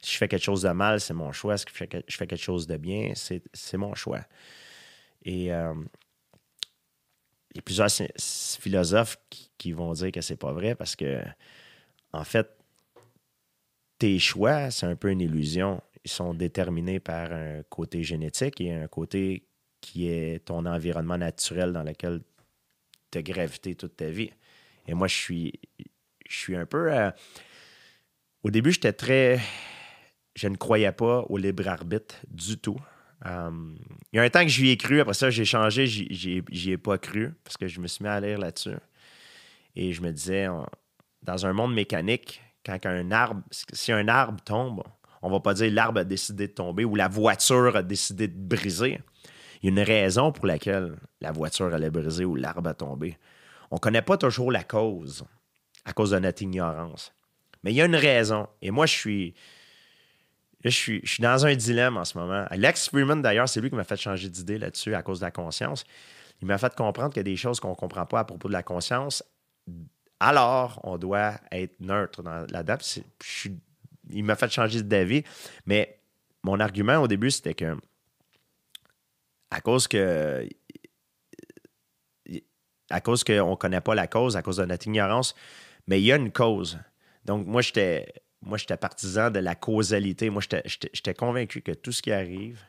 Si 0.00 0.12
je 0.12 0.18
fais 0.18 0.28
quelque 0.28 0.42
chose 0.44 0.62
de 0.62 0.70
mal, 0.70 1.00
c'est 1.00 1.14
mon 1.14 1.32
choix. 1.32 1.56
Si 1.56 1.64
je 1.68 1.74
fais, 1.74 1.86
que- 1.86 2.02
je 2.06 2.16
fais 2.16 2.26
quelque 2.26 2.42
chose 2.42 2.66
de 2.66 2.76
bien, 2.76 3.12
c'est 3.14 3.42
c'est 3.52 3.76
mon 3.76 3.94
choix. 3.94 4.20
Et 5.24 5.52
euh, 5.52 5.74
il 7.52 7.56
y 7.56 7.58
a 7.58 7.62
plusieurs 7.62 7.90
si- 7.90 8.08
si- 8.16 8.60
philosophes 8.60 9.18
qui, 9.30 9.50
qui 9.58 9.72
vont 9.72 9.92
dire 9.92 10.12
que 10.12 10.20
c'est 10.20 10.36
pas 10.36 10.52
vrai 10.52 10.74
parce 10.74 10.96
que, 10.96 11.22
en 12.12 12.24
fait, 12.24 12.48
tes 13.98 14.18
choix, 14.18 14.70
c'est 14.70 14.86
un 14.86 14.96
peu 14.96 15.10
une 15.10 15.20
illusion. 15.20 15.80
Ils 16.04 16.10
sont 16.10 16.34
déterminés 16.34 17.00
par 17.00 17.32
un 17.32 17.62
côté 17.68 18.02
génétique 18.02 18.60
et 18.60 18.72
un 18.72 18.88
côté 18.88 19.46
qui 19.80 20.08
est 20.08 20.44
ton 20.44 20.66
environnement 20.66 21.18
naturel 21.18 21.72
dans 21.72 21.82
lequel 21.84 22.22
tu 23.10 23.18
as 23.18 23.22
gravité 23.22 23.74
toute 23.74 23.96
ta 23.96 24.08
vie. 24.10 24.30
Et 24.88 24.94
moi, 24.94 25.06
je 25.08 25.14
suis, 25.14 25.60
je 26.28 26.36
suis 26.36 26.56
un 26.56 26.66
peu. 26.66 26.92
euh, 26.92 27.10
Au 28.42 28.50
début, 28.50 28.72
j'étais 28.72 28.92
très. 28.92 29.40
Je 30.34 30.48
ne 30.48 30.56
croyais 30.56 30.92
pas 30.92 31.24
au 31.28 31.36
libre 31.36 31.68
arbitre 31.68 32.16
du 32.28 32.58
tout. 32.58 32.78
Euh, 33.26 33.50
il 34.12 34.16
y 34.16 34.18
a 34.18 34.22
un 34.22 34.30
temps 34.30 34.42
que 34.42 34.48
j'y 34.48 34.70
ai 34.70 34.76
cru, 34.76 35.00
après 35.00 35.14
ça, 35.14 35.30
j'ai 35.30 35.44
changé, 35.44 35.86
j'y- 35.86 36.70
ai 36.70 36.76
pas 36.78 36.98
cru 36.98 37.32
parce 37.44 37.56
que 37.56 37.68
je 37.68 37.80
me 37.80 37.86
suis 37.86 38.02
mis 38.02 38.10
à 38.10 38.20
lire 38.20 38.38
là-dessus. 38.38 38.76
Et 39.76 39.92
je 39.92 40.02
me 40.02 40.10
disais, 40.12 40.48
dans 41.22 41.46
un 41.46 41.52
monde 41.52 41.74
mécanique, 41.74 42.42
quand 42.64 42.84
un 42.84 43.10
arbre, 43.10 43.42
si 43.50 43.92
un 43.92 44.08
arbre 44.08 44.40
tombe, 44.44 44.82
on 45.22 45.30
va 45.30 45.40
pas 45.40 45.54
dire 45.54 45.72
l'arbre 45.72 46.00
a 46.00 46.04
décidé 46.04 46.48
de 46.48 46.52
tomber 46.52 46.84
ou 46.84 46.94
la 46.96 47.08
voiture 47.08 47.76
a 47.76 47.82
décidé 47.82 48.28
de 48.28 48.36
briser. 48.36 49.00
Il 49.62 49.66
y 49.66 49.68
a 49.68 49.80
une 49.80 49.86
raison 49.86 50.32
pour 50.32 50.46
laquelle 50.46 50.96
la 51.20 51.30
voiture 51.30 51.72
allait 51.72 51.90
briser 51.90 52.24
ou 52.24 52.34
l'arbre 52.34 52.68
a 52.68 52.74
tombé. 52.74 53.16
On 53.70 53.76
ne 53.76 53.80
connaît 53.80 54.02
pas 54.02 54.16
toujours 54.16 54.50
la 54.50 54.64
cause 54.64 55.24
à 55.84 55.92
cause 55.92 56.10
de 56.10 56.18
notre 56.18 56.42
ignorance. 56.42 57.12
Mais 57.62 57.72
il 57.72 57.76
y 57.76 57.82
a 57.82 57.86
une 57.86 57.96
raison. 57.96 58.48
Et 58.60 58.70
moi, 58.72 58.86
je 58.86 58.92
suis. 58.92 59.34
Là, 60.64 60.70
je 60.70 60.76
suis, 60.76 61.00
je 61.04 61.14
suis 61.14 61.22
dans 61.22 61.46
un 61.46 61.54
dilemme 61.54 61.96
en 61.96 62.04
ce 62.04 62.16
moment. 62.16 62.44
Alex 62.50 62.88
Freeman, 62.88 63.20
d'ailleurs, 63.22 63.48
c'est 63.48 63.60
lui 63.60 63.70
qui 63.70 63.76
m'a 63.76 63.84
fait 63.84 63.96
changer 63.96 64.28
d'idée 64.28 64.58
là-dessus 64.58 64.94
à 64.94 65.02
cause 65.02 65.20
de 65.20 65.24
la 65.24 65.30
conscience. 65.30 65.84
Il 66.40 66.46
m'a 66.46 66.58
fait 66.58 66.74
comprendre 66.74 67.10
qu'il 67.10 67.18
y 67.18 67.20
a 67.20 67.24
des 67.24 67.36
choses 67.36 67.60
qu'on 67.60 67.70
ne 67.70 67.74
comprend 67.74 68.06
pas 68.06 68.20
à 68.20 68.24
propos 68.24 68.48
de 68.48 68.52
la 68.52 68.62
conscience. 68.62 69.22
Alors, 70.18 70.80
on 70.84 70.98
doit 70.98 71.34
être 71.50 71.80
neutre 71.80 72.22
dans 72.22 72.46
suis- 73.22 73.58
Il 74.10 74.24
m'a 74.24 74.36
fait 74.36 74.50
changer 74.50 74.82
d'avis. 74.82 75.22
Mais 75.66 76.00
mon 76.42 76.58
argument 76.60 76.98
au 76.98 77.08
début, 77.08 77.30
c'était 77.30 77.54
que 77.54 77.76
à 79.50 79.60
cause 79.60 79.86
que 79.86 80.48
à 82.90 83.00
cause 83.00 83.24
qu'on 83.24 83.50
ne 83.50 83.56
connaît 83.56 83.80
pas 83.80 83.94
la 83.94 84.06
cause, 84.06 84.36
à 84.36 84.42
cause 84.42 84.58
de 84.58 84.64
notre 84.64 84.86
ignorance, 84.86 85.34
mais 85.86 86.00
il 86.00 86.04
y 86.04 86.12
a 86.12 86.16
une 86.16 86.30
cause. 86.30 86.78
Donc, 87.24 87.46
moi, 87.46 87.62
j'étais 87.62 88.12
moi 88.42 88.58
j'étais 88.58 88.76
partisan 88.76 89.30
de 89.30 89.38
la 89.38 89.54
causalité. 89.54 90.28
Moi, 90.30 90.42
j'étais- 90.42 90.62
j'étais 90.66 90.90
j'étais 90.92 91.14
convaincu 91.14 91.62
que 91.62 91.72
tout 91.72 91.92
ce 91.92 92.02
qui 92.02 92.12
arrive, 92.12 92.60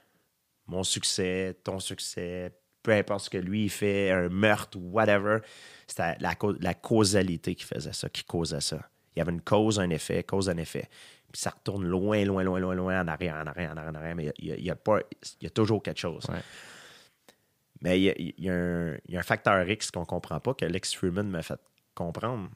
mon 0.68 0.84
succès, 0.84 1.58
ton 1.64 1.80
succès, 1.80 2.52
peu 2.84 2.92
importe 2.92 3.26
ce 3.26 3.30
que 3.30 3.38
lui 3.38 3.66
il 3.66 3.70
fait, 3.70 4.12
un 4.12 4.30
meurtre, 4.30 4.78
whatever, 4.80 5.40
c'était 5.88 6.16
la, 6.20 6.36
la 6.60 6.74
causalité 6.74 7.56
qui 7.56 7.64
faisait 7.66 7.94
ça, 7.94 8.10
qui 8.10 8.24
causait 8.24 8.62
ça. 8.62 8.88
Il 9.16 9.20
y 9.20 9.22
avait 9.22 9.32
une 9.32 9.42
cause, 9.42 9.80
un 9.80 9.90
effet, 9.90 10.24
cause, 10.24 10.50
un 10.50 10.58
effet. 10.58 10.90
Puis 11.32 11.42
ça 11.42 11.50
retourne 11.50 11.86
loin, 11.86 12.24
loin, 12.26 12.44
loin, 12.44 12.60
loin, 12.60 12.76
loin, 12.76 13.02
en 13.02 13.08
arrière, 13.08 13.36
en 13.36 13.48
arrière, 13.48 13.72
en 13.72 13.78
arrière, 13.78 13.92
en 13.92 13.96
arrière, 13.96 14.16
mais 14.16 14.32
il 14.38 14.46
y 14.48 14.52
a, 14.52 14.56
il 14.56 14.64
y 14.66 14.70
a 14.70 14.76
pas, 14.76 15.00
il 15.42 15.44
y 15.44 15.48
a 15.48 15.50
toujours 15.50 15.82
quelque 15.82 16.00
chose. 16.00 16.24
Ouais. 16.30 16.40
Mais 17.82 18.00
il 18.00 18.04
y 18.04 18.10
a, 18.10 18.14
il 18.18 18.34
y 18.38 18.50
a 18.50 18.54
un, 18.54 18.94
il 19.08 19.14
y 19.14 19.18
a 19.18 19.20
un 19.20 19.24
facteur 19.24 19.68
X 19.70 19.92
qu'on 19.92 20.02
ne 20.02 20.06
comprend 20.06 20.40
pas, 20.40 20.54
que 20.54 20.66
Lex 20.66 20.94
Freeman 20.94 21.28
m'a 21.30 21.42
fait 21.42 21.60
comprendre. 21.94 22.50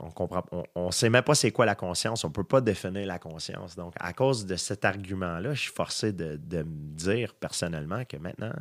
On 0.00 0.10
comprend, 0.10 0.44
on 0.74 0.86
ne 0.86 0.90
sait 0.90 1.10
même 1.10 1.22
pas 1.22 1.34
c'est 1.34 1.50
quoi 1.50 1.66
la 1.66 1.74
conscience. 1.74 2.24
On 2.24 2.28
ne 2.28 2.32
peut 2.32 2.44
pas 2.44 2.60
définir 2.60 3.06
la 3.06 3.18
conscience. 3.18 3.76
Donc, 3.76 3.94
à 3.98 4.12
cause 4.12 4.46
de 4.46 4.56
cet 4.56 4.84
argument-là, 4.84 5.54
je 5.54 5.60
suis 5.62 5.72
forcé 5.72 6.12
de, 6.12 6.38
me 6.62 6.96
dire 6.96 7.34
personnellement 7.34 8.04
que 8.04 8.16
maintenant, 8.16 8.52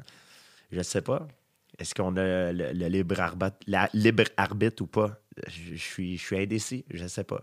je 0.72 0.78
ne 0.78 0.84
sais 0.84 1.01
pas. 1.01 1.28
Est-ce 1.80 1.93
qu'on 1.93 2.15
a 2.18 2.51
le, 2.51 2.88
libre, 2.88 3.15
arbitre, 4.38 4.84
ou 4.84 4.88
pas? 4.88 5.20
Je, 5.47 5.76
suis, 5.76 6.18
je 6.18 6.24
suis 6.24 6.38
indécis. 6.38 6.86
Je 6.91 7.03
ne 7.03 7.07
sais 7.07 7.24
pas. 7.24 7.41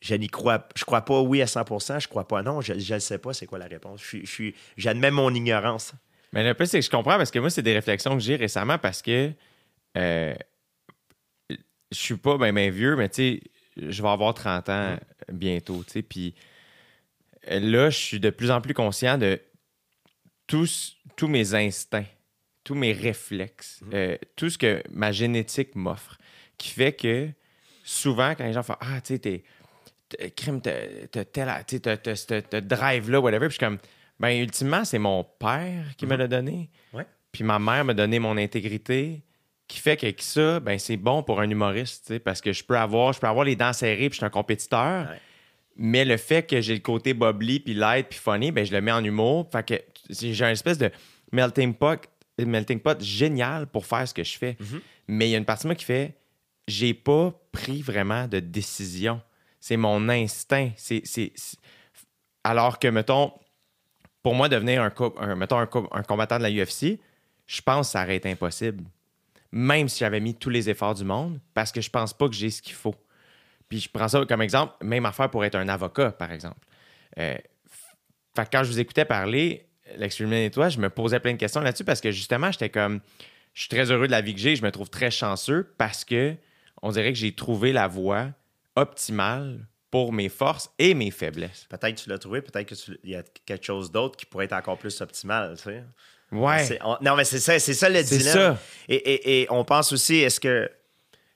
Je 0.00 0.14
n'y 0.14 0.28
crois, 0.28 0.68
je 0.76 0.84
crois 0.84 1.00
pas 1.00 1.22
oui 1.22 1.40
à 1.40 1.46
100 1.46 1.98
je 1.98 2.08
crois 2.08 2.28
pas 2.28 2.42
non. 2.42 2.60
Je 2.60 2.74
ne 2.74 2.98
sais 2.98 3.18
pas 3.18 3.32
c'est 3.32 3.46
quoi 3.46 3.58
la 3.58 3.66
réponse. 3.66 4.02
Je, 4.02 4.18
je 4.24 4.50
j'admets 4.76 5.10
mon 5.10 5.32
ignorance. 5.32 5.94
Mais 6.34 6.44
le 6.44 6.52
plus, 6.52 6.66
c'est 6.66 6.80
que 6.80 6.84
je 6.84 6.90
comprends 6.90 7.16
parce 7.16 7.30
que 7.30 7.38
moi, 7.38 7.48
c'est 7.48 7.62
des 7.62 7.72
réflexions 7.72 8.12
que 8.12 8.22
j'ai 8.22 8.36
récemment 8.36 8.76
parce 8.76 9.00
que 9.00 9.32
euh, 9.96 10.34
je 11.90 11.98
suis 11.98 12.16
pas 12.16 12.38
ben, 12.38 12.54
ben 12.54 12.70
vieux, 12.70 12.96
mais 12.96 13.08
tu 13.08 13.14
sais, 13.14 13.42
je 13.76 14.02
vais 14.02 14.08
avoir 14.08 14.34
30 14.34 14.68
ans 14.68 14.96
bientôt, 15.32 15.82
tu 15.84 15.92
sais. 15.92 16.02
Puis 16.02 16.34
euh, 17.50 17.60
là, 17.60 17.90
je 17.90 17.98
suis 17.98 18.20
de 18.20 18.30
plus 18.30 18.50
en 18.50 18.60
plus 18.60 18.74
conscient 18.74 19.18
de 19.18 19.40
tous, 20.46 20.96
tous 21.16 21.28
mes 21.28 21.54
instincts, 21.54 22.06
tous 22.62 22.74
mes 22.74 22.92
réflexes, 22.92 23.80
euh, 23.92 24.16
tout 24.36 24.50
ce 24.50 24.58
que 24.58 24.82
ma 24.90 25.12
génétique 25.12 25.74
m'offre, 25.74 26.18
qui 26.58 26.70
fait 26.70 26.92
que 26.92 27.28
souvent, 27.82 28.34
quand 28.34 28.44
les 28.44 28.52
gens 28.52 28.62
font 28.62 28.76
Ah, 28.80 29.00
tu 29.00 29.18
sais, 29.22 29.44
Crime, 30.36 30.60
t'as 30.60 31.24
ce 32.14 32.60
drive-là, 32.60 33.20
whatever. 33.20 33.48
Puis 33.48 33.54
je 33.54 33.58
suis 33.58 33.66
comme, 33.66 33.78
ben, 34.20 34.40
ultimement, 34.40 34.84
c'est 34.84 34.98
mon 34.98 35.24
père 35.24 35.96
qui 35.96 36.06
me 36.06 36.16
l'a 36.16 36.28
donné. 36.28 36.70
Ouais. 36.92 37.06
Puis 37.32 37.42
ma 37.42 37.58
mère 37.58 37.84
m'a 37.84 37.94
donné 37.94 38.18
mon 38.18 38.36
intégrité, 38.36 39.22
qui 39.68 39.78
fait 39.78 39.96
qu'avec 39.96 40.20
ça, 40.22 40.60
ben, 40.60 40.78
c'est 40.78 40.96
bon 40.96 41.22
pour 41.22 41.40
un 41.40 41.48
humoriste, 41.48 42.18
parce 42.20 42.40
que 42.40 42.52
je 42.52 42.62
peux 42.64 42.76
avoir, 42.76 43.12
je 43.12 43.20
peux 43.20 43.26
avoir 43.26 43.44
les 43.44 43.56
dents 43.56 43.72
serrées, 43.72 44.08
puis 44.08 44.12
je 44.12 44.16
suis 44.16 44.24
un 44.24 44.30
compétiteur. 44.30 45.08
Ouais. 45.10 45.18
Mais 45.76 46.04
le 46.04 46.16
fait 46.18 46.46
que 46.48 46.60
j'ai 46.60 46.74
le 46.74 46.80
côté 46.80 47.14
bubbly, 47.14 47.60
puis 47.60 47.74
light, 47.74 48.08
puis 48.08 48.18
funny, 48.18 48.52
ben, 48.52 48.64
je 48.64 48.72
le 48.72 48.80
mets 48.80 48.92
en 48.92 49.02
humour. 49.02 49.48
Fait 49.50 49.66
que 49.66 49.74
j'ai 50.10 50.44
un 50.44 50.50
espèce 50.50 50.78
de 50.78 50.90
melting 51.32 51.74
pot, 51.74 52.00
melting 52.38 52.78
pot 52.78 53.00
génial 53.02 53.66
pour 53.66 53.84
faire 53.86 54.06
ce 54.06 54.14
que 54.14 54.22
je 54.22 54.36
fais. 54.38 54.56
Mais 55.08 55.28
il 55.28 55.30
y 55.32 55.34
a 55.34 55.38
une 55.38 55.44
partie 55.44 55.64
de 55.64 55.68
moi 55.68 55.74
qui 55.74 55.84
fait 55.84 56.14
j'ai 56.66 56.94
pas 56.94 57.32
pris 57.52 57.82
vraiment 57.82 58.26
de 58.26 58.40
décision. 58.40 59.20
C'est 59.60 59.76
mon 59.76 60.08
instinct. 60.08 60.70
C'est- 60.76 61.02
Alors 62.42 62.78
que, 62.78 62.88
mettons, 62.88 63.32
pour 64.22 64.34
moi, 64.34 64.48
devenir 64.48 64.82
un, 64.82 64.90
co- 64.90 65.14
un- 65.18 65.34
mettons, 65.36 65.58
un, 65.58 65.66
co- 65.66 65.88
un 65.92 66.02
combattant 66.02 66.38
de 66.38 66.42
la 66.42 66.50
UFC, 66.50 66.98
je 67.46 67.60
pense 67.60 67.88
que 67.88 67.92
ça 67.92 68.02
aurait 68.04 68.16
été 68.16 68.30
impossible. 68.30 68.84
Même 69.56 69.88
si 69.88 70.00
j'avais 70.00 70.18
mis 70.18 70.34
tous 70.34 70.50
les 70.50 70.68
efforts 70.68 70.94
du 70.94 71.04
monde, 71.04 71.38
parce 71.54 71.70
que 71.70 71.80
je 71.80 71.88
pense 71.88 72.12
pas 72.12 72.28
que 72.28 72.34
j'ai 72.34 72.50
ce 72.50 72.60
qu'il 72.60 72.74
faut. 72.74 72.96
Puis 73.68 73.78
je 73.78 73.88
prends 73.88 74.08
ça 74.08 74.24
comme 74.26 74.42
exemple, 74.42 74.74
même 74.82 75.06
affaire 75.06 75.30
pour 75.30 75.44
être 75.44 75.54
un 75.54 75.68
avocat, 75.68 76.10
par 76.10 76.32
exemple. 76.32 76.58
Euh, 77.18 77.36
fait 78.34 78.44
que 78.46 78.50
quand 78.50 78.64
je 78.64 78.70
vous 78.70 78.80
écoutais 78.80 79.04
parler, 79.04 79.68
l'extrême 79.96 80.32
et 80.32 80.50
toi, 80.50 80.68
je 80.70 80.80
me 80.80 80.90
posais 80.90 81.20
plein 81.20 81.34
de 81.34 81.38
questions 81.38 81.60
là-dessus 81.60 81.84
parce 81.84 82.00
que 82.00 82.10
justement, 82.10 82.50
j'étais 82.50 82.68
comme, 82.68 83.00
je 83.52 83.60
suis 83.60 83.68
très 83.68 83.92
heureux 83.92 84.08
de 84.08 84.12
la 84.12 84.22
vie 84.22 84.34
que 84.34 84.40
j'ai, 84.40 84.56
je 84.56 84.62
me 84.64 84.72
trouve 84.72 84.90
très 84.90 85.12
chanceux 85.12 85.72
parce 85.78 86.04
que 86.04 86.34
on 86.82 86.90
dirait 86.90 87.12
que 87.12 87.18
j'ai 87.18 87.32
trouvé 87.32 87.72
la 87.72 87.86
voie 87.86 88.30
optimale 88.74 89.68
pour 89.92 90.12
mes 90.12 90.28
forces 90.28 90.68
et 90.80 90.94
mes 90.94 91.12
faiblesses. 91.12 91.66
Peut-être 91.70 91.94
que 91.94 92.00
tu 92.00 92.10
l'as 92.10 92.18
trouvé, 92.18 92.42
peut-être 92.42 92.74
qu'il 92.74 92.98
y 93.04 93.14
a 93.14 93.22
quelque 93.46 93.64
chose 93.64 93.92
d'autre 93.92 94.16
qui 94.16 94.26
pourrait 94.26 94.46
être 94.46 94.52
encore 94.52 94.78
plus 94.78 95.00
optimal. 95.00 95.54
Tu 95.56 95.62
sais. 95.62 95.84
Ouais. 96.34 96.78
On- 96.84 96.96
non, 97.00 97.16
mais 97.16 97.24
c'est 97.24 97.38
ça, 97.40 97.58
c'est 97.58 97.74
ça 97.74 97.88
le 97.88 98.02
dilemme. 98.02 98.32
ça. 98.34 98.58
Et, 98.88 98.94
et- 98.96 99.40
et 99.42 99.46
on 99.50 99.64
pense 99.64 99.92
aussi, 99.92 100.16
est-ce 100.16 100.40
que, 100.40 100.70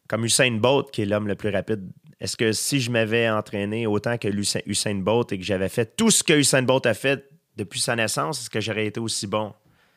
comme 0.09 0.24
Usain 0.24 0.51
Bolt, 0.53 0.90
qui 0.90 1.03
est 1.03 1.07
l'homme 1.07 1.28
le 1.28 1.34
plus 1.34 1.51
rapide, 1.51 1.90
est-ce 2.20 2.36
que 2.36 2.53
si 2.53 2.80
je 2.80 2.90
m'avais 2.90 3.28
entraîné 3.30 3.86
autant 3.86 4.18
que 4.18 4.28
Usain, 4.28 4.61
Usain 4.66 4.96
Bolt 4.96 5.30
et 5.32 5.38
que 5.38 5.44
j'avais 5.44 5.68
fait 5.68 5.96
tout 5.96 6.11
ce 6.11 6.22
que 6.24 6.32
Usain 6.32 6.62
Bolt 6.62 6.84
a 6.86 6.94
fait 6.94 7.28
depuis 7.57 7.80
sa 7.80 7.94
naissance, 7.96 8.40
est-ce 8.40 8.51
que 8.51 8.61
j'aurais 8.61 8.86
été 8.86 9.01
aussi 9.01 9.26
bon? 9.26 9.53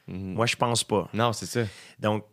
Moi, 0.07 0.45
je 0.45 0.55
pense 0.55 0.83
pas. 0.83 1.07
Non, 1.13 1.31
c'est 1.31 1.45
ça. 1.45 1.61
Donc, 1.99 2.25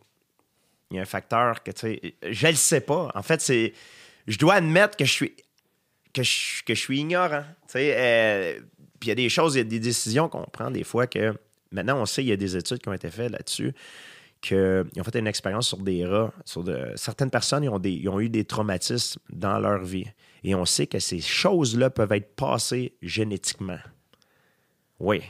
il 0.91 0.97
y 0.97 0.99
a 0.99 1.03
un 1.03 1.05
facteur 1.05 1.63
que, 1.63 1.71
tu 1.71 1.79
sais, 1.81 2.15
je 2.29 2.47
le 2.47 2.55
sais 2.55 2.81
pas. 2.81 3.09
En 3.15 3.21
fait, 3.23 3.39
c'est. 3.41 3.73
Je 4.27 4.37
dois 4.37 4.55
admettre 4.55 4.97
que 4.97 5.05
je 5.05 5.11
suis. 5.11 5.35
que 6.13 6.23
je, 6.23 6.63
que 6.63 6.73
je 6.73 6.79
suis 6.79 6.99
ignorant. 6.99 7.43
Tu 7.67 7.73
sais, 7.73 7.93
euh, 7.95 8.59
puis 8.99 9.07
il 9.07 9.09
y 9.09 9.11
a 9.11 9.15
des 9.15 9.29
choses, 9.29 9.55
il 9.55 9.59
y 9.59 9.61
a 9.61 9.63
des 9.65 9.79
décisions 9.79 10.27
qu'on 10.29 10.43
prend 10.43 10.71
des 10.71 10.83
fois 10.83 11.07
que. 11.07 11.33
Maintenant, 11.71 12.01
on 12.01 12.05
sait, 12.05 12.23
il 12.23 12.27
y 12.27 12.31
a 12.31 12.37
des 12.37 12.55
études 12.57 12.79
qui 12.79 12.89
ont 12.89 12.93
été 12.93 13.09
faites 13.09 13.31
là-dessus, 13.31 13.73
qu'ils 14.41 14.85
ont 14.97 15.03
fait 15.03 15.19
une 15.19 15.27
expérience 15.27 15.67
sur 15.67 15.77
des 15.77 16.05
rats. 16.05 16.33
Sur 16.45 16.63
de, 16.63 16.93
certaines 16.95 17.29
personnes, 17.29 17.63
ils 17.63 17.69
ont, 17.69 17.79
des, 17.79 17.91
ils 17.91 18.09
ont 18.09 18.19
eu 18.19 18.29
des 18.29 18.45
traumatismes 18.45 19.19
dans 19.29 19.59
leur 19.59 19.83
vie. 19.83 20.07
Et 20.43 20.55
on 20.55 20.65
sait 20.65 20.87
que 20.87 20.99
ces 20.99 21.19
choses-là 21.19 21.89
peuvent 21.89 22.11
être 22.13 22.35
passées 22.35 22.93
génétiquement. 23.01 23.79
Oui. 24.99 25.21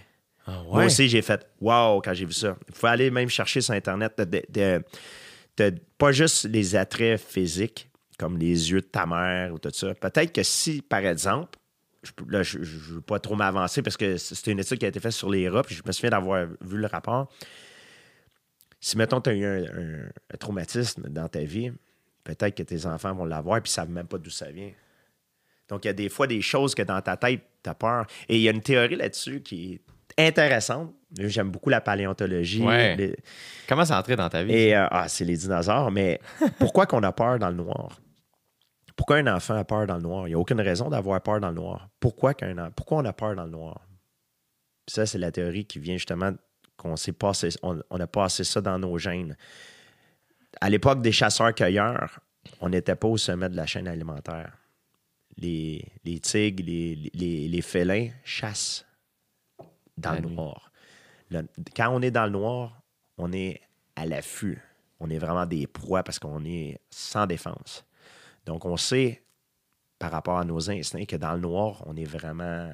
Moi 0.48 0.86
aussi, 0.86 1.08
j'ai 1.10 1.22
fait 1.22 1.46
wow 1.62 2.02
quand 2.02 2.14
j'ai 2.14 2.26
vu 2.26 2.34
ça. 2.34 2.58
Il 2.68 2.74
faut 2.74 2.88
aller 2.88 3.12
même 3.12 3.30
chercher 3.30 3.62
sur 3.62 3.74
Internet 3.76 4.14
de, 4.18 4.24
de- 4.24 4.44
de- 4.50 4.84
de- 5.58 5.78
pas 5.98 6.12
juste 6.12 6.46
les 6.46 6.76
attraits 6.76 7.20
physiques, 7.22 7.88
comme 8.18 8.38
les 8.38 8.72
yeux 8.72 8.82
de 8.82 8.88
ta 8.88 9.06
mère 9.06 9.54
ou 9.54 9.60
tout 9.60 9.70
ça. 9.72 9.94
Peut-être 9.94 10.34
que 10.34 10.42
si, 10.42 10.82
par 10.82 11.06
exemple, 11.06 11.59
je, 12.04 12.12
là, 12.28 12.44
je 12.44 12.60
ne 12.60 12.64
veux 12.64 13.02
pas 13.02 13.20
trop 13.20 13.36
m'avancer 13.36 13.82
parce 13.82 13.98
que 13.98 14.18
c'était 14.18 14.52
une 14.52 14.60
étude 14.60 14.78
qui 14.78 14.86
a 14.86 14.90
été 14.90 15.00
faite 15.00 15.12
sur 15.12 15.30
les 15.30 15.50
rats, 15.50 15.64
puis 15.64 15.76
je 15.76 15.82
me 15.86 15.92
souviens 15.92 16.12
d'avoir 16.12 16.48
vu 16.62 16.78
le 16.78 16.88
rapport. 16.88 17.30
Si, 18.80 18.98
mettons, 18.98 19.20
tu 19.20 19.30
as 19.30 19.34
eu 19.34 19.46
un, 19.46 20.38
traumatisme 20.38 21.10
dans 21.10 21.28
ta 21.28 21.42
vie, 21.42 21.72
peut-être 22.24 22.56
que 22.56 22.64
tes 22.64 22.86
enfants 22.86 23.14
vont 23.14 23.26
l'avoir, 23.26 23.58
ils 23.58 23.64
ne 23.64 23.68
savent 23.68 23.90
même 23.90 24.08
pas 24.08 24.18
d'où 24.18 24.30
ça 24.30 24.50
vient. 24.52 24.72
Donc, 25.68 25.86
il 25.86 25.90
y 25.90 25.92
a 25.92 25.94
des 25.94 26.10
fois 26.10 26.28
des 26.28 26.42
choses 26.42 26.74
que 26.74 26.82
dans 26.82 27.02
ta 27.02 27.18
tête, 27.18 27.42
tu 27.62 27.70
as 27.70 27.76
peur. 27.76 28.06
Et 28.28 28.38
il 28.38 28.42
y 28.42 28.48
a 28.48 28.52
une 28.52 28.62
théorie 28.62 28.96
là-dessus 28.96 29.42
qui 29.42 29.74
est 30.18 30.28
intéressante. 30.28 30.94
J'aime 31.18 31.52
beaucoup 31.52 31.70
la 31.70 31.82
paléontologie. 31.82 32.64
Comment 33.68 33.86
ça 33.86 34.00
entré 34.00 34.16
dans 34.16 34.30
ta 34.30 34.44
vie? 34.44 34.54
Et, 34.54 34.76
euh, 34.76 34.88
ah, 34.90 35.08
c'est 35.08 35.26
les 35.26 35.38
dinosaures, 35.38 35.92
mais 35.92 36.20
pourquoi 36.58 36.86
qu'on 36.86 37.04
a 37.04 37.12
peur 37.12 37.38
dans 37.38 37.50
le 37.50 37.56
noir? 37.56 38.00
Pourquoi 39.00 39.16
un 39.16 39.28
enfant 39.34 39.56
a 39.56 39.64
peur 39.64 39.88
dans 39.88 39.96
le 39.96 40.02
noir? 40.02 40.28
Il 40.28 40.32
n'y 40.32 40.36
a 40.36 40.40
aucune 40.40 40.60
raison 40.60 40.90
d'avoir 40.90 41.22
peur 41.22 41.40
dans 41.40 41.48
le 41.48 41.56
noir. 41.56 41.88
Pourquoi, 42.02 42.34
pourquoi 42.76 42.98
on 42.98 43.06
a 43.06 43.14
peur 43.14 43.34
dans 43.34 43.46
le 43.46 43.50
noir? 43.50 43.80
ça, 44.88 45.06
c'est 45.06 45.18
la 45.18 45.32
théorie 45.32 45.64
qui 45.64 45.80
vient 45.80 45.96
justement 45.96 46.34
qu'on 46.76 46.98
s'est 46.98 47.14
passé, 47.14 47.48
on, 47.64 47.80
a 47.80 48.08
passé 48.08 48.44
ça 48.44 48.60
dans 48.60 48.78
nos 48.78 48.98
gènes. 48.98 49.38
À 50.60 50.70
l'époque 50.70 51.02
des 51.02 51.14
chasseurs-cueilleurs, 51.14 52.20
on 52.60 52.68
n'était 52.68 52.98
pas 52.98 53.08
au 53.08 53.16
sommet 53.16 53.48
de 53.48 53.56
la 53.56 53.66
chaîne 53.66 53.88
alimentaire. 53.88 54.58
Les, 55.38 55.82
tigres, 56.22 56.66
les, 56.66 57.62
félins 57.62 58.10
chassent 58.26 58.86
dans 59.98 60.22
le 60.22 60.28
noir. 60.28 60.74
quand 61.74 61.90
on 61.90 62.02
est 62.02 62.12
dans 62.12 62.26
le 62.26 62.32
noir, 62.32 62.82
on 63.18 63.32
est 63.32 63.62
à 63.96 64.06
l'affût. 64.06 64.62
On 65.00 65.10
est 65.10 65.20
vraiment 65.20 65.46
des 65.46 65.68
proies 65.68 66.04
parce 66.04 66.20
qu'on 66.20 66.44
est 66.44 66.82
sans 66.90 67.28
défense. 67.28 67.86
Donc, 68.50 68.66
on 68.66 68.78
sait, 68.78 69.22
par 70.00 70.10
rapport 70.10 70.40
à 70.40 70.44
nos 70.44 70.72
instincts, 70.72 71.06
que 71.06 71.16
dans 71.16 71.34
le 71.34 71.40
noir, 71.40 71.84
on 71.86 71.96
est 71.96 72.04
vraiment 72.04 72.68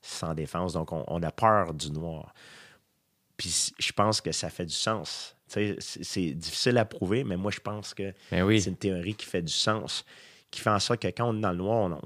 sans 0.00 0.34
défense. 0.34 0.72
Donc, 0.72 0.90
on 0.90 1.22
a 1.22 1.30
peur 1.30 1.74
du 1.74 1.92
noir. 1.92 2.34
Puis 3.36 3.72
je 3.78 3.92
pense 3.92 4.20
que 4.20 4.32
ça 4.32 4.50
fait 4.50 4.66
du 4.66 4.74
sens. 4.74 5.36
C'est 5.46 6.32
difficile 6.32 6.76
à 6.76 6.84
prouver, 6.84 7.22
mais 7.22 7.36
moi, 7.36 7.52
je 7.52 7.60
pense 7.60 7.94
que 7.94 8.12
ben 8.32 8.48
c'est 8.58 8.70
une 8.70 8.76
théorie 8.76 9.14
qui 9.14 9.26
fait 9.26 9.42
du 9.42 9.52
sens, 9.52 10.04
qui 10.50 10.60
fait 10.60 10.70
en 10.70 10.80
sorte 10.80 11.00
que 11.00 11.08
quand 11.08 11.28
on 11.28 11.36
est 11.36 11.40
dans 11.40 11.52
le 11.52 11.58
noir, 11.58 12.00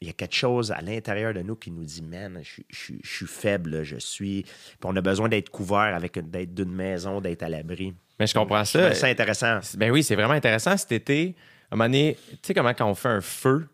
il 0.00 0.06
y 0.06 0.10
a 0.10 0.14
quelque 0.14 0.34
chose 0.34 0.72
à 0.72 0.80
l'intérieur 0.80 1.34
de 1.34 1.42
nous 1.42 1.56
qui 1.56 1.70
nous 1.70 1.84
dit 1.84 2.02
Man, 2.02 2.40
je, 2.42 2.92
suis 3.02 3.26
faible, 3.26 3.82
je 3.82 3.96
suis. 3.96 4.42
Puis 4.44 4.78
on 4.84 4.96
a 4.96 5.02
besoin 5.02 5.28
d'être 5.28 5.50
couvert, 5.50 5.94
avec 5.94 6.18
d'être 6.30 6.54
d'une 6.54 6.72
maison, 6.72 7.20
d'être 7.20 7.42
à 7.42 7.50
l'abri. 7.50 7.92
Mais 8.18 8.26
je 8.26 8.32
comprends 8.32 8.64
ça. 8.64 8.94
C'est 8.94 9.10
intéressant. 9.10 9.60
Ben 9.76 9.90
oui, 9.90 10.02
c'est 10.02 10.14
vraiment 10.14 10.34
intéressant. 10.34 10.76
Cet 10.78 10.92
été, 10.92 11.34
un 11.74 11.76
moment 11.76 11.88
donné, 11.88 12.16
tu 12.30 12.38
sais 12.42 12.54
comment 12.54 12.72
quand 12.72 12.88
on 12.88 12.94
fait 12.94 13.08
un 13.08 13.20
feu, 13.20 13.68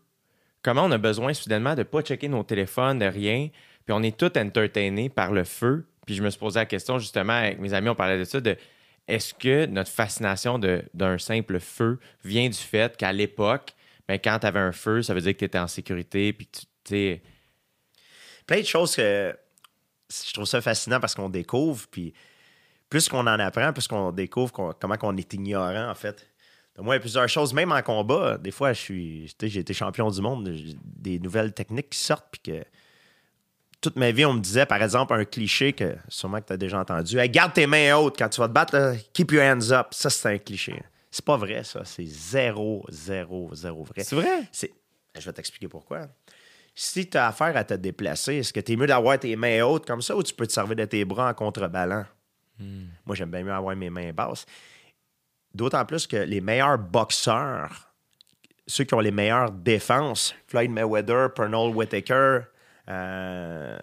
comment 0.63 0.85
on 0.85 0.91
a 0.91 0.99
besoin 0.99 1.35
soudainement 1.35 1.75
de 1.75 1.81
ne 1.81 1.85
pas 1.85 2.01
checker 2.01 2.29
nos 2.29 2.43
téléphones, 2.43 2.99
de 2.99 3.05
rien, 3.05 3.49
puis 3.85 3.93
on 3.93 4.03
est 4.03 4.17
tout 4.17 4.37
entertainé 4.39 5.11
par 5.11 5.33
le 5.33 5.45
feu. 5.45 5.87
Puis 6.07 6.15
je 6.15 6.23
me 6.23 6.31
suis 6.31 6.41
posé 6.41 6.59
la 6.59 6.67
question 6.67 6.99
justement 6.99 7.35
avec 7.35 7.61
mes 7.61 7.75
amis, 7.75 7.91
on 7.91 7.95
parlait 7.95 8.19
de 8.19 8.25
ça, 8.25 8.41
de 8.41 8.57
est-ce 9.07 9.35
que 9.35 9.67
notre 9.67 9.91
fascination 9.91 10.59
d'un 10.59 11.19
simple 11.19 11.61
feu 11.61 11.99
vient 12.25 12.49
du 12.49 12.57
fait 12.57 12.97
qu'à 12.97 13.13
l'époque, 13.13 13.75
ben, 14.09 14.19
quand 14.19 14.39
tu 14.39 14.47
avais 14.47 14.61
un 14.61 14.73
feu, 14.73 15.03
ça 15.03 15.15
veut 15.15 15.21
dire 15.21 15.35
que 15.35 15.39
tu 15.39 15.45
étais 15.45 15.59
en 15.59 15.69
sécurité, 15.69 16.33
puis 16.33 16.47
tu 16.47 16.67
sais. 16.85 17.23
Plein 18.47 18.61
de 18.61 18.67
choses 18.67 18.97
que 18.97 19.37
je 20.09 20.33
trouve 20.33 20.47
ça 20.47 20.61
fascinant 20.61 21.01
parce 21.01 21.15
qu'on 21.15 21.29
découvre, 21.29 21.87
puis 21.89 22.15
plus 22.89 23.09
qu'on 23.09 23.27
en 23.27 23.39
apprend, 23.39 23.73
plus 23.73 23.87
qu'on 23.87 24.11
découvre 24.11 24.53
comment 24.53 24.97
on 25.03 25.17
est 25.17 25.33
ignorant, 25.35 25.91
en 25.91 25.95
fait. 25.95 26.30
Moi, 26.83 26.95
il 26.95 26.97
y 26.97 26.99
a 26.99 27.01
plusieurs 27.01 27.29
choses, 27.29 27.53
même 27.53 27.73
en 27.73 27.83
combat, 27.83 28.39
des 28.39 28.51
fois, 28.51 28.73
je 28.73 28.81
suis, 28.81 29.35
j'ai 29.41 29.61
été 29.61 29.75
champion 29.75 30.11
du 30.11 30.21
monde, 30.21 30.51
des 30.85 31.19
nouvelles 31.19 31.53
techniques 31.53 31.91
qui 31.91 31.99
sortent, 31.99 32.29
puis 32.31 32.41
que 32.41 32.65
toute 33.81 33.97
ma 33.97 34.11
vie, 34.11 34.25
on 34.25 34.35
me 34.35 34.41
disait, 34.41 34.67
par 34.67 34.83
exemple, 34.83 35.15
un 35.15 35.25
cliché 35.25 35.73
que 35.73 35.97
sûrement 36.09 36.41
que 36.41 36.47
tu 36.47 36.53
as 36.53 36.57
déjà 36.57 36.79
entendu. 36.79 37.17
garde 37.29 37.53
tes 37.53 37.67
mains 37.67 37.97
hautes 37.97 38.17
quand 38.19 38.29
tu 38.29 38.41
vas 38.41 38.49
te 38.49 38.53
battre. 38.53 38.95
keep 39.13 39.33
your 39.33 39.43
hands 39.43 39.73
up. 39.73 39.89
Ça, 39.93 40.11
c'est 40.11 40.29
un 40.29 40.39
cliché. 40.39 40.83
C'est 41.11 41.25
pas 41.25 41.37
vrai, 41.37 41.65
ça. 41.65 41.85
C'est 41.85 42.05
zéro, 42.05 42.85
zéro, 42.89 43.51
zéro 43.55 43.83
vrai. 43.83 44.05
C'est 44.05 44.17
vrai? 44.17 44.49
Je 45.19 45.25
vais 45.25 45.33
t'expliquer 45.33 45.69
pourquoi. 45.69 46.03
Si 46.75 47.09
tu 47.09 47.17
as 47.17 47.29
affaire 47.29 47.57
à 47.57 47.65
te 47.65 47.75
déplacer, 47.75 48.37
est-ce 48.37 48.53
que 48.53 48.61
tu 48.61 48.73
es 48.73 48.77
mieux 48.77 48.87
d'avoir 48.87 49.19
tes 49.19 49.35
mains 49.35 49.63
hautes 49.63 49.87
comme 49.87 50.03
ça 50.03 50.17
ou 50.17 50.23
tu 50.23 50.35
peux 50.35 50.47
te 50.47 50.53
servir 50.53 50.77
de 50.77 50.85
tes 50.85 51.05
bras 51.05 51.31
en 51.31 51.35
contreballant? 51.35 52.05
Hmm. 52.59 52.87
Moi, 53.05 53.17
j'aime 53.17 53.31
bien 53.31 53.43
mieux 53.43 53.53
avoir 53.53 53.75
mes 53.75 53.91
mains 53.91 54.13
basses. 54.13 54.47
D'autant 55.55 55.85
plus 55.85 56.07
que 56.07 56.17
les 56.17 56.41
meilleurs 56.41 56.79
boxeurs, 56.79 57.91
ceux 58.67 58.85
qui 58.85 58.95
ont 58.95 59.01
les 59.01 59.11
meilleures 59.11 59.51
défenses, 59.51 60.35
Floyd 60.47 60.71
Mayweather, 60.71 61.35
Pernell 61.35 61.75
Whitaker, 61.75 62.41
euh, 62.89 63.79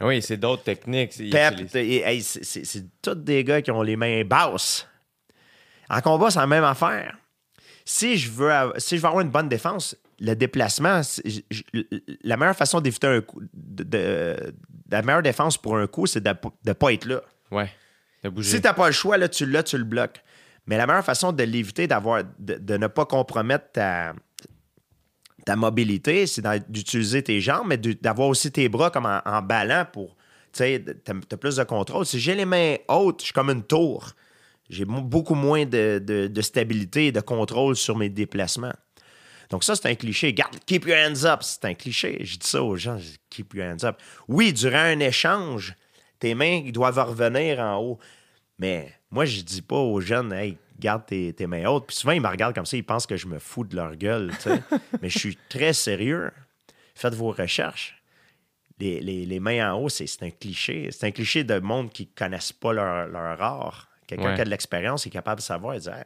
oui, 0.00 0.20
c'est 0.20 0.36
d'autres 0.36 0.64
techniques. 0.64 1.16
Pep, 1.30 1.54
c'est 1.70 2.84
tous 3.00 3.14
des 3.14 3.44
gars 3.44 3.62
qui 3.62 3.70
ont 3.70 3.82
les 3.82 3.96
mains 3.96 4.24
basses. 4.24 4.86
En 5.88 6.00
combat, 6.00 6.30
c'est 6.30 6.38
la 6.38 6.46
même 6.46 6.64
affaire. 6.64 7.16
Si 7.84 8.16
je 8.16 8.30
veux, 8.30 8.50
si 8.78 8.96
je 8.96 9.02
veux 9.02 9.08
avoir 9.08 9.22
une 9.22 9.30
bonne 9.30 9.48
défense, 9.48 9.96
le 10.20 10.34
déplacement, 10.34 11.00
la 12.22 12.36
meilleure 12.36 12.56
façon 12.56 12.80
d'éviter 12.80 13.06
un 13.08 13.20
coup, 13.20 13.40
de, 13.52 14.36
la 14.90 15.02
meilleure 15.02 15.22
défense 15.22 15.58
pour 15.58 15.76
un 15.76 15.86
coup, 15.86 16.06
c'est 16.06 16.20
de 16.20 16.34
ne 16.66 16.72
pas 16.72 16.92
être 16.92 17.06
là. 17.06 17.20
Ouais. 17.50 17.70
De 18.22 18.28
bouger. 18.28 18.50
Si 18.50 18.56
tu 18.60 18.62
n'as 18.62 18.72
pas 18.72 18.86
le 18.86 18.92
choix, 18.92 19.18
là, 19.18 19.28
tu 19.28 19.46
l'as, 19.46 19.62
tu 19.62 19.76
le 19.76 19.84
bloques. 19.84 20.22
Mais 20.66 20.76
la 20.76 20.86
meilleure 20.86 21.04
façon 21.04 21.32
de 21.32 21.42
l'éviter, 21.42 21.86
d'avoir, 21.86 22.22
de, 22.38 22.54
de, 22.54 22.76
ne 22.76 22.86
pas 22.86 23.04
compromettre 23.04 23.72
ta, 23.72 24.14
mobilité, 25.56 26.26
c'est 26.26 26.42
d'utiliser 26.70 27.22
tes 27.22 27.40
jambes, 27.40 27.66
mais 27.68 27.76
d'avoir 27.76 28.28
aussi 28.28 28.52
tes 28.52 28.68
bras 28.68 28.90
comme 28.90 29.06
en, 29.06 29.42
ballant 29.42 29.86
pour. 29.92 30.16
Tu 30.52 30.58
sais, 30.58 30.84
tu 31.04 31.10
as, 31.10 31.36
plus 31.36 31.56
de 31.56 31.64
contrôle. 31.64 32.06
Si 32.06 32.20
j'ai 32.20 32.34
les 32.34 32.44
mains 32.44 32.76
hautes, 32.88 33.20
je 33.20 33.26
suis 33.26 33.32
comme 33.32 33.50
une 33.50 33.64
tour. 33.64 34.12
J'ai 34.70 34.84
beaucoup 34.84 35.34
moins 35.34 35.66
de, 35.66 36.40
stabilité 36.40 37.08
et 37.08 37.12
de 37.12 37.20
contrôle 37.20 37.74
sur 37.76 37.96
mes 37.96 38.08
déplacements. 38.08 38.72
Donc, 39.50 39.64
ça, 39.64 39.74
c'est 39.76 39.88
un 39.88 39.94
cliché. 39.94 40.32
Garde, 40.32 40.58
keep 40.64 40.86
your 40.86 40.96
hands 40.96 41.24
up. 41.26 41.40
C'est 41.42 41.64
un 41.66 41.74
cliché. 41.74 42.18
Je 42.20 42.38
dis 42.38 42.46
ça 42.46 42.62
aux 42.62 42.76
gens, 42.76 42.98
keep 43.28 43.52
your 43.54 43.66
hands 43.66 43.84
up. 43.84 43.96
Oui, 44.28 44.52
durant 44.52 44.78
un 44.78 45.00
échange, 45.00 45.74
tes 46.18 46.34
mains 46.34 46.62
doivent 46.70 46.98
revenir 47.06 47.58
en 47.58 47.76
haut. 47.78 47.98
Mais 48.62 48.94
moi, 49.10 49.24
je 49.24 49.40
dis 49.40 49.60
pas 49.60 49.74
aux 49.74 50.00
jeunes, 50.00 50.32
hey, 50.32 50.56
garde 50.78 51.04
tes, 51.04 51.34
mains 51.48 51.66
hautes. 51.66 51.88
Puis 51.88 51.96
souvent, 51.96 52.12
ils 52.12 52.20
me 52.20 52.28
regardent 52.28 52.54
comme 52.54 52.64
ça, 52.64 52.76
ils 52.76 52.84
pensent 52.84 53.08
que 53.08 53.16
je 53.16 53.26
me 53.26 53.40
fous 53.40 53.64
de 53.64 53.74
leur 53.74 53.96
gueule. 53.96 54.30
Mais 55.02 55.10
je 55.10 55.18
suis 55.18 55.36
très 55.48 55.72
sérieux. 55.72 56.30
Faites 56.94 57.14
vos 57.14 57.32
recherches. 57.32 58.00
Les, 58.78 59.40
mains 59.40 59.72
en 59.72 59.80
haut, 59.80 59.88
c'est 59.88 60.06
un 60.22 60.30
cliché. 60.30 60.90
C'est 60.92 61.08
un 61.08 61.10
cliché 61.10 61.42
de 61.42 61.58
monde 61.58 61.90
qui 61.90 62.04
ne 62.04 62.16
connaissent 62.16 62.52
pas 62.52 62.72
leur, 62.72 63.08
leur 63.08 63.42
art. 63.42 63.88
Quelqu'un 64.06 64.36
qui 64.36 64.42
a 64.42 64.44
de 64.44 64.50
l'expérience 64.50 65.08
est 65.08 65.10
capable 65.10 65.40
de 65.40 65.44
savoir 65.44 65.74
et 65.74 65.80
dire 65.80 66.04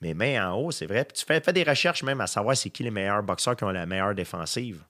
Mes 0.00 0.14
mains 0.14 0.48
en 0.48 0.56
haut, 0.56 0.70
c'est 0.70 0.86
vrai. 0.86 1.04
Puis 1.04 1.18
tu 1.18 1.24
fais, 1.24 1.40
fais, 1.40 1.52
des 1.52 1.64
recherches 1.64 2.04
même 2.04 2.20
à 2.20 2.28
savoir 2.28 2.56
c'est 2.56 2.70
qui 2.70 2.84
les 2.84 2.92
meilleurs 2.92 3.24
boxeurs 3.24 3.56
qui 3.56 3.64
ont 3.64 3.70
la 3.70 3.86
meilleure 3.86 4.14
défensive. 4.14 4.84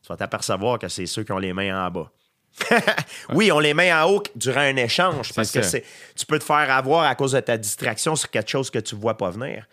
Tu 0.00 0.08
vas 0.08 0.16
t'apercevoir 0.16 0.78
que 0.78 0.88
c'est 0.88 1.04
ceux 1.04 1.22
qui 1.22 1.32
ont 1.32 1.38
les 1.38 1.52
mains 1.52 1.86
en 1.86 1.90
bas. 1.90 2.10
oui, 3.34 3.50
on 3.52 3.58
les 3.58 3.74
met 3.74 3.92
en 3.92 4.10
haut 4.10 4.22
durant 4.34 4.60
un 4.60 4.76
échange 4.76 5.32
parce 5.32 5.50
que 5.50 5.78
tu 6.14 6.26
peux 6.26 6.38
te 6.38 6.44
faire 6.44 6.70
avoir 6.70 7.04
à 7.04 7.14
cause 7.14 7.32
de 7.32 7.40
ta 7.40 7.56
distraction 7.56 8.16
sur 8.16 8.30
quelque 8.30 8.50
chose 8.50 8.70
que 8.70 8.78
tu 8.78 8.94
ne 8.94 9.00
vois 9.00 9.16
pas 9.16 9.30
venir. 9.30 9.66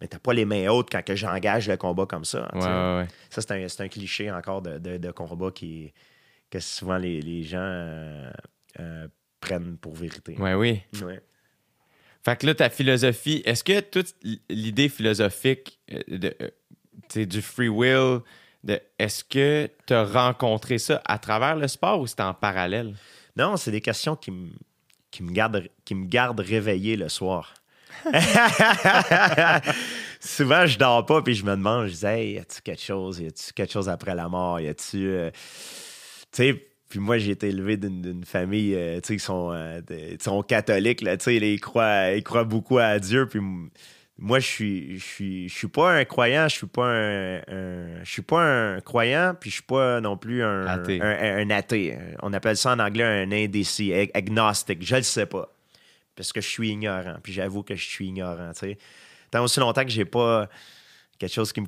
Mais 0.00 0.08
tu 0.08 0.14
n'as 0.14 0.20
pas 0.20 0.34
les 0.34 0.44
mains 0.44 0.68
hautes 0.68 0.90
quand 0.90 1.02
j'engage 1.14 1.68
le 1.68 1.76
combat 1.76 2.06
comme 2.06 2.24
ça. 2.24 2.48
Ça, 3.30 3.40
c'est 3.40 3.80
un, 3.80 3.88
cliché 3.88 4.30
encore 4.30 4.62
de, 4.62 5.10
combat 5.10 5.50
qui, 5.50 5.92
que 6.50 6.60
souvent 6.60 6.98
les, 6.98 7.42
gens 7.42 7.58
euh, 7.58 8.30
euh, 8.80 9.08
prennent 9.40 9.76
pour 9.78 9.94
vérité. 9.94 10.36
Oui, 10.38 10.52
oui. 10.52 10.82
Fait 12.24 12.36
que 12.36 12.46
là, 12.46 12.54
ta 12.54 12.70
philosophie, 12.70 13.42
est-ce 13.44 13.62
que 13.62 13.78
toute 13.80 14.14
l'idée 14.48 14.88
philosophique 14.88 15.78
euh, 15.92 16.02
de, 17.14 17.24
du 17.24 17.40
free 17.40 17.68
will, 17.68 18.20
est-ce 18.98 19.24
que 19.24 19.70
tu 19.86 19.94
as 19.94 20.04
rencontré 20.04 20.78
ça 20.78 21.02
à 21.04 21.18
travers 21.18 21.56
le 21.56 21.68
sport 21.68 22.00
ou 22.00 22.06
c'est 22.06 22.20
en 22.20 22.34
parallèle? 22.34 22.94
Non, 23.36 23.56
c'est 23.56 23.70
des 23.70 23.80
questions 23.80 24.16
qui, 24.16 24.30
me, 24.30 24.48
qui, 25.10 25.22
me 25.22 25.32
gardent, 25.32 25.68
qui 25.84 25.94
me 25.94 26.06
gardent 26.06 26.40
réveillé 26.40 26.96
le 26.96 27.08
soir. 27.08 27.54
Souvent, 30.20 30.66
je 30.66 30.78
dors 30.78 31.06
pas 31.06 31.22
puis 31.22 31.34
je 31.34 31.44
me 31.44 31.52
demande, 31.52 31.86
je 31.86 31.94
dis, 31.94 32.06
hey, 32.06 32.32
y 32.32 32.38
a-tu 32.38 32.60
quelque 32.62 32.82
chose? 32.82 33.20
Y 33.20 33.26
a-tu 33.26 33.52
quelque 33.52 33.72
chose 33.72 33.88
après 33.88 34.14
la 34.14 34.28
mort? 34.28 34.60
Y 34.60 34.68
a-tu. 34.68 35.08
Euh, 35.08 35.30
tu 35.30 35.38
sais, 36.32 36.66
puis 36.88 37.00
moi, 37.00 37.18
j'ai 37.18 37.32
été 37.32 37.48
élevé 37.48 37.76
d'une 37.76 38.24
famille, 38.24 38.74
euh, 38.74 39.00
tu 39.00 39.08
sais, 39.08 39.16
qui 39.16 39.24
sont, 39.24 39.50
euh, 39.52 39.80
sont 40.20 40.42
catholiques, 40.42 41.00
là, 41.00 41.16
tu 41.16 41.24
sais, 41.24 41.36
ils 41.36 41.60
croient, 41.60 42.12
ils 42.12 42.22
croient 42.22 42.44
beaucoup 42.44 42.78
à 42.78 42.98
Dieu. 42.98 43.26
Puis 43.26 43.40
moi, 44.18 44.38
je 44.38 44.46
suis, 44.46 44.98
je 44.98 45.04
suis, 45.04 45.48
je 45.48 45.54
suis 45.54 45.68
pas 45.68 45.92
un 45.92 46.04
croyant, 46.06 46.48
je 46.48 46.56
suis 46.56 46.66
pas 46.66 46.86
un, 46.86 47.40
je 48.02 48.10
suis 48.10 48.22
pas 48.22 48.40
un 48.40 48.80
croyant, 48.80 49.34
puis 49.38 49.50
je 49.50 49.56
suis 49.56 49.64
pas 49.64 50.00
non 50.00 50.16
plus 50.16 50.42
un 50.42 50.66
athée. 50.66 51.00
Un, 51.02 51.50
athée. 51.50 51.98
On 52.22 52.32
appelle 52.32 52.56
ça 52.56 52.72
en 52.72 52.78
anglais 52.78 53.04
un 53.04 53.30
indécis, 53.30 53.92
agnostique. 54.14 54.82
Je 54.82 54.96
le 54.96 55.02
sais 55.02 55.26
pas, 55.26 55.52
parce 56.14 56.32
que 56.32 56.40
je 56.40 56.48
suis 56.48 56.70
ignorant. 56.70 57.16
Puis 57.22 57.34
j'avoue 57.34 57.62
que 57.62 57.74
je 57.74 57.84
suis 57.84 58.06
ignorant. 58.06 58.52
Sais, 58.54 58.78
tant 59.30 59.44
aussi 59.44 59.60
longtemps 59.60 59.84
que 59.84 59.90
j'ai 59.90 60.06
pas 60.06 60.48
quelque 61.18 61.32
chose 61.32 61.52
qui 61.52 61.60
me, 61.60 61.66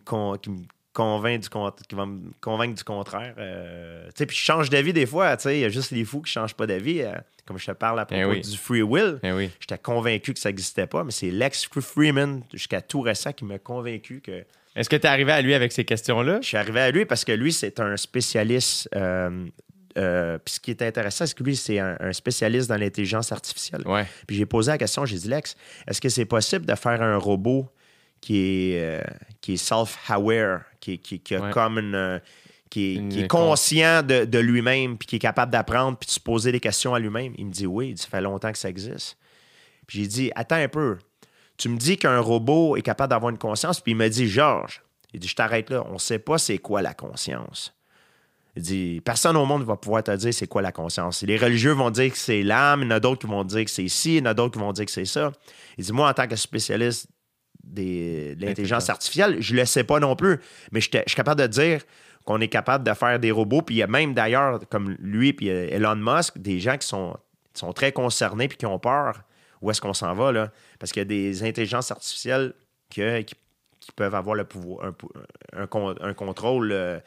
convaincre 0.92 1.48
du, 1.48 1.86
qui 1.88 1.94
va 1.94 2.06
me 2.06 2.30
convaincre 2.40 2.74
du 2.74 2.84
contraire. 2.84 3.34
euh, 3.38 4.06
tu 4.08 4.12
sais, 4.16 4.26
puis 4.26 4.36
je 4.36 4.42
change 4.42 4.70
d'avis 4.70 4.92
des 4.92 5.06
fois. 5.06 5.36
tu 5.36 5.44
sais, 5.44 5.58
Il 5.58 5.60
y 5.60 5.64
a 5.64 5.68
juste 5.68 5.90
les 5.92 6.04
fous 6.04 6.22
qui 6.22 6.32
changent 6.32 6.54
pas 6.54 6.66
d'avis. 6.66 7.02
euh, 7.02 7.12
comme 7.46 7.58
je 7.58 7.66
te 7.66 7.72
parle 7.72 7.98
à 8.00 8.04
propos 8.06 8.20
Eh 8.20 8.24
oui. 8.26 8.40
du 8.42 8.56
free 8.58 8.82
will. 8.82 9.18
Eh 9.22 9.32
oui. 9.32 9.50
J'étais 9.60 9.78
convaincu 9.78 10.34
que 10.34 10.38
ça 10.40 10.48
n'existait 10.50 10.86
pas, 10.86 11.02
mais 11.04 11.12
c'est 11.12 11.30
Lex 11.30 11.66
Freeman, 11.80 12.42
jusqu'à 12.52 12.80
tout 12.82 13.00
récent, 13.00 13.32
qui 13.32 13.44
m'a 13.46 13.58
convaincu 13.58 14.20
que 14.20 14.44
Est-ce 14.76 14.88
que 14.90 14.96
tu 14.96 15.02
es 15.02 15.06
arrivé 15.06 15.32
à 15.32 15.40
lui 15.40 15.54
avec 15.54 15.72
ces 15.72 15.84
questions-là? 15.84 16.40
je 16.42 16.46
suis 16.48 16.56
arrivé 16.58 16.80
à 16.80 16.90
lui 16.90 17.06
parce 17.06 17.24
que 17.24 17.32
lui, 17.32 17.52
c'est 17.52 17.80
un 17.80 17.96
spécialiste. 17.96 18.88
euh, 18.96 19.46
euh, 19.96 20.38
puis 20.44 20.54
ce 20.54 20.60
qui 20.60 20.70
est 20.70 20.82
intéressant, 20.82 21.26
c'est 21.26 21.36
que 21.36 21.42
lui, 21.42 21.56
c'est 21.56 21.78
un, 21.78 21.96
un 22.00 22.12
spécialiste 22.12 22.68
dans 22.68 22.76
l'intelligence 22.76 23.32
artificielle. 23.32 23.82
Ouais. 23.86 24.06
Puis 24.26 24.36
j'ai 24.36 24.46
posé 24.46 24.70
la 24.70 24.78
question, 24.78 25.04
j'ai 25.06 25.16
dit, 25.16 25.28
Lex, 25.28 25.56
est-ce 25.88 26.00
que 26.00 26.08
c'est 26.08 26.26
possible 26.26 26.66
de 26.66 26.74
faire 26.74 27.00
un 27.02 27.16
robot 27.16 27.68
qui 28.20 28.38
est, 28.72 28.80
euh, 28.80 29.02
qui 29.40 29.54
est 29.54 29.56
self-aware, 29.56 30.60
qui, 30.80 30.98
qui, 30.98 31.20
qui 31.20 31.34
a 31.34 31.40
Ouais. 31.40 31.50
comme 31.50 31.78
une. 31.78 31.94
euh, 31.94 32.18
qui 32.70 32.92
est, 32.92 32.94
Une- 32.96 33.08
qui 33.08 33.20
est 33.22 33.28
conscient 33.28 34.02
de, 34.02 34.26
de 34.26 34.38
lui-même, 34.38 34.98
puis 34.98 35.06
qui 35.06 35.16
est 35.16 35.20
capable 35.20 35.50
d'apprendre, 35.50 35.96
puis 35.96 36.06
de 36.06 36.10
se 36.10 36.20
poser 36.20 36.52
des 36.52 36.60
questions 36.60 36.94
à 36.94 36.98
lui-même. 36.98 37.32
Il 37.38 37.46
me 37.46 37.50
dit 37.50 37.66
oui, 37.66 37.94
ça 37.96 38.08
fait 38.08 38.20
longtemps 38.20 38.52
que 38.52 38.58
ça 38.58 38.68
existe. 38.68 39.16
Puis 39.86 40.00
j'ai 40.02 40.06
dit, 40.06 40.30
attends 40.34 40.56
un 40.56 40.68
peu, 40.68 40.98
tu 41.56 41.70
me 41.70 41.78
dis 41.78 41.96
qu'un 41.96 42.20
robot 42.20 42.76
est 42.76 42.82
capable 42.82 43.08
d'avoir 43.10 43.30
une 43.30 43.38
conscience, 43.38 43.80
puis 43.80 43.92
il 43.92 43.94
me 43.96 44.06
dit, 44.08 44.28
Georges, 44.28 44.82
il 45.14 45.20
dit, 45.20 45.28
je 45.28 45.34
t'arrête 45.34 45.70
là, 45.70 45.82
on 45.88 45.94
ne 45.94 45.98
sait 45.98 46.18
pas 46.18 46.36
c'est 46.36 46.58
quoi 46.58 46.82
la 46.82 46.92
conscience. 46.92 47.72
Il 48.54 48.62
dit, 48.62 49.00
personne 49.02 49.36
au 49.38 49.46
monde 49.46 49.64
va 49.64 49.76
pouvoir 49.76 50.02
te 50.02 50.14
dire 50.14 50.34
c'est 50.34 50.46
quoi 50.46 50.60
la 50.60 50.72
conscience. 50.72 51.22
Les 51.22 51.38
religieux 51.38 51.72
vont 51.72 51.90
dire 51.90 52.12
que 52.12 52.18
c'est 52.18 52.42
l'âme, 52.42 52.82
il 52.82 52.84
y 52.84 52.88
en 52.88 52.90
a 52.96 53.00
d'autres 53.00 53.20
qui 53.22 53.26
vont 53.28 53.44
dire 53.44 53.64
que 53.64 53.70
c'est 53.70 53.88
ci, 53.88 54.16
il 54.16 54.18
y 54.18 54.20
en 54.20 54.26
a 54.26 54.34
d'autres 54.34 54.52
qui 54.52 54.58
vont 54.60 54.72
dire 54.72 54.84
que 54.84 54.90
c'est 54.90 55.06
ça. 55.06 55.32
Il 55.78 55.84
dit, 55.86 55.92
moi, 55.92 56.10
en 56.10 56.12
tant 56.12 56.26
que 56.28 56.36
spécialiste 56.36 57.06
des- 57.64 58.34
de 58.34 58.46
l'intelligence 58.46 58.88
artificielle, 58.90 59.36
je 59.40 59.54
ne 59.54 59.60
le 59.60 59.64
sais 59.66 59.84
pas 59.84 60.00
non 60.00 60.16
plus, 60.16 60.38
mais 60.72 60.80
je 60.80 60.88
suis 60.88 61.16
capable 61.16 61.40
de 61.40 61.46
dire 61.46 61.82
qu'on 62.24 62.40
est 62.40 62.48
capable 62.48 62.84
de 62.84 62.92
faire 62.94 63.18
des 63.18 63.30
robots. 63.30 63.62
Puis 63.62 63.76
il 63.76 63.78
y 63.78 63.82
a 63.82 63.86
même 63.86 64.14
d'ailleurs, 64.14 64.60
comme 64.68 64.96
lui 65.00 65.32
puis 65.32 65.50
euh, 65.50 65.68
Elon 65.70 65.96
Musk, 65.96 66.38
des 66.38 66.60
gens 66.60 66.76
qui 66.76 66.86
sont, 66.86 67.16
qui 67.54 67.60
sont 67.60 67.72
très 67.72 67.92
concernés 67.92 68.48
puis 68.48 68.58
qui 68.58 68.66
ont 68.66 68.78
peur 68.78 69.22
où 69.60 69.70
est-ce 69.70 69.80
qu'on 69.80 69.94
s'en 69.94 70.14
va, 70.14 70.30
là. 70.30 70.52
Parce 70.78 70.92
qu'il 70.92 71.00
y 71.00 71.02
a 71.02 71.04
des 71.06 71.42
intelligences 71.42 71.90
artificielles 71.90 72.54
que- 72.94 73.22
qui, 73.22 73.34
qui 73.80 73.92
peuvent 73.92 74.14
avoir 74.14 74.34
le 74.36 74.44
pouvoir, 74.44 74.92
un 75.52 75.66
contrôle 76.14 76.70
euh, 76.72 77.00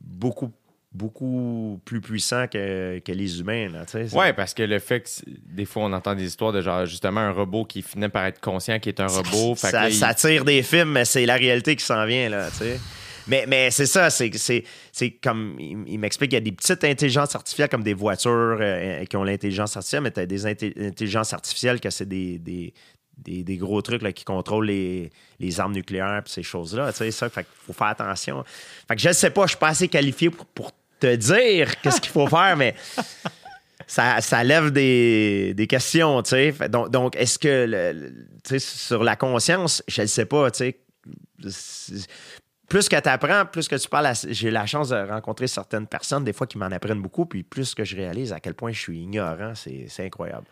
beaucoup, 0.00 0.52
beaucoup 0.96 1.80
plus 1.84 2.00
puissant 2.00 2.46
que, 2.48 2.98
que 3.00 3.12
les 3.12 3.40
humains. 3.40 3.68
Ouais, 4.12 4.32
parce 4.32 4.54
que 4.54 4.62
le 4.62 4.78
fait 4.78 5.00
que 5.02 5.08
des 5.26 5.64
fois 5.64 5.84
on 5.84 5.92
entend 5.92 6.14
des 6.14 6.24
histoires 6.24 6.52
de 6.52 6.60
genre 6.62 6.86
justement 6.86 7.20
un 7.20 7.32
robot 7.32 7.64
qui 7.64 7.82
finit 7.82 8.08
par 8.08 8.24
être 8.26 8.40
conscient 8.40 8.78
qu'il 8.78 8.90
est 8.90 9.00
un 9.00 9.06
robot. 9.06 9.54
fait 9.54 9.68
ça, 9.70 9.82
là, 9.82 9.88
il- 9.88 9.94
ça 9.94 10.14
tire 10.14 10.44
des 10.44 10.62
films, 10.62 10.92
mais 10.92 11.04
c'est 11.04 11.26
la 11.26 11.36
réalité 11.36 11.76
qui 11.76 11.84
s'en 11.84 12.04
vient, 12.06 12.28
là, 12.28 12.48
tu 12.50 12.58
sais. 12.58 12.80
Mais, 13.28 13.44
mais 13.48 13.72
c'est 13.72 13.86
ça, 13.86 14.08
c'est, 14.08 14.30
c'est, 14.36 14.62
c'est 14.92 15.10
comme. 15.10 15.56
Il, 15.58 15.78
il 15.88 15.98
m'explique 15.98 16.30
qu'il 16.30 16.36
y 16.36 16.42
a 16.42 16.44
des 16.44 16.52
petites 16.52 16.84
intelligences 16.84 17.34
artificielles 17.34 17.68
comme 17.68 17.82
des 17.82 17.92
voitures 17.94 18.58
euh, 18.60 19.04
qui 19.04 19.16
ont 19.16 19.24
l'intelligence 19.24 19.76
artificielle, 19.76 20.02
mais 20.02 20.12
tu 20.12 20.20
as 20.20 20.26
des 20.26 20.46
intelligences 20.46 21.32
artificielles 21.32 21.80
que 21.80 21.90
c'est 21.90 22.08
des, 22.08 22.38
des, 22.38 22.72
des, 23.18 23.42
des 23.42 23.56
gros 23.56 23.82
trucs 23.82 24.02
là, 24.02 24.12
qui 24.12 24.24
contrôlent 24.24 24.66
les, 24.66 25.10
les 25.40 25.58
armes 25.58 25.72
nucléaires 25.72 26.22
et 26.24 26.28
ces 26.30 26.44
choses-là. 26.44 26.92
Tu 26.92 26.98
sais, 26.98 27.10
ça, 27.10 27.28
fait 27.28 27.44
faut 27.66 27.72
faire 27.72 27.88
attention. 27.88 28.44
Fait 28.86 28.94
que 28.94 29.02
je 29.02 29.08
ne 29.08 29.12
sais 29.12 29.30
pas, 29.30 29.42
je 29.46 29.50
suis 29.50 29.58
pas 29.58 29.68
assez 29.70 29.88
qualifié 29.88 30.30
pour, 30.30 30.46
pour 30.46 30.70
te 31.00 31.14
dire 31.16 31.80
qu'est-ce 31.80 32.00
qu'il 32.00 32.12
faut 32.12 32.26
faire, 32.26 32.56
mais 32.56 32.74
ça, 33.86 34.44
lève 34.44 34.70
des, 34.70 35.66
questions, 35.68 36.22
tu 36.22 36.30
sais. 36.30 36.54
Donc, 36.68 37.16
est-ce 37.16 37.38
que, 37.38 37.92
tu 38.44 38.48
sais, 38.48 38.58
sur 38.58 39.04
la 39.04 39.16
conscience, 39.16 39.82
je 39.88 40.02
ne 40.02 40.06
sais 40.06 40.26
pas, 40.26 40.50
tu 40.50 40.58
sais. 40.58 40.80
Plus 42.68 42.88
que 42.88 43.00
tu 43.00 43.08
apprends, 43.08 43.46
plus 43.46 43.68
que 43.68 43.76
tu 43.76 43.88
parles, 43.88 44.12
j'ai 44.28 44.50
la 44.50 44.66
chance 44.66 44.88
de 44.88 44.96
rencontrer 44.96 45.46
certaines 45.46 45.86
personnes, 45.86 46.24
des 46.24 46.32
fois, 46.32 46.48
qui 46.48 46.58
m'en 46.58 46.66
apprennent 46.66 47.00
beaucoup, 47.00 47.26
puis 47.26 47.44
plus 47.44 47.74
que 47.74 47.84
je 47.84 47.94
réalise 47.94 48.32
à 48.32 48.40
quel 48.40 48.54
point 48.54 48.72
je 48.72 48.80
suis 48.80 48.98
ignorant, 49.02 49.52
c'est 49.54 50.04
incroyable. 50.04 50.46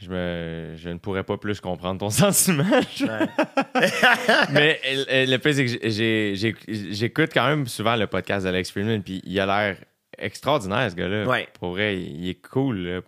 Je, 0.00 0.08
me- 0.10 0.74
je 0.76 0.88
ne 0.88 0.98
pourrais 0.98 1.24
pas 1.24 1.36
plus 1.36 1.60
comprendre 1.60 1.98
ton 2.00 2.10
sentiment. 2.10 2.64
Mais 4.52 4.80
euh, 4.86 5.04
euh, 5.10 5.26
le 5.26 5.36
plus, 5.38 5.54
c'est 5.54 6.52
que 6.52 6.58
j'écoute 6.92 7.30
quand 7.32 7.46
même 7.48 7.66
souvent 7.66 7.96
le 7.96 8.06
podcast 8.06 8.44
d'Alex 8.44 8.70
Freeman, 8.70 9.02
puis 9.02 9.20
il 9.24 9.38
a 9.40 9.46
l'air 9.46 9.76
extraordinaire, 10.18 10.90
ce 10.90 10.96
gars-là. 10.96 11.26
Ouais. 11.26 11.48
Pour 11.58 11.70
vrai, 11.72 11.98
il 12.00 12.28
est 12.28 12.40
cool. 12.46 12.78
là. 12.78 13.00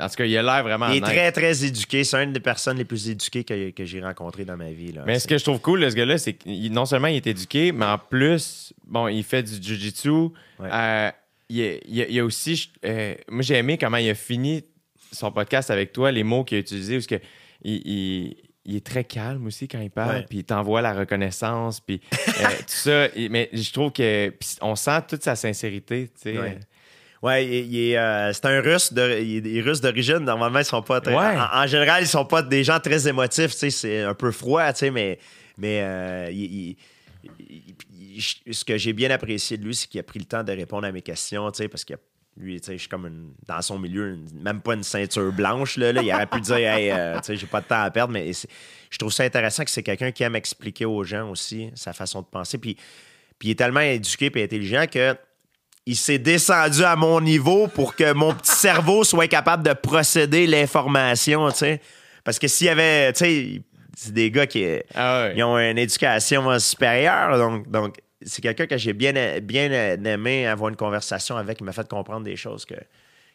En 0.00 0.08
tout 0.08 0.14
cas, 0.16 0.24
il 0.24 0.36
a 0.36 0.42
l'air 0.42 0.62
vraiment 0.64 0.88
Il 0.88 0.96
est 0.96 1.00
très, 1.00 1.30
très 1.30 1.64
éduqué. 1.64 2.02
C'est 2.04 2.22
une 2.22 2.32
des 2.32 2.40
personnes 2.40 2.78
les 2.78 2.84
plus 2.84 3.08
éduquées 3.10 3.44
que, 3.44 3.70
que 3.70 3.84
j'ai 3.84 4.00
rencontrées 4.02 4.44
dans 4.44 4.56
ma 4.56 4.70
vie. 4.72 4.92
Là. 4.92 5.02
Mais 5.06 5.18
ce 5.18 5.28
que 5.28 5.38
je 5.38 5.44
trouve 5.44 5.60
cool 5.60 5.80
de 5.82 5.90
ce 5.90 5.94
gars-là, 5.94 6.18
c'est 6.18 6.32
que 6.34 6.68
non 6.68 6.84
seulement 6.86 7.08
il 7.08 7.16
est 7.16 7.26
éduqué, 7.26 7.70
mais 7.72 7.84
en 7.84 7.98
plus, 7.98 8.72
bon, 8.86 9.06
il 9.08 9.22
fait 9.22 9.42
du 9.42 9.62
jujitsu. 9.62 10.08
Ouais. 10.10 10.68
Euh, 10.72 11.10
il, 11.48 11.56
y 11.56 11.68
a- 11.68 11.74
il 11.86 12.02
a- 12.02 12.08
il 12.08 12.14
y 12.14 12.20
a 12.20 12.24
aussi, 12.24 12.72
euh, 12.84 13.14
moi 13.28 13.42
j'ai 13.42 13.54
aimé 13.56 13.76
comment 13.78 13.98
il 13.98 14.08
a 14.10 14.14
fini 14.14 14.64
son 15.14 15.30
podcast 15.32 15.70
avec 15.70 15.92
toi, 15.92 16.10
les 16.12 16.22
mots 16.24 16.44
qu'il 16.44 16.56
a 16.56 16.60
utilisés, 16.60 16.96
parce 16.96 17.06
que 17.06 17.20
il, 17.62 17.74
il- 17.86 18.36
il 18.66 18.76
est 18.76 18.86
très 18.86 19.04
calme 19.04 19.44
aussi 19.46 19.68
quand 19.68 19.78
il 19.80 19.90
parle, 19.90 20.24
puis 20.26 20.38
il 20.38 20.44
t'envoie 20.44 20.80
la 20.80 20.94
reconnaissance, 20.94 21.80
puis 21.80 22.00
euh, 22.40 22.44
tout 22.60 22.64
ça. 22.66 23.08
Mais 23.30 23.50
je 23.52 23.70
trouve 23.72 23.92
que 23.92 24.32
on 24.62 24.74
sent 24.74 25.00
toute 25.06 25.22
sa 25.22 25.36
sincérité, 25.36 26.08
tu 26.14 26.30
sais. 26.32 26.38
Ouais. 26.38 26.58
Ouais, 27.22 27.44
il, 27.46 27.72
il 27.74 27.90
est, 27.90 27.98
euh, 27.98 28.32
c'est 28.32 28.46
un 28.46 28.60
russe, 28.62 28.92
de, 28.92 29.18
il 29.20 29.36
est, 29.46 29.50
il 29.50 29.56
est 29.58 29.60
russe 29.60 29.80
d'origine. 29.82 30.18
Normalement, 30.20 30.58
ils 30.60 30.64
sont 30.64 30.80
pas 30.82 31.00
très. 31.02 31.14
Ouais. 31.14 31.36
En, 31.38 31.62
en 31.62 31.66
général, 31.66 32.02
ils 32.02 32.06
sont 32.06 32.24
pas 32.24 32.42
des 32.42 32.64
gens 32.64 32.80
très 32.80 33.06
émotifs. 33.08 33.52
tu 33.52 33.58
sais, 33.58 33.70
C'est 33.70 34.00
un 34.02 34.14
peu 34.14 34.30
froid, 34.30 34.72
tu 34.72 34.78
sais, 34.80 34.90
mais, 34.90 35.18
mais 35.58 35.80
euh, 35.82 36.30
il- 36.32 36.76
ce 38.52 38.64
que 38.64 38.76
j'ai 38.78 38.92
bien 38.92 39.10
apprécié 39.10 39.56
de 39.56 39.64
lui, 39.64 39.74
c'est 39.74 39.88
qu'il 39.88 40.00
a 40.00 40.02
pris 40.02 40.18
le 40.18 40.24
temps 40.26 40.42
de 40.44 40.52
répondre 40.52 40.86
à 40.86 40.92
mes 40.92 41.02
questions, 41.02 41.50
tu 41.50 41.58
sais, 41.62 41.68
parce 41.68 41.84
que 41.84 41.94
lui, 42.36 42.60
tu 42.60 42.66
sais, 42.66 42.72
je 42.74 42.78
suis 42.78 42.88
comme 42.88 43.06
une- 43.06 43.32
dans 43.46 43.62
son 43.62 43.78
milieu, 43.78 44.14
une- 44.14 44.42
même 44.42 44.60
pas 44.60 44.74
une 44.74 44.82
ceinture 44.82 45.32
blanche. 45.32 45.76
Là, 45.76 45.92
là. 45.92 46.02
il 46.02 46.12
aurait 46.12 46.26
pu 46.26 46.40
dire, 46.40 46.56
hey, 46.56 46.90
euh, 46.90 47.16
tu 47.18 47.26
sais, 47.26 47.36
j'ai 47.36 47.46
pas 47.46 47.60
de 47.60 47.66
temps 47.66 47.80
à 47.82 47.90
perdre, 47.90 48.12
mais 48.12 48.30
je 48.32 48.98
trouve 48.98 49.12
ça 49.12 49.22
intéressant 49.24 49.64
que 49.64 49.70
c'est 49.70 49.82
quelqu'un 49.84 50.10
qui 50.10 50.22
aime 50.24 50.34
expliquer 50.36 50.84
aux 50.84 51.04
gens 51.04 51.30
aussi 51.30 51.70
sa 51.74 51.92
façon 51.92 52.22
de 52.22 52.26
penser. 52.26 52.58
Puis, 52.58 52.76
puis 53.38 53.48
il 53.48 53.50
est 53.52 53.54
tellement 53.56 53.80
éduqué 53.80 54.30
et 54.34 54.42
intelligent 54.44 54.84
que 54.90 55.16
il 55.86 55.96
s'est 55.96 56.18
descendu 56.18 56.82
à 56.82 56.96
mon 56.96 57.20
niveau 57.20 57.68
pour 57.68 57.94
que 57.94 58.12
mon 58.14 58.32
petit 58.34 58.52
cerveau 58.56 59.04
soit 59.04 59.28
capable 59.28 59.62
de 59.62 59.74
procéder 59.74 60.46
l'information, 60.46 61.50
tu 61.50 61.58
sais. 61.58 61.80
Parce 62.24 62.38
que 62.38 62.48
s'il 62.48 62.68
y 62.68 62.70
avait, 62.70 63.12
tu 63.12 63.18
sais, 63.18 63.62
c'est 63.96 64.12
des 64.14 64.30
gars 64.30 64.46
qui 64.46 64.64
Ah 64.94 65.28
ils 65.36 65.42
ont 65.44 65.58
une 65.58 65.76
éducation 65.78 66.58
supérieure, 66.58 67.36
donc, 67.38 67.70
donc 67.70 67.96
c'est 68.24 68.42
quelqu'un 68.42 68.66
que 68.66 68.76
j'ai 68.78 68.92
bien, 68.92 69.12
bien 69.40 69.70
aimé 70.04 70.46
avoir 70.46 70.70
une 70.70 70.76
conversation 70.76 71.36
avec. 71.36 71.60
Il 71.60 71.64
m'a 71.64 71.72
fait 71.72 71.86
comprendre 71.88 72.24
des 72.24 72.36
choses 72.36 72.64
que, 72.64 72.74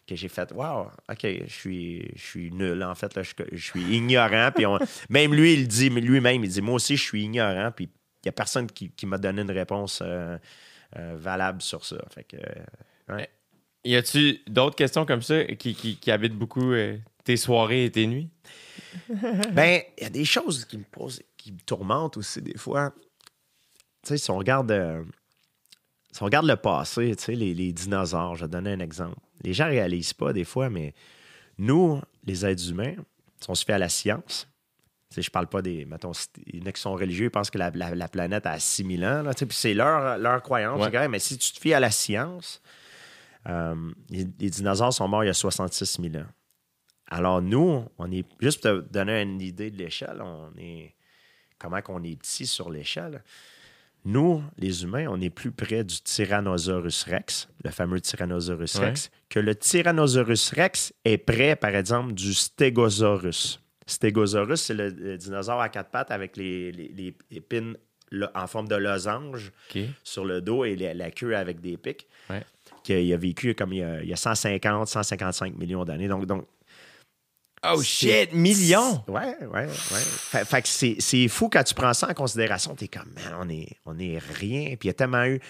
que 0.07 0.15
j'ai 0.15 0.27
fait. 0.29 0.51
Wow, 0.51 0.87
OK, 1.09 1.19
je 1.23 1.51
suis, 1.53 2.11
je 2.15 2.21
suis 2.21 2.51
nul, 2.51 2.83
en 2.83 2.95
fait. 2.95 3.13
Là, 3.15 3.23
je, 3.23 3.31
je 3.51 3.63
suis 3.63 3.81
ignorant. 3.95 4.51
puis 4.53 4.65
on- 4.65 4.79
même 5.09 5.33
lui, 5.33 5.53
il 5.53 5.67
dit, 5.67 5.89
lui-même, 5.89 6.43
il 6.43 6.49
dit 6.49 6.61
Moi 6.61 6.75
aussi, 6.75 6.97
je 6.97 7.03
suis 7.03 7.23
ignorant. 7.23 7.71
Puis 7.71 7.85
il 7.85 8.25
n'y 8.25 8.29
a 8.29 8.33
personne 8.33 8.67
qui, 8.67 8.89
qui 8.91 9.05
m'a 9.05 9.17
donné 9.17 9.41
une 9.43 9.51
réponse 9.51 10.01
euh, 10.03 10.37
euh, 10.97 11.15
valable 11.17 11.61
sur 11.61 11.85
ça. 11.85 11.97
Fait 12.13 12.23
que, 12.23 12.37
euh, 12.37 13.15
ouais. 13.15 13.29
Y 13.85 13.95
a-tu 13.95 14.39
d'autres 14.47 14.75
questions 14.75 15.05
comme 15.05 15.21
ça 15.21 15.45
qui, 15.45 15.73
qui, 15.73 15.95
qui 15.95 16.11
habitent 16.11 16.35
beaucoup 16.35 16.73
tes 17.23 17.37
soirées 17.37 17.85
et 17.85 17.91
tes 17.91 18.07
nuits? 18.07 18.29
Ben, 19.53 19.81
il 19.97 20.03
y 20.03 20.05
a 20.05 20.09
des 20.09 20.25
choses 20.25 20.65
qui 20.65 20.77
me 20.77 20.83
posent, 20.83 21.21
qui 21.37 21.53
me 21.53 21.59
tourmentent 21.59 22.17
aussi 22.17 22.41
des 22.41 22.57
fois. 22.57 22.93
Sais, 24.03 24.17
si 24.17 24.31
on 24.31 24.37
regarde, 24.37 24.71
euh, 24.71 25.03
si 26.11 26.21
on 26.21 26.25
regarde 26.25 26.45
le 26.47 26.55
passé, 26.55 27.15
les, 27.27 27.53
les 27.53 27.73
dinosaures, 27.73 28.35
je 28.35 28.41
vais 28.41 28.47
te 28.47 28.51
donner 28.53 28.71
un 28.73 28.79
exemple. 28.79 29.17
Les 29.43 29.53
gens 29.53 29.65
ne 29.65 29.71
réalisent 29.71 30.13
pas 30.13 30.33
des 30.33 30.45
fois, 30.45 30.69
mais 30.69 30.93
nous, 31.57 32.01
les 32.25 32.45
êtres 32.45 32.69
humains, 32.69 32.95
si 33.41 33.49
on 33.49 33.55
se 33.55 33.63
fait 33.65 33.73
à 33.73 33.77
la 33.77 33.89
science, 33.89 34.47
sais, 35.09 35.21
je 35.21 35.29
parle 35.31 35.47
pas 35.47 35.61
des. 35.61 35.85
Mettons, 35.85 36.11
il 36.47 36.59
y 36.59 36.63
en 36.63 36.65
a 36.67 36.71
qui 36.71 36.81
sont 36.81 36.93
religieux, 36.93 37.25
ils 37.25 37.29
pensent 37.31 37.49
que 37.49 37.57
la, 37.57 37.69
la- 37.71 37.95
la 37.95 38.07
planète 38.07 38.45
a 38.45 38.59
6000 38.59 39.03
ans. 39.05 39.21
Là, 39.23 39.33
puis 39.33 39.47
c'est 39.51 39.73
leur, 39.73 40.17
leur 40.17 40.41
croyance. 40.41 40.79
Ouais. 40.79 41.07
mais 41.07 41.19
si 41.19 41.37
tu 41.37 41.51
te 41.53 41.59
fies 41.59 41.73
à 41.73 41.79
la 41.79 41.91
science, 41.91 42.61
euh, 43.47 43.75
les, 44.09 44.27
les 44.39 44.49
dinosaures 44.49 44.93
sont 44.93 45.07
morts 45.07 45.23
il 45.23 45.27
y 45.27 45.31
a 45.31 45.33
66 45.33 46.01
000 46.11 46.15
ans. 46.23 46.27
Alors, 47.07 47.41
nous, 47.41 47.85
on 47.97 48.11
est. 48.11 48.25
Juste 48.39 48.61
pour 48.61 48.83
te 48.83 48.93
donner 48.93 49.21
une 49.23 49.41
idée 49.41 49.71
de 49.71 49.77
l'échelle, 49.77 50.21
on 50.21 50.51
est. 50.57 50.93
Comment 51.57 51.81
qu'on 51.81 52.03
est 52.03 52.15
petit 52.15 52.45
sur 52.47 52.69
l'échelle. 52.69 53.23
Nous, 54.05 54.41
les 54.57 54.83
humains, 54.83 55.07
on 55.09 55.19
est 55.19 55.29
plus 55.29 55.51
près 55.51 55.83
du 55.83 55.99
Tyrannosaurus 56.01 57.03
rex, 57.03 57.49
le 57.63 57.69
fameux 57.71 57.99
Tyrannosaurus 57.99 58.75
Ouais. 58.75 58.85
rex, 58.87 59.11
que 59.29 59.39
le 59.39 59.53
Tyrannosaurus 59.55 60.51
rex 60.53 60.93
est 61.05 61.17
près, 61.17 61.55
par 61.55 61.75
exemple, 61.75 62.13
du 62.13 62.33
Stegosaurus. 62.33 63.59
Stegosaurus, 63.85 64.61
c'est 64.61 64.73
le, 64.73 64.89
le 64.89 65.17
dinosaure 65.17 65.59
à 65.61 65.69
quatre 65.69 65.89
pattes 65.89 66.11
avec 66.11 66.37
les, 66.37 66.71
les- 66.71 66.89
les 66.97 67.15
épines 67.37 67.75
en 68.33 68.47
forme 68.47 68.67
de 68.67 68.75
losange 68.75 69.51
sur 70.03 70.25
le 70.25 70.41
dos 70.41 70.63
et 70.65 70.75
la, 70.75 70.93
la 70.93 71.11
queue 71.11 71.35
avec 71.35 71.59
des 71.59 71.77
pics. 71.77 72.07
Ouais. 72.29 72.43
Qu'il 72.83 73.13
a 73.13 73.17
vécu 73.17 73.53
comme 73.53 73.73
il 73.73 73.79
y 73.79 73.83
a, 73.83 73.99
a 74.13 74.15
150, 74.15 74.87
155 74.87 75.55
millions 75.57 75.83
d'années. 75.83 76.07
Donc, 76.07 76.25
donc 76.25 76.45
Oh 77.63 77.81
shit, 77.81 78.31
millions! 78.31 79.03
Ouais, 79.07 79.35
ouais, 79.41 79.47
ouais. 79.49 79.67
Fait, 79.67 80.45
fait 80.45 80.61
que 80.61 80.67
c'est, 80.67 80.95
c'est 80.99 81.27
fou 81.27 81.49
quand 81.49 81.63
tu 81.63 81.73
prends 81.73 81.93
ça 81.93 82.09
en 82.09 82.13
considération. 82.13 82.73
T'es 82.75 82.87
comme, 82.87 83.11
man, 83.15 83.35
on 83.39 83.49
est, 83.49 83.75
on 83.85 83.99
est 83.99 84.17
rien. 84.17 84.75
Puis 84.77 84.85
il 84.85 84.87
y 84.87 84.89
a 84.91 84.93
tellement 84.93 85.25
eu, 85.25 85.41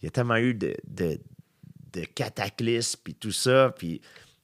il 0.00 0.04
y 0.04 0.08
a 0.08 0.10
tellement 0.10 0.36
eu 0.36 0.54
de, 0.54 0.74
de, 0.86 1.20
de 1.92 2.04
cataclysmes, 2.04 3.00
puis 3.04 3.14
tout 3.14 3.32
ça. 3.32 3.74
Puis 3.76 4.00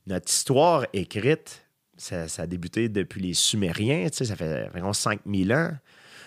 notre 0.07 0.31
histoire 0.31 0.87
écrite, 0.93 1.67
ça, 1.97 2.29
ça 2.29 2.43
a 2.43 2.47
débuté 2.47 2.91
depuis 2.91 3.23
les 3.23 3.35
Sumériens, 3.35 4.09
tu 4.11 4.19
sais, 4.19 4.25
ça 4.27 4.37
fait 4.37 4.69
environ 4.69 4.93
5000 4.93 5.53
ans. 5.55 5.73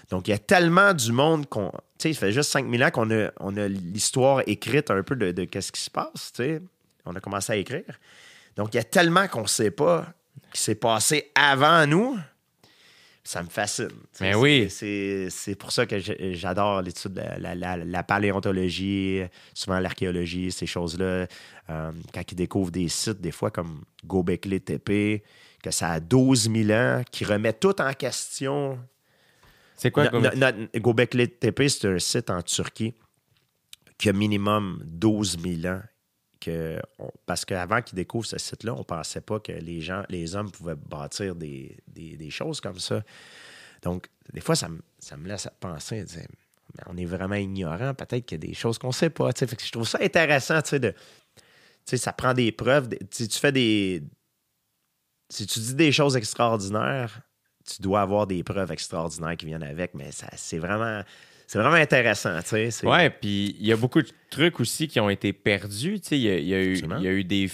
Donc, 0.09 0.27
il 0.27 0.31
y 0.31 0.33
a 0.33 0.39
tellement 0.39 0.93
du 0.93 1.11
monde 1.11 1.47
qu'on. 1.47 1.71
Tu 1.99 2.09
sais, 2.09 2.13
ça 2.13 2.19
fait 2.21 2.31
juste 2.31 2.49
5000 2.49 2.83
ans 2.83 2.89
qu'on 2.89 3.11
a, 3.11 3.29
on 3.39 3.55
a 3.57 3.67
l'histoire 3.67 4.41
écrite 4.47 4.89
un 4.89 5.03
peu 5.03 5.15
de, 5.15 5.31
de 5.31 5.43
qu'est-ce 5.45 5.71
qui 5.71 5.81
se 5.81 5.91
passe, 5.91 6.31
tu 6.33 6.43
sais. 6.43 6.61
On 7.05 7.15
a 7.15 7.19
commencé 7.19 7.53
à 7.53 7.55
écrire. 7.57 7.99
Donc, 8.55 8.73
il 8.73 8.77
y 8.77 8.79
a 8.79 8.83
tellement 8.83 9.27
qu'on 9.27 9.43
ne 9.43 9.47
sait 9.47 9.71
pas 9.71 10.13
qui 10.53 10.61
s'est 10.61 10.75
passé 10.75 11.31
avant 11.35 11.85
nous. 11.87 12.17
Ça 13.23 13.43
me 13.43 13.49
fascine. 13.49 13.89
Mais 14.21 14.31
c'est- 14.31 14.35
oui. 14.35 15.29
C'est, 15.29 15.55
pour 15.55 15.71
ça 15.71 15.85
que 15.85 15.97
j'adore 16.33 16.81
l'étude 16.81 17.13
de 17.13 17.21
la, 17.21 17.37
la- 17.37 17.55
la- 17.55 17.77
la 17.85 18.03
paléontologie, 18.03 19.21
souvent 19.53 19.79
l'archéologie, 19.79 20.51
ces 20.51 20.65
choses-là. 20.65 21.27
Euh, 21.69 21.91
quand 22.13 22.31
ils 22.31 22.35
découvrent 22.35 22.71
des 22.71 22.87
sites, 22.87 23.21
des 23.21 23.31
fois 23.31 23.51
comme 23.51 23.83
Gobekli 24.05 24.61
Tepe, 24.61 25.21
que 25.61 25.69
ça 25.71 25.89
a 25.91 25.99
12 25.99 26.49
000 26.51 26.71
ans, 26.71 27.03
qui 27.11 27.23
remet 27.25 27.53
tout 27.53 27.79
en 27.81 27.93
question. 27.93 28.79
C'est 29.75 29.91
quoi? 29.91 30.09
No- 30.09 30.21
no- 30.21 30.29
no- 30.35 30.67
Gobekli 30.79 31.29
Tepe, 31.29 31.67
c'est 31.67 31.85
un 31.87 31.99
site 31.99 32.29
en 32.31 32.41
Turquie 32.41 32.95
qui 33.97 34.09
a 34.09 34.13
minimum 34.13 34.81
12 34.85 35.37
000 35.39 35.71
ans. 35.71 35.81
Parce 37.25 37.45
qu'avant 37.45 37.81
qu'ils 37.81 37.95
découvrent 37.95 38.27
ce 38.27 38.37
site-là, 38.37 38.73
on 38.73 38.79
ne 38.79 38.83
pensait 38.83 39.21
pas 39.21 39.39
que 39.39 39.51
les 39.51 39.81
gens, 39.81 40.03
les 40.09 40.35
hommes 40.35 40.51
pouvaient 40.51 40.75
bâtir 40.75 41.35
des, 41.35 41.77
choses 42.29 42.61
comme 42.61 42.79
ça. 42.79 43.03
Donc, 43.81 44.07
des 44.33 44.41
fois, 44.41 44.55
ça 44.55 44.69
me, 44.69 44.79
ça 44.99 45.17
me 45.17 45.27
laisse 45.27 45.47
penser, 45.59 46.05
on 46.87 46.97
est 46.97 47.05
vraiment 47.05 47.35
ignorant, 47.35 47.93
peut-être 47.93 48.25
qu'il 48.25 48.43
y 48.43 48.45
a 48.45 48.47
des 48.47 48.53
choses 48.53 48.77
qu'on 48.77 48.87
ne 48.87 48.93
sait 48.93 49.09
pas. 49.09 49.29
je 49.39 49.71
trouve 49.71 49.87
ça 49.87 49.99
intéressant, 50.01 50.61
tu 50.61 50.69
sais, 50.69 50.79
de. 50.79 50.93
Ça 51.85 52.13
prend 52.13 52.33
des 52.33 52.51
preuves. 52.51 52.89
Si 53.09 53.27
tu 53.27 53.39
fais 53.39 53.51
des. 53.51 54.03
Si 55.29 55.47
tu 55.47 55.59
dis 55.59 55.75
des 55.75 55.91
choses 55.91 56.15
extraordinaires, 56.15 57.21
tu 57.65 57.81
dois 57.81 58.01
avoir 58.01 58.27
des 58.27 58.43
preuves 58.43 58.71
extraordinaires 58.71 59.37
qui 59.37 59.47
viennent 59.47 59.63
avec, 59.63 59.93
mais 59.95 60.09
c'est 60.11 60.59
vraiment. 60.59 61.03
C'est 61.51 61.57
vraiment 61.57 61.77
intéressant, 61.77 62.37
tu 62.43 62.49
sais. 62.49 62.69
c'est- 62.69 62.85
Ouais, 62.85 63.09
puis 63.09 63.55
il 63.59 63.65
y 63.65 63.71
a 63.71 63.75
beaucoup 63.75 64.03
de 64.03 64.07
trucs 64.29 64.59
aussi 64.59 64.87
qui 64.87 64.99
ont 64.99 65.09
été 65.09 65.33
perdus. 65.33 65.95
Il 66.11 66.17
y, 66.19 66.29
a- 66.29 66.37
il 66.37 66.47
y 66.47 66.53
a 66.53 66.61
eu, 66.61 66.73
il 66.75 67.03
y 67.03 67.07
a 67.07 67.11
eu 67.11 67.23
des. 67.23 67.49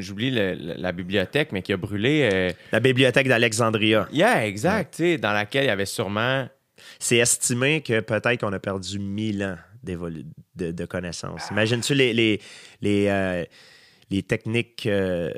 J'oublie 0.00 0.32
la 0.32 0.90
bibliothèque, 0.90 1.52
mais 1.52 1.62
qui 1.62 1.72
a 1.72 1.76
brûlé. 1.76 2.28
euh, 2.32 2.50
La 2.72 2.80
bibliothèque 2.80 3.28
d'Alexandria. 3.28 4.08
Yeah, 4.12 4.44
exact. 4.44 4.96
tu 4.96 5.02
sais, 5.04 5.18
Dans 5.18 5.32
laquelle 5.32 5.62
il 5.62 5.68
y 5.68 5.70
avait 5.70 5.86
sûrement. 5.86 6.48
C'est 6.98 7.18
estimé 7.18 7.80
que 7.80 8.00
peut-être 8.00 8.40
qu'on 8.40 8.52
a 8.52 8.58
perdu 8.58 8.98
1000 8.98 9.44
ans 9.44 9.56
de, 10.56 10.72
de 10.72 10.84
connaissances. 10.84 11.50
Imagines-tu 11.52 11.94
les, 11.94 12.12
les, 12.12 12.40
les, 12.82 13.06
euh, 13.06 13.44
les 14.10 14.24
techniques, 14.24 14.86
euh, 14.86 15.30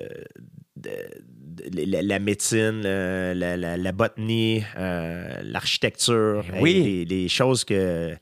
de- 0.75 0.91
la, 1.73 2.03
la 2.03 2.19
médecine, 2.19 2.83
la, 2.83 3.57
la- 3.57 3.77
la 3.77 3.93
botanie, 3.93 4.63
euh, 4.77 5.41
l'architecture, 5.43 6.45
Ben 6.51 6.61
oui. 6.63 7.05
les, 7.09 7.17
les 7.23 7.29
choses 7.29 7.65
que. 7.65 8.15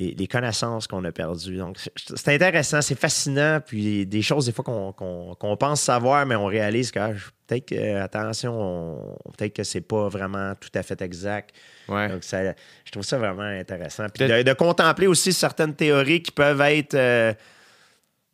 Les, 0.00 0.14
les 0.14 0.28
connaissances 0.28 0.86
qu'on 0.86 1.04
a 1.06 1.10
perdues. 1.10 1.56
Donc, 1.56 1.76
c'est- 1.96 2.28
intéressant, 2.28 2.80
c'est 2.80 2.94
fascinant. 2.96 3.58
Puis 3.66 4.06
des 4.06 4.22
choses, 4.22 4.46
des 4.46 4.52
fois, 4.52 4.62
qu'on 4.64 5.56
pense 5.58 5.80
savoir, 5.82 6.24
mais 6.24 6.36
on 6.36 6.44
réalise 6.46 6.92
que 6.92 7.00
ah, 7.00 7.10
peut-être 7.48 7.66
que, 7.66 7.96
attention, 7.96 8.54
on- 8.60 9.16
peut-être 9.36 9.54
que 9.54 9.64
c'est 9.64 9.80
pas 9.80 10.08
vraiment 10.08 10.52
tout 10.54 10.68
à 10.76 10.84
fait 10.84 11.02
exact. 11.02 11.52
Ouais. 11.88 12.08
Donc, 12.10 12.22
ça, 12.22 12.44
je 12.84 12.92
trouve 12.92 13.02
ça 13.02 13.18
vraiment 13.18 13.42
intéressant. 13.42 14.06
Puis 14.14 14.24
de 14.28 14.52
contempler 14.52 15.08
aussi 15.08 15.32
certaines 15.32 15.74
théories 15.74 16.22
qui 16.22 16.30
peuvent 16.30 16.60
être 16.60 16.94
euh, 16.94 17.32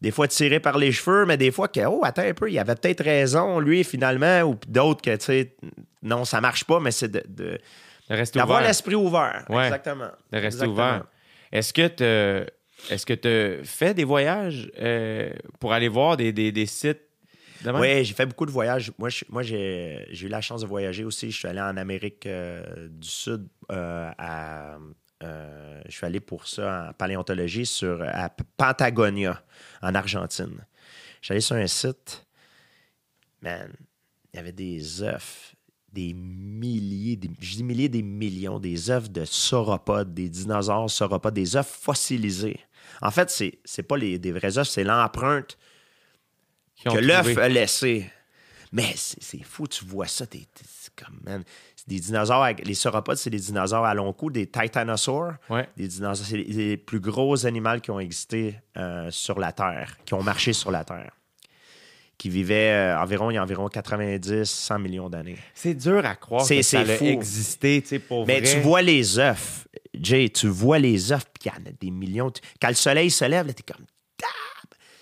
des 0.05 0.11
fois 0.11 0.29
tirées 0.29 0.61
par 0.61 0.77
les 0.79 0.93
cheveux, 0.93 1.25
mais 1.27 1.37
des 1.37 1.51
fois 1.51 1.67
que, 1.69 1.81
oh, 1.87 2.03
attends 2.05 2.23
un 2.23 2.35
peu, 2.35 2.51
il 2.51 2.59
avait 2.59 2.75
peut-être 2.75 3.03
raison, 3.03 3.59
lui, 3.59 3.83
finalement, 3.85 4.43
ou 4.43 4.57
d'autres 4.69 5.01
que, 5.03 5.17
tu 5.17 5.25
sais, 5.25 5.57
non, 6.03 6.25
ça 6.25 6.41
marche 6.41 6.65
pas, 6.65 6.79
mais 6.79 6.91
c'est 6.91 7.09
de, 7.11 7.23
de- 7.27 7.59
d'avoir 8.35 8.61
l'esprit 8.63 8.95
ouvert. 8.95 9.45
Ouais. 9.49 9.65
Exactement. 9.65 10.11
De 10.31 10.39
rester 10.39 10.47
Exactement. 10.47 10.73
ouvert. 10.73 11.05
Est-ce 11.53 11.73
que 11.73 11.89
tu 11.89 12.51
est-ce 12.93 13.07
que 13.07 13.15
tu 13.15 13.65
fait 13.65 13.95
des 13.95 14.05
voyages 14.05 14.71
euh, 14.79 15.31
pour 15.59 15.73
aller 15.73 15.89
voir 15.89 16.17
des, 16.19 16.33
des, 16.33 16.53
des 16.53 16.67
sites 16.67 17.01
de? 17.65 17.71
Oui, 17.71 18.05
j'ai 18.05 18.13
fait 18.13 18.27
beaucoup 18.27 18.45
de 18.45 18.51
voyages. 18.51 18.93
Moi, 18.99 19.09
je- 19.09 19.25
moi 19.31 19.43
j'ai 19.43 20.07
j'ai 20.11 20.27
eu 20.27 20.29
la 20.29 20.43
chance 20.43 20.61
de 20.61 20.67
voyager 20.67 21.05
aussi. 21.05 21.31
Je 21.31 21.39
suis 21.39 21.49
allé 21.49 21.61
en 21.63 21.77
Amérique 21.79 22.27
euh, 22.27 22.89
du 22.91 23.09
Sud. 23.09 23.47
euh, 23.73 24.11
à, 24.19 24.77
euh, 25.23 25.83
je 25.87 25.93
suis 25.93 26.07
allé 26.07 26.21
pour 26.21 26.47
ça 26.47 26.89
en 26.91 26.93
paléontologie 26.93 27.67
sur, 27.67 28.03
à 28.03 28.29
Patagonia, 28.29 29.43
en 29.83 29.95
Argentine. 29.95 30.67
Je 31.21 31.27
suis 31.27 31.33
allé 31.33 31.41
sur 31.41 31.57
un 31.57 31.67
site. 31.67 32.27
Man, 33.41 33.73
il 34.33 34.37
y 34.37 34.41
avait 34.41 34.53
des 34.53 35.03
œufs, 35.03 35.55
des 35.93 36.13
milliers, 36.13 37.17
des, 37.17 37.31
je 37.41 37.57
dis 37.57 37.63
milliers, 37.63 37.89
des 37.89 38.03
millions, 38.03 38.59
des 38.59 38.91
œufs 38.91 39.11
de 39.11 39.25
sauropodes, 39.25 40.13
des 40.13 40.29
dinosaures 40.29 40.91
sauropodes, 40.91 41.35
des 41.35 41.57
œufs 41.57 41.67
fossilisés. 41.67 42.59
En 43.01 43.11
fait, 43.11 43.31
c'est 43.31 43.59
c'est 43.65 43.83
pas 43.83 43.97
les, 43.97 44.19
des 44.19 44.33
vrais 44.33 44.59
œufs, 44.59 44.69
c'est 44.69 44.85
l'empreinte 44.85 45.57
que 46.85 46.99
l'œuf 46.99 47.39
a 47.39 47.49
laissé. 47.49 48.11
Mais 48.73 48.93
c'est 48.97 49.45
fou, 49.45 49.69
tu 49.69 49.85
vois 49.85 50.09
ça, 50.09 50.27
t'es 50.27 50.49
comme, 50.97 51.21
man, 51.23 51.45
des 51.87 52.01
dinosaures, 52.01 52.47
les 52.65 52.75
sauropodes, 52.75 53.17
c'est 53.19 53.31
des 53.31 53.39
dinosaures 53.39 53.85
à 53.85 53.93
long 53.95 54.13
cou, 54.13 54.31
des 54.31 54.47
titanosaures, 54.47 55.35
Ouais. 55.51 55.69
des 55.77 55.87
dinosaures, 55.89 56.27
c'est 56.27 56.37
les, 56.39 56.45
les 56.45 56.77
plus 56.79 57.01
gros 57.01 57.45
animaux 57.47 57.79
qui 57.81 57.91
ont 57.91 58.01
existé 58.01 58.55
euh, 58.77 59.11
sur 59.11 59.39
la 59.39 59.53
Terre, 59.53 59.99
qui 60.07 60.15
ont 60.15 60.23
marché 60.23 60.53
sur 60.55 60.71
la 60.71 60.83
Terre, 60.85 61.13
qui 62.17 62.31
vivaient 62.31 62.73
euh, 62.73 62.99
environ, 62.99 63.31
il 63.31 63.35
y 63.35 63.37
a 63.37 63.43
environ 63.43 63.69
90-100 63.69 64.81
millions 64.81 65.11
d'années. 65.11 65.37
C'est 65.55 65.75
dur 65.75 66.07
à 66.07 66.15
croire 66.17 66.47
C'est- 66.47 66.57
que 66.57 66.63
ça 66.63 66.81
a 66.81 66.85
existé, 67.05 67.83
tu 67.83 67.89
sais, 67.89 67.99
pour 67.99 68.27
Mais 68.27 68.41
vrai. 68.41 68.51
tu 68.55 68.61
vois 68.61 68.81
les 68.81 69.19
œufs, 69.19 69.69
Jay, 69.93 70.31
tu 70.31 70.49
vois 70.49 70.79
les 70.79 71.13
œufs, 71.13 71.25
puis 71.39 71.51
il 71.51 71.59
y 71.59 71.63
en 71.63 71.69
a 71.69 71.73
des 71.79 71.91
millions. 71.91 72.31
Tu- 72.31 72.41
Quand 72.63 72.69
le 72.69 72.75
soleil 72.75 73.11
se 73.11 73.25
lève, 73.27 73.47
là, 73.47 73.53
t'es 73.53 73.63
comme, 73.63 73.85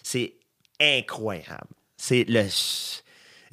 c'est 0.03 0.35
incroyable. 0.81 1.69
C'est 1.97 2.25
le. 2.29 2.43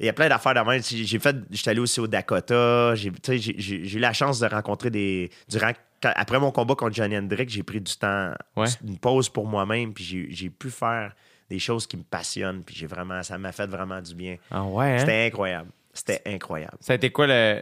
Il 0.00 0.06
y 0.06 0.08
a 0.08 0.12
plein 0.14 0.28
d'affaires 0.28 0.54
de 0.54 0.60
même. 0.60 0.82
J'ai 0.82 1.18
fait, 1.18 1.36
j'étais 1.50 1.70
allé 1.70 1.80
aussi 1.80 2.00
au 2.00 2.06
Dakota. 2.06 2.94
J'ai, 2.94 3.10
eu 3.10 3.98
la 3.98 4.12
chance 4.14 4.40
de 4.40 4.46
rencontrer 4.46 4.90
des. 4.90 5.30
Durant, 5.48 5.72
quand- 6.02 6.12
après 6.16 6.40
mon 6.40 6.50
combat 6.50 6.74
contre 6.74 6.94
Johnny 6.96 7.16
Hendrick, 7.18 7.50
j'ai 7.50 7.62
pris 7.62 7.80
du 7.82 7.94
temps, 7.96 8.32
Ouais. 8.56 8.66
une 8.82 8.98
pause 8.98 9.28
pour 9.28 9.46
moi-même, 9.46 9.92
puis 9.92 10.26
j'ai, 10.30 10.48
pu 10.50 10.70
faire 10.70 11.14
des 11.50 11.58
choses 11.58 11.86
qui 11.86 11.96
me 11.98 12.02
passionnent, 12.02 12.62
puis 12.64 12.74
j'ai 12.74 12.86
vraiment, 12.86 13.22
ça 13.22 13.36
m'a 13.36 13.52
fait 13.52 13.66
vraiment 13.66 14.00
du 14.00 14.14
bien. 14.14 14.36
Ah 14.50 14.64
ouais, 14.64 14.92
hein? 14.94 14.98
C'était 15.00 15.26
incroyable. 15.26 15.70
C'était 15.92 16.22
incroyable. 16.26 16.76
Ça 16.80 16.92
a 16.94 16.96
été 16.96 17.10
quoi 17.10 17.26
le, 17.26 17.60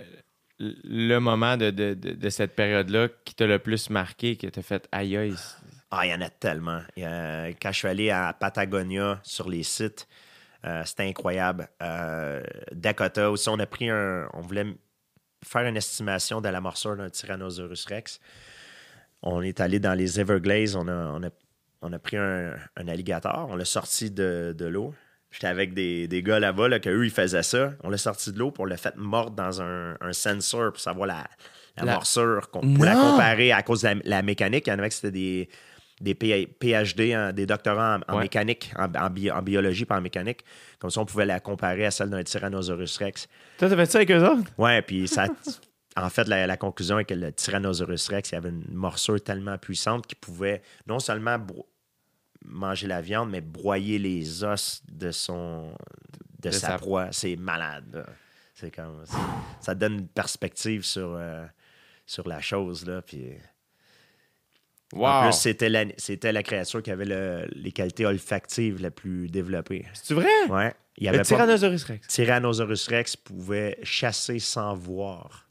le 0.59 1.19
moment 1.19 1.56
de, 1.56 1.70
de, 1.70 1.94
de, 1.94 2.10
de 2.12 2.28
cette 2.31 2.55
période-là 2.55 3.09
qui 3.24 3.35
t'a 3.35 3.47
le 3.47 3.59
plus 3.59 3.90
marqué, 3.90 4.36
que 4.36 4.47
t'as 4.47 4.62
fait 4.62 4.86
aïe 4.93 5.16
aïe? 5.16 5.35
Ah, 5.90 6.06
il 6.06 6.10
y 6.10 6.15
en 6.15 6.20
a 6.20 6.28
tellement. 6.28 6.82
A- 6.98 7.48
quand 7.60 7.73
je 7.73 7.78
suis 7.78 7.89
allé 7.89 8.10
à 8.10 8.32
Patagonia 8.39 9.19
sur 9.23 9.48
les 9.48 9.62
sites, 9.62 10.06
euh, 10.64 10.82
c'était 10.85 11.05
incroyable. 11.09 11.68
Euh, 11.82 12.43
Dakota 12.72 13.30
aussi, 13.30 13.48
on 13.48 13.59
a 13.59 13.66
pris 13.66 13.90
un. 13.90 14.28
On 14.32 14.40
voulait 14.40 14.66
faire 15.44 15.62
une 15.66 15.76
estimation 15.76 16.40
de 16.40 16.48
la 16.48 16.60
morsure 16.60 16.97
d'un 16.97 17.09
Tyrannosaurus 17.10 17.86
Rex. 17.86 18.20
On 19.22 19.43
est 19.43 19.60
allé 19.60 19.78
dans 19.80 19.94
les 19.94 20.20
Everglades, 20.20 20.74
on 20.76 20.86
a, 20.89 20.93
on 20.93 21.22
a, 21.24 21.28
on 21.82 21.93
a 21.93 21.98
pris 21.98 22.16
un, 22.16 22.55
un 22.76 22.89
alligator, 22.89 23.48
on 23.51 23.56
l'a 23.56 23.64
sorti 23.64 24.10
de, 24.10 24.55
de 24.56 24.66
l'eau. 24.66 24.94
J'étais 25.30 25.48
avec 25.48 25.74
des, 25.74 26.09
des 26.09 26.22
gars 26.22 26.39
là-bas, 26.40 26.68
là, 26.68 26.80
qu'eux, 26.80 27.05
ils 27.05 27.10
faisaient 27.10 27.43
ça. 27.43 27.72
On 27.82 27.90
l'a 27.90 27.98
sorti 27.98 28.32
de 28.32 28.39
l'eau, 28.39 28.52
on 28.59 28.64
l'a 28.64 28.76
fait 28.76 28.97
mordre 28.97 29.36
dans 29.36 29.60
un, 29.60 29.97
un 30.01 30.12
sensor 30.12 30.72
pour 30.72 30.80
savoir 30.80 31.06
la, 31.06 31.26
la 31.76 31.85
La- 31.85 31.93
morsure, 31.94 32.48
qu'on- 32.51 32.74
pour 32.74 32.85
la 32.85 32.94
comparer 32.94 33.52
à 33.52 33.62
cause 33.62 33.82
de 33.82 33.89
la, 33.89 33.94
la 34.05 34.22
mécanique. 34.22 34.66
Il 34.66 34.70
y 34.70 34.72
en 34.72 34.78
avait 34.78 34.89
que 34.89 34.94
c'était 34.94 35.10
des, 35.10 35.48
des 36.00 36.14
PhD, 36.14 37.12
hein, 37.12 37.32
des 37.32 37.46
doctorants 37.46 37.96
en, 37.96 38.12
en 38.12 38.16
Ouais. 38.16 38.22
mécanique, 38.24 38.72
en, 38.76 38.84
en 38.94 39.10
bi- 39.10 39.30
en 39.30 39.42
biologie, 39.42 39.84
pas 39.84 39.98
en 39.98 40.00
mécanique. 40.00 40.44
Comme 40.78 40.90
ça, 40.90 41.00
on 41.00 41.06
pouvait 41.06 41.26
la 41.26 41.40
comparer 41.40 41.86
à 41.86 41.90
celle 41.90 42.10
d'un 42.10 42.22
Tyrannosaurus 42.22 42.96
Rex. 42.98 43.26
Toi, 43.58 43.68
t'as 43.68 43.76
fait 43.76 43.86
ça 43.86 43.98
avec 43.98 44.10
eux 44.10 44.24
autres? 44.24 44.50
Ouais, 44.58 44.82
puis 44.82 45.08
ça. 45.08 45.26
En 45.96 46.10
fait, 46.10 46.28
la, 46.28 46.46
la 46.46 46.56
conclusion 46.56 47.00
est 47.00 47.04
que 47.06 47.14
le 47.14 47.32
Tyrannosaurus 47.32 48.06
Rex, 48.10 48.30
il 48.30 48.36
avait 48.36 48.50
une 48.50 48.64
morsure 48.72 49.20
tellement 49.20 49.58
puissante 49.58 50.06
qu'il 50.06 50.18
pouvait 50.18 50.62
non 50.86 51.00
seulement 51.00 51.38
manger 52.44 52.86
la 52.86 53.00
viande, 53.00 53.30
mais 53.30 53.40
broyer 53.40 53.98
les 53.98 54.44
os 54.44 54.80
de 54.88 55.10
son 55.10 55.72
de, 56.38 56.50
De 56.50 56.50
sa, 56.52 56.68
sa- 56.68 56.78
proie. 56.78 57.08
C'est 57.10 57.34
malade. 57.34 58.06
C'est 58.54 58.70
comme 58.72 59.02
ça 59.60 59.74
donne 59.74 59.94
une 59.94 60.06
perspective 60.08 60.84
sur, 60.84 61.16
euh, 61.18 61.44
sur 62.06 62.28
la 62.28 62.40
chose 62.40 62.86
là. 62.86 63.02
Puis 63.02 63.32
En 64.94 65.23
plus, 65.28 65.36
c'était 65.39 65.69
la, 65.69 65.85
c'était 65.98 66.32
la 66.32 66.43
créature 66.43 66.82
qui 66.82 66.90
avait 66.90 67.05
le- 67.05 67.47
les 67.52 67.73
qualités 67.73 68.06
olfactives 68.06 68.81
les 68.81 68.90
plus 68.90 69.28
développées. 69.28 69.85
C'est 69.93 70.15
vrai? 70.15 70.27
Ouais. 70.48 70.73
Il 70.97 71.05
y 71.05 71.06
Le 71.06 71.10
avait 71.10 71.19
pas... 71.19 71.24
Tyrannosaurus 71.24 71.85
Rex. 71.85 72.09
Tyrannosaurus 72.09 72.89
Rex 72.89 73.16
pouvait 73.16 73.78
chasser 73.82 74.39
sans 74.39 74.74
voir. 74.74 75.47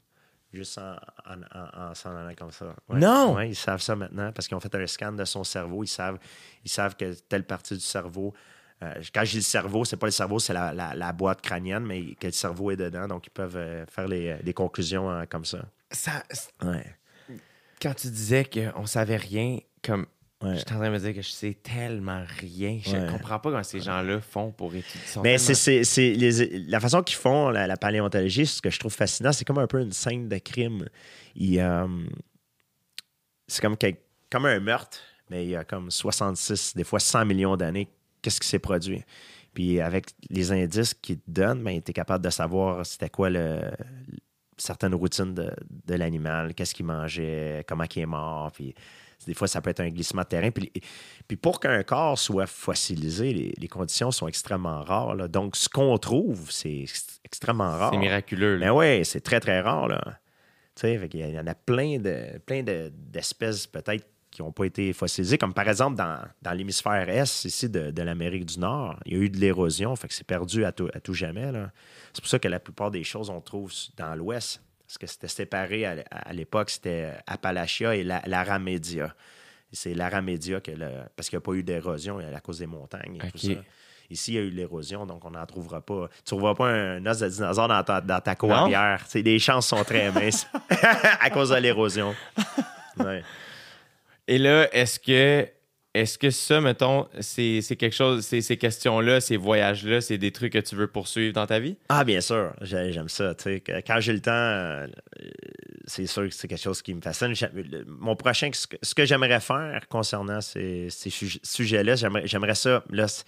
Juste 0.52 0.78
en, 0.78 0.96
en, 1.30 1.40
en- 1.58 1.90
en 1.90 1.94
s'en 1.94 2.16
allant 2.16 2.34
comme 2.34 2.50
ça. 2.50 2.74
Ouais. 2.88 2.98
Non! 2.98 3.34
Ouais, 3.36 3.50
ils 3.50 3.54
savent 3.56 3.80
ça 3.82 3.94
maintenant 3.94 4.32
parce 4.32 4.48
qu'ils 4.48 4.56
ont 4.56 4.60
fait 4.60 4.74
un 4.74 4.86
scan 4.86 5.12
de 5.12 5.24
son 5.24 5.44
cerveau. 5.44 5.84
Ils 5.84 5.88
savent, 5.88 6.18
ils 6.64 6.70
savent 6.70 6.96
que 6.96 7.12
telle 7.28 7.44
partie 7.44 7.74
du 7.74 7.80
cerveau. 7.80 8.34
euh, 8.82 8.94
quand 9.14 9.24
je 9.24 9.30
dis 9.32 9.36
le 9.36 9.42
cerveau, 9.42 9.84
c'est 9.84 9.96
pas 9.98 10.06
le 10.06 10.10
cerveau, 10.12 10.38
c'est 10.38 10.52
la, 10.54 10.72
la- 10.72 10.94
la 10.94 11.12
boîte 11.12 11.42
crânienne, 11.42 11.84
mais 11.84 12.14
que 12.14 12.26
le 12.26 12.32
cerveau 12.32 12.70
est 12.70 12.76
dedans. 12.76 13.06
Donc, 13.06 13.26
ils 13.26 13.30
peuvent 13.30 13.56
euh, 13.56 13.84
faire 13.86 14.08
les, 14.08 14.36
des 14.42 14.52
conclusions 14.54 15.10
euh, 15.10 15.24
comme 15.28 15.44
ça. 15.44 15.60
Ça, 15.90 16.22
Ouais. 16.64 16.84
Quand 17.80 17.94
tu 17.94 18.08
disais 18.08 18.44
qu'on 18.44 18.86
savait 18.86 19.16
rien, 19.16 19.58
comme 19.82 20.06
Ouais. 20.40 20.54
j'étais 20.56 20.72
en 20.72 20.76
train 20.76 20.86
de 20.86 20.92
me 20.92 20.98
dire 21.00 21.14
que 21.14 21.20
je 21.22 21.30
sais 21.30 21.54
tellement 21.60 22.22
rien. 22.38 22.78
Je 22.84 22.92
Ouais. 22.96 23.08
comprends 23.10 23.40
pas 23.40 23.50
comment 23.50 23.62
ces 23.64 23.80
gens-là 23.80 24.20
font 24.20 24.52
pour 24.52 24.72
étudier. 24.72 25.00
Mais 25.20 25.36
tellement- 25.36 25.82
c'est, 25.84 26.14
la 26.68 26.78
façon 26.78 27.02
qu'ils 27.02 27.16
font 27.16 27.48
la, 27.50 27.66
la 27.66 27.76
paléontologie, 27.76 28.46
ce 28.46 28.62
que 28.62 28.70
je 28.70 28.78
trouve 28.78 28.92
fascinant, 28.94 29.32
c'est 29.32 29.44
comme 29.44 29.58
un 29.58 29.66
peu 29.66 29.80
une 29.80 29.90
scène 29.90 30.28
de 30.28 30.38
crime. 30.38 30.86
Euh, 31.40 31.88
c'est 33.48 33.60
comme, 33.60 33.76
comme 34.30 34.46
un 34.46 34.60
meurtre, 34.60 34.98
mais 35.28 35.44
il 35.44 35.50
y 35.50 35.56
a 35.56 35.64
comme 35.64 35.90
66, 35.90 36.74
des 36.76 36.84
fois 36.84 37.00
100 37.00 37.24
millions 37.24 37.56
d'années, 37.56 37.88
qu'est-ce 38.22 38.40
qui 38.40 38.46
s'est 38.46 38.58
produit. 38.60 39.02
Puis 39.54 39.80
avec 39.80 40.10
les 40.30 40.52
indices 40.52 40.94
qu'ils 40.94 41.18
te 41.18 41.28
donnent, 41.30 41.64
ben, 41.64 41.82
tu 41.82 41.90
es 41.90 41.94
capable 41.94 42.24
de 42.24 42.30
savoir 42.30 42.86
c'était 42.86 43.08
quoi 43.10 43.28
le, 43.28 43.60
certaines 44.58 44.94
routines 44.94 45.34
de, 45.34 45.50
de 45.86 45.94
l'animal, 45.94 46.54
qu'est-ce 46.54 46.74
qu'il 46.74 46.86
mangeait, 46.86 47.64
comment 47.68 47.84
il 47.94 48.02
est 48.02 48.06
mort. 48.06 48.52
Puis 48.52 48.74
des 49.26 49.34
fois, 49.34 49.48
ça 49.48 49.60
peut 49.60 49.70
être 49.70 49.80
un 49.80 49.88
glissement 49.88 50.22
de 50.22 50.28
terrain. 50.28 50.50
Puis, 50.50 50.70
puis 51.26 51.36
pour 51.36 51.58
qu'un 51.60 51.82
corps 51.82 52.18
soit 52.18 52.46
fossilisé, 52.46 53.32
les, 53.32 53.52
les 53.58 53.68
conditions 53.68 54.10
sont 54.10 54.28
extrêmement 54.28 54.82
rares. 54.82 55.14
là. 55.16 55.26
Donc, 55.28 55.56
ce 55.56 55.68
qu'on 55.68 55.98
trouve, 55.98 56.50
c'est 56.50 56.80
ex- 56.82 57.20
extrêmement 57.24 57.70
rare. 57.76 57.90
c'est 57.92 57.98
miraculeux. 57.98 58.56
là. 58.56 58.66
Mais 58.66 58.70
oui, 58.98 59.04
c'est 59.04 59.20
très, 59.20 59.40
très 59.40 59.60
rare. 59.60 59.88
Là. 59.88 60.00
Il 60.84 61.16
y 61.16 61.38
en 61.38 61.46
a 61.48 61.54
plein 61.56 61.98
de 61.98 62.38
plein 62.46 62.62
de- 62.62 62.92
d'espèces 62.94 63.66
peut-être 63.66 64.06
qui 64.38 64.42
n'ont 64.44 64.52
pas 64.52 64.66
été 64.66 64.92
fossilisées, 64.92 65.36
comme 65.36 65.52
par 65.52 65.68
exemple 65.68 65.96
dans, 65.96 66.16
dans 66.42 66.52
l'hémisphère 66.52 67.08
Est, 67.08 67.44
ici 67.44 67.68
de, 67.68 67.90
de 67.90 68.02
l'Amérique 68.02 68.46
du 68.46 68.60
Nord, 68.60 68.96
il 69.04 69.12
y 69.12 69.16
a 69.16 69.18
eu 69.18 69.28
de 69.28 69.36
l'érosion, 69.36 69.96
fait 69.96 70.06
que 70.06 70.14
c'est 70.14 70.22
perdu 70.26 70.64
à 70.64 70.70
tout, 70.70 70.88
à 70.94 71.00
tout 71.00 71.12
jamais. 71.12 71.50
là. 71.50 71.72
C'est 72.12 72.20
pour 72.20 72.30
ça 72.30 72.38
que 72.38 72.46
la 72.46 72.60
plupart 72.60 72.92
des 72.92 73.02
choses 73.02 73.30
on 73.30 73.40
trouve 73.40 73.72
dans 73.96 74.14
l'Ouest, 74.14 74.62
parce 74.86 74.96
que 74.96 75.08
c'était 75.08 75.26
séparé 75.26 75.86
à, 75.86 75.96
à 76.12 76.32
l'époque, 76.32 76.70
c'était 76.70 77.14
Appalachia 77.26 77.96
et 77.96 78.04
la, 78.04 78.22
l'Aramédia. 78.26 79.12
C'est 79.72 79.92
l'Aramédia 79.92 80.60
que 80.60 80.70
le, 80.70 80.86
parce 81.16 81.28
qu'il 81.28 81.36
n'y 81.36 81.42
a 81.42 81.44
pas 81.44 81.52
eu 81.54 81.64
d'érosion 81.64 82.18
à 82.20 82.40
cause 82.40 82.60
des 82.60 82.66
montagnes 82.66 83.16
et 83.22 83.30
tout 83.32 83.38
ça. 83.38 83.50
Ici, 84.08 84.32
il 84.32 84.34
y 84.36 84.38
a 84.38 84.42
eu 84.42 84.50
de 84.52 84.56
l'érosion, 84.56 85.04
donc 85.04 85.24
on 85.24 85.32
n'en 85.32 85.44
trouvera 85.46 85.80
pas. 85.80 86.08
Tu 86.08 86.20
ne 86.22 86.26
trouveras 86.38 86.54
pas 86.54 86.68
un 86.68 87.04
os 87.04 87.18
de 87.18 87.28
dinosaure 87.28 87.66
dans 87.66 87.82
ta, 87.82 88.00
dans 88.00 88.20
ta 88.20 88.36
cour 88.36 88.50
Non? 88.50 88.54
arrière. 88.54 89.02
Tu 89.04 89.10
sais, 89.10 89.22
les 89.22 89.38
chances 89.40 89.66
sont 89.66 89.82
très 89.82 90.12
minces 90.12 90.46
à 91.20 91.28
cause 91.28 91.50
de 91.50 91.56
l'érosion. 91.56 92.14
Ouais. 92.98 93.22
Et 94.28 94.38
là, 94.38 94.68
est-ce 94.72 95.00
que 95.00 95.48
est-ce 95.94 96.18
que 96.18 96.30
ça, 96.30 96.60
mettons, 96.60 97.08
c'est 97.18 97.62
quelque 97.76 97.94
chose, 97.94 98.24
ces, 98.24 98.56
questions-là, 98.56 99.20
ces 99.20 99.36
voyages-là, 99.38 100.00
c'est 100.02 100.18
des 100.18 100.30
trucs 100.30 100.52
que 100.52 100.58
tu 100.58 100.76
veux 100.76 100.86
poursuivre 100.86 101.32
dans 101.32 101.46
ta 101.46 101.58
vie? 101.58 101.76
Ah, 101.88 102.04
bien 102.04 102.20
sûr, 102.20 102.52
j'ai- 102.60 102.92
j'aime 102.92 103.08
ça. 103.08 103.34
Quand 103.86 103.98
j'ai 103.98 104.12
le 104.12 104.20
temps, 104.20 104.30
euh, 104.30 104.86
c'est 105.86 106.06
sûr 106.06 106.28
que 106.28 106.34
c'est 106.34 106.46
quelque 106.46 106.62
chose 106.62 106.82
qui 106.82 106.94
me 106.94 107.00
fascine. 107.00 107.32
Mon 107.86 108.14
prochain, 108.14 108.50
ce 108.52 108.94
que, 108.94 109.06
j'aimerais 109.06 109.40
faire 109.40 109.88
concernant 109.88 110.40
ces, 110.42 110.88
ces 110.90 111.08
suj- 111.10 111.40
sujets-là, 111.42 111.96
j'aimerais 111.96 112.54
ça. 112.54 112.84
Là, 112.90 113.08
ça 113.08 113.24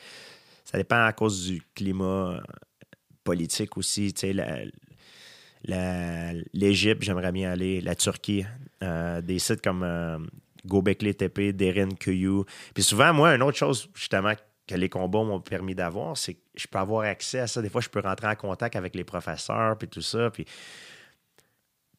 dépend 0.78 1.02
à 1.02 1.12
cause 1.14 1.46
du 1.48 1.62
climat 1.74 2.34
euh, 2.36 2.40
politique 3.24 3.76
aussi. 3.78 4.14
L'Égypte, 5.64 7.02
j'aimerais 7.02 7.32
bien 7.32 7.50
aller. 7.50 7.80
La 7.80 7.94
Turquie, 7.96 8.44
euh, 8.82 9.20
des 9.22 9.38
sites 9.38 9.62
comme 9.62 10.28
Gobekli 10.66 11.14
Tepe, 11.14 11.52
Derin 11.56 11.90
Kuyu. 11.98 12.44
Puis 12.74 12.82
souvent, 12.82 13.12
moi, 13.12 13.34
une 13.34 13.42
autre 13.42 13.58
chose, 13.58 13.88
justement, 13.94 14.32
que 14.66 14.74
les 14.74 14.88
combats 14.88 15.22
m'ont 15.24 15.40
permis 15.40 15.74
d'avoir, 15.74 16.16
c'est 16.16 16.34
que 16.34 16.40
je 16.56 16.66
peux 16.66 16.78
avoir 16.78 17.06
accès 17.06 17.40
à 17.40 17.46
ça. 17.46 17.60
Des 17.60 17.68
fois, 17.68 17.80
je 17.80 17.88
peux 17.88 18.00
rentrer 18.00 18.28
en 18.28 18.36
contact 18.36 18.76
avec 18.76 18.94
les 18.94 19.04
professeurs, 19.04 19.76
puis 19.76 19.88
tout 19.88 20.02
ça. 20.02 20.30
Puis, 20.30 20.44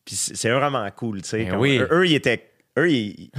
puis 0.05 0.15
c'est 0.15 0.49
vraiment 0.49 0.89
cool, 0.91 1.21
tu 1.21 1.29
sais. 1.29 1.45
Ben 1.45 1.57
oui. 1.57 1.77
eux, 1.79 1.87
eux, 1.91 2.07
ils 2.07 2.15
étaient... 2.15 2.47
Eux, 2.77 2.89
ils, 2.89 3.29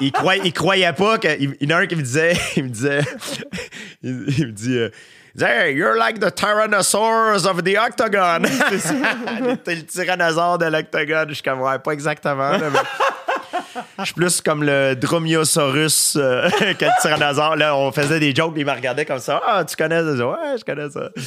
ils, 0.00 0.10
croyaient, 0.10 0.42
ils 0.44 0.52
croyaient 0.52 0.92
pas 0.92 1.16
que... 1.18 1.28
Il 1.38 1.56
y 1.60 1.72
en 1.72 1.76
a 1.76 1.80
un 1.82 1.86
qui 1.86 1.94
me 1.94 2.02
disait... 2.02 2.32
Il 2.56 2.64
me 2.64 2.68
disait... 2.70 3.02
Il, 4.02 4.24
il 4.36 4.46
me 4.48 4.52
dit... 4.52 4.76
euh, 4.76 4.90
Hey, 5.38 5.74
you're 5.74 5.96
like 5.96 6.18
the 6.20 6.30
Tyrannosaurus 6.30 7.46
of 7.46 7.62
the 7.64 7.76
Octagon. 7.78 8.42
T'es 9.64 9.76
le 9.76 9.86
tyrannosaure 9.86 10.58
de 10.58 10.66
l'Octogone. 10.66 11.28
Je 11.30 11.34
suis 11.34 11.42
comme, 11.42 11.62
ouais, 11.62 11.78
pas 11.78 11.92
exactement. 11.92 12.50
là, 12.50 12.68
mais- 12.70 12.78
Je 13.98 14.04
suis 14.04 14.14
plus 14.14 14.40
comme 14.40 14.62
le 14.64 14.94
Dromaeosaurus 14.94 16.16
euh, 16.16 16.48
que 16.78 16.84
le 16.84 17.00
tyrannosaure. 17.02 17.56
Là, 17.56 17.76
on 17.76 17.90
faisait 17.92 18.20
des 18.20 18.34
jokes, 18.34 18.52
puis 18.52 18.62
il 18.62 18.66
me 18.66 18.72
regardait 18.72 19.04
comme 19.04 19.18
ça. 19.18 19.40
Ah, 19.46 19.64
tu 19.64 19.76
connais 19.76 20.00
ça? 20.02 20.26
Ouais, 20.28 20.58
je 20.58 20.64
connais 20.64 20.90
ça. 20.90 21.10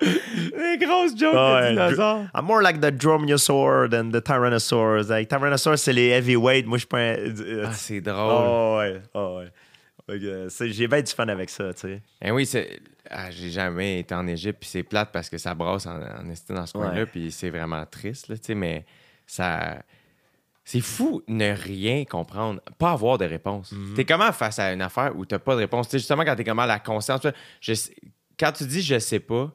Les 0.00 0.78
grosses 0.78 1.16
jokes 1.18 1.34
de 1.34 1.68
dinosaures. 1.70 2.26
I'm 2.34 2.44
more 2.44 2.62
like 2.62 2.80
the 2.80 2.90
Dromaeosaur 2.90 3.88
than 3.90 4.10
the 4.10 4.20
Tyrannosaurus. 4.22 5.08
Like, 5.08 5.28
Tyrannosaurus, 5.28 5.78
c'est 5.82 5.92
les 5.92 6.08
heavyweight. 6.08 6.66
Moi, 6.66 6.78
je 6.78 6.80
suis 6.80 6.86
pas 6.88 6.98
un... 6.98 7.16
euh, 7.16 7.64
Ah, 7.66 7.72
c'est 7.72 8.00
drôle. 8.00 8.16
Oh, 8.46 8.76
ouais. 8.78 9.00
Oh, 9.14 9.40
ouais. 9.40 9.50
Euh, 10.10 10.48
J'ai 10.60 10.88
bien 10.88 11.02
du 11.02 11.12
fun 11.12 11.28
avec 11.28 11.50
ça, 11.50 11.72
tu 11.74 11.80
sais. 11.80 12.00
Eh 12.22 12.30
oui, 12.30 12.46
c'est. 12.46 12.80
ah, 13.10 13.30
j'ai 13.30 13.50
jamais 13.50 14.00
été 14.00 14.14
en 14.14 14.26
Égypte, 14.26 14.58
puis 14.60 14.68
c'est 14.70 14.82
plate 14.82 15.10
parce 15.12 15.28
que 15.28 15.36
ça 15.36 15.54
brasse 15.54 15.86
en, 15.86 15.96
en 16.00 16.54
dans 16.54 16.66
ce 16.66 16.72
coin-là, 16.72 17.00
Ouais. 17.00 17.06
puis 17.06 17.30
c'est 17.30 17.50
vraiment 17.50 17.84
triste, 17.84 18.28
là, 18.28 18.36
tu 18.36 18.44
sais, 18.44 18.54
mais 18.54 18.84
ça. 19.26 19.76
C'est 20.70 20.82
fou 20.82 21.22
ne 21.28 21.50
rien 21.52 22.04
comprendre, 22.04 22.60
pas 22.76 22.90
avoir 22.92 23.16
de 23.16 23.24
réponse. 23.24 23.72
Mhm. 23.72 23.94
T'es 23.94 24.04
comment 24.04 24.30
face 24.32 24.58
à 24.58 24.70
une 24.74 24.82
affaire 24.82 25.16
où 25.16 25.24
t'as 25.24 25.38
pas 25.38 25.54
de 25.54 25.60
réponse? 25.60 25.88
Justement, 25.90 26.26
quand 26.26 26.36
t'es 26.36 26.44
comment 26.44 26.66
la 26.66 26.78
conscience, 26.78 27.22
je 27.62 27.72
sais- 27.72 27.94
quand 28.38 28.52
tu 28.52 28.66
dis 28.66 28.82
je 28.82 28.98
sais 28.98 29.18
pas, 29.20 29.50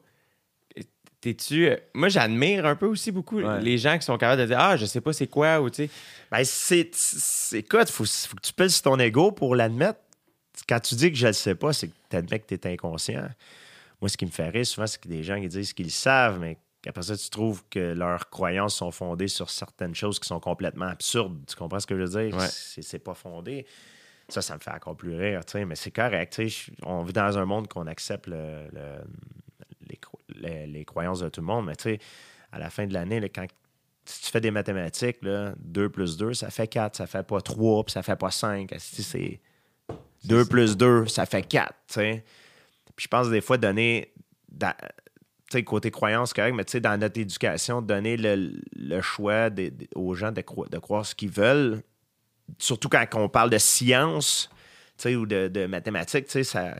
t'es-tu. 1.20 1.68
euh, 1.68 1.76
Moi, 1.94 2.08
j'admire 2.08 2.66
un 2.66 2.74
peu 2.76 2.86
aussi 2.86 3.12
beaucoup 3.12 3.40
Ouais. 3.40 3.60
les 3.60 3.78
gens 3.78 3.96
qui 3.96 4.04
sont 4.04 4.18
capables 4.18 4.42
de 4.42 4.46
dire 4.48 4.58
Ah, 4.58 4.76
je 4.76 4.86
sais 4.86 5.00
pas 5.00 5.12
c'est 5.12 5.28
quoi, 5.28 5.60
ou 5.60 5.70
tu 5.70 5.84
sais. 5.84 5.90
Ben, 6.32 6.42
c'est. 6.44 6.90
Écoute, 7.52 7.88
faut, 7.90 8.04
faut 8.04 8.34
que 8.36 8.42
tu 8.42 8.52
pèses 8.52 8.82
ton 8.82 8.98
ego 8.98 9.30
pour 9.30 9.54
l'admettre. 9.54 10.00
Quand 10.68 10.80
tu 10.80 10.94
dis 10.96 11.10
que 11.12 11.16
je 11.18 11.28
le 11.28 11.32
sais 11.32 11.54
pas, 11.54 11.72
c'est 11.72 11.88
que 11.88 11.94
tu 12.10 12.16
admets 12.16 12.40
que 12.40 12.46
tu 12.46 12.54
es 12.54 12.72
inconscient. 12.72 13.28
Moi, 14.00 14.08
ce 14.08 14.16
qui 14.16 14.26
me 14.26 14.30
fait 14.30 14.48
rire 14.48 14.66
souvent, 14.66 14.86
c'est 14.86 15.00
que 15.00 15.08
des 15.08 15.22
gens 15.22 15.40
qui 15.40 15.46
disent 15.48 15.72
qu'ils 15.72 15.86
le 15.86 15.90
savent, 15.92 16.38
mais 16.40 16.56
qu'après 16.84 17.02
ça, 17.02 17.16
tu 17.16 17.28
trouves 17.30 17.64
que 17.70 17.78
leurs 17.94 18.28
croyances 18.30 18.74
sont 18.76 18.90
fondées 18.90 19.28
sur 19.28 19.50
certaines 19.50 19.94
choses 19.94 20.18
qui 20.18 20.28
sont 20.28 20.40
complètement 20.40 20.86
absurdes. 20.86 21.38
Tu 21.46 21.56
comprends 21.56 21.80
ce 21.80 21.86
que 21.86 21.96
je 21.96 22.02
veux 22.02 22.22
dire? 22.30 22.36
Ouais. 22.38 22.46
C'est 22.48 22.98
pas 22.98 23.14
fondé. 23.14 23.66
Ça, 24.28 24.40
ça 24.42 24.54
me 24.54 24.60
fait 24.60 24.70
encore 24.70 24.96
plus 24.96 25.14
rire, 25.14 25.40
mais 25.66 25.74
c'est 25.76 25.90
correct. 25.90 26.40
On 26.82 27.02
vit 27.02 27.12
dans 27.12 27.36
un 27.38 27.44
monde 27.44 27.68
qu'on 27.68 27.86
accepte 27.86 28.26
le- 28.26 28.68
le- 28.72 29.04
les, 29.88 29.98
les- 30.34 30.66
les 30.66 30.84
croyances 30.84 31.20
de 31.20 31.28
tout 31.28 31.40
le 31.40 31.46
monde, 31.46 31.66
mais 31.66 31.76
tu 31.76 31.84
sais, 31.84 31.98
à 32.52 32.58
la 32.58 32.70
fin 32.70 32.86
de 32.86 32.94
l'année, 32.94 33.28
quand 33.28 33.46
si 34.06 34.22
tu 34.22 34.30
fais 34.30 34.40
des 34.40 34.50
mathématiques, 34.50 35.18
là, 35.22 35.54
2 35.58 35.88
plus 35.90 36.16
2, 36.16 36.34
ça 36.34 36.50
fait 36.50 36.68
4, 36.68 36.96
ça 36.96 37.06
fait 37.06 37.22
pas 37.26 37.40
3, 37.40 37.84
puis 37.84 37.92
ça 37.92 38.02
fait 38.02 38.16
pas 38.16 38.30
5. 38.30 38.70
Si 38.78 39.02
c'est 39.02 39.40
2 40.24 40.44
plus 40.46 40.76
2, 40.76 41.06
ça 41.06 41.26
fait 41.26 41.42
4, 41.42 41.68
tu 41.88 41.94
sais? 41.94 42.24
Puis 42.96 43.04
je 43.04 43.08
pense 43.08 43.28
des 43.30 43.40
fois 43.40 43.56
donner, 43.58 44.12
côté 45.64 45.90
croyance, 45.90 46.32
correct, 46.32 46.54
mais 46.54 46.64
tu 46.64 46.72
sais, 46.72 46.80
dans 46.80 46.98
notre 46.98 47.18
éducation, 47.20 47.80
donner 47.82 48.16
le, 48.16 48.52
le 48.76 49.00
choix 49.00 49.48
aux 49.94 50.14
gens 50.14 50.32
de, 50.32 50.40
cro- 50.40 50.68
de 50.68 50.78
croire 50.78 51.04
ce 51.06 51.14
qu'ils 51.14 51.30
veulent, 51.30 51.80
surtout 52.58 52.88
quand 52.88 53.04
on 53.14 53.28
parle 53.28 53.50
de 53.50 53.58
science, 53.58 54.50
tu 54.98 55.02
sais, 55.10 55.16
ou 55.16 55.26
de, 55.26 55.48
de 55.48 55.66
mathématiques, 55.66 56.26
tu 56.26 56.32
sais, 56.32 56.44
ça 56.44 56.74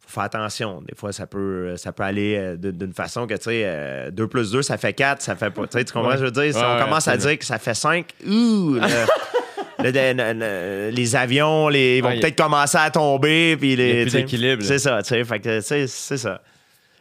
faut 0.00 0.10
faire 0.10 0.24
attention. 0.24 0.82
Des 0.82 0.94
fois, 0.94 1.12
ça 1.12 1.26
peut, 1.26 1.76
ça 1.76 1.92
peut 1.92 2.02
aller 2.02 2.36
euh, 2.36 2.56
d'une 2.56 2.92
façon 2.92 3.26
que, 3.26 3.34
tu 3.34 3.44
sais, 3.44 4.10
2 4.10 4.26
plus 4.26 4.50
2, 4.52 4.62
ça 4.62 4.76
fait 4.78 4.92
4, 4.94 5.20
ça 5.22 5.36
fait 5.36 5.50
pas. 5.50 5.66
Tu 5.66 5.84
comprends 5.84 6.10
ce 6.10 6.14
que 6.14 6.20
je 6.20 6.24
veux 6.24 6.30
dire? 6.30 6.52
Si 6.54 6.58
Ouais, 6.58 6.64
on 6.66 6.74
ouais, 6.76 6.82
commence 6.82 7.08
à 7.08 7.16
dire 7.16 7.38
que 7.38 7.44
ça 7.44 7.58
fait 7.58 7.74
5, 7.74 8.06
ouh, 8.26 8.74
le- 8.74 8.80
le- 9.84 9.90
le- 9.92 10.32
le- 10.34 10.90
les 10.90 11.16
avions, 11.16 11.68
les, 11.68 11.98
ils 11.98 12.02
vont 12.02 12.08
Ouais, 12.08 12.20
peut-être 12.20 12.36
commencer 12.38 12.78
à 12.78 12.90
tomber. 12.90 13.56
Puis 13.56 13.76
les, 13.76 13.88
y 13.88 14.00
a 14.00 14.02
plus 14.02 14.12
d'équilibre. 14.12 14.62
C'est 14.64 14.78
ça, 14.78 15.02
tu 15.02 15.14
sais, 15.62 15.86
c'est 15.86 16.16
ça. 16.16 16.40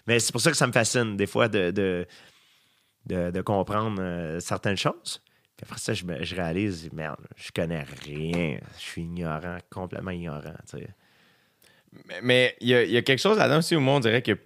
Mais 0.07 0.19
c'est 0.19 0.31
pour 0.31 0.41
ça 0.41 0.51
que 0.51 0.57
ça 0.57 0.65
me 0.67 0.71
fascine, 0.71 1.17
des 1.17 1.27
fois, 1.27 1.47
de, 1.47 1.71
de, 1.71 2.07
de, 3.05 3.31
de 3.31 3.41
comprendre 3.41 3.97
euh, 4.01 4.39
certaines 4.39 4.77
choses. 4.77 5.21
Puis 5.57 5.65
après 5.67 5.79
ça, 5.79 5.93
je, 5.93 6.05
me- 6.05 6.23
je 6.23 6.35
réalise, 6.35 6.89
merde, 6.93 7.17
je 7.35 7.49
connais 7.53 7.83
rien. 8.03 8.59
Je 8.77 8.81
suis 8.81 9.01
ignorant, 9.01 9.57
complètement 9.71 10.11
ignorant, 10.11 10.53
tu 10.69 10.77
sais. 10.77 10.87
Mais- 12.21 12.55
il 12.61 12.67
y, 12.69 12.75
a- 12.75 12.83
il 12.83 12.91
y 12.91 12.97
a 12.97 13.01
quelque 13.01 13.19
chose 13.19 13.37
là-dedans 13.37 13.59
aussi 13.59 13.75
où 13.75 13.79
moi, 13.79 13.95
on 13.95 13.99
dirait 13.99 14.21
que 14.21 14.37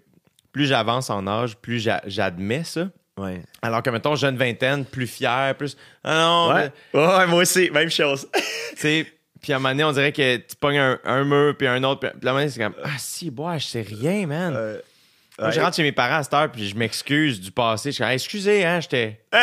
plus 0.51 0.65
j'avance 0.67 1.09
en 1.09 1.27
âge, 1.27 1.57
plus 1.57 1.79
j'a- 1.79 2.01
j'admets 2.05 2.63
ça. 2.63 2.89
Ouais. 3.17 3.41
Alors 3.61 3.83
que, 3.83 3.89
mettons, 3.89 4.15
jeune 4.15 4.37
vingtaine, 4.37 4.85
plus 4.85 5.07
fier, 5.07 5.53
plus. 5.57 5.75
Ah 6.03 6.13
non, 6.15 6.53
Ouais. 6.53 6.71
ouais, 6.93 7.27
moi 7.27 7.41
aussi, 7.41 7.69
même 7.71 7.89
chose. 7.89 8.27
Tu 8.71 8.77
sais, 8.77 9.13
Puis 9.41 9.51
à 9.53 9.57
un 9.57 9.59
moment 9.59 9.69
donné, 9.69 9.83
on 9.83 9.91
dirait 9.91 10.11
que 10.13 10.37
tu 10.37 10.55
pognes 10.55 10.77
un, 10.77 10.99
un 11.03 11.23
mur, 11.25 11.55
puis 11.57 11.67
un 11.67 11.83
autre. 11.83 11.99
Puis 11.99 12.09
à 12.09 12.13
un 12.13 12.19
moment 12.33 12.39
donné, 12.39 12.49
c'est 12.49 12.59
comme 12.63 12.75
Ah, 12.83 12.97
si, 12.97 13.29
bois, 13.31 13.57
je 13.57 13.65
sais 13.67 13.81
rien, 13.81 14.25
man. 14.27 14.53
Euh, 14.55 14.79
Moi, 15.39 15.51
je 15.51 15.59
rentre 15.59 15.75
chez 15.75 15.83
mes 15.83 15.91
parents 15.91 16.17
à 16.17 16.23
cette 16.23 16.33
heure, 16.33 16.51
puis 16.51 16.67
je 16.67 16.75
m'excuse 16.75 17.39
du 17.39 17.51
passé. 17.51 17.89
Je 17.89 17.95
suis 17.95 18.01
comme, 18.03 18.09
Hey, 18.09 18.15
excusez, 18.15 18.65
hein, 18.65 18.79
j'étais. 18.79 19.21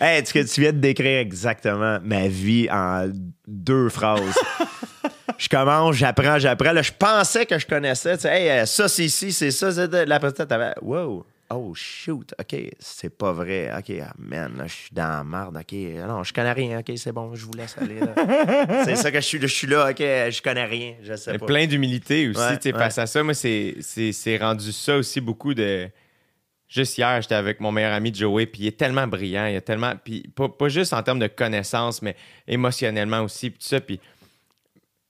Hey, 0.00 0.22
tu, 0.22 0.44
tu 0.44 0.60
viens 0.60 0.72
de 0.72 0.78
décrire 0.78 1.18
exactement 1.20 1.98
ma 2.02 2.28
vie 2.28 2.68
en 2.70 3.10
deux 3.46 3.88
phrases? 3.88 4.38
je 5.38 5.48
commence, 5.48 5.96
j'apprends, 5.96 6.38
j'apprends. 6.38 6.72
Là, 6.72 6.82
je 6.82 6.92
pensais 6.92 7.46
que 7.46 7.58
je 7.58 7.66
connaissais. 7.66 8.16
Tu 8.16 8.22
sais, 8.22 8.42
hey, 8.60 8.66
ça, 8.66 8.88
c'est 8.88 9.04
ici, 9.04 9.32
c'est 9.32 9.50
ça. 9.50 9.72
c'est 9.72 9.88
de- 9.88 10.06
ça, 10.36 10.46
t'avais. 10.46 10.72
Wow. 10.82 11.24
Oh, 11.48 11.72
shoot. 11.74 12.34
OK, 12.40 12.56
c'est 12.80 13.16
pas 13.16 13.32
vrai. 13.32 13.70
OK, 13.78 13.92
ah, 14.02 14.12
man, 14.18 14.56
là, 14.56 14.66
je 14.66 14.72
suis 14.72 14.90
dans 14.92 15.08
la 15.08 15.22
merde. 15.24 15.56
OK, 15.56 15.72
non, 16.06 16.24
je 16.24 16.32
connais 16.32 16.52
rien. 16.52 16.80
OK, 16.80 16.90
c'est 16.96 17.12
bon, 17.12 17.34
je 17.36 17.44
vous 17.46 17.52
laisse 17.52 17.76
aller. 17.78 18.00
là. 18.00 18.84
c'est 18.84 18.96
ça 18.96 19.12
que 19.12 19.20
je 19.20 19.26
suis, 19.26 19.40
je 19.40 19.46
suis 19.46 19.66
là. 19.68 19.90
OK, 19.90 19.98
je 19.98 20.42
connais 20.42 20.64
rien. 20.64 20.94
Je 21.02 21.14
sais 21.14 21.32
Mais 21.32 21.38
pas. 21.38 21.46
plein 21.46 21.66
d'humilité 21.66 22.28
aussi, 22.28 22.40
Ouais, 22.40 22.56
tu 22.56 22.62
sais, 22.64 22.72
ouais. 22.74 22.78
face 22.80 22.98
à 22.98 23.06
ça. 23.06 23.22
Moi, 23.22 23.34
c'est- 23.34 23.76
c'est 23.80 24.10
c'est 24.12 24.36
rendu 24.38 24.72
ça 24.72 24.96
aussi 24.96 25.20
beaucoup 25.20 25.54
de. 25.54 25.88
Juste 26.68 26.98
hier, 26.98 27.22
j'étais 27.22 27.36
avec 27.36 27.60
mon 27.60 27.70
meilleur 27.70 27.92
ami 27.92 28.12
Joey, 28.12 28.46
puis 28.46 28.62
il 28.62 28.66
est 28.66 28.76
tellement 28.76 29.06
brillant, 29.06 29.46
il 29.46 29.54
a 29.54 29.60
tellement. 29.60 29.92
Puis 30.04 30.24
pas, 30.34 30.48
pas 30.48 30.68
juste 30.68 30.92
en 30.94 31.02
termes 31.04 31.20
de 31.20 31.28
connaissances, 31.28 32.02
mais 32.02 32.16
émotionnellement 32.48 33.20
aussi, 33.20 33.50
puis 33.50 33.60
tout 33.60 33.68
ça. 33.68 33.80
Puis, 33.80 34.00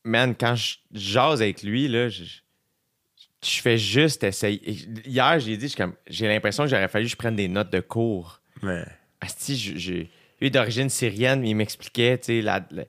man, 0.04 0.34
quand 0.38 0.54
je 0.54 0.76
jase 0.92 1.40
avec 1.40 1.62
lui, 1.62 1.88
là, 1.88 2.10
je, 2.10 2.24
je 3.44 3.60
fais 3.60 3.78
juste 3.78 4.24
essayer. 4.24 4.60
Hier, 5.06 5.38
j'ai 5.40 5.56
dit, 5.56 5.74
j'ai 6.08 6.28
l'impression 6.28 6.64
que 6.64 6.70
j'aurais 6.70 6.88
fallu 6.88 7.04
que 7.06 7.10
je 7.12 7.16
prenne 7.16 7.36
des 7.36 7.48
notes 7.48 7.70
de 7.70 7.80
cours. 7.80 8.40
Ouais. 8.62 8.84
Asti, 9.20 9.56
j'ai 9.56 10.10
lui 10.40 10.50
d'origine 10.50 10.88
syrienne, 10.90 11.40
mais 11.40 11.50
il 11.50 11.54
m'expliquait, 11.54 12.18
tu 12.18 12.26
sais, 12.26 12.40
la, 12.42 12.66
la, 12.70 12.84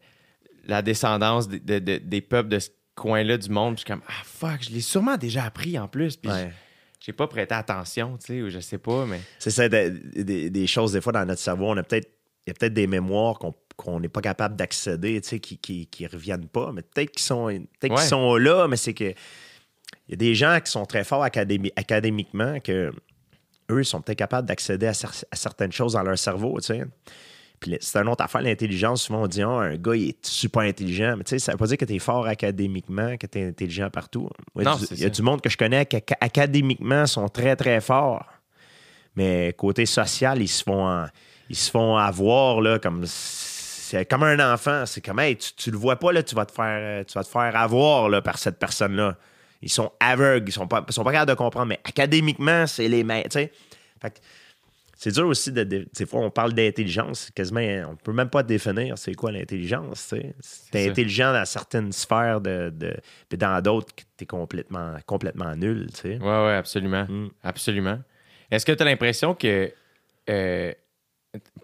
la 0.66 0.82
descendance 0.82 1.48
de- 1.48 1.58
de- 1.60 1.80
de- 1.80 1.98
des 1.98 2.22
peuples 2.22 2.50
de 2.50 2.60
ce 2.60 2.70
coin-là 2.96 3.38
du 3.38 3.50
monde. 3.50 3.76
Puis 3.76 3.84
Je 3.88 3.94
suis 3.94 3.94
comme, 3.94 4.04
ah 4.08 4.24
fuck, 4.26 4.64
je 4.64 4.72
l'ai 4.72 4.82
sûrement 4.82 5.16
déjà 5.18 5.46
appris 5.46 5.78
en 5.80 5.88
plus. 5.88 6.18
Puis 6.18 6.30
Ouais. 6.32 6.52
j'ai 7.00 7.14
pas 7.14 7.28
prêté 7.28 7.54
attention, 7.56 8.18
tu 8.18 8.26
sais, 8.28 8.42
ou 8.42 8.50
je 8.50 8.60
sais 8.60 8.78
pas, 8.78 9.06
mais. 9.06 9.22
C'est 9.40 9.52
ça, 9.52 9.70
de- 9.70 10.02
des, 10.24 10.50
des 10.50 10.68
choses, 10.68 10.92
des 10.94 11.02
fois, 11.02 11.14
dans 11.14 11.26
notre 11.26 11.42
cerveau, 11.42 11.68
on 11.70 11.78
a 11.78 11.84
peut-être. 11.84 12.10
Il 12.46 12.50
y 12.50 12.52
a 12.52 12.54
peut-être 12.54 12.74
des 12.74 12.88
mémoires 12.88 13.38
qu'on 13.40 13.54
qu'on 13.76 14.00
n'est 14.00 14.10
pas 14.10 14.22
capable 14.22 14.56
d'accéder, 14.56 15.22
tu 15.22 15.28
sais, 15.30 15.40
qui, 15.40 15.60
qui, 15.60 15.86
qui 15.86 16.08
reviennent 16.08 16.48
pas, 16.48 16.72
mais 16.74 16.82
peut-être 16.82 17.12
qu'ils 17.12 17.22
sont, 17.22 17.46
peut-être 17.80 17.92
Ouais. 17.94 18.00
qu'ils 18.00 18.08
sont 18.10 18.36
là, 18.36 18.68
mais 18.68 18.76
c'est 18.78 18.96
que. 18.96 19.14
Il 20.08 20.12
y 20.12 20.14
a 20.14 20.18
des 20.18 20.36
gens 20.36 20.60
qui 20.64 20.72
sont 20.72 20.86
très 20.86 21.04
forts 21.04 21.24
académi- 21.24 21.72
académiquement 21.76 22.60
que 22.60 22.92
eux, 23.70 23.82
ils 23.82 23.86
sont 23.86 24.02
peut-être 24.02 24.18
capables 24.20 24.48
d'accéder 24.48 24.88
à, 24.88 24.94
cer- 24.94 25.24
à 25.32 25.36
certaines 25.36 25.72
choses 25.72 25.94
dans 25.94 26.04
leur 26.04 26.18
cerveau, 26.18 26.60
tu 26.60 26.68
sais. 26.68 26.86
Puis 27.60 27.76
c'est 27.82 27.98
une 28.00 28.08
autre 28.08 28.24
affaire, 28.24 28.42
l'intelligence. 28.42 29.02
Souvent, 29.04 29.24
on 29.24 29.28
dit, 29.28 29.42
Ah, 29.42 29.48
un 29.50 29.76
gars, 29.78 29.96
il 29.96 30.10
est 30.10 30.26
super 30.26 30.62
intelligent. 30.62 31.16
Mais 31.18 31.24
tu 31.24 31.32
sais, 31.32 31.40
ça 31.40 31.54
veut 31.54 31.58
pas 31.58 31.66
dire 31.66 31.78
que 31.78 31.86
tu 31.86 31.96
es 31.96 32.00
fort 32.00 32.28
académiquement, 32.28 33.18
que 33.18 33.26
tu 33.26 33.40
es 33.40 33.48
intelligent 33.48 33.90
partout. 33.90 34.30
Non, 34.56 34.76
du- 34.78 34.86
il 34.92 35.00
y 35.00 35.06
a 35.06 35.10
du 35.10 35.22
monde 35.24 35.42
que 35.42 35.50
je 35.50 35.58
connais 35.58 35.86
qui, 35.88 35.98
ac- 35.98 36.14
académiquement, 36.22 37.06
sont 37.08 37.28
très, 37.30 37.56
très 37.56 37.82
forts. 37.82 38.26
Mais 39.16 39.54
côté 39.58 39.86
social, 39.88 40.40
ils 40.42 40.48
se 40.48 40.64
font, 40.64 41.08
ils 41.50 41.56
se 41.56 41.72
font 41.72 41.98
avoir, 41.98 42.62
là, 42.62 42.78
comme. 42.80 43.04
C'est 43.08 44.06
comme 44.06 44.24
un 44.24 44.54
enfant. 44.54 44.86
C'est 44.86 45.02
comme, 45.02 45.20
hey, 45.20 45.36
tu, 45.38 45.54
tu 45.54 45.72
le 45.72 45.78
vois 45.78 45.96
pas, 45.96 46.12
là, 46.12 46.22
tu 46.22 46.36
vas 46.36 46.46
te 46.46 46.52
faire, 46.52 47.06
tu 47.06 47.14
vas 47.14 47.24
te 47.24 47.30
faire 47.30 47.56
avoir, 47.56 48.10
là, 48.10 48.22
par 48.22 48.38
cette 48.38 48.60
personne-là. 48.60 49.18
Ils 49.68 49.72
sont 49.72 49.92
aveugles, 50.00 50.48
ils 50.48 50.54
sont 50.54 50.66
pas, 50.66 50.86
ils 50.88 50.94
sont 50.94 51.04
pas 51.04 51.12
capables 51.12 51.32
de 51.32 51.36
comprendre, 51.36 51.66
mais 51.68 51.80
académiquement, 51.84 52.66
c'est 52.68 52.88
les 52.88 53.04
que 54.10 54.20
c'est 54.96 55.12
dur 55.12 55.28
aussi 55.28 55.52
de. 55.52 55.66
de- 55.66 55.86
des 55.94 56.06
fois, 56.06 56.22
on 56.22 56.30
parle 56.32 56.54
d'intelligence, 56.54 57.30
quasiment, 57.36 57.60
on 57.92 57.98
peut 57.98 58.14
même 58.14 58.30
pas 58.30 58.44
définir 58.44 58.98
c'est 58.98 59.14
quoi 59.14 59.34
l'intelligence. 59.34 60.14
T'es 60.72 60.90
intelligent 60.90 61.34
dans 61.34 61.44
certaines 61.44 61.92
sphères, 61.92 62.40
de, 62.40 62.70
de, 62.74 62.96
puis 63.28 63.38
dans 63.38 63.62
d'autres, 63.62 63.94
t'es 64.16 64.26
complètement, 64.26 64.96
complètement 65.06 65.54
nul, 65.58 65.88
sais. 65.98 66.18
Ouais, 66.18 66.54
absolument. 66.56 67.04
Mm. 67.10 67.28
Absolument. 67.44 68.00
Est-ce 68.50 68.66
que 68.66 68.72
tu 68.72 68.82
as 68.82 68.86
l'impression 68.86 69.36
que, 69.36 69.70
euh, 70.30 70.72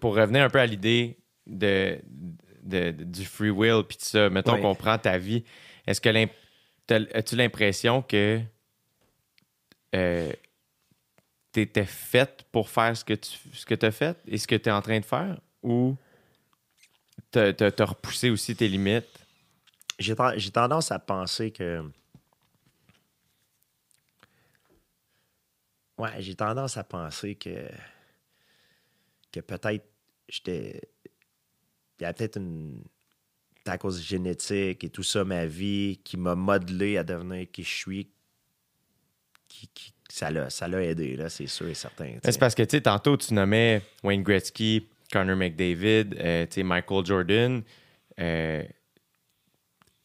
pour 0.01 0.15
revenir 0.17 0.43
un 0.43 0.49
peu 0.49 0.59
à 0.59 0.65
l'idée 0.65 1.17
de, 1.47 1.97
de- 2.61 2.91
de- 2.91 3.03
du 3.05 3.23
free 3.23 3.49
will, 3.49 3.83
puis 3.87 3.95
tout 3.97 4.05
ça, 4.05 4.29
mettons 4.29 4.55
Ouais. 4.55 4.61
qu'on 4.61 4.75
prend 4.75 4.97
ta 4.97 5.17
vie, 5.17 5.45
est-ce 5.87 6.01
que 6.01 6.09
l'im- 6.09 6.27
t'as- 6.27 6.33
as-tu 6.89 7.35
l'impression 7.35 8.01
que 8.01 8.41
tu 9.91 11.59
étais 11.59 11.85
faite 11.85 12.45
pour 12.51 12.69
faire 12.69 12.97
ce 12.97 13.05
que 13.05 13.13
tu 13.13 13.31
ce 13.53 13.65
que 13.65 13.85
as 13.85 13.91
fait 13.91 14.17
et 14.27 14.37
ce 14.37 14.47
que 14.47 14.55
tu 14.55 14.69
es 14.69 14.71
en 14.71 14.81
train 14.81 14.99
de 14.99 15.05
faire? 15.05 15.39
Ou 15.61 15.95
tu 17.31 17.39
as 17.39 17.85
repoussé 17.85 18.29
aussi 18.29 18.55
tes 18.55 18.67
limites? 18.67 19.23
j'ai 19.99 20.51
tendance 20.51 20.91
à 20.91 20.99
penser 20.99 21.51
que. 21.51 21.83
Ouais, 25.97 26.21
j'ai 26.21 26.35
tendance 26.35 26.77
à 26.77 26.83
penser 26.83 27.35
que. 27.35 27.69
que 29.31 29.39
peut-être 29.39 29.85
j'étais. 30.27 30.81
Il 31.99 32.03
y 32.03 32.05
a 32.05 32.13
peut-être 32.13 32.37
une. 32.37 32.83
À 33.65 33.77
cause 33.77 34.01
génétique 34.01 34.83
et 34.83 34.89
tout 34.89 35.03
ça, 35.03 35.23
ma 35.23 35.45
vie, 35.45 35.99
qui 36.03 36.17
m'a 36.17 36.35
modelé 36.35 36.97
à 36.97 37.03
devenir 37.03 37.47
qui 37.51 37.63
je 37.63 37.73
suis. 37.73 38.09
Qui, 39.47 39.69
qui- 39.73 39.93
ça 40.09 40.29
l'a 40.29 40.49
ça 40.49 40.67
aidé, 40.67 41.15
là, 41.15 41.29
c'est 41.29 41.47
sûr 41.47 41.67
et 41.67 41.73
certain. 41.73 42.11
C'est 42.23 42.37
parce 42.39 42.53
que, 42.55 42.63
tu 42.63 42.77
sais, 42.77 42.81
tantôt, 42.81 43.15
tu 43.17 43.33
nommais 43.33 43.81
Wayne 44.03 44.21
Gretzky, 44.21 44.87
Connor 45.11 45.35
McDavid, 45.37 46.09
euh, 46.19 46.45
tu 46.45 46.55
sais, 46.55 46.63
Michael 46.63 47.05
Jordan. 47.05 47.63
Euh, 48.19 48.63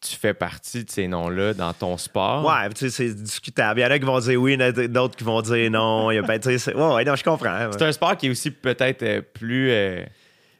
tu 0.01 0.15
fais 0.15 0.33
partie 0.33 0.85
de 0.85 0.89
ces 0.89 1.07
noms-là 1.09 1.53
dans 1.53 1.73
ton 1.73 1.97
sport? 1.97 2.45
Ouais, 2.45 2.69
tu 2.69 2.89
sais, 2.89 2.89
c'est 2.89 3.13
discutable. 3.21 3.81
Il 3.81 3.83
y 3.83 3.85
en 3.85 3.91
a 3.91 3.99
qui 3.99 4.05
vont 4.05 4.19
dire 4.19 4.41
oui, 4.41 4.57
d'autres 4.87 5.17
qui 5.17 5.25
vont 5.25 5.41
dire 5.41 5.69
non. 5.69 6.09
Il 6.11 6.15
y 6.15 6.17
a, 6.17 6.21
ben, 6.21 6.39
ouais, 6.45 6.73
ouais, 6.73 7.03
non, 7.03 7.15
je 7.15 7.23
comprends. 7.23 7.65
ouais. 7.67 7.71
C'est 7.73 7.83
un 7.83 7.91
sport 7.91 8.15
qui 8.15 8.27
est 8.27 8.29
aussi 8.29 8.49
peut-être 8.51 9.03
euh, 9.03 9.21
plus. 9.21 9.69
euh, 9.71 10.05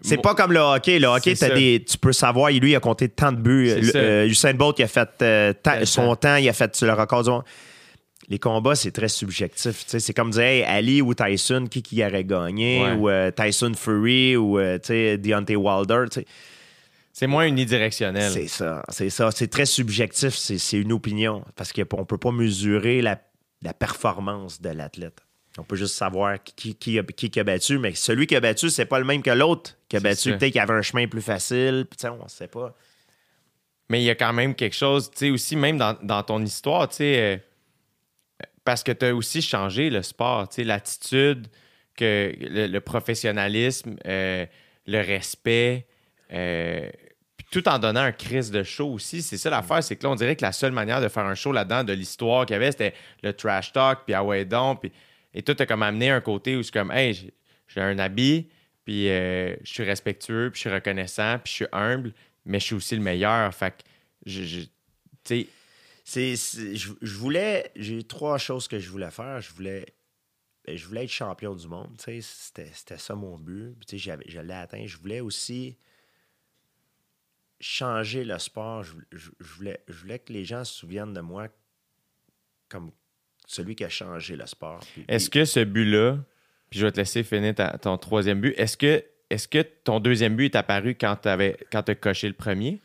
C'est 0.02 0.22
pas 0.22 0.34
comme 0.36 0.54
le 0.54 0.60
hockey. 0.60 1.00
Le 1.00 1.08
hockey, 1.08 1.34
des, 1.34 1.84
tu 1.88 1.98
peux 1.98 2.14
savoir, 2.14 2.50
lui, 2.52 2.72
il 2.72 2.76
a 2.76 2.80
compté 2.80 3.10
tant 3.10 3.32
de 3.32 3.38
buts. 3.38 3.70
Euh, 3.96 4.26
Usain 4.26 4.54
Bolt, 4.54 4.80
il 4.80 4.84
a 4.84 4.88
fait 4.88 5.10
euh, 5.22 5.54
son 5.84 6.08
temps. 6.08 6.16
temps, 6.16 6.36
il 6.38 6.48
a 6.48 6.54
fait 6.54 6.82
le 6.82 6.94
record 6.94 7.24
du 7.24 7.30
monde. 7.30 7.44
Les 8.30 8.38
combats, 8.40 8.76
c'est 8.76 8.92
très 8.92 9.08
subjectif. 9.08 9.84
C'est 9.88 10.14
comme 10.14 10.30
dire 10.32 10.44
hey, 10.44 10.64
Ali 10.64 11.02
ou 11.02 11.14
Tyson, 11.16 11.66
qui, 11.70 11.82
qui 11.82 12.04
aurait 12.04 12.24
gagné, 12.24 12.82
Ouais. 12.84 12.94
ou 12.94 13.10
euh, 13.10 13.32
Tyson 13.32 13.72
Fury, 13.76 14.38
ou 14.38 14.60
euh, 14.60 14.78
Deontay 15.18 15.56
Wilder. 15.56 16.06
C'est 17.12 17.28
moins 17.28 17.46
unidirectionnel. 17.48 18.32
C'est 18.32 18.48
ça, 18.48 18.84
c'est 18.90 19.10
ça. 19.10 19.32
C'est 19.32 19.48
très 19.48 19.66
subjectif, 19.66 20.36
c'est 20.36 20.58
c'est 20.60 20.78
une 20.78 20.94
opinion. 20.94 21.44
Parce 21.56 21.74
qu'on 21.74 21.82
ne 22.00 22.04
peut 22.06 22.18
pas 22.20 22.32
mesurer 22.32 23.02
la, 23.02 23.20
la 23.64 23.74
performance 23.74 24.62
de 24.62 24.70
l'athlète. 24.70 25.18
On 25.58 25.64
peut 25.64 25.76
juste 25.76 25.96
savoir 25.96 26.42
qui, 26.44 26.76
qui, 26.76 27.00
a, 27.00 27.04
qui 27.04 27.30
qui 27.30 27.40
a 27.40 27.44
battu, 27.44 27.80
mais 27.80 27.94
celui 27.96 28.28
qui 28.28 28.36
a 28.36 28.40
battu, 28.40 28.70
c'est 28.70 28.86
pas 28.86 29.00
le 29.00 29.06
même 29.06 29.22
que 29.22 29.32
l'autre 29.32 29.76
qui 29.90 29.98
a 29.98 30.00
battu. 30.00 30.30
Peut-être 30.38 30.52
qu'il 30.52 30.62
avait 30.62 30.74
un 30.74 30.82
chemin 30.82 31.08
plus 31.08 31.22
facile, 31.22 31.86
puis 31.90 32.10
on 32.10 32.28
sait 32.28 32.48
pas. 32.48 32.76
Mais 33.90 34.02
il 34.02 34.06
y 34.06 34.10
a 34.10 34.16
quand 34.16 34.32
même 34.34 34.54
quelque 34.54 34.76
chose, 34.76 35.10
tu 35.10 35.18
sais, 35.18 35.30
aussi, 35.32 35.56
même 35.56 35.78
dans, 35.78 35.98
dans 36.04 36.22
ton 36.22 36.44
histoire, 36.44 36.88
tu 36.88 36.98
sais, 36.98 37.42
euh, 38.42 38.46
parce 38.64 38.84
que 38.84 38.92
tu 38.92 39.08
as 39.08 39.16
aussi 39.16 39.42
changé 39.42 39.90
le 39.90 40.04
sport, 40.04 40.48
tu 40.48 40.58
sais, 40.58 40.64
l'attitude, 40.64 41.48
que 41.96 42.32
le, 42.40 42.68
le 42.68 42.82
professionnalisme, 42.82 43.96
euh, 44.06 44.46
le 44.86 45.02
respect, 45.02 45.88
euh, 46.32 46.90
tout 47.52 47.68
en 47.68 47.80
donnant 47.80 48.02
un 48.02 48.12
crise 48.12 48.52
de 48.52 48.62
show 48.62 48.94
aussi. 48.94 49.24
C'est 49.24 49.38
ça 49.38 49.50
l'affaire, 49.50 49.84
c'est 49.84 49.96
que 49.96 50.04
là, 50.04 50.12
on 50.12 50.16
dirait 50.16 50.36
que 50.36 50.44
la 50.46 50.52
seule 50.52 50.72
manière 50.72 51.02
de 51.02 51.08
faire 51.08 51.26
un 51.26 51.36
show 51.36 51.52
là-dedans, 51.52 51.84
de 51.84 51.94
l'histoire 51.94 52.46
qu'il 52.46 52.54
y 52.54 52.58
avait, 52.58 52.72
c'était 52.72 52.94
le 53.24 53.34
trash 53.34 53.74
talk, 53.74 54.02
puis 54.06 54.14
ah 54.14 54.24
ouais 54.24 54.46
donc, 54.46 54.82
puis 54.82 54.92
et 55.34 55.42
tout 55.44 55.56
a 55.58 55.66
comme 55.66 55.84
amené 55.84 56.10
un 56.10 56.22
côté 56.22 56.56
où 56.56 56.64
c'est 56.64 56.74
comme, 56.74 56.92
hey, 56.92 57.14
j'ai- 57.14 57.34
un 57.82 58.00
habit, 58.00 58.50
puis 58.84 59.10
euh, 59.10 59.56
je 59.64 59.72
suis 59.72 59.84
respectueux, 59.84 60.50
puis 60.52 60.58
je 60.58 60.62
suis 60.68 60.74
reconnaissant, 60.76 61.38
puis 61.40 61.52
je 61.52 61.56
suis 61.56 61.68
humble, 61.72 62.14
mais 62.46 62.60
je 62.60 62.66
suis 62.66 62.76
aussi 62.76 62.96
le 62.96 63.02
meilleur. 63.02 63.54
Fait 63.54 63.72
que, 63.72 63.84
je, 64.26 64.62
tu 65.24 65.48
sais, 66.04 66.36
C'est, 66.36 66.76
je, 66.76 66.92
voulais, 67.18 67.72
j'ai 67.76 68.02
trois 68.04 68.40
choses 68.40 68.68
que 68.68 68.80
je 68.80 68.90
voulais 68.90 69.12
faire. 69.12 69.40
Je 69.42 69.52
voulais, 69.54 69.86
ben, 70.66 70.76
je 70.76 70.88
voulais 70.88 71.04
être 71.04 71.12
champion 71.12 71.54
du 71.54 71.68
monde. 71.68 71.96
tu 72.00 72.06
sais, 72.06 72.22
C'était, 72.22 72.72
c'était 72.74 72.98
ça 72.98 73.14
mon 73.14 73.38
but. 73.38 73.76
Tu 73.86 74.00
sais, 74.00 74.18
je 74.28 74.40
l'ai 74.40 74.54
atteint. 74.54 74.88
Je 74.88 74.98
voulais 74.98 75.20
aussi 75.20 75.78
changer 77.60 78.24
le 78.24 78.40
sport. 78.40 78.84
Je- 78.84 78.96
je 79.12 79.30
voulais, 79.54 79.84
je 79.88 79.94
voulais 79.94 80.20
que 80.20 80.34
les 80.34 80.46
gens 80.46 80.64
se 80.64 80.74
souviennent 80.74 81.14
de 81.14 81.22
moi 81.22 81.48
comme 82.70 82.92
celui 83.50 83.76
qui 83.76 83.84
a 83.84 83.90
changé 83.90 84.36
le 84.36 84.46
sport. 84.46 84.80
Est-ce 85.08 85.28
que 85.30 85.44
ce 85.44 85.62
but-là, 85.62 86.18
puis 86.70 86.80
je 86.80 86.86
vais 86.86 86.92
te 86.92 86.98
laisser 86.98 87.24
finir 87.24 87.56
ta- 87.56 87.80
ton 87.80 87.98
troisième 87.98 88.40
but, 88.40 88.54
est-ce 88.58 88.78
que, 88.78 89.04
est-ce 89.30 89.48
que 89.48 89.64
ton 89.64 90.00
deuxième 90.00 90.36
but 90.36 90.54
est 90.54 90.58
apparu 90.58 90.94
quand 90.94 91.16
tu 91.16 91.30
as 91.30 91.96
coché 91.96 92.28
le 92.28 92.36
premier? 92.36 92.80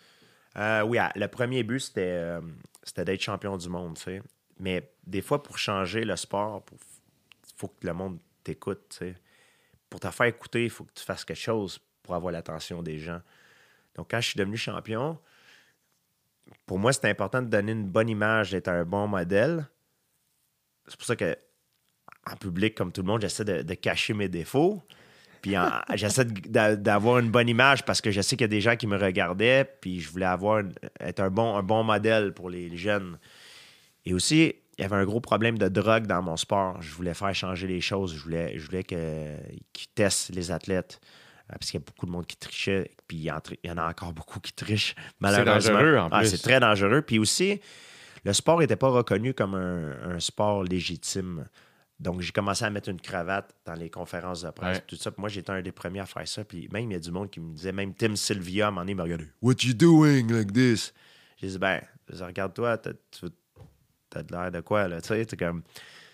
Euh, 0.56 0.82
oui, 0.82 0.96
ah, 0.96 1.12
le 1.16 1.28
premier 1.28 1.62
but, 1.64 1.80
c'était, 1.80 2.00
euh, 2.00 2.40
c'était 2.82 3.04
d'être 3.04 3.20
champion 3.20 3.58
du 3.58 3.68
monde, 3.68 3.96
tu 3.96 4.04
sais. 4.04 4.22
Mais 4.58 4.90
des 5.06 5.20
fois, 5.20 5.42
pour 5.42 5.58
changer 5.58 6.02
le 6.02 6.16
sport, 6.16 6.64
il 6.72 7.52
faut 7.56 7.68
que 7.68 7.86
le 7.86 7.92
monde 7.92 8.18
t'écoute, 8.42 8.86
tu 8.88 8.96
sais. 8.96 9.14
Pour 9.90 10.00
te 10.00 10.10
faire 10.10 10.26
écouter, 10.26 10.64
il 10.64 10.70
faut 10.70 10.84
que 10.84 10.94
tu 10.94 11.04
fasses 11.04 11.26
quelque 11.26 11.36
chose 11.36 11.78
pour 12.02 12.14
avoir 12.14 12.32
l'attention 12.32 12.82
des 12.82 12.98
gens. 12.98 13.20
Donc, 13.96 14.10
quand 14.10 14.20
je 14.20 14.28
suis 14.28 14.38
devenu 14.38 14.56
champion, 14.56 15.18
pour 16.64 16.78
moi, 16.78 16.92
c'était 16.94 17.10
important 17.10 17.42
de 17.42 17.48
donner 17.48 17.72
une 17.72 17.86
bonne 17.86 18.08
image, 18.08 18.52
d'être 18.52 18.68
un 18.68 18.84
bon 18.84 19.06
modèle. 19.06 19.66
C'est 20.88 20.96
pour 20.96 21.06
ça 21.06 21.16
que 21.16 21.36
en 22.30 22.36
public, 22.36 22.74
comme 22.74 22.90
tout 22.92 23.02
le 23.02 23.06
monde, 23.06 23.20
j'essaie 23.20 23.44
de, 23.44 23.62
de 23.62 23.74
cacher 23.74 24.14
mes 24.14 24.28
défauts. 24.28 24.82
Puis 25.42 25.54
j'essaie 25.94 26.24
d'avoir 26.24 27.18
une 27.18 27.30
bonne 27.30 27.48
image 27.48 27.84
parce 27.84 28.00
que 28.00 28.10
je 28.10 28.20
sais 28.22 28.36
qu'il 28.36 28.44
y 28.44 28.46
a 28.46 28.48
des 28.48 28.60
gens 28.62 28.76
qui 28.76 28.86
me 28.86 28.96
regardaient, 28.96 29.64
puis 29.80 30.00
je 30.00 30.08
voulais 30.10 30.24
avoir 30.26 30.62
être 31.00 31.20
un 31.20 31.30
bon, 31.30 31.56
un 31.56 31.62
bon 31.62 31.84
modèle 31.84 32.32
pour 32.32 32.48
les, 32.50 32.68
les 32.68 32.76
jeunes. 32.78 33.18
Et 34.06 34.14
aussi, 34.14 34.54
il 34.78 34.82
y 34.82 34.84
avait 34.84 34.96
un 34.96 35.04
gros 35.04 35.20
problème 35.20 35.56
de 35.58 35.68
drogue 35.68 36.06
dans 36.06 36.22
mon 36.22 36.36
sport. 36.36 36.80
Je 36.82 36.90
voulais 36.94 37.14
faire 37.14 37.34
changer 37.34 37.66
les 37.66 37.80
choses. 37.80 38.14
Je 38.16 38.20
voulais, 38.22 38.58
je 38.58 38.64
voulais 38.66 38.84
que- 38.84 39.36
qu'ils 39.72 39.88
testent 39.94 40.30
les 40.34 40.50
athlètes. 40.50 41.00
Euh, 41.50 41.56
Parce 41.60 41.70
qu'il 41.70 41.78
y 41.78 41.82
a 41.82 41.84
beaucoup 41.86 42.06
de 42.06 42.10
monde 42.10 42.26
qui 42.26 42.36
trichait, 42.38 42.90
puis 43.06 43.18
il 43.18 43.22
y 43.24 43.30
en, 43.30 43.76
a 43.76 43.88
encore 43.88 44.14
beaucoup 44.14 44.40
qui 44.40 44.52
trichent, 44.54 44.94
malheureusement. 45.20 45.74
dangereux, 45.74 45.98
en 45.98 46.08
Ah, 46.10 46.20
plus. 46.20 46.28
c'est 46.30 46.38
très 46.42 46.58
dangereux. 46.58 47.02
Puis 47.02 47.18
aussi, 47.18 47.60
le 48.24 48.32
sport 48.32 48.58
n'était 48.60 48.76
pas 48.76 48.88
reconnu 48.88 49.34
comme 49.34 49.54
un, 49.54 50.14
un 50.16 50.20
sport 50.20 50.64
légitime. 50.64 51.46
Donc, 52.00 52.20
j'ai 52.22 52.32
commencé 52.32 52.64
à 52.64 52.70
mettre 52.70 52.88
une 52.88 53.00
cravate 53.00 53.54
dans 53.64 53.74
les 53.74 53.88
conférences 53.88 54.42
de 54.42 54.50
presse, 54.50 54.78
Ouais. 54.78 54.84
tout 54.86 54.96
ça. 54.96 55.10
Puis 55.12 55.20
moi, 55.20 55.28
j'étais 55.28 55.50
un 55.52 55.62
des 55.62 55.70
premiers 55.72 56.00
à 56.00 56.06
faire 56.06 56.26
ça. 56.26 56.44
Puis 56.44 56.68
même, 56.72 56.90
il 56.90 56.94
y 56.94 56.96
a 56.96 57.00
du 57.00 57.10
monde 57.12 57.30
qui 57.30 57.38
me 57.40 57.54
disait, 57.54 57.72
même 57.72 57.94
Tim 57.94 58.16
Sylvia, 58.16 58.66
à 58.66 58.68
un 58.68 58.70
moment 58.72 58.80
donné, 58.82 58.92
il 58.92 58.96
me 58.96 59.02
regardait, 59.02 59.28
What 59.40 59.54
you 59.62 59.74
doing 59.74 60.26
like 60.30 60.52
this? 60.52 60.92
J'ai 61.36 61.48
dit, 61.48 61.58
ben, 61.58 61.80
regarde-toi, 62.10 62.78
t'as- 62.78 62.92
de 64.22 64.32
l'air 64.32 64.50
de 64.52 64.60
quoi, 64.60 64.86
là? 64.88 65.00
Tu 65.00 65.08
sais, 65.08 65.26
c'est 65.28 65.36
comme, 65.36 65.62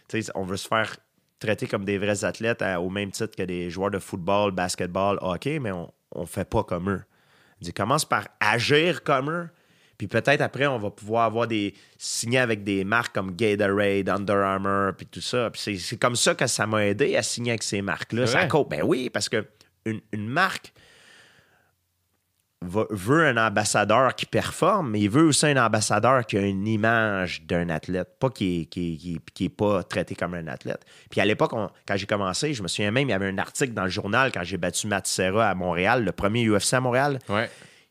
tu 0.08 0.22
sais, 0.22 0.30
on 0.34 0.44
veut 0.44 0.56
se 0.56 0.66
faire 0.68 0.96
traiter 1.38 1.66
comme 1.66 1.84
des 1.84 1.98
vrais 1.98 2.24
athlètes 2.24 2.62
à- 2.62 2.80
au 2.80 2.88
même 2.90 3.10
titre 3.10 3.34
que 3.36 3.42
des 3.42 3.70
joueurs 3.70 3.90
de 3.90 3.98
football, 3.98 4.52
basketball, 4.52 5.18
hockey, 5.22 5.58
mais 5.58 5.72
on, 5.72 5.92
on 6.12 6.26
fait 6.26 6.48
pas 6.48 6.64
comme 6.64 6.90
eux. 6.90 7.02
Il 7.60 7.64
dit, 7.66 7.72
commence 7.72 8.04
par 8.06 8.26
agir 8.40 9.02
comme 9.02 9.30
eux. 9.30 9.48
Puis 10.00 10.06
peut-être 10.08 10.40
après, 10.40 10.66
on 10.66 10.78
va 10.78 10.88
pouvoir 10.88 11.26
avoir 11.26 11.46
des 11.46 11.74
signés 11.98 12.38
avec 12.38 12.64
des 12.64 12.84
marques 12.84 13.14
comme 13.14 13.36
Gatorade, 13.36 14.08
Under 14.08 14.36
Armour, 14.38 14.94
puis 14.96 15.04
tout 15.04 15.20
ça. 15.20 15.50
Puis 15.50 15.60
c'est- 15.60 15.76
c'est 15.76 15.98
comme 15.98 16.16
ça 16.16 16.34
que 16.34 16.46
ça 16.46 16.66
m'a 16.66 16.86
aidé 16.86 17.16
à 17.16 17.22
signer 17.22 17.50
avec 17.50 17.62
ces 17.62 17.82
marques-là. 17.82 18.22
Ça 18.26 18.46
compte. 18.48 18.70
Ben 18.70 18.80
oui, 18.82 19.10
parce 19.10 19.28
que 19.28 19.46
une, 19.84 20.00
une 20.12 20.26
marque 20.26 20.72
va- 22.62 22.86
veut 22.90 23.26
un 23.26 23.36
ambassadeur 23.46 24.14
qui 24.14 24.24
performe, 24.26 24.90
mais 24.92 25.00
il 25.00 25.10
veut 25.10 25.24
aussi 25.24 25.44
un 25.46 25.62
ambassadeur 25.64 26.24
qui 26.26 26.36
a 26.38 26.40
une 26.40 26.66
image 26.66 27.42
d'un 27.46 27.68
athlète, 27.68 28.08
pas 28.18 28.30
qui 28.30 28.62
est, 28.62 28.64
qui, 28.66 28.94
est- 28.94 28.96
qui 28.96 29.14
est- 29.16 29.30
qui 29.34 29.44
est 29.44 29.48
pas 29.50 29.82
traité 29.82 30.14
comme 30.14 30.32
un 30.32 30.46
athlète. 30.46 30.84
Puis 31.10 31.20
à 31.20 31.26
l'époque, 31.26 31.50
quand 31.52 31.96
j'ai 31.96 32.06
commencé, 32.06 32.52
je 32.54 32.62
me 32.62 32.68
souviens 32.68 32.90
même, 32.90 33.08
il 33.08 33.12
y 33.12 33.14
avait 33.14 33.28
un 33.28 33.36
article 33.38 33.72
dans 33.74 33.84
le 33.84 33.90
journal 33.90 34.30
quand 34.32 34.44
j'ai 34.44 34.56
battu 34.56 34.86
Matt 34.86 35.06
Serra 35.06 35.48
à 35.50 35.54
Montréal, 35.54 36.04
le 36.04 36.12
premier 36.12 36.44
UFC 36.48 36.74
à 36.74 36.80
Montréal 36.80 37.18
Ouais. 37.28 37.50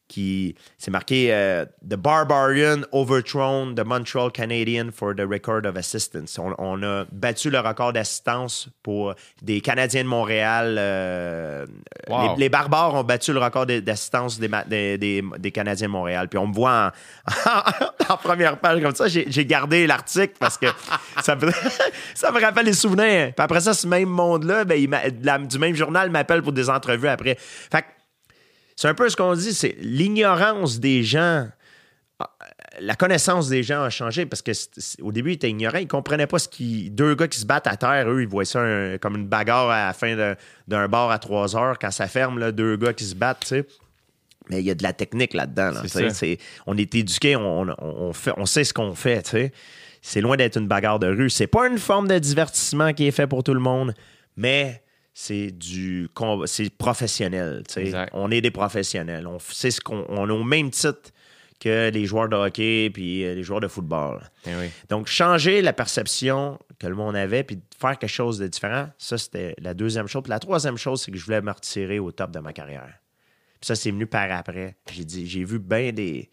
Qui 0.10 0.56
c'est 0.78 0.92
marqué 0.92 1.30
euh, 1.32 1.64
The 1.90 1.96
Barbarian 1.96 2.82
overthrown 2.92 3.76
the 3.76 3.86
Montreal 3.86 4.32
Canadian 4.32 4.90
for 4.94 5.16
the 5.16 5.22
record 5.22 5.66
of 5.66 5.78
assistance. 5.78 6.38
On, 6.38 6.54
on 6.58 6.84
a 6.84 7.06
battu 7.12 7.50
le 7.50 7.60
record 7.60 7.94
d'assistance 7.94 8.68
pour 8.84 9.14
des 9.42 9.62
Canadiens 9.62 10.04
de 10.04 10.10
Montréal. 10.10 10.76
euh, 10.78 11.66
Wow. 12.10 12.34
les, 12.36 12.44
les 12.46 12.50
barbares 12.50 12.96
ont 12.96 13.04
battu 13.04 13.32
le 13.34 13.40
record 13.40 13.68
d'assistance 13.68 14.40
des, 14.40 14.48
ma- 14.48 14.64
des, 14.64 14.98
des- 14.98 15.24
des 15.38 15.52
Canadiens 15.52 15.88
de 15.88 15.92
Montréal. 15.92 16.28
Puis 16.28 16.40
on 16.40 16.48
me 16.48 16.54
voit 16.54 16.92
en, 17.46 18.10
en 18.14 18.18
première 18.18 18.58
page 18.58 18.82
comme 18.82 18.96
ça. 18.96 19.08
J'ai 19.08 19.46
gardé 19.46 19.86
l'article 19.86 20.34
parce 20.40 20.58
que 20.58 20.66
ça 21.22 21.36
me, 21.36 21.52
ça 22.16 22.32
me 22.32 22.42
rappelle 22.42 22.66
les 22.66 22.74
souvenirs. 22.74 23.32
Puis 23.36 23.44
après 23.44 23.62
ça, 23.62 23.74
ce 23.76 23.86
même 23.86 24.10
monde-là, 24.10 24.66
ben, 24.66 24.88
du 25.48 25.60
même 25.60 25.76
journal 25.76 26.10
m'appelle 26.10 26.42
pour 26.42 26.52
des 26.52 26.68
entrevues 26.70 27.08
après. 27.08 27.38
Fait 27.40 27.84
que 27.84 27.88
c'est 28.80 28.88
un 28.88 28.94
peu 28.94 29.10
ce 29.10 29.18
qu'on 29.18 29.34
dit, 29.34 29.54
c'est 29.54 29.76
l'ignorance 29.80 30.80
des 30.80 31.04
gens. 31.04 31.48
ah, 32.20 32.30
La 32.80 32.96
connaissance 32.96 33.50
des 33.50 33.62
gens 33.62 33.82
a 33.84 33.90
changé 33.90 34.26
parce 34.26 34.42
que 34.42 34.52
au 35.02 35.12
début, 35.12 35.32
ils 35.32 35.34
étaient 35.34 35.50
ignorants. 35.50 35.80
Ils 35.80 35.84
ne 35.84 35.88
comprenaient 35.90 36.28
pas 36.28 36.40
ce 36.40 36.48
qui. 36.48 36.90
Deux 36.90 37.14
gars 37.14 37.28
qui 37.28 37.40
se 37.40 37.46
battent 37.46 37.68
à 37.68 37.76
terre, 37.76 38.10
eux, 38.10 38.22
ils 38.22 38.28
voient 38.28 38.46
ça 38.46 38.62
un- 38.62 38.98
comme 38.98 39.16
une 39.18 39.28
bagarre 39.28 39.70
à 39.70 39.88
la 39.88 39.94
fin 39.94 40.16
d'un 40.68 40.88
bar 40.88 41.12
à 41.12 41.20
trois 41.20 41.58
heures. 41.58 41.78
Quand 41.78 41.92
ça 41.92 42.08
ferme, 42.08 42.40
là, 42.40 42.54
deux 42.54 42.78
gars 42.78 42.94
qui 42.94 43.04
se 43.04 43.16
battent, 43.16 43.42
tu 43.42 43.48
sais. 43.48 43.66
Mais 44.50 44.62
il 44.62 44.66
y 44.66 44.72
a 44.72 44.76
de 44.76 44.84
la 44.84 44.94
technique 44.94 45.34
là-dedans. 45.34 45.72
là, 45.72 45.82
on 46.66 46.78
est 46.78 46.96
éduqués, 46.96 47.36
on, 47.36 47.64
on- 47.64 47.76
on 47.80 48.14
fait, 48.14 48.32
on 48.38 48.46
sait 48.46 48.64
ce 48.64 48.74
qu'on 48.74 48.96
fait. 48.96 49.22
tu 49.24 49.32
sais. 49.32 49.52
C'est 50.02 50.22
loin 50.22 50.38
d'être 50.38 50.56
une 50.58 50.68
bagarre 50.70 51.00
de 51.00 51.08
rue. 51.08 51.30
C'est 51.30 51.48
pas 51.48 51.68
une 51.68 51.78
forme 51.80 52.08
de 52.08 52.18
divertissement 52.18 52.94
qui 52.94 53.08
est 53.08 53.12
fait 53.12 53.28
pour 53.28 53.44
tout 53.44 53.54
le 53.54 53.60
monde, 53.60 53.94
mais 54.38 54.82
c'est 55.22 55.52
du 55.52 56.08
combat- 56.14 56.48
c'est 56.48 56.70
professionnel. 56.70 57.64
tu 57.68 57.74
sais. 57.74 57.82
Exact. 57.82 58.10
On 58.14 58.32
est 58.32 58.40
des 58.40 58.52
professionnels. 58.52 59.28
On 59.28 59.38
ce 59.38 59.82
qu'on 59.82 60.06
on 60.08 60.30
est 60.30 60.32
au 60.32 60.46
même 60.46 60.72
titre 60.72 61.12
que 61.60 61.90
les 61.90 62.06
joueurs 62.06 62.30
de 62.30 62.38
hockey 62.38 62.90
puis 62.90 63.26
euh, 63.26 63.36
les 63.36 63.44
joueurs 63.44 63.60
de 63.60 63.68
football. 63.68 64.22
Eh 64.48 64.56
oui. 64.56 64.70
Donc, 64.88 65.08
changer 65.08 65.62
la 65.62 65.74
perception 65.74 66.58
que 66.80 66.88
le 66.88 66.96
monde 66.96 67.18
avait 67.18 67.44
puis 67.44 67.60
faire 67.78 68.00
quelque 68.00 68.10
chose 68.10 68.40
de 68.40 68.48
différent, 68.48 68.88
ça, 68.98 69.18
c'était 69.18 69.56
la 69.60 69.74
deuxième 69.74 70.08
chose. 70.08 70.24
Puis 70.24 70.30
la 70.30 70.40
troisième 70.40 70.78
chose, 70.78 71.02
c'est 71.02 71.12
que 71.12 71.18
je 71.18 71.26
voulais 71.26 71.42
me 71.42 71.52
retirer 71.52 72.00
au 72.00 72.14
top 72.14 72.32
de 72.32 72.40
ma 72.40 72.54
carrière. 72.54 72.94
Puis 73.60 73.68
ça, 73.68 73.76
c'est 73.76 73.92
venu 73.92 74.08
par 74.08 74.32
après. 74.32 74.78
J'ai 74.90 75.04
dit, 75.04 75.28
j'ai 75.28 75.44
vu 75.44 75.60
bien 75.60 75.92
des, 75.92 76.30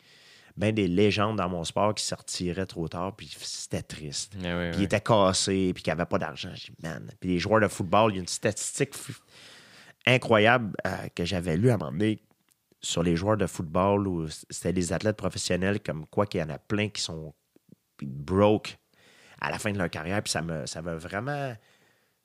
ben 0.57 0.75
des 0.75 0.89
légendes 0.89 1.37
dans 1.37 1.49
mon 1.49 1.65
sport 1.65 1.95
qui 1.95 2.05
se 2.05 2.15
retiraient 2.15 2.67
trop 2.67 2.89
tard, 2.89 3.15
puis 3.15 3.31
c'était 3.41 3.83
triste. 3.83 4.35
Eh 4.43 4.53
oui, 4.53 4.71
Puis 4.71 4.81
ils 4.81 4.85
étaient 4.85 5.01
cassés, 5.01 5.73
puis 5.75 5.83
qu'ils 5.83 5.93
n'avaient 5.93 6.07
pas 6.07 6.19
d'argent. 6.19 6.51
J'ai 6.55 6.73
dit, 6.73 6.83
man. 6.83 7.11
Puis 7.21 7.31
les 7.31 7.39
joueurs 7.39 7.61
de 7.61 7.69
football, 7.69 8.13
il 8.13 8.15
y 8.17 8.19
a 8.19 8.21
une 8.21 8.29
statistique 8.29 8.95
incroyable 10.07 10.73
euh, 10.87 11.09
que 11.15 11.25
j'avais 11.25 11.57
lue 11.57 11.71
à 11.71 11.75
un 11.75 11.79
moment 11.79 11.93
donné 11.93 12.21
sur 12.81 13.03
les 13.03 13.17
joueurs 13.17 13.37
de 13.37 13.47
football 13.47 14.07
où 14.07 14.29
c'était 14.29 14.73
des 14.73 14.93
athlètes 14.93 15.17
professionnels, 15.17 15.81
comme 15.81 16.07
quoi 16.07 16.27
qu'il 16.27 16.41
y 16.41 16.43
en 16.43 16.51
a 16.51 16.59
plein 16.59 16.89
qui 16.89 17.03
sont 17.03 17.35
broke 18.01 18.79
à 19.41 19.51
la 19.51 19.59
fin 19.59 19.73
de 19.73 19.79
leur 19.79 19.91
carrière. 19.91 20.23
Puis 20.23 20.31
ça 20.31 20.43
me, 20.43 20.67
ça 20.67 20.83
m'a 20.83 20.95
vraiment 20.95 21.55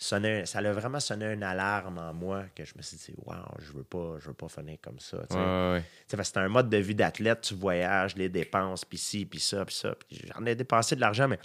sonné, 0.01 0.47
ça 0.47 0.59
a 0.59 0.71
vraiment 0.73 0.99
sonné 0.99 1.31
une 1.31 1.43
alarme 1.43 1.99
en 1.99 2.11
moi 2.13 2.45
que 2.55 2.65
je 2.65 2.73
me 2.75 2.81
suis 2.81 2.97
dit, 2.97 3.13
wow, 3.23 3.35
je 3.59 3.71
veux 3.71 3.83
pas, 3.83 4.17
je 4.19 4.27
veux 4.29 4.33
pas 4.33 4.49
finir 4.49 4.77
comme 4.81 4.99
ça. 4.99 5.17
Ouais, 5.29 5.83
ouais, 6.17 6.23
c'est 6.23 6.37
un 6.37 6.47
mode 6.49 6.69
de 6.69 6.77
vie 6.77 6.95
d'athlète, 6.95 7.41
tu 7.41 7.53
voyages, 7.53 8.15
les 8.15 8.27
dépenses, 8.27 8.83
puis 8.83 8.97
ci, 8.97 9.25
puis 9.25 9.39
ça, 9.39 9.63
puis 9.63 9.75
ça. 9.75 9.95
J'en 10.09 10.43
ai 10.47 10.55
dépensé 10.55 10.95
de 10.95 11.01
l'argent, 11.01 11.27
mais 11.27 11.39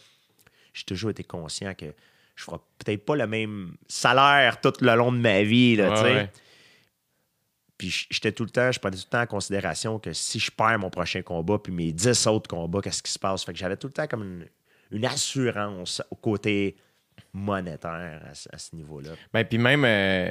j'ai 0.73 0.85
toujours 0.85 1.11
été 1.11 1.23
conscient 1.23 1.75
que 1.75 1.87
je 2.35 2.45
ferai 2.45 2.57
peut-être 2.79 3.05
pas 3.05 3.17
le 3.17 3.27
même 3.27 3.77
salaire 3.89 4.59
tout 4.61 4.73
le 4.81 4.95
long 4.95 5.13
de 5.13 5.19
ma 5.19 5.43
vie. 5.43 5.77
Là, 5.77 6.03
Ouais. 6.03 6.31
Puis 7.77 8.07
j'étais 8.11 8.33
tout 8.33 8.45
le 8.45 8.51
temps, 8.51 8.73
je 8.73 8.79
prenais 8.81 8.97
tout 8.97 9.03
le 9.07 9.11
temps 9.11 9.21
en 9.21 9.27
considération 9.27 9.99
que 9.99 10.15
si 10.15 10.39
je 10.39 10.51
perds 10.51 10.79
mon 10.79 10.89
prochain 10.89 11.21
combat, 11.21 11.59
puis 11.59 11.75
mes 11.75 11.93
10 11.93 12.27
autres 12.27 12.49
combats, 12.49 12.81
qu'est-ce 12.81 13.03
qui 13.03 13.13
se 13.13 13.19
passe? 13.19 13.45
Fait 13.45 13.53
que 13.53 13.59
j'avais 13.59 13.77
tout 13.77 13.87
le 13.89 13.93
temps 13.93 14.07
comme 14.07 14.23
une, 14.23 14.47
une 14.93 15.05
assurance 15.05 16.03
au 16.11 16.17
côté 16.17 16.75
monétaire 17.33 18.21
à, 18.31 18.35
ce- 18.35 18.49
à 18.53 18.59
ce 18.59 18.75
niveau-là. 18.75 19.11
Ben, 19.33 19.45
puis 19.45 19.59
même, 19.59 19.85
euh, 19.85 20.31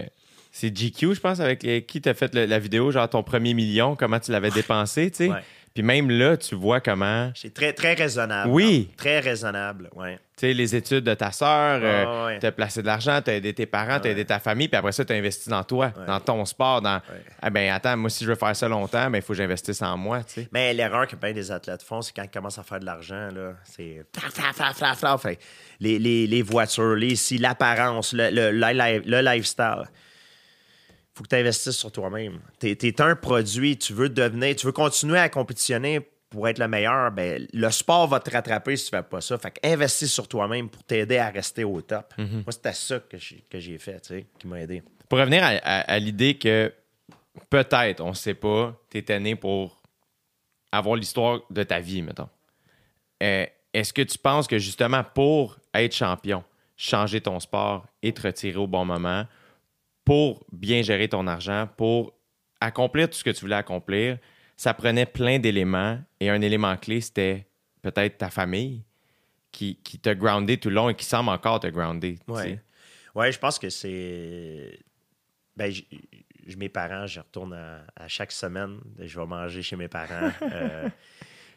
c'est 0.52 0.76
GQ, 0.76 1.16
je 1.16 1.20
pense, 1.20 1.40
avec 1.40 1.64
les- 1.64 1.84
qui 1.86 2.02
t'as 2.02 2.14
fait 2.14 2.34
le- 2.34 2.45
la 2.45 2.60
vidéo, 2.60 2.91
genre 2.91 3.10
ton 3.10 3.24
premier 3.24 3.53
million, 3.53 3.95
comment 3.95 4.20
tu 4.20 4.32
l'avais 4.32 4.52
dépensé, 4.52 5.12
tu 5.12 5.18
sais. 5.18 5.30
Ouais. 5.30 5.44
Puis 5.76 5.84
même 5.84 6.10
là, 6.10 6.38
tu 6.38 6.56
vois 6.56 6.80
comment, 6.80 7.27
tu 7.35 7.41
C'est 7.41 7.53
très, 7.53 7.73
très 7.73 7.93
raisonnable. 7.93 8.49
Oui. 8.49 8.89
Très 8.95 9.19
raisonnable, 9.19 9.89
ouais. 9.93 10.18
sais, 10.38 10.53
les 10.53 10.73
études 10.73 11.03
de 11.03 11.14
ta 11.14 11.31
sœur, 11.34 11.81
Ouais, 11.81 12.26
ouais. 12.26 12.39
tu 12.39 12.45
as 12.45 12.52
placé 12.53 12.81
de 12.81 12.88
l'argent, 12.88 13.22
tu 13.22 13.30
as 13.31 13.35
aidé 13.35 13.53
tes 13.53 13.65
parents, 13.65 13.99
tu 13.99 14.07
as 14.07 14.11
aidé 14.11 14.23
ta 14.23 14.39
famille, 14.39 14.69
puis 14.69 14.77
après 14.77 14.93
ça, 14.93 15.03
tu 15.03 15.11
as 15.11 15.18
investi 15.18 15.49
dans 15.49 15.64
toi, 15.65 15.91
Ouais. 15.97 16.06
dans 16.07 16.19
ton 16.22 16.45
sport, 16.45 16.81
dans, 16.81 17.02
ah 17.41 17.49
ben 17.49 17.73
attends, 17.73 17.97
moi, 17.97 18.10
si 18.10 18.23
je 18.23 18.30
veux 18.30 18.35
faire 18.38 18.56
ça 18.56 18.69
longtemps, 18.69 19.10
ben 19.11 19.18
il 19.18 19.22
faut 19.22 19.34
que 19.34 19.38
j'investisse 19.38 19.81
en 19.81 19.97
moi, 19.97 20.23
tu 20.23 20.41
sais. 20.43 20.47
Mais 20.53 20.73
l'erreur 20.73 21.07
que 21.07 21.18
bien 21.18 21.34
des 21.34 21.52
athlètes 21.52 21.84
font, 21.84 22.02
c'est 22.02 22.15
quand 22.15 22.23
ils 22.23 22.30
commencent 22.30 22.57
à 22.60 22.64
faire 22.64 22.80
de 22.80 22.85
l'argent, 22.85 23.27
là, 23.35 23.52
c'est 23.65 24.02
les, 25.81 25.99
les, 25.99 26.26
les 26.27 26.41
voitures, 26.41 26.95
les 26.95 27.15
si 27.18 27.38
l'apparence, 27.38 28.14
le, 28.14 28.30
le, 28.30 28.52
le, 28.52 29.02
le 29.06 29.22
lifestyle. 29.22 29.84
Faut 31.15 31.23
que 31.23 31.29
tu 31.29 31.35
investisses 31.35 31.77
sur 31.77 31.91
toi-même. 31.91 32.39
Tu 32.59 32.69
es, 32.71 33.01
un 33.01 33.15
produit, 33.15 33.77
tu 33.77 33.93
veux 33.93 34.09
devenir, 34.09 34.55
tu 34.55 34.65
veux 34.65 34.71
continuer 34.71 35.17
à 35.17 35.29
compétitionner 35.29 36.01
pour 36.29 36.47
être 36.49 36.59
le 36.59 36.67
meilleur, 36.67 37.11
ben, 37.11 37.47
le 37.53 37.69
sport 37.71 38.07
va 38.07 38.19
te 38.19 38.29
rattraper 38.29 38.75
si 38.75 38.85
tu 38.85 38.89
fais 38.89 39.03
pas 39.03 39.21
ça. 39.21 39.37
Fait 39.37 39.51
que 39.51 39.59
investis 39.67 40.11
sur 40.11 40.27
toi-même 40.27 40.69
pour 40.69 40.83
t'aider 40.83 41.17
à 41.17 41.29
rester 41.29 41.63
au 41.63 41.81
top. 41.81 42.13
Moi, 42.17 42.43
c'était 42.49 42.73
ça 42.73 42.99
que 42.99 43.17
j'ai, 43.17 43.77
fait, 43.77 44.01
tu 44.01 44.07
sais, 44.07 44.25
qui 44.37 44.47
m'a 44.47 44.59
aidé. 44.61 44.83
Pour 45.07 45.19
revenir 45.19 45.43
à, 45.43 45.49
à- 45.49 45.91
à 45.93 45.99
l'idée 45.99 46.37
que 46.37 46.73
peut-être, 47.49 48.01
on 48.01 48.13
sait 48.13 48.33
pas, 48.33 48.75
tu 48.89 48.97
étais 48.97 49.19
né 49.19 49.35
pour 49.35 49.81
avoir 50.71 50.95
l'histoire 50.97 51.39
de 51.49 51.63
ta 51.63 51.79
vie, 51.79 52.01
mettons. 52.01 52.27
Euh, 53.23 53.45
Est-ce 53.73 53.93
que 53.93 54.01
tu 54.01 54.17
penses 54.17 54.47
que 54.47 54.57
justement 54.57 55.03
pour 55.03 55.57
être 55.73 55.95
champion, 55.95 56.43
changer 56.75 57.21
ton 57.21 57.39
sport 57.39 57.85
et 58.01 58.13
te 58.13 58.21
retirer 58.23 58.57
au 58.57 58.67
bon 58.67 58.83
moment, 58.83 59.25
pour 60.06 60.45
bien 60.52 60.82
gérer 60.84 61.10
ton 61.10 61.27
argent, 61.27 61.68
pour 61.77 62.14
accomplir 62.61 63.10
tout 63.10 63.15
ce 63.18 63.23
que 63.23 63.32
tu 63.32 63.41
voulais 63.41 63.56
accomplir, 63.56 64.18
ça 64.56 64.73
prenait 64.73 65.06
plein 65.06 65.40
d'éléments 65.40 65.99
et 66.19 66.30
un 66.30 66.41
élément 66.41 66.77
clé, 66.77 67.02
c'était 67.02 67.45
peut-être 67.82 68.18
ta 68.19 68.30
famille 68.30 68.84
qui, 69.52 69.77
qui 69.84 69.99
t'a 69.99 70.15
groundé 70.15 70.57
tout 70.57 70.69
le 70.69 70.76
long 70.76 70.90
et 70.90 70.95
qui 70.95 71.06
semble 71.06 71.30
encore 71.30 71.60
te 71.60 71.68
grounder. 71.68 72.18
tu 72.26 72.32
Ouais. 72.32 72.44
sais. 72.44 72.61
Ouais, 73.15 73.32
je 73.32 73.40
pense 73.40 73.57
que 73.60 73.69
c'est. 73.69 74.80
Ben, 75.56 75.72
j- 75.72 75.88
mes 76.57 76.69
parents, 76.69 77.07
je 77.07 77.19
retourne 77.19 77.53
à, 77.53 77.86
à 77.95 78.07
chaque 78.07 78.32
semaine. 78.32 78.80
Je 78.99 79.19
vais 79.19 79.26
manger 79.26 79.61
chez 79.61 79.76
mes 79.76 79.88
parents. 79.88 80.32
Euh, 80.41 80.90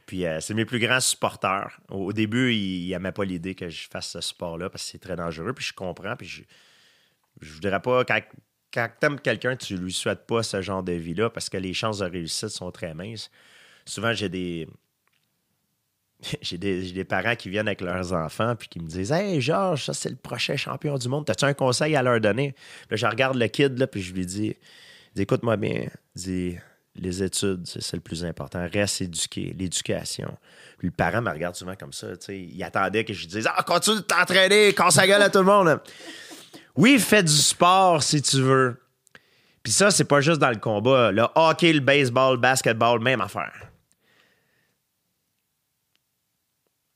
puis 0.07 0.25
euh, 0.25 0.41
c'est 0.41 0.55
mes 0.55 0.65
plus 0.65 0.79
grands 0.79 1.01
supporters. 1.01 1.79
Au, 1.91 2.07
au 2.07 2.13
début, 2.15 2.55
ils 2.55 2.89
n'aimaient 2.91 3.13
pas 3.13 3.25
l'idée 3.27 3.55
que 3.55 3.69
je 3.69 3.89
fasse 3.91 4.11
ce 4.13 4.23
sport-là 4.23 4.71
parce 4.71 4.83
que 4.85 4.91
c'est 4.93 4.99
très 4.99 5.17
dangereux. 5.17 5.53
Puis 5.53 5.67
je 5.67 5.75
comprends. 5.75 6.17
Puis 6.17 6.27
je, 6.27 6.43
je 7.41 7.53
voudrais 7.55 7.81
pas. 7.81 8.05
Quand, 8.05 8.21
quand 8.73 8.89
tu 9.01 9.07
aimes 9.07 9.21
quelqu'un, 9.21 9.57
tu 9.57 9.77
lui 9.77 9.93
souhaites 9.93 10.27
pas 10.27 10.43
ce 10.43 10.63
genre 10.63 10.83
de 10.83 10.93
vie-là 10.93 11.31
parce 11.31 11.49
que 11.49 11.57
les 11.57 11.75
chances 11.75 11.99
de 11.99 12.07
réussite 12.07 12.49
sont 12.49 12.71
très 12.71 12.95
minces. 12.95 13.31
Souvent, 13.85 14.13
j'ai 14.13 14.29
des. 14.29 14.69
J'ai 16.43 16.59
des, 16.59 16.91
des 16.91 17.05
parents 17.05 17.37
qui 17.37 17.49
viennent 17.49 17.69
avec 17.69 17.81
leurs 17.81 18.13
enfants 18.13 18.57
puis 18.57 18.67
qui 18.69 18.81
me 18.81 18.89
disent 18.89 19.13
Hey 19.13 19.41
Georges, 19.41 19.85
ça 19.85 19.95
c'est 19.95 20.09
le 20.09 20.17
prochain 20.17 20.57
champion 20.57 20.99
du 20.99 21.09
monde. 21.09 21.25
T'as-tu 21.25 21.45
un 21.45 21.55
conseil 21.55 21.95
à 21.95 22.03
leur 22.03 22.21
donner? 22.21 22.57
Là, 22.91 22.97
je 22.97 23.07
regarde 23.07 23.37
le 23.37 23.47
kid 23.47 23.79
là, 23.79 23.87
puis 23.87 24.03
je 24.03 24.13
lui 24.13 24.27
dis, 24.27 24.57
écoute-moi 25.17 25.57
bien, 25.57 25.87
dis 26.17 26.57
les 27.01 27.23
études, 27.23 27.67
c'est 27.67 27.95
le 27.95 28.01
plus 28.01 28.25
important. 28.25 28.67
Reste 28.73 29.03
éduqué, 29.03 29.55
l'éducation. 29.57 30.37
Puis 30.79 30.89
le 30.89 30.93
parent 30.93 31.23
me 31.23 31.31
regarde 31.31 31.55
souvent 31.55 31.77
comme 31.77 31.93
ça. 31.93 32.17
tu 32.17 32.27
sais, 32.27 32.39
Il 32.39 32.63
attendait 32.63 33.05
que 33.05 33.13
je 33.13 33.21
lui 33.21 33.27
dise 33.29 33.49
Ah, 33.55 33.63
continue 33.63 33.97
de 33.97 34.03
t'entraîner, 34.03 34.73
casse 34.75 34.97
la 34.97 35.07
gueule 35.07 35.23
à 35.23 35.31
tout 35.31 35.39
le 35.39 35.45
monde. 35.45 35.81
Oui, 36.79 37.01
fais 37.01 37.25
du 37.25 37.33
sport 37.33 38.05
si 38.05 38.23
tu 38.23 38.41
veux. 38.41 38.81
Puis 39.65 39.73
ça, 39.73 39.91
c'est 39.91 40.05
pas 40.05 40.21
juste 40.21 40.39
dans 40.39 40.51
le 40.51 40.61
combat. 40.61 41.11
Le 41.11 41.27
hockey, 41.35 41.73
le 41.73 41.81
baseball, 41.81 42.37
le 42.37 42.41
basketball, 42.41 43.01
même 43.01 43.21
affaire. 43.21 43.73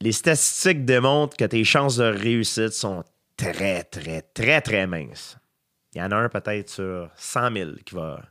Les 0.01 0.13
statistiques 0.13 0.85
démontrent 0.85 1.37
que 1.37 1.45
tes 1.47 1.65
chances 1.65 1.97
de 1.97 2.05
réussite 2.05 2.73
sont 2.73 3.03
très, 3.37 3.83
très, 3.83 4.23
très, 4.23 4.61
très 4.61 4.87
minces. 4.87 5.37
Il 5.97 5.99
y 5.99 6.03
en 6.03 6.13
a 6.13 6.17
un 6.17 6.29
peut-être 6.29 6.71
sur 6.71 7.11
100 7.17 7.53
000 7.53 7.71
qui 7.85 7.97
va. 7.97 8.23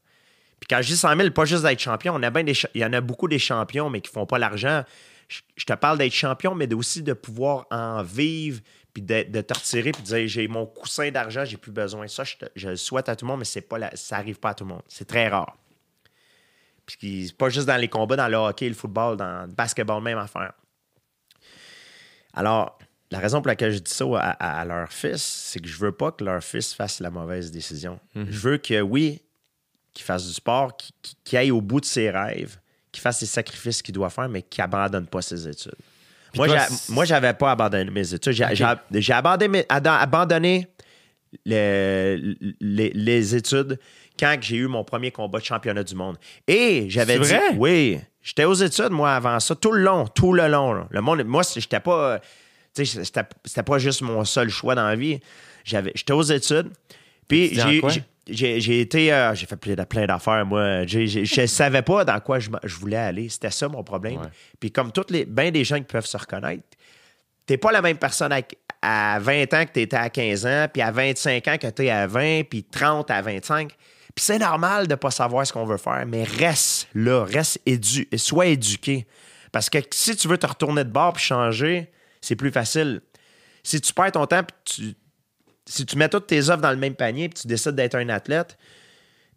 Puis 0.62 0.68
quand 0.70 0.82
je 0.82 0.88
dis 0.88 0.98
100 0.98 1.18
000, 1.18 1.32
pas 1.32 1.44
juste 1.44 1.64
d'être 1.64 1.82
champion, 1.82 2.18
il 2.18 2.82
y 2.82 2.86
en 2.86 2.94
a 2.94 3.02
beaucoup 3.02 3.28
des 3.28 3.40
champions, 3.40 3.90
mais 3.90 4.00
qui 4.00 4.10
font 4.10 4.26
pas 4.26 4.40
l'argent. 4.40 4.86
Je 5.28 5.66
te 5.66 5.74
parle 5.74 5.98
d'être 5.98 6.14
champion, 6.14 6.56
mais 6.56 6.74
aussi 6.74 7.04
de 7.04 7.14
pouvoir 7.14 7.66
en 7.72 8.04
vivre, 8.04 8.62
puis 8.94 9.02
de, 9.04 9.24
de 9.24 9.42
te 9.42 9.54
retirer, 9.54 9.92
puis 9.92 10.02
de 10.02 10.08
dire 10.08 10.28
j'ai 10.28 10.48
mon 10.48 10.66
coussin 10.66 11.10
d'argent, 11.12 11.46
j'ai 11.46 11.58
plus 11.58 11.72
besoin. 11.72 12.08
Ça, 12.08 12.24
je, 12.24 12.36
te- 12.36 12.46
je 12.56 12.70
le 12.70 12.76
souhaite 12.76 13.08
à 13.10 13.16
tout 13.16 13.26
le 13.26 13.32
monde, 13.32 13.40
mais 13.40 13.46
c'est 13.46 13.62
pas 13.62 13.78
la- 13.78 13.96
ça 13.96 14.18
arrive 14.18 14.40
pas 14.40 14.50
à 14.50 14.54
tout 14.54 14.64
le 14.66 14.70
monde. 14.74 14.82
C'est 14.88 15.08
très 15.08 15.28
rare. 15.30 15.58
Puis 16.86 16.98
qui- 16.98 17.28
c'est 17.28 17.38
pas 17.38 17.50
juste 17.50 17.68
dans 17.68 17.78
les 17.78 17.88
combats, 17.88 18.16
dans 18.16 18.28
le 18.28 18.38
hockey, 18.38 18.68
le 18.68 18.76
football, 18.76 19.16
dans 19.18 19.44
le 19.48 19.54
basketball, 19.54 20.02
même 20.04 20.18
affaire. 20.18 20.54
Alors, 22.34 22.78
la 23.12 23.20
raison 23.20 23.40
pour 23.42 23.48
laquelle 23.48 23.72
je 23.74 23.80
dis 23.80 23.92
ça 23.94 24.06
à, 24.18 24.32
à- 24.32 24.62
à 24.62 24.66
leur 24.66 24.92
fils, 24.92 25.22
c'est 25.22 25.60
que 25.60 25.68
je 25.68 25.78
veux 25.78 25.92
pas 25.92 26.12
que 26.12 26.24
leur 26.24 26.44
fils 26.44 26.74
fasse 26.74 27.00
la 27.00 27.10
mauvaise 27.10 27.52
décision. 27.52 28.00
Je 28.16 28.40
veux 28.40 28.58
que, 28.58 28.82
oui, 28.82 29.22
qu'il 29.94 30.06
fasse 30.06 30.26
du 30.28 30.34
sport, 30.34 30.76
qu'il 31.24 31.38
aille 31.38 31.52
au 31.52 31.62
bout 31.62 31.82
de 31.82 31.86
ses 31.86 32.10
rêves, 32.10 32.58
qu'il 32.92 33.02
fasse 33.02 33.20
les 33.22 33.28
sacrifices 33.28 33.82
qu'il 33.82 33.94
doit 33.94 34.10
faire, 34.10 34.30
mais 34.30 34.42
qu'il 34.42 34.64
abandonne 34.64 35.08
pas 35.08 35.22
ses 35.22 35.48
études. 35.48 35.76
Moi, 36.36 36.48
toi, 36.48 36.58
moi, 36.90 37.06
j'avais 37.06 37.34
pas 37.34 37.52
abandonné 37.52 37.90
mes 37.92 38.14
études. 38.14 38.34
J'ai 38.92 39.14
abandonné, 39.14 39.66
ada- 39.70 39.98
abandonné 40.00 40.68
le- 41.46 42.36
les, 42.60 42.90
les 42.94 43.36
études 43.36 43.80
quand 44.20 44.36
j'ai 44.42 44.58
eu 44.58 44.68
mon 44.68 44.84
premier 44.84 45.12
combat 45.12 45.40
de 45.40 45.44
championnat 45.46 45.84
du 45.84 45.96
monde. 45.96 46.18
Et 46.48 46.90
j'avais 46.90 47.18
dit, 47.20 47.34
vrai? 47.34 47.42
oui, 47.58 48.00
j'étais 48.22 48.46
aux 48.46 48.54
études, 48.54 48.92
moi, 48.92 49.14
avant 49.14 49.40
ça, 49.40 49.56
tout 49.56 49.72
le 49.72 49.82
long, 49.82 50.08
tout 50.08 50.34
le 50.34 50.48
long. 50.48 50.74
là. 50.74 50.88
Le 50.90 51.02
monde, 51.02 51.24
moi, 51.24 51.42
j'étais 51.56 51.80
pas, 51.80 52.14
euh, 52.16 52.20
c'était 52.74 53.64
pas 53.64 53.78
juste 53.80 54.02
mon 54.02 54.24
seul 54.26 54.50
choix 54.50 54.76
dans 54.76 54.88
la 54.88 54.96
vie. 54.96 55.20
J'avais, 55.64 55.92
j'étais 55.96 56.14
aux 56.14 56.24
études, 56.24 56.70
puis 57.28 57.50
j'ai? 57.70 57.82
J'ai- 58.28 58.82
été, 58.82 59.12
euh, 59.14 59.34
j'ai 59.34 59.46
fait 59.46 59.56
plein, 59.58 60.06
d'affaires, 60.06 60.46
moi. 60.46 60.86
J'ai- 60.86 61.08
j'ai- 61.08 61.26
je 61.26 61.46
savais 61.46 61.82
pas 61.82 62.06
dans 62.06 62.20
quoi 62.20 62.40
je, 62.40 62.50
voulais 62.76 62.98
aller. 62.98 63.30
C'était 63.30 63.52
ça 63.52 63.68
mon 63.68 63.84
problème. 63.84 64.18
Ouais. 64.22 64.28
Puis 64.60 64.72
comme 64.72 64.92
toutes 64.92 65.12
les, 65.12 65.26
bien 65.26 65.52
des 65.52 65.64
gens 65.64 65.78
qui 65.78 65.84
peuvent 65.84 66.06
se 66.06 66.18
reconnaître, 66.18 66.64
t'es 67.46 67.58
pas 67.58 67.72
la 67.72 67.82
même 67.82 67.98
personne 67.98 68.32
à, 68.32 68.42
à 68.82 69.20
20 69.20 69.54
ans 69.54 69.66
que 69.66 69.72
t'étais 69.72 69.98
à 69.98 70.10
15 70.10 70.46
ans, 70.46 70.68
puis 70.72 70.82
à 70.82 70.92
25 70.92 71.48
ans 71.48 71.58
que 71.58 71.68
t'es 71.68 71.90
à 71.90 72.08
20, 72.08 72.44
puis 72.50 72.64
30 72.64 73.10
à 73.12 73.22
25. 73.22 73.70
Puis 74.14 74.26
c'est 74.26 74.40
normal 74.40 74.88
de 74.88 74.96
pas 74.96 75.12
savoir 75.12 75.46
ce 75.48 75.54
qu'on 75.54 75.66
veut 75.66 75.78
faire, 75.78 76.04
mais 76.06 76.24
reste 76.24 76.88
là, 76.94 77.24
reste 77.24 77.60
édu, 77.66 78.08
sois 78.18 78.48
éduqué. 78.48 79.06
Parce 79.52 79.70
que 79.70 79.80
si 79.92 80.16
tu 80.16 80.28
veux 80.28 80.38
te 80.38 80.48
retourner 80.48 80.84
de 80.84 80.90
bord 80.90 81.14
puis 81.14 81.24
changer, 81.24 81.90
c'est 82.22 82.36
plus 82.36 82.52
facile. 82.52 83.02
Si 83.64 83.80
tu 83.80 83.94
perds 83.94 84.14
ton 84.14 84.26
temps, 84.26 84.44
puis 84.44 84.56
tu, 84.66 84.96
si 85.66 85.86
tu 85.86 85.98
mets 85.98 86.10
toutes 86.10 86.28
tes 86.28 86.50
offres 86.50 86.62
dans 86.62 86.72
le 86.72 86.78
même 86.78 86.96
panier, 86.96 87.30
puis 87.30 87.42
tu 87.42 87.48
décides 87.48 87.76
d'être 87.76 87.96
un 87.96 88.10
athlète, 88.10 88.58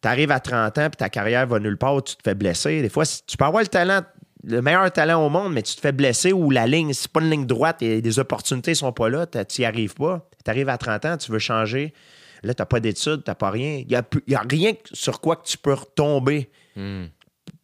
tu 0.02 0.09
arrives 0.09 0.30
à 0.30 0.40
30 0.40 0.78
ans, 0.78 0.90
puis 0.90 0.96
ta 0.96 1.09
carrière 1.09 1.46
va 1.46 1.59
nulle 1.59 1.78
part, 1.78 2.02
tu 2.02 2.16
te 2.16 2.22
fais 2.22 2.34
blesser. 2.34 2.82
Des 2.82 2.88
fois, 2.88 3.05
tu 3.06 3.36
peux 3.36 3.44
avoir 3.44 3.62
le 3.62 3.68
talent, 3.68 4.02
le 4.46 4.60
meilleur 4.60 4.90
talent 4.92 5.24
au 5.24 5.30
monde, 5.30 5.52
mais 5.52 5.62
tu 5.62 5.74
te 5.74 5.80
fais 5.80 5.92
blesser 5.92 6.32
ou 6.32 6.51
la 6.51 6.66
ligne, 6.66 6.92
c'est 6.92 7.10
pas 7.10 7.20
une 7.20 7.30
ligne 7.30 7.46
droite 7.46 7.82
et 7.82 8.01
les 8.01 8.18
opportunités 8.18 8.74
sont 8.74 8.92
pas 8.92 9.09
là, 9.09 9.26
tu 9.26 9.60
n'y 9.60 9.64
arrives 9.64 9.94
pas. 9.94 10.28
Tu 10.44 10.51
arrives 10.51 10.68
à 10.68 10.78
30 10.78 11.05
ans, 11.06 11.16
tu 11.16 11.32
veux 11.32 11.38
changer. 11.38 11.94
Là, 12.42 12.52
tu 12.52 12.60
n'as 12.60 12.66
pas 12.66 12.80
d'études, 12.80 13.24
tu 13.24 13.30
n'as 13.30 13.34
pas 13.34 13.51
rien. 13.51 13.82
Il 13.88 14.02
n'y 14.28 14.34
a, 14.34 14.40
rien 14.40 14.72
sur 14.92 15.20
quoi 15.20 15.36
que 15.36 15.46
tu 15.46 15.56
peux 15.56 15.72
retomber 15.72 16.51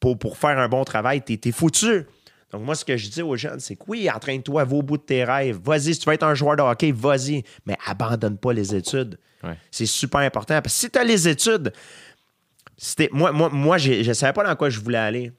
pour, 0.00 0.18
pour 0.18 0.38
faire 0.38 0.58
un 0.58 0.68
bon 0.68 0.84
travail. 0.84 1.22
Tu 1.22 1.38
es, 1.44 1.52
foutu. 1.52 2.06
Donc, 2.52 2.62
moi, 2.62 2.74
ce 2.74 2.84
que 2.84 2.96
je 2.96 3.08
dis 3.08 3.22
aux 3.22 3.36
jeunes, 3.36 3.60
c'est 3.60 3.76
que 3.76 3.84
oui, 3.86 4.08
entraîne-toi, 4.10 4.64
va 4.64 4.74
au 4.76 4.82
bout 4.82 4.96
de 4.98 5.02
tes 5.02 5.22
rêves. 5.24 5.58
Vas-y, 5.62 5.94
si 5.94 5.98
tu 6.00 6.06
veux 6.08 6.14
être 6.14 6.24
un 6.24 6.34
joueur 6.34 6.56
de 6.56 6.62
hockey, 6.62 6.92
vas-y. 6.92 7.44
Mais 7.66 7.76
abandonne 7.86 8.36
pas 8.38 8.52
les 8.52 8.74
études. 8.74 9.18
Ouais. 9.44 9.54
C'est 9.70 9.86
super 9.86 10.20
important. 10.20 10.60
Parce 10.60 10.74
que 10.74 10.80
si 10.80 10.90
tu 10.90 10.98
as 10.98 11.04
les 11.04 11.28
études, 11.28 11.72
c'était- 12.76 13.08
moi, 13.12 13.32
moi, 13.32 13.48
moi 13.50 13.78
je 13.78 14.06
ne 14.08 14.12
savais 14.12 14.32
pas 14.32 14.44
dans 14.44 14.56
quoi 14.56 14.70
je 14.70 14.80
voulais 14.80 14.98
aller. 14.98 15.32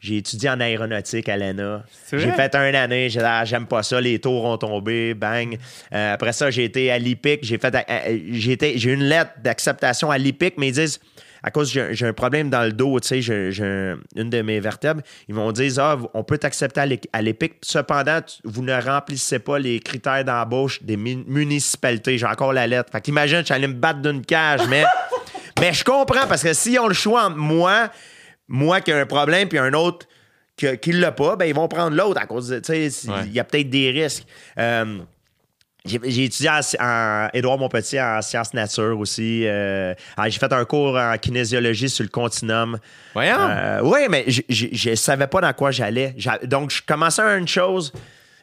J'ai 0.00 0.18
étudié 0.18 0.48
en 0.48 0.60
aéronautique 0.60 1.28
à 1.28 1.36
l'ENA. 1.36 1.82
J'ai 2.12 2.30
fait 2.30 2.54
un 2.54 2.72
année. 2.74 3.08
J'ai 3.10 3.18
dit, 3.18 3.24
ah, 3.26 3.44
j'aime 3.44 3.66
pas 3.66 3.82
ça. 3.82 4.00
Les 4.00 4.20
tours 4.20 4.44
ont 4.44 4.56
tombé. 4.56 5.12
Bang. 5.14 5.58
Euh, 5.92 6.14
après 6.14 6.32
ça, 6.32 6.50
j'ai 6.52 6.62
été 6.64 6.92
à 6.92 6.98
l'IPIC. 7.00 7.40
J'ai 7.42 7.58
fait, 7.58 7.74
euh, 7.74 8.18
j'ai 8.30 8.52
été- 8.52 8.78
j'ai 8.78 8.90
eu 8.90 8.94
une 8.94 9.02
lettre 9.08 9.32
d'acceptation 9.42 10.08
à 10.12 10.18
l'IPIC, 10.18 10.54
mais 10.56 10.68
ils 10.68 10.72
disent, 10.74 11.00
à 11.42 11.50
cause 11.50 11.70
j'ai 11.70 12.06
un 12.06 12.12
problème 12.12 12.50
dans 12.50 12.62
le 12.64 12.72
dos, 12.72 12.98
tu 13.00 13.08
sais, 13.08 13.22
j'ai 13.22 13.52
j'ai 13.52 13.64
un- 13.64 13.98
une 14.16 14.30
de 14.30 14.42
mes 14.42 14.60
vertèbres, 14.60 15.02
ils 15.28 15.34
m'ont 15.34 15.52
dit, 15.52 15.72
ah, 15.78 15.96
on 16.14 16.24
peut 16.24 16.38
t'accepter 16.38 16.98
à 17.12 17.22
l'EPIC. 17.22 17.54
Cependant, 17.62 18.20
vous 18.44 18.62
ne 18.62 18.72
remplissez 18.80 19.38
pas 19.38 19.58
les 19.58 19.80
critères 19.80 20.24
d'embauche 20.24 20.82
des 20.82 20.96
mu- 20.96 21.24
municipalités. 21.26 22.18
J'ai 22.18 22.26
encore 22.26 22.52
la 22.52 22.66
lettre. 22.66 22.90
Fait 22.92 23.00
qu'imagine, 23.00 23.38
je 23.40 23.44
suis 23.44 23.54
allé 23.54 23.66
me 23.68 23.74
battre 23.74 24.00
d'une 24.00 24.24
cage, 24.24 24.60
mais, 24.68 24.84
mais 25.60 25.72
je 25.72 25.84
comprends 25.84 26.26
parce 26.28 26.42
que 26.42 26.52
s'ils 26.52 26.78
ont 26.80 26.88
le 26.88 26.94
choix 26.94 27.24
entre 27.26 27.36
moi, 27.36 27.90
moi 28.48 28.80
qui 28.80 28.90
ai 28.90 28.94
un 28.94 29.06
problème, 29.06 29.48
puis 29.48 29.58
un 29.58 29.72
autre 29.74 30.06
qui 30.56 30.90
ne 30.90 30.98
l'a 30.98 31.12
pas, 31.12 31.36
ben, 31.36 31.44
ils 31.44 31.54
vont 31.54 31.68
prendre 31.68 31.96
l'autre 31.96 32.20
à 32.20 32.26
cause 32.26 32.48
de. 32.48 32.58
Tu 32.58 32.90
sais, 32.90 33.04
il 33.06 33.10
Ouais. 33.10 33.28
y 33.28 33.38
a 33.38 33.44
peut-être 33.44 33.70
des 33.70 33.90
risques. 33.92 34.24
Euh, 34.58 34.98
j'ai 35.88 36.24
étudié 36.24 36.50
en, 36.80 37.28
Édouard 37.32 37.58
Montpetit 37.58 38.00
en 38.00 38.20
sciences 38.22 38.54
nature 38.54 38.98
aussi. 38.98 39.42
Euh, 39.46 39.94
ah, 40.16 40.28
j'ai 40.28 40.38
fait 40.38 40.52
un 40.52 40.64
cours 40.64 40.96
en 40.96 41.16
kinésiologie 41.18 41.88
sur 41.88 42.02
le 42.04 42.08
continuum. 42.10 42.78
Voyons. 43.14 43.36
Euh, 43.38 43.80
oui, 43.82 44.00
mais 44.10 44.24
je- 44.28 44.42
je 44.48 44.94
savais 44.94 45.26
pas 45.26 45.40
dans 45.40 45.52
quoi 45.52 45.70
j'allais. 45.70 46.14
J'a- 46.16 46.38
Donc, 46.38 46.70
je 46.70 46.82
commençais 46.86 47.22
à 47.22 47.36
une 47.36 47.48
chose, 47.48 47.92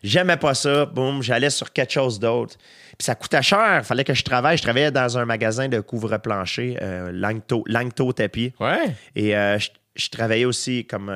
j'aimais 0.03 0.37
pas 0.37 0.53
ça, 0.53 0.85
boum, 0.85 1.21
j'allais 1.21 1.49
sur 1.49 1.71
quelque 1.71 1.93
chose 1.93 2.19
d'autre. 2.19 2.55
Puis 2.97 3.05
ça 3.05 3.15
coûtait 3.15 3.41
cher, 3.41 3.79
il 3.79 3.83
fallait 3.83 4.03
que 4.05 4.13
je 4.13 4.23
travaille. 4.23 4.57
Je 4.57 4.63
travaillais 4.63 4.91
dans 4.91 5.17
un 5.17 5.25
magasin 5.25 5.67
de 5.67 5.79
couvre-plancher, 5.81 6.77
euh, 6.81 7.11
Langto, 7.13 7.63
Langto 7.67 8.13
Tapis. 8.13 8.53
Ouais. 8.59 8.85
Et 9.15 9.35
euh, 9.35 9.59
je, 9.59 9.69
je 9.95 10.09
travaillais 10.09 10.45
aussi 10.45 10.85
comme 10.85 11.13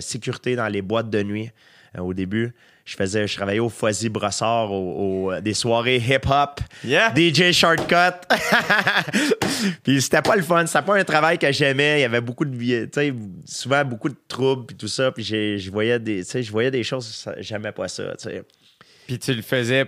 sécurité 0.00 0.54
dans 0.56 0.68
les 0.68 0.82
boîtes 0.82 1.10
de 1.10 1.22
nuit 1.22 1.50
au 1.98 2.12
début. 2.14 2.54
Je 2.86 2.94
faisais, 2.94 3.26
je 3.26 3.34
travaillais 3.36 3.58
au 3.58 3.68
Foisy 3.68 4.08
Brossard, 4.08 4.70
au, 4.72 5.26
au- 5.26 5.32
euh, 5.32 5.40
des 5.40 5.54
soirées 5.54 5.96
hip-hop, 5.96 6.60
Yeah. 6.84 7.12
DJ 7.14 7.50
Shortcut. 7.52 8.14
puis 9.82 10.00
c'était 10.00 10.22
pas 10.22 10.36
le 10.36 10.42
fun, 10.42 10.64
c'était 10.66 10.82
pas 10.84 10.96
un 10.96 11.02
travail 11.04 11.36
que 11.36 11.50
j'aimais. 11.50 11.98
Il 11.98 12.02
y 12.02 12.04
avait 12.04 12.20
beaucoup 12.20 12.44
de, 12.44 12.56
tu 12.84 12.88
sais, 12.92 13.12
souvent 13.44 13.84
beaucoup 13.84 14.08
de 14.08 14.16
troubles 14.28 14.66
puis 14.66 14.76
tout 14.76 14.88
ça. 14.88 15.10
Puis 15.10 15.24
je 15.24 15.70
voyais 15.70 15.98
des, 15.98 16.18
tu 16.24 16.30
sais, 16.30 16.42
je 16.44 16.50
voyais 16.52 16.70
des 16.70 16.84
choses, 16.84 17.28
j'aimais 17.38 17.72
pas 17.72 17.88
ça. 17.88 18.04
tu 18.16 18.30
sais. 18.30 18.42
Puis 19.06 19.18
tu 19.18 19.34
le 19.34 19.42
faisais. 19.42 19.86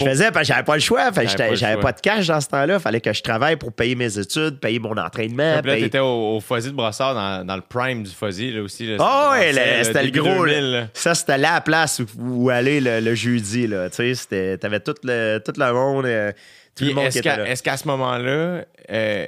Je 0.00 0.04
faisais 0.10 0.30
parce 0.30 0.46
que 0.48 0.52
j'avais 0.54 0.64
pas 0.64 0.74
le 0.74 0.80
choix. 0.80 1.10
J'avais 1.54 1.80
pas 1.80 1.92
de 1.92 2.00
cash 2.00 2.26
dans 2.26 2.40
ce 2.40 2.48
temps-là. 2.48 2.78
Fallait 2.78 3.00
que 3.00 3.12
je 3.12 3.22
travaille 3.22 3.56
pour 3.56 3.72
payer 3.72 3.94
mes 3.94 4.18
études, 4.18 4.58
payer 4.60 4.78
mon 4.78 4.96
entraînement. 4.96 5.58
Puis 5.60 5.68
là, 5.68 5.74
payer- 5.74 5.84
t'étais 5.84 5.98
au, 5.98 6.36
au 6.36 6.40
Fuzzy 6.40 6.68
de 6.70 6.74
Brossard 6.74 7.14
dans, 7.14 7.46
dans 7.46 7.56
le 7.56 7.62
prime 7.62 8.02
du 8.02 8.10
Fuzzy, 8.10 8.50
là 8.52 8.62
aussi. 8.62 8.86
Là, 8.86 8.96
Ah 9.00 9.30
ouais, 9.32 9.52
C'était- 9.84 10.02
le- 10.04 10.10
gros. 10.10 10.44
2000, 10.46 10.70
là. 10.72 10.86
Ça, 10.94 11.14
c'était 11.14 11.38
la 11.38 11.60
place 11.60 12.00
où, 12.00 12.06
où 12.44 12.50
aller 12.50 12.80
le, 12.80 13.00
le 13.00 13.14
jeudi. 13.14 13.66
Là. 13.66 13.88
Tu 13.90 13.96
sais, 13.96 14.14
c'était- 14.14 14.58
T'avais 14.58 14.80
tout 14.80 14.94
le, 15.04 15.38
tout 15.44 15.52
le 15.56 15.72
monde. 15.72 16.06
euh, 16.06 16.32
tout 16.32 16.84
Puis 16.84 16.88
le 16.88 16.94
monde 16.94 17.02
qui 17.04 17.08
est-ce 17.08 17.18
était 17.18 17.28
qu'à, 17.30 17.36
là. 17.38 17.48
est-ce 17.48 17.62
qu'à 17.62 17.76
ce 17.76 17.86
moment-là, 17.88 18.64
euh, 18.90 19.26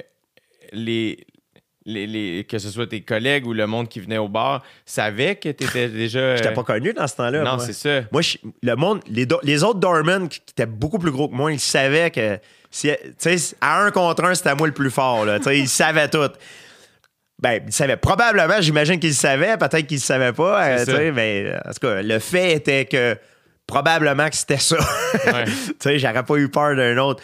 les, 0.71 1.17
les, 1.85 2.07
les- 2.07 2.43
que 2.45 2.57
ce 2.59 2.69
soit 2.69 2.87
tes 2.87 3.01
collègues 3.01 3.45
ou 3.45 3.53
le 3.53 3.67
monde 3.67 3.89
qui 3.89 3.99
venait 3.99 4.17
au 4.17 4.27
bar 4.29 4.63
savaient 4.85 5.35
que 5.35 5.49
tu 5.49 5.63
étais 5.65 5.89
déjà. 5.89 6.35
J'étais 6.35 6.49
euh, 6.49 6.53
pas 6.53 6.63
connu 6.63 6.93
dans 6.93 7.07
ce 7.07 7.15
temps-là. 7.17 7.43
Non, 7.43 7.59
c'est 7.59 7.73
ça. 7.73 8.01
Moi, 8.11 8.21
je- 8.21 8.37
le 8.61 8.75
monde, 8.75 9.01
les, 9.09 9.25
do- 9.25 9.39
les 9.43 9.63
autres 9.63 9.79
doormen 9.79 10.27
qui, 10.29 10.39
qui 10.39 10.51
étaient 10.51 10.65
beaucoup 10.65 10.99
plus 10.99 11.11
gros 11.11 11.27
que 11.27 11.35
moi, 11.35 11.51
ils 11.51 11.59
savaient 11.59 12.09
que 12.11 12.39
si, 12.71 12.89
tu 13.19 13.37
sais, 13.37 13.55
à 13.61 13.83
un 13.83 13.91
contre 13.91 14.23
un, 14.23 14.33
c'était 14.35 14.55
moi 14.55 14.67
le 14.67 14.73
plus 14.73 14.89
fort. 14.91 15.25
Là, 15.25 15.37
Tu 15.39 15.45
sais, 15.45 15.59
ils 15.59 15.67
savaient 15.69 16.07
tout. 16.09 16.29
Ben, 17.39 17.61
il 17.67 17.73
savait. 17.73 17.97
Probablement, 17.97 18.61
j'imagine 18.61 18.99
qu'il 18.99 19.09
le 19.09 19.15
savait. 19.15 19.57
Peut-être 19.57 19.85
qu'il 19.85 19.97
ne 19.97 20.01
savait 20.01 20.31
pas. 20.33 20.65
euh, 20.65 20.85
mais 21.11 21.53
en 21.65 21.71
tout 21.71 21.79
cas, 21.87 22.01
le 22.01 22.19
fait 22.19 22.53
était 22.53 22.85
que 22.85 23.17
probablement 23.67 24.29
que 24.29 24.35
c'était 24.35 24.57
ça. 24.57 24.77
Ouais. 25.25 25.45
tu 25.45 25.51
sais, 25.79 25.99
j'aurais 25.99 26.23
pas 26.23 26.35
eu 26.37 26.47
peur 26.49 26.75
d'un 26.75 26.97
autre. 26.99 27.21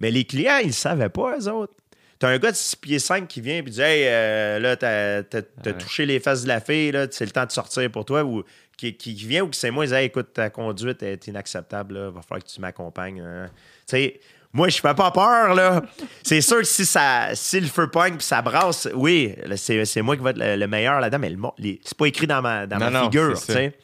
Mais 0.00 0.10
les 0.10 0.24
clients, 0.24 0.58
ils 0.62 0.68
ne 0.68 0.72
savaient 0.72 1.08
pas, 1.10 1.36
eux 1.38 1.48
autres. 1.48 1.74
T'as 2.22 2.28
un 2.28 2.38
gars 2.38 2.52
de 2.52 2.56
6 2.56 2.76
pieds 2.76 2.98
5 3.00 3.26
qui 3.26 3.40
vient 3.40 3.56
et 3.56 3.62
dit 3.62 3.80
Hey, 3.82 4.04
euh, 4.06 4.60
là, 4.60 4.76
t'as, 4.76 5.24
t'as- 5.24 5.42
t'as 5.42 5.70
Ouais. 5.72 5.76
touché 5.78 6.06
les 6.06 6.20
fesses 6.20 6.44
de 6.44 6.48
la 6.48 6.60
fille, 6.60 6.92
là, 6.92 7.06
c'est 7.10 7.24
le 7.24 7.32
temps 7.32 7.44
de 7.44 7.50
sortir 7.50 7.90
pour 7.90 8.04
toi. 8.04 8.22
Ou 8.22 8.44
qui, 8.76 8.96
qui 8.96 9.12
vient 9.14 9.42
ou 9.42 9.48
qui 9.48 9.58
c'est 9.58 9.72
moi, 9.72 9.84
il 9.86 9.88
dit 9.88 9.94
Hey, 9.94 10.06
écoute, 10.06 10.32
ta 10.32 10.48
conduite 10.48 11.02
est 11.02 11.26
inacceptable, 11.26 11.94
là, 11.94 12.10
va 12.10 12.22
falloir 12.22 12.44
que 12.44 12.48
tu 12.48 12.60
m'accompagnes. 12.60 13.20
hein. 13.20 13.50
Tu 13.88 13.96
sais, 13.96 14.20
moi, 14.52 14.68
je 14.68 14.80
fais 14.80 14.94
pas 14.94 15.10
peur, 15.10 15.52
là. 15.56 15.82
c'est 16.22 16.40
sûr 16.42 16.58
que 16.58 16.64
si, 16.64 16.86
ça, 16.86 17.30
si 17.34 17.58
le 17.58 17.66
feu 17.66 17.88
pogne 17.90 18.14
puis 18.16 18.24
ça 18.24 18.40
brasse, 18.40 18.86
oui, 18.94 19.34
c'est, 19.56 19.84
c'est 19.84 20.02
moi 20.02 20.16
qui 20.16 20.22
vais 20.22 20.30
être 20.30 20.38
le, 20.38 20.54
le 20.54 20.66
meilleur 20.68 21.00
là-dedans, 21.00 21.18
mais 21.18 21.30
le 21.30 21.38
les- 21.58 21.80
c'est 21.84 21.96
pas 21.98 22.06
écrit 22.06 22.28
dans 22.28 22.40
ma, 22.40 22.68
dans 22.68 22.78
Non, 22.78 22.84
ma 22.88 23.00
non, 23.00 23.04
figure, 23.10 23.36
tu 23.40 23.52
sais. 23.52 23.76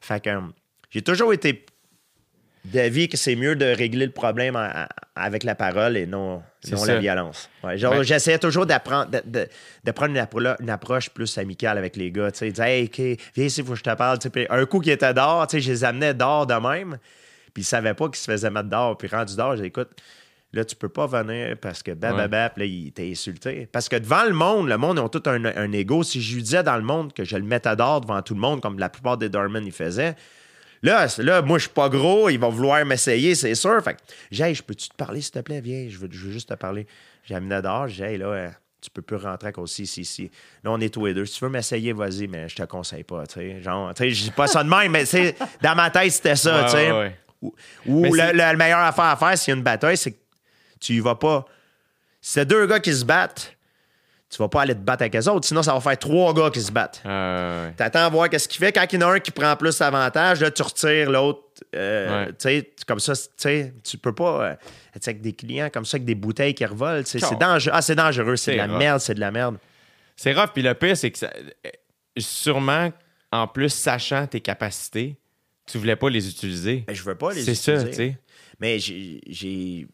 Fait 0.00 0.24
que 0.24 0.30
j'ai 0.88 1.02
toujours 1.02 1.34
été 1.34 1.66
d'avis 2.64 3.08
que 3.08 3.16
c'est 3.16 3.36
mieux 3.36 3.56
de 3.56 3.64
régler 3.66 4.06
le 4.06 4.12
problème 4.12 4.56
avec 5.14 5.42
la 5.44 5.54
parole 5.54 5.96
et 5.96 6.06
non, 6.06 6.42
la 6.94 6.98
violence. 7.00 7.50
Ouais, 7.62 7.76
genre, 7.76 7.92
Ben- 7.98 8.02
J'essayais 8.02 8.38
toujours 8.38 8.64
d'apprendre, 8.66 9.10
de, 9.10 9.22
de- 9.24 9.48
de 9.84 9.90
prendre 9.92 10.12
une, 10.12 10.18
appro- 10.22 10.56
une 10.60 10.70
approche 10.70 11.10
plus 11.10 11.36
amicale 11.38 11.76
avec 11.78 11.96
les 11.96 12.10
gars. 12.10 12.30
Tu 12.32 12.50
sais, 12.52 12.52
hey, 12.58 12.90
viens 13.36 13.44
ici, 13.46 13.62
faut 13.62 13.72
que 13.72 13.78
je 13.78 13.82
te 13.82 13.94
parle. 13.94 14.18
Puis 14.18 14.46
un 14.48 14.64
coup 14.66 14.80
qui 14.80 14.90
était 14.90 15.12
dehors, 15.12 15.46
tu 15.46 15.56
sais, 15.56 15.60
je 15.60 15.70
les 15.72 15.84
amenais 15.84 16.14
dehors 16.14 16.46
de 16.46 16.54
même, 16.54 16.96
puis 17.52 17.62
ils 17.62 17.66
savaient 17.66 17.94
pas 17.94 18.06
qu'ils 18.06 18.16
se 18.16 18.30
faisaient 18.30 18.50
mettre 18.50 18.70
dehors. 18.70 18.96
Puis 18.96 19.08
rendu 19.08 19.36
dehors, 19.36 19.56
j'ai 19.56 19.64
écoute, 19.66 19.90
là, 20.54 20.64
tu 20.64 20.74
peux 20.74 20.88
pas 20.88 21.06
venir 21.06 21.56
parce 21.60 21.82
que 21.82 21.90
bababa, 21.92 22.48
puis 22.48 22.60
là, 22.62 22.66
il 22.66 22.92
t'a 22.92 23.02
insulté. 23.02 23.68
Parce 23.70 23.90
que 23.90 23.96
devant 23.96 24.24
le 24.24 24.32
monde, 24.32 24.68
le 24.68 24.78
monde, 24.78 24.96
ils 24.96 25.00
ont 25.02 25.08
tout 25.10 25.22
un, 25.26 25.44
un 25.44 25.72
ego. 25.72 26.02
Si 26.02 26.22
je 26.22 26.34
lui 26.36 26.42
disais 26.42 26.62
dans 26.62 26.76
le 26.76 26.82
monde 26.82 27.12
que 27.12 27.24
je 27.24 27.36
le 27.36 27.42
mettais 27.44 27.76
dehors 27.76 28.00
devant 28.00 28.22
tout 28.22 28.34
le 28.34 28.40
monde, 28.40 28.62
comme 28.62 28.78
la 28.78 28.88
plupart 28.88 29.18
des 29.18 29.28
Dorman 29.28 29.66
ils 29.66 29.70
faisaient, 29.72 30.16
Là, 30.84 31.06
là, 31.18 31.40
moi, 31.40 31.56
je 31.58 31.62
suis 31.64 31.72
pas 31.72 31.88
gros, 31.88 32.28
il 32.28 32.38
va 32.38 32.48
vouloir 32.48 32.84
m'essayer, 32.84 33.34
c'est 33.34 33.54
sûr. 33.54 33.82
Fait 33.82 33.94
que, 33.94 34.00
j'ai, 34.30 34.44
Hey, 34.44 34.54
je 34.54 34.62
peux-tu 34.62 34.90
te 34.90 34.94
parler, 34.94 35.22
s'il 35.22 35.32
te 35.32 35.38
plaît? 35.38 35.62
Viens, 35.62 35.86
je 35.88 35.96
veux, 35.96 36.08
je 36.10 36.26
veux 36.26 36.30
juste 36.32 36.50
te 36.50 36.54
parler. 36.54 36.86
J'ai 37.24 37.34
amené 37.34 37.62
dehors, 37.62 37.88
j'ai, 37.88 38.04
Hey, 38.04 38.18
là, 38.18 38.26
euh, 38.26 38.50
tu 38.82 38.90
peux 38.90 39.00
plus 39.00 39.16
rentrer 39.16 39.48
à 39.48 39.52
cause 39.52 39.72
si, 39.72 39.86
si, 39.86 40.04
si. 40.04 40.30
Là, 40.62 40.70
on 40.70 40.80
est 40.80 40.92
tous 40.92 41.06
les 41.06 41.14
deux. 41.14 41.24
Si 41.24 41.38
tu 41.38 41.44
veux 41.46 41.50
m'essayer, 41.50 41.94
vas-y, 41.94 42.26
mais 42.28 42.50
je 42.50 42.56
te 42.56 42.62
conseille 42.64 43.02
pas, 43.02 43.26
tu 43.26 43.40
sais. 43.40 43.62
Genre, 43.62 43.94
tu 43.94 44.02
sais, 44.02 44.10
je 44.10 44.22
dis 44.24 44.30
pas 44.30 44.46
ça 44.46 44.62
de 44.62 44.68
même, 44.68 44.92
mais 44.92 45.04
dans 45.62 45.74
ma 45.74 45.88
tête, 45.90 46.12
c'était 46.12 46.36
ça, 46.36 46.58
Ouais, 46.58 46.64
tu 46.66 46.70
sais. 46.72 46.92
ouais, 46.92 46.98
ouais. 46.98 47.52
Ou, 47.86 48.14
la 48.14 48.54
meilleure 48.54 48.78
affaire 48.80 49.04
à 49.04 49.16
faire 49.16 49.38
s'il 49.38 49.52
y 49.52 49.54
a 49.54 49.56
une 49.56 49.64
bataille, 49.64 49.96
c'est 49.96 50.12
que 50.12 50.18
tu 50.80 50.92
y 50.92 51.00
vas 51.00 51.14
pas. 51.14 51.46
Si 52.20 52.32
c'est 52.32 52.46
deux 52.46 52.66
gars 52.66 52.80
qui 52.80 52.94
se 52.94 53.04
battent, 53.04 53.53
tu 54.34 54.42
vas 54.42 54.48
pas 54.48 54.62
aller 54.62 54.74
te 54.74 54.80
battre 54.80 55.02
avec 55.02 55.14
les 55.14 55.28
autres, 55.28 55.46
sinon 55.46 55.62
ça 55.62 55.72
va 55.74 55.80
faire 55.80 55.96
trois 55.96 56.34
gars 56.34 56.50
qui 56.50 56.60
se 56.60 56.72
battent. 56.72 57.00
Euh, 57.06 57.68
ouais. 57.68 57.74
T'attends 57.76 58.06
à 58.06 58.08
voir 58.08 58.28
qu'est-ce 58.28 58.48
qu'il 58.48 58.58
fait. 58.58 58.72
Quand 58.72 58.84
il 58.92 59.00
y 59.00 59.04
en 59.04 59.08
a 59.08 59.12
un 59.14 59.20
qui 59.20 59.30
prend 59.30 59.54
plus 59.54 59.78
d'avantage, 59.78 60.40
là, 60.40 60.50
tu 60.50 60.62
retires 60.62 61.08
l'autre. 61.10 61.40
euh, 61.76 62.26
Ouais. 62.44 62.72
comme 62.86 62.98
ça, 62.98 63.12
tu 63.38 63.98
peux 63.98 64.12
pas. 64.12 64.44
euh, 64.50 64.54
sais, 65.00 65.10
avec 65.10 65.22
des 65.22 65.32
clients 65.34 65.70
comme 65.72 65.84
ça, 65.84 65.96
avec 65.96 66.04
des 66.04 66.16
bouteilles 66.16 66.52
qui 66.54 66.64
revolent, 66.66 67.06
c'est 67.06 67.20
Ciao. 67.20 67.36
dangereux. 67.38 67.72
Ah, 67.76 67.80
c'est 67.80 67.94
dangereux, 67.94 68.34
c'est 68.34 68.52
de 68.52 68.56
la 68.56 68.66
rough. 68.66 68.78
merde, 68.78 69.00
c'est 69.00 69.14
de 69.14 69.20
la 69.20 69.30
merde. 69.30 69.56
C'est 70.16 70.32
rough. 70.32 70.50
Puis 70.52 70.62
le 70.62 70.74
pire, 70.74 70.96
c'est 70.96 71.12
que 71.12 71.18
ça- 71.18 71.32
euh, 71.36 71.70
sûrement, 72.18 72.92
en 73.30 73.46
plus, 73.46 73.68
sachant 73.68 74.26
tes 74.26 74.40
capacités, 74.40 75.16
tu 75.66 75.78
voulais 75.78 75.96
pas 75.96 76.10
les 76.10 76.28
utiliser. 76.28 76.84
Mais 76.88 76.94
je 76.94 77.02
veux 77.04 77.14
pas 77.14 77.32
les 77.32 77.42
C'est 77.42 77.54
ça, 77.54 77.74
utiliser. 77.74 77.90
tu 77.90 77.96
sais. 77.96 78.18
Mais 78.60 78.78
j'ai. 78.80 79.86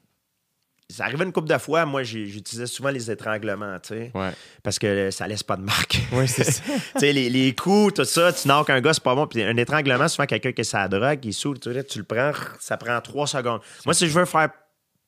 Ça 0.91 1.05
arrivait 1.05 1.25
une 1.25 1.33
couple 1.33 1.49
de 1.49 1.59
fois, 1.59 1.85
moi, 1.87 2.03
j'utilisais 2.03 2.67
souvent 2.67 2.91
les 2.91 3.11
étranglements, 3.11 3.79
tu 3.81 3.89
sais, 3.89 4.11
Ouais. 4.15 4.31
parce 4.63 4.79
que 4.79 5.11
ça 5.11 5.27
laisse 5.27 5.43
pas 5.43 5.57
de 5.57 5.63
marque. 5.63 5.99
Oui, 6.13 6.27
c'est 6.29 6.45
ça. 6.45 6.63
tu 6.95 7.01
sais, 7.01 7.13
les, 7.13 7.31
les 7.31 7.55
coups, 7.55 7.95
tout 7.95 8.05
ça, 8.05 8.33
tu 8.33 8.49
knockes 8.49 8.71
un 8.71 8.81
gars, 8.81 8.93
c'est 8.93 9.03
pas 9.03 9.15
bon. 9.15 9.27
Puis 9.27 9.43
un 9.43 9.57
étranglement, 9.57 10.09
souvent, 10.09 10.27
quelqu'un 10.27 10.53
qui 10.53 10.61
a 10.63 10.65
sa 10.65 10.89
drogue, 10.89 11.25
il 11.25 11.33
saoule, 11.35 11.59
tu, 11.61 11.73
sais, 11.73 11.85
tu 11.85 11.99
le 11.99 12.05
prends, 12.05 12.33
ça 12.59 12.77
prend 12.77 13.01
trois 13.01 13.27
secondes. 13.27 13.61
Moi, 13.85 13.95
si 13.95 14.09
je 14.09 14.19
veux 14.19 14.25
faire 14.25 14.49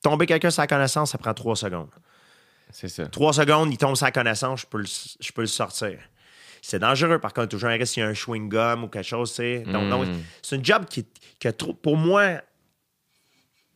tomber 0.03 0.27
quelqu'un 0.27 0.49
la 0.57 0.67
connaissance, 0.67 1.13
ça 1.13 1.19
prend 1.19 1.35
trois 1.35 1.57
secondes. 1.57 1.91
C'est 2.71 2.89
ça. 2.89 3.07
Trois 3.07 3.33
secondes, 3.35 3.71
il 3.73 3.77
tombe 3.77 3.97
la 4.01 4.11
connaissance, 4.11 4.63
je 4.63 4.67
peux 4.67 4.79
le, 4.79 4.87
je 4.87 5.33
peux 5.33 5.43
le 5.43 5.47
sortir. 5.47 5.99
C'est 6.63 6.79
dangereux, 6.79 7.19
par 7.19 7.33
contre, 7.35 7.49
toujours 7.49 7.69
un 7.71 7.73
risque 7.75 7.95
s'il 7.95 8.03
y 8.03 8.07
a 8.07 8.09
un 8.09 8.13
chewing-gum 8.15 8.85
ou 8.85 8.89
quelque 8.89 9.05
chose, 9.07 9.31
tu 9.31 9.37
sais. 9.37 9.59
Donc, 9.67 10.07
Mm. 10.07 10.21
c'est 10.41 10.57
une 10.57 10.65
job 10.65 10.85
qui, 10.89 11.05
qui 11.41 11.49
a 11.49 11.53
trop. 11.53 11.75
Pour 11.75 11.97
moi, 11.97 12.41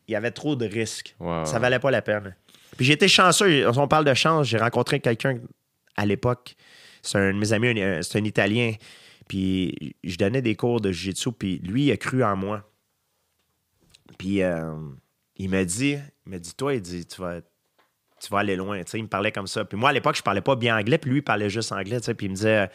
il 0.07 0.11
y 0.13 0.15
avait 0.15 0.31
trop 0.31 0.55
de 0.55 0.65
risques. 0.65 1.15
Ça 1.45 1.59
valait 1.59 1.79
pas 1.79 1.91
la 1.91 2.01
peine. 2.01 2.35
Puis 2.75 2.85
j'ai 2.85 2.93
été 2.93 3.07
chanceux. 3.07 3.67
On 3.77 3.87
parle 3.87 4.05
de 4.05 4.13
chance. 4.13 4.47
J'ai 4.47 4.57
rencontré 4.57 4.99
quelqu'un 4.99 5.39
à 5.95 6.05
l'époque. 6.05 6.55
C'est 7.01 7.17
un 7.17 7.33
de 7.33 7.37
mes 7.39 7.53
amis, 7.53 7.79
un- 7.81 8.01
c'est 8.01 8.19
un 8.19 8.23
Italien. 8.23 8.73
Puis 9.27 9.95
je 10.03 10.15
donnais 10.17 10.41
des 10.41 10.55
cours 10.55 10.79
de 10.81 10.91
jiu-jitsu. 10.91 11.31
Puis 11.31 11.59
lui, 11.59 11.85
il 11.85 11.91
a 11.91 11.97
cru 11.97 12.23
en 12.23 12.35
moi. 12.35 12.69
Puis 14.17 14.41
euh, 14.41 14.73
il 15.35 15.49
m'a 15.49 15.63
dit, 15.65 15.97
il 16.25 16.31
m'a 16.31 16.39
dit, 16.39 16.53
toi, 16.55 16.73
il 16.73 16.81
dit, 16.81 17.05
tu 17.05 17.21
vas, 17.21 17.41
tu 18.21 18.29
vas 18.31 18.39
aller 18.39 18.55
loin. 18.55 18.81
Tu 18.83 18.91
sais, 18.91 18.99
il 18.99 19.03
me 19.03 19.07
parlait 19.09 19.31
comme 19.31 19.47
ça. 19.47 19.65
Puis 19.65 19.77
moi, 19.77 19.89
à 19.89 19.93
l'époque, 19.93 20.15
je 20.15 20.23
parlais 20.23 20.41
pas 20.41 20.55
bien 20.55 20.77
anglais. 20.77 20.97
Puis 20.97 21.11
lui, 21.11 21.17
il 21.19 21.23
parlait 21.23 21.49
juste 21.49 21.71
anglais. 21.71 21.99
tu 21.99 22.05
sais. 22.05 22.13
Puis 22.13 22.27
il 22.27 22.29
me 22.29 22.35
disait, 22.35 22.69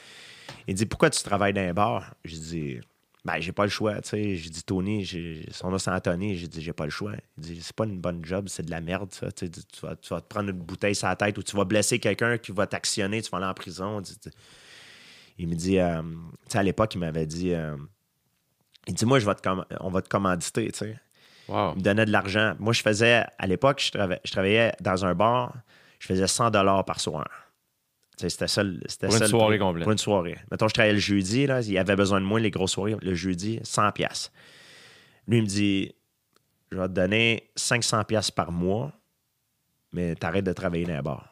il 0.67 0.75
dit, 0.75 0.87
pourquoi 0.87 1.11
tu 1.11 1.23
travailles 1.23 1.53
dans 1.53 1.63
un 1.63 1.73
bar? 1.73 2.15
J'ai 2.25 2.37
dit, 2.39 2.81
ben, 3.25 3.39
j'ai 3.39 3.53
pas 3.53 3.65
le 3.65 3.71
choix. 3.71 4.01
Tu 4.01 4.09
sais. 4.09 4.37
J'ai 4.37 4.51
dit, 4.51 4.63
Tony, 4.65 5.07
son 5.53 5.77
c'est 5.79 5.91
Anthony. 5.91 6.37
J'ai 6.37 6.49
dit, 6.49 6.61
j'ai 6.61 6.73
pas 6.73 6.85
le 6.85 6.91
choix. 6.91 7.13
Il 7.39 7.45
dit, 7.45 7.63
c'est 7.63 7.75
pas 7.77 7.85
une 7.85 8.01
bonne 8.01 8.25
job, 8.25 8.49
c'est 8.49 8.65
de 8.65 8.71
la 8.71 8.81
merde, 8.81 9.13
ça. 9.13 9.31
Tu, 9.31 9.49
vas, 9.83 9.95
tu 9.97 10.09
vas 10.13 10.21
te 10.21 10.27
prendre 10.29 10.51
une 10.51 10.57
bouteille 10.59 10.95
sur 10.95 11.09
la 11.09 11.17
tête 11.17 11.39
ou 11.39 11.43
tu 11.43 11.57
vas 11.57 11.65
blesser 11.65 11.99
quelqu'un 11.99 12.39
qui 12.39 12.53
va 12.53 12.67
t'actionner, 12.67 13.23
tu 13.23 13.31
vas 13.31 13.39
aller 13.39 13.47
en 13.47 13.55
prison. 13.55 14.03
Il 15.39 15.49
me 15.49 15.55
dit, 15.55 15.79
euh, 15.79 16.03
tu 16.03 16.09
sais, 16.49 16.59
à 16.59 16.63
l'époque, 16.63 16.95
il 16.95 16.99
m'avait 16.99 17.27
dit, 17.27 17.55
euh, 17.55 17.77
il 18.89 18.95
dit, 18.95 19.07
moi, 19.07 19.19
je 19.19 19.27
vais 19.27 19.35
te 19.35 19.49
on 19.81 19.91
va 19.91 20.03
te 20.03 20.09
commanditer, 20.09 20.71
tu 20.73 20.79
sais. 20.79 20.99
Wow. 21.49 21.73
Il 21.75 21.79
me 21.79 21.83
donnait 21.83 22.07
de 22.07 22.13
l'argent. 22.13 22.55
Moi, 22.59 22.73
je 22.73 22.83
faisais, 22.83 23.25
à 23.39 23.47
l'époque, 23.47 23.81
je, 23.81 23.91
trava- 23.91 24.21
je 24.25 24.31
travaillais 24.33 24.73
dans 24.81 25.05
un 25.05 25.15
bar, 25.15 25.55
je 25.99 26.07
faisais 26.07 26.27
100 26.27 26.51
par 26.85 27.01
soir. 27.01 27.29
C'était 28.29 28.49
ça. 28.49 28.63
c'était 28.87 29.07
Pour 29.07 29.17
une 29.17 29.23
ça 29.23 29.29
soirée 29.29 29.57
prix. 29.57 29.67
complète. 29.67 29.83
Pour 29.85 29.93
une 29.93 29.99
soirée. 29.99 30.37
Mettons, 30.51 30.69
je 30.69 30.75
travaillais 30.75 30.95
le 30.95 31.01
jeudi, 31.01 31.47
là, 31.47 31.61
il 31.61 31.77
avait 31.79 31.97
besoin 31.97 32.21
de 32.21 32.27
moi, 32.27 32.41
les 32.41 32.51
grosses 32.51 32.73
soirées. 32.73 32.97
Le 33.01 33.15
jeudi, 33.15 33.61
100 33.63 33.93
pièces. 33.93 34.31
Lui, 35.29 35.39
il 35.39 35.43
me 35.43 35.47
dit, 35.49 35.95
je 36.71 36.79
vais 36.79 36.89
te 36.89 36.93
donner 36.93 37.51
500 37.57 38.05
pièces 38.05 38.31
par 38.31 38.51
mois, 38.53 38.93
mais 39.93 40.15
t'arrêtes 40.15 40.45
de 40.45 40.53
travailler 40.53 40.85
dans 40.87 40.95
un 40.95 41.03
bar. 41.03 41.29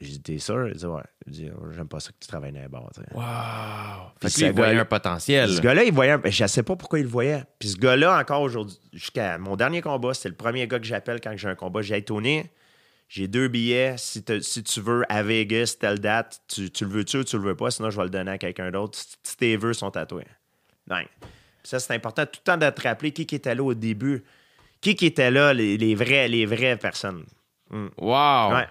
J'ai 0.00 0.12
dit, 0.12 0.22
t'es 0.22 0.38
sûr? 0.38 0.68
Il 0.68 0.74
dit, 0.74 0.86
ouais. 0.86 1.02
Il 1.26 1.32
dit, 1.32 1.50
j'aime 1.76 1.86
pas 1.86 2.00
ça 2.00 2.10
que 2.10 2.16
tu 2.20 2.26
travailles 2.26 2.50
dans 2.52 2.60
un 2.60 2.68
bar. 2.68 2.90
tu 2.92 3.00
sais. 3.02 3.06
Wow. 3.14 3.22
Puis 4.18 4.30
Fait 4.30 4.34
que 4.34 4.40
lui, 4.40 4.46
il 4.50 4.56
voyait 4.56 4.78
un 4.80 4.84
potentiel. 4.84 5.48
Ce 5.50 5.60
gars-là, 5.60 5.84
il 5.84 5.92
voyait. 5.92 6.16
Je 6.24 6.46
sais 6.46 6.62
pas 6.64 6.74
pourquoi 6.74 6.98
il 6.98 7.02
le 7.04 7.08
voyait. 7.08 7.44
Puis 7.60 7.68
ce 7.70 7.76
gars-là, 7.76 8.18
encore 8.18 8.40
aujourd'hui, 8.40 8.76
jusqu'à 8.92 9.38
mon 9.38 9.54
dernier 9.54 9.80
combat, 9.80 10.12
c'était 10.14 10.30
le 10.30 10.34
premier 10.34 10.66
gars 10.66 10.80
que 10.80 10.86
j'appelle 10.86 11.20
quand 11.20 11.36
j'ai 11.36 11.48
un 11.48 11.54
combat. 11.54 11.82
J'ai 11.82 12.02
Tony, 12.02 12.42
j'ai 13.12 13.28
deux 13.28 13.48
billets. 13.48 13.96
Si, 13.98 14.24
tu 14.24 14.80
veux 14.80 15.04
à 15.10 15.22
Vegas, 15.22 15.76
telle 15.78 15.98
date, 15.98 16.40
tu, 16.48 16.70
tu 16.70 16.86
le 16.86 16.90
veux-tu 16.90 17.18
ou 17.18 17.24
tu 17.24 17.36
le 17.36 17.42
veux 17.42 17.54
pas, 17.54 17.70
sinon 17.70 17.90
je 17.90 17.98
vais 17.98 18.04
le 18.04 18.10
donner 18.10 18.30
à 18.30 18.38
quelqu'un 18.38 18.70
d'autre. 18.70 18.98
Si- 19.22 19.36
tes 19.36 19.58
vœux 19.58 19.74
sont 19.74 19.90
tatoués. 19.90 20.24
Bang. 20.86 21.04
Puis 21.20 21.28
ça, 21.64 21.78
c'est 21.78 21.92
important 21.92 22.24
tout 22.24 22.40
le 22.40 22.44
temps 22.44 22.56
de 22.56 22.70
te 22.70 22.80
rappeler 22.80 23.12
qui, 23.12 23.26
qui 23.26 23.34
était 23.34 23.54
là 23.54 23.62
au 23.62 23.74
début. 23.74 24.24
Qui, 24.80 24.94
qui 24.96 25.04
était 25.04 25.30
là, 25.30 25.52
les, 25.52 25.76
les 25.76 25.94
vrais, 25.94 26.26
les 26.26 26.46
vraies 26.46 26.78
personnes. 26.78 27.26
Wow. 27.70 28.54
Ouais. 28.54 28.66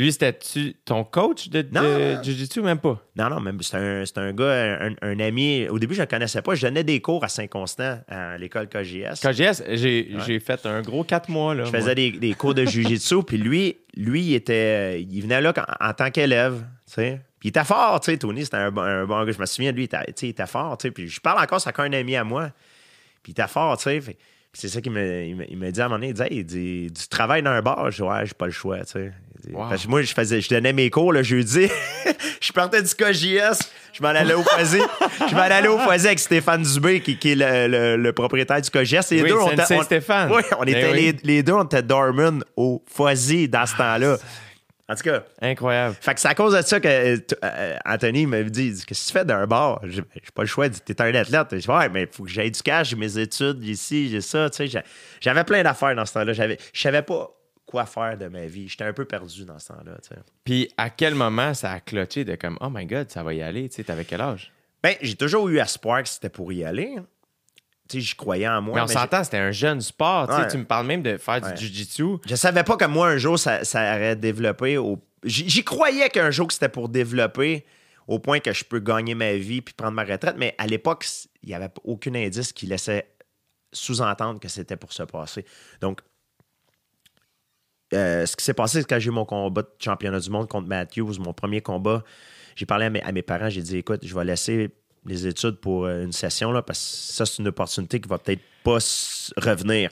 Lui, 0.00 0.12
c'était-tu 0.12 0.74
ton 0.84 1.04
coach 1.04 1.48
de, 1.50 1.62
de 1.62 1.68
Non. 1.74 2.22
Jiu-Jitsu 2.22 2.60
ou 2.60 2.64
même 2.64 2.78
pas? 2.78 3.00
Non, 3.16 3.28
non, 3.28 3.40
mais 3.40 3.52
c'est 3.60 3.76
un, 3.76 4.04
un 4.16 4.32
gars, 4.32 4.78
un, 4.86 4.94
un 5.02 5.20
ami. 5.20 5.68
Au 5.68 5.78
début, 5.78 5.94
je 5.94 6.00
ne 6.00 6.06
le 6.06 6.10
connaissais 6.10 6.40
pas. 6.42 6.54
Je 6.54 6.62
donnais 6.66 6.84
des 6.84 7.00
cours 7.00 7.22
à 7.22 7.28
Saint-Constant, 7.28 8.00
à 8.08 8.38
l'école 8.38 8.68
KGS. 8.68 9.20
KGS, 9.20 9.62
j'ai 9.76 10.10
j'ai 10.26 10.40
fait 10.40 10.64
un 10.64 10.80
gros 10.80 11.04
quatre 11.04 11.28
mois. 11.28 11.54
Là, 11.54 11.64
Je 11.64 11.70
moi. 11.70 11.80
faisais 11.80 11.94
des, 11.94 12.12
des 12.12 12.32
cours 12.34 12.54
de 12.54 12.64
jujitsu, 12.64 13.22
puis 13.26 13.36
lui, 13.36 13.76
lui, 13.94 14.22
il 14.22 14.34
était, 14.34 15.02
il 15.02 15.20
venait 15.22 15.40
là 15.40 15.52
en 15.80 15.92
tant 15.92 16.10
qu'élève, 16.10 16.64
tu 16.86 16.94
sais. 16.94 17.20
Puis 17.38 17.48
il 17.48 17.50
était 17.50 17.64
fort, 17.64 18.00
tu 18.00 18.10
sais, 18.10 18.16
Tony, 18.18 18.44
c'était 18.44 18.56
un, 18.58 18.70
bon- 18.70 18.82
un 18.82 19.04
bon 19.06 19.24
gars. 19.24 19.32
Je 19.32 19.38
me 19.38 19.46
souviens 19.46 19.72
de 19.72 19.76
lui, 19.76 19.84
il 19.84 19.94
était, 20.08 20.28
il 20.28 20.46
fort, 20.46 20.78
tu 20.78 20.88
sais. 20.88 20.92
Puis 20.92 21.08
je 21.08 21.20
parle 21.20 21.42
encore, 21.42 21.60
c'est 21.60 21.78
un 21.78 21.92
ami 21.92 22.16
à 22.16 22.24
moi. 22.24 22.50
Puis 23.22 23.30
il 23.32 23.32
était 23.32 23.48
fort, 23.48 23.76
tu 23.76 23.82
sais. 24.00 24.16
C'est 24.52 24.68
ça 24.68 24.80
qu'il 24.80 24.90
me, 24.92 25.24
il 25.24 25.36
me, 25.36 25.50
il 25.50 25.56
me 25.56 25.70
dit 25.70 25.80
à 25.80 25.84
un 25.84 25.88
moment 25.88 25.98
donné, 25.98 26.08
il 26.08 26.14
dit, 26.14 26.22
Hey, 26.22 26.28
il 26.38 26.44
dit, 26.44 26.90
du 26.90 27.08
travail 27.08 27.42
dans 27.42 27.50
un 27.50 27.62
bar, 27.62 27.90
je 27.90 27.96
dis, 27.96 28.02
ouais, 28.02 28.26
j'ai 28.26 28.34
pas 28.34 28.46
le 28.46 28.52
choix, 28.52 28.78
tu 28.84 28.92
sais. 28.92 29.12
Il 29.44 29.50
dit, 29.50 29.54
Wow. 29.56 29.68
Parce 29.68 29.84
que 29.84 29.88
moi, 29.88 30.02
je 30.02 30.12
faisais, 30.12 30.40
je 30.40 30.48
donnais 30.48 30.72
mes 30.72 30.90
cours 30.90 31.12
le 31.12 31.22
jeudi. 31.22 31.68
je 32.40 32.52
partais 32.52 32.82
du 32.82 32.88
KJS, 32.94 33.58
je 33.92 34.02
m'en 34.02 34.08
allais 34.08 34.34
au 34.34 34.42
foisy. 34.42 34.80
je 35.28 35.34
m'en 35.34 35.40
allais 35.40 35.68
au 35.68 35.78
foisy 35.78 36.06
avec 36.06 36.18
Stéphane 36.18 36.62
Dubé, 36.62 37.00
qui, 37.00 37.16
qui 37.18 37.32
est 37.32 37.34
le, 37.34 37.68
le- 37.68 37.96
le 37.96 38.12
propriétaire 38.12 38.60
du 38.60 38.70
KJS. 38.70 39.10
Les 39.10 39.22
Oui, 39.22 39.28
deux, 39.30 39.36
on 39.36 39.50
était- 39.52 39.74
on- 39.76 39.82
Stéphane. 39.82 40.30
Oui, 40.32 40.42
on 40.58 40.64
était 40.64 40.90
oui. 40.92 40.96
les, 41.00 41.16
les 41.34 41.42
deux, 41.42 41.52
on 41.54 41.64
était 41.64 41.82
dormant 41.82 42.38
au 42.56 42.82
foisy 42.86 43.48
dans 43.48 43.66
ce 43.66 43.76
temps-là. 43.76 44.16
En 44.88 44.94
tout 44.96 45.04
cas, 45.04 45.22
Incroyable. 45.40 45.94
fait 46.00 46.14
que 46.14 46.20
c'est 46.20 46.26
à 46.26 46.34
cause 46.34 46.52
de 46.56 46.62
ça 46.62 46.80
que 46.80 46.88
euh, 46.88 47.16
euh, 47.44 47.76
Anthony 47.86 48.26
me 48.26 48.42
dit, 48.42 48.72
Qu'est-ce 48.84 49.04
que 49.04 49.06
tu 49.12 49.12
fais 49.20 49.24
d'un 49.24 49.46
bar? 49.46 49.80
J'ai 49.84 50.02
pas 50.34 50.42
le 50.42 50.48
choix. 50.48 50.68
T'es 50.68 51.00
un 51.00 51.14
athlète. 51.14 51.46
Je 51.52 51.56
dis 51.58 51.70
Ouais, 51.70 51.88
mais 51.88 52.02
il 52.02 52.08
faut 52.10 52.24
que 52.24 52.28
j'aille 52.28 52.50
du 52.50 52.60
cash, 52.60 52.88
j'ai 52.88 52.96
mes 52.96 53.16
études 53.16 53.62
ici, 53.64 54.08
j'ai 54.10 54.20
ça. 54.20 54.50
Tu 54.50 54.56
sais, 54.56 54.66
j'ai- 54.66 54.82
J'avais 55.20 55.44
plein 55.44 55.62
d'affaires 55.62 55.94
dans 55.94 56.04
ce 56.04 56.14
temps-là. 56.14 56.32
Je 56.32 56.80
savais 56.80 57.02
pas 57.02 57.30
quoi 57.70 57.86
faire 57.86 58.18
de 58.18 58.26
ma 58.26 58.46
vie. 58.46 58.68
J'étais 58.68 58.82
un 58.84 58.92
peu 58.92 59.04
perdu 59.04 59.44
dans 59.44 59.58
ce 59.60 59.68
temps-là. 59.68 59.96
Puis 60.44 60.68
à 60.76 60.90
quel 60.90 61.14
moment 61.14 61.54
ça 61.54 61.70
a 61.72 61.80
cloché 61.80 62.24
de 62.24 62.34
comme, 62.34 62.58
oh 62.60 62.68
my 62.68 62.84
god, 62.84 63.08
ça 63.10 63.22
va 63.22 63.32
y 63.32 63.42
aller? 63.42 63.68
Tu 63.68 63.76
sais, 63.76 63.84
t'avais 63.84 64.04
quel 64.04 64.20
âge? 64.20 64.52
Ben, 64.82 64.96
j'ai 65.00 65.14
toujours 65.14 65.48
eu 65.48 65.58
espoir 65.58 66.02
que 66.02 66.08
c'était 66.08 66.30
pour 66.30 66.52
y 66.52 66.64
aller. 66.64 66.96
Tu 67.88 67.98
sais, 67.98 68.00
j'y 68.00 68.14
croyais 68.16 68.48
en 68.48 68.60
moi. 68.60 68.74
mais 68.74 68.80
on 68.82 68.86
s'entend, 68.88 69.22
c'était 69.22 69.36
un 69.38 69.52
jeune 69.52 69.80
sport. 69.80 70.26
tu 70.26 70.34
sais, 70.34 70.40
Ouais. 70.40 70.48
Tu 70.48 70.56
me 70.58 70.64
parles 70.64 70.86
même 70.86 71.02
de 71.02 71.16
faire 71.16 71.42
Ouais. 71.42 71.52
du 71.54 71.60
jujitsu. 71.64 72.16
Je 72.26 72.34
savais 72.34 72.64
pas 72.64 72.76
que 72.76 72.86
moi, 72.86 73.08
un 73.08 73.16
jour, 73.18 73.38
ça, 73.38 73.62
ça 73.64 73.94
aurait 73.94 74.16
développé. 74.16 74.76
Au... 74.76 74.98
J'y 75.22 75.62
croyais 75.62 76.08
qu'un 76.08 76.30
jour, 76.32 76.48
que 76.48 76.54
c'était 76.54 76.68
pour 76.68 76.88
développer 76.88 77.64
au 78.08 78.18
point 78.18 78.40
que 78.40 78.52
je 78.52 78.64
peux 78.64 78.80
gagner 78.80 79.14
ma 79.14 79.34
vie 79.34 79.60
puis 79.60 79.74
prendre 79.74 79.92
ma 79.92 80.02
retraite. 80.04 80.34
Mais 80.38 80.54
à 80.58 80.66
l'époque, 80.66 81.06
il 81.44 81.50
n'y 81.50 81.54
avait 81.54 81.68
aucun 81.84 82.14
indice 82.16 82.52
qui 82.52 82.66
laissait 82.66 83.06
sous-entendre 83.72 84.40
que 84.40 84.48
c'était 84.48 84.76
pour 84.76 84.92
se 84.92 85.04
passer. 85.04 85.44
Donc, 85.80 86.00
euh, 87.94 88.26
ce 88.26 88.36
qui 88.36 88.44
s'est 88.44 88.54
passé, 88.54 88.80
c'est 88.80 88.88
quand 88.88 88.98
j'ai 88.98 89.08
eu 89.08 89.12
mon 89.12 89.24
combat 89.24 89.62
de 89.62 89.68
championnat 89.78 90.20
du 90.20 90.30
monde 90.30 90.48
contre 90.48 90.68
Matthews, 90.68 91.14
mon 91.18 91.32
premier 91.32 91.60
combat, 91.60 92.02
j'ai 92.56 92.66
parlé 92.66 92.86
à 92.86 92.90
mes, 92.90 93.02
à 93.02 93.12
mes 93.12 93.22
parents, 93.22 93.48
j'ai 93.50 93.62
dit 93.62 93.78
écoute, 93.78 94.00
je 94.04 94.14
vais 94.14 94.24
laisser 94.24 94.70
les 95.06 95.26
études 95.26 95.56
pour 95.56 95.86
euh, 95.86 96.04
une 96.04 96.12
session 96.12 96.52
là, 96.52 96.62
parce 96.62 96.78
que 96.78 97.12
ça, 97.14 97.26
c'est 97.26 97.38
une 97.38 97.48
opportunité 97.48 98.00
qui 98.00 98.08
va 98.08 98.18
peut-être 98.18 98.42
pas 98.62 98.78
revenir. 99.38 99.90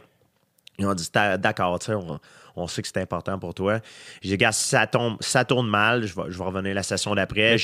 Ils 0.79 0.87
ont 0.87 0.95
dit 0.95 1.09
d'accord, 1.13 1.77
tu 1.81 1.91
on, 1.93 2.21
on 2.55 2.67
sait 2.69 2.83
que 2.83 2.89
c'est 2.89 3.01
important 3.01 3.37
pour 3.39 3.53
toi. 3.53 3.81
J'ai 4.23 4.31
dit 4.31 4.37
gars, 4.37 4.53
ça, 4.53 4.87
tombe, 4.87 5.17
ça 5.21 5.45
tourne 5.45 5.67
mal, 5.69 6.07
je 6.07 6.15
vais, 6.15 6.23
je 6.29 6.39
vais 6.39 6.45
revenir 6.45 6.73
la 6.75 6.85
session 6.85 7.15
d'après. 7.17 7.57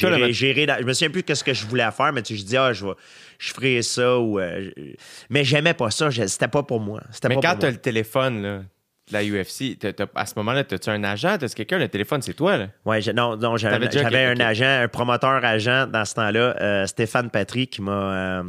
Dans- 0.66 0.78
Je 0.80 0.84
me 0.84 0.92
souviens 0.92 1.10
plus 1.10 1.22
qu'est-ce 1.22 1.44
que 1.44 1.54
je 1.54 1.64
voulais 1.66 1.88
faire, 1.92 2.12
mais 2.12 2.22
tu 2.22 2.34
je 2.34 2.42
dis 2.44 2.56
ah, 2.56 2.72
je, 2.72 2.86
vais- 2.86 2.94
je 3.38 3.52
ferai 3.52 3.82
ça. 3.82 4.18
Ou, 4.18 4.40
euh, 4.40 4.70
je- 4.76 4.82
mais 5.30 5.44
j'aimais 5.44 5.74
pas 5.74 5.90
ça. 5.92 6.10
C'était 6.10 6.48
pas 6.48 6.64
pour 6.64 6.80
moi. 6.80 7.02
C'était 7.12 7.28
Mais 7.28 7.36
pas 7.36 7.40
quand 7.42 7.58
t'as 7.58 7.66
moi. 7.68 7.70
le 7.70 7.76
téléphone 7.80 8.42
là, 8.42 8.58
de 8.58 8.64
la 9.12 9.22
UFC, 9.22 9.76
à 10.14 10.26
ce 10.26 10.32
moment-là, 10.36 10.64
t'as-tu 10.64 10.88
un 10.90 11.04
agent? 11.04 11.36
T'as-tu 11.38 11.54
quelqu'un? 11.54 11.78
Le 11.78 11.88
téléphone, 11.88 12.22
c'est 12.22 12.34
toi. 12.34 12.56
Là. 12.56 12.68
J'ai- 13.00 13.12
non, 13.12 13.36
non, 13.36 13.56
j'avais 13.56 14.24
un 14.24 14.40
agent, 14.40 14.82
un 14.82 14.88
promoteur 14.88 15.44
agent 15.44 15.86
dans 15.86 16.04
ce 16.04 16.14
temps-là, 16.14 16.56
euh, 16.60 16.86
Stéphane 16.86 17.30
Patry, 17.30 17.66
qui 17.66 17.82
m'a. 17.82 17.92
euh, 18.40 18.42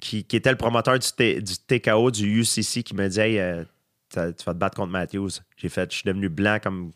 qui, 0.00 0.24
qui 0.24 0.36
était 0.36 0.50
le 0.50 0.56
promoteur 0.56 0.98
du, 0.98 1.08
T- 1.12 1.40
du 1.40 1.54
TKO, 1.56 2.10
du 2.10 2.40
UCC, 2.40 2.82
qui 2.82 2.94
me 2.94 3.08
dit 3.08 3.20
Hey, 3.20 3.38
euh, 3.40 3.64
tu 4.12 4.18
vas 4.18 4.32
te 4.32 4.58
battre 4.58 4.76
contre 4.76 4.90
Matthews. 4.92 5.30
J'ai 5.56 5.68
fait, 5.68 5.90
je 5.90 5.96
suis 5.98 6.06
devenu 6.06 6.28
blanc 6.28 6.58
comme 6.62 6.92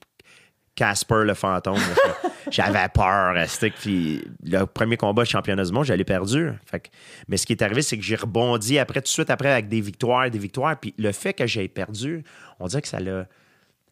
Casper 0.75 1.23
le 1.25 1.35
fantôme. 1.35 1.79
J'avais 2.51 2.89
peur. 2.93 3.35
resté 3.35 3.71
Puis 3.71 4.23
le 4.45 4.65
premier 4.65 4.97
combat 4.97 5.25
championnat 5.25 5.65
du 5.65 5.73
monde, 5.73 5.85
j'allais 5.85 6.05
perdu. 6.05 6.51
Fait 6.65 6.81
que- 6.81 6.89
mais 7.29 7.37
ce 7.37 7.47
qui 7.47 7.53
est 7.53 7.63
arrivé, 7.63 7.83
c'est 7.83 7.97
que 7.97 8.05
j'ai 8.05 8.17
rebondi 8.17 8.79
après, 8.79 9.01
tout 9.01 9.05
de 9.05 9.09
suite 9.09 9.31
après, 9.31 9.51
avec 9.53 9.69
des 9.69 9.81
victoires, 9.81 10.31
des 10.31 10.39
victoires. 10.39 10.79
Puis 10.79 10.95
le 10.99 11.13
fait 11.13 11.33
que 11.35 11.47
j'ai 11.47 11.69
perdu, 11.69 12.23
on 12.61 12.67
dirait 12.67 12.83
que 12.83 12.89
ça 12.89 13.01
l'a, 13.01 13.27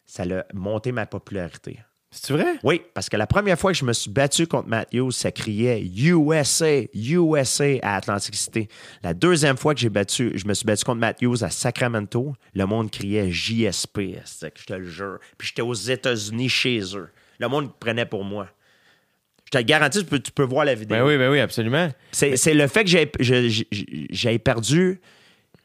ça 0.05 0.25
l'a 0.25 0.45
monté 0.53 0.91
ma 0.91 1.05
popularité. 1.05 1.79
C'est 2.17 2.31
vrai? 2.31 2.45
Oui, 2.63 2.81
parce 2.93 3.09
que 3.09 3.17
la 3.17 3.27
première 3.27 3.59
fois 3.59 3.73
que 3.73 3.77
je 3.77 3.83
me 3.83 3.91
suis 3.91 4.09
battu 4.09 4.47
contre 4.47 4.69
Matthews, 4.69 5.11
ça 5.11 5.33
criait 5.33 5.81
USA, 5.85 6.83
USA 6.93 7.65
à 7.81 7.97
Atlantic 7.97 8.35
City. 8.35 8.69
La 9.03 9.13
deuxième 9.13 9.57
fois 9.57 9.73
que 9.73 9.81
j'ai 9.81 9.89
battu, 9.89 10.31
je 10.35 10.47
me 10.47 10.53
suis 10.53 10.65
battu 10.65 10.85
contre 10.85 10.99
Matthews 11.01 11.43
à 11.43 11.49
Sacramento, 11.49 12.33
le 12.53 12.65
monde 12.65 12.89
criait 12.89 13.29
JSP, 13.31 14.19
c'est 14.23 14.53
que 14.53 14.61
je 14.61 14.65
te 14.65 14.73
le 14.73 14.87
jure. 14.89 15.19
Puis 15.37 15.49
j'étais 15.49 15.61
aux 15.61 15.73
États-Unis 15.73 16.47
chez 16.47 16.79
eux. 16.95 17.09
Le 17.39 17.47
monde 17.47 17.71
prenait 17.79 18.05
pour 18.05 18.23
moi. 18.23 18.47
Je 19.45 19.59
te 19.59 19.63
garantis, 19.63 19.99
tu 19.99 20.05
peux, 20.05 20.19
tu 20.19 20.31
peux 20.31 20.43
voir 20.43 20.65
la 20.65 20.73
vidéo. 20.75 20.97
Ben 20.97 21.03
oui, 21.05 21.17
ben 21.17 21.29
oui, 21.31 21.39
absolument. 21.39 21.89
C'est 22.11 22.35
c'est 22.35 22.53
le 22.53 22.67
fait 22.67 22.83
que 22.83 22.89
j'ai- 22.89 23.11
j'ai 24.09 24.39
perdu, 24.39 24.99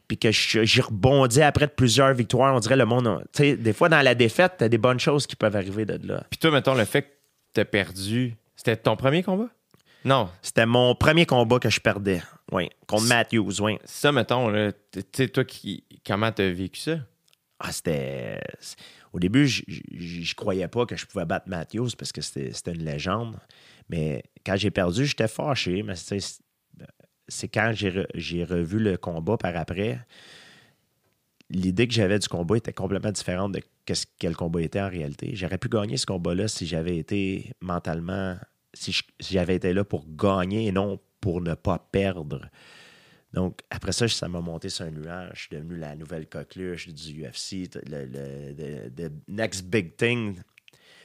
puis 0.06 0.18
que 0.18 0.30
j'ai 0.32 0.80
rebondi 0.82 1.40
après 1.40 1.66
de 1.66 1.72
plusieurs 1.72 2.12
victoires. 2.12 2.54
On 2.54 2.60
dirait 2.60 2.76
le 2.76 2.84
monde. 2.84 3.24
Tu 3.32 3.42
sais, 3.42 3.56
des 3.56 3.72
fois, 3.72 3.88
dans 3.88 4.02
la 4.02 4.14
défaite, 4.14 4.54
t'as 4.58 4.68
des 4.68 4.76
bonnes 4.78 5.00
choses 5.00 5.26
qui 5.26 5.34
peuvent 5.36 5.56
arriver 5.56 5.86
de 5.86 6.06
là. 6.06 6.24
Puis 6.30 6.38
toi, 6.38 6.50
mettons, 6.50 6.74
le 6.74 6.84
fait 6.84 7.02
que 7.02 7.08
t'as 7.54 7.64
perdu, 7.64 8.34
c'était 8.56 8.76
ton 8.76 8.96
premier 8.96 9.22
combat? 9.22 9.48
Non. 10.04 10.28
C'était 10.42 10.66
mon 10.66 10.94
premier 10.94 11.26
combat 11.26 11.58
que 11.58 11.70
je 11.70 11.80
perdais. 11.80 12.22
Oui, 12.52 12.68
contre 12.86 13.04
Matthews, 13.06 13.60
oui. 13.60 13.78
Ça, 13.84 14.12
mettons, 14.12 14.50
tu 14.92 15.02
sais, 15.14 15.28
toi, 15.28 15.44
qui, 15.44 15.84
comment 16.06 16.32
t'as 16.32 16.50
vécu 16.50 16.80
ça? 16.80 16.96
Ah, 17.60 17.70
c'était. 17.72 18.40
Au 19.12 19.18
début, 19.18 19.46
je 19.46 20.34
croyais 20.34 20.68
pas 20.68 20.86
que 20.86 20.96
je 20.96 21.04
pouvais 21.06 21.24
battre 21.24 21.48
Matthews 21.48 21.90
parce 21.98 22.12
que 22.12 22.20
c'était 22.20 22.72
une 22.72 22.84
légende. 22.84 23.36
Mais 23.88 24.22
quand 24.46 24.56
j'ai 24.56 24.70
perdu, 24.70 25.04
j'étais 25.04 25.28
fâché. 25.28 25.82
Mais 25.82 25.94
c'est 25.96 27.48
quand 27.48 27.72
j'ai 27.74 27.90
re- 27.90 28.06
j'ai 28.14 28.44
revu 28.44 28.78
le 28.78 28.96
combat 28.96 29.36
par 29.36 29.56
après. 29.56 29.98
L'idée 31.48 31.88
que 31.88 31.94
j'avais 31.94 32.20
du 32.20 32.28
combat 32.28 32.56
était 32.56 32.72
complètement 32.72 33.10
différente 33.10 33.52
de 33.52 33.60
qu'est-ce 33.84 34.06
que 34.06 34.28
le 34.28 34.34
combat 34.34 34.62
était 34.62 34.80
en 34.80 34.88
réalité. 34.88 35.32
J'aurais 35.34 35.58
pu 35.58 35.68
gagner 35.68 35.96
ce 35.96 36.06
combat-là 36.06 36.46
si 36.46 36.64
j'avais 36.64 36.96
été 36.96 37.50
mentalement, 37.60 38.36
si 38.72 38.94
j'avais 39.18 39.56
été 39.56 39.72
là 39.72 39.82
pour 39.82 40.06
gagner 40.08 40.66
et 40.68 40.72
non 40.72 41.00
pour 41.20 41.40
ne 41.40 41.54
pas 41.54 41.88
perdre. 41.90 42.48
Donc, 43.32 43.60
après 43.70 43.92
ça, 43.92 44.08
ça 44.08 44.28
m'a 44.28 44.40
monté 44.40 44.68
sur 44.68 44.84
un 44.86 44.90
nuage. 44.90 45.30
Je 45.34 45.40
suis 45.42 45.48
devenu 45.56 45.76
la 45.76 45.94
nouvelle 45.94 46.26
coqueluche 46.26 46.88
du 46.88 47.24
UFC, 47.24 47.68
le, 47.88 48.04
le- 48.06 49.10
next 49.28 49.64
big 49.66 49.96
thing. 49.96 50.40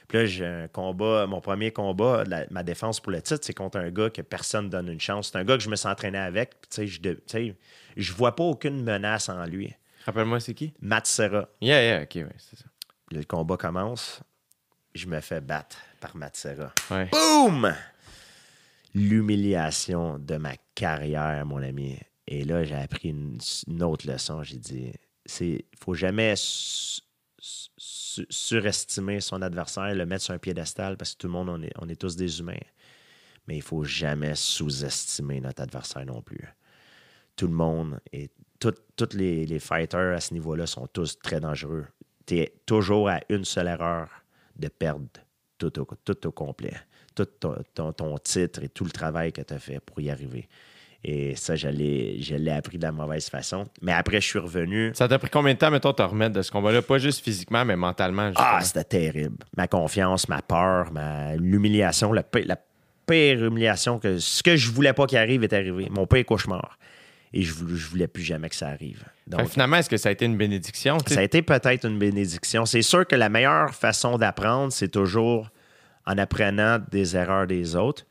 Puis 0.08 0.18
là, 0.18 0.26
j'ai 0.26 0.46
un 0.46 0.68
combat, 0.68 1.26
mon 1.26 1.40
premier 1.40 1.72
combat, 1.72 2.24
la- 2.26 2.46
ma 2.50 2.62
défense 2.62 3.00
pour 3.00 3.12
le 3.12 3.22
titre, 3.22 3.40
c'est 3.44 3.54
contre 3.54 3.78
un 3.78 3.90
gars 3.90 4.10
que 4.10 4.22
personne 4.22 4.68
donne 4.68 4.88
une 4.88 5.00
chance. 5.00 5.30
C'est 5.32 5.38
un 5.38 5.44
gars 5.44 5.56
que 5.56 5.62
je 5.62 5.70
me 5.70 5.76
suis 5.76 5.88
entraîné 5.88 6.18
avec. 6.18 6.50
Tu 6.68 6.88
sais, 6.88 7.56
je, 7.96 8.12
vois 8.12 8.34
pas 8.34 8.44
aucune 8.44 8.82
menace 8.82 9.28
en 9.28 9.44
lui. 9.44 9.72
Rappelle-moi, 10.04 10.38
c'est 10.40 10.54
qui? 10.54 10.72
Matt 10.80 11.06
Serra. 11.06 11.48
Yeah, 11.60 11.82
yeah, 11.82 12.02
ok, 12.02 12.14
ouais, 12.16 12.36
c'est 12.38 12.56
ça. 12.58 12.66
Le 13.10 13.22
combat 13.24 13.56
commence. 13.56 14.20
Je 14.94 15.06
me 15.06 15.20
fais 15.20 15.40
battre 15.40 15.76
par 16.00 16.16
Matt 16.16 16.36
Serra. 16.36 16.72
Ouais. 16.90 17.08
Boum! 17.10 17.72
L'humiliation 18.94 20.18
de 20.18 20.36
ma 20.36 20.54
carrière, 20.74 21.44
mon 21.44 21.62
ami. 21.62 21.98
Et 22.26 22.44
là, 22.44 22.64
j'ai 22.64 22.74
appris 22.74 23.10
une, 23.10 23.38
autre 23.82 24.10
leçon. 24.10 24.42
J'ai 24.42 24.58
dit, 24.58 24.92
c'est 25.24 25.64
faut 25.78 25.94
jamais 25.94 26.34
su- 26.36 27.00
su- 27.38 28.26
surestimer 28.28 29.20
son 29.20 29.42
adversaire, 29.42 29.94
le 29.94 30.06
mettre 30.06 30.24
sur 30.24 30.34
un 30.34 30.38
piédestal 30.38 30.96
parce 30.96 31.12
que 31.14 31.18
tout 31.18 31.26
le 31.28 31.32
monde, 31.32 31.48
on 31.48 31.62
est, 31.62 31.72
on 31.78 31.88
est 31.88 32.00
tous 32.00 32.16
des 32.16 32.40
humains. 32.40 32.58
Mais 33.46 33.56
il 33.56 33.62
faut 33.62 33.84
jamais 33.84 34.34
sous-estimer 34.34 35.40
notre 35.40 35.62
adversaire 35.62 36.04
non 36.04 36.20
plus. 36.20 36.44
Tout 37.36 37.46
le 37.46 37.52
monde 37.52 38.00
et 38.12 38.30
tous 38.58 39.14
les, 39.14 39.46
les 39.46 39.58
fighters 39.60 40.16
à 40.16 40.20
ce 40.20 40.32
niveau-là 40.34 40.66
sont 40.66 40.86
tous 40.88 41.18
très 41.18 41.38
dangereux. 41.38 41.86
Tu 42.26 42.38
es 42.38 42.54
toujours 42.66 43.08
à 43.08 43.20
une 43.28 43.44
seule 43.44 43.68
erreur 43.68 44.08
de 44.56 44.68
perdre 44.68 45.06
tout 45.58 45.78
au, 45.78 45.84
tout 46.04 46.26
au 46.26 46.32
complet. 46.32 46.74
Tout 47.14 47.26
ton, 47.26 47.56
ton- 47.74 47.92
ton 47.92 48.18
titre 48.18 48.62
et 48.62 48.68
tout 48.68 48.84
le 48.84 48.90
travail 48.90 49.32
que 49.32 49.42
tu 49.42 49.54
as 49.54 49.58
fait 49.58 49.80
pour 49.80 50.00
y 50.00 50.10
arriver. 50.10 50.48
Et 51.04 51.36
ça, 51.36 51.54
je 51.54 51.68
l'ai 51.68 52.50
appris 52.50 52.78
de 52.78 52.82
la 52.82 52.90
mauvaise 52.92 53.28
façon. 53.28 53.68
Mais 53.80 53.92
après, 53.92 54.20
je 54.20 54.26
suis 54.26 54.38
revenu. 54.40 54.90
Ça 54.94 55.06
t'a 55.06 55.18
pris 55.18 55.30
combien 55.30 55.54
de 55.54 55.58
temps, 55.58 55.70
mettons, 55.70 55.92
te 55.92 56.02
remettre 56.02 56.34
de 56.34 56.42
ce 56.42 56.50
combat-là? 56.50 56.82
Pas 56.82 56.98
juste 56.98 57.22
physiquement, 57.22 57.64
mais 57.64 57.76
mentalement. 57.76 58.32
Ah, 58.34 58.58
c'était 58.62 58.82
terrible. 58.84 59.36
Ma 59.56 59.68
confiance, 59.68 60.28
ma 60.28 60.42
peur, 60.42 60.90
ma, 60.92 61.36
l'humiliation, 61.36 62.12
la, 62.12 62.24
la 62.44 62.56
pire 63.06 63.44
humiliation 63.44 64.00
que 64.00 64.18
ce 64.18 64.42
que 64.42 64.56
je 64.56 64.70
voulais 64.72 64.92
pas 64.92 65.06
qu'il 65.06 65.18
arrive 65.18 65.44
est 65.44 65.52
arrivé. 65.52 65.86
Mon 65.90 66.06
pire 66.08 66.24
cauchemar. 66.26 66.76
Et 67.32 67.42
je, 67.42 67.52
voulais- 67.52 67.76
je 67.76 67.86
voulais 67.88 68.08
plus 68.08 68.22
jamais 68.24 68.48
que 68.48 68.56
ça 68.56 68.68
arrive. 68.68 69.04
Donc, 69.28 69.46
finalement, 69.48 69.76
est-ce 69.76 69.90
que 69.90 69.96
ça 69.96 70.08
a 70.08 70.12
été 70.12 70.24
une 70.24 70.36
bénédiction? 70.36 70.98
ça 71.06 71.20
a 71.20 71.22
été 71.22 71.42
peut-être 71.42 71.84
une 71.86 71.98
bénédiction. 71.98 72.64
C'est 72.66 72.82
sûr 72.82 73.06
que 73.06 73.14
la 73.14 73.28
meilleure 73.28 73.74
façon 73.74 74.16
d'apprendre, 74.18 74.72
c'est 74.72 74.88
toujours 74.88 75.50
en 76.06 76.18
apprenant 76.18 76.78
des 76.90 77.16
erreurs 77.16 77.46
des 77.46 77.76
autres, 77.76 78.06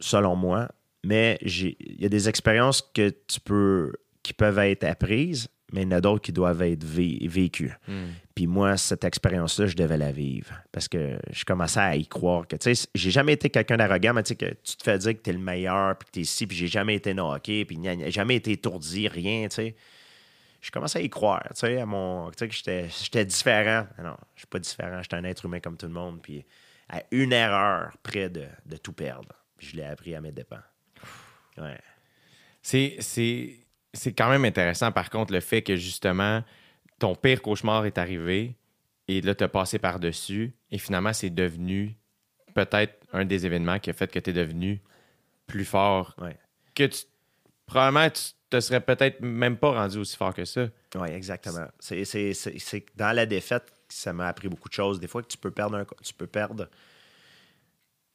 selon 0.00 0.36
moi. 0.36 0.68
Mais 1.04 1.38
j'ai- 1.42 1.76
il 1.80 2.00
y 2.00 2.06
a 2.06 2.08
des 2.08 2.28
expériences 2.28 2.82
que 2.94 3.10
tu 3.26 3.40
peux, 3.40 3.92
qui 4.22 4.32
peuvent 4.32 4.58
être 4.60 4.84
apprises, 4.84 5.48
mais 5.72 5.82
il 5.82 5.84
y 5.84 5.88
en 5.88 5.96
a 5.96 6.00
d'autres 6.00 6.20
qui 6.22 6.32
doivent 6.32 6.62
être 6.62 6.84
vé- 6.84 7.26
vécues. 7.28 7.72
Hmm. 7.88 8.10
Puis 8.34 8.46
moi, 8.46 8.76
cette 8.76 9.04
expérience-là, 9.04 9.66
je 9.66 9.74
devais 9.74 9.96
la 9.96 10.12
vivre 10.12 10.52
parce 10.70 10.86
que 10.86 11.18
je 11.30 11.44
commençais 11.44 11.80
à 11.80 11.96
y 11.96 12.06
croire 12.06 12.46
que, 12.46 12.56
tu 12.56 12.74
sais, 12.74 12.88
j'ai 12.94 13.10
jamais 13.10 13.32
été 13.32 13.50
quelqu'un 13.50 13.78
d'arrogant, 13.78 14.12
mais 14.14 14.22
tu 14.22 14.28
sais, 14.28 14.36
que 14.36 14.54
tu 14.62 14.76
te 14.76 14.82
fais 14.84 14.96
dire 14.98 15.12
que 15.14 15.18
t'es 15.22 15.32
le 15.32 15.38
meilleur, 15.38 15.96
puis 15.96 16.06
que 16.06 16.12
t'es 16.12 16.20
ici, 16.20 16.46
puis 16.46 16.56
j'ai 16.56 16.66
jamais 16.68 16.94
été 16.96 17.14
knocké, 17.14 17.64
puis 17.64 17.78
jamais 18.10 18.36
été 18.36 18.52
étourdi, 18.52 19.08
rien, 19.08 19.48
tu 19.48 19.56
sais. 19.56 19.74
Je 20.60 20.70
commençais 20.70 21.00
à 21.00 21.02
y 21.02 21.10
croire, 21.10 21.42
tu 21.50 21.56
sais, 21.60 21.80
à 21.80 21.86
mon, 21.86 22.30
tu 22.30 22.36
sais, 22.38 22.48
que 22.48 22.54
j'étais, 22.54 22.88
j'étais 23.02 23.24
différent. 23.24 23.86
Non, 24.00 24.14
je 24.36 24.40
suis 24.42 24.46
pas 24.46 24.60
différent, 24.60 25.02
j'étais 25.02 25.16
un 25.16 25.24
être 25.24 25.44
humain 25.46 25.58
comme 25.58 25.76
tout 25.76 25.86
le 25.86 25.92
monde, 25.92 26.20
puis 26.22 26.44
à 26.88 27.02
une 27.10 27.32
erreur 27.32 27.96
près 28.04 28.28
de, 28.28 28.44
de 28.66 28.76
tout 28.76 28.92
perdre. 28.92 29.30
Puis 29.58 29.68
je 29.72 29.76
l'ai 29.76 29.84
appris 29.84 30.14
à 30.14 30.20
mes 30.20 30.30
dépens. 30.32 30.60
Ouais. 31.58 31.78
C'est, 32.62 32.96
c'est, 33.00 33.56
c'est 33.92 34.12
quand 34.12 34.30
même 34.30 34.44
intéressant, 34.44 34.92
par 34.92 35.10
contre, 35.10 35.32
le 35.32 35.40
fait 35.40 35.62
que 35.62 35.76
justement, 35.76 36.42
ton 36.98 37.14
pire 37.14 37.42
cauchemar 37.42 37.86
est 37.86 37.98
arrivé 37.98 38.56
et 39.08 39.20
là, 39.20 39.34
tu 39.34 39.44
as 39.44 39.48
passé 39.48 39.78
par-dessus 39.78 40.54
et 40.70 40.78
finalement, 40.78 41.12
c'est 41.12 41.30
devenu 41.30 41.96
peut-être 42.54 42.94
un 43.12 43.24
des 43.24 43.46
événements 43.46 43.78
qui 43.78 43.90
a 43.90 43.92
fait 43.92 44.10
que 44.10 44.18
tu 44.18 44.30
es 44.30 44.32
devenu 44.32 44.80
plus 45.46 45.64
fort. 45.64 46.14
Ouais. 46.18 46.36
Que 46.74 46.84
tu, 46.84 47.04
probablement, 47.66 48.08
tu 48.10 48.22
te 48.48 48.60
serais 48.60 48.80
peut-être 48.80 49.20
même 49.20 49.56
pas 49.56 49.72
rendu 49.72 49.98
aussi 49.98 50.16
fort 50.16 50.34
que 50.34 50.44
ça. 50.44 50.68
Oui, 50.94 51.08
exactement. 51.10 51.66
C'est, 51.80 52.04
c'est, 52.04 52.34
c'est, 52.34 52.58
c'est 52.58 52.82
que 52.82 52.92
dans 52.96 53.14
la 53.14 53.26
défaite, 53.26 53.72
ça 53.88 54.12
m'a 54.12 54.28
appris 54.28 54.48
beaucoup 54.48 54.68
de 54.68 54.74
choses. 54.74 55.00
Des 55.00 55.08
fois 55.08 55.22
que 55.22 55.28
tu 55.28 55.38
peux 55.38 55.50
perdre 55.50 55.76
un, 55.76 55.84
tu 56.02 56.14
peux 56.14 56.26
perdre, 56.26 56.68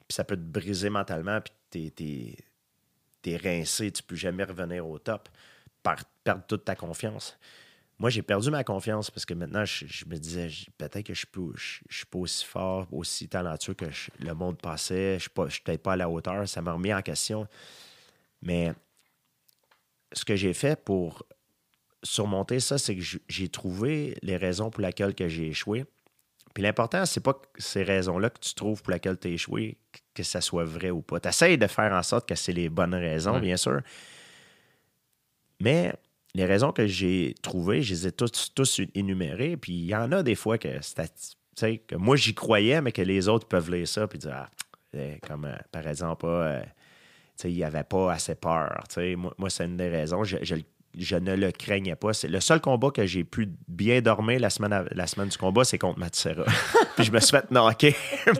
puis 0.07 0.15
ça 0.15 0.23
peut 0.23 0.37
te 0.37 0.41
briser 0.41 0.89
mentalement, 0.89 1.41
puis 1.41 1.53
t'es, 1.69 1.91
t'es, 1.91 2.35
t'es 3.21 3.37
rincé, 3.37 3.91
tu 3.91 4.03
peux 4.03 4.15
jamais 4.15 4.43
revenir 4.43 4.87
au 4.87 4.99
top, 4.99 5.29
perdre 6.23 6.43
toute 6.47 6.65
ta 6.65 6.75
confiance. 6.75 7.37
Moi, 7.99 8.11
j'ai 8.11 8.21
perdu 8.21 8.51
ma 8.51 8.63
confiance 8.63 9.09
parce 9.09 9.25
que 9.25 9.33
maintenant, 9.33 9.65
je, 9.65 10.05
me 10.05 10.17
disais, 10.17 10.49
peut-être 10.77 11.01
que 11.01 11.15
je 11.15 11.25
ne 11.35 11.53
suis 11.89 12.05
pas 12.05 12.19
aussi 12.19 12.45
fort, 12.45 12.87
aussi 12.91 13.27
talentueux 13.27 13.73
que 13.73 13.85
le 14.19 14.33
monde 14.33 14.61
passait. 14.61 15.17
Je 15.19 15.29
ne 15.35 15.49
suis 15.49 15.61
peut-être 15.61 15.81
pas 15.81 15.93
à 15.93 15.95
la 15.95 16.07
hauteur. 16.07 16.47
Ça 16.47 16.61
m'a 16.61 16.73
remis 16.73 16.93
en 16.93 17.01
question. 17.01 17.47
Mais 18.43 18.71
ce 20.11 20.23
que 20.25 20.35
j'ai 20.35 20.53
fait 20.53 20.79
pour 20.83 21.25
surmonter 22.03 22.59
ça, 22.59 22.77
c'est 22.77 22.95
que 22.95 23.01
j'ai 23.27 23.49
trouvé 23.49 24.15
les 24.21 24.37
raisons 24.37 24.69
pour 24.69 24.81
lesquelles 24.81 25.15
que 25.15 25.27
j'ai 25.27 25.47
échoué. 25.47 25.85
Puis 26.57 26.63
l'important, 26.63 27.05
c'est 27.05 27.19
pas 27.19 27.33
que 27.35 27.61
ces 27.61 27.83
raisons-là 27.83 28.31
que 28.31 28.39
tu 28.39 28.55
trouves 28.55 28.81
pour 28.81 28.91
lesquelles 28.91 29.19
tu 29.19 29.27
as 29.27 29.29
échoué, 29.31 29.77
que 30.15 30.23
ça 30.23 30.41
soit 30.41 30.63
vrai 30.63 30.89
ou 30.89 31.03
pas. 31.03 31.19
Tu 31.19 31.27
essaies 31.29 31.55
de 31.55 31.67
faire 31.67 31.93
en 31.93 32.01
sorte 32.01 32.27
que 32.27 32.33
c'est 32.33 32.51
les 32.51 32.67
bonnes 32.67 32.95
raisons, 32.95 33.35
Ouais. 33.35 33.41
bien 33.41 33.57
sûr. 33.57 33.81
Mais 35.61 35.93
les 36.33 36.45
raisons 36.45 36.71
que 36.71 36.87
j'ai 36.87 37.35
trouvées, 37.43 37.83
je 37.83 37.93
les 37.93 38.07
ai 38.07 38.11
tous, 38.11 38.51
tous 38.55 38.81
énumérées. 38.95 39.55
Puis 39.55 39.73
il 39.73 39.85
y 39.85 39.95
en 39.95 40.11
a 40.11 40.23
des 40.23 40.33
fois 40.33 40.57
que, 40.57 40.67
que 40.79 41.95
moi, 41.95 42.15
j'y 42.15 42.33
croyais, 42.33 42.81
mais 42.81 42.91
que 42.91 43.03
les 43.03 43.27
autres 43.27 43.47
peuvent 43.47 43.69
lire 43.71 43.87
ça 43.87 44.07
puis 44.07 44.17
dire, 44.17 44.33
ah, 44.33 44.49
eh, 44.95 45.19
comme 45.27 45.45
euh, 45.45 45.55
par 45.71 45.87
exemple, 45.87 46.25
euh, 46.27 46.59
il 47.43 47.53
n'y 47.53 47.63
avait 47.63 47.83
pas 47.83 48.13
assez 48.13 48.33
peur. 48.33 48.83
Moi, 49.15 49.31
moi 49.37 49.49
c'est 49.51 49.65
une 49.65 49.77
des 49.77 49.89
raisons. 49.89 50.23
Je, 50.23 50.37
je- 50.41 50.55
je 50.97 51.15
ne 51.15 51.35
le 51.35 51.51
craignais 51.51 51.95
pas. 51.95 52.13
C'est 52.13 52.27
le 52.27 52.39
seul 52.39 52.59
combat 52.61 52.91
que 52.91 53.05
j'ai 53.05 53.23
pu 53.23 53.49
bien 53.67 54.01
dormir 54.01 54.39
la 54.39 54.49
semaine, 54.49 54.87
la 54.91 55.07
semaine 55.07 55.29
du 55.29 55.37
combat, 55.37 55.63
c'est 55.63 55.77
contre 55.77 55.99
Matsera. 55.99 56.43
Puis 56.95 57.05
je 57.05 57.11
me 57.11 57.19
suis 57.19 57.31
fait 57.31 57.49
knocker. 57.51 57.95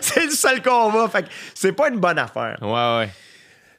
c'est 0.00 0.24
le 0.24 0.30
seul 0.30 0.62
combat. 0.62 1.08
Fait 1.08 1.24
que 1.24 1.28
c'est 1.54 1.72
pas 1.72 1.88
une 1.90 1.98
bonne 1.98 2.18
affaire. 2.18 2.58
Ouais, 2.62 2.98
ouais. 2.98 3.08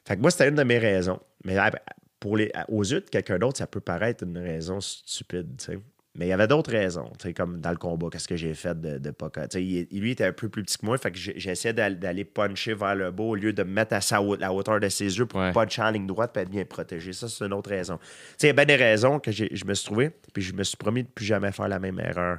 Fait 0.04 0.16
que 0.16 0.20
moi, 0.20 0.30
c'était 0.30 0.48
une 0.48 0.54
de 0.54 0.64
mes 0.64 0.78
raisons. 0.78 1.20
Mais 1.44 1.56
ah, 1.56 1.70
pour 2.18 2.36
les, 2.36 2.52
aux 2.68 2.82
yeux 2.82 3.00
de 3.00 3.08
quelqu'un 3.08 3.38
d'autre, 3.38 3.58
ça 3.58 3.66
peut 3.66 3.80
paraître 3.80 4.24
une 4.24 4.38
raison 4.38 4.80
stupide, 4.80 5.56
tu 5.58 5.64
sais. 5.64 5.78
Mais 6.16 6.26
il 6.26 6.28
y 6.30 6.32
avait 6.32 6.48
d'autres 6.48 6.72
raisons, 6.72 7.08
tu 7.20 7.28
sais, 7.28 7.34
comme 7.34 7.60
dans 7.60 7.70
le 7.70 7.76
combat, 7.76 8.08
qu'est-ce 8.10 8.26
que 8.26 8.34
j'ai 8.34 8.52
fait 8.54 8.78
de, 8.80 8.98
de 8.98 9.10
pas... 9.12 9.30
Il- 9.54 9.86
lui, 9.92 10.10
était 10.10 10.24
un 10.24 10.32
peu 10.32 10.48
plus 10.48 10.64
petit 10.64 10.76
que 10.76 10.84
moi, 10.84 10.98
fait 10.98 11.12
que 11.12 11.16
j'essayais 11.18 11.72
d'aller 11.72 12.24
puncher 12.24 12.74
vers 12.74 12.96
le 12.96 13.12
bas 13.12 13.22
au 13.22 13.34
lieu 13.36 13.52
de 13.52 13.62
me 13.62 13.70
mettre 13.70 13.94
à 13.94 14.00
sa, 14.00 14.20
la 14.40 14.52
hauteur 14.52 14.80
de 14.80 14.88
ses 14.88 15.16
yeux 15.18 15.26
pour 15.26 15.38
Ouais. 15.38 15.52
puncher 15.52 15.82
en 15.82 15.90
ligne 15.92 16.08
droite 16.08 16.36
et 16.36 16.40
être 16.40 16.50
bien 16.50 16.64
protégé. 16.64 17.12
Ça, 17.12 17.28
c'est 17.28 17.44
une 17.44 17.52
autre 17.52 17.70
raison. 17.70 17.96
Tu 17.98 18.04
sais, 18.38 18.46
il 18.46 18.48
y 18.48 18.50
a 18.50 18.52
bien 18.54 18.64
des 18.64 18.74
raisons 18.74 19.20
que 19.20 19.30
je 19.30 19.64
me 19.64 19.72
suis 19.74 19.84
trouvé, 19.86 20.10
puis 20.34 20.42
je 20.42 20.52
me 20.52 20.64
suis 20.64 20.76
promis 20.76 21.04
de 21.04 21.08
plus 21.08 21.24
jamais 21.24 21.52
faire 21.52 21.68
la 21.68 21.78
même 21.78 22.00
erreur. 22.00 22.38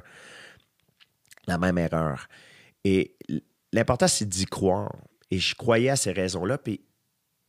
La 1.46 1.56
même 1.56 1.78
erreur. 1.78 2.28
Et 2.84 3.16
l'important, 3.72 4.06
c'est 4.06 4.28
d'y 4.28 4.44
croire. 4.44 4.94
Et 5.30 5.38
je 5.38 5.54
croyais 5.54 5.88
à 5.88 5.96
ces 5.96 6.12
raisons-là, 6.12 6.58
puis 6.58 6.82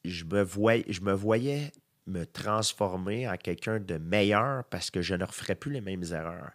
je 0.05 0.23
me, 0.23 0.41
voyais, 0.41 0.85
je 0.87 1.01
me 1.01 1.11
voyais 1.11 1.71
me 2.07 2.25
transformer 2.25 3.27
en 3.27 3.37
quelqu'un 3.37 3.79
de 3.79 3.97
meilleur 3.97 4.63
parce 4.65 4.91
que 4.91 5.01
je 5.01 5.15
ne 5.15 5.23
referais 5.23 5.55
plus 5.55 5.71
les 5.71 5.81
mêmes 5.81 6.03
erreurs. 6.11 6.51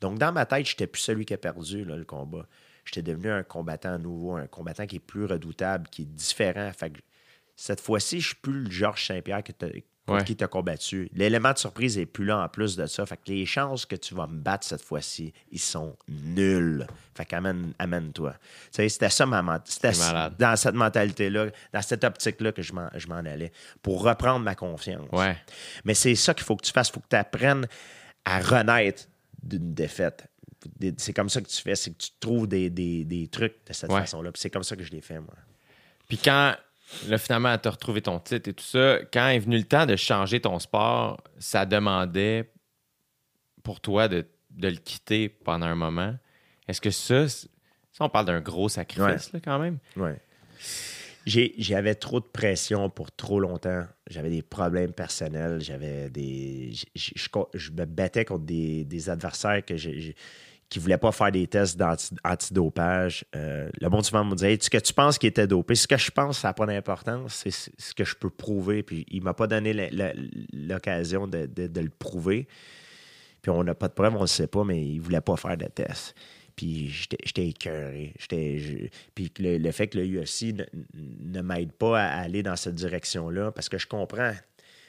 Donc, 0.00 0.18
dans 0.18 0.32
ma 0.32 0.46
tête, 0.46 0.66
je 0.66 0.72
n'étais 0.72 0.86
plus 0.86 1.00
celui 1.00 1.24
qui 1.24 1.34
a 1.34 1.38
perdu 1.38 1.84
le 1.84 2.04
combat. 2.04 2.46
J'étais 2.84 3.02
devenu 3.02 3.30
un 3.30 3.42
combattant 3.42 3.98
nouveau, 3.98 4.36
un 4.36 4.46
combattant 4.46 4.86
qui 4.86 4.96
est 4.96 5.00
plus 5.00 5.24
redoutable, 5.24 5.88
qui 5.88 6.02
est 6.02 6.06
différent. 6.06 6.70
Cette 7.56 7.80
fois-ci, 7.80 8.20
je 8.20 8.26
ne 8.26 8.28
suis 8.28 8.36
plus 8.36 8.64
le 8.64 8.70
Georges 8.70 9.06
Saint-Pierre 9.06 9.42
que 9.42 9.52
contre 10.06 10.18
Ouais. 10.20 10.24
qui 10.24 10.36
t'a 10.36 10.46
combattu. 10.46 11.08
L'élément 11.14 11.52
de 11.52 11.58
surprise 11.58 11.98
n'est 11.98 12.06
plus 12.06 12.24
là 12.24 12.38
en 12.38 12.48
plus 12.48 12.76
de 12.76 12.86
ça. 12.86 13.04
Fait 13.06 13.16
que 13.16 13.22
les 13.26 13.44
chances 13.44 13.84
que 13.86 13.96
tu 13.96 14.14
vas 14.14 14.26
me 14.28 14.38
battre 14.38 14.64
cette 14.66 14.82
fois-ci, 14.82 15.32
ils 15.50 15.58
sont 15.58 15.96
nuls. 16.08 16.86
Fait 17.16 17.24
qu'amène, 17.24 17.72
amène-toi. 17.78 18.32
Tu 18.32 18.38
sais, 18.70 18.88
c'était 18.88 19.10
ça 19.10 19.26
ma 19.26 19.42
ment- 19.42 19.58
C'était 19.64 19.92
C'est 19.92 20.06
malade. 20.12 20.34
dans 20.38 20.54
cette 20.56 20.74
mentalité-là, 20.76 21.46
dans 21.72 21.82
cette 21.82 22.04
optique-là 22.04 22.52
que 22.52 22.62
je 22.62 22.72
m'en, 22.72 22.86
allais 23.16 23.50
pour 23.82 24.02
reprendre 24.02 24.44
ma 24.44 24.54
confiance. 24.54 25.08
Ouais. 25.12 25.36
Mais 25.84 25.94
c'est 25.94 26.14
ça 26.14 26.34
qu'il 26.34 26.44
faut 26.44 26.54
que 26.56 26.64
tu 26.64 26.72
fasses. 26.72 26.88
Il 26.90 26.92
faut 26.92 27.00
que 27.00 27.08
tu 27.10 27.16
apprennes 27.16 27.66
à 28.24 28.38
renaître 28.38 29.04
d'une 29.42 29.74
défaite. 29.74 30.26
C'est 30.98 31.12
comme 31.12 31.28
ça 31.28 31.40
que 31.40 31.48
tu 31.48 31.60
fais. 31.62 31.74
C'est 31.74 31.90
que 31.92 31.98
tu 31.98 32.10
trouves 32.20 32.46
des, 32.46 32.70
des- 32.70 33.04
des 33.04 33.26
trucs 33.28 33.54
de 33.66 33.72
cette 33.72 33.90
Ouais. 33.90 34.00
façon-là. 34.00 34.30
Puis 34.32 34.40
c'est 34.40 34.50
comme 34.50 34.62
ça 34.64 34.76
que 34.76 34.82
je 34.84 34.90
l'ai 34.92 35.00
fait, 35.00 35.18
moi. 35.20 35.34
Puis 36.08 36.18
quand, 36.18 36.54
là, 37.08 37.18
finalement, 37.18 37.56
tu 37.58 37.68
as 37.68 37.70
retrouvé 37.70 38.02
ton 38.02 38.18
titre 38.20 38.48
et 38.48 38.52
tout 38.52 38.64
ça, 38.64 38.98
quand 39.12 39.28
est 39.28 39.38
venu 39.38 39.58
le 39.58 39.64
temps 39.64 39.86
de 39.86 39.96
changer 39.96 40.40
ton 40.40 40.58
sport, 40.58 41.22
ça 41.38 41.66
demandait 41.66 42.50
pour 43.62 43.80
toi 43.80 44.08
de, 44.08 44.24
de 44.50 44.68
le 44.68 44.76
quitter 44.76 45.28
pendant 45.28 45.66
un 45.66 45.74
moment. 45.74 46.14
Est-ce 46.68 46.80
que 46.80 46.90
ça, 46.90 47.28
ça, 47.28 47.44
on 48.00 48.08
parle 48.08 48.26
d'un 48.26 48.40
gros 48.40 48.68
sacrifice, 48.68 49.32
là, 49.32 49.40
quand 49.44 49.58
même? 49.58 49.78
J'ai- 51.26 51.54
J'avais 51.58 51.96
trop 51.96 52.20
de 52.20 52.24
pression 52.26 52.88
pour 52.88 53.10
trop 53.10 53.40
longtemps. 53.40 53.84
J'avais 54.08 54.30
des 54.30 54.42
problèmes 54.42 54.92
personnels. 54.92 55.60
J'avais 55.60 56.08
des. 56.08 56.72
Je, 56.94 57.10
je 57.54 57.70
me 57.72 57.84
battais 57.84 58.24
contre 58.24 58.44
des, 58.44 58.84
des 58.84 59.10
adversaires 59.10 59.64
que 59.64 59.76
j'ai- 59.76 60.14
qui 60.68 60.78
ne 60.78 60.82
voulaient 60.82 60.98
pas 60.98 61.12
faire 61.12 61.30
des 61.30 61.46
tests 61.46 61.80
antidopage. 62.24 63.24
Euh, 63.36 63.70
le 63.80 63.88
monde 63.88 64.04
souvent 64.04 64.24
me 64.24 64.34
disait 64.34 64.52
Hey, 64.52 64.58
ce 64.60 64.70
que 64.70 64.78
tu 64.78 64.92
penses 64.92 65.18
qu'il 65.18 65.28
était 65.28 65.46
dopé, 65.46 65.74
ce 65.74 65.86
que 65.86 65.96
je 65.96 66.10
pense, 66.10 66.38
ça 66.38 66.48
n'a 66.48 66.54
pas 66.54 66.66
d'importance. 66.66 67.44
C'est 67.46 67.50
ce 67.50 67.94
que 67.94 68.04
je 68.04 68.16
peux 68.16 68.30
prouver. 68.30 68.82
Puis 68.82 69.06
il 69.08 69.20
ne 69.20 69.24
m'a 69.24 69.34
pas 69.34 69.46
donné 69.46 69.72
l'occasion 70.52 71.26
de, 71.28 71.48
le 71.56 71.90
prouver. 71.90 72.48
Puis 73.42 73.50
on 73.50 73.62
n'a 73.62 73.74
pas 73.74 73.88
de 73.88 73.92
preuve, 73.92 74.14
on 74.14 74.18
ne 74.18 74.22
le 74.22 74.26
sait 74.26 74.48
pas, 74.48 74.64
mais 74.64 74.84
il 74.84 74.98
ne 74.98 75.02
voulait 75.02 75.20
pas 75.20 75.36
faire 75.36 75.56
de 75.56 75.66
tests. 75.66 76.14
Puis 76.56 76.88
j'étais 76.88 77.46
écœuré. 77.46 78.14
Puis 79.14 79.32
le, 79.38 79.58
le 79.58 79.70
fait 79.70 79.86
que 79.86 79.98
le 79.98 80.20
UFC 80.20 80.54
ne 80.84 81.42
m'aide 81.42 81.72
pas 81.72 82.00
à 82.00 82.22
aller 82.22 82.42
dans 82.42 82.56
cette 82.56 82.74
direction-là, 82.74 83.52
parce 83.52 83.68
que 83.68 83.78
je 83.78 83.86
comprends. 83.86 84.32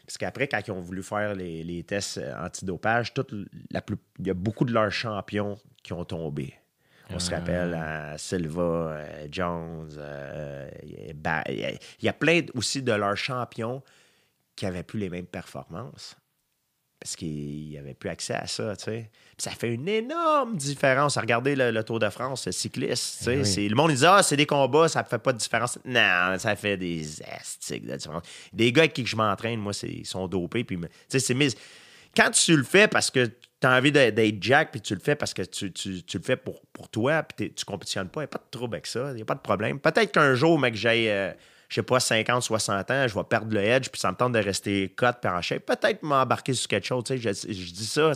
Parce 0.08 0.18
qu'après, 0.18 0.48
quand 0.48 0.60
ils 0.66 0.72
ont 0.72 0.80
voulu 0.82 1.04
faire 1.04 1.36
les, 1.36 1.64
les 1.64 1.84
tests 1.84 2.18
euh, 2.18 2.34
antidopage, 2.44 3.14
toute 3.14 3.34
la 3.70 3.82
plus- 3.82 3.98
il 4.20 4.28
y 4.28 4.30
a 4.32 4.34
beaucoup 4.34 4.64
de 4.66 4.74
leurs 4.74 4.90
champions 4.92 5.58
qui 5.84 5.94
ont 5.94 6.06
tombé. 6.06 6.54
On 7.10 7.20
se 7.20 7.30
rappelle 7.32 7.74
à 7.74 8.18
Silva, 8.18 8.62
euh, 8.62 9.28
Jones, 9.32 9.90
euh, 9.98 10.70
il 10.84 11.16
y 12.02 12.10
a 12.10 12.14
plein 12.14 12.42
aussi 12.56 12.82
de 12.82 12.92
leurs 12.94 13.16
champions 13.18 13.82
qui 14.56 14.66
n'avaient 14.66 14.84
plus 14.84 15.00
les 15.00 15.10
mêmes 15.10 15.26
performances 15.28 16.18
parce 17.00 17.16
qu'il 17.16 17.70
n'y 17.70 17.78
avait 17.78 17.94
plus 17.94 18.10
accès 18.10 18.34
à 18.34 18.48
ça, 18.48 18.76
tu 18.76 18.86
sais. 18.86 19.10
Puis 19.38 19.44
ça 19.44 19.52
fait 19.52 19.74
une 19.74 19.88
énorme 19.88 20.58
différence. 20.58 21.18
Regardez 21.18 21.56
le, 21.56 21.72
le 21.72 21.84
Tour 21.84 22.00
de 22.00 22.10
France, 22.10 22.48
le 22.48 22.52
cycliste, 22.52 23.20
tu 23.20 23.24
sais. 23.24 23.60
Eh 23.60 23.62
oui. 23.62 23.70
Le 23.70 23.76
monde, 23.76 23.92
il 23.92 23.98
dit 23.98 24.06
«Ah, 24.08 24.24
c'est 24.24 24.36
des 24.36 24.48
combats, 24.48 24.88
ça 24.90 25.04
ne 25.04 25.08
fait 25.08 25.20
pas 25.20 25.32
de 25.32 25.38
différence.» 25.38 25.78
Non, 25.86 26.36
ça 26.40 26.56
fait 26.56 26.76
des 26.76 27.22
astiques 27.24 27.86
de 27.86 27.96
différence. 27.96 28.24
Des 28.52 28.72
gars 28.72 28.82
avec 28.82 28.94
qui 28.94 29.06
je 29.06 29.16
m'entraîne, 29.16 29.60
moi, 29.60 29.74
ils 29.84 30.06
sont 30.06 30.28
dopés, 30.28 30.64
puis... 30.64 30.78
Tu 30.78 30.88
sais, 31.08 31.20
c'est 31.20 31.34
mis... 31.34 31.54
Quand 32.16 32.32
tu 32.32 32.58
le 32.58 32.64
fais 32.64 32.88
parce 32.88 33.12
que 33.12 33.26
tu 33.26 33.68
as 33.68 33.78
envie 33.78 33.92
d'être 33.92 34.38
Jack, 34.42 34.72
puis 34.72 34.82
tu 34.82 34.96
le 34.96 35.00
fais 35.02 35.16
parce 35.16 35.36
que 35.36 35.44
tu, 35.44 35.72
tu- 35.72 36.02
tu 36.04 36.18
le 36.18 36.24
fais 36.24 36.36
pour, 36.36 36.62
pour 36.74 36.90
toi, 36.90 37.22
puis 37.22 37.54
tu 37.54 37.64
compétitionnes 37.64 38.10
pas, 38.10 38.22
il 38.22 38.24
n'y 38.24 38.26
a 38.26 38.30
pas 38.30 38.40
de 38.44 38.50
trouble 38.50 38.76
avec 38.76 38.88
ça, 38.88 39.12
il 39.12 39.18
n'y 39.18 39.22
a 39.22 39.26
pas 39.26 39.36
de 39.36 39.40
problème. 39.40 39.80
Peut-être 39.80 40.12
qu'un 40.12 40.34
jour, 40.34 40.58
mec, 40.58 40.74
j'ai, 40.74 41.12
euh, 41.12 41.32
je 41.70 41.76
sais 41.76 41.84
pas, 41.84 42.00
50, 42.00 42.44
60 42.44 42.92
ans, 42.92 43.08
je 43.08 43.14
vais 43.14 43.24
perdre 43.24 43.54
le 43.54 43.62
edge, 43.62 43.90
puis 43.90 44.00
ça 44.00 44.12
me 44.12 44.16
tente 44.16 44.34
de 44.34 44.40
rester 44.40 44.94
cut 44.96 45.08
puis 45.22 45.30
en 45.30 45.42
shape. 45.42 45.66
Peut-être 45.66 46.02
m'embarquer 46.04 46.54
sur 46.54 46.68
quelque 46.68 46.86
chose, 46.86 47.04
tu 47.04 47.20
sais, 47.20 47.34
je, 47.34 47.74
dis 47.74 47.86
ça, 47.86 48.12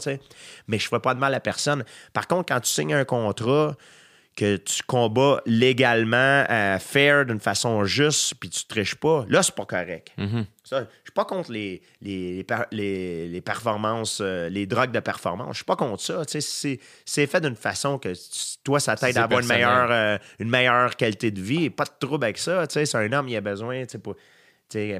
mais 0.67 0.79
je 0.79 0.85
ne 0.85 0.89
fais 0.89 0.99
pas 0.99 1.13
de 1.13 1.19
mal 1.19 1.33
à 1.33 1.39
personne. 1.39 1.83
Par 2.13 2.27
contre, 2.27 2.53
quand 2.53 2.61
tu 2.61 2.69
signes 2.69 2.93
un 2.93 3.05
contrat, 3.05 3.75
que 4.35 4.55
tu 4.55 4.81
combats 4.83 5.41
légalement, 5.45 6.45
euh, 6.49 6.79
fair, 6.79 7.25
d'une 7.25 7.39
façon 7.39 7.83
juste, 7.83 8.35
puis 8.39 8.49
tu 8.49 8.63
ne 8.63 8.67
triches 8.69 8.95
pas, 8.95 9.25
là, 9.27 9.43
c'est 9.43 9.53
pas 9.53 9.65
correct. 9.65 10.11
Ça, 10.63 10.79
je 10.81 10.85
suis 11.03 11.13
pas 11.13 11.25
contre 11.25 11.51
les, 11.51 11.81
les, 12.01 12.37
les, 12.37 12.43
per- 12.45 12.63
les- 12.71 13.27
les 13.27 13.41
performances, 13.41 14.19
euh, 14.21 14.47
les 14.47 14.65
drogues 14.65 14.91
de 14.91 15.01
performance. 15.01 15.49
Je 15.51 15.55
suis 15.57 15.65
pas 15.65 15.75
contre 15.75 16.01
ça. 16.01 16.21
C'est 16.27 17.27
fait 17.27 17.41
d'une 17.41 17.57
façon 17.57 17.97
que 17.99 18.09
tu- 18.13 18.57
toi, 18.63 18.79
ça 18.79 18.95
t'aide 18.95 19.17
à 19.17 19.23
avoir 19.25 19.41
une 19.41 19.47
meilleure, 19.47 19.91
euh, 19.91 20.17
une 20.39 20.49
meilleure 20.49 20.95
qualité 20.95 21.29
de 21.31 21.41
vie. 21.41 21.69
Pas 21.69 21.83
de 21.83 21.91
trouble 21.99 22.23
avec 22.23 22.37
ça. 22.37 22.63
C'est 22.69 22.95
un 22.95 23.11
homme, 23.11 23.27
il 23.27 23.35
a 23.35 23.41
besoin 23.41 23.83
pour, 24.01 24.15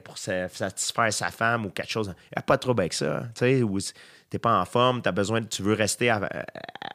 pour 0.04 0.18
sa- 0.18 0.50
satisfaire 0.50 1.14
sa 1.14 1.32
femme 1.32 1.66
ou 1.66 1.70
quelque 1.70 1.92
chose. 1.92 2.08
Il 2.08 2.36
n'y 2.36 2.40
a 2.40 2.42
pas 2.42 2.58
de 2.58 2.62
trouble 2.62 2.82
avec 2.82 2.94
ça. 2.94 3.24
Tu 3.34 3.40
sais, 3.40 3.64
ou 3.64 3.78
t'es 4.30 4.40
pas 4.40 4.60
en 4.60 4.66
forme, 4.66 5.02
as 5.06 5.12
besoin, 5.14 5.42
tu 5.42 5.62
veux 5.64 5.74
rester 5.74 6.10
à- 6.10 6.20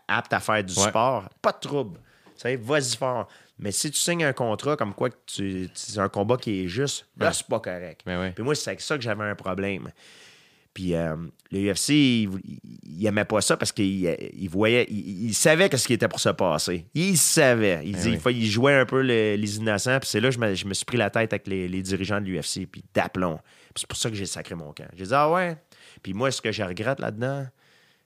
à- 0.08 0.18
apte 0.18 0.34
à 0.34 0.40
faire 0.40 0.62
du 0.62 0.78
Ouais. 0.78 0.88
sport. 0.88 1.30
Pas 1.40 1.52
de 1.52 1.60
trouble. 1.60 1.98
Tu 2.36 2.42
sais, 2.42 2.56
Vas-y 2.56 2.96
fort. 2.96 3.28
Mais 3.58 3.72
si 3.72 3.90
tu 3.90 3.98
signes 3.98 4.24
un 4.24 4.32
contrat 4.32 4.76
comme 4.76 4.94
quoi 4.94 5.08
que 5.10 5.16
tu, 5.26 5.68
c'est 5.74 5.98
un 5.98 6.08
combat 6.10 6.36
qui 6.36 6.64
est 6.64 6.68
juste, 6.68 7.06
là, 7.18 7.32
c'est 7.32 7.46
pas 7.46 7.58
correct. 7.60 8.02
Ben. 8.04 8.32
Puis 8.34 8.44
moi, 8.44 8.54
c'est 8.54 8.70
avec 8.70 8.80
ça 8.82 8.96
que 8.96 9.02
j'avais 9.02 9.24
un 9.24 9.34
problème. 9.34 9.90
Puis 10.74 10.94
euh, 10.94 11.16
le 11.50 11.72
UFC, 11.72 11.88
il, 11.88 12.28
il, 12.84 13.06
aimait 13.06 13.24
pas 13.24 13.40
ça 13.40 13.56
parce 13.56 13.72
qu'il 13.72 14.14
il 14.34 14.48
voyait, 14.50 14.84
il, 14.90 15.32
savait 15.32 15.74
ce 15.74 15.86
qui 15.86 15.94
était 15.94 16.06
pour 16.06 16.20
se 16.20 16.28
passer. 16.28 16.86
Il 16.92 17.16
savait. 17.16 17.80
Il, 17.82 17.96
Eh 17.96 18.00
dit, 18.10 18.18
oui. 18.22 18.34
il 18.36 18.46
jouait 18.46 18.74
un 18.74 18.84
peu 18.84 19.00
le- 19.00 19.36
les 19.36 19.56
innocents. 19.56 19.98
Puis 20.00 20.10
c'est 20.10 20.20
là 20.20 20.28
que 20.28 20.34
je 20.34 20.38
me, 20.38 20.54
je 20.54 20.66
me 20.66 20.74
suis 20.74 20.84
pris 20.84 20.98
la 20.98 21.08
tête 21.08 21.32
avec 21.32 21.46
les, 21.46 21.66
les 21.66 21.80
dirigeants 21.80 22.20
de 22.20 22.26
l'UFC. 22.26 22.66
Puis 22.70 22.84
d'aplomb. 22.92 23.36
Puis 23.72 23.80
c'est 23.80 23.86
pour 23.88 23.96
ça 23.96 24.10
que 24.10 24.16
j'ai 24.16 24.26
sacré 24.26 24.54
mon 24.54 24.74
camp. 24.74 24.84
J'ai 24.94 25.04
dit, 25.06 25.14
ah 25.14 25.30
ouais. 25.30 25.56
Puis 26.02 26.12
moi, 26.12 26.30
ce 26.30 26.42
que 26.42 26.52
je 26.52 26.62
regrette 26.62 27.00
là-dedans, 27.00 27.46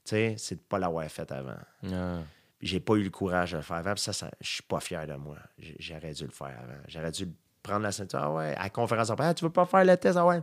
tu 0.05 0.11
sais, 0.11 0.35
c'est 0.39 0.55
de 0.55 0.61
pas 0.61 0.79
l'avoir 0.79 1.09
fait 1.11 1.31
avant. 1.33 1.59
Ah. 1.93 2.21
J'ai 2.61 2.81
pas 2.81 2.95
eu 2.95 3.03
le 3.03 3.11
courage 3.11 3.53
de 3.53 3.57
le 3.57 3.63
faire 3.63 3.77
avant. 3.77 3.95
Puis 3.95 4.03
ça, 4.03 4.13
ça 4.13 4.31
je 4.41 4.49
suis 4.49 4.63
pas 4.63 4.81
fier 4.81 5.07
de 5.07 5.15
moi. 5.15 5.37
J'aurais 5.79 6.13
dû 6.13 6.25
le 6.25 6.31
faire 6.31 6.49
avant. 6.63 6.79
J'aurais 6.89 7.11
dû 7.11 7.27
prendre 7.63 7.83
la 7.83 7.93
ceinture. 7.93 8.19
Ah 8.23 8.33
ouais, 8.33 8.55
à 8.57 8.65
la 8.65 8.71
conférence 8.71 9.11
Ah, 9.19 9.35
tu 9.35 9.45
veux 9.45 9.51
pas 9.51 9.65
faire 9.67 9.85
le 9.85 9.97
test? 9.97 10.17
Ah 10.19 10.27
ouais. 10.27 10.41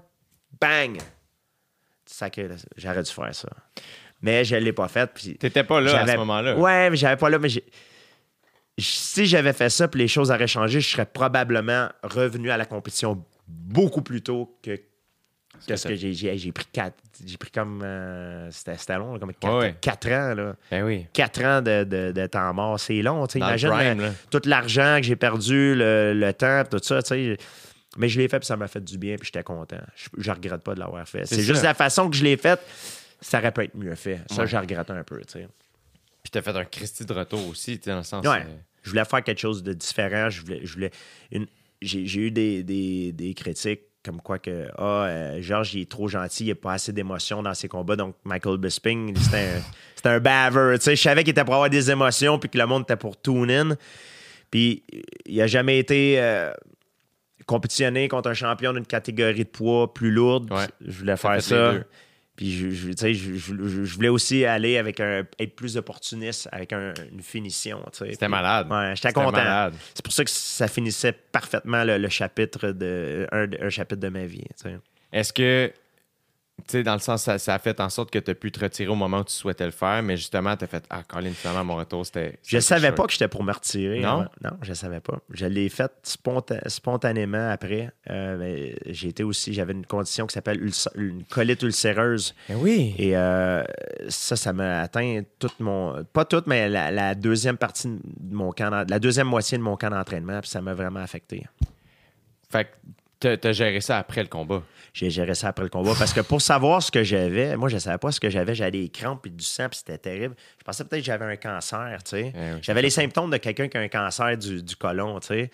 Bang! 0.59 0.97
J'aurais 2.75 3.03
dû 3.03 3.11
faire 3.11 3.35
ça. 3.35 3.49
Mais 4.21 4.43
je 4.45 4.55
l'ai 4.55 4.73
pas 4.73 4.87
fait. 4.87 5.11
Puis 5.13 5.37
T'étais 5.37 5.63
pas 5.63 5.79
là 5.81 6.01
à 6.01 6.07
ce 6.07 6.15
moment-là. 6.17 6.57
Ouais, 6.57 6.89
mais 6.89 6.95
j'avais 6.97 7.17
pas 7.17 7.29
là. 7.29 7.37
Mais 7.37 7.49
j'ai- 7.49 7.65
si 8.79 9.25
j'avais 9.25 9.53
fait 9.53 9.69
ça, 9.69 9.87
puis 9.87 9.99
les 10.01 10.07
choses 10.07 10.31
auraient 10.31 10.47
changé, 10.47 10.79
je 10.81 10.89
serais 10.89 11.05
probablement 11.05 11.89
revenu 12.03 12.49
à 12.51 12.57
la 12.57 12.65
compétition 12.65 13.23
beaucoup 13.47 14.01
plus 14.01 14.21
tôt 14.21 14.57
que. 14.63 14.79
Que 15.65 15.75
ce 15.75 15.87
que 15.87 15.95
j'ai, 15.95 16.51
pris 16.51 16.65
quatre. 16.71 16.95
J'ai 17.25 17.37
pris 17.37 17.49
comme. 17.51 17.81
euh, 17.83 18.49
c'était, 18.51 18.77
c'était 18.77 18.97
long, 18.97 19.17
comme 19.17 19.33
quatre, 19.33 19.53
Ouais, 19.53 19.59
ouais. 19.59 19.75
quatre 19.81 20.07
ans, 20.09 20.33
là. 20.35 20.55
Ben 20.69 20.83
oui. 20.83 21.07
Quatre 21.13 21.43
ans 21.43 21.61
de, 21.61 21.83
de- 21.83 22.11
de 22.11 22.27
temps 22.27 22.53
mort, 22.53 22.79
c'est 22.79 23.01
long. 23.01 23.25
Imagine 23.25 23.69
prime, 23.69 23.99
euh, 24.01 24.07
là. 24.09 24.13
tout 24.29 24.41
l'argent 24.45 24.97
que 24.97 25.03
j'ai 25.03 25.15
perdu, 25.15 25.73
le, 25.75 26.13
le 26.13 26.33
temps, 26.33 26.63
tout 26.69 26.79
ça. 26.83 27.01
tu 27.01 27.07
sais. 27.09 27.37
Mais 27.97 28.09
je 28.09 28.19
l'ai 28.19 28.27
fait, 28.27 28.39
puis 28.39 28.45
ça 28.45 28.55
m'a 28.57 28.67
fait 28.67 28.83
du 28.83 28.97
bien, 28.97 29.15
puis 29.15 29.25
j'étais 29.25 29.43
content. 29.43 29.79
Je, 29.95 30.09
je 30.17 30.31
regrette 30.31 30.61
pas 30.61 30.75
de 30.75 30.79
l'avoir 30.79 31.07
fait. 31.07 31.25
C'est 31.25 31.41
juste 31.41 31.63
la 31.63 31.73
façon 31.73 32.09
que 32.09 32.15
je 32.15 32.23
l'ai 32.23 32.37
faite, 32.37 32.59
ça 33.21 33.39
aurait 33.39 33.51
pu 33.51 33.61
être 33.63 33.75
mieux 33.75 33.95
fait. 33.95 34.21
Ça, 34.29 34.41
Ouais. 34.41 34.47
je 34.47 34.55
regrette 34.57 34.91
un 34.91 35.03
peu. 35.03 35.19
tu 35.21 35.33
sais. 35.39 35.47
Puis 36.21 36.29
t'as 36.31 36.41
fait 36.41 36.55
un 36.55 36.65
Christy 36.65 37.05
de 37.05 37.13
retour 37.13 37.47
aussi, 37.47 37.77
tu 37.79 37.85
sais, 37.85 37.89
dans 37.91 37.97
le 37.97 38.03
sens. 38.03 38.23
Ouais. 38.27 38.41
euh, 38.41 38.55
Je 38.83 38.89
voulais 38.91 39.05
faire 39.05 39.23
quelque 39.23 39.39
chose 39.39 39.63
de 39.63 39.73
différent. 39.73 40.29
Je 40.29 40.41
voulais, 40.41 40.59
je 40.63 40.73
voulais 40.73 40.91
une- 41.31 41.47
j'ai, 41.81 42.05
j'ai 42.05 42.21
eu 42.21 42.31
des, 42.31 42.63
des- 42.63 43.11
des 43.13 43.33
critiques 43.33 43.81
comme 44.03 44.21
quoi 44.21 44.39
que 44.39 44.67
ah, 44.77 45.05
euh, 45.05 45.41
Georges, 45.41 45.73
il 45.75 45.81
est 45.81 45.89
trop 45.89 46.07
gentil, 46.07 46.43
il 46.43 46.45
n'y 46.47 46.51
a 46.51 46.55
pas 46.55 46.73
assez 46.73 46.93
d'émotions 46.93 47.43
dans 47.43 47.53
ses 47.53 47.67
combats. 47.67 47.95
Donc, 47.95 48.15
Michael 48.23 48.57
Bisping, 48.57 49.15
c'était 49.17 49.37
un, 49.37 49.61
c'était 49.95 50.09
un 50.09 50.19
baver. 50.19 50.77
Tu 50.77 50.85
sais, 50.85 50.95
je 50.95 51.01
savais 51.01 51.23
qu'il 51.23 51.31
était 51.31 51.43
pour 51.43 51.55
avoir 51.55 51.69
des 51.69 51.91
émotions 51.91 52.39
puis 52.39 52.49
que 52.49 52.57
le 52.57 52.65
monde 52.65 52.83
était 52.83 52.95
pour 52.95 53.19
tune 53.21 53.51
in. 53.51 53.75
Puis, 54.49 54.83
il 55.25 55.37
n'a 55.37 55.47
jamais 55.47 55.77
été 55.77 56.15
euh, 56.19 56.53
compétitionné 57.45 58.07
contre 58.07 58.29
un 58.29 58.33
champion 58.33 58.71
d'une 58.71 58.85
catégorie 58.85 59.43
de 59.43 59.49
poids 59.49 59.93
plus 59.93 60.11
lourde. 60.11 60.51
Ouais. 60.51 60.67
Je 60.85 60.99
voulais 60.99 61.17
faire 61.17 61.41
ça. 61.41 61.73
Puis 62.37 62.51
je, 62.55 62.69
je- 62.69 62.87
tu 62.89 62.93
sais, 62.97 63.13
je, 63.15 63.33
je- 63.33 63.67
je- 63.67 63.83
je 63.83 63.95
voulais 63.95 64.07
aussi 64.09 64.45
aller 64.45 64.77
avec 64.77 64.99
un, 64.99 65.25
être 65.39 65.55
plus 65.55 65.75
opportuniste 65.75 66.47
avec 66.51 66.71
un- 66.71 66.93
une 67.11 67.21
finition. 67.23 67.83
C'était 67.91 68.15
Puis- 68.15 68.27
malade. 68.29 68.67
Ouais, 68.71 68.93
j'étais 68.95 69.09
C'était 69.09 69.13
content. 69.25 69.31
malade. 69.37 69.73
C'est 69.95 70.03
pour 70.05 70.13
ça 70.13 70.23
que 70.23 70.29
ça 70.29 70.67
finissait 70.67 71.11
parfaitement 71.13 71.83
le, 71.83 71.97
le 71.97 72.09
chapitre 72.09 72.69
de 72.69 73.27
un, 73.31 73.47
un 73.59 73.69
chapitre 73.69 73.99
de 74.01 74.09
ma 74.09 74.25
vie. 74.25 74.43
Est-ce 75.11 75.33
que, 75.33 75.73
tu 76.65 76.71
sais, 76.71 76.83
dans 76.83 76.93
le 76.93 76.99
sens, 76.99 77.21
ça, 77.23 77.37
ça 77.37 77.53
a 77.53 77.59
fait 77.59 77.79
en 77.79 77.89
sorte 77.89 78.09
que 78.11 78.19
tu 78.19 78.31
as 78.31 78.35
pu 78.35 78.51
te 78.51 78.59
retirer 78.59 78.89
au 78.89 78.95
moment 78.95 79.19
où 79.19 79.23
tu 79.23 79.33
souhaitais 79.33 79.65
le 79.65 79.71
faire, 79.71 80.01
mais 80.01 80.17
justement, 80.17 80.57
tu 80.57 80.63
as 80.63 80.67
fait 80.67 80.83
Ah, 80.89 81.03
Colin, 81.07 81.31
finalement, 81.31 81.63
mon 81.63 81.75
retour, 81.75 82.05
c'était. 82.05 82.39
Je 82.43 82.57
savais 82.59 82.91
pas 82.91 83.05
que 83.05 83.11
j'étais 83.13 83.27
pour 83.27 83.43
me 83.43 83.53
retirer. 83.53 83.99
Non? 83.99 84.07
avant. 84.09 84.25
Non, 84.43 84.51
je 84.63 84.73
savais 84.73 84.99
pas. 84.99 85.19
Je 85.29 85.45
l'ai 85.45 85.69
fait 85.69 85.91
sponta- 86.03 86.67
spontanément 86.67 87.49
après. 87.51 87.91
Euh, 88.09 88.73
j'ai 88.87 89.09
été 89.09 89.23
aussi, 89.23 89.53
j'avais 89.53 89.73
une 89.73 89.85
condition 89.85 90.25
qui 90.27 90.33
s'appelle 90.33 90.67
une 90.95 91.23
colite 91.25 91.61
ulcéreuse. 91.61 92.33
Ben 92.49 92.57
oui. 92.59 92.95
Et 92.97 93.15
euh, 93.15 93.63
ça, 94.09 94.35
ça 94.35 94.51
m'a 94.51 94.81
atteint 94.81 95.21
toute 95.39 95.59
mon. 95.59 96.03
Pas 96.11 96.25
toute, 96.25 96.47
mais 96.47 96.67
la, 96.69 96.89
la 96.91 97.13
deuxième 97.15 97.57
partie 97.57 97.87
de 97.87 98.35
mon 98.35 98.51
camp, 98.51 98.85
la 98.89 98.99
deuxième 98.99 99.27
moitié 99.27 99.57
de 99.59 99.63
mon 99.63 99.77
camp 99.77 99.91
d'entraînement, 99.91 100.41
puis 100.41 100.49
ça 100.49 100.61
m'a 100.61 100.73
vraiment 100.73 101.01
affecté. 101.01 101.45
Fait 102.49 102.65
que 102.65 102.69
t'as- 103.19 103.51
géré 103.53 103.81
ça 103.81 103.97
après 103.97 104.21
le 104.21 104.29
combat? 104.29 104.63
J'ai 104.93 105.09
géré 105.09 105.35
ça 105.35 105.49
après 105.49 105.63
le 105.63 105.69
combat 105.69 105.93
parce 105.97 106.13
que 106.13 106.21
pour 106.21 106.41
savoir 106.41 106.81
ce 106.81 106.91
que 106.91 107.03
j'avais, 107.03 107.55
moi, 107.55 107.69
je 107.69 107.75
ne 107.75 107.79
savais 107.79 107.97
pas 107.97 108.11
ce 108.11 108.19
que 108.19 108.29
j'avais. 108.29 108.55
J'avais 108.55 108.71
des 108.71 108.89
crampes 108.89 109.25
et 109.27 109.29
du 109.29 109.43
sang, 109.43 109.69
puis 109.69 109.77
c'était 109.79 109.97
terrible. 109.97 110.35
Je 110.59 110.63
pensais 110.63 110.83
peut-être 110.85 111.01
que 111.01 111.05
j'avais 111.05 111.25
un 111.25 111.35
cancer, 111.35 112.03
tu 112.03 112.09
sais. 112.11 112.33
Eh 112.35 112.61
j'avais 112.61 112.81
les 112.81 112.89
symptômes 112.89 113.29
de 113.29 113.37
quelqu'un 113.37 113.67
qui 113.67 113.77
a 113.77 113.81
un 113.81 113.87
cancer 113.89 114.37
du, 114.37 114.63
du 114.63 114.75
côlon, 114.75 115.19
tu 115.19 115.27
sais. 115.27 115.51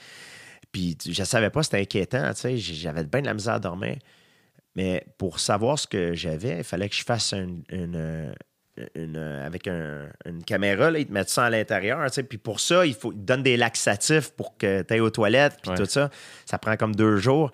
Puis 0.72 0.98
je 1.08 1.24
savais 1.24 1.50
pas, 1.50 1.62
c'était 1.64 1.82
inquiétant, 1.82 2.34
tu 2.34 2.42
sais. 2.42 2.58
J'avais 2.58 3.04
bien 3.04 3.22
de 3.22 3.28
la 3.28 3.34
misère 3.34 3.56
à 3.56 3.60
dormir. 3.60 3.98
Mais 4.76 5.06
pour 5.18 5.40
savoir 5.40 5.78
ce 5.78 5.86
que 5.88 6.14
j'avais, 6.14 6.58
il 6.60 6.64
fallait 6.64 6.90
que 6.90 6.96
je 6.96 7.04
fasse 7.04 7.34
une. 7.34 7.64
une, 7.70 8.34
une, 8.96 9.18
euh, 9.18 9.46
avec 9.46 9.68
un- 9.68 10.08
une 10.26 10.44
caméra, 10.44 10.90
là, 10.90 11.00
ils 11.00 11.06
te 11.06 11.12
mettent 11.14 11.30
ça 11.30 11.46
à 11.46 11.50
l'intérieur. 11.50 12.00
Puis 12.28 12.38
pour 12.38 12.60
ça, 12.60 12.86
il 12.86 12.94
faut, 12.96 13.12
ils 13.12 13.20
te 13.20 13.24
donnent 13.26 13.44
des 13.44 13.58
laxatifs 13.58 14.32
pour 14.32 14.58
que 14.58 14.82
tu 14.82 14.94
ailles 14.94 15.00
aux 15.00 15.10
toilettes, 15.12 15.58
puis 15.62 15.72
Ouais. 15.72 15.78
tout 15.78 15.86
ça. 15.86 16.10
Ça 16.46 16.58
prend 16.58 16.76
comme 16.76 16.96
deux 16.96 17.18
jours. 17.18 17.52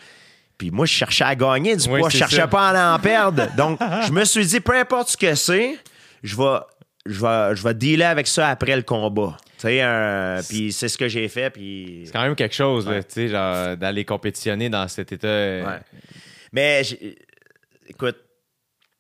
Puis 0.58 0.72
moi, 0.72 0.86
je 0.86 0.94
cherchais 0.94 1.24
à 1.26 1.36
gagner 1.36 1.76
du 1.76 1.90
Oui, 1.90 2.00
poids, 2.00 2.10
je 2.10 2.18
cherchais 2.18 2.36
ça. 2.38 2.48
pas 2.48 2.70
à 2.70 2.96
en 2.96 3.00
perdre. 3.02 3.48
Donc, 3.56 3.80
je 4.08 4.12
me 4.12 4.24
suis 4.26 4.46
dit, 4.46 4.60
peu 4.60 4.76
importe 4.78 5.10
ce 5.10 5.18
que 5.18 5.36
c'est, 5.36 5.78
je 6.24 6.36
vais, 6.38 6.60
je 7.06 7.20
vais, 7.22 7.56
je 7.56 7.64
vais 7.64 7.74
dealer 7.74 8.04
avec 8.06 8.28
ça 8.28 8.50
après 8.50 8.76
le 8.76 8.82
combat. 8.84 9.38
Tu 9.58 9.64
sais, 9.68 9.80
euh, 9.84 10.42
puis 10.48 10.72
c'est 10.72 10.88
ce 10.88 10.98
que 10.98 11.08
j'ai 11.10 11.28
fait. 11.28 11.50
Puis... 11.50 12.04
C'est 12.06 12.14
quand 12.14 12.22
même 12.22 12.36
quelque 12.36 12.56
chose, 12.56 12.88
Ouais. 12.88 13.04
tu 13.04 13.28
sais, 13.28 13.76
d'aller 13.76 14.06
compétitionner 14.06 14.70
dans 14.70 14.88
cet 14.88 15.12
état. 15.12 15.28
euh, 15.28 15.66
Ouais. 15.66 15.80
Mais, 16.54 16.82
écoute, 17.88 18.18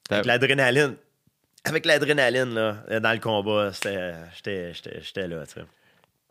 avec 0.09 0.25
l'adrénaline, 0.25 0.95
avec 1.65 1.85
l'adrénaline, 1.85 2.53
là, 2.53 2.99
dans 2.99 3.11
le 3.13 3.19
combat, 3.19 3.71
c'était, 3.73 4.13
j'étais, 5.01 5.27
là, 5.27 5.45
tu 5.45 5.53
sais. 5.53 5.61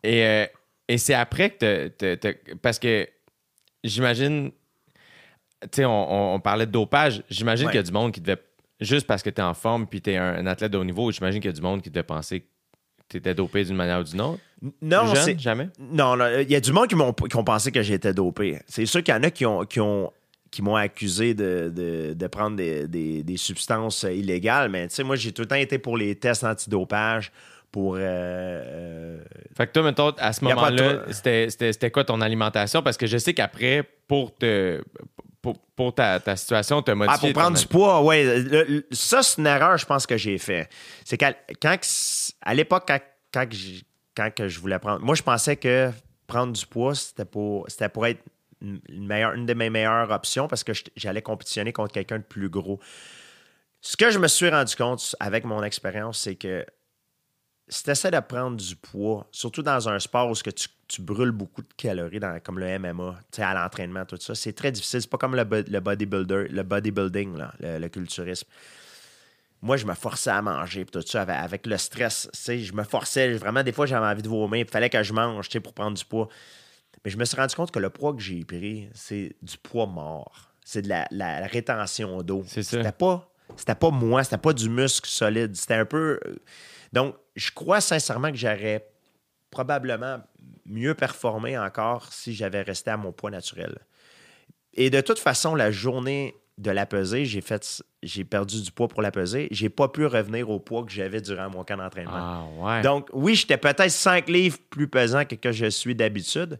Et, 0.03 0.25
euh, 0.25 0.45
et 0.87 0.97
c'est 0.97 1.13
après 1.13 1.51
que 1.51 1.87
t'as- 1.89 2.33
Parce 2.61 2.79
que 2.79 3.07
j'imagine. 3.83 4.51
Tu 5.61 5.67
sais, 5.73 5.85
on, 5.85 6.11
on- 6.11 6.35
on 6.35 6.39
parlait 6.39 6.65
de 6.65 6.71
dopage. 6.71 7.21
J'imagine 7.29 7.65
Ouais. 7.67 7.71
qu'il 7.73 7.79
y 7.79 7.83
a 7.83 7.85
du 7.85 7.91
monde 7.91 8.11
qui 8.13 8.21
devait. 8.21 8.41
Juste 8.79 9.05
parce 9.05 9.21
que 9.21 9.29
tu 9.29 9.41
es 9.41 9.43
en 9.43 9.53
forme 9.53 9.87
puis 9.87 10.01
tu 10.01 10.11
es 10.11 10.15
un, 10.17 10.35
un 10.35 10.47
athlète 10.47 10.71
de 10.71 10.77
haut 10.77 10.85
niveau, 10.85 11.11
j'imagine 11.11 11.41
qu'il 11.41 11.49
y 11.49 11.53
a 11.53 11.55
du 11.55 11.61
monde 11.61 11.81
qui 11.81 11.89
devait 11.89 12.01
penser 12.03 12.39
que 12.39 12.45
tu 13.09 13.17
étais 13.17 13.33
dopé 13.33 13.65
d'une 13.65 13.75
manière 13.75 13.99
ou 13.99 14.03
d'une 14.03 14.21
autre? 14.21 14.39
Non, 14.81 15.13
jeune, 15.13 15.37
jamais? 15.37 15.67
Non, 15.79 16.15
non, 16.15 16.27
il 16.39 16.49
y 16.49 16.55
a 16.55 16.61
du 16.61 16.71
monde 16.71 16.87
qui, 16.87 16.95
m'ont, 16.95 17.11
qui 17.11 17.35
ont 17.35 17.43
pensé 17.43 17.73
que 17.73 17.81
j'étais 17.81 18.13
dopé. 18.13 18.59
C'est 18.67 18.85
sûr 18.85 19.03
qu'il 19.03 19.13
y 19.13 19.17
en 19.17 19.23
a 19.23 19.31
qui 19.31 19.45
ont, 19.45 19.65
qui 19.65 19.81
ont 19.81 20.13
qui 20.51 20.61
m'ont 20.61 20.75
accusé 20.75 21.33
de, 21.33 21.71
de- 21.75 22.13
de 22.13 22.27
prendre 22.27 22.55
des, 22.57 22.87
des- 22.87 23.23
des 23.23 23.37
substances 23.37 24.03
illégales, 24.03 24.69
mais 24.69 24.87
tu 24.87 24.95
sais, 24.95 25.03
moi, 25.03 25.15
j'ai 25.15 25.31
tout 25.31 25.43
le 25.43 25.47
temps 25.47 25.55
été 25.55 25.77
pour 25.77 25.97
les 25.97 26.15
tests 26.15 26.43
antidopage, 26.43 27.31
pour... 27.71 27.95
euh, 27.95 27.99
euh, 27.99 29.23
Fait 29.55 29.67
que 29.67 29.73
toi, 29.73 29.83
mettons, 29.83 30.09
à 30.17 30.33
ce 30.33 30.43
moment-là, 30.45 31.03
c'était, 31.11 31.91
quoi 31.91 32.03
ton 32.03 32.19
alimentation? 32.21 32.81
Parce 32.81 32.97
que 32.97 33.05
je 33.07 33.17
sais 33.17 33.33
qu'après, 33.33 33.83
pour 34.07 34.35
te. 34.35 34.81
Pour, 35.41 35.57
pour 35.73 35.95
ta, 35.95 36.19
ta 36.19 36.35
situation, 36.35 36.81
tu 36.81 36.91
as 36.91 36.95
Ah, 37.07 37.17
pour 37.17 37.31
prendre 37.31 37.55
ton- 37.55 37.61
du 37.61 37.67
poids, 37.67 38.03
oui. 38.03 38.25
Ça, 38.91 39.23
c'est 39.23 39.39
une 39.39 39.47
erreur, 39.47 39.77
je 39.77 39.85
pense, 39.85 40.05
que 40.05 40.17
j'ai 40.17 40.37
fait. 40.37 40.67
C'est 41.05 41.15
qu'à 41.17 41.33
à 42.41 42.53
l'époque, 42.53 42.83
quand, 42.85 42.99
quand, 43.33 44.35
que 44.35 44.47
je 44.49 44.59
voulais 44.59 44.79
prendre... 44.79 44.99
Moi, 44.99 45.15
je 45.15 45.23
pensais 45.23 45.55
que 45.55 45.91
prendre 46.27 46.51
du 46.51 46.65
poids, 46.65 46.93
c'était 46.93 47.23
pour, 47.23 47.65
c'était 47.69 47.87
pour 47.87 48.05
être 48.05 48.21
une, 48.61 49.45
de 49.45 49.53
mes 49.53 49.69
meilleures 49.69 50.11
options 50.11 50.47
parce 50.47 50.63
que 50.63 50.73
j'allais 50.95 51.21
compétitionner 51.21 51.73
contre 51.73 51.93
quelqu'un 51.93 52.19
de 52.19 52.23
plus 52.23 52.49
gros. 52.49 52.79
Ce 53.81 53.95
que 53.95 54.11
je 54.11 54.19
me 54.19 54.27
suis 54.27 54.49
rendu 54.49 54.75
compte 54.75 55.15
avec 55.19 55.45
mon 55.45 55.63
expérience, 55.63 56.19
c'est 56.19 56.35
que 56.35 56.65
si 57.69 57.83
tu 57.83 57.91
essaies 57.91 58.11
de 58.11 58.19
prendre 58.19 58.57
du 58.57 58.75
poids, 58.75 59.27
surtout 59.31 59.61
dans 59.61 59.87
un 59.87 59.99
sport 59.99 60.29
où 60.29 60.33
que 60.33 60.49
tu, 60.49 61.01
brûles 61.01 61.31
beaucoup 61.31 61.61
de 61.61 61.71
calories, 61.77 62.19
comme 62.43 62.59
le 62.59 62.65
MMA, 62.65 63.19
à 63.37 63.53
l'entraînement, 63.53 64.05
tout 64.05 64.17
ça, 64.19 64.33
c'est 64.33 64.53
très 64.53 64.71
difficile. 64.71 65.01
C'est 65.01 65.09
pas 65.09 65.19
comme 65.19 65.35
le, 65.35 65.43
bo- 65.43 65.63
le 65.67 65.79
bodybuilder, 65.79 66.47
le 66.49 66.63
bodybuilding, 66.63 67.37
le, 67.59 67.87
culturisme. 67.87 68.47
Moi, 69.61 69.77
je 69.77 69.85
me 69.85 69.93
forçais 69.93 70.31
à 70.31 70.41
manger, 70.41 70.85
tout 70.85 71.01
ça, 71.01 71.21
avec, 71.21 71.35
avec 71.35 71.67
le 71.67 71.77
stress, 71.77 72.29
je 72.47 72.73
me 72.73 72.83
forçais. 72.83 73.33
Vraiment, 73.33 73.61
des 73.61 73.71
fois, 73.71 73.85
j'avais 73.85 74.07
envie 74.07 74.23
de 74.23 74.29
vomir, 74.29 74.65
il 74.65 74.71
fallait 74.71 74.89
que 74.89 75.03
je 75.03 75.13
mange, 75.13 75.47
pour 75.59 75.73
prendre 75.73 75.95
du 75.95 76.05
poids. 76.05 76.27
Mais 77.05 77.11
je 77.11 77.17
me 77.17 77.25
suis 77.25 77.37
rendu 77.37 77.55
compte 77.55 77.71
que 77.71 77.79
le 77.79 77.89
poids 77.89 78.13
que 78.13 78.19
j'ai 78.21 78.43
pris, 78.43 78.89
c'est 78.93 79.35
du 79.41 79.57
poids 79.57 79.85
mort. 79.85 80.51
C'est 80.65 80.81
de 80.81 80.89
la, 80.89 81.07
la- 81.11 81.39
la 81.39 81.47
rétention 81.47 82.21
d'eau. 82.21 82.43
C'est 82.45 82.61
ça. 82.63 82.77
C'était 82.77 82.91
pas, 82.91 83.31
c'était 83.55 83.75
pas 83.75 83.89
moi, 83.89 84.23
c'était 84.23 84.37
pas 84.37 84.53
du 84.53 84.69
muscle 84.69 85.09
solide. 85.09 85.55
C'était 85.55 85.75
un 85.75 85.85
peu. 85.85 86.19
euh, 86.25 86.35
Donc, 86.93 87.15
je 87.35 87.51
crois 87.51 87.81
sincèrement 87.81 88.29
que 88.31 88.37
j'aurais 88.37 88.85
probablement 89.49 90.19
mieux 90.65 90.93
performé 90.93 91.57
encore 91.57 92.11
si 92.13 92.33
j'avais 92.35 92.61
resté 92.61 92.91
à 92.91 92.97
mon 92.97 93.11
poids 93.11 93.31
naturel. 93.31 93.77
Et 94.73 94.89
de 94.89 95.01
toute 95.01 95.19
façon, 95.19 95.55
la 95.55 95.71
journée 95.71 96.35
de 96.57 96.71
la 96.71 96.85
pesée, 96.85 97.25
j'ai 97.25 97.41
fait 97.41 97.81
j'ai 98.03 98.23
perdu 98.25 98.61
du 98.61 98.71
poids 98.71 98.87
pour 98.87 99.01
la 99.01 99.11
pesée. 99.11 99.47
J'ai 99.51 99.69
pas 99.69 99.87
pu 99.87 100.05
revenir 100.05 100.49
au 100.49 100.59
poids 100.59 100.83
que 100.85 100.91
j'avais 100.91 101.21
durant 101.21 101.49
mon 101.49 101.63
camp 101.63 101.77
d'entraînement. 101.77 102.11
Ah, 102.13 102.43
ouais. 102.59 102.81
Donc, 102.81 103.09
oui, 103.13 103.35
j'étais 103.35 103.57
peut-être 103.57 103.89
5 103.89 104.27
livres 104.29 104.57
plus 104.69 104.87
pesant 104.87 105.25
que 105.25 105.35
que 105.35 105.51
je 105.51 105.65
suis 105.67 105.95
d'habitude, 105.95 106.59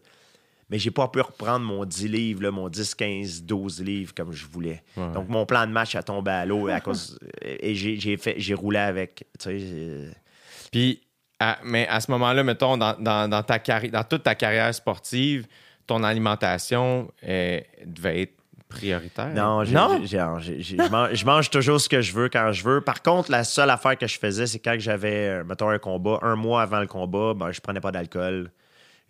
mais 0.70 0.78
j'ai 0.78 0.90
pas 0.92 1.08
pu 1.08 1.20
reprendre 1.20 1.66
mon 1.66 1.84
10 1.84 2.08
livres, 2.08 2.42
là, 2.44 2.50
mon 2.50 2.68
10, 2.68 2.94
15, 2.94 3.42
12 3.42 3.82
livres 3.82 4.14
comme 4.14 4.32
je 4.32 4.46
voulais. 4.46 4.82
Ouais. 4.96 5.10
Donc, 5.12 5.28
mon 5.28 5.44
plan 5.44 5.66
de 5.66 5.72
match 5.72 5.94
a 5.96 6.02
tombé 6.02 6.30
à 6.30 6.46
l'eau 6.46 6.68
à 6.68 6.80
cause. 6.80 7.18
Et 7.42 7.74
j'ai, 7.74 7.98
j'ai 7.98 8.16
fait, 8.16 8.34
j'ai 8.38 8.54
roulé 8.54 8.78
avec. 8.78 9.24
Tu 9.38 9.44
sais, 9.44 9.58
euh, 9.60 10.10
Puis, 10.70 11.00
à- 11.40 11.58
mais 11.64 11.88
à 11.88 12.00
ce 12.00 12.10
moment-là, 12.12 12.42
mettons, 12.44 12.76
dans, 12.76 12.96
dans, 12.98 13.28
dans 13.28 13.42
ta 13.42 13.58
carrière, 13.58 13.90
dans 13.90 14.04
toute 14.04 14.22
ta 14.22 14.34
carrière 14.34 14.72
sportive, 14.74 15.46
ton 15.86 16.04
alimentation 16.04 17.10
euh, 17.26 17.60
devait 17.84 18.22
être 18.22 18.34
prioritaire. 18.68 19.30
Non, 19.34 19.64
non? 19.64 20.00
je, 20.04 20.16
mange, 20.86 21.14
je 21.14 21.24
mange 21.24 21.50
toujours 21.50 21.80
ce 21.80 21.88
que 21.88 22.00
je 22.00 22.12
veux 22.12 22.28
quand 22.28 22.52
je 22.52 22.62
veux. 22.62 22.80
Par 22.80 23.02
contre, 23.02 23.28
la 23.32 23.42
seule 23.42 23.70
affaire 23.70 23.98
que 23.98 24.06
je 24.06 24.16
faisais, 24.16 24.46
c'est 24.46 24.60
quand 24.60 24.76
j'avais, 24.78 25.42
mettons, 25.42 25.68
un 25.70 25.78
combat, 25.80 26.20
un 26.22 26.36
mois 26.36 26.62
avant 26.62 26.78
le 26.78 26.86
combat, 26.86 27.34
ben, 27.34 27.50
je 27.50 27.60
prenais 27.60 27.80
pas 27.80 27.90
d'alcool. 27.90 28.52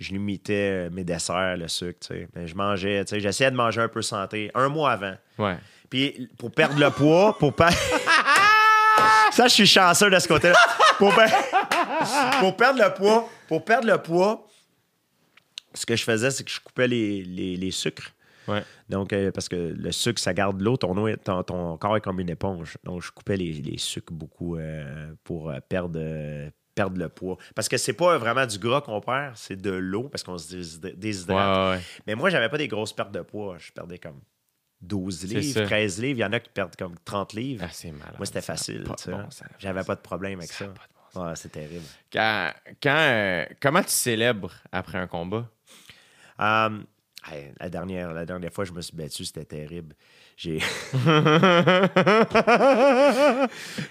Je 0.00 0.12
limitais 0.12 0.86
euh, 0.86 0.90
mes 0.90 1.04
desserts, 1.04 1.56
le 1.58 1.68
sucre, 1.68 2.00
tu 2.00 2.06
sais. 2.08 2.28
Mais 2.34 2.46
je 2.48 2.54
mangeais, 2.56 3.04
tu 3.04 3.10
sais, 3.10 3.20
j'essayais 3.20 3.50
de 3.50 3.56
manger 3.56 3.82
un 3.82 3.88
peu 3.88 4.00
santé 4.02 4.50
un 4.54 4.68
mois 4.68 4.92
avant. 4.92 5.14
Ouais. 5.38 5.56
Puis 5.90 6.28
pour 6.38 6.50
perdre 6.50 6.78
le 6.80 6.90
poids, 6.90 7.36
pour 7.38 7.54
pas. 7.54 7.70
Ça, 9.32 9.46
je 9.46 9.54
suis 9.54 9.66
chanceux 9.66 10.10
de 10.10 10.18
ce 10.18 10.26
côté-là. 10.26 10.56
Pour, 10.98 11.14
per- 11.14 11.26
pour 12.40 12.56
perdre 12.56 12.82
le 12.82 12.92
poids, 12.92 13.28
pour 13.48 13.64
perdre 13.64 13.86
le 13.86 13.98
poids, 13.98 14.46
ce 15.74 15.86
que 15.86 15.94
je 15.96 16.02
faisais, 16.02 16.30
c'est 16.30 16.44
que 16.44 16.50
je 16.50 16.60
coupais 16.60 16.88
les, 16.88 17.22
les, 17.22 17.56
les 17.56 17.70
sucres. 17.70 18.10
Ouais. 18.48 18.62
Donc, 18.88 19.12
euh, 19.12 19.30
parce 19.30 19.48
que 19.48 19.54
le 19.56 19.92
sucre, 19.92 20.20
ça 20.20 20.34
garde 20.34 20.60
l'eau, 20.60 20.76
ton, 20.76 20.96
eau 20.96 21.06
est- 21.06 21.16
ton, 21.18 21.42
ton 21.44 21.76
corps 21.78 21.96
est 21.96 22.00
comme 22.00 22.18
une 22.20 22.30
éponge. 22.30 22.76
Donc, 22.84 23.02
je 23.02 23.10
coupais 23.12 23.36
les, 23.36 23.52
les 23.52 23.78
sucres 23.78 24.12
beaucoup 24.12 24.56
euh, 24.56 25.12
pour 25.24 25.50
euh, 25.50 25.58
perdre, 25.68 25.98
perdre 26.74 26.98
le 26.98 27.08
poids. 27.08 27.36
Parce 27.54 27.68
que 27.68 27.76
c'est 27.76 27.92
pas 27.92 28.18
vraiment 28.18 28.46
du 28.46 28.58
gras 28.58 28.80
qu'on 28.80 29.00
perd, 29.00 29.36
c'est 29.36 29.56
de 29.60 29.70
l'eau 29.70 30.08
parce 30.08 30.22
qu'on 30.22 30.38
se 30.38 30.78
déshydrate. 30.78 31.56
ouais, 31.72 31.76
ouais. 31.76 31.82
Mais 32.06 32.14
moi, 32.14 32.30
j'avais 32.30 32.48
pas 32.48 32.58
des 32.58 32.68
grosses 32.68 32.92
pertes 32.92 33.12
de 33.12 33.22
poids. 33.22 33.56
Je 33.58 33.72
perdais 33.72 33.98
comme 33.98 34.20
12 34.82 35.20
C'est 35.20 35.26
livres, 35.26 35.60
ça. 35.60 35.66
13 35.66 36.00
livres. 36.00 36.18
Il 36.18 36.22
y 36.22 36.24
en 36.24 36.32
a 36.32 36.40
qui 36.40 36.50
perdent 36.50 36.76
comme 36.76 36.94
30 37.04 37.32
livres. 37.34 37.64
Ah, 37.66 37.70
c'est 37.72 37.92
malade. 37.92 38.14
moi, 38.16 38.26
c'était 38.26 38.40
facile. 38.40 38.84
bon. 38.84 39.28
J'avais 39.58 39.84
pas 39.84 39.94
de 39.94 40.00
problème 40.00 40.38
avec 40.38 40.52
Ça 40.52 40.66
bon. 40.66 40.74
Ouais, 41.22 41.32
c'est 41.34 41.50
terrible. 41.50 41.84
Quand, 42.12 42.52
quand, 42.80 42.96
euh, 42.96 43.44
comment 43.60 43.82
tu 43.82 43.90
célèbres 43.90 44.52
après 44.70 44.98
un 44.98 45.08
combat? 45.08 45.48
Euh, 46.40 46.78
hey, 47.30 47.52
la, 47.58 47.68
dernière, 47.68 48.12
la 48.12 48.24
dernière 48.24 48.52
fois, 48.52 48.64
je 48.64 48.72
me 48.72 48.80
suis 48.80 48.96
battu, 48.96 49.24
c'était 49.24 49.44
terrible. 49.44 49.96
J'ai. 50.42 50.58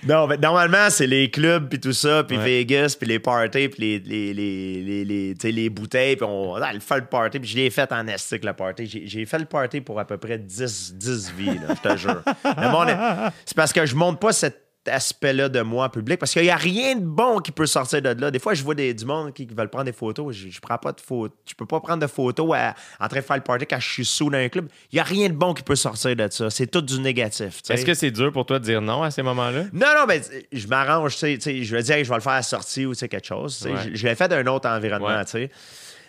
non, 0.07 0.25
mais 0.25 0.37
normalement, 0.37 0.89
c'est 0.89 1.05
les 1.05 1.29
clubs, 1.29 1.69
puis 1.69 1.79
tout 1.79 1.93
ça, 1.93 2.23
puis 2.23 2.37
Ouais. 2.37 2.43
Vegas, 2.43 2.95
puis 2.99 3.07
les 3.07 3.19
parties, 3.19 3.69
puis 3.69 3.99
les, 4.03 4.33
les, 4.33 4.33
les, 4.33 5.05
les, 5.05 5.35
les, 5.51 5.69
bouteilles, 5.69 6.15
puis 6.15 6.25
on 6.27 6.55
ah, 6.55 6.73
le 6.73 6.79
fait 6.79 7.01
le 7.01 7.05
party, 7.05 7.39
puis 7.39 7.49
je 7.49 7.55
l'ai 7.55 7.69
fait 7.69 7.91
en 7.91 8.07
estique, 8.07 8.43
le 8.43 8.53
party. 8.53 9.03
J'ai, 9.05 9.25
fait 9.27 9.37
le 9.37 9.45
party 9.45 9.81
pour 9.81 9.99
à 9.99 10.05
peu 10.05 10.17
près 10.17 10.39
10, 10.39 10.95
10 10.95 11.33
vies, 11.37 11.59
là, 11.59 11.75
je 11.75 11.87
te 11.87 11.97
jure. 11.97 12.23
C'est 13.45 13.55
parce 13.55 13.71
que 13.71 13.85
je 13.85 13.93
montre 13.93 14.17
pas 14.17 14.31
cet 14.31 14.68
aspect-là 14.89 15.49
de 15.49 15.61
moi 15.61 15.85
en 15.85 15.89
public, 15.89 16.19
parce 16.19 16.33
qu'il 16.33 16.41
n'y 16.43 16.49
a 16.49 16.55
rien 16.55 16.95
de 16.95 17.05
bon 17.05 17.39
qui 17.39 17.51
peut 17.51 17.65
sortir 17.65 18.01
de 18.01 18.09
là. 18.09 18.31
Des 18.31 18.39
fois, 18.39 18.53
je 18.53 18.63
vois 18.63 18.75
des, 18.75 18.93
du 18.93 19.05
monde 19.05 19.33
qui, 19.33 19.47
qui 19.47 19.53
veulent 19.53 19.69
prendre 19.69 19.85
des 19.85 19.91
photos. 19.93 20.35
Je, 20.35 20.49
je 20.49 20.59
prends 20.59 20.77
pas 20.77 20.91
de 20.91 20.99
photos. 21.01 21.35
Je 21.49 21.53
peux 21.55 21.65
pas 21.65 21.79
prendre 21.79 22.01
de 22.01 22.07
photos 22.07 22.49
à- 22.55 22.75
en 22.99 23.07
train 23.07 23.19
de 23.19 23.25
faire 23.25 23.35
le 23.37 23.43
party 23.43 23.65
quand 23.65 23.79
je 23.79 23.87
suis 23.89 24.05
sous 24.05 24.29
dans 24.29 24.37
un 24.37 24.49
club. 24.49 24.67
Il 24.91 24.95
n'y 24.95 24.99
a 24.99 25.03
rien 25.03 25.29
de 25.29 25.33
bon 25.33 25.53
qui 25.53 25.63
peut 25.63 25.75
sortir 25.75 26.15
de 26.15 26.27
ça. 26.29 26.49
C'est 26.49 26.67
tout 26.67 26.81
du 26.81 26.99
négatif. 26.99 27.61
tu. 27.63 27.71
Est-ce 27.71 27.85
que 27.85 27.93
c'est 27.93 28.11
dur 28.11 28.31
pour 28.31 28.45
toi 28.45 28.59
de 28.59 28.63
dire 28.65 28.81
non 28.81 29.03
à 29.03 29.11
ces 29.11 29.21
moments-là? 29.21 29.63
Non, 29.73 29.87
non, 29.97 30.05
mais 30.07 30.21
je 30.51 30.67
m'arrange, 30.67 31.15
tu 31.17 31.37
tu 31.39 31.63
je 31.63 31.75
vais 31.75 31.83
dire, 31.83 31.95
hey, 31.95 32.03
je 32.03 32.09
vais 32.09 32.15
le 32.15 32.21
faire 32.21 32.33
à 32.33 32.37
la 32.37 32.41
sortie 32.43 32.85
ou 32.85 32.95
tu 32.95 33.07
quelque 33.07 33.27
chose. 33.27 33.59
tu. 33.63 33.69
Ouais. 33.71 33.79
Je, 33.91 33.95
je 33.95 34.07
l'ai 34.07 34.15
fait 34.15 34.27
d'un 34.27 34.45
autre 34.47 34.67
environnement, 34.69 35.07
Ouais. 35.07 35.25
tu 35.25 35.31
sais. 35.31 35.49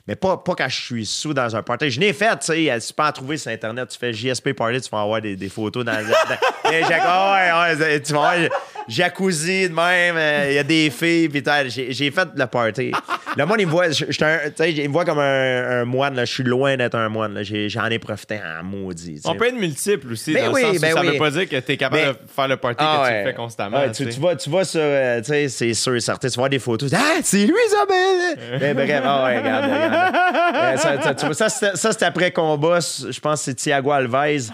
Mais 0.08 0.16
pas, 0.16 0.38
pas 0.38 0.54
quand 0.54 0.68
je 0.68 0.80
suis 0.80 1.04
sous 1.06 1.34
dans 1.34 1.54
un 1.54 1.62
party. 1.62 1.90
Je 1.90 2.00
l'ai 2.00 2.14
fait, 2.14 2.30
tu 2.38 2.46
sais. 2.46 2.78
Tu 2.84 2.94
peux 2.94 3.02
en 3.02 3.12
trouver 3.12 3.36
sur 3.36 3.50
Internet. 3.52 3.90
Tu 3.90 3.98
fais 3.98 4.12
JSP 4.14 4.54
Party, 4.54 4.80
tu 4.80 4.88
vas 4.90 5.02
avoir 5.02 5.20
des, 5.20 5.36
des 5.36 5.48
photos 5.50 5.84
dans. 5.84 5.92
dans- 5.92 6.70
des 6.70 6.80
jac- 6.82 7.02
ah 7.04 7.62
ouais, 7.68 7.76
ouais, 7.76 8.00
tu 8.00 8.12
vas 8.14 8.30
avoir 8.30 8.50
jacuzzi 8.88 9.68
de 9.68 9.74
même. 9.74 10.16
euh, 10.16 10.46
Il 10.50 10.54
y 10.54 10.58
a 10.58 10.62
des 10.62 10.90
filles. 10.90 11.28
Puis 11.28 11.42
j'ai 11.90 12.10
fait 12.10 12.28
le 12.34 12.46
party. 12.46 12.92
Le 13.36 13.46
monde, 13.46 13.56
il 13.60 13.66
me 13.66 13.70
voit, 13.70 13.84
un- 13.86 13.90
tu 13.90 14.64
il 14.68 14.88
me 14.88 14.92
voit 14.92 15.04
comme 15.04 15.20
un, 15.20 15.80
un 15.82 15.84
moine. 15.84 16.16
là. 16.16 16.24
Je 16.24 16.32
suis 16.32 16.42
loin 16.42 16.76
d'être 16.76 16.96
un 16.96 17.08
moine. 17.08 17.40
J'en 17.42 17.86
ai 17.86 17.98
profité 17.98 18.40
en 18.60 18.64
maudit. 18.64 19.20
tu. 19.20 19.28
On 19.28 19.34
peut 19.36 19.46
être 19.48 19.54
multiple 19.58 20.12
aussi, 20.12 20.32
Ben 20.34 20.46
dans 20.46 20.52
oui, 20.52 20.62
le 20.62 20.66
sens 20.68 20.76
où 20.78 20.80
ben 20.80 20.92
ça 20.94 21.00
oui. 21.00 21.06
veut 21.12 21.18
pas 21.18 21.30
dire 21.30 21.48
que 21.48 21.56
tu 21.60 21.72
es 21.72 21.76
capable 21.76 22.02
Mais- 22.02 22.08
de 22.12 22.18
faire 22.34 22.48
le 22.48 22.56
party 22.56 22.76
Ah 22.80 23.02
que 23.04 23.06
tu 23.08 23.12
ouais. 23.12 23.22
le 23.24 23.28
fais 23.30 23.34
constamment. 23.36 23.76
Ouais, 23.78 23.90
tu 23.92 23.98
tu, 23.98 24.04
sais. 24.04 24.10
tu 24.16 24.20
vois, 24.20 24.34
tu 24.36 24.50
vois 24.50 24.64
sur, 24.64 24.80
euh, 24.82 25.18
tu 25.20 25.26
sais, 25.26 25.48
c'est 25.48 25.74
sûr 25.74 25.94
et 25.94 26.00
certain, 26.00 26.28
tu 26.28 26.34
vois 26.38 26.48
des 26.48 26.58
photos. 26.58 26.90
Ah, 26.92 27.18
c'est 27.22 27.46
lui, 27.46 27.54
Isabelle! 27.68 28.38
Mais 28.60 28.74
bref, 28.74 29.02
ah 29.04 29.24
ouais, 29.24 29.38
regarde, 29.38 29.64
regarde. 29.64 30.16
Ça, 30.80 31.02
ça, 31.02 31.14
tu 31.14 31.34
ça, 31.34 31.92
c'était 31.92 32.04
après 32.04 32.30
combat. 32.32 32.78
Je 32.80 33.18
pense 33.20 33.40
que 33.40 33.44
c'est 33.46 33.54
Thiago 33.54 33.90
Alves. 33.92 34.50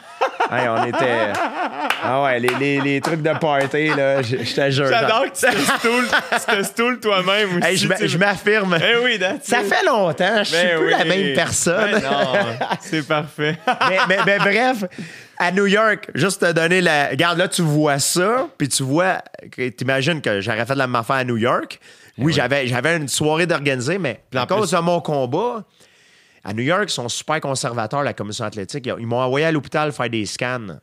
Hey, 0.51 0.68
on 0.68 0.85
était. 0.85 1.32
Ah 2.02 2.23
ouais, 2.23 2.39
les, 2.39 2.55
les, 2.60 2.81
les 2.81 3.01
trucs 3.01 3.23
de 3.23 3.32
party, 3.39 3.89
là, 3.89 4.23
je, 4.23 4.36
je 4.39 4.55
te 4.55 4.70
jure. 4.70 4.86
J'adore 4.89 5.24
que 5.24 5.36
tu 5.39 5.47
te 5.47 5.60
stoules, 5.60 6.09
tu 6.09 6.56
te 6.56 6.62
stoules 6.62 7.01
toi-même 7.01 7.56
aussi. 7.59 7.66
Hey, 7.66 7.77
je 7.77 7.89
m'a- 7.89 7.94
tu 7.97 8.02
sais. 8.02 8.09
je 8.09 8.18
m'affirme. 8.18 8.78
Eh 8.81 9.05
oui, 9.05 9.18
that's 9.18 9.47
Ça 9.48 9.62
it. 9.62 9.73
fait 9.73 9.85
longtemps, 9.85 10.39
je 10.39 10.44
suis 10.44 10.56
Ben 10.66 10.78
plus 10.78 10.90
la 10.90 10.98
oui. 10.98 11.09
même 11.09 11.35
personne. 11.35 11.90
Ben 11.93 12.02
non, 12.02 12.32
c'est 12.81 13.06
parfait. 13.06 13.56
mais, 13.89 13.98
mais- 14.09 14.18
mais 14.24 14.39
bref, 14.39 14.85
à 15.39 15.51
New 15.51 15.66
York, 15.66 16.09
juste 16.14 16.40
te 16.47 16.52
donner 16.52 16.81
la. 16.81 17.09
Regarde, 17.09 17.39
là, 17.39 17.48
tu 17.48 17.62
vois 17.62 17.98
ça, 17.98 18.47
puis 18.56 18.68
tu 18.68 18.82
vois. 18.82 19.18
que- 19.51 19.68
T'imagines 19.70 20.20
que 20.20 20.40
j'aurais 20.40 20.64
fait 20.66 20.74
la 20.74 20.86
même 20.86 20.97
affaire 20.97 21.16
à 21.16 21.24
New 21.24 21.36
York. 21.36 21.81
Oui, 22.18 22.32
j'avais, 22.32 22.66
j'avais 22.66 22.97
une 22.97 23.09
soirée 23.09 23.47
d'organiser, 23.47 23.98
mais 23.98 24.20
à 24.35 24.47
cause 24.47 24.70
de 24.70 24.78
mon 24.78 25.01
combat, 25.01 25.64
à 26.48 26.52
New 26.55 26.62
York, 26.62 26.85
ils 26.86 26.93
sont 26.93 27.09
super 27.09 27.40
conservateurs, 27.40 28.02
la 28.05 28.12
commission 28.14 28.44
athlétique. 28.44 28.86
Ils 28.86 28.94
ils 29.01 29.06
m'ont 29.06 29.20
envoyé 29.20 29.47
à 29.47 29.51
l'hôpital 29.52 29.90
faire 29.93 30.09
des 30.09 30.24
scans. 30.27 30.78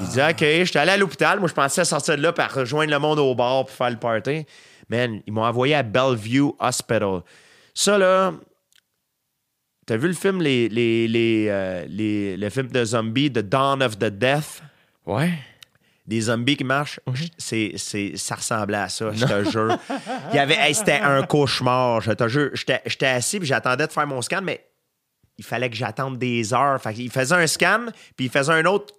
J'ai 0.00 0.06
dit, 0.12 0.20
OK, 0.20 0.38
j'étais 0.66 0.78
allé 0.78 0.90
à 0.92 0.96
l'hôpital. 0.98 1.38
Moi, 1.40 1.48
je 1.48 1.54
pensais 1.54 1.84
sortir 1.84 2.16
de 2.16 2.22
là 2.22 2.32
pour 2.32 2.44
rejoindre 2.52 2.90
le 2.92 2.98
monde 2.98 3.18
au 3.18 3.34
bar 3.34 3.64
pour 3.64 3.74
faire 3.74 3.90
le 3.90 3.96
party. 3.96 4.44
Man, 4.90 5.20
ils 5.26 5.32
m'ont 5.32 5.44
envoyé 5.44 5.74
à 5.74 5.82
Bellevue 5.82 6.52
Hospital. 6.60 7.22
Ça, 7.74 7.96
là, 7.98 8.32
T'as 9.86 9.96
vu 9.96 10.08
le 10.08 10.12
film, 10.14 10.42
les, 10.42 10.68
les, 10.68 11.08
les, 11.08 11.46
euh, 11.48 11.86
les- 11.88 12.36
le 12.36 12.50
film 12.50 12.66
de 12.68 12.84
zombies, 12.84 13.32
The 13.32 13.38
Dawn 13.38 13.82
of 13.82 13.98
the 13.98 14.10
Death? 14.10 14.62
Ouais. 15.06 15.32
Des 16.08 16.22
zombies 16.22 16.56
qui 16.56 16.64
marchent? 16.64 17.00
C'est, 17.36 17.72
c'est, 17.76 18.12
ça 18.16 18.36
ressemblait 18.36 18.78
à 18.78 18.88
ça, 18.88 19.10
je 19.12 19.26
te 19.26 19.50
jure. 19.50 19.76
Il 20.32 20.36
y 20.36 20.38
avait, 20.38 20.56
hey, 20.56 20.74
c'était 20.74 21.00
un 21.00 21.22
cauchemar, 21.26 22.00
je 22.00 22.12
te 22.12 22.26
jure. 22.28 22.48
J'étais, 22.54 22.80
j'étais 22.86 23.06
assis 23.06 23.38
puis 23.38 23.46
j'attendais 23.46 23.86
de 23.86 23.92
faire 23.92 24.06
mon 24.06 24.22
scan, 24.22 24.40
mais 24.42 24.64
il 25.36 25.44
fallait 25.44 25.68
que 25.68 25.76
j'attende 25.76 26.18
des 26.18 26.54
heures. 26.54 26.80
Fait 26.80 26.94
qu'il 26.94 27.10
faisait 27.10 27.34
un 27.34 27.46
scan, 27.46 27.86
puis 28.16 28.26
il 28.26 28.30
faisait 28.30 28.52
un 28.54 28.64
autre. 28.64 28.94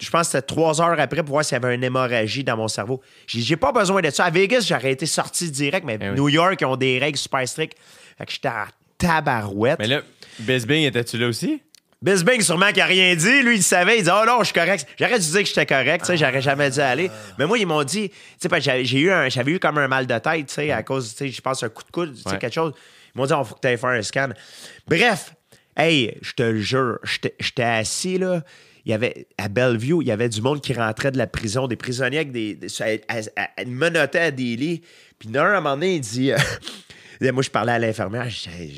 Je 0.00 0.10
pense 0.10 0.26
que 0.26 0.32
c'était 0.32 0.42
trois 0.46 0.80
heures 0.82 0.98
après 0.98 1.22
pour 1.22 1.34
voir 1.34 1.44
s'il 1.44 1.54
y 1.60 1.64
avait 1.64 1.76
une 1.76 1.84
hémorragie 1.84 2.42
dans 2.42 2.56
mon 2.56 2.66
cerveau. 2.66 3.00
J'ai, 3.28 3.40
j'ai 3.40 3.56
pas 3.56 3.70
besoin 3.70 4.00
de 4.00 4.10
ça. 4.10 4.24
À 4.24 4.30
Vegas, 4.30 4.66
j'aurais 4.68 4.90
été 4.92 5.06
sorti 5.06 5.48
direct, 5.48 5.86
mais 5.86 5.96
Eh 6.00 6.08
oui. 6.10 6.16
New 6.16 6.28
York, 6.28 6.56
ils 6.60 6.64
ont 6.64 6.76
des 6.76 6.98
règles 6.98 7.18
super 7.18 7.46
strictes. 7.46 7.78
Fait 8.18 8.26
que 8.26 8.32
j'étais 8.32 8.48
en 8.48 8.64
tabarouette. 8.98 9.78
Mais 9.78 9.86
là, 9.86 10.00
Bisbing, 10.40 10.86
étais-tu 10.86 11.18
là 11.18 11.28
aussi? 11.28 11.62
Bisbing, 12.02 12.40
sûrement, 12.40 12.72
qui 12.72 12.80
a 12.80 12.86
rien 12.86 13.14
dit. 13.14 13.42
Lui, 13.42 13.56
il 13.56 13.62
savait. 13.62 13.98
Il 13.98 14.04
dit 14.04 14.10
Oh 14.12 14.24
non, 14.26 14.38
je 14.40 14.46
suis 14.46 14.54
correct. 14.54 14.86
J'aurais 14.98 15.18
dû 15.18 15.26
dire 15.30 15.40
que 15.42 15.46
j'étais 15.48 15.66
correct. 15.66 16.04
J'aurais 16.16 16.42
jamais 16.42 16.68
dû 16.70 16.80
aller. 16.80 17.10
Mais 17.38 17.46
moi, 17.46 17.56
ils 17.58 17.66
m'ont 17.66 17.84
dit 17.84 18.10
tu 18.40 18.48
sais, 18.60 18.84
j'ai 18.84 19.00
eu 19.00 19.10
un- 19.12 19.28
J'avais 19.28 19.52
eu 19.52 19.58
comme 19.60 19.78
un 19.78 19.86
mal 19.88 20.06
de 20.06 20.18
tête, 20.18 20.46
tu 20.48 20.54
sais, 20.54 20.70
à 20.72 20.82
cause, 20.82 21.10
tu 21.12 21.16
sais, 21.18 21.28
je 21.28 21.40
pense, 21.40 21.62
un 21.62 21.68
coup 21.68 21.84
de 21.84 21.90
coude, 21.92 22.14
tu 22.14 22.22
sais, 22.22 22.30
Ouais. 22.30 22.38
quelque 22.38 22.54
chose. 22.54 22.72
Ils 23.14 23.18
m'ont 23.18 23.26
dit 23.26 23.32
Il 23.38 23.44
faut 23.46 23.54
que 23.54 23.60
tu 23.60 23.68
ailles 23.68 23.78
faire 23.78 23.90
un 23.90 24.02
scan. 24.02 24.28
Bref, 24.88 25.34
hey, 25.76 26.16
je 26.22 26.32
te 26.32 26.42
le 26.42 26.60
jure, 26.60 26.98
j'étais 27.04 27.34
j'étais 27.38 27.62
assis, 27.62 28.18
là. 28.18 28.42
Il 28.84 28.90
y 28.90 28.94
avait, 28.94 29.28
à 29.38 29.46
Bellevue, 29.46 29.98
il 30.00 30.08
y 30.08 30.10
avait 30.10 30.28
du 30.28 30.42
monde 30.42 30.60
qui 30.60 30.74
rentrait 30.74 31.12
de 31.12 31.18
la 31.18 31.28
prison, 31.28 31.68
des 31.68 31.76
prisonniers 31.76 32.16
avec 32.18 32.32
des. 32.32 32.54
des 32.56 32.82
à- 32.82 32.96
à- 33.08 33.42
à- 33.56 33.64
menottés 33.64 34.18
à 34.18 34.30
des 34.32 34.56
lits. 34.56 34.82
Puis 35.20 35.28
d'un, 35.28 35.44
à 35.44 35.58
un 35.58 35.60
moment 35.60 35.74
donné, 35.76 35.94
il 35.94 36.00
dit. 36.00 36.32
Moi, 37.30 37.42
je 37.42 37.50
parlais 37.50 37.72
à 37.72 37.78
l'infirmière. 37.78 38.26
J'ai 38.28 38.72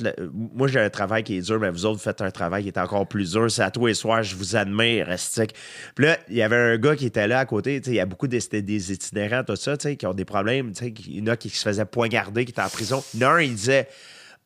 le- 0.00 0.30
Moi, 0.32 0.68
j'ai 0.68 0.78
un 0.78 0.90
travail 0.90 1.24
qui 1.24 1.36
est 1.38 1.40
dur, 1.40 1.58
mais 1.58 1.70
vous 1.70 1.84
autres, 1.86 2.00
faites 2.00 2.20
un 2.20 2.30
travail 2.30 2.62
qui 2.62 2.68
est 2.68 2.78
encore 2.78 3.06
plus 3.08 3.32
dur. 3.32 3.50
C'est 3.50 3.62
à 3.62 3.70
tous 3.70 3.86
les 3.86 3.94
soirs, 3.94 4.22
je 4.22 4.36
vous 4.36 4.54
admire, 4.56 5.06
Restic. 5.06 5.54
Puis 5.94 6.04
là, 6.04 6.18
il 6.28 6.36
y 6.36 6.42
avait 6.42 6.56
un 6.56 6.76
gars 6.76 6.94
qui 6.94 7.06
était 7.06 7.26
là 7.26 7.40
à 7.40 7.44
côté. 7.46 7.80
Il 7.86 7.94
y 7.94 8.00
a 8.00 8.06
beaucoup 8.06 8.28
c'était 8.30 8.62
des 8.62 8.92
itinérants, 8.92 9.42
tout 9.42 9.56
ça, 9.56 9.76
qui 9.76 10.06
ont 10.06 10.14
des 10.14 10.24
problèmes. 10.24 10.72
Il 10.80 11.18
y 11.18 11.22
en 11.22 11.26
a 11.32 11.36
qui 11.36 11.48
se 11.50 11.62
faisaient 11.62 11.84
poignarder, 11.84 12.44
qui 12.44 12.52
étaient 12.52 12.62
en 12.62 12.68
prison. 12.68 13.02
Un, 13.20 13.40
il 13.40 13.54
disait. 13.54 13.88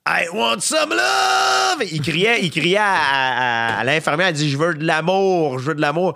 I 0.06 0.26
want 0.35 0.60
some 0.60 0.90
love! 0.90 1.89
Il 1.90 2.02
criait, 2.02 2.40
il 2.43 2.51
criait 2.51 2.76
à, 2.76 2.85
à- 3.76 3.78
à 3.81 3.85
l'infirmière, 3.85 4.28
il 4.28 4.35
dit 4.35 4.51
Je 4.51 4.59
veux 4.59 4.74
de 4.74 4.85
l'amour, 4.85 5.59
je 5.59 5.68
veux 5.68 5.74
de 5.74 5.81
l'amour. 5.81 6.14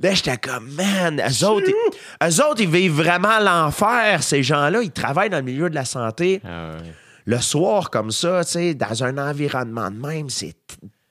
Là, 0.00 0.12
j'étais 0.14 0.36
comme, 0.36 0.70
man, 0.72 1.20
eux 1.20 1.46
autres, 1.46 1.68
ils, 1.68 2.26
eux 2.28 2.44
autres, 2.44 2.60
ils 2.60 2.68
vivent 2.70 2.92
vraiment 2.94 3.38
l'enfer, 3.40 4.22
ces 4.22 4.42
gens-là. 4.42 4.82
Ils 4.82 4.90
travaillent 4.90 5.30
dans 5.30 5.36
le 5.38 5.42
milieu 5.44 5.70
de 5.70 5.74
la 5.74 5.84
santé. 5.84 6.40
Ah 6.44 6.70
ouais. 6.72 6.90
Le 7.26 7.38
soir, 7.40 7.90
comme 7.90 8.10
ça, 8.10 8.44
tu 8.44 8.50
sais, 8.52 8.74
dans 8.74 9.02
un 9.04 9.16
environnement 9.18 9.90
de 9.90 9.96
même, 9.96 10.28
c'est 10.28 10.54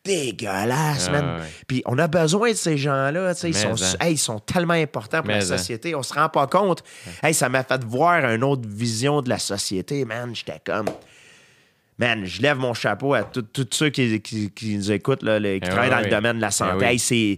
dégueulasse, 0.05 1.05
Ah 1.07 1.11
man. 1.11 1.39
ouais. 1.39 1.47
Puis 1.67 1.81
on 1.85 1.97
a 1.97 2.07
besoin 2.07 2.51
de 2.51 2.55
ces 2.57 2.77
gens-là, 2.77 3.33
tu 3.33 3.41
sais. 3.41 3.49
Ils 3.49 3.55
sont, 3.55 3.71
en. 3.71 4.05
hey, 4.05 4.13
ils 4.13 4.17
sont 4.17 4.39
tellement 4.39 4.73
importants 4.73 5.19
pour 5.19 5.27
Mais 5.29 5.39
la 5.39 5.45
en. 5.45 5.57
société. 5.57 5.95
On 5.95 6.03
se 6.03 6.13
rend 6.13 6.29
pas 6.29 6.45
compte. 6.47 6.83
Hey, 7.23 7.33
ça 7.33 7.49
m'a 7.49 7.63
fait 7.63 7.83
voir 7.85 8.25
une 8.29 8.43
autre 8.43 8.67
vision 8.67 9.21
de 9.21 9.29
la 9.29 9.39
société, 9.39 10.03
man. 10.05 10.35
J'étais 10.35 10.61
comme... 10.65 10.85
man, 11.97 12.25
je 12.25 12.41
lève 12.41 12.57
mon 12.57 12.73
chapeau 12.73 13.13
à 13.13 13.23
tous 13.23 13.45
ceux 13.71 13.89
qui, 13.89 14.21
qui- 14.21 14.51
qui 14.51 14.75
nous 14.77 14.91
écoutent, 14.91 15.23
là, 15.23 15.39
les- 15.39 15.59
qui 15.61 15.67
Eh 15.67 15.71
travaillent 15.71 15.89
dans 15.89 15.99
le 16.01 16.09
domaine 16.09 16.35
de 16.37 16.41
la 16.41 16.51
santé. 16.51 16.85
Eh. 16.85 16.89
Hey, 16.91 16.99
c'est. 16.99 17.37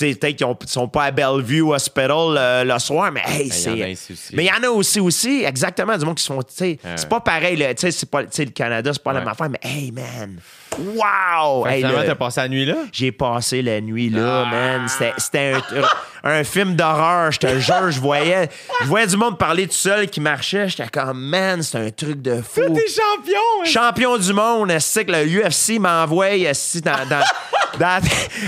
Peut-être 0.00 0.36
qu'ils 0.36 0.46
ont- 0.46 0.58
sont 0.66 0.88
pas 0.88 1.04
à 1.04 1.10
Bellevue 1.10 1.62
Hospital 1.62 2.10
euh, 2.36 2.64
le 2.64 2.78
soir, 2.78 3.10
mais 3.12 3.22
hey, 3.26 3.48
Ben, 3.48 3.96
c'est. 3.96 4.34
Mais 4.34 4.44
il 4.44 4.48
y 4.48 4.50
en 4.52 4.62
a 4.66 4.70
aussi, 4.70 5.00
aussi, 5.00 5.44
exactement, 5.44 5.96
du 5.96 6.04
monde 6.04 6.16
qui 6.16 6.24
sont. 6.24 6.38
Tu 6.42 6.54
sais, 6.54 6.78
Ouais. 6.84 6.92
c'est 6.96 7.08
pas 7.08 7.20
pareil, 7.20 7.56
sais, 7.76 7.90
c'est 7.90 8.10
pas. 8.10 8.22
Le 8.22 8.44
Canada, 8.50 8.90
c'est 8.92 9.02
pas 9.02 9.12
la 9.12 9.20
même 9.20 9.28
affaire, 9.28 9.48
mais 9.50 9.60
hey, 9.62 9.92
man. 9.92 10.38
Wow! 10.78 11.64
Fait 11.64 11.70
Hey, 11.72 11.76
finalement, 11.78 11.98
là, 12.00 12.06
t'as 12.06 12.14
passé 12.14 12.40
la 12.40 12.48
nuit 12.48 12.64
là? 12.64 12.74
j'ai 12.92 13.12
passé 13.12 13.60
la 13.60 13.80
nuit 13.80 14.08
là, 14.08 14.44
Ah! 14.46 14.50
man. 14.50 14.88
C'était- 14.88 15.12
C'était 15.18 15.52
un, 16.24 16.30
un 16.30 16.44
film 16.44 16.74
d'horreur, 16.76 17.32
je 17.32 17.38
te 17.40 17.58
jure. 17.58 17.90
Je 17.90 18.00
voyais, 18.00 18.48
je 18.82 18.86
voyais 18.86 19.06
du 19.06 19.16
monde 19.16 19.36
parler 19.36 19.66
tout 19.66 19.74
seul 19.74 20.08
qui 20.08 20.20
marchait. 20.20 20.68
J'étais 20.68 20.88
comme, 20.88 21.20
man, 21.20 21.62
c'est 21.62 21.78
un 21.78 21.90
truc 21.90 22.22
de 22.22 22.40
fou. 22.40 22.60
T'es 22.60 22.86
champion! 22.88 23.34
hein? 23.62 23.64
Champion 23.64 24.16
du 24.16 24.32
monde, 24.32 24.72
c'est 24.78 25.04
que 25.04 25.12
le 25.12 25.26
UFC 25.26 25.78
m'envoie 25.80 26.28
dans, 26.80 27.08
dans- 27.08 27.24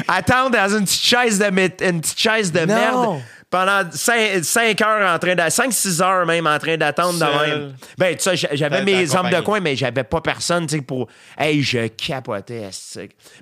attendre 0.09 0.50
dans 0.50 0.76
une 0.76 0.84
petite 0.84 1.02
chaise 1.02 1.38
de, 1.38 1.44
mé- 1.46 1.82
une 1.88 2.00
petite 2.00 2.18
chaise 2.18 2.52
de 2.52 2.60
Non. 2.60 2.66
merde 2.66 3.20
pendant 3.50 3.82
5, 3.92 4.80
heures 4.80 5.14
en 5.14 5.18
train 5.18 5.34
de 5.34 5.42
5-6 5.42 6.00
heures 6.02 6.24
même 6.24 6.46
en 6.46 6.59
train 6.59 6.78
d'attendre 6.78 7.18
de 7.18 7.46
même. 7.50 7.74
Ben, 7.98 8.16
tu 8.16 8.22
sais, 8.22 8.34
j'a- 8.34 8.48
j'avais 8.54 8.82
mes 8.82 9.14
hommes 9.14 9.28
de 9.28 9.40
coin, 9.42 9.60
mais 9.60 9.76
j'avais 9.76 10.04
pas 10.04 10.22
personne, 10.22 10.66
tu 10.66 10.76
sais, 10.76 10.80
pour. 10.82 11.06
Hey, 11.36 11.62
je 11.62 11.86
capotais. 11.88 12.70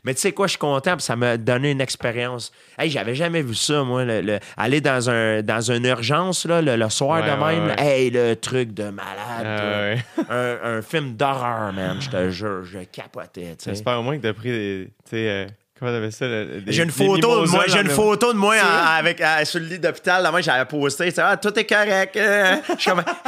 Mais 0.02 0.12
tu 0.14 0.20
sais 0.20 0.32
quoi, 0.32 0.48
je 0.48 0.50
suis 0.50 0.58
content, 0.58 0.96
puis 0.96 1.02
ça 1.04 1.14
m'a 1.14 1.36
donné 1.36 1.70
une 1.70 1.80
expérience. 1.80 2.50
Hey, 2.76 2.90
j'avais 2.90 3.14
jamais 3.14 3.40
vu 3.42 3.54
ça, 3.54 3.84
moi. 3.84 4.04
le- 4.04 4.20
le- 4.20 4.40
aller 4.56 4.80
dans, 4.80 5.08
un, 5.08 5.42
dans 5.42 5.60
une 5.70 5.84
urgence, 5.84 6.44
là, 6.44 6.60
le, 6.60 6.74
le 6.74 6.88
soir 6.88 7.20
Ouais, 7.22 7.30
de 7.30 7.40
ouais, 7.40 7.54
même. 7.56 7.66
ouais. 7.68 7.76
Hey, 7.78 8.10
le 8.10 8.34
truc 8.34 8.74
de 8.74 8.90
malade. 8.90 10.00
Ah, 10.18 10.22
un, 10.28 10.78
un 10.78 10.82
film 10.82 11.14
d'horreur, 11.14 11.72
man. 11.72 11.98
Je 12.00 12.10
te 12.10 12.30
jure, 12.30 12.64
je 12.64 12.80
capotais, 12.80 13.54
tu 13.56 13.64
sais. 13.64 13.70
J'espère 13.70 14.00
au 14.00 14.02
moins 14.02 14.16
que 14.18 14.22
t'as 14.22 14.32
pris 14.32 14.50
des. 14.50 14.88
Euh, 15.82 15.86
comment 15.86 15.92
t'appelles 15.92 16.12
ça? 16.12 16.26
J'ai 16.66 16.82
une 16.82 16.90
photo 16.90 17.42
de 17.44 17.48
moi, 17.50 17.64
j'ai 17.66 17.80
une 17.80 17.88
le- 17.88 17.94
photo 17.94 18.32
de 18.32 18.38
moi 18.38 18.54
en- 18.56 18.86
avec 18.98 19.20
euh, 19.20 19.44
sur 19.44 19.60
le 19.60 19.66
lit 19.66 19.78
d'hôpital. 19.78 20.22
Là, 20.22 20.30
moi, 20.30 20.40
j'avais 20.40 20.64
posté, 20.66 21.10
ah, 21.18 21.36
tout 21.36 21.58
est 21.58 21.64
correct. 21.64 22.16
euh. 22.16 22.56
Je 22.76 22.80
suis 22.80 22.90
comme, 22.90 23.02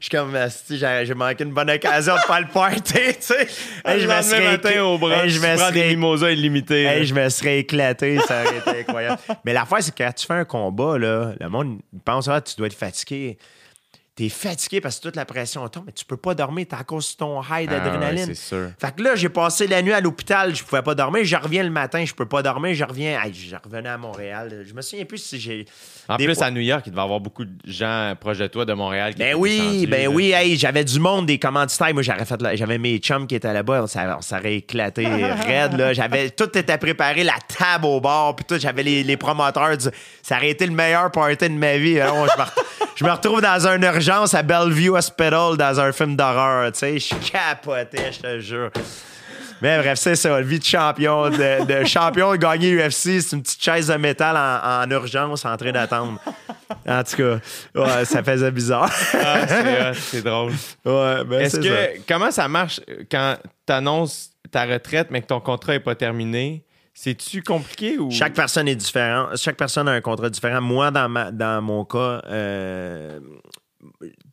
je 0.00 0.04
suis 0.06 0.10
comme, 0.10 0.34
asti, 0.36 0.78
j'ai 0.78 1.02
j'ai 1.06 1.14
manqué 1.14 1.44
une 1.44 1.52
bonne 1.52 1.70
occasion 1.70 2.14
de 2.14 2.20
faire 2.20 2.40
le 2.40 2.46
party, 2.48 2.82
tu 2.92 3.14
sais. 3.20 3.48
Hey, 3.84 4.00
je 4.00 4.06
me 4.06 4.22
serais 4.22 4.52
matin 4.52 4.82
au 4.84 4.98
bras, 4.98 5.24
hey, 5.24 5.30
je 5.30 5.40
me 5.40 5.56
prends 5.56 5.70
des 5.70 5.78
serais 5.80 5.88
mimosas 5.90 6.30
illimités. 6.30 6.84
Hey, 6.84 7.06
je 7.06 7.14
me 7.14 7.28
serais 7.28 7.60
éclaté, 7.60 8.18
ça 8.26 8.42
aurait 8.44 8.58
été 8.58 8.80
incroyable. 8.80 9.18
Mais 9.44 9.52
l'affaire, 9.52 9.78
c'est 9.82 9.94
que 9.94 10.02
quand 10.02 10.12
tu 10.12 10.26
fais 10.26 10.34
un 10.34 10.44
combat, 10.44 10.98
là, 10.98 11.32
le 11.40 11.48
monde 11.48 11.78
pense 12.04 12.28
ah, 12.28 12.40
tu 12.40 12.54
dois 12.56 12.66
être 12.66 12.74
fatigué. 12.74 13.38
T'es 14.16 14.28
fatigué 14.28 14.80
parce 14.82 14.98
que 14.98 15.02
toute 15.04 15.16
la 15.16 15.24
pression 15.24 15.66
tombe, 15.68 15.84
mais 15.86 15.92
tu 15.92 16.04
peux 16.04 16.16
pas 16.16 16.34
dormir, 16.34 16.66
t'es 16.68 16.76
à 16.76 16.82
cause 16.84 17.12
de 17.12 17.16
ton 17.18 17.40
high 17.40 17.46
Ah 17.50 17.58
ouais, 17.58 17.66
d'adrénaline. 17.66 18.26
c'est 18.26 18.34
sûr. 18.34 18.68
Fait 18.78 18.94
que 18.94 19.02
là, 19.02 19.14
j'ai 19.14 19.28
passé 19.30 19.66
la 19.66 19.80
nuit 19.80 19.92
à 19.94 20.00
l'hôpital, 20.00 20.54
je 20.54 20.62
pouvais 20.62 20.82
pas 20.82 20.94
dormir. 20.94 21.24
Je 21.24 21.36
reviens 21.36 21.62
le 21.62 21.70
matin, 21.70 22.04
je 22.04 22.12
peux 22.12 22.26
pas 22.26 22.42
dormir. 22.42 22.74
Je 22.74 22.84
reviens, 22.84 23.22
hey, 23.22 23.32
je 23.32 23.56
revenais 23.56 23.88
à 23.88 23.96
Montréal. 23.96 24.64
Je 24.68 24.74
me 24.74 24.82
souviens 24.82 25.04
plus 25.06 25.18
si 25.18 25.40
j'ai. 25.40 25.64
En 26.08 26.16
des 26.16 26.26
plus, 26.26 26.34
fois- 26.34 26.46
à 26.46 26.50
New 26.50 26.60
York, 26.60 26.82
il 26.86 26.90
devait 26.90 27.00
y 27.00 27.04
avoir 27.04 27.20
beaucoup 27.20 27.44
de 27.46 27.52
gens 27.64 28.14
proches 28.20 28.38
de 28.38 28.46
toi, 28.48 28.64
de 28.66 28.72
Montréal. 28.74 29.14
Qui 29.14 29.20
Ben 29.20 29.34
oui, 29.36 29.58
descendus, 29.58 29.86
ben 29.86 30.02
là. 30.02 30.08
oui, 30.10 30.32
hey, 30.32 30.56
j'avais 30.58 30.84
du 30.84 30.98
monde, 30.98 31.24
des 31.26 31.38
commanditaires. 31.38 31.94
Moi, 31.94 32.02
j'aurais 32.02 32.26
fait 32.26 32.40
j'avais 32.56 32.78
mes 32.78 32.98
chums 32.98 33.26
qui 33.26 33.36
étaient 33.36 33.52
là-bas, 33.54 33.84
on 33.84 34.20
s'aurait 34.22 34.56
éclaté 34.56 35.06
raide, 35.46 35.78
là. 35.78 35.92
J'avais, 35.94 36.30
tout 36.30 36.58
était 36.58 36.78
préparé, 36.78 37.22
la 37.24 37.36
table 37.56 37.86
au 37.86 38.00
bar, 38.00 38.34
puis 38.36 38.44
tout, 38.44 38.58
j'avais 38.58 38.82
les, 38.82 39.02
les 39.04 39.16
promoteurs 39.16 39.78
du, 39.78 39.86
ça 40.20 40.36
aurait 40.36 40.50
été 40.50 40.66
le 40.66 40.72
meilleur 40.72 41.10
party 41.10 41.48
de 41.48 41.54
ma 41.54 41.78
vie. 41.78 41.98
Alors, 42.00 42.26
je, 42.28 42.38
me, 42.38 42.46
je 42.96 43.04
me 43.04 43.10
retrouve 43.10 43.40
dans 43.40 43.66
une 43.66 43.84
à 44.10 44.42
Bellevue 44.42 44.90
Hospital, 44.90 45.56
dans 45.56 45.80
un 45.80 45.92
film 45.92 46.16
d'horreur, 46.16 46.72
tu 46.72 46.78
sais, 46.80 46.98
je 46.98 47.14
capotais, 47.30 48.12
je 48.12 48.18
te 48.20 48.40
jure. 48.40 48.70
Mais 49.62 49.78
bref, 49.78 49.98
c'est 49.98 50.16
ça, 50.16 50.40
vie 50.40 50.58
de 50.58 50.64
champion, 50.64 51.28
de, 51.30 51.64
de 51.80 51.84
champion 51.86 52.32
de 52.32 52.36
gagner 52.38 52.72
UFC, 52.74 53.20
c'est 53.20 53.32
une 53.36 53.42
petite 53.42 53.62
chaise 53.62 53.86
de 53.88 53.94
métal 53.94 54.36
en, 54.36 54.82
en 54.84 54.90
urgence 54.90 55.44
en 55.44 55.56
train 55.56 55.70
d'attendre. 55.70 56.18
En 56.88 57.02
tout 57.04 57.16
cas, 57.16 57.38
ouais, 57.74 58.04
ça 58.04 58.22
faisait 58.24 58.50
bizarre. 58.50 58.90
Ah, 59.14 59.92
c'est 59.94 60.22
drôle. 60.22 60.52
Ouais, 60.84 61.24
ben 61.24 61.40
Est-ce 61.42 61.62
ça. 61.62 61.68
que 61.68 62.00
comment 62.08 62.30
ça 62.30 62.48
marche 62.48 62.80
quand 63.10 63.36
tu 63.66 63.72
annonces 63.72 64.30
ta 64.50 64.64
retraite 64.64 65.08
mais 65.10 65.20
que 65.20 65.26
ton 65.26 65.40
contrat 65.40 65.72
n'est 65.74 65.80
pas 65.80 65.94
terminé? 65.94 66.64
C'est-tu 66.94 67.42
compliqué 67.42 67.98
ou? 67.98 68.10
Chaque 68.10 68.34
personne 68.34 68.66
est 68.66 68.74
différente. 68.74 69.36
Chaque 69.36 69.56
personne 69.56 69.88
a 69.88 69.92
un 69.92 70.00
contrat 70.00 70.28
différent. 70.30 70.60
Moi, 70.60 70.90
dans, 70.90 71.08
ma- 71.08 71.30
dans 71.30 71.62
mon 71.62 71.84
cas, 71.84 72.20
euh, 72.26 73.20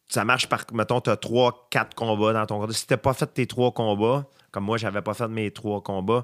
ça 0.09 0.25
marche 0.25 0.47
par, 0.47 0.65
mettons, 0.73 1.01
tu 1.01 1.09
as 1.09 1.17
trois, 1.17 1.67
quatre 1.69 1.95
combats 1.95 2.33
dans 2.33 2.45
ton 2.45 2.59
contrat. 2.59 2.73
Si 2.73 2.87
tu 2.87 2.97
pas 2.97 3.13
fait 3.13 3.27
tes 3.27 3.47
trois 3.47 3.71
combats, 3.71 4.25
comme 4.51 4.63
moi, 4.65 4.77
j'avais 4.77 5.01
pas 5.01 5.13
fait 5.13 5.27
mes 5.27 5.51
trois 5.51 5.81
combats, 5.81 6.23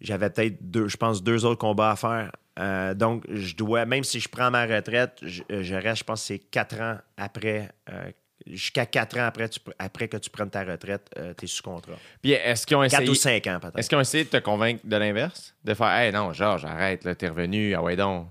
j'avais 0.00 0.30
peut-être 0.30 0.58
deux, 0.60 0.88
je 0.88 0.96
pense, 0.96 1.22
deux 1.22 1.44
autres 1.44 1.58
combats 1.60 1.90
à 1.92 1.96
faire. 1.96 2.32
Euh, 2.58 2.94
donc, 2.94 3.24
je 3.30 3.54
dois, 3.54 3.84
même 3.86 4.04
si 4.04 4.20
je 4.20 4.28
prends 4.28 4.50
ma 4.50 4.66
retraite, 4.66 5.18
je, 5.22 5.42
je 5.48 5.74
reste, 5.74 5.98
je 6.00 6.04
pense, 6.04 6.22
c'est 6.22 6.38
quatre 6.38 6.80
ans 6.80 6.98
après, 7.16 7.70
euh, 7.90 8.10
jusqu'à 8.46 8.86
quatre 8.86 9.18
ans 9.18 9.24
après, 9.26 9.48
tu- 9.48 9.60
après 9.78 10.08
que 10.08 10.16
tu 10.16 10.28
prennes 10.30 10.50
ta 10.50 10.64
retraite, 10.64 11.10
tu 11.38 11.44
es 11.44 11.48
sous 11.48 11.62
contrat. 11.62 11.92
Puis 12.22 12.32
est-ce 12.32 12.66
qu'ils 12.66 12.76
ont 12.76 12.82
Quatre 12.82 12.94
essayé 12.94 13.10
ou 13.10 13.14
cinq 13.14 13.46
ans, 13.46 13.58
peut-être. 13.60 13.78
Est-ce 13.78 13.88
qu'ils 13.88 13.98
ont 13.98 14.02
essayé 14.02 14.24
de 14.24 14.30
te 14.30 14.36
convaincre 14.38 14.80
de 14.84 14.96
l'inverse? 14.96 15.54
De 15.64 15.72
faire 15.74 15.88
Hey 15.88 16.12
non, 16.12 16.32
Georges, 16.32 16.64
arrête, 16.64 17.04
là, 17.04 17.14
t'es 17.14 17.28
revenu, 17.28 17.74
ah 17.74 17.82
ouais 17.82 17.96
donc. 17.96 18.28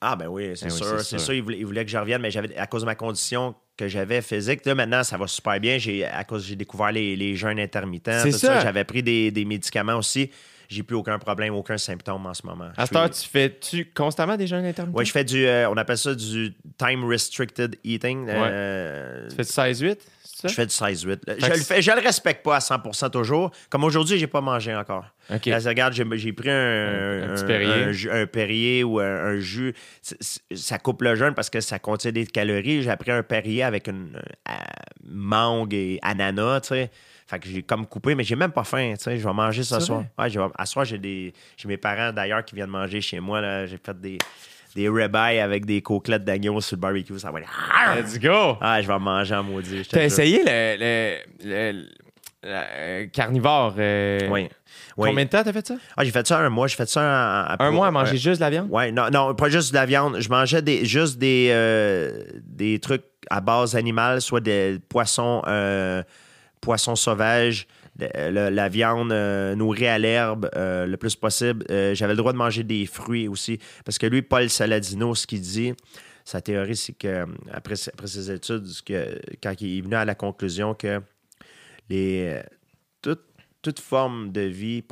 Ah 0.00 0.16
ben 0.16 0.26
oui, 0.28 0.52
c'est 0.56 0.66
Ben 0.66 0.70
sûr. 0.70 0.86
c'est 0.86 0.98
c'est 0.98 1.04
sûr. 1.04 1.20
sûr. 1.20 1.34
Il 1.34 1.42
voulait, 1.42 1.58
il 1.58 1.64
voulait 1.66 1.84
que 1.84 1.90
je 1.90 1.96
revienne, 1.96 2.20
mais 2.20 2.30
j'avais 2.30 2.54
à 2.58 2.66
cause 2.66 2.82
de 2.82 2.86
ma 2.86 2.94
condition 2.94 3.54
que 3.76 3.88
j'avais 3.88 4.22
physique. 4.22 4.64
Là, 4.66 4.74
maintenant, 4.74 5.02
ça 5.02 5.16
va 5.16 5.26
super 5.26 5.58
bien. 5.60 5.78
J'ai, 5.78 6.04
à 6.04 6.24
cause 6.24 6.46
j'ai 6.46 6.56
découvert 6.56 6.92
les, 6.92 7.16
les 7.16 7.34
jeûnes 7.36 7.58
intermittents. 7.58 8.20
C'est 8.22 8.30
tout 8.30 8.38
ça. 8.38 8.60
J'avais 8.60 8.84
pris 8.84 9.02
des, 9.02 9.30
des 9.30 9.44
médicaments 9.44 9.96
aussi. 9.96 10.30
J'ai 10.68 10.82
plus 10.82 10.96
aucun 10.96 11.18
problème, 11.18 11.54
aucun 11.54 11.76
symptôme 11.76 12.24
en 12.26 12.32
ce 12.34 12.46
moment. 12.46 12.68
À 12.76 12.86
cette 12.86 12.96
heure, 12.96 13.10
tu 13.10 13.28
fais-tu 13.28 13.86
constamment 13.94 14.36
des 14.36 14.46
jeûnes 14.46 14.64
intermittents? 14.64 14.98
Oui, 14.98 15.04
je 15.04 15.12
fais 15.12 15.22
du. 15.24 15.44
euh, 15.44 15.68
on 15.68 15.76
appelle 15.76 15.98
ça 15.98 16.14
du 16.14 16.54
time 16.78 17.04
restricted 17.04 17.76
eating. 17.84 18.26
Euh, 18.28 19.28
Tu 19.28 19.36
fais 19.36 19.42
du 19.42 19.48
16-8? 19.84 19.98
Ça? 20.48 20.48
je 20.48 20.54
fais 20.54 20.66
du 20.66 20.72
16-8. 20.74 21.20
Je, 21.38 21.46
le 21.46 21.54
fais- 21.56 21.82
je 21.82 21.90
le 21.90 22.00
respecte 22.00 22.44
pas 22.44 22.56
à 22.56 22.58
100% 22.60 23.10
toujours. 23.10 23.50
Comme 23.70 23.84
aujourd'hui, 23.84 24.18
j'ai 24.18 24.26
pas 24.26 24.40
mangé 24.40 24.74
encore. 24.74 25.04
OK. 25.34 25.46
Là, 25.46 25.58
regarde, 25.64 25.92
j'ai, 25.94 26.04
j'ai 26.14 26.32
pris 26.32 26.50
un, 26.50 26.54
Un- 26.54 27.22
un 27.30 27.34
petit 27.34 27.44
un- 27.44 27.46
Perrier. 27.46 27.72
un 27.84 27.92
jus- 27.92 28.10
un 28.10 28.26
Perrier 28.26 28.84
ou 28.84 29.00
un, 29.00 29.04
un 29.26 29.38
jus. 29.40 29.74
C'est- 30.02 30.16
c'est- 30.22 30.40
Ça 30.56 30.78
coupe 30.78 31.02
le 31.02 31.14
jeûne 31.16 31.34
parce 31.34 31.50
que 31.50 31.60
ça 31.60 31.78
contient 31.78 32.12
des 32.12 32.26
calories. 32.26 32.82
J'ai 32.82 32.96
pris 32.96 33.10
un 33.10 33.22
Perrier 33.22 33.62
avec 33.62 33.88
une 33.88 34.16
euh, 34.48 34.52
mangue 35.04 35.74
et 35.74 35.98
ananas, 36.02 36.60
tu 36.62 36.68
sais. 36.68 36.90
Fait 37.26 37.38
que 37.38 37.48
j'ai 37.48 37.62
comme 37.62 37.86
coupé, 37.86 38.14
mais 38.14 38.22
j'ai 38.22 38.36
même 38.36 38.52
pas 38.52 38.64
faim, 38.64 38.92
tu 38.98 39.04
sais. 39.04 39.18
Je 39.18 39.26
vais 39.26 39.32
manger 39.32 39.62
ce 39.62 39.74
C'est 39.76 39.86
soir. 39.86 40.00
vrai? 40.00 40.10
Ouais, 40.24 40.30
je 40.30 40.38
vais- 40.38 40.46
à 40.58 40.66
soir, 40.66 40.84
j'ai 40.84 40.98
des 40.98 41.32
j'ai 41.56 41.68
mes 41.68 41.78
parents 41.78 42.12
d'ailleurs 42.12 42.44
qui 42.44 42.54
viennent 42.54 42.68
manger 42.68 43.00
chez 43.00 43.18
moi. 43.20 43.40
là. 43.40 43.66
J'ai 43.66 43.78
fait 43.78 43.98
des, 43.98 44.18
des 44.74 44.88
ribeyes 44.88 45.38
avec 45.40 45.64
des 45.66 45.80
côtelettes 45.82 46.24
d'agneau 46.24 46.60
sur 46.60 46.76
le 46.76 46.80
barbecue. 46.80 47.18
Ça 47.18 47.30
va 47.30 47.40
être... 47.40 47.48
Let's 47.96 48.18
go! 48.18 48.56
Ah, 48.60 48.80
je 48.82 48.88
vais 48.88 48.98
manger 48.98 49.34
en 49.34 49.42
maudit. 49.44 49.86
T'as 49.90 50.04
essayé 50.04 50.38
le, 50.44 50.76
le- 50.78 51.16
le- 51.44 51.72
le- 51.80 51.86
euh, 52.46 53.06
carnivore? 53.12 53.74
euh, 53.78 54.28
Oui. 54.30 54.48
oui. 54.96 55.08
Combien 55.08 55.24
de 55.24 55.30
temps 55.30 55.42
t'as 55.42 55.52
fait 55.52 55.66
ça? 55.66 55.76
Ah, 55.96 56.04
j'ai 56.04 56.10
fait 56.10 56.26
ça 56.26 56.38
un 56.40 56.48
mois. 56.50 56.66
J'ai 56.66 56.76
fait 56.76 56.88
ça 56.88 57.00
en- 57.48 57.54
en- 57.54 57.66
Un 57.66 57.70
mois 57.70 57.86
à 57.86 57.90
manger 57.90 58.16
juste 58.18 58.36
de 58.40 58.44
la 58.44 58.50
viande? 58.50 58.68
Ouais, 58.70 58.92
non, 58.92 59.08
non, 59.10 59.34
pas 59.34 59.48
juste 59.48 59.70
de 59.70 59.76
la 59.76 59.86
viande. 59.86 60.18
Je 60.20 60.28
mangeais 60.28 60.60
des, 60.60 60.84
juste 60.84 61.18
des, 61.18 61.48
euh, 61.52 62.22
des 62.42 62.78
trucs 62.80 63.04
à 63.30 63.40
base 63.40 63.74
animale, 63.76 64.20
soit 64.20 64.40
des 64.40 64.78
poissons, 64.88 65.40
euh, 65.46 66.02
poissons 66.60 66.96
sauvages, 66.96 67.66
la 67.98 68.68
viande 68.68 69.12
euh, 69.12 69.54
nourrie 69.54 69.86
à 69.86 69.98
l'herbe 69.98 70.50
euh, 70.56 70.86
le 70.86 70.96
plus 70.96 71.14
possible. 71.14 71.64
Euh, 71.70 71.94
J'avais 71.94 72.12
le 72.14 72.16
droit 72.18 72.32
de 72.32 72.38
manger 72.38 72.64
des 72.64 72.86
fruits 72.86 73.28
aussi. 73.28 73.58
Parce 73.84 73.98
que 73.98 74.06
lui, 74.06 74.22
Paul 74.22 74.48
Saladino, 74.50 75.14
ce 75.14 75.26
qu'il 75.26 75.40
dit, 75.40 75.74
sa 76.24 76.40
théorie, 76.40 76.76
c'est 76.76 76.94
que 76.94 77.26
après, 77.52 77.76
ses 77.76 78.30
études, 78.30 78.66
que, 78.84 79.20
quand 79.42 79.54
il 79.60 79.78
est 79.78 79.80
venu 79.82 79.94
à 79.94 80.04
la 80.04 80.14
conclusion 80.14 80.74
que 80.74 81.00
les, 81.88 82.40
toute, 83.02 83.80
forme 83.80 84.30
de 84.32 84.42
vie 84.42 84.82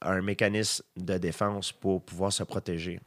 a 0.00 0.12
un 0.12 0.22
mécanisme 0.22 0.84
de 0.96 1.18
défense 1.18 1.72
pour 1.72 2.02
pouvoir 2.02 2.32
se 2.32 2.42
protéger. 2.42 3.00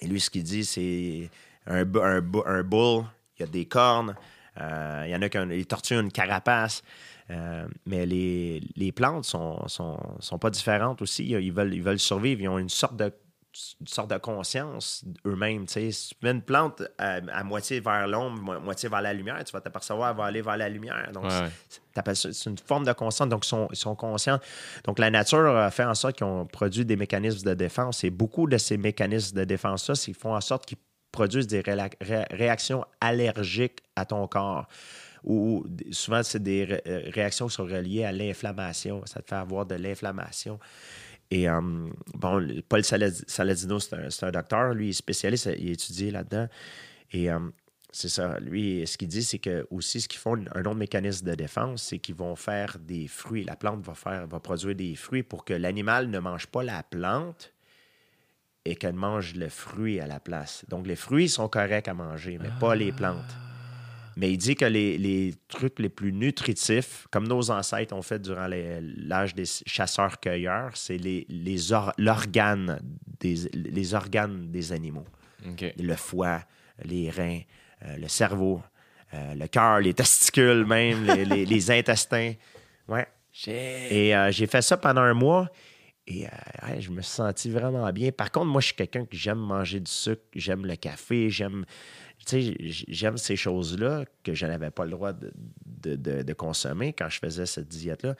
Et 0.00 0.06
lui, 0.06 0.20
ce 0.20 0.30
qu'il 0.30 0.44
dit, 0.44 0.64
c'est 0.64 1.28
un, 1.66 1.80
un, 1.80 2.20
bu- 2.20 2.38
un 2.46 2.62
bull, 2.62 3.04
il 3.36 3.40
y 3.40 3.42
a 3.44 3.46
des 3.48 3.64
cornes, 3.64 4.14
il 4.56 5.10
y 5.10 5.14
en 5.16 5.22
a 5.22 5.28
qui 5.28 5.38
ont 5.38 5.46
les 5.46 5.64
tortues 5.64 5.96
ont 5.96 6.00
une 6.02 6.12
carapace, 6.12 6.82
euh, 7.30 7.66
mais 7.86 8.06
les, 8.06 8.62
les 8.76 8.92
plantes 8.92 9.24
sont, 9.24 9.66
sont, 9.68 9.98
sont 10.20 10.38
pas 10.38 10.50
différentes 10.50 11.02
aussi. 11.02 11.26
Ils 11.28 11.52
veulent, 11.52 11.74
ils 11.74 11.82
veulent 11.82 11.98
survivre, 11.98 12.40
ils 12.40 12.48
ont 12.48 12.58
une 12.58 12.68
sorte 12.68 12.96
de 12.96 13.12
une 13.80 13.88
sorte 13.88 14.10
de 14.10 14.18
conscience 14.18 15.04
eux-mêmes. 15.26 15.66
Si 15.66 15.90
tu 16.10 16.14
mets 16.24 16.30
une 16.30 16.42
plante 16.42 16.82
à, 16.96 17.14
à 17.32 17.42
moitié 17.42 17.80
vers 17.80 18.06
l'ombre, 18.06 18.40
mo- 18.40 18.60
moitié 18.60 18.88
vers 18.88 19.00
la 19.00 19.12
lumière, 19.12 19.42
tu 19.42 19.52
vas 19.52 19.60
t'apercevoir 19.60 20.10
qu'elle 20.10 20.18
va 20.18 20.24
aller 20.26 20.42
vers 20.42 20.56
la 20.58 20.68
lumière. 20.68 21.10
Donc, 21.12 21.24
Ouais, 21.24 22.14
c'est- 22.14 22.46
une 22.46 22.58
forme 22.58 22.84
de 22.84 22.92
conscience. 22.92 23.28
Donc, 23.28 23.44
ils 23.44 23.48
sont, 23.48 23.66
ils 23.72 23.76
sont 23.76 23.96
conscients. 23.96 24.38
Donc, 24.84 25.00
la 25.00 25.10
nature 25.10 25.56
a 25.56 25.70
fait 25.72 25.82
en 25.84 25.94
sorte 25.94 26.16
qu'ils 26.16 26.26
ont 26.26 26.46
produit 26.46 26.84
des 26.84 26.94
mécanismes 26.94 27.48
de 27.48 27.54
défense. 27.54 28.04
Et 28.04 28.10
beaucoup 28.10 28.46
de 28.46 28.58
ces 28.58 28.76
mécanismes 28.76 29.36
de 29.38 29.44
défense-là, 29.44 29.94
qu'ils 29.94 30.14
font 30.14 30.36
en 30.36 30.40
sorte 30.42 30.66
qu'ils 30.66 30.78
produisent 31.10 31.48
des 31.48 31.62
ré- 31.62 32.26
réactions 32.30 32.84
allergiques 33.00 33.80
à 33.96 34.04
ton 34.04 34.28
corps. 34.28 34.66
Ou 35.28 35.64
souvent, 35.90 36.22
c'est 36.22 36.42
des 36.42 36.64
ré- 36.64 36.82
euh, 36.86 37.02
réactions 37.12 37.46
qui 37.46 37.54
sont 37.54 37.64
reliées 37.64 38.02
à 38.04 38.12
l'inflammation. 38.12 39.02
Ça 39.04 39.20
te 39.20 39.28
fait 39.28 39.36
avoir 39.36 39.66
de 39.66 39.74
l'inflammation. 39.74 40.58
Et 41.30 41.48
euh, 41.48 41.60
bon, 42.14 42.48
Paul 42.66 42.82
Salad- 42.82 43.24
Saladino, 43.28 43.78
c'est 43.78 44.24
un, 44.24 44.30
docteur, 44.30 44.72
lui, 44.72 44.86
il 44.86 44.90
est 44.90 44.92
spécialiste, 44.94 45.50
il 45.58 45.68
a 45.68 45.72
étudié 45.72 46.10
là-dedans. 46.10 46.48
Et 47.12 47.30
euh, 47.30 47.38
c'est 47.92 48.08
ça, 48.08 48.40
lui, 48.40 48.86
ce 48.86 48.96
qu'il 48.96 49.08
dit, 49.08 49.22
c'est 49.22 49.38
que 49.38 49.66
aussi, 49.70 50.00
ce 50.00 50.08
qu'ils 50.08 50.18
font, 50.18 50.42
un 50.54 50.60
autre 50.60 50.74
mécanisme 50.74 51.26
de 51.26 51.34
défense, 51.34 51.82
c'est 51.82 51.98
qu'ils 51.98 52.14
vont 52.14 52.34
faire 52.34 52.78
des 52.80 53.06
fruits. 53.06 53.44
La 53.44 53.56
plante 53.56 53.84
va, 53.84 53.94
faire, 53.94 54.26
va 54.26 54.40
produire 54.40 54.74
des 54.74 54.94
fruits 54.94 55.22
pour 55.22 55.44
que 55.44 55.52
l'animal 55.52 56.08
ne 56.08 56.18
mange 56.18 56.46
pas 56.46 56.62
la 56.62 56.82
plante 56.82 57.52
et 58.64 58.76
qu'elle 58.76 58.94
mange 58.94 59.34
le 59.34 59.50
fruit 59.50 60.00
à 60.00 60.06
la 60.06 60.20
place. 60.20 60.64
Donc, 60.68 60.86
les 60.86 60.96
fruits 60.96 61.28
sont 61.28 61.48
corrects 61.48 61.88
à 61.88 61.94
manger, 61.94 62.38
mais 62.40 62.50
pas 62.58 62.74
les 62.74 62.92
plantes. 62.92 63.36
Mais 64.20 64.32
il 64.32 64.36
dit 64.36 64.56
que 64.56 64.64
les, 64.64 64.98
les 64.98 65.32
trucs 65.46 65.78
les 65.78 65.88
plus 65.88 66.12
nutritifs, 66.12 67.06
comme 67.12 67.26
nos 67.28 67.50
ancêtres 67.52 67.94
ont 67.94 68.02
fait 68.02 68.18
durant 68.20 68.48
l'âge 68.48 69.34
des 69.34 69.44
chasseurs-cueilleurs, 69.66 70.72
c'est 70.76 70.96
les, 70.98 71.24
les 71.28 71.72
or- 71.72 71.92
des, 73.20 73.34
les 73.54 73.94
organes 73.94 74.50
des 74.50 74.72
animaux. 74.72 75.06
Le 75.78 75.94
foie, 75.94 76.42
les 76.84 77.10
reins, 77.10 77.40
euh, 77.84 77.96
le 77.96 78.08
cerveau, 78.08 78.60
euh, 79.14 79.34
le 79.34 79.46
cœur, 79.46 79.80
les 79.80 79.94
testicules 79.94 80.64
même, 80.66 81.04
les, 81.04 81.24
les- 81.24 81.46
les 81.46 81.70
intestins. 81.78 82.32
Ouais. 82.88 83.06
Et 83.90 84.16
euh, 84.16 84.30
j'ai 84.32 84.46
fait 84.48 84.62
ça 84.62 84.76
pendant 84.76 85.02
un 85.02 85.14
mois 85.14 85.48
et 86.08 86.22
ouais, 86.22 86.80
je 86.80 86.90
me 86.90 87.02
suis 87.02 87.12
senti 87.12 87.50
vraiment 87.50 87.88
bien. 87.92 88.10
Par 88.10 88.32
contre, 88.32 88.46
moi, 88.46 88.60
je 88.60 88.66
suis 88.68 88.74
quelqu'un 88.76 89.04
que 89.04 89.16
j'aime 89.16 89.38
manger 89.38 89.78
du 89.78 89.90
sucre, 89.90 90.22
j'aime 90.34 90.64
le 90.66 90.74
café, 90.76 91.30
j'aime. 91.30 91.64
J'aime 92.30 93.16
ces 93.16 93.36
choses-là 93.36 94.04
que 94.22 94.34
je 94.34 94.46
n'avais 94.46 94.70
pas 94.70 94.84
le 94.84 94.90
droit 94.90 95.12
de, 95.12 95.32
de- 95.66 95.96
de- 95.96 96.22
de 96.22 96.32
consommer 96.32 96.92
quand 96.92 97.08
je 97.08 97.18
faisais 97.18 97.46
cette 97.46 97.68
diète-là. 97.68 98.14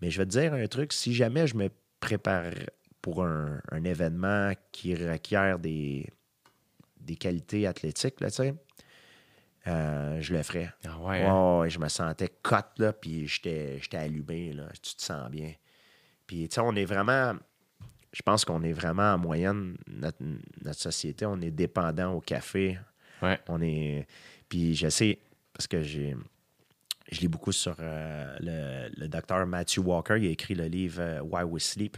Mais 0.00 0.10
je 0.10 0.18
vais 0.18 0.26
te 0.26 0.30
dire 0.30 0.54
un 0.54 0.66
truc, 0.66 0.92
si 0.92 1.14
jamais 1.14 1.46
je 1.46 1.56
me 1.56 1.68
prépare 2.00 2.52
pour 3.00 3.24
un, 3.24 3.60
un 3.70 3.84
événement 3.84 4.52
qui 4.72 4.94
requiert 4.94 5.58
des, 5.58 6.10
des 7.00 7.16
qualités 7.16 7.66
athlétiques, 7.66 8.20
là, 8.20 8.28
euh, 9.66 10.20
je 10.20 10.34
le 10.34 10.42
ferais. 10.42 10.70
Ah 10.86 10.98
ouais. 11.00 11.22
Hein? 11.22 11.68
je 11.68 11.78
me 11.78 11.88
sentais 11.88 12.30
cote, 12.42 12.78
là, 12.78 12.92
puis 12.92 13.26
j'étais 13.26 13.78
j'étais 13.80 13.96
allumé, 13.96 14.52
là. 14.52 14.68
Tu 14.82 14.94
te 14.94 15.02
sens 15.02 15.30
bien. 15.30 15.52
Puis, 16.26 16.48
tu 16.48 16.54
sais, 16.56 16.60
on 16.60 16.74
est 16.74 16.84
vraiment... 16.84 17.34
Je 18.12 18.22
pense 18.22 18.44
qu'on 18.44 18.62
est 18.62 18.72
vraiment, 18.72 19.14
en 19.14 19.18
moyenne, 19.18 19.76
notre, 19.88 20.18
notre 20.62 20.78
société, 20.80 21.26
on 21.26 21.40
est 21.40 21.50
dépendant 21.50 22.12
au 22.12 22.20
café. 22.20 22.78
Ouais. 23.22 23.38
On 23.48 23.60
est... 23.62 24.06
Puis, 24.48 24.74
je 24.74 24.88
sais, 24.88 25.18
parce 25.52 25.66
que 25.66 25.82
j'ai... 25.82 26.16
Je 27.12 27.20
lis 27.20 27.28
beaucoup 27.28 27.52
sur 27.52 27.76
euh, 27.80 28.36
le, 28.40 28.90
le 29.00 29.08
docteur 29.08 29.46
Matthew 29.46 29.78
Walker. 29.80 30.16
Il 30.18 30.26
a 30.26 30.30
écrit 30.30 30.54
le 30.54 30.64
livre 30.66 31.00
euh, 31.02 31.20
Why 31.20 31.44
We 31.44 31.62
Sleep. 31.62 31.96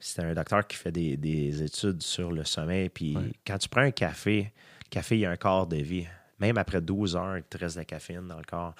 C'est 0.00 0.22
un 0.22 0.34
docteur 0.34 0.66
qui 0.66 0.76
fait 0.76 0.90
des, 0.90 1.16
des 1.16 1.62
études 1.62 2.02
sur 2.02 2.32
le 2.32 2.44
sommeil. 2.44 2.88
Puis 2.88 3.16
Ouais. 3.16 3.30
quand 3.46 3.58
tu 3.58 3.68
prends 3.68 3.82
un 3.82 3.90
café, 3.92 4.52
le 4.84 4.88
café, 4.90 5.16
il 5.16 5.20
y 5.20 5.26
a 5.26 5.30
un 5.30 5.36
corps 5.36 5.66
de 5.68 5.76
vie. 5.76 6.06
Même 6.40 6.58
après 6.58 6.80
12 6.80 7.14
heures, 7.16 7.36
il 7.38 7.44
te 7.44 7.58
reste 7.58 7.76
de 7.76 7.80
la 7.82 7.84
caféine 7.84 8.26
dans 8.26 8.38
le 8.38 8.44
corps. 8.44 8.74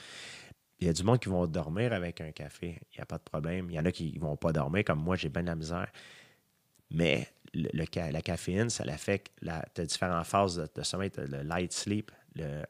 Il 0.81 0.87
y 0.87 0.91
a 0.91 0.93
du 0.93 1.05
monde 1.05 1.21
qui 1.21 1.29
vont 1.29 1.47
dormir 1.47 1.93
avec 1.93 2.21
un 2.21 2.33
café. 2.33 2.81
Il 2.93 2.97
n'y 2.97 3.03
a 3.03 3.07
pas 3.07 3.19
de 3.19 3.23
problème. 3.23 3.67
Il 3.71 3.77
y 3.77 3.79
en 3.79 3.85
a 3.85 3.93
qui 3.93 4.13
ne 4.15 4.21
vont 4.21 4.37
pas 4.37 4.53
dormir, 4.53 4.83
comme 4.85 5.01
moi, 5.03 5.15
j'ai 5.15 5.29
bien 5.29 5.43
de 5.43 5.49
la 5.49 5.55
misère. 5.57 5.89
Mais 6.91 7.29
le, 7.55 7.69
la 8.13 8.23
caféine, 8.23 8.71
ça 8.71 8.85
l'affecte. 8.85 9.33
Tu 9.41 9.81
as 9.81 9.87
différentes 9.87 10.27
phases 10.27 10.69
de, 10.75 10.83
sommeil. 10.83 11.11
Tu 11.11 11.21
le 11.27 11.43
light 11.43 11.73
sleep, 11.73 12.11
le, 12.37 12.63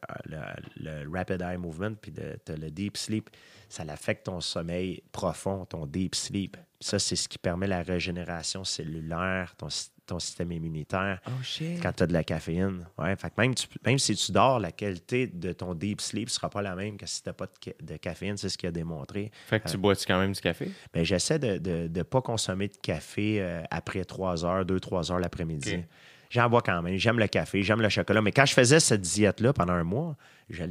le- 0.77 1.09
rapid 1.11 1.41
eye 1.41 1.57
movement, 1.57 1.95
puis 1.95 2.11
tu 2.11 2.51
as 2.51 2.55
le 2.55 2.71
deep 2.71 2.97
sleep. 2.97 3.29
Ça 3.69 3.83
l'affecte 3.83 4.25
ton 4.25 4.41
sommeil 4.41 5.01
profond, 5.11 5.65
ton 5.65 5.85
deep 5.85 6.15
sleep. 6.15 6.57
Ça, 6.79 6.99
c'est 6.99 7.15
ce 7.15 7.29
qui 7.29 7.37
permet 7.37 7.67
la 7.67 7.83
régénération 7.83 8.63
cellulaire, 8.63 9.55
ton, 9.55 9.67
ton 10.11 10.19
système 10.19 10.51
immunitaire 10.51 11.19
Oh 11.27 11.31
shit. 11.41 11.81
quand 11.81 11.93
tu 11.93 12.03
as 12.03 12.07
de 12.07 12.13
la 12.13 12.23
caféine. 12.23 12.85
Ouais, 12.97 13.15
fait 13.15 13.29
que 13.29 13.33
même, 13.41 13.55
tu- 13.55 13.67
même 13.85 13.97
si 13.97 14.15
tu 14.15 14.31
dors, 14.31 14.59
la 14.59 14.71
qualité 14.71 15.27
de 15.27 15.53
ton 15.53 15.73
deep 15.73 16.01
sleep 16.01 16.27
ne 16.27 16.31
sera 16.31 16.49
pas 16.49 16.61
la 16.61 16.75
même 16.75 16.97
que 16.97 17.05
si 17.05 17.23
tu 17.23 17.29
n'as 17.29 17.33
pas 17.33 17.45
de, 17.45 17.51
ca- 17.63 17.71
de 17.81 17.97
caféine. 17.97 18.35
C'est 18.37 18.49
ce 18.49 18.57
qu'il 18.57 18.67
a 18.67 18.71
démontré. 18.71 19.31
Fait 19.47 19.59
que 19.59 19.69
tu 19.69 19.77
bois-tu 19.77 20.05
quand 20.05 20.19
même 20.19 20.33
du 20.33 20.41
café? 20.41 20.69
Mais 20.93 21.05
j'essaie 21.05 21.39
de 21.39 21.87
ne 21.87 22.03
pas 22.03 22.21
consommer 22.21 22.67
de 22.67 22.75
café 22.77 23.41
euh, 23.41 23.61
après 23.71 24.03
3 24.03 24.45
heures, 24.45 24.65
2-3 24.65 25.11
heures 25.11 25.19
l'après-midi. 25.19 25.77
J'en 26.29 26.49
bois 26.49 26.61
quand 26.61 26.81
même. 26.81 26.95
J'aime 26.97 27.19
le 27.19 27.27
café, 27.27 27.61
j'aime 27.61 27.81
le 27.81 27.89
chocolat. 27.89 28.21
Mais 28.21 28.31
quand 28.31 28.45
je 28.45 28.53
faisais 28.53 28.79
cette 28.79 29.01
diète-là 29.01 29.51
pendant 29.51 29.73
un 29.73 29.83
mois, 29.83 30.15
je 30.49 30.63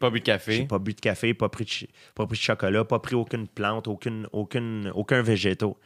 Pas 0.00 0.10
bu 0.10 0.20
de 0.20 0.24
café? 0.24 0.64
pas 0.66 0.78
bu 0.78 0.94
de 0.94 1.00
café, 1.00 1.34
pas 1.34 1.48
pris 1.48 1.64
de, 1.64 1.86
pas 2.14 2.26
pris 2.26 2.36
de 2.36 2.42
chocolat, 2.42 2.84
pas 2.84 2.98
pris 2.98 3.14
aucune 3.14 3.48
plante, 3.48 3.88
aucune, 3.88 4.28
aucune, 4.32 4.90
aucun 4.94 5.22
végétaux. 5.22 5.76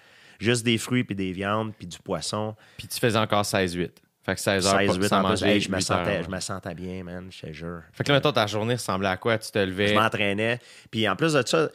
Juste 0.40 0.64
des 0.64 0.78
fruits, 0.78 1.04
puis 1.04 1.14
des 1.14 1.32
viandes, 1.32 1.72
puis 1.76 1.86
du 1.86 1.98
poisson. 1.98 2.56
Puis 2.78 2.88
tu 2.88 2.98
faisais 2.98 3.18
encore 3.18 3.42
16-8. 3.44 3.90
Fait 4.22 4.34
que 4.34 4.40
16 4.40 4.66
heures 4.66 4.78
16, 4.80 4.86
pas- 4.86 4.94
8 5.02 5.08
sans 5.08 5.16
en 5.16 5.20
plus. 5.20 5.28
manger. 5.30 5.46
Hey, 5.46 5.60
je, 5.60 5.70
me 5.70 5.76
8 5.76 5.82
sentais, 5.82 6.16
heures, 6.18 6.22
je 6.24 6.30
me 6.30 6.40
sentais 6.40 6.74
bien, 6.74 7.04
man, 7.04 7.28
je 7.30 7.46
te 7.46 7.52
jure. 7.52 7.82
Fait 7.92 8.04
que 8.04 8.08
là, 8.10 8.16
mettons, 8.18 8.32
ta 8.32 8.46
journée 8.46 8.74
ressemblait 8.74 9.08
à 9.08 9.16
quoi? 9.16 9.38
Tu 9.38 9.50
te 9.50 9.58
levais? 9.58 9.88
Je 9.88 9.94
m'entraînais. 9.94 10.58
Puis 10.90 11.08
en 11.08 11.16
plus 11.16 11.32
de 11.32 11.42
ça, 11.46 11.68
tu 11.68 11.74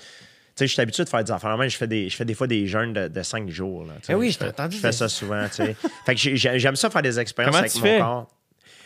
sais, 0.56 0.68
je 0.68 0.72
suis 0.74 0.82
habitué 0.82 1.04
de 1.04 1.10
faire 1.10 1.24
des 1.24 1.32
affaires. 1.32 1.58
Même, 1.58 1.70
je 1.70 1.76
fais 1.78 1.88
des, 1.88 2.08
je 2.10 2.16
fais 2.16 2.24
des 2.26 2.34
fois 2.36 2.48
des 2.48 2.66
jeûnes 2.68 2.94
de, 2.94 3.08
de 3.08 3.24
5 3.24 3.50
jours. 3.50 3.86
Là. 3.86 3.94
Eh 4.10 4.14
oui, 4.16 4.32
je 4.32 4.38
t'ai 4.38 4.46
fais, 4.46 4.52
entendu 4.52 4.78
je 4.78 4.82
fais 4.82 4.92
ça 4.92 5.10
souvent, 5.10 5.46
tu 5.50 5.56
sais. 5.56 5.76
fait 6.06 6.16
que 6.16 6.22
j'ai- 6.22 6.36
j'ai- 6.38 6.60
j'aime 6.60 6.76
ça 6.76 6.90
faire 6.90 7.02
des 7.02 7.20
expériences 7.20 7.52
Comment 7.52 7.60
avec 7.62 7.72
tu 7.72 7.80
mon 7.80 7.84
fais? 7.84 8.00
corps. 8.00 8.28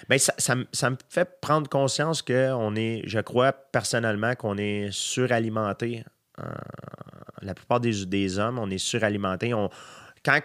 Ben, 0.07 0.17
ça, 0.17 0.33
ça 0.37 0.55
me- 0.55 0.67
ça 0.71 0.89
me 0.89 0.95
fait 1.09 1.29
prendre 1.41 1.69
conscience 1.69 2.21
qu'on 2.21 2.75
est, 2.75 3.03
je 3.05 3.19
crois 3.19 3.51
personnellement 3.51 4.33
qu'on 4.35 4.57
est 4.57 4.87
suralimenté. 4.91 6.03
Euh, 6.39 6.53
la 7.41 7.53
plupart 7.53 7.79
des, 7.79 8.05
des 8.05 8.39
hommes, 8.39 8.59
on 8.59 8.69
est 8.69 8.77
suralimenté. 8.77 9.53
On, 9.53 9.69
quand 10.23 10.39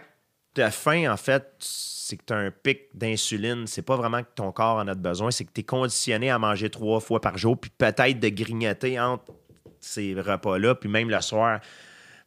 tu 0.53 0.61
as 0.61 0.71
faim, 0.71 1.11
en 1.11 1.17
fait, 1.17 1.53
c'est 1.59 2.17
que 2.17 2.23
tu 2.25 2.33
as 2.33 2.37
un 2.37 2.51
pic 2.51 2.89
d'insuline. 2.93 3.67
C'est 3.67 3.81
pas 3.81 3.95
vraiment 3.95 4.21
que 4.21 4.29
ton 4.35 4.51
corps 4.51 4.77
en 4.77 4.87
a 4.87 4.95
besoin, 4.95 5.31
c'est 5.31 5.45
que 5.45 5.51
tu 5.51 5.61
es 5.61 5.63
conditionné 5.63 6.29
à 6.29 6.39
manger 6.39 6.69
trois 6.69 6.99
fois 6.99 7.19
par 7.19 7.37
jour, 7.37 7.59
puis 7.59 7.71
peut-être 7.77 8.19
de 8.19 8.29
grignoter 8.29 8.99
entre 8.99 9.33
ces 9.79 10.13
repas-là, 10.13 10.75
puis 10.75 10.89
même 10.89 11.09
le 11.09 11.21
soir. 11.21 11.59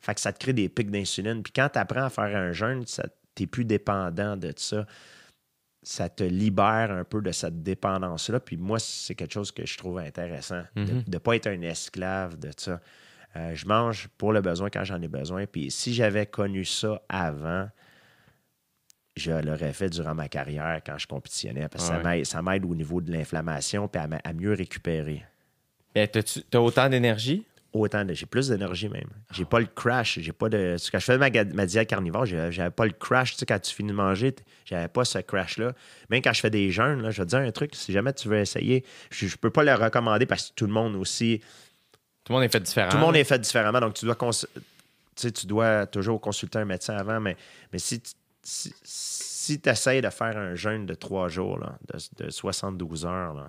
Fait 0.01 0.15
que 0.15 0.21
ça 0.21 0.33
te 0.33 0.39
crée 0.39 0.53
des 0.53 0.69
pics 0.69 0.91
d'insuline. 0.91 1.43
Puis 1.43 1.53
quand 1.53 1.69
tu 1.73 1.79
apprends 1.79 2.05
à 2.05 2.11
faire 2.11 2.37
un 2.37 2.53
jeûne, 2.53 2.85
tu 2.85 3.01
n'es 3.41 3.47
plus 3.47 3.65
dépendant 3.65 4.37
de 4.37 4.53
ça. 4.57 4.87
Ça 5.83 6.09
te 6.09 6.23
libère 6.23 6.91
un 6.91 7.05
peu 7.05 7.21
de 7.21 7.33
cette 7.33 7.63
dépendance-là. 7.63 8.41
Puis 8.41 8.57
moi, 8.57 8.79
c'est 8.79 9.15
quelque 9.15 9.33
chose 9.33 9.51
que 9.51 9.65
je 9.67 9.79
trouve 9.79 9.99
intéressant, 9.99 10.63
de 10.77 11.03
ne 11.07 11.19
pas 11.19 11.37
être 11.37 11.47
un 11.47 11.63
esclave 11.63 12.39
de 12.39 12.51
ça. 12.57 12.81
Euh, 13.39 13.55
je 13.55 13.67
mange 13.67 14.09
pour 14.19 14.33
le 14.33 14.41
besoin 14.41 14.69
quand 14.69 14.83
j'en 14.85 15.01
ai 15.01 15.07
besoin. 15.09 15.47
Puis 15.47 15.71
si 15.71 15.95
j'avais 15.95 16.27
connu 16.27 16.65
ça 16.65 17.01
avant, 17.09 17.69
je 19.17 19.31
l'aurais 19.31 19.73
fait 19.73 19.89
durant 19.91 20.15
ma 20.15 20.29
carrière 20.29 20.81
quand 20.85 20.99
je 20.99 21.07
compétitionnais. 21.07 21.69
Parce 21.69 21.85
que 21.85 21.91
ça 21.91 21.99
Ouais. 21.99 22.05
m'aide- 22.05 22.27
ça 22.27 22.43
m'aide 22.43 22.65
au 22.65 22.75
niveau 22.75 23.01
de 23.01 23.13
l'inflammation 23.13 23.87
puis 23.89 24.01
à, 24.01 24.33
mieux 24.33 24.53
récupérer. 24.55 25.25
T'as 25.95 26.59
autant 26.59 26.89
d'énergie? 26.89 27.45
Autant 27.73 28.03
de, 28.05 28.15
j'ai 28.15 28.25
plus 28.25 28.49
d'énergie 28.49 28.89
même. 28.89 29.09
J'ai 29.33 29.45
pas 29.45 29.61
le 29.61 29.67
crash. 29.67 30.19
J'ai 30.21 30.33
pas 30.33 30.49
de. 30.49 30.77
Quand 30.91 30.99
je 30.99 31.05
faisais 31.05 31.19
ma, 31.19 31.29
ma 31.53 31.67
diète 31.67 31.87
carnivore, 31.89 32.25
j'avais, 32.25 32.71
pas 32.71 32.87
le 32.87 32.93
crash. 32.93 33.33
Tu 33.33 33.39
sais, 33.39 33.47
quand 33.47 33.59
tu 33.61 33.75
finis 33.75 33.91
de 33.91 33.95
manger, 33.95 34.35
j'avais 34.65 34.89
pas 34.89 35.05
ce 35.05 35.19
crash-là. 35.19 35.75
Même 36.09 36.23
quand 36.23 36.33
je 36.33 36.41
fais 36.41 36.49
des 36.51 36.71
jeûnes, 36.71 37.03
là, 37.03 37.11
je 37.11 37.21
vais 37.21 37.27
te 37.27 37.31
dire 37.31 37.41
un 37.41 37.51
truc, 37.53 37.75
si 37.75 37.93
jamais 37.93 38.15
tu 38.15 38.29
veux 38.29 38.39
essayer, 38.39 38.85
je, 39.11 39.27
je 39.27 39.37
peux 39.37 39.51
pas 39.51 39.65
le 39.65 39.75
recommander 39.75 40.25
parce 40.25 40.49
que 40.49 40.55
tout 40.55 40.67
le 40.67 40.73
monde 40.73 40.97
aussi. 40.97 41.43
Tout 42.29 42.33
le 42.33 42.37
monde 42.37 42.45
est 42.45 42.49
fait 42.53 42.61
différent. 42.61 42.89
Tout 42.91 42.97
le 42.97 43.03
monde 43.03 43.17
est 43.17 43.25
fait 43.25 43.39
différemment. 43.39 43.81
Donc, 43.81 43.95
tu 43.95 44.05
dois, 44.05 44.15
cons- 44.15 44.31
tu 45.17 45.47
dois 45.47 45.87
toujours 45.87 46.21
consulter 46.21 46.59
un 46.61 46.65
médecin 46.65 46.97
avant. 46.97 47.19
Mais, 47.21 47.37
mais 47.73 47.79
si 47.79 48.01
tu 48.01 48.13
si, 48.43 49.61
tu 49.61 49.69
essaies 49.69 50.01
de 50.01 50.09
faire 50.11 50.37
un 50.37 50.55
jeûne 50.55 50.87
de 50.87 50.95
trois 50.95 51.29
jours, 51.29 51.59
là, 51.59 51.79
de, 51.93 52.25
de 52.25 52.31
72 52.31 53.05
heures, 53.07 53.35
là, 53.35 53.49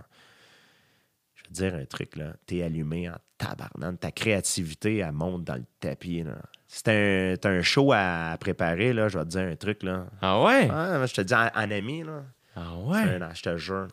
je 1.35 1.43
vais 1.43 1.47
te 1.49 1.53
dire 1.53 1.75
un 1.75 1.85
truc, 1.85 2.15
là. 2.15 2.33
T'es 2.45 2.63
allumé 2.63 3.09
en 3.09 3.15
tabarnane. 3.37 3.97
Ta 3.97 4.11
créativité, 4.11 4.97
elle 4.97 5.11
monte 5.11 5.43
dans 5.43 5.55
le 5.55 5.63
tapis, 5.79 6.23
là. 6.23 6.35
Si 6.67 6.83
t'as 6.83 6.93
un, 6.93 7.35
un 7.43 7.61
show 7.61 7.91
à 7.93 8.35
préparer, 8.39 8.93
là, 8.93 9.07
je 9.09 9.17
vais 9.17 9.25
te 9.25 9.29
dire 9.29 9.41
un 9.41 9.55
truc, 9.55 9.83
là. 9.83 10.05
Ah 10.21 10.41
ouais? 10.41 10.69
Ah, 10.71 11.05
je 11.05 11.13
te 11.13 11.21
dis 11.21 11.33
en, 11.33 11.47
en 11.55 11.71
ami, 11.71 12.03
là. 12.03 12.23
Ah 12.61 12.75
ouais? 12.77 13.19
je 13.35 13.41
te 13.41 13.57
jure. 13.57 13.87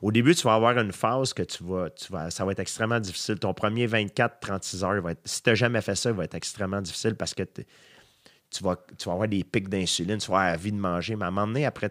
Au 0.00 0.12
début, 0.12 0.34
tu 0.36 0.42
vas 0.44 0.54
avoir 0.54 0.78
une 0.78 0.92
phase 0.92 1.32
que 1.32 1.42
tu 1.42 1.64
vas, 1.64 1.90
tu 1.90 2.12
vas, 2.12 2.30
ça 2.30 2.44
va 2.44 2.52
être 2.52 2.60
extrêmement 2.60 3.00
difficile. 3.00 3.38
Ton 3.40 3.52
premier 3.54 3.88
24-36 3.88 4.84
heures, 4.84 4.94
il 4.94 5.00
va 5.00 5.10
être, 5.12 5.20
si 5.24 5.42
tu 5.42 5.50
n'as 5.50 5.54
jamais 5.56 5.80
fait 5.80 5.96
ça, 5.96 6.10
il 6.10 6.16
va 6.16 6.24
être 6.24 6.34
extrêmement 6.36 6.80
difficile 6.80 7.16
parce 7.16 7.34
que 7.34 7.42
tu 7.42 8.62
vas, 8.62 8.76
tu 8.96 9.06
vas 9.06 9.12
avoir 9.14 9.26
des 9.28 9.42
pics 9.42 9.68
d'insuline, 9.68 10.18
tu 10.18 10.30
vas 10.30 10.38
avoir 10.42 10.54
envie 10.54 10.70
de 10.70 10.76
manger. 10.78 11.16
Mais 11.16 11.24
à 11.24 11.28
un 11.28 11.30
moment 11.32 11.46
donné, 11.48 11.66
après, 11.66 11.90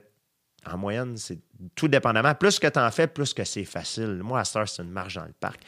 en 0.66 0.78
moyenne, 0.78 1.18
c'est 1.18 1.40
tout 1.76 1.90
dépendamment. 1.90 2.34
Plus 2.36 2.58
que 2.58 2.68
tu 2.68 2.80
en 2.80 2.90
fais, 2.90 3.08
plus 3.08 3.34
que 3.34 3.44
c'est 3.44 3.66
facile. 3.66 4.22
Moi, 4.24 4.40
à 4.40 4.46
cette 4.46 4.56
heure, 4.56 4.70
c'est 4.70 4.82
une 4.82 4.92
marche 4.92 5.16
dans 5.16 5.26
le 5.26 5.34
parc. 5.34 5.60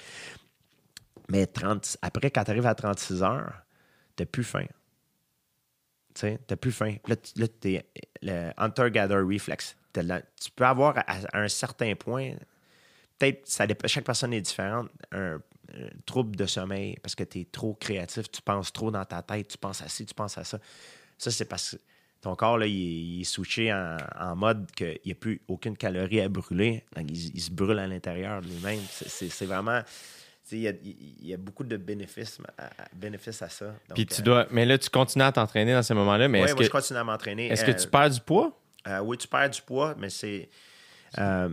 Mais 1.28 1.48
30, 1.48 1.98
après, 2.02 2.32
quand 2.32 2.46
tu 2.46 2.52
arrives 2.52 2.66
à 2.68 2.76
36 2.76 3.24
heures, 3.24 3.52
tu 4.16 4.22
n'as 4.24 4.28
plus 4.28 4.44
faim. 4.46 4.68
Tu 6.14 6.22
sais, 6.22 6.40
tu 6.48 6.56
plus 6.56 6.72
faim. 6.72 6.96
Là, 7.08 7.18
tu- 7.18 7.48
t'es 7.50 7.86
le 8.22 8.52
hunter-gatherer 8.56 9.22
reflex. 9.22 9.76
La- 10.02 10.22
tu 10.22 10.52
peux 10.56 10.66
avoir 10.66 10.98
à, 10.98 11.04
à 11.34 11.40
un 11.40 11.48
certain 11.48 11.96
point, 11.96 12.32
peut-être, 13.18 13.48
ça 13.48 13.66
chaque 13.86 14.06
personne 14.06 14.34
est 14.34 14.42
différente, 14.42 14.90
un, 15.12 15.36
un 15.74 15.90
trouble 16.06 16.36
de 16.36 16.46
sommeil 16.46 16.98
parce 17.02 17.16
que 17.16 17.24
tu 17.24 17.42
es 17.42 17.46
trop 17.46 17.74
créatif, 17.74 18.30
tu 18.32 18.42
penses 18.42 18.72
trop 18.72 18.92
dans 18.92 19.06
ta 19.06 19.22
tête, 19.22 19.48
tu 19.48 19.58
penses 19.58 19.82
à 19.82 19.88
ci, 19.90 20.06
tu 20.06 20.14
penses 20.14 20.38
à 20.38 20.44
ça. 20.44 20.60
Ça, 21.18 21.32
c'est 21.32 21.46
parce 21.46 21.72
que 21.72 21.82
ton 22.22 22.36
corps, 22.36 22.58
là, 22.58 22.66
il, 22.66 22.74
est- 22.76 23.04
il 23.18 23.22
est 23.22 23.26
switché 23.26 23.72
en, 23.74 23.98
en 24.20 24.36
mode 24.36 24.70
qu'il 24.72 25.00
n'y 25.06 25.12
a 25.12 25.16
plus 25.16 25.42
aucune 25.48 25.78
calorie 25.78 26.22
à 26.22 26.30
brûler. 26.30 26.84
Donc, 26.96 27.06
il, 27.10 27.36
il 27.36 27.42
se 27.42 27.52
brûle 27.52 27.80
à 27.80 27.88
l'intérieur 27.88 28.42
de 28.42 28.48
lui-même. 28.48 28.80
C'est- 28.90 29.46
vraiment. 29.46 29.82
Il 30.52 30.60
y, 30.60 30.68
a, 30.68 30.74
il 30.84 31.28
y 31.28 31.34
a 31.34 31.38
beaucoup 31.38 31.64
de 31.64 31.76
bénéfices 31.78 32.38
à, 32.58 32.66
à- 32.66 32.88
bénéfices 32.94 33.42
à 33.42 33.50
ça. 33.50 33.66
Donc, 33.66 33.96
Puis 33.96 34.06
tu 34.06 34.22
euh, 34.22 34.24
dois. 34.24 34.48
Mais 34.52 34.64
là, 34.66 34.78
tu 34.78 34.90
continues 34.90 35.24
à 35.26 35.32
t'entraîner 35.32 35.74
dans 35.74 35.82
ces 35.82 35.96
moments-là, 35.96 36.26
est-ce 36.26 36.30
moi, 36.38 36.48
que, 36.54 36.64
je 36.64 36.70
continue 36.70 37.00
à 37.00 37.04
m'entraîner. 37.04 37.48
est-ce 37.48 37.64
que 37.66 37.72
Euh, 37.72 37.74
tu 37.84 37.88
perds 37.88 38.10
du 38.12 38.20
poids? 38.22 38.60
Euh, 38.88 39.00
oui, 39.00 39.18
tu 39.18 39.28
perds 39.28 39.50
du 39.50 39.62
poids, 39.62 39.96
mais 39.98 40.10
c'est. 40.10 40.50
euh, 41.18 41.50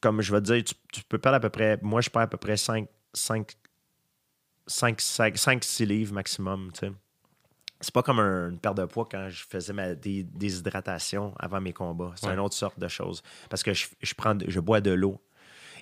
comme 0.00 0.20
je 0.22 0.32
vais 0.32 0.40
te 0.40 0.52
dire, 0.52 0.62
tu, 0.64 0.74
tu 0.92 1.02
peux 1.04 1.18
perdre 1.18 1.36
à 1.36 1.40
peu 1.40 1.50
près. 1.50 1.78
Moi, 1.82 2.00
je 2.00 2.10
perds 2.10 2.22
à 2.22 2.26
peu 2.26 2.36
près 2.36 2.56
5, 2.56 2.86
5, 3.12 3.52
5, 4.66 5.00
5, 5.00 5.36
5 5.38 5.64
6 5.64 5.86
livres 5.86 6.14
maximum. 6.14 6.70
tu 6.72 6.80
sais. 6.86 6.92
C'est 7.80 7.92
pas 7.92 8.02
comme 8.02 8.18
un- 8.20 8.50
une 8.50 8.58
perte 8.58 8.76
de 8.78 8.84
poids 8.86 9.06
quand 9.10 9.28
je 9.28 9.44
faisais 9.46 9.72
ma 9.72 9.94
dé- 9.94 10.22
déshydratation 10.24 11.34
avant 11.38 11.60
mes 11.60 11.72
combats. 11.74 12.12
C'est 12.16 12.26
Ouais. 12.28 12.32
une 12.34 12.40
autre 12.40 12.54
sorte 12.54 12.78
de 12.78 12.88
chose. 12.88 13.22
Parce 13.50 13.62
que 13.62 13.74
je, 13.74 13.86
je 14.00 14.14
prends, 14.14 14.36
je 14.46 14.60
bois 14.60 14.80
de 14.80 14.92
l'eau. 14.92 15.20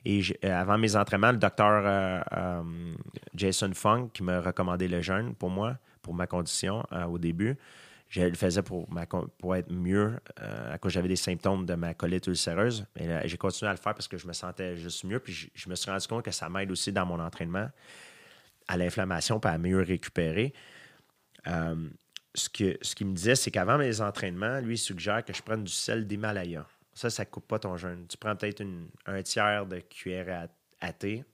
Et 0.05 0.21
je- 0.21 0.35
euh, 0.45 0.53
avant 0.61 0.77
mes 0.77 0.97
entraînements, 0.97 1.31
le 1.31 1.39
docteur 1.39 1.83
euh, 1.87 2.21
euh, 2.37 2.95
Jason 3.35 3.71
Funk, 3.75 4.09
qui 4.13 4.23
m'a 4.23 4.41
recommandé 4.41 4.89
le 4.89 5.01
jeûne 5.03 5.35
pour 5.35 5.51
moi, 5.51 5.79
pour 6.03 6.15
ma 6.15 6.27
condition 6.27 6.85
euh, 6.93 7.05
au 7.05 7.19
début, 7.19 7.57
je 8.15 8.21
le 8.21 8.35
faisais 8.35 8.63
pour, 8.63 8.87
pour 9.39 9.57
être 9.57 9.73
mieux 9.73 10.21
euh, 10.41 10.75
à 10.75 10.79
cause 10.79 10.93
j'avais 10.93 11.09
des 11.09 11.17
symptômes 11.17 11.67
de 11.67 11.75
ma 11.75 11.95
colite 11.95 12.29
ulcéreuse. 12.29 12.87
Mais 12.95 13.27
j'ai 13.27 13.37
continué 13.37 13.69
à 13.69 13.73
le 13.73 13.81
faire 13.81 13.93
parce 13.93 14.07
que 14.07 14.17
je 14.17 14.29
me 14.29 14.33
sentais 14.33 14.77
juste 14.77 15.03
mieux. 15.03 15.19
Puis 15.19 15.51
je, 15.53 15.69
me 15.69 15.75
suis 15.75 15.91
rendu 15.91 16.07
compte 16.07 16.25
que 16.25 16.31
ça 16.31 16.49
m'aide 16.49 16.71
aussi 16.71 16.93
dans 16.93 17.05
mon 17.07 17.19
entraînement 17.19 17.69
à 18.69 18.77
l'inflammation 18.77 19.41
puis 19.41 19.51
à 19.51 19.59
mieux 19.59 19.83
récupérer. 19.83 20.55
Euh, 21.49 21.89
ce, 22.35 22.49
ce 22.83 22.95
qu'il 22.95 23.09
me 23.09 23.15
disait, 23.15 23.35
c'est 23.35 23.51
qu'avant 23.51 23.79
mes 23.79 24.01
entraînements, 24.01 24.61
lui, 24.61 24.75
il 24.75 24.79
suggère 24.79 25.25
que 25.25 25.33
je 25.33 25.43
prenne 25.43 25.65
du 25.65 25.73
sel 25.73 26.07
d'Himalaya. 26.07 26.69
Ça, 26.93 27.11
ça 27.11 27.25
ne 27.25 27.29
coupe 27.29 27.49
pas 27.49 27.59
ton 27.59 27.77
jeûne. 27.77 28.07
Tu 28.07 28.17
prends 28.17 28.37
peut-être 28.37 28.65
un 29.07 29.23
tiers 29.23 29.67
de 29.67 29.81
cuillère 29.81 30.49
à, 30.81 30.93
thé, 30.93 31.25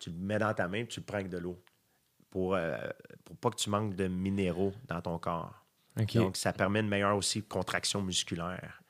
tu 0.00 0.10
le 0.10 0.16
mets 0.16 0.40
dans 0.40 0.54
ta 0.54 0.66
main 0.66 0.84
puis 0.84 0.94
tu 0.94 1.00
le 1.00 1.06
prends 1.06 1.18
avec 1.18 1.28
de 1.28 1.38
l'eau 1.38 1.62
pour, 2.30 2.56
euh, 2.56 2.76
pour 3.24 3.36
pas 3.36 3.50
que 3.50 3.56
tu 3.56 3.70
manques 3.70 3.94
de 3.94 4.08
minéraux 4.08 4.72
dans 4.88 5.00
ton 5.00 5.16
corps. 5.18 5.59
Donc, 6.20 6.36
ça 6.36 6.52
permet 6.52 6.80
une 6.80 6.88
meilleure 6.88 7.16
aussi 7.16 7.42
contraction 7.42 8.00
musculaire. 8.02 8.80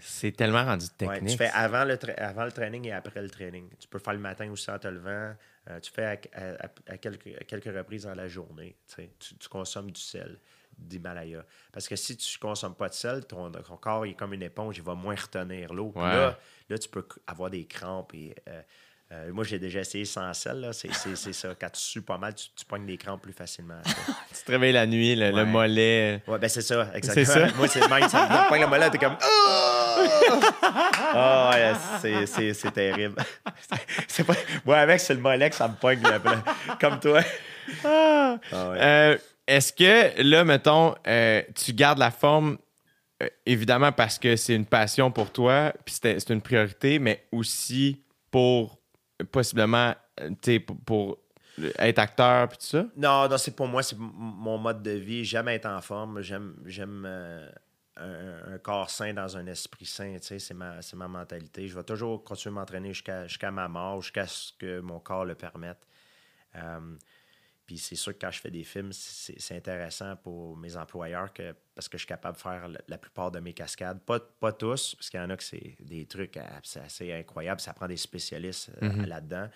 C'est 0.00 0.32
tellement 0.32 0.64
rendu 0.64 0.86
Ouais, 0.86 1.08
technique. 1.08 1.32
tu 1.32 1.36
fais 1.36 1.50
avant 1.50 1.84
le, 1.84 1.98
avant 2.20 2.44
le 2.46 2.52
training 2.52 2.86
et 2.86 2.92
après 2.92 3.20
le 3.20 3.28
training. 3.28 3.68
Tu 3.78 3.86
peux 3.86 3.98
faire 3.98 4.14
le 4.14 4.18
matin 4.18 4.50
aussi 4.50 4.70
en 4.70 4.78
te 4.78 4.88
levant. 4.88 5.34
Euh, 5.68 5.78
tu 5.80 5.92
fais 5.92 6.04
à, 6.04 6.16
à- 6.40 6.66
à- 6.66 6.92
à 6.94 6.96
quelques, 6.98 7.26
à 7.38 7.44
quelques 7.44 7.66
reprises 7.76 8.04
dans 8.04 8.14
la 8.14 8.28
journée. 8.28 8.76
tu 8.96 9.48
consommes 9.50 9.90
du 9.90 10.00
sel 10.00 10.40
d'Himalaya. 10.78 11.44
Parce 11.70 11.86
que 11.86 11.96
si 11.96 12.16
tu 12.16 12.38
ne 12.38 12.40
consommes 12.40 12.74
pas 12.74 12.88
de 12.88 12.94
sel, 12.94 13.26
ton, 13.26 13.52
ton 13.52 13.76
corps 13.76 14.06
il 14.06 14.12
est 14.12 14.14
comme 14.14 14.32
une 14.32 14.42
éponge, 14.42 14.78
il 14.78 14.82
va 14.82 14.94
moins 14.94 15.14
retenir 15.14 15.74
l'eau. 15.74 15.92
Ouais. 15.94 16.02
Là, 16.02 16.38
là, 16.70 16.78
tu 16.78 16.88
peux 16.88 17.06
avoir 17.26 17.50
des 17.50 17.66
crampes. 17.66 18.14
Et, 18.14 18.34
euh, 18.48 18.62
euh, 19.12 19.30
moi, 19.32 19.44
j'ai 19.44 19.58
déjà 19.58 19.80
essayé 19.80 20.04
sans 20.06 20.32
sel. 20.32 20.60
là. 20.60 20.72
C'est 20.72 20.92
c'est- 20.94 21.16
c'est 21.16 21.32
ça. 21.32 21.48
Quand 21.60 21.68
tu 21.70 21.80
sues 21.80 22.02
pas 22.02 22.16
mal, 22.18 22.34
tu, 22.34 22.46
tu 22.56 22.64
pognes 22.64 22.86
des 22.86 22.96
crampes 22.96 23.20
plus 23.22 23.32
facilement. 23.34 23.80
Tu 23.84 24.42
te 24.46 24.50
réveilles 24.50 24.72
la 24.72 24.86
nuit, 24.86 25.14
le, 25.14 25.44
mollet. 25.44 26.22
Ouais, 26.26 26.38
ben 26.38 26.48
c'est 26.48 26.62
ça, 26.62 26.88
exactement. 26.94 27.26
C'est 27.26 27.48
ça? 27.48 27.48
Moi, 27.56 27.68
c'est 27.68 27.80
le 27.80 27.88
même. 27.88 28.08
Ça 28.08 28.26
me 28.44 28.48
pogne 28.48 28.60
le 28.62 28.66
mollet, 28.68 28.90
t'es 28.90 28.98
comme. 28.98 29.16
Ah 31.14 31.50
ouais, 31.52 31.72
c'est- 32.00 32.26
c'est 32.26 32.54
c'est 32.54 32.70
terrible. 32.70 33.16
C'est 34.08 34.24
pas... 34.24 34.34
Moi, 34.64 34.78
avec, 34.78 35.00
c'est 35.00 35.14
le 35.14 35.20
mollet 35.20 35.50
que 35.50 35.56
ça 35.56 35.68
me 35.68 35.74
pogne, 35.74 36.00
comme 36.80 36.98
toi. 36.98 37.20
Ah! 37.84 38.36
Ah 38.50 38.70
ouais. 38.70 38.78
Euh, 38.80 39.18
Est-ce 39.46 39.72
que 39.72 40.22
là, 40.22 40.44
mettons, 40.44 40.94
euh, 41.06 41.42
tu 41.54 41.72
gardes 41.72 41.98
la 41.98 42.10
forme, 42.10 42.56
évidemment 43.46 43.92
parce 43.92 44.18
que 44.18 44.36
c'est 44.36 44.54
une 44.54 44.66
passion 44.66 45.10
pour 45.10 45.30
toi, 45.32 45.72
puis 45.84 45.94
c'est 46.00 46.30
une 46.30 46.40
priorité, 46.42 46.98
mais 46.98 47.26
aussi 47.30 48.02
pour 48.30 48.78
possiblement, 49.24 49.94
euh, 50.20 50.58
pour, 50.66 50.76
pour 50.80 51.18
être 51.78 51.98
acteur, 51.98 52.48
puis 52.48 52.58
tout 52.58 52.66
ça? 52.66 52.86
Non, 52.96 53.28
non, 53.28 53.38
c'est 53.38 53.54
pour 53.54 53.66
moi, 53.66 53.82
c'est 53.82 53.96
mon 53.98 54.58
mode 54.58 54.82
de 54.82 54.92
vie. 54.92 55.24
J'aime 55.24 55.48
être 55.48 55.66
en 55.66 55.80
forme. 55.80 56.22
J'aime 56.22 56.56
j'aime 56.64 57.04
euh, 57.06 57.48
un, 57.96 58.58
corps 58.58 58.90
sain 58.90 59.12
dans 59.12 59.36
un 59.36 59.46
esprit 59.46 59.86
sain. 59.86 60.16
C'est 60.20 60.54
ma, 60.54 60.80
ma 60.94 61.08
mentalité. 61.08 61.68
Je 61.68 61.74
vais 61.74 61.84
toujours 61.84 62.24
continuer 62.24 62.56
à 62.56 62.60
m'entraîner 62.60 62.88
jusqu'à 62.88 63.26
jusqu'à 63.26 63.50
ma 63.50 63.68
mort, 63.68 64.00
jusqu'à 64.00 64.26
ce 64.26 64.52
que 64.58 64.80
mon 64.80 64.98
corps 64.98 65.24
le 65.24 65.34
permette. 65.34 65.86
Euh, 66.56 66.96
puis 67.72 67.78
c'est 67.78 67.96
sûr 67.96 68.12
que 68.12 68.18
quand 68.18 68.30
je 68.30 68.38
fais 68.38 68.50
des 68.50 68.64
films, 68.64 68.92
c'est 68.92 69.56
intéressant 69.56 70.14
pour 70.16 70.58
mes 70.58 70.76
employeurs 70.76 71.32
que, 71.32 71.54
parce 71.74 71.88
que 71.88 71.96
je 71.96 72.02
suis 72.02 72.06
capable 72.06 72.36
de 72.36 72.42
faire 72.42 72.68
la, 72.86 72.98
plupart 72.98 73.30
de 73.30 73.40
mes 73.40 73.54
cascades. 73.54 73.98
Pas, 74.02 74.20
pas 74.20 74.52
tous, 74.52 74.94
parce 74.94 75.08
qu'il 75.08 75.18
y 75.18 75.22
en 75.22 75.30
a 75.30 75.38
que 75.38 75.42
c'est 75.42 75.74
des 75.80 76.04
trucs 76.04 76.38
c'est 76.64 76.80
assez 76.80 77.10
incroyables. 77.14 77.62
Ça 77.62 77.72
prend 77.72 77.88
des 77.88 77.96
spécialistes 77.96 78.72
euh, 78.82 79.06
là-dedans. 79.06 79.48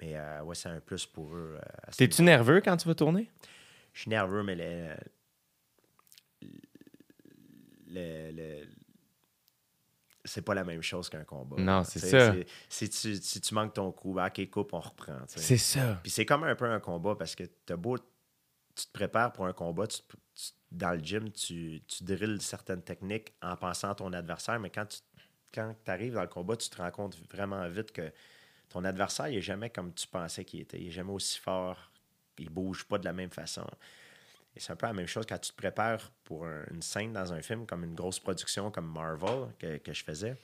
Mais 0.00 0.16
euh, 0.16 0.42
ouais, 0.42 0.56
c'est 0.56 0.70
un 0.70 0.80
plus 0.80 1.06
pour 1.06 1.36
eux. 1.36 1.56
euh, 1.56 1.90
T'es-tu 1.96 2.22
nerveux 2.22 2.60
quand 2.62 2.76
tu 2.76 2.88
vas 2.88 2.96
tourner? 2.96 3.30
je 3.92 4.00
suis 4.00 4.10
nerveux, 4.10 4.42
mais 4.42 4.56
le, 4.56 4.96
le- 7.86 8.32
le- 8.32 8.66
c'est 10.24 10.42
pas 10.42 10.54
la 10.54 10.64
même 10.64 10.82
chose 10.82 11.08
qu'un 11.08 11.24
combat. 11.24 11.56
Non, 11.60 11.84
c'est 11.84 11.98
ça. 11.98 12.34
Si 12.68 12.88
tu, 12.88 13.16
si 13.16 13.40
tu 13.40 13.54
manques 13.54 13.74
ton 13.74 13.90
coup, 13.92 14.14
ben, 14.14 14.26
OK, 14.26 14.50
coupe, 14.50 14.72
on 14.72 14.80
reprend. 14.80 15.18
C'est 15.26 15.56
ça. 15.56 16.00
Puis 16.02 16.10
c'est 16.10 16.26
comme 16.26 16.44
un 16.44 16.54
peu 16.54 16.66
un 16.66 16.80
combat 16.80 17.14
parce 17.16 17.34
que 17.34 17.44
t'as 17.66 17.76
beau, 17.76 17.98
tu 17.98 18.86
te 18.86 18.92
prépares 18.92 19.32
pour 19.32 19.46
un 19.46 19.52
combat, 19.52 19.86
tu, 19.86 20.00
dans 20.70 20.92
le 20.92 21.00
gym, 21.00 21.30
tu, 21.30 21.82
tu 21.86 22.04
drilles 22.04 22.40
certaines 22.40 22.82
techniques 22.82 23.34
en 23.42 23.56
pensant 23.56 23.90
à 23.90 23.94
ton 23.94 24.12
adversaire, 24.12 24.58
mais 24.58 24.70
quand 24.70 24.86
tu 24.86 24.98
quand 25.52 25.74
arrives 25.86 26.14
dans 26.14 26.22
le 26.22 26.28
combat, 26.28 26.56
tu 26.56 26.68
te 26.68 26.76
rends 26.80 26.90
compte 26.90 27.16
vraiment 27.30 27.68
vite 27.68 27.92
que 27.92 28.10
ton 28.68 28.84
adversaire, 28.84 29.28
n'est 29.28 29.42
jamais 29.42 29.70
comme 29.70 29.92
tu 29.92 30.06
pensais 30.06 30.44
qu'il 30.44 30.60
était. 30.60 30.78
Il 30.78 30.86
n'est 30.86 30.90
jamais 30.90 31.12
aussi 31.12 31.38
fort. 31.38 31.92
Il 32.38 32.48
bouge 32.48 32.84
pas 32.84 32.98
de 32.98 33.04
la 33.04 33.12
même 33.12 33.30
façon. 33.30 33.66
Et 34.56 34.60
c'est 34.60 34.72
un 34.72 34.76
peu 34.76 34.86
la 34.86 34.92
même 34.92 35.06
chose 35.06 35.24
quand 35.28 35.38
tu 35.38 35.50
te 35.50 35.56
prépares 35.56 36.10
pour 36.24 36.44
un- 36.46 36.64
une 36.72 36.82
scène 36.82 37.12
dans 37.12 37.32
un 37.32 37.40
film, 37.42 37.66
comme 37.66 37.84
une 37.84 37.94
grosse 37.94 38.18
production 38.20 38.70
comme 38.70 38.90
Marvel 38.92 39.48
que, 39.58 39.78
que 39.78 39.92
je 39.92 40.04
faisais. 40.04 40.36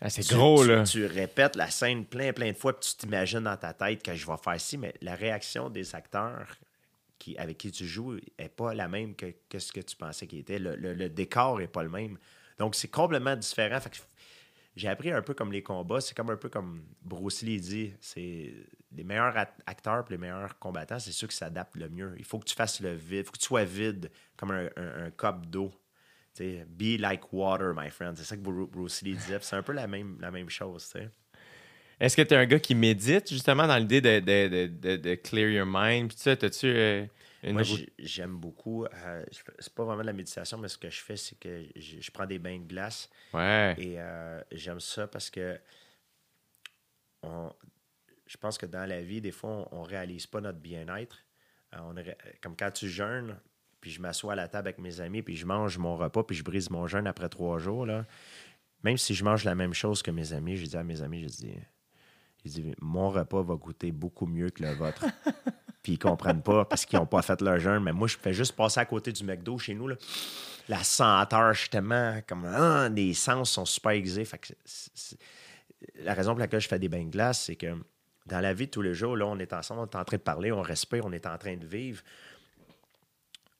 Ah, 0.00 0.08
c'est 0.10 0.26
gros, 0.34 0.62
tu, 0.64 0.68
là. 0.70 0.82
Tu 0.84 1.04
répètes 1.06 1.56
la 1.56 1.70
scène 1.70 2.06
plein, 2.06 2.32
plein 2.32 2.50
de 2.52 2.56
fois, 2.56 2.78
puis 2.78 2.88
tu 2.90 2.96
t'imagines 2.96 3.40
dans 3.40 3.56
ta 3.56 3.74
tête 3.74 4.02
que 4.02 4.14
je 4.14 4.26
vais 4.26 4.36
faire 4.42 4.60
ci, 4.60 4.78
mais 4.78 4.94
la 5.02 5.14
réaction 5.14 5.68
des 5.68 5.94
acteurs 5.94 6.56
qui, 7.18 7.36
avec 7.36 7.58
qui 7.58 7.70
tu 7.70 7.86
joues 7.86 8.16
n'est 8.38 8.48
pas 8.48 8.72
la 8.74 8.88
même 8.88 9.14
que, 9.14 9.26
que 9.48 9.58
ce 9.58 9.70
que 9.72 9.80
tu 9.80 9.94
pensais 9.96 10.26
qu'il 10.26 10.38
était. 10.38 10.58
Le, 10.58 10.74
le- 10.74 10.94
le 10.94 11.08
décor 11.10 11.58
n'est 11.58 11.68
pas 11.68 11.82
le 11.82 11.90
même. 11.90 12.16
Donc, 12.58 12.74
c'est 12.74 12.88
complètement 12.88 13.36
différent. 13.36 13.78
Fait 13.78 13.90
que 13.90 13.96
j'ai 14.74 14.88
appris 14.88 15.10
un 15.12 15.20
peu 15.20 15.34
comme 15.34 15.52
les 15.52 15.62
combats. 15.62 16.00
C'est 16.00 16.16
comme 16.16 16.30
un 16.30 16.36
peu 16.36 16.48
comme 16.48 16.82
Bruce 17.02 17.42
Lee 17.42 17.60
dit. 17.60 17.92
C'est 18.00 18.54
les 18.92 19.04
meilleurs 19.04 19.36
act- 19.36 19.60
acteurs 19.66 20.04
et 20.08 20.10
les 20.12 20.18
meilleurs 20.18 20.58
combattants, 20.58 20.98
c'est 20.98 21.12
ceux 21.12 21.26
qui 21.26 21.36
s'adaptent 21.36 21.76
le 21.76 21.88
mieux. 21.88 22.14
Il 22.18 22.24
faut 22.24 22.38
que 22.38 22.44
tu 22.44 22.54
fasses 22.54 22.80
le 22.80 22.92
vide. 22.94 23.20
Il 23.20 23.24
faut 23.24 23.32
que 23.32 23.38
tu 23.38 23.46
sois 23.46 23.64
vide 23.64 24.10
comme 24.36 24.50
un, 24.50 24.68
un, 24.76 25.04
un 25.06 25.10
cup 25.10 25.46
d'eau. 25.46 25.72
Be 26.38 26.98
like 26.98 27.32
water, 27.32 27.74
my 27.76 27.90
friend. 27.90 28.16
C'est 28.16 28.24
ça 28.24 28.36
que 28.36 28.40
Bru- 28.40 28.66
Bruce 28.66 29.02
Lee 29.02 29.14
disait. 29.14 29.38
C'est 29.42 29.56
un 29.56 29.62
peu 29.62 29.72
la 29.72 29.86
même, 29.86 30.16
la 30.20 30.30
même 30.30 30.48
chose. 30.48 30.90
Est-ce 32.00 32.16
que 32.16 32.22
tu 32.22 32.32
es 32.32 32.36
un 32.36 32.46
gars 32.46 32.58
qui 32.58 32.74
médite, 32.74 33.28
justement, 33.28 33.66
dans 33.66 33.76
l'idée 33.76 34.00
de, 34.00 34.20
de, 34.20 34.66
de, 34.66 34.96
de, 34.96 35.14
clear 35.16 35.50
your 35.50 35.66
mind? 35.68 36.08
Puis 36.08 36.16
tu 36.16 36.34
t'as-tu 36.36 36.66
euh, 36.66 37.04
une 37.42 37.52
Moi, 37.52 37.62
j'aime 37.98 38.36
beaucoup. 38.38 38.86
euh, 38.86 39.24
c'est 39.58 39.74
pas 39.74 39.84
vraiment 39.84 40.00
de 40.00 40.06
la 40.06 40.14
méditation, 40.14 40.56
mais 40.56 40.68
ce 40.68 40.78
que 40.78 40.88
je 40.88 41.00
fais, 41.00 41.16
c'est 41.16 41.38
que 41.38 41.64
je, 41.76 42.00
je 42.00 42.10
prends 42.10 42.26
des 42.26 42.38
bains 42.38 42.58
de 42.58 42.64
glace. 42.66 43.10
Ouais. 43.34 43.74
Et 43.76 43.96
euh, 43.98 44.40
j'aime 44.50 44.80
ça 44.80 45.06
parce 45.08 45.28
que 45.28 45.58
on- 47.22 47.52
je 48.30 48.36
pense 48.36 48.58
que 48.58 48.66
dans 48.66 48.88
la 48.88 49.02
vie, 49.02 49.20
des 49.20 49.32
fois, 49.32 49.66
on, 49.72 49.80
on 49.80 49.82
réalise 49.82 50.28
pas 50.28 50.40
notre 50.40 50.60
bien-être. 50.60 51.24
Euh, 51.74 52.12
comme 52.40 52.54
quand 52.56 52.70
tu 52.70 52.88
jeûnes, 52.88 53.36
puis 53.80 53.90
je 53.90 54.00
m'assois 54.00 54.34
à 54.34 54.36
la 54.36 54.46
table 54.46 54.68
avec 54.68 54.78
mes 54.78 55.00
amis, 55.00 55.20
puis 55.20 55.34
je 55.34 55.44
mange 55.44 55.78
mon 55.78 55.96
repas, 55.96 56.22
puis 56.22 56.36
je 56.36 56.44
brise 56.44 56.70
mon 56.70 56.86
jeûne 56.86 57.08
après 57.08 57.28
trois 57.28 57.58
jours. 57.58 57.86
Là. 57.86 58.06
Même 58.84 58.98
si 58.98 59.14
je 59.14 59.24
mange 59.24 59.42
la 59.42 59.56
même 59.56 59.74
chose 59.74 60.00
que 60.00 60.12
mes 60.12 60.32
amis, 60.32 60.56
je 60.56 60.66
dis 60.66 60.76
à 60.76 60.84
mes 60.84 61.02
amis, 61.02 61.22
je 61.22 61.26
dis, 61.26 61.54
je 62.44 62.50
dis 62.50 62.74
mon 62.80 63.10
repas 63.10 63.42
va 63.42 63.56
goûter 63.56 63.90
beaucoup 63.90 64.26
mieux 64.26 64.50
que 64.50 64.62
le 64.62 64.74
vôtre. 64.74 65.04
puis 65.82 65.94
ils 65.94 65.98
comprennent 65.98 66.42
pas 66.42 66.64
parce 66.64 66.86
qu'ils 66.86 67.00
n'ont 67.00 67.06
pas 67.06 67.22
fait 67.22 67.40
leur 67.40 67.58
jeûne. 67.58 67.82
Mais 67.82 67.92
moi, 67.92 68.06
je 68.06 68.16
fais 68.16 68.32
juste 68.32 68.52
passer 68.52 68.78
à 68.78 68.84
côté 68.84 69.10
du 69.10 69.24
McDo 69.24 69.58
chez 69.58 69.74
nous. 69.74 69.88
Là. 69.88 69.96
La 70.68 70.84
senteur, 70.84 71.52
tellement 71.68 72.20
comme. 72.28 72.44
Ah, 72.44 72.88
les 72.88 73.12
sens 73.12 73.50
sont 73.50 73.64
super 73.64 73.90
aiguisés. 73.90 74.24
Fait 74.24 74.38
que 74.38 74.52
la 75.96 76.14
raison 76.14 76.30
pour 76.30 76.38
laquelle 76.38 76.60
je 76.60 76.68
fais 76.68 76.78
des 76.78 76.88
bains 76.88 77.04
de 77.04 77.10
glace, 77.10 77.42
c'est 77.46 77.56
que 77.56 77.74
dans 78.30 78.40
la 78.40 78.54
vie 78.54 78.66
de 78.66 78.70
tous 78.70 78.80
les 78.82 78.94
jours, 78.94 79.16
là, 79.16 79.26
on 79.26 79.38
est 79.38 79.52
ensemble, 79.52 79.80
on 79.80 79.86
est 79.86 79.96
en 79.96 80.04
train 80.04 80.16
de 80.16 80.22
parler, 80.22 80.52
on 80.52 80.62
respire, 80.62 81.04
on 81.04 81.12
est 81.12 81.26
en 81.26 81.36
train 81.36 81.56
de 81.56 81.66
vivre. 81.66 82.02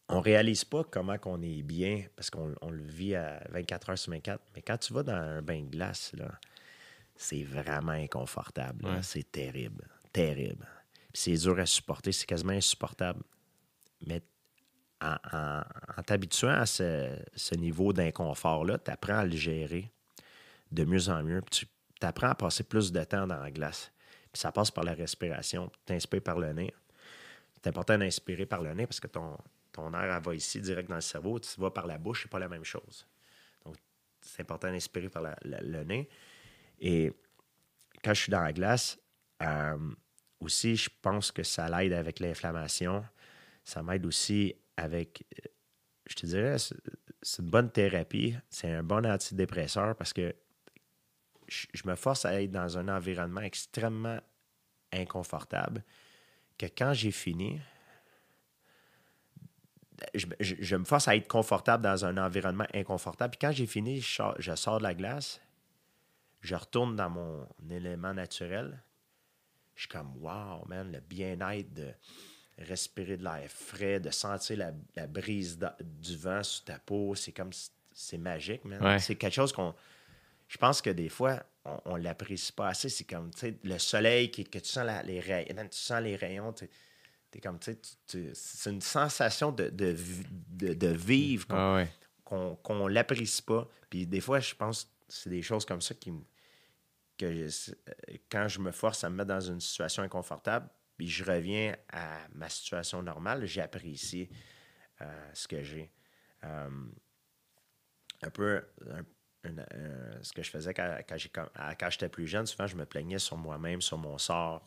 on 0.09 0.21
réalise 0.21 0.65
pas 0.65 0.83
comment 0.85 1.19
qu'on 1.19 1.41
est 1.43 1.63
bien 1.63 2.05
parce 2.17 2.31
qu'on 2.31 2.55
on 2.63 2.71
le 2.71 2.83
vit 2.83 3.15
à 3.15 3.41
24 3.51 3.91
heures 3.91 3.99
sur 3.99 4.13
24. 4.13 4.41
Mais 4.57 4.63
quand 4.63 4.79
tu 4.79 4.93
vas 4.93 5.03
dans 5.05 5.13
un 5.13 5.43
bain 5.43 5.63
de 5.63 5.71
glace, 5.71 6.13
là, 6.17 6.31
c'est 7.17 7.45
vraiment 7.45 7.93
inconfortable. 7.93 8.85
Ouais. 8.87 9.03
C'est 9.03 9.31
terrible. 9.31 9.87
Terrible. 10.13 10.67
C'est 11.13 11.35
dur 11.37 11.59
à 11.59 11.67
supporter. 11.67 12.13
C'est 12.13 12.27
quasiment 12.27 12.53
insupportable. 12.53 13.23
Mais 14.07 14.23
en, 15.01 15.15
en- 15.33 15.63
en 15.97 16.03
t'habituant 16.03 16.51
à 16.61 16.67
ce, 16.67 17.17
ce 17.37 17.55
niveau 17.55 17.93
d'inconfort-là, 17.93 18.79
tu 18.79 18.91
apprends 18.91 19.19
à 19.19 19.25
le 19.27 19.37
gérer 19.37 19.91
de 20.73 20.85
mieux 20.85 21.09
en 21.09 21.23
mieux. 21.23 21.41
Tu 21.51 21.67
apprends 22.03 22.31
à 22.31 22.35
passer 22.35 22.65
plus 22.65 22.91
de 22.91 23.05
temps 23.05 23.27
dans 23.27 23.41
la 23.41 23.51
glace. 23.51 23.93
Ça 24.33 24.53
passe 24.53 24.71
par 24.71 24.85
la 24.85 24.95
respiration. 24.95 25.71
Tu 25.87 25.93
inspires 25.93 26.23
par 26.23 26.39
le 26.39 26.53
nez. 26.53 26.73
C'est 27.55 27.69
important 27.69 27.99
d'inspirer 27.99 28.47
par 28.47 28.63
le 28.63 28.73
nez 28.75 28.87
parce 28.87 29.01
que 29.01 29.09
ton, 29.09 29.37
ton 29.73 29.93
air 29.95 30.21
va 30.21 30.35
ici, 30.35 30.61
direct 30.61 30.89
dans 30.89 30.97
le 30.97 31.01
cerveau. 31.01 31.39
Tu 31.39 31.61
vas 31.61 31.71
par 31.71 31.87
la 31.87 31.99
bouche, 31.99 32.23
c'est 32.23 32.31
pas 32.31 32.39
la 32.39 32.49
même 32.49 32.65
chose. 32.65 33.07
Donc, 33.65 33.77
c'est 34.21 34.43
important 34.43 34.71
d'inspirer 34.71 35.09
par 35.09 35.23
le 35.43 35.85
nez. 35.85 36.09
Et 36.81 37.13
quand 38.03 38.15
je 38.15 38.23
suis 38.23 38.31
dans 38.31 38.41
la 38.41 38.53
glace, 38.53 38.99
euh, 39.43 39.77
aussi, 40.41 40.77
je 40.77 40.89
pense 41.03 41.31
que 41.31 41.43
ça 41.43 41.69
l'aide 41.69 41.93
avec 41.93 42.21
l'inflammation. 42.21 43.05
Ça 43.65 43.83
m'aide 43.83 44.07
aussi 44.07 44.55
avec, 44.77 45.25
euh, 45.39 45.49
je 46.07 46.15
te 46.15 46.27
dirais, 46.27 46.57
c'est 46.59 47.43
une 47.43 47.51
bonne 47.51 47.71
thérapie. 47.71 48.37
C'est 48.49 48.71
un 48.71 48.83
bon 48.83 49.05
antidépresseur 49.07 49.95
parce 49.97 50.13
que 50.13 50.35
je, 51.51 51.67
je 51.75 51.87
me 51.87 51.95
force 51.97 52.25
à 52.25 52.41
être 52.43 52.51
dans 52.51 52.79
un 52.79 52.89
environnement 52.89 53.43
extrêmement 53.43 54.19
inconfortable 54.93 55.85
que 56.57 56.67
quand 56.67 56.93
j'ai 56.95 57.11
fini, 57.11 57.61
je, 60.15 60.27
je- 60.41 60.55
je 60.59 60.77
me 60.77 60.85
force 60.85 61.09
à 61.09 61.17
être 61.17 61.29
confortable 61.29 61.83
dans 61.85 62.05
un 62.05 62.17
environnement 62.17 62.67
inconfortable. 62.75 63.33
Puis 63.37 63.47
quand 63.47 63.53
j'ai 63.53 63.67
fini, 63.67 64.01
je 64.01 64.15
sors, 64.15 64.35
je 64.39 64.55
sors 64.55 64.79
de 64.79 64.83
la 64.85 64.95
glace, 64.95 65.41
je 66.41 66.55
retourne 66.55 66.97
dans 66.97 67.11
mon 67.11 67.47
élément 67.71 68.15
naturel. 68.15 68.83
Je 69.75 69.83
suis 69.83 69.89
comme, 69.89 70.17
wow, 70.19 70.65
man, 70.67 70.91
le 70.93 71.01
bien-être 71.01 71.73
de 71.75 71.89
respirer 72.59 73.17
de 73.17 73.25
l'air 73.25 73.51
frais, 73.51 74.01
de 74.01 74.11
sentir 74.11 74.59
la, 74.59 74.73
la 74.97 75.07
brise 75.07 75.59
du 75.81 76.17
vent 76.17 76.43
sur 76.43 76.65
ta 76.65 76.79
peau, 76.79 77.15
c'est 77.15 77.33
comme, 77.33 77.51
c'est 77.93 78.19
magique, 78.19 78.65
man. 78.65 78.83
Ouais. 78.83 78.99
C'est 78.99 79.17
quelque 79.17 79.35
chose 79.35 79.53
qu'on, 79.53 79.75
je 80.51 80.59
pense 80.59 80.83
que 80.83 80.91
des 80.91 81.09
fois, 81.09 81.45
on, 81.65 81.79
on 81.85 81.97
l'apprécie 81.97 82.51
pas 82.53 82.67
assez. 82.69 82.89
C'est 82.89 83.05
comme, 83.05 83.31
tu 83.33 83.39
sais, 83.39 83.59
le 83.63 83.79
soleil, 83.79 84.33
qui, 84.33 84.43
que 84.45 84.59
tu 84.59 84.69
sens 84.69 84.85
la- 84.85 85.03
les 85.05 85.21
rayons, 85.21 85.55
tu 85.71 85.79
sens 85.79 86.03
les 86.03 86.17
rayons, 86.17 86.53
tu 86.53 86.69
es 87.35 87.41
comme, 87.41 87.61
tu 87.61 87.79
sais, 88.07 88.33
c'est 88.35 88.71
une 88.71 88.81
sensation 88.81 89.53
de, 89.53 89.69
de, 89.69 89.97
de, 90.49 90.75
de 90.75 90.89
vivre 90.89 91.47
qu'on 91.47 91.57
Ah 91.57 91.75
ouais. 91.77 92.57
qu'on 92.65 92.89
l'apprécie 92.89 93.43
pas. 93.43 93.69
Puis 93.89 94.07
des 94.09 94.21
fois, 94.21 94.41
je 94.41 94.55
pense 94.57 94.85
que 94.85 94.91
c'est 95.09 95.31
des 95.31 95.43
choses 95.43 95.65
comme 95.65 95.81
ça 95.81 95.95
qui 95.95 96.13
que 97.17 97.31
je- 97.49 97.71
euh, 97.73 98.17
quand 98.29 98.49
je 98.49 98.59
me 98.59 98.73
force 98.73 99.05
à 99.05 99.11
me 99.11 99.17
mettre 99.17 99.29
dans 99.29 99.41
une 99.41 99.61
situation 99.61 100.03
inconfortable, 100.03 100.69
puis 100.97 101.07
je 101.07 101.23
reviens 101.23 101.77
à 101.93 102.27
ma 102.33 102.49
situation 102.49 103.03
normale, 103.03 103.47
j'apprécie 103.47 104.29
euh, 105.01 105.31
ce 105.33 105.47
que 105.47 105.63
j'ai. 105.63 105.93
Euh, 106.43 106.69
un 108.23 108.31
peu 108.31 108.63
un- 108.91 109.05
un- 109.45 110.23
ce 110.23 110.33
que 110.33 110.43
je 110.43 110.51
faisais 110.51 110.75
quand, 110.75 111.89
j'étais 111.89 112.09
plus 112.09 112.27
jeune, 112.27 112.47
souvent 112.47 112.67
je 112.67 112.77
me 112.77 112.85
plaignais 112.85 113.19
sur 113.19 113.37
moi-même, 113.37 113.81
sur 113.81 113.99
mon 113.99 114.19
sort. 114.19 114.63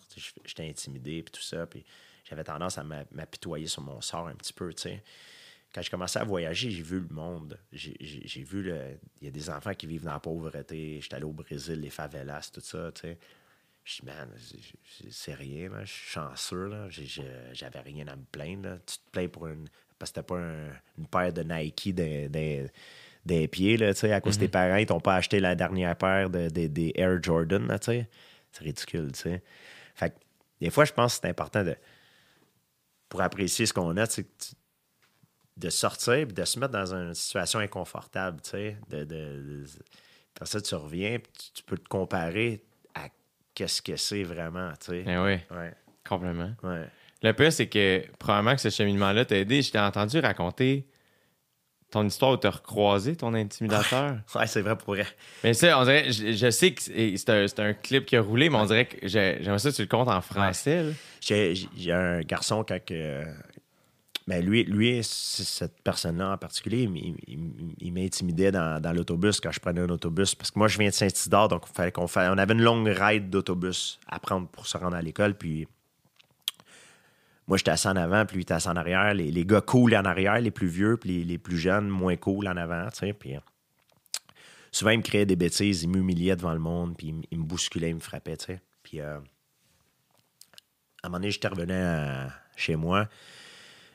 J'étais 0.45 0.67
intimidé 0.67 1.23
puis 1.23 1.31
tout 1.31 1.41
ça. 1.41 1.65
Puis 1.67 1.85
j'avais 2.23 2.43
tendance 2.43 2.77
à 2.77 2.83
m'a- 2.83 3.05
m'apitoyer 3.11 3.67
sur 3.67 3.81
mon 3.81 4.01
sort 4.01 4.27
un 4.27 4.35
petit 4.35 4.53
peu, 4.53 4.73
tu 4.73 4.83
sais 4.83 5.03
quand 5.73 5.81
j'ai 5.81 5.89
commencé 5.89 6.19
à 6.19 6.23
voyager, 6.23 6.69
j'ai 6.69 6.83
vu 6.83 6.99
le 6.99 7.13
monde. 7.13 7.57
J'ai- 7.71 8.43
vu 8.43 8.61
le. 8.61 8.79
Il 9.21 9.25
y 9.25 9.27
a 9.27 9.31
des 9.31 9.49
enfants 9.49 9.73
qui 9.73 9.87
vivent 9.87 10.03
dans 10.03 10.13
la 10.13 10.19
pauvreté. 10.19 10.99
J'étais 11.01 11.15
allé 11.15 11.25
au 11.25 11.33
Brésil, 11.33 11.79
les 11.81 11.89
favelas, 11.89 12.51
tout 12.53 12.61
ça, 12.61 12.91
tu 12.91 13.01
sais. 13.01 13.17
Je 13.83 13.95
dis, 13.99 14.05
man, 14.05 14.29
c'est- 15.09 15.33
rien. 15.33 15.69
Je 15.83 15.91
suis 15.91 16.11
chanceux, 16.11 16.67
là. 16.67 16.87
J'avais 17.53 17.79
rien 17.79 18.07
à 18.07 18.15
me 18.15 18.23
plaindre, 18.23 18.69
là. 18.69 18.77
Tu 18.85 18.97
te 18.97 19.09
plains 19.11 19.27
pour 19.27 19.47
une. 19.47 19.67
Parce 19.97 20.11
que 20.11 20.15
t'as 20.15 20.23
pas 20.23 20.37
un- 20.37 20.73
une 20.97 21.07
paire 21.07 21.33
de 21.33 21.41
Nike 21.43 21.93
des, 21.95 22.69
des 23.25 23.47
pieds, 23.47 23.77
là, 23.77 23.93
tu 23.93 24.01
sais, 24.01 24.11
à 24.11 24.19
cause 24.21 24.35
que 24.35 24.41
tes 24.41 24.47
parents, 24.49 24.75
ils 24.75 24.85
t'ont 24.85 24.99
pas 24.99 25.15
acheté 25.15 25.39
la 25.39 25.55
dernière 25.55 25.95
paire 25.95 26.29
de, 26.29 26.49
des- 26.49 26.67
des 26.69 26.91
Air 26.95 27.21
Jordan, 27.23 27.65
là, 27.67 27.79
tu 27.79 27.85
sais. 27.85 28.09
C'est 28.51 28.63
ridicule, 28.63 29.11
tu 29.13 29.19
sais. 29.21 29.41
Fait 29.95 30.09
que, 30.09 30.15
des 30.61 30.69
fois, 30.69 30.85
je 30.85 30.91
pense 30.93 31.15
que 31.15 31.21
c'est 31.23 31.29
important 31.29 31.63
de. 31.63 31.75
Pour 33.09 33.21
apprécier 33.21 33.65
ce 33.65 33.73
qu'on 33.73 33.95
a, 33.97 34.07
tu 34.07 34.25
de 35.55 35.69
sortir 35.69 36.13
et 36.13 36.25
de 36.25 36.45
se 36.45 36.59
mettre 36.59 36.73
dans 36.73 36.93
une 36.95 37.13
situation 37.13 37.59
inconfortable, 37.59 38.41
tu 38.41 38.49
sais. 38.51 38.77
De, 38.89 39.03
de, 39.03 39.63
tu 40.63 40.75
reviens, 40.75 41.19
tu, 41.19 41.51
tu 41.53 41.63
peux 41.63 41.77
te 41.77 41.87
comparer 41.87 42.63
à 42.95 43.07
qu'est-ce 43.53 43.81
que 43.81 43.95
c'est 43.95 44.23
vraiment, 44.23 44.71
tu 44.79 44.87
sais. 44.91 45.03
Eh 45.07 45.17
oui, 45.17 45.37
Ouais, 45.55 45.73
complètement. 46.07 46.53
ouais. 46.63 46.87
Le 47.21 47.31
pire, 47.33 47.53
c'est 47.53 47.67
que 47.67 48.03
probablement 48.17 48.55
que 48.55 48.61
ce 48.61 48.69
cheminement-là 48.69 49.25
t'a 49.25 49.37
aidé. 49.37 49.61
Je 49.61 49.71
t'ai 49.71 49.79
entendu 49.79 50.19
raconter 50.19 50.85
ton 51.93 52.05
histoire 52.05 52.31
où 52.31 52.37
t'as 52.37 52.49
recroisé 52.49 53.15
ton 53.15 53.33
intimidateur? 53.33 54.17
Ouais, 54.35 54.47
c'est 54.47 54.61
vrai 54.61 54.75
pour 54.77 54.95
vrai. 54.95 55.05
Mais 55.43 55.53
ça, 55.53 55.79
on 55.79 55.83
dirait, 55.83 56.11
je, 56.11 56.33
je 56.33 56.49
sais 56.49 56.73
que 56.73 56.81
c'est 56.81 57.59
un, 57.59 57.73
clip 57.73 58.05
qui 58.05 58.15
a 58.15 58.21
roulé, 58.21 58.49
mais 58.49 58.57
on 58.57 58.65
dirait 58.65 58.85
que 58.85 59.07
j'ai- 59.07 59.37
j'aimerais 59.41 59.59
ça 59.59 59.71
que 59.71 59.75
tu 59.75 59.81
le 59.83 59.87
comptes 59.87 60.07
en 60.09 60.21
français. 60.21 60.85
J'ai 61.21 61.91
un 61.91 62.21
garçon 62.21 62.65
quand 62.67 62.83
que. 62.83 63.23
Ben 64.25 64.43
lui, 64.43 64.63
lui 64.63 65.01
cette 65.03 65.81
personne-là 65.83 66.31
en 66.31 66.37
particulier, 66.37 66.83
il, 66.83 67.15
il- 67.27 67.75
il- 67.79 67.91
m'intimidait 67.91 68.51
dans, 68.53 68.81
dans 68.81 68.93
l'autobus 68.93 69.41
quand 69.41 69.51
je 69.51 69.59
prenais 69.59 69.81
un 69.81 69.89
autobus. 69.89 70.33
Parce 70.33 70.49
que 70.49 70.57
moi, 70.59 70.69
je 70.69 70.77
viens 70.77 70.87
de 70.89 70.93
Saint-Isidore, 70.93 71.49
donc 71.49 71.67
fallait 71.67 71.91
qu'on 71.91 72.05
on 72.15 72.37
avait 72.37 72.53
une 72.53 72.61
longue 72.61 72.87
ride 72.87 73.29
d'autobus 73.29 73.99
à 74.07 74.19
prendre 74.19 74.47
pour 74.47 74.65
se 74.65 74.77
rendre 74.77 74.95
à 74.95 75.01
l'école. 75.01 75.35
Puis 75.37 75.67
moi, 77.47 77.57
j'étais 77.57 77.71
assis 77.71 77.87
en 77.87 77.95
avant, 77.95 78.25
puis 78.25 78.35
lui 78.35 78.43
était 78.43 78.53
assis 78.53 78.69
en 78.69 78.75
arrière. 78.75 79.13
Les, 79.13 79.31
les 79.31 79.45
gars 79.45 79.61
cool 79.61 79.95
en 79.95 80.05
arrière, 80.05 80.39
les 80.39 80.51
plus 80.51 80.67
vieux, 80.67 80.97
puis 80.97 81.09
les, 81.09 81.23
les 81.25 81.37
plus 81.37 81.57
jeunes, 81.57 81.87
moins 81.87 82.15
cool 82.15 82.47
en 82.47 82.55
avant, 82.55 82.89
tu 82.89 82.99
sais. 82.99 83.13
Puis 83.13 83.35
euh, 83.35 83.39
souvent, 84.71 84.91
il 84.91 84.99
me 84.99 85.03
créait 85.03 85.25
des 85.25 85.35
bêtises, 85.35 85.83
il 85.83 85.89
m'humiliait 85.89 86.35
devant 86.35 86.53
le 86.53 86.59
monde, 86.59 86.95
puis 86.97 87.13
il, 87.31 87.39
me 87.39 87.43
bousculait, 87.43 87.89
il 87.89 87.95
me 87.95 87.99
frappait, 87.99 88.37
tu 88.37 88.45
sais. 88.45 88.61
Puis 88.81 89.01
euh, 89.01 89.17
à 89.17 91.07
un 91.07 91.09
moment 91.09 91.19
donné, 91.19 91.31
j'étais 91.31 91.49
revenu 91.49 91.73
à- 91.73 92.31
chez 92.55 92.75
moi 92.75 93.09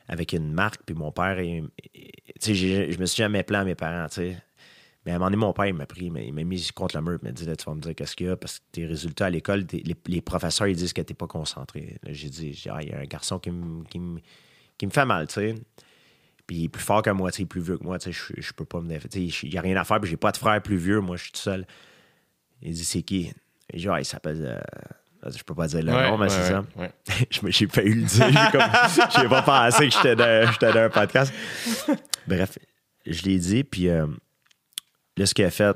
avec 0.07 0.33
une 0.33 0.51
marque, 0.51 0.81
puis 0.85 0.95
mon 0.95 1.11
père, 1.11 1.37
tu 1.37 1.69
sais, 2.39 2.55
je 2.55 2.99
me 2.99 3.05
suis 3.05 3.17
jamais 3.17 3.43
plaint 3.43 3.61
à 3.61 3.65
mes 3.65 3.75
parents, 3.75 4.07
tu 4.09 4.15
sais. 4.15 4.37
Mais 5.05 5.11
à 5.13 5.15
un 5.15 5.17
moment 5.19 5.27
donné, 5.31 5.37
mon 5.37 5.53
père, 5.53 5.65
il 5.65 5.73
m'a 5.73 5.85
pris, 5.85 6.09
mais 6.09 6.27
il 6.27 6.33
m'a 6.33 6.43
mis 6.43 6.69
contre 6.75 6.97
le 6.97 7.01
mur, 7.03 7.19
il 7.21 7.25
m'a 7.25 7.31
dit, 7.31 7.45
là, 7.45 7.55
tu 7.55 7.63
vas 7.65 7.73
me 7.73 7.79
dire 7.81 7.95
qu'est-ce 7.95 8.15
qu'il 8.15 8.27
y 8.27 8.29
a, 8.29 8.35
parce 8.35 8.59
que 8.59 8.63
tes 8.73 8.85
résultats 8.85 9.27
à 9.27 9.29
l'école, 9.29 9.65
les, 9.71 9.95
les 10.07 10.21
professeurs, 10.21 10.67
ils 10.67 10.75
disent 10.75 10.91
que 10.93 11.01
t'es 11.01 11.13
pas 11.13 11.27
concentré. 11.27 11.97
J'ai 12.07 12.29
dit, 12.29 12.61
Ah, 12.69 12.79
il 12.81 12.89
y 12.89 12.91
a 12.93 12.99
un 12.99 13.05
garçon 13.05 13.39
qui 13.39 13.49
me, 13.51 13.83
qui 13.85 13.99
qui 14.77 14.89
fait 14.89 15.05
mal, 15.05 15.27
tu 15.27 15.33
sais. 15.35 15.55
Puis 16.47 16.57
il 16.57 16.63
est 16.65 16.69
plus 16.69 16.81
fort 16.83 17.01
que 17.01 17.09
moi, 17.11 17.31
tu 17.31 17.37
sais, 17.37 17.41
il 17.43 17.45
est 17.45 17.47
plus 17.47 17.61
vieux 17.61 17.77
que 17.77 17.83
moi, 17.83 17.97
tu 17.99 18.11
sais, 18.11 18.33
je, 18.35 18.41
je 18.41 18.53
peux 18.53 18.65
pas 18.65 18.81
me 18.81 18.87
défendre. 18.89 19.09
Tu 19.13 19.29
sais, 19.31 19.47
Il 19.47 19.51
n'y 19.51 19.57
a 19.57 19.61
rien 19.61 19.75
à 19.77 19.83
faire, 19.83 19.99
puis 20.01 20.09
j'ai 20.09 20.17
pas 20.17 20.31
de 20.31 20.37
frère 20.37 20.61
plus 20.61 20.77
vieux, 20.77 20.99
moi, 20.99 21.15
je 21.15 21.23
suis 21.23 21.31
tout 21.31 21.39
seul. 21.41 21.65
Il 22.61 22.73
dit, 22.73 22.83
c'est 22.83 23.01
qui? 23.03 23.31
Il 23.73 23.79
dit, 23.79 23.87
ah, 23.87 23.99
il 24.01 24.05
s'appelle. 24.05 24.59
euh, 25.23 25.29
Je 25.31 25.43
peux 25.43 25.53
pas 25.55 25.67
dire 25.67 25.81
le 25.83 25.91
nom, 25.91 26.17
mais 26.17 26.23
Ouais, 26.25 26.29
c'est 26.29 26.53
ouais, 26.75 26.91
ça. 27.07 27.47
J'ai 27.49 27.67
failli 27.67 27.93
le 27.93 28.01
dire. 28.03 28.27
J'ai 29.21 29.29
pas 29.29 29.41
pensé 29.43 29.87
que 29.89 29.93
j'étais 29.95 30.15
dans, 30.15 30.49
dans 30.59 30.75
un 30.77 30.89
podcast. 30.89 31.33
Bref, 32.27 32.57
je 33.05 33.21
l'ai 33.23 33.37
dit, 33.37 33.63
puis 33.63 33.87
euh, 33.89 34.07
là, 35.19 35.25
ce 35.25 35.33
qu'il 35.33 35.45
a 35.45 35.51
fait, 35.51 35.75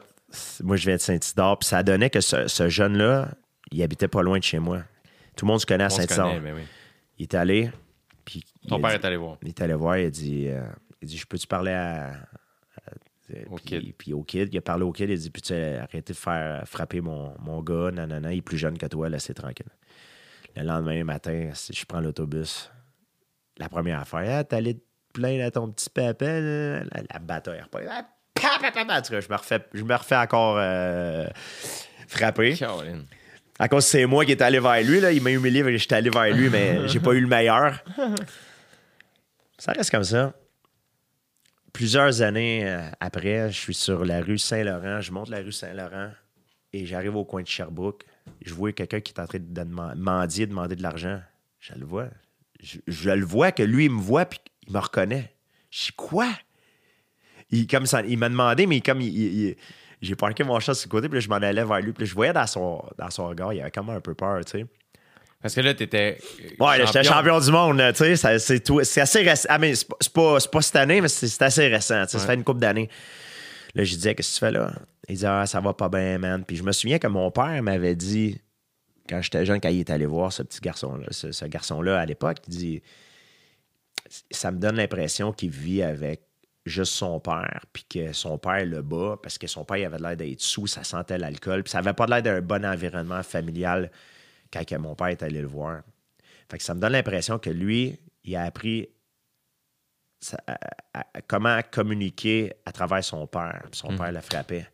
moi, 0.64 0.76
je 0.78 0.86
viens 0.86 0.96
de 0.96 1.02
Saint-Isidore, 1.02 1.60
puis 1.60 1.68
ça 1.68 1.84
donnait 1.84 2.10
que 2.10 2.22
ce, 2.22 2.48
ce 2.48 2.70
jeune-là, 2.70 3.30
il 3.72 3.84
habitait 3.84 4.08
pas 4.08 4.22
loin 4.24 4.40
de 4.40 4.44
chez 4.44 4.60
moi. 4.60 4.84
Tout 5.36 5.46
le 5.46 5.52
monde 5.52 5.62
se 5.62 5.66
connaît 5.66 5.84
à 5.84 5.90
Saint-Isidore. 5.90 6.36
oui. 6.44 6.64
Il 7.20 7.24
est 7.24 7.36
allé, 7.36 7.72
puis. 8.26 8.44
Ton 8.68 8.82
père 8.82 8.92
est 8.92 9.06
allé 9.06 9.18
voir. 9.18 9.38
il 9.42 9.50
est 9.50 9.62
allé 9.62 9.74
voir, 9.74 9.98
il 9.98 10.06
a 10.06 10.10
dit, 10.10 10.48
euh, 10.48 10.64
il 11.02 11.08
dit 11.08 11.18
Je 11.18 11.26
peux-tu 11.28 11.48
parler 11.48 11.72
à. 11.72 12.14
Au 13.50 13.56
puis, 13.56 13.66
kid. 13.66 13.96
puis 13.96 14.14
au 14.14 14.22
kid, 14.22 14.50
il 14.54 14.58
a 14.58 14.62
parlé 14.62 14.84
au 14.84 14.92
kid, 14.92 15.10
il 15.10 15.14
a 15.14 15.16
dit 15.16 15.30
Peux-tu 15.30 15.54
arrêter 15.54 16.14
de 16.14 16.18
faire 16.18 16.68
frapper 16.68 17.02
mon, 17.02 17.34
mon 17.40 17.62
gars 17.62 17.90
Nanana, 17.92 18.34
il 18.34 18.40
est 18.40 18.42
plus 18.42 18.58
jeune 18.58 18.78
que 18.78 18.86
toi, 18.86 19.10
laissez 19.10 19.34
tranquille. 19.34 19.70
Le 20.56 20.64
lendemain 20.64 21.04
matin, 21.04 21.50
si 21.54 21.74
je 21.74 21.86
prends 21.86 22.02
l'autobus, 22.02 22.70
la 23.58 23.70
première 23.70 24.00
affaire, 24.02 24.40
ah, 24.40 24.44
t'allais 24.44 24.76
te 24.76 24.84
plaindre 25.14 25.46
à 25.46 25.52
ton 25.52 25.72
petit 25.72 25.90
papa, 25.90 26.26
là. 26.26 26.84
la, 26.84 27.02
la 27.12 27.20
bataille. 27.20 27.64
Ah, 27.90 28.08
pa, 28.34 28.60
pa, 28.60 28.72
pa, 28.72 28.86
pa. 28.86 28.98
En 28.98 29.02
tout 29.02 29.12
cas, 29.12 29.22
je 29.22 29.30
me 29.30 29.36
refais, 29.36 29.60
je 29.74 29.84
me 29.84 29.96
refais 29.96 30.16
encore 30.16 30.58
euh, 30.58 31.28
frapper. 32.08 32.56
Caroline. 32.56 33.06
À 33.60 33.68
cause 33.68 33.86
c'est 33.86 34.06
moi 34.06 34.26
qui 34.26 34.32
est 34.32 34.42
allé 34.42 34.60
vers 34.60 34.82
lui, 34.82 35.00
là, 35.00 35.12
il 35.12 35.22
m'a 35.22 35.32
humilié, 35.32 35.78
j'étais 35.78 35.96
allé 35.96 36.10
vers 36.10 36.34
lui, 36.36 36.50
mais 36.50 36.88
j'ai 36.88 37.00
pas 37.00 37.14
eu 37.14 37.22
le 37.22 37.28
meilleur. 37.28 37.84
Ça 39.58 39.72
reste 39.72 39.92
comme 39.92 40.04
ça. 40.04 40.34
Plusieurs 41.72 42.22
années 42.22 42.68
euh, 42.68 42.82
après, 43.00 43.52
je 43.52 43.58
suis 43.58 43.74
sur 43.74 44.04
la 44.06 44.22
rue 44.22 44.38
Saint-Laurent, 44.38 45.02
je 45.02 45.12
monte 45.12 45.30
la 45.30 45.40
rue 45.40 45.52
Saint-Laurent 45.52 46.12
et 46.74 46.86
j'arrive 46.86 47.16
au 47.16 47.26
coin 47.26 47.42
de 47.42 47.48
Sherbrooke. 47.48 48.04
Je 48.44 48.54
vois 48.54 48.72
quelqu'un 48.74 49.00
qui 49.00 49.14
est 49.14 49.20
en 49.20 49.28
train 49.28 49.40
de 49.40 49.64
mendier, 49.64 50.48
demander 50.48 50.76
de 50.76 50.84
l'argent. 50.84 51.22
Je 51.60 51.74
le 51.76 51.86
vois. 51.86 52.08
Je, 52.62 52.80
je 52.88 53.10
le 53.10 53.26
vois 53.26 53.52
que 53.52 53.64
lui, 53.64 53.86
il 53.86 53.92
me 53.92 54.02
voit 54.02 54.26
puis 54.26 54.40
il 54.68 54.74
me 54.74 54.80
reconnaît. 54.80 55.34
Je 55.70 55.86
dis, 55.86 55.92
quoi? 55.94 56.30
Il, 57.54 57.68
comme 57.68 57.86
ça, 57.86 58.02
il 58.02 58.18
m'a 58.18 58.30
demandé, 58.30 58.66
mais 58.68 58.82
comme 58.82 59.02
il, 59.02 59.16
il- 59.16 59.56
j'ai 60.02 60.16
parqué 60.16 60.44
mon 60.44 60.60
chat 60.60 60.74
sur 60.74 60.88
le 60.88 60.92
côté, 60.92 61.08
puis 61.08 61.16
là, 61.18 61.20
je 61.22 61.30
m'en 61.30 61.36
allais 61.36 61.64
vers 61.64 61.80
lui, 61.80 61.94
puis 61.94 62.04
là, 62.04 62.10
je 62.10 62.14
voyais 62.14 62.34
dans 62.34 62.46
son, 62.48 62.84
dans 62.98 63.10
son 63.10 63.28
regard, 63.28 63.54
il 63.54 63.62
avait 63.62 63.72
quand 63.72 63.84
même 63.84 63.96
un 63.96 64.02
peu 64.02 64.14
peur, 64.14 64.44
tu 64.44 64.60
sais. 64.60 64.66
Parce 65.42 65.56
que 65.56 65.62
là, 65.62 65.74
t'étais. 65.74 66.18
euh, 66.42 66.48
Ouais, 66.60 66.78
là, 66.78 66.86
j'étais 66.86 67.04
champion 67.04 67.40
du 67.40 67.52
monde, 67.52 67.82
tu 67.96 68.16
sais. 68.18 68.38
C'est 68.84 69.02
assez 69.02 69.22
récent. 69.22 69.48
Ah, 69.50 69.58
mais 69.60 69.76
c'est 69.76 69.88
pas, 70.14 70.40
c'est 70.40 70.52
pas, 70.52 70.62
cette 70.62 70.76
année, 70.78 71.00
mais 71.02 71.08
c'est 71.10 71.42
assez 71.42 71.68
récent. 71.68 72.02
tu 72.06 72.12
sais, 72.12 72.20
Ça 72.20 72.28
fait 72.28 72.34
une 72.36 72.44
couple 72.44 72.60
d'années. 72.62 72.90
Là, 73.76 73.84
je 73.84 73.94
disais, 73.96 74.16
qu'est-ce 74.16 74.30
que 74.30 74.34
tu 74.36 74.40
fais 74.40 74.52
là? 74.52 74.72
Il 75.10 75.16
disait, 75.16 75.28
ah, 75.28 75.46
ça 75.46 75.60
va 75.60 75.74
pas 75.74 75.90
bien, 75.90 76.18
man. 76.18 76.44
Puis 76.46 76.56
je 76.58 76.64
me 76.64 76.72
souviens 76.72 76.98
que 77.00 77.08
mon 77.08 77.30
père 77.32 77.62
m'avait 77.64 77.96
dit, 77.96 78.40
quand 79.10 79.22
j'étais 79.22 79.46
jeune, 79.46 79.60
quand 79.60 79.70
il 79.70 79.80
est 79.82 79.90
allé 79.90 80.06
voir 80.06 80.32
ce 80.32 80.44
petit 80.44 80.62
garçon-là, 80.62 81.08
ce, 81.12 81.32
ce 81.34 81.46
garçon-là 81.46 82.00
à 82.00 82.06
l'époque, 82.06 82.38
il 82.48 82.56
dit, 82.56 82.82
ça 84.32 84.52
me 84.52 84.60
donne 84.60 84.76
l'impression 84.78 85.32
qu'il 85.34 85.50
vit 85.50 85.82
avec 85.84 86.22
juste 86.66 86.94
son 86.94 87.20
père, 87.20 87.66
puis 87.74 87.84
que 87.90 88.14
son 88.14 88.38
père 88.38 88.66
le 88.66 88.82
bat, 88.82 89.18
parce 89.22 89.38
que 89.38 89.48
son 89.48 89.66
père 89.66 89.78
il 89.78 89.86
avait 89.86 90.00
l'air 90.00 90.16
d'être 90.16 90.42
sous, 90.42 90.66
ça 90.68 90.84
sentait 90.84 91.18
l'alcool, 91.18 91.64
puis 91.64 91.72
ça 91.72 91.80
avait 91.80 91.94
pas 91.94 92.06
l'air 92.06 92.22
d'un 92.24 92.42
bon 92.42 92.64
environnement 92.66 93.22
familial 93.24 93.92
quand 94.52 94.64
que 94.66 94.76
mon 94.76 94.96
père 94.96 95.08
est 95.08 95.24
allé 95.24 95.42
le 95.42 95.48
voir. 95.48 95.82
Fait 96.50 96.58
que 96.58 96.64
ça 96.64 96.74
me 96.74 96.80
donne 96.80 96.94
l'impression 96.94 97.38
que 97.40 97.50
lui, 97.50 98.00
il 98.24 98.36
a 98.36 98.44
appris 98.44 98.88
ça- 100.22 100.38
à- 100.48 100.54
à- 100.94 101.06
à- 101.16 101.22
comment 101.28 101.60
communiquer 101.70 102.54
à 102.66 102.72
travers 102.72 103.04
son 103.04 103.28
père. 103.28 103.64
Puis 103.72 103.80
son 103.80 103.98
père 103.98 104.12
le 104.12 104.22
frappait. 104.22 104.68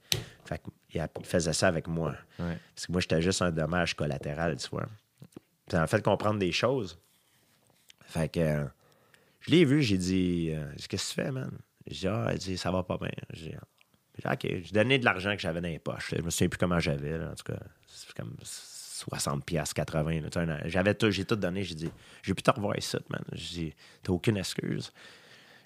Fait 0.46 0.62
qu'il 0.92 1.02
faisait 1.26 1.54
ça 1.54 1.68
avec 1.68 1.88
moi. 1.88 2.16
Ouais. 2.40 2.58
Parce 2.76 2.86
que 2.88 2.92
moi, 2.92 3.02
j'étais 3.02 3.22
juste 3.22 3.42
un 3.42 3.52
dommage 3.52 3.96
collatéral, 3.96 4.58
tu 4.58 4.70
vois. 4.70 4.86
Puis 4.86 5.72
ça 5.72 5.80
m'a 5.80 5.88
fait 5.88 6.04
comprendre 6.04 6.40
des 6.40 6.52
choses. 6.52 7.00
Fait 8.06 8.30
que 8.30 8.40
euh, 8.40 8.66
je 9.40 9.52
l'ai 9.52 9.66
vu, 9.66 9.82
j'ai 9.82 9.98
dit, 9.98 10.52
euh, 10.52 10.70
J'ai 10.72 10.76
dit, 10.78 10.88
qu'est-ce 10.88 11.14
que 11.16 11.22
tu 11.22 11.22
fais, 11.26 11.32
man? 11.32 11.52
J'ai 11.90 12.08
dit, 12.08 12.08
ah, 12.08 12.30
il 12.34 12.38
dit, 12.40 12.58
ça 12.58 12.72
va 12.72 12.84
pas 12.84 12.98
bien. 12.98 13.10
J'ai 13.32 13.58
J'ai 14.18 14.30
dit, 14.30 14.34
OK, 14.34 14.62
j'ai 14.64 14.72
donné 14.72 15.00
de 15.00 15.06
l'argent 15.06 15.34
que 15.36 15.42
j'avais 15.42 15.62
dans 15.62 15.68
les 15.68 15.80
poches. 15.80 16.14
Je 16.16 16.22
me 16.22 16.30
souviens 16.30 16.50
plus 16.50 16.58
comment 16.58 16.80
j'avais, 16.80 17.16
en 17.24 17.34
tout 17.36 17.52
cas, 17.52 17.60
c'est 17.88 18.14
comme 18.14 18.36
60 18.44 19.46
pièces 19.46 19.74
80. 19.74 20.22
là, 20.22 20.30
tu 20.30 20.40
sais, 20.40 20.40
un- 20.40 20.62
J'avais 20.68 20.94
tout, 20.94 21.10
j'ai 21.10 21.26
tout 21.26 21.36
donné. 21.36 21.64
J'ai 21.64 21.76
dit, 21.76 21.92
j'ai 22.22 22.34
pu 22.34 22.44
te 22.44 22.52
revoir 22.52 22.78
ici, 22.78 22.98
man. 23.10 23.24
J'ai 23.34 23.60
dit, 23.70 23.74
t'as 24.04 24.12
aucune 24.14 24.38
excuse. 24.38 24.92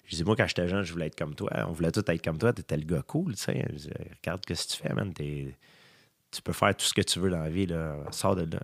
J'ai 0.06 0.18
dit, 0.18 0.24
moi, 0.24 0.36
quand 0.36 0.46
j'étais 0.46 0.68
jeune, 0.68 0.82
je 0.82 0.92
voulais 0.92 1.06
être 1.06 1.16
comme 1.18 1.34
toi. 1.34 1.50
On 1.68 1.72
voulait 1.72 1.90
tous 1.90 2.04
être 2.06 2.22
comme 2.22 2.38
toi. 2.38 2.52
T'étais 2.52 2.76
le 2.76 2.84
gars 2.84 3.02
cool, 3.02 3.34
tu 3.34 3.42
sais. 3.42 3.64
Je 3.70 3.76
dis, 3.76 3.90
Regarde 4.22 4.42
ce 4.48 4.66
que 4.66 4.72
tu 4.74 4.82
fais, 4.82 4.92
man. 4.94 5.12
Tu 5.14 6.42
peux 6.42 6.52
faire 6.52 6.76
tout 6.76 6.84
ce 6.84 6.94
que 6.94 7.02
tu 7.02 7.18
veux 7.20 7.30
dans 7.30 7.40
la 7.42 7.50
vie, 7.50 7.66
là. 7.66 7.96
Sors 8.10 8.36
de 8.36 8.42
là. 8.54 8.60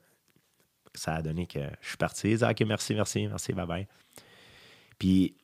Ça 0.95 1.15
a 1.17 1.23
donné 1.23 1.47
que 1.47 1.61
je 1.81 1.89
suis 1.89 1.97
parti. 1.97 2.31
Il 2.33 2.39
dit, 2.39 2.45
OK, 2.45 2.61
merci, 2.63 2.95
merci, 2.95 3.27
merci, 3.27 3.53
bye 3.53 3.67
bye. 3.67 3.87
Puis, 4.99 5.35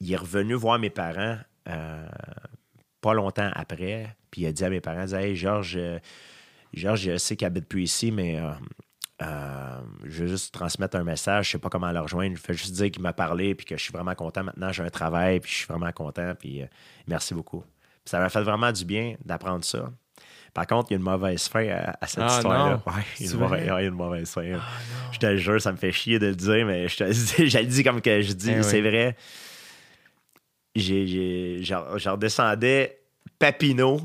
il 0.00 0.12
est 0.12 0.16
revenu 0.16 0.54
voir 0.54 0.78
mes 0.78 0.90
parents 0.90 1.36
euh, 1.68 2.06
pas 3.00 3.14
longtemps 3.14 3.50
après. 3.54 4.14
Puis, 4.30 4.42
il 4.42 4.46
a 4.46 4.52
dit 4.52 4.64
à 4.64 4.70
mes 4.70 4.80
parents, 4.80 5.06
il 5.06 5.14
Hey, 5.14 5.36
Georges, 5.36 5.74
euh, 5.76 5.98
Georges, 6.74 7.00
je 7.02 7.16
sais 7.16 7.36
qu'il 7.36 7.46
habite 7.46 7.66
plus 7.68 7.82
ici, 7.84 8.10
mais 8.10 8.38
euh, 9.22 9.80
je 10.04 10.22
veux 10.24 10.28
juste 10.28 10.52
transmettre 10.54 10.96
un 10.96 11.04
message. 11.04 11.46
Je 11.46 11.50
sais 11.52 11.58
pas 11.58 11.68
comment 11.68 11.90
le 11.92 12.00
rejoindre. 12.00 12.36
Je 12.36 12.40
fais 12.42 12.54
juste 12.54 12.74
dire 12.74 12.90
qu'il 12.90 13.02
m'a 13.02 13.12
parlé, 13.12 13.54
puis 13.54 13.66
que 13.66 13.76
je 13.76 13.82
suis 13.82 13.92
vraiment 13.92 14.14
content. 14.14 14.44
Maintenant, 14.44 14.72
j'ai 14.72 14.82
un 14.82 14.90
travail, 14.90 15.40
puis 15.40 15.50
je 15.50 15.56
suis 15.58 15.66
vraiment 15.66 15.90
content. 15.92 16.34
Puis, 16.38 16.62
euh, 16.62 16.66
merci 17.06 17.34
beaucoup. 17.34 17.60
Puis 17.60 18.10
ça 18.10 18.18
m'a 18.20 18.28
fait 18.28 18.42
vraiment 18.42 18.72
du 18.72 18.84
bien 18.84 19.16
d'apprendre 19.24 19.64
ça. 19.64 19.90
Par 20.54 20.66
contre, 20.66 20.90
il 20.90 20.94
y 20.94 20.96
a 20.96 20.98
une 20.98 21.04
mauvaise 21.04 21.46
fin 21.48 21.66
à, 21.68 21.96
à 22.00 22.06
cette 22.06 22.24
Ah, 22.24 22.36
histoire-là. 22.36 22.82
Ouais, 22.86 22.92
il 23.20 23.26
y 23.26 23.28
a 23.28 23.32
une 23.32 23.38
mauvaise- 23.38 23.60
vrai? 23.64 23.72
ouais, 23.72 23.80
il 23.82 23.84
y 23.84 23.86
a 23.86 23.90
une 23.90 23.94
mauvaise 23.94 24.30
fin. 24.30 24.60
je 25.12 25.18
te 25.18 25.26
le 25.26 25.36
jure, 25.36 25.60
ça 25.60 25.72
me 25.72 25.76
fait 25.76 25.92
chier 25.92 26.18
de 26.18 26.26
le 26.28 26.34
dire, 26.34 26.66
mais 26.66 26.88
je 26.88 26.96
te 26.96 27.04
le 27.04 27.10
dis, 27.12 27.48
je 27.50 27.58
le 27.58 27.66
dis 27.66 27.84
comme 27.84 28.00
que 28.00 28.20
je 28.22 28.32
dis, 28.32 28.50
Eh 28.52 28.62
c'est 28.62 28.80
oui. 28.80 28.88
vrai. 28.88 29.16
J'ai, 30.78 31.62
je 31.62 32.08
redescendais 32.08 32.98
Papineau 33.38 34.00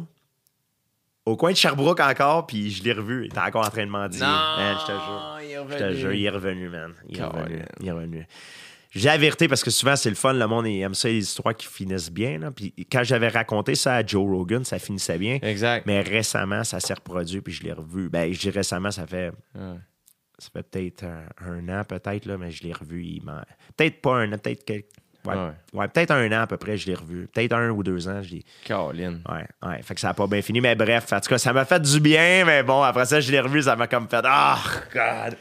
au 1.26 1.38
coin 1.38 1.52
de 1.52 1.58
Sherbrooke 1.58 2.02
encore, 2.02 2.46
puis 2.48 2.70
je 2.72 2.84
l'ai 2.84 2.92
revu. 2.94 3.24
Il 3.24 3.26
était 3.28 3.40
encore 3.40 3.66
en 3.66 3.70
train 3.70 3.86
de 3.86 3.92
mendier. 3.92 4.20
Man, 4.22 4.78
je 4.82 4.86
te 4.86 4.92
jure. 4.92 5.38
il 5.42 5.52
est 5.52 5.78
Je 5.78 5.78
te 5.84 5.94
jure, 5.94 6.14
il 6.14 6.26
est 6.26 6.30
revenu, 6.30 6.70
man. 6.70 6.94
Il 7.08 7.18
est 7.18 7.24
revenu. 7.24 7.62
Il 7.80 7.88
est 7.88 7.92
revenu. 7.92 8.28
J'ai 8.92 9.08
la 9.08 9.18
vérité 9.18 9.48
parce 9.48 9.64
que 9.64 9.72
souvent, 9.72 9.96
c'est 9.96 10.10
le 10.10 10.16
fun. 10.16 10.34
Le 10.34 10.46
monde 10.46 10.68
il 10.68 10.80
aime 10.82 10.94
ça, 10.94 11.08
les 11.08 11.18
histoires 11.18 11.56
qui 11.56 11.66
finissent 11.66 12.12
bien. 12.12 12.38
là. 12.38 12.52
Puis 12.52 12.74
quand 12.92 13.04
j'avais 13.04 13.30
raconté 13.30 13.74
ça 13.74 13.96
à 13.96 14.06
Joe 14.06 14.24
Rogan, 14.30 14.64
ça 14.64 14.78
finissait 14.78 15.18
bien. 15.18 15.40
Exact. 15.42 15.88
Mais 15.88 16.02
récemment, 16.02 16.64
ça 16.64 16.80
s'est 16.80 16.94
reproduit, 16.94 17.42
puis 17.42 17.54
je 17.54 17.64
l'ai 17.64 17.74
revu. 17.74 18.10
Ben, 18.10 18.32
je 18.32 18.40
dis 18.40 18.50
récemment, 18.52 18.92
ça 18.92 19.08
fait, 19.08 19.32
Ouais. 19.56 19.78
ça 20.38 20.50
fait 20.54 20.62
peut-être 20.64 21.06
un, 21.06 21.24
un 21.44 21.70
an, 21.80 21.84
peut-être, 21.86 22.26
là, 22.28 22.38
mais 22.38 22.52
je 22.52 22.62
l'ai 22.64 22.74
revu. 22.74 23.20
Peut-être 23.76 24.00
pas 24.00 24.18
un 24.18 24.32
an, 24.32 24.38
peut-être 24.38 24.64
quelques- 24.64 24.86
ouais, 25.26 25.34
Ouais. 25.36 25.50
ouais, 25.74 25.88
peut-être 25.88 26.12
un 26.12 26.32
an 26.32 26.42
à 26.42 26.48
peu 26.48 26.58
près, 26.58 26.78
je 26.78 26.88
l'ai 26.88 26.96
revu. 26.96 27.28
Peut-être 27.34 27.54
un 27.54 27.70
ou 27.70 27.84
deux 27.84 28.08
ans, 28.08 28.22
je 28.22 28.30
l'ai. 28.32 28.44
Caroline. 28.66 29.22
Ouais, 29.30 29.46
ouais. 29.70 29.82
Fait 29.84 29.94
que 29.96 30.00
ça 30.02 30.08
n'a 30.10 30.14
pas 30.14 30.28
bien 30.28 30.42
fini. 30.42 30.62
Mais 30.62 30.76
bref, 30.76 31.12
en 31.14 31.20
tout 31.20 31.30
cas, 31.30 31.38
ça 31.38 31.54
m'a 31.54 31.66
fait 31.66 31.82
du 31.82 32.00
bien, 32.00 32.44
mais 32.46 32.64
bon, 32.64 32.82
après 32.84 33.06
ça, 33.06 33.20
je 33.20 33.32
l'ai 33.32 33.40
revu, 33.40 33.62
ça 33.64 33.76
m'a 33.76 33.88
comme 33.88 34.08
fait. 34.08 34.22
Ah, 34.24 34.60
God! 34.94 35.38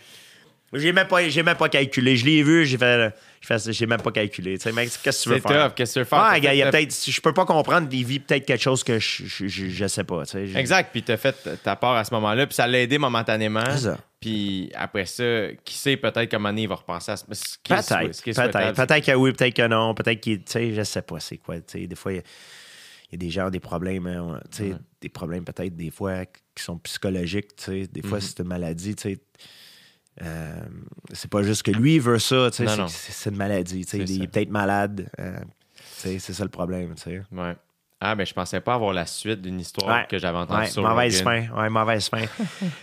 J'ai 0.74 0.90
même, 0.92 1.06
pas- 1.06 1.28
j'ai 1.28 1.42
même 1.42 1.56
pas 1.58 1.68
calculé. 1.68 2.16
Je 2.16 2.24
l'ai 2.24 2.42
vu, 2.42 2.64
j'ai 2.64 2.78
fait. 2.78 3.12
j'ai 3.72 3.84
même 3.86 4.00
pas 4.00 4.10
calculé. 4.10 4.56
Tu 4.56 4.62
sais, 4.62 4.72
mec, 4.72 4.88
qu'est-ce 5.02 5.18
que 5.18 5.22
tu 5.24 5.28
veux 5.28 5.40
C'est 5.42 5.48
faire? 5.52 5.66
tough. 5.68 5.74
Qu'est-ce 5.74 5.90
que 5.90 5.92
tu 5.92 5.98
veux 5.98 6.04
faire? 6.06 6.18
Ouais, 6.22 6.30
T'as 6.32 6.40
gars, 6.40 6.54
il 6.54 6.58
y 6.58 6.62
a 6.62 6.70
peut-être. 6.70 6.94
Je 7.10 7.20
peux 7.20 7.34
pas 7.34 7.44
comprendre. 7.44 7.88
Il 7.92 8.04
vit 8.06 8.20
peut-être 8.20 8.46
quelque 8.46 8.62
chose 8.62 8.82
que 8.82 8.98
je, 8.98 9.24
je, 9.26 9.48
je, 9.48 9.68
je 9.68 9.86
sais 9.86 10.04
pas. 10.04 10.24
tu 10.24 10.30
sais. 10.50 10.58
Exact. 10.58 10.88
Puis 10.90 11.02
t'as 11.02 11.18
fait 11.18 11.36
ta 11.62 11.76
part 11.76 11.96
à 11.96 12.04
ce 12.04 12.14
moment-là. 12.14 12.46
Puis 12.46 12.54
ça 12.54 12.66
l'a 12.66 12.80
aidé 12.80 12.96
momentanément. 12.96 13.60
C'est 13.72 13.88
ça. 13.90 13.98
Puis 14.22 14.70
après 14.74 15.04
ça, 15.06 15.48
qui 15.64 15.74
sait 15.74 15.96
peut-être 15.96 16.30
comment 16.30 16.50
il 16.50 16.66
va 16.68 16.76
repenser 16.76 17.12
à 17.12 17.16
ce, 17.16 17.24
ce 17.32 17.58
qui 17.62 17.72
est 17.72 17.82
souhait- 17.82 17.98
Peut-être. 18.08 18.22
Peut-être. 18.22 18.34
souhaitable. 18.34 18.76
Peut-être 18.76 19.04
que 19.06 19.12
oui, 19.12 19.32
peut-être 19.32 19.54
que 19.54 19.66
non. 19.68 19.94
Peut-être 19.94 20.20
qu'il. 20.20 20.38
Tu 20.44 20.52
sais, 20.52 20.72
je 20.74 20.82
sais 20.82 21.02
pas 21.02 21.20
c'est 21.20 21.36
quoi. 21.38 21.56
Tu 21.60 21.80
sais, 21.80 21.86
des 21.86 21.94
fois, 21.96 22.12
il 22.12 22.16
y 22.16 22.18
a- 22.18 22.22
il 23.10 23.12
y, 23.12 23.14
a 23.16 23.18
des 23.18 23.30
gens, 23.30 23.50
des 23.50 23.60
problèmes. 23.60 24.06
hein, 24.06 24.40
tu 24.50 24.56
sais, 24.70 24.74
des 25.02 25.08
problèmes 25.10 25.44
peut-être 25.44 25.76
des 25.76 25.90
fois 25.90 26.24
qui 26.24 26.62
sont 26.62 26.78
psychologiques. 26.78 27.54
Tu 27.56 27.64
sais, 27.64 27.86
des 27.86 28.00
fois, 28.02 28.16
Mhm. 28.18 28.22
c'est 28.22 28.38
une 28.40 28.48
maladie. 28.48 28.94
Tu 28.96 29.02
sais. 29.02 29.18
Euh, 30.22 30.60
c'est 31.12 31.30
pas 31.30 31.42
juste 31.42 31.62
que 31.62 31.70
lui 31.70 31.98
veut 31.98 32.18
ça. 32.18 32.50
Tu 32.50 32.66
sais, 32.66 32.86
c'est- 32.88 33.30
une 33.30 33.36
maladie. 33.36 33.84
Tu 33.84 33.90
sais, 33.90 33.98
il 33.98 34.22
est 34.22 34.26
peut-être 34.28 34.50
malade. 34.50 35.08
euh, 35.18 35.38
tu 35.74 35.82
sais, 36.08 36.18
c'est 36.18 36.32
ça 36.32 36.44
le 36.44 36.50
problème. 36.50 36.94
Tu 36.94 37.02
sais. 37.02 37.22
Ouais. 37.32 37.54
Ah, 38.04 38.16
ben 38.16 38.26
je 38.26 38.32
pensais 38.34 38.60
pas 38.60 38.74
avoir 38.74 38.92
la 38.92 39.06
suite 39.06 39.40
d'une 39.42 39.60
histoire 39.60 39.88
Ouais. 39.96 40.06
que 40.10 40.18
j'avais 40.18 40.38
entendue 40.38 40.62
Ouais, 40.62 40.66
sur 40.66 40.82
mauvaise 40.82 41.22
Rogan. 41.22 41.46
fin. 41.52 41.62
Ouais, 41.62 41.68
mauvaise 41.68 42.08
fin. 42.08 42.22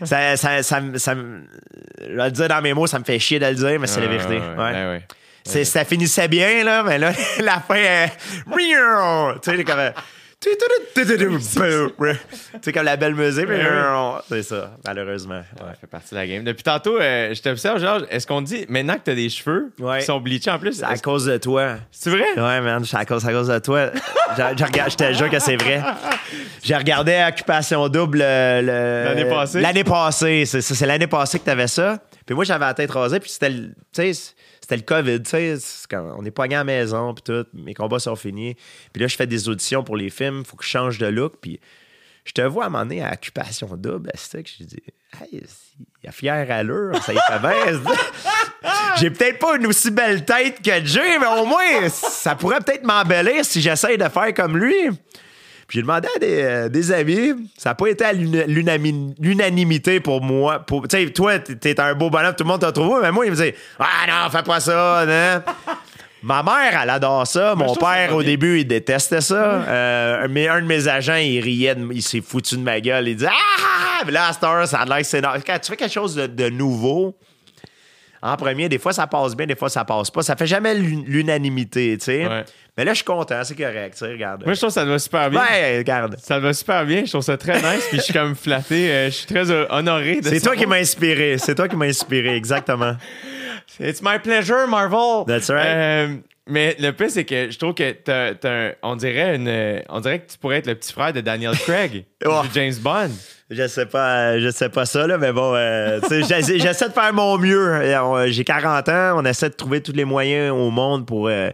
ça, 0.06 0.38
ça, 0.38 0.64
ça, 0.64 0.82
ça 0.96 1.14
je 1.16 2.16
vais 2.16 2.26
le 2.26 2.32
dire 2.32 2.48
dans 2.48 2.62
mes 2.62 2.74
mots, 2.74 2.88
ça 2.88 3.00
me 3.00 3.04
fait 3.04 3.20
chier 3.20 3.38
de 3.38 3.46
le 3.46 3.56
dire, 3.56 3.78
mais 3.80 3.88
c'est 3.88 4.00
la 4.00 4.08
vérité. 4.08 4.40
ouais. 4.40 5.04
C'est- 5.44 5.66
Ça 5.66 5.84
finissait 5.84 6.28
bien, 6.28 6.64
là, 6.64 6.84
mais 6.84 6.98
là, 6.98 7.12
la 7.42 7.60
fin 7.60 7.76
est. 7.76 8.12
Tu 9.44 9.56
sais, 9.58 9.64
comme. 9.64 9.92
Tu 10.42 10.50
sais, 12.62 12.72
comme 12.72 12.86
la 12.86 12.96
belle 12.96 13.14
musique. 13.16 13.46
C'est 14.30 14.44
ça, 14.44 14.72
malheureusement. 14.88 15.36
Ouais, 15.40 15.68
ça 15.68 15.74
fait 15.82 15.88
partie 15.88 16.12
de 16.12 16.16
la 16.16 16.28
game. 16.28 16.44
Depuis 16.46 16.64
tantôt, 16.64 16.98
euh, 16.98 17.34
je 17.34 17.42
t'observe, 17.42 17.80
Georges. 17.80 18.04
Est-ce 18.10 18.26
qu'on 18.26 18.42
dit 18.42 18.66
maintenant 18.70 18.94
que 18.96 19.02
t'as 19.04 19.16
des 19.16 19.28
cheveux 19.30 19.72
Ouais. 19.80 20.00
qui 20.00 20.06
sont 20.06 20.20
bleachés 20.22 20.50
en 20.50 20.58
plus? 20.58 20.74
C'est 20.74 20.86
à 20.86 20.98
cause 20.98 21.26
de 21.26 21.38
toi. 21.38 21.76
C'est 21.92 22.10
vrai? 22.10 22.24
Ouais, 22.38 22.62
man, 22.62 22.86
c'est 22.86 22.96
à 22.96 23.04
cause, 23.06 23.28
à 23.28 23.32
cause 23.34 23.48
de 23.50 23.60
toi. 23.60 23.92
Je, 24.38 24.42
je 24.58 24.64
regarde, 24.64 24.92
je 24.92 24.96
te 24.96 25.14
jure 25.14 25.30
que 25.30 25.40
c'est 25.40 25.58
vrai. 25.58 25.82
J'ai 26.64 26.76
regardé 26.78 27.22
Occupation 27.28 27.90
Double 27.90 28.22
euh, 28.24 29.04
L'année 29.06 29.26
passée? 29.30 29.60
L'année 29.62 29.84
passée. 29.84 30.46
C'est, 30.46 30.62
c'est- 30.62 30.74
c'est 30.74 30.86
l'année 30.86 31.08
passée 31.08 31.40
que 31.40 31.44
tu 31.46 31.50
avais 31.52 31.68
ça. 31.68 31.98
Puis 32.26 32.34
moi, 32.36 32.46
j'avais 32.46 32.66
la 32.66 32.74
tête 32.74 32.92
rasée, 32.92 33.20
puis 33.20 33.30
c'était 33.30 33.50
le, 33.50 33.70
tu 33.94 34.14
sais, 34.14 34.34
c'était 34.70 34.78
le 34.78 35.02
COVID. 35.02 35.24
tu 35.24 35.30
sais, 35.32 35.58
on 35.96 36.24
est 36.24 36.32
pogné 36.32 36.54
à 36.54 36.60
la 36.60 36.64
maison, 36.64 37.16
puis 37.16 37.24
tout. 37.24 37.46
Mes 37.54 37.74
combats 37.74 37.98
sont 37.98 38.16
finis. 38.16 38.56
Puis 38.94 39.02
là, 39.02 39.08
je 39.08 39.16
fais 39.16 39.26
des 39.26 39.50
auditions 39.50 39.84
pour 39.84 39.98
les 39.98 40.12
films. 40.12 40.46
faut 40.46 40.58
que 40.58 40.64
je 40.64 40.70
change 40.70 41.00
de 41.00 41.08
look. 41.08 41.38
Puis 41.42 41.60
je 42.24 42.34
te 42.34 42.42
vois 42.42 42.66
à 42.66 42.68
un 42.68 42.70
moment 42.70 42.84
donné 42.84 43.04
à 43.04 43.14
Occupation 43.14 43.68
Double. 43.76 44.12
C'est 44.14 44.44
que 44.44 44.50
je 44.60 44.64
dis, 44.64 44.84
hey, 45.20 45.44
il 46.04 46.10
a 46.10 46.12
fière 46.12 46.52
allure, 46.52 47.02
ça 47.04 47.14
y 47.14 47.18
fait 47.18 47.40
bien. 47.40 47.82
J'ai 49.00 49.10
peut-être 49.10 49.40
pas 49.40 49.56
une 49.56 49.66
aussi 49.66 49.90
belle 49.90 50.24
tête 50.24 50.62
que 50.62 50.86
Jay, 50.86 51.18
mais 51.18 51.28
au 51.42 51.46
moins, 51.46 51.90
ça 51.90 52.36
pourrait 52.36 52.60
peut-être 52.60 52.84
m'embellir 52.84 53.44
si 53.46 53.62
j'essaye 53.62 53.98
de 53.98 54.08
faire 54.08 54.34
comme 54.36 54.56
lui. 54.58 54.90
Puis 55.70 55.78
j'ai 55.78 55.82
demandé 55.84 56.08
à 56.16 56.20
des, 56.20 56.42
euh, 56.42 56.68
des 56.70 56.92
amis, 56.92 57.34
ça 57.58 57.70
n'a 57.70 57.76
pas 57.76 57.88
été 57.88 58.04
à 58.04 58.12
l'unanimité 58.12 60.00
pour 60.00 60.22
moi. 60.22 60.60
Pour- 60.60 60.88
Tu 60.88 60.98
sais, 60.98 61.10
toi, 61.12 61.40
t'es 61.40 61.80
un 61.80 61.94
beau 61.94 62.10
bonhomme, 62.10 62.34
tout 62.36 62.44
le 62.44 62.50
monde 62.50 62.62
t'a 62.62 62.72
trouvé, 62.72 63.02
mais 63.04 63.12
moi, 63.12 63.26
il 63.26 63.30
me 63.32 63.36
disait 63.36 63.56
Ah 63.80 63.86
non, 64.26 64.30
fais 64.32 64.44
pas 64.44 64.60
ça, 64.60 65.06
non. 65.08 65.54
Ma 66.22 66.44
mère, 66.44 66.78
elle 66.84 66.90
adore 66.90 67.26
ça. 67.26 67.56
Mon 67.56 67.68
trouve 67.68 67.78
ça 67.80 67.94
père, 67.94 68.16
au 68.16 68.22
début, 68.24 68.60
il 68.60 68.66
détestait 68.68 69.22
ça. 69.22 69.36
Euh, 69.36 70.28
mais 70.30 70.50
un 70.50 70.60
de 70.62 70.66
mes 70.66 70.88
agents, 70.90 71.16
il 71.16 71.40
riait, 71.40 71.76
de- 71.76 71.88
il 71.94 72.02
s'est 72.02 72.20
foutu 72.22 72.58
de 72.58 72.62
ma 72.62 72.82
gueule. 72.82 73.08
Il 73.08 73.16
disait 73.16 73.30
Ah! 73.32 74.04
Puis 74.04 74.12
là, 74.14 74.28
à 74.28 74.34
cette 74.34 74.44
heure, 74.44 74.68
ça 74.68 74.80
a 74.80 74.86
l'air 74.86 74.98
que 74.98 75.04
c'est. 75.04 75.22
Quand 75.22 75.60
tu 75.62 75.70
fais 75.72 75.78
quelque 75.78 75.94
chose 75.94 76.16
de, 76.16 76.28
de 76.28 76.50
nouveau, 76.50 77.16
en 78.22 78.36
premier, 78.36 78.68
des 78.70 78.80
fois, 78.80 78.92
ça 78.94 79.08
passe 79.08 79.36
bien, 79.36 79.46
des 79.46 79.56
fois, 79.56 79.70
ça 79.70 79.86
passe 79.86 80.12
pas. 80.12 80.22
Ça 80.22 80.36
fait 80.36 80.48
jamais 80.48 80.74
l'un- 80.74 81.04
l'unanimité, 81.06 81.98
tu 81.98 82.06
sais. 82.06 82.28
Ouais. 82.28 82.44
Mais 82.78 82.86
là, 82.86 82.92
je 82.94 82.98
suis 82.98 83.06
content, 83.06 83.44
c'est 83.44 83.56
correct, 83.56 83.94
tu 83.94 84.00
sais, 84.00 84.12
regarde. 84.12 84.44
Moi, 84.46 84.54
je 84.54 84.60
trouve 84.60 84.70
que 84.70 84.74
ça 84.74 84.86
va 84.86 85.00
super 85.00 85.30
bien. 85.30 85.42
Ouais, 85.42 85.78
regarde. 85.80 86.16
Ça 86.20 86.40
va 86.40 86.54
super 86.54 86.86
bien. 86.86 87.04
Je 87.06 87.10
trouve 87.10 87.22
ça 87.22 87.38
très 87.38 87.56
nice. 87.62 87.86
Puis 87.90 87.98
je 87.98 88.04
suis 88.04 88.14
comme 88.14 88.36
flatté. 88.36 88.90
euh, 88.92 89.06
je 89.08 89.12
suis 89.16 89.26
très 89.28 89.52
euh, 89.52 89.66
honoré 89.70 90.22
de 90.22 90.30
C'est 90.30 90.40
toi 90.40 90.56
qui 90.56 90.66
m'as 90.66 90.78
inspiré. 90.80 91.38
C'est 91.38 91.56
toi 91.56 91.68
qui 91.68 91.76
m'as 91.76 91.88
inspiré, 91.88 92.36
exactement. 92.36 92.96
It's 93.80 94.02
my 94.02 94.20
pleasure, 94.20 94.68
Marvel. 94.68 95.26
That's 95.28 95.50
right. 95.50 95.66
Euh, 95.68 96.16
Mais 96.48 96.76
le 96.80 96.92
pire, 96.92 97.10
c'est 97.12 97.26
que 97.26 97.52
je 97.52 97.58
trouve 97.60 97.74
que 97.74 97.92
t'as, 97.92 98.72
on 98.82 98.96
dirait 98.96 99.36
une, 99.36 99.82
on 99.90 100.00
dirait 100.00 100.20
que 100.20 100.32
tu 100.32 100.38
pourrais 100.38 100.58
être 100.58 100.68
le 100.68 100.76
petit 100.76 100.92
frère 100.92 101.14
de 101.14 101.22
Daniel 101.22 101.56
Craig, 101.58 102.06
Oh. 102.26 102.42
du 102.44 102.50
James 102.54 102.74
Bond. 102.82 103.12
Je 103.50 103.68
sais 103.68 103.88
pas, 103.88 104.38
je 104.40 104.50
sais 104.52 104.70
pas 104.70 104.86
ça, 104.86 105.08
là, 105.08 105.18
mais 105.18 105.32
bon, 105.32 105.54
euh, 105.56 106.00
j'essaie, 106.10 106.60
j'essaie 106.60 106.88
de 106.88 106.94
faire 106.94 107.14
mon 107.14 107.38
mieux. 107.40 107.74
Euh, 107.74 108.28
J'ai 108.30 108.44
40 108.44 108.88
ans, 108.90 109.14
on 109.18 109.26
essaie 109.26 109.50
de 109.50 109.56
trouver 109.56 109.82
tous 109.82 109.92
les 109.94 110.06
moyens 110.06 110.52
au 110.52 110.70
monde 110.70 111.08
pour 111.08 111.30
euh, 111.30 111.50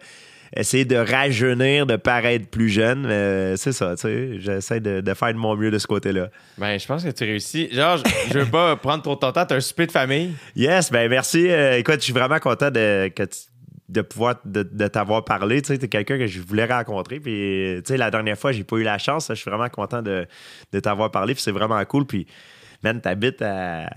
essayer 0.53 0.83
de 0.83 0.97
rajeunir, 0.97 1.85
de 1.85 1.95
paraître 1.95 2.47
plus 2.49 2.67
jeune. 2.67 3.03
Mais 3.07 3.13
euh, 3.13 3.55
c'est 3.55 3.71
ça, 3.71 3.95
tu 3.95 4.01
sais, 4.01 4.29
j'essaie 4.39 4.81
de, 4.81 4.99
de 4.99 5.13
faire 5.13 5.33
de 5.33 5.37
mon 5.37 5.55
mieux 5.55 5.71
de 5.71 5.77
ce 5.77 5.87
côté-là. 5.87 6.27
Ben, 6.57 6.77
je 6.77 6.85
pense 6.85 7.01
que 7.03 7.11
tu 7.11 7.23
réussis. 7.23 7.69
Genre, 7.71 7.97
je, 8.29 8.39
veux 8.39 8.45
pas 8.45 8.75
prendre 8.81 9.01
trop 9.01 9.15
ton 9.15 9.31
temps. 9.31 9.45
T'as 9.45 9.55
un 9.55 9.59
souper 9.61 9.87
de 9.87 9.91
famille. 9.93 10.33
Yes, 10.57 10.91
ben 10.91 11.09
merci. 11.09 11.47
Euh, 11.49 11.77
écoute, 11.77 11.99
je 11.99 12.03
suis 12.05 12.13
vraiment 12.13 12.39
content 12.39 12.71
de, 12.71 13.07
que 13.07 13.23
tu- 13.23 13.37
de 13.89 14.01
pouvoir 14.01 14.35
de, 14.45 14.63
de 14.63 14.87
t'avoir 14.87 15.23
parlé. 15.25 15.61
Tu 15.61 15.67
sais, 15.67 15.77
t'es 15.77 15.87
quelqu'un 15.87 16.17
que 16.17 16.27
je 16.27 16.41
voulais 16.41 16.65
rencontrer. 16.65 17.19
Puis, 17.19 17.75
tu 17.77 17.81
sais, 17.85 17.97
la 17.97 18.09
dernière 18.11 18.37
fois, 18.37 18.51
j'ai 18.51 18.63
pas 18.63 18.77
eu 18.77 18.83
la 18.83 18.97
chance. 18.97 19.27
Je 19.29 19.35
suis 19.35 19.49
vraiment 19.49 19.69
content 19.69 20.01
de, 20.01 20.25
de 20.71 20.79
t'avoir 20.79 21.11
parlé. 21.11 21.33
Puis 21.35 21.43
c'est 21.43 21.51
vraiment 21.51 21.83
cool. 21.85 22.05
Puis, 22.05 22.25
man, 22.83 22.99
t'habites 22.99 23.41
à- 23.43 23.89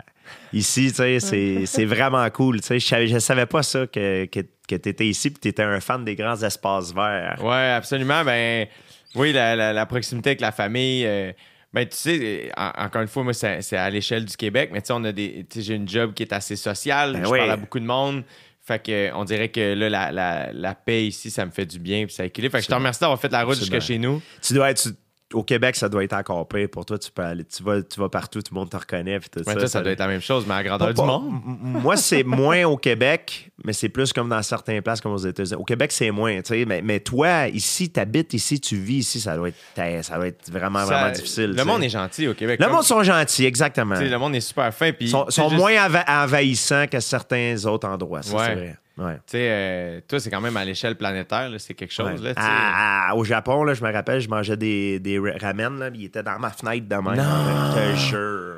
ici, 0.53 0.89
tu 0.89 0.97
sais, 0.97 1.21
c'est, 1.21 1.63
c'est 1.67 1.85
vraiment 1.87 2.29
cool. 2.31 2.61
Tu 2.61 2.67
sais, 2.67 2.79
je 2.79 2.87
savais, 2.87 3.07
je 3.07 3.19
savais 3.19 3.47
pas 3.47 3.63
ça 3.63 3.87
que, 3.87 4.27
que, 4.27 4.41
que 4.69 4.75
t'étais 4.77 5.07
ici. 5.07 5.31
Puis 5.31 5.39
t'étais 5.41 5.63
un 5.63 5.81
fan 5.81 6.05
des 6.05 6.15
grands 6.17 6.43
espaces 6.43 6.95
verts. 6.95 7.39
Ouais, 7.43 7.71
absolument. 7.77 8.25
Ben, 8.25 8.67
oui, 9.15 9.33
la, 9.33 9.57
la- 9.57 9.73
la 9.73 9.87
proximité 9.87 10.31
avec 10.31 10.41
la 10.43 10.53
famille. 10.53 11.07
euh, 11.07 11.33
ben, 11.73 11.87
tu 11.87 11.97
sais, 11.97 12.51
en- 12.57 12.73
encore 12.85 13.03
une 13.03 13.09
fois, 13.09 13.25
moi, 13.25 13.33
c'est 13.35 13.61
c'est 13.63 13.77
à 13.77 13.89
l'échelle 13.91 14.25
du 14.27 14.37
Québec, 14.37 14.71
mais 14.73 14.81
tu 14.83 14.87
sais, 14.89 14.93
on 14.95 15.05
a 15.05 15.13
des. 15.13 15.47
j'ai 15.55 15.75
une 15.75 15.89
job 15.89 16.13
qui 16.15 16.23
est 16.23 16.33
assez 16.33 16.57
sociale. 16.57 17.13
Ben 17.15 17.25
je 17.25 17.31
oui. 17.31 17.39
parle 17.39 17.51
à 17.53 17.57
beaucoup 17.57 17.81
de 17.81 17.85
monde. 17.87 18.23
Fait 18.69 18.83
que, 18.85 19.11
on 19.15 19.25
dirait 19.25 19.49
que 19.49 19.73
là, 19.75 19.89
la, 19.89 20.13
la, 20.13 20.53
la 20.53 20.75
paix 20.75 21.07
ici, 21.07 21.31
ça 21.31 21.47
me 21.47 21.51
fait 21.51 21.65
du 21.65 21.79
bien, 21.79 22.05
puis 22.05 22.15
ça 22.15 22.27
équilibre. 22.27 22.53
Fait 22.53 22.59
que 22.59 22.65
je 22.65 22.69
te 22.69 22.75
remercie 22.75 23.01
d'avoir 23.01 23.19
fait 23.19 23.33
la 23.33 23.43
route 23.45 23.55
jusque 23.59 23.73
chez 23.81 23.97
nous. 23.99 24.21
Tu 24.43 24.53
dois 24.53 24.71
être. 24.71 24.83
tu- 24.83 24.91
au 25.35 25.43
Québec, 25.43 25.77
ça 25.77 25.89
doit 25.91 26.05
être 26.05 26.15
encore 26.15 26.49
pire. 26.49 26.69
Pour 26.71 26.87
toi, 26.87 26.99
tu 26.99 27.11
peux 27.11 27.23
aller. 27.23 27.45
Tu 27.45 27.63
vas, 27.63 27.83
tu 27.83 28.01
vas 28.01 28.09
partout, 28.09 28.41
tout 28.41 28.55
le 28.55 28.59
monde 28.61 28.71
te 28.71 28.77
reconnaît. 28.79 29.19
Tout 29.21 29.41
Ouais, 29.41 29.45
ça, 29.45 29.55
toi, 29.55 29.67
ça 29.69 29.83
doit 29.83 29.93
être 29.93 29.99
la 29.99 30.07
même 30.09 30.23
chose, 30.23 30.45
mais 30.47 30.55
à 30.55 30.57
la 30.59 30.65
grandeur 30.65 30.87
Pas- 30.89 30.93
du 30.95 30.97
pas- 31.01 31.07
monde. 31.07 31.29
M- 31.47 31.81
Moi, 31.83 31.97
c'est 31.99 32.23
moins 32.23 32.65
au 32.65 32.77
Québec, 32.79 33.51
mais 33.63 33.73
c'est 33.75 33.91
plus 33.91 34.13
comme 34.13 34.29
dans 34.31 34.43
certaines 34.43 34.81
places 34.81 35.01
comme 35.03 35.13
aux 35.13 35.19
États-Unis. 35.19 35.61
Au 35.61 35.65
Québec, 35.65 35.93
c'est 35.93 36.11
moins, 36.11 36.37
tu 36.41 36.55
sais. 36.55 36.65
Mais, 36.65 36.81
mais 36.81 37.01
toi, 37.01 37.49
ici, 37.49 37.91
tu 37.91 38.01
habites 38.01 38.33
ici, 38.33 38.59
tu 38.59 38.77
vis 38.77 38.99
ici, 39.01 39.21
ça 39.21 39.37
doit 39.37 39.49
être, 39.51 40.05
ça 40.05 40.17
doit 40.17 40.29
être 40.29 40.51
vraiment, 40.51 40.79
Ça- 40.81 40.85
vraiment 40.87 41.13
difficile. 41.13 41.51
Le 41.53 41.65
monde 41.65 41.83
est 41.85 41.89
gentil 41.91 42.27
au 42.29 42.35
Québec. 42.35 42.59
Le 42.59 42.65
Comme- 42.65 42.75
monde 42.77 42.85
sont 42.85 43.03
gentils, 43.03 43.45
exactement. 43.45 44.01
le 44.01 44.17
monde 44.19 44.35
est 44.35 44.41
super 44.41 44.73
fin. 44.73 44.93
Ils 44.99 45.09
sont, 45.11 45.27
juste- 45.27 45.53
moins 45.53 45.75
envahissants 46.09 46.87
que 46.87 47.01
certains 47.01 47.65
autres 47.67 47.87
endroits. 47.89 48.23
Ça, 48.23 48.35
Ouais. 48.37 48.45
c'est 48.47 48.55
vrai. 48.55 48.77
Ouais. 48.99 49.15
Tu 49.15 49.21
sais, 49.29 49.49
euh, 49.51 50.01
toi, 50.09 50.19
c'est 50.21 50.29
quand 50.31 50.41
même 50.41 50.57
à 50.57 50.65
l'échelle 50.65 50.97
planétaire, 50.97 51.49
là, 51.49 51.59
c'est 51.59 51.75
quelque 51.75 51.93
chose. 51.95 52.21
Ouais. 52.21 52.33
Là. 52.35 52.35
À- 52.37 53.11
à- 53.11 53.15
au 53.15 53.25
Japon, 53.25 53.63
là, 53.65 53.73
je 53.75 53.83
me 53.85 53.93
rappelle, 53.93 54.21
je 54.21 54.29
mangeais 54.29 54.57
des, 54.57 54.99
des 54.99 55.19
ra- 55.19 55.39
ramen. 55.41 55.79
Là, 55.79 55.91
étaient 55.95 56.23
dans 56.23 56.39
ma 56.39 56.51
fenêtre 56.51 56.89
de 56.89 56.95
même. 56.97 57.15
Je 57.15 57.75
te 57.93 57.97
jure. 57.97 58.55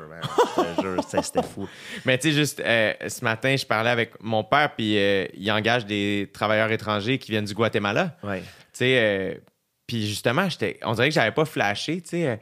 Je 0.57 0.61
te 0.75 0.81
jure, 0.81 1.03
c'était- 1.23 1.43
fou. 1.43 1.67
Mais 2.05 2.17
tu 2.17 2.29
sais, 2.29 2.33
juste 2.35 2.59
euh, 2.59 2.93
ce 3.07 3.23
matin, 3.23 3.55
je 3.55 3.65
parlais 3.65 3.89
avec 3.91 4.13
mon 4.21 4.43
père, 4.43 4.73
puis 4.75 4.97
euh, 4.97 5.25
il 5.35 5.51
engage 5.51 5.85
des 5.85 6.29
travailleurs 6.33 6.71
étrangers 6.71 7.17
qui 7.17 7.31
viennent 7.31 7.45
du 7.45 7.53
Guatemala. 7.53 8.15
Ouais. 8.23 8.41
Tu 8.41 8.45
sais, 8.73 9.41
puis 9.87 10.07
justement, 10.07 10.47
j'étais, 10.49 10.79
on 10.83 10.93
dirait 10.93 11.09
que 11.09 11.13
j'avais 11.15 11.31
pas 11.31 11.45
flashé, 11.45 12.01
tu 12.01 12.09
sais. 12.09 12.39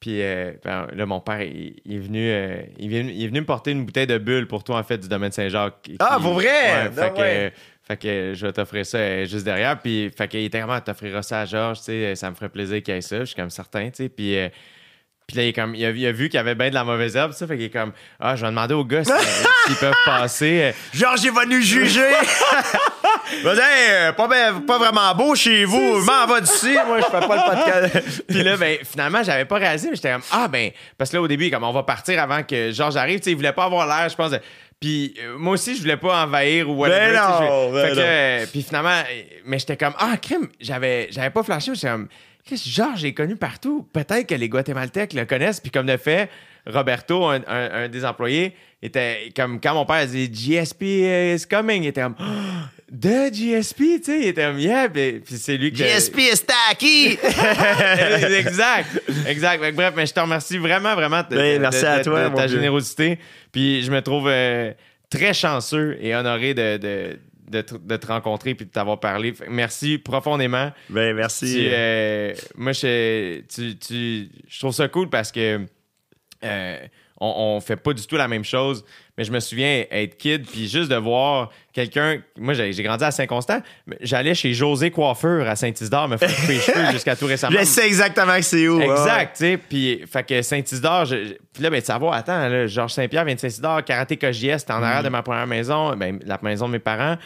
Puis 0.00 0.22
euh, 0.22 0.52
ben, 0.64 0.86
là, 0.94 1.04
mon 1.06 1.20
père, 1.20 1.42
il, 1.42 1.74
il 1.84 1.96
est 1.96 1.98
venu, 1.98 2.26
euh, 2.30 2.62
il, 2.78 2.94
est 2.94 2.98
venu, 3.02 3.12
il 3.12 3.24
est 3.24 3.28
venu 3.28 3.40
me 3.40 3.46
porter 3.46 3.70
une 3.72 3.84
bouteille 3.84 4.06
de 4.06 4.16
bulle 4.18 4.46
pour 4.46 4.64
toi, 4.64 4.78
en 4.78 4.82
fait, 4.82 4.96
du 4.98 5.08
domaine 5.08 5.30
Saint-Jacques. 5.30 5.90
Ah, 5.98 6.18
pour 6.20 6.32
vrai? 6.34 6.46
Ouais, 6.46 6.84
Non, 6.88 6.94
fait, 6.94 7.12
que, 7.50 7.56
fait 7.86 7.96
que 7.98 8.32
je 8.34 8.46
vais 8.46 8.52
t'offrir 8.52 8.86
ça 8.86 8.96
euh, 8.98 9.26
juste 9.26 9.44
derrière. 9.44 9.78
Puis, 9.78 10.10
fait 10.16 10.26
qu'il 10.26 10.40
était 10.44 10.60
vraiment, 10.60 10.80
t'offriras 10.80 11.22
ça 11.22 11.40
à 11.42 11.44
Georges, 11.44 11.78
tu 11.80 11.84
sais, 11.84 12.14
ça 12.16 12.30
me 12.30 12.34
ferait 12.34 12.48
plaisir 12.48 12.82
qu'il 12.82 12.94
y 12.94 12.96
ait 12.96 13.02
ça. 13.02 13.20
Je 13.20 13.24
suis 13.26 13.34
comme 13.36 13.50
certain, 13.50 13.90
tu 13.90 14.04
sais. 14.04 14.08
Puis, 14.08 14.36
euh, 14.38 14.48
puis 15.26 15.36
là, 15.36 15.42
il, 15.44 15.48
est 15.48 15.52
comme, 15.52 15.74
il, 15.74 15.84
a, 15.84 15.90
il 15.90 16.06
a 16.06 16.12
vu 16.12 16.28
qu'il 16.30 16.38
y 16.38 16.40
avait 16.40 16.54
bien 16.54 16.70
de 16.70 16.74
la 16.74 16.82
mauvaise 16.82 17.14
herbe, 17.14 17.32
ça. 17.32 17.46
Fait 17.46 17.56
qu'il 17.56 17.66
est 17.66 17.70
comme, 17.70 17.92
ah, 18.18 18.34
je 18.36 18.40
vais 18.40 18.48
demander 18.48 18.74
aux 18.74 18.84
gars 18.86 19.04
si- 19.04 19.12
s'ils 19.66 19.76
peuvent 19.76 19.92
passer. 20.06 20.72
Georges 20.94 21.24
est 21.26 21.30
venu 21.30 21.60
juger. 21.62 22.00
Dire, 23.42 23.52
Hey, 23.62 24.12
pas, 24.16 24.28
ben- 24.28 24.60
pas 24.66 24.78
vraiment 24.78 25.14
beau 25.14 25.34
chez 25.34 25.64
vous. 25.64 25.98
M'en 26.04 26.26
va 26.26 26.40
d'ici. 26.40 26.74
Moi, 26.86 27.00
je 27.00 27.04
fais 27.04 27.26
pas 27.26 27.36
le 27.36 27.56
podcast. 27.56 28.22
Puis 28.28 28.42
là, 28.42 28.56
ben, 28.56 28.78
finalement, 28.84 29.22
j'avais 29.22 29.44
pas 29.44 29.56
réalisé, 29.56 29.88
mais 29.90 29.96
j'étais 29.96 30.12
comme, 30.12 30.22
ah, 30.32 30.48
ben, 30.48 30.70
parce 30.98 31.10
que 31.10 31.16
là, 31.16 31.22
au 31.22 31.28
début, 31.28 31.50
comme 31.50 31.64
on 31.64 31.72
va 31.72 31.82
partir 31.82 32.20
avant 32.22 32.42
que 32.42 32.72
Georges 32.72 32.96
arrive, 32.96 33.18
tu 33.20 33.24
sais, 33.24 33.30
il 33.30 33.36
voulait 33.36 33.52
pas 33.52 33.64
avoir 33.64 33.86
l'air, 33.86 34.08
je 34.08 34.16
pense. 34.16 34.30
de- 34.32 34.40
Puis 34.80 35.14
euh, 35.22 35.36
moi 35.38 35.54
aussi, 35.54 35.76
je 35.76 35.80
voulais 35.82 35.96
pas 35.96 36.24
envahir 36.24 36.68
ou 36.68 36.74
whatever. 36.74 37.12
Ben 37.12 37.20
non, 37.40 37.72
ben 37.72 37.84
fait 37.86 37.90
que, 37.90 37.96
non. 37.96 38.02
euh, 38.04 38.46
puis 38.50 38.62
finalement, 38.62 39.02
mais 39.44 39.58
j'étais 39.58 39.76
comme, 39.76 39.94
ah, 39.98 40.16
crime, 40.20 40.48
j'avais, 40.60 41.08
j'avais 41.10 41.30
pas 41.30 41.42
flashé, 41.42 41.74
j'étais 41.74 41.88
comme, 41.88 42.08
Georges 42.52 43.04
est 43.04 43.12
connu 43.12 43.36
partout. 43.36 43.86
Peut-être 43.92 44.26
que 44.26 44.34
les 44.34 44.48
Guatémaltèques 44.48 45.12
le 45.12 45.24
connaissent. 45.24 45.60
Puis 45.60 45.70
comme 45.70 45.86
de 45.86 45.96
fait, 45.96 46.28
Roberto, 46.66 47.26
un, 47.26 47.42
un- 47.46 47.84
un 47.84 47.88
des 47.88 48.04
employés, 48.04 48.56
était 48.82 49.30
comme 49.36 49.60
quand 49.60 49.74
mon 49.74 49.84
père 49.84 49.96
a 49.96 50.06
dit 50.06 50.28
GSP 50.32 50.82
is 51.36 51.46
coming, 51.48 51.82
il 51.84 51.88
était 51.88 52.00
comme 52.02 52.16
Ah, 52.18 52.70
de 52.90 53.28
GSP, 53.32 53.76
tu 53.76 54.02
sais, 54.04 54.18
il 54.20 54.26
était 54.28 54.42
comme 54.44 54.58
yeah, 54.58 54.88
puis, 54.88 55.20
puis 55.20 55.36
c'est 55.36 55.56
lui 55.56 55.70
qui 55.72 55.78
GSP 55.84 56.18
est 56.18 56.44
tacky. 56.46 57.18
exact, 58.38 59.00
exact. 59.26 59.60
Que 59.62 59.70
bref, 59.70 59.94
mais 59.96 60.06
je 60.06 60.12
te 60.12 60.20
remercie 60.20 60.58
vraiment, 60.58 60.94
vraiment 60.94 61.22
de, 61.22 61.36
Ben, 61.36 61.60
merci 61.60 61.82
de- 61.82 61.86
à 61.86 61.98
de- 61.98 62.04
toi, 62.04 62.28
de 62.28 62.34
ta 62.34 62.46
générosité. 62.46 63.18
Puis 63.52 63.82
je 63.82 63.90
me 63.90 64.00
trouve 64.02 64.28
euh, 64.28 64.72
très 65.08 65.34
chanceux 65.34 65.96
et 66.00 66.14
honoré 66.14 66.54
de, 66.54 66.76
de, 66.78 67.18
de 67.48 67.60
te, 67.62 67.74
de 67.76 67.96
te 67.96 68.06
rencontrer 68.06 68.54
puis 68.54 68.66
de 68.66 68.70
t'avoir 68.70 68.98
parlé. 69.00 69.34
Merci 69.48 69.98
profondément. 69.98 70.72
Ben, 70.88 71.14
merci. 71.14 71.46
Tu, 71.54 71.68
euh, 71.72 72.32
moi, 72.56 72.72
je, 72.72 73.40
tu, 73.42 73.76
tu- 73.76 74.28
je 74.48 74.58
trouve 74.58 74.72
ça 74.74 74.88
cool 74.88 75.08
parce 75.08 75.30
que 75.32 75.60
euh, 76.44 76.78
on, 77.20 77.56
on 77.56 77.60
fait 77.60 77.76
pas 77.76 77.92
du 77.92 78.06
tout 78.06 78.16
la 78.16 78.28
même 78.28 78.44
chose. 78.44 78.84
Mais 79.20 79.24
je 79.26 79.32
me 79.32 79.40
souviens 79.40 79.84
être 79.90 80.16
kid, 80.16 80.46
puis 80.46 80.66
juste 80.66 80.90
de 80.90 80.96
voir 80.96 81.50
quelqu'un. 81.74 82.22
Moi, 82.38 82.54
j'ai 82.54 82.72
grandi 82.82 83.04
à 83.04 83.10
Saint-Constant. 83.10 83.60
J'allais 84.00 84.34
chez 84.34 84.54
José 84.54 84.90
Coiffeur 84.90 85.46
à 85.46 85.56
Saint-Isidore 85.56 86.08
me 86.08 86.16
faire 86.16 86.34
couper 86.34 86.54
les 86.54 86.58
cheveux 86.60 86.86
jusqu'à 86.92 87.14
tout 87.16 87.26
récemment. 87.26 87.54
Je 87.58 87.64
sais 87.66 87.86
exactement 87.86 88.34
que 88.36 88.40
c'est 88.40 88.66
où. 88.66 88.78
ouais. 88.78 88.86
Exact, 88.86 89.36
tu 89.36 89.44
sais. 89.44 89.58
Puis, 89.58 90.00
fait 90.10 90.26
que 90.26 90.40
Saint-Isidore, 90.40 91.04
je- 91.04 91.34
puis 91.52 91.62
là, 91.62 91.68
ben, 91.68 91.80
de 91.80 91.84
savoir, 91.84 92.14
attends, 92.14 92.48
là, 92.48 92.66
Georges 92.66 92.92
Saint-Pierre 92.94 93.26
vient 93.26 93.34
de 93.34 93.40
Saint-Isidore, 93.40 93.84
Karaté 93.84 94.16
KJS, 94.16 94.60
c'était 94.60 94.72
en 94.72 94.82
arrière 94.82 95.02
de 95.02 95.10
ma 95.10 95.22
première 95.22 95.46
maison, 95.46 95.94
ben, 95.96 96.18
la 96.24 96.38
maison 96.40 96.66
de 96.66 96.72
mes 96.72 96.78
parents. 96.78 97.16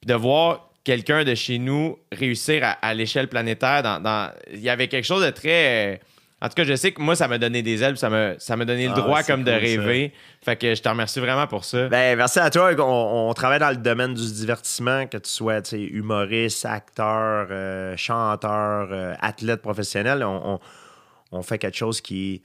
Puis 0.00 0.06
de 0.06 0.14
voir 0.14 0.70
quelqu'un 0.84 1.22
de 1.22 1.34
chez 1.34 1.58
nous 1.58 1.98
réussir 2.10 2.64
à, 2.64 2.70
à 2.80 2.94
l'échelle 2.94 3.28
planétaire, 3.28 3.82
dans, 3.82 4.00
dans- 4.00 4.30
il 4.54 4.60
y 4.60 4.70
avait 4.70 4.88
quelque 4.88 5.04
chose 5.04 5.22
de 5.22 5.28
très. 5.30 6.00
En 6.44 6.48
tout 6.48 6.54
cas, 6.56 6.64
je 6.64 6.74
sais 6.74 6.90
que 6.90 7.00
moi, 7.00 7.14
ça 7.14 7.28
m'a 7.28 7.38
donné 7.38 7.62
des 7.62 7.82
ailes, 7.84 7.96
ça 7.96 8.10
m'a, 8.10 8.38
ça 8.38 8.56
m'a 8.56 8.64
donné 8.64 8.86
le 8.86 8.92
Ah, 8.96 9.00
droit 9.00 9.22
comme 9.22 9.44
de 9.44 9.50
ça. 9.52 9.56
rêver. 9.58 10.12
Fait 10.44 10.56
que 10.56 10.74
je 10.74 10.82
te 10.82 10.88
remercie 10.88 11.20
vraiment 11.20 11.46
pour 11.46 11.64
ça. 11.64 11.88
Ben, 11.88 12.16
merci 12.16 12.40
à 12.40 12.50
toi. 12.50 12.72
On, 12.78 13.28
on 13.30 13.32
travaille 13.32 13.60
dans 13.60 13.70
le 13.70 13.76
domaine 13.76 14.12
du 14.12 14.32
divertissement, 14.32 15.06
que 15.06 15.18
tu 15.18 15.30
sois 15.30 15.60
humoriste, 15.72 16.66
acteur, 16.66 17.46
euh, 17.50 17.96
chanteur, 17.96 18.88
euh, 18.90 19.14
athlète 19.20 19.62
professionnel. 19.62 20.24
On, 20.24 20.54
on- 20.54 20.60
on 21.34 21.42
fait 21.42 21.56
quelque 21.58 21.78
chose 21.78 22.00
qui, 22.02 22.42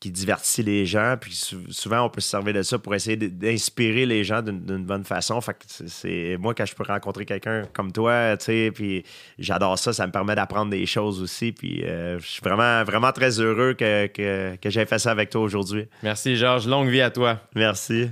qui 0.00 0.10
divertit 0.10 0.62
les 0.62 0.86
gens. 0.86 1.16
Puis 1.20 1.34
sou- 1.34 1.70
souvent, 1.70 2.02
on 2.04 2.08
peut 2.10 2.20
se 2.20 2.28
servir 2.28 2.54
de 2.54 2.62
ça 2.62 2.78
pour 2.78 2.94
essayer 2.94 3.16
d'inspirer 3.16 4.06
les 4.06 4.22
gens 4.24 4.42
d'une 4.42 4.84
bonne 4.84 5.04
façon. 5.04 5.40
Fait 5.40 5.54
que 5.54 5.58
c'est- 5.88 6.36
moi, 6.38 6.54
quand 6.54 6.66
je 6.66 6.74
peux 6.74 6.84
rencontrer 6.84 7.24
quelqu'un 7.24 7.62
comme 7.72 7.90
toi, 7.92 8.36
tu 8.36 8.44
sais, 8.46 8.70
puis 8.74 9.04
j'adore 9.38 9.78
ça. 9.78 9.92
Ça 9.92 10.06
me 10.06 10.12
permet 10.12 10.34
d'apprendre 10.34 10.70
des 10.70 10.86
choses 10.86 11.20
aussi. 11.22 11.52
Puis 11.52 11.82
euh, 11.84 12.18
je 12.20 12.26
suis 12.26 12.42
vraiment, 12.42 12.84
vraiment 12.84 13.12
très 13.12 13.40
heureux 13.40 13.74
que, 13.74 14.06
que, 14.06 14.56
que 14.56 14.70
j'aie 14.70 14.86
fait 14.86 14.98
ça 14.98 15.10
avec 15.10 15.30
toi 15.30 15.40
aujourd'hui. 15.40 15.86
Merci, 16.02 16.36
Georges. 16.36 16.66
Longue 16.68 16.88
vie 16.88 17.00
à 17.00 17.10
toi. 17.10 17.40
Merci. 17.54 18.10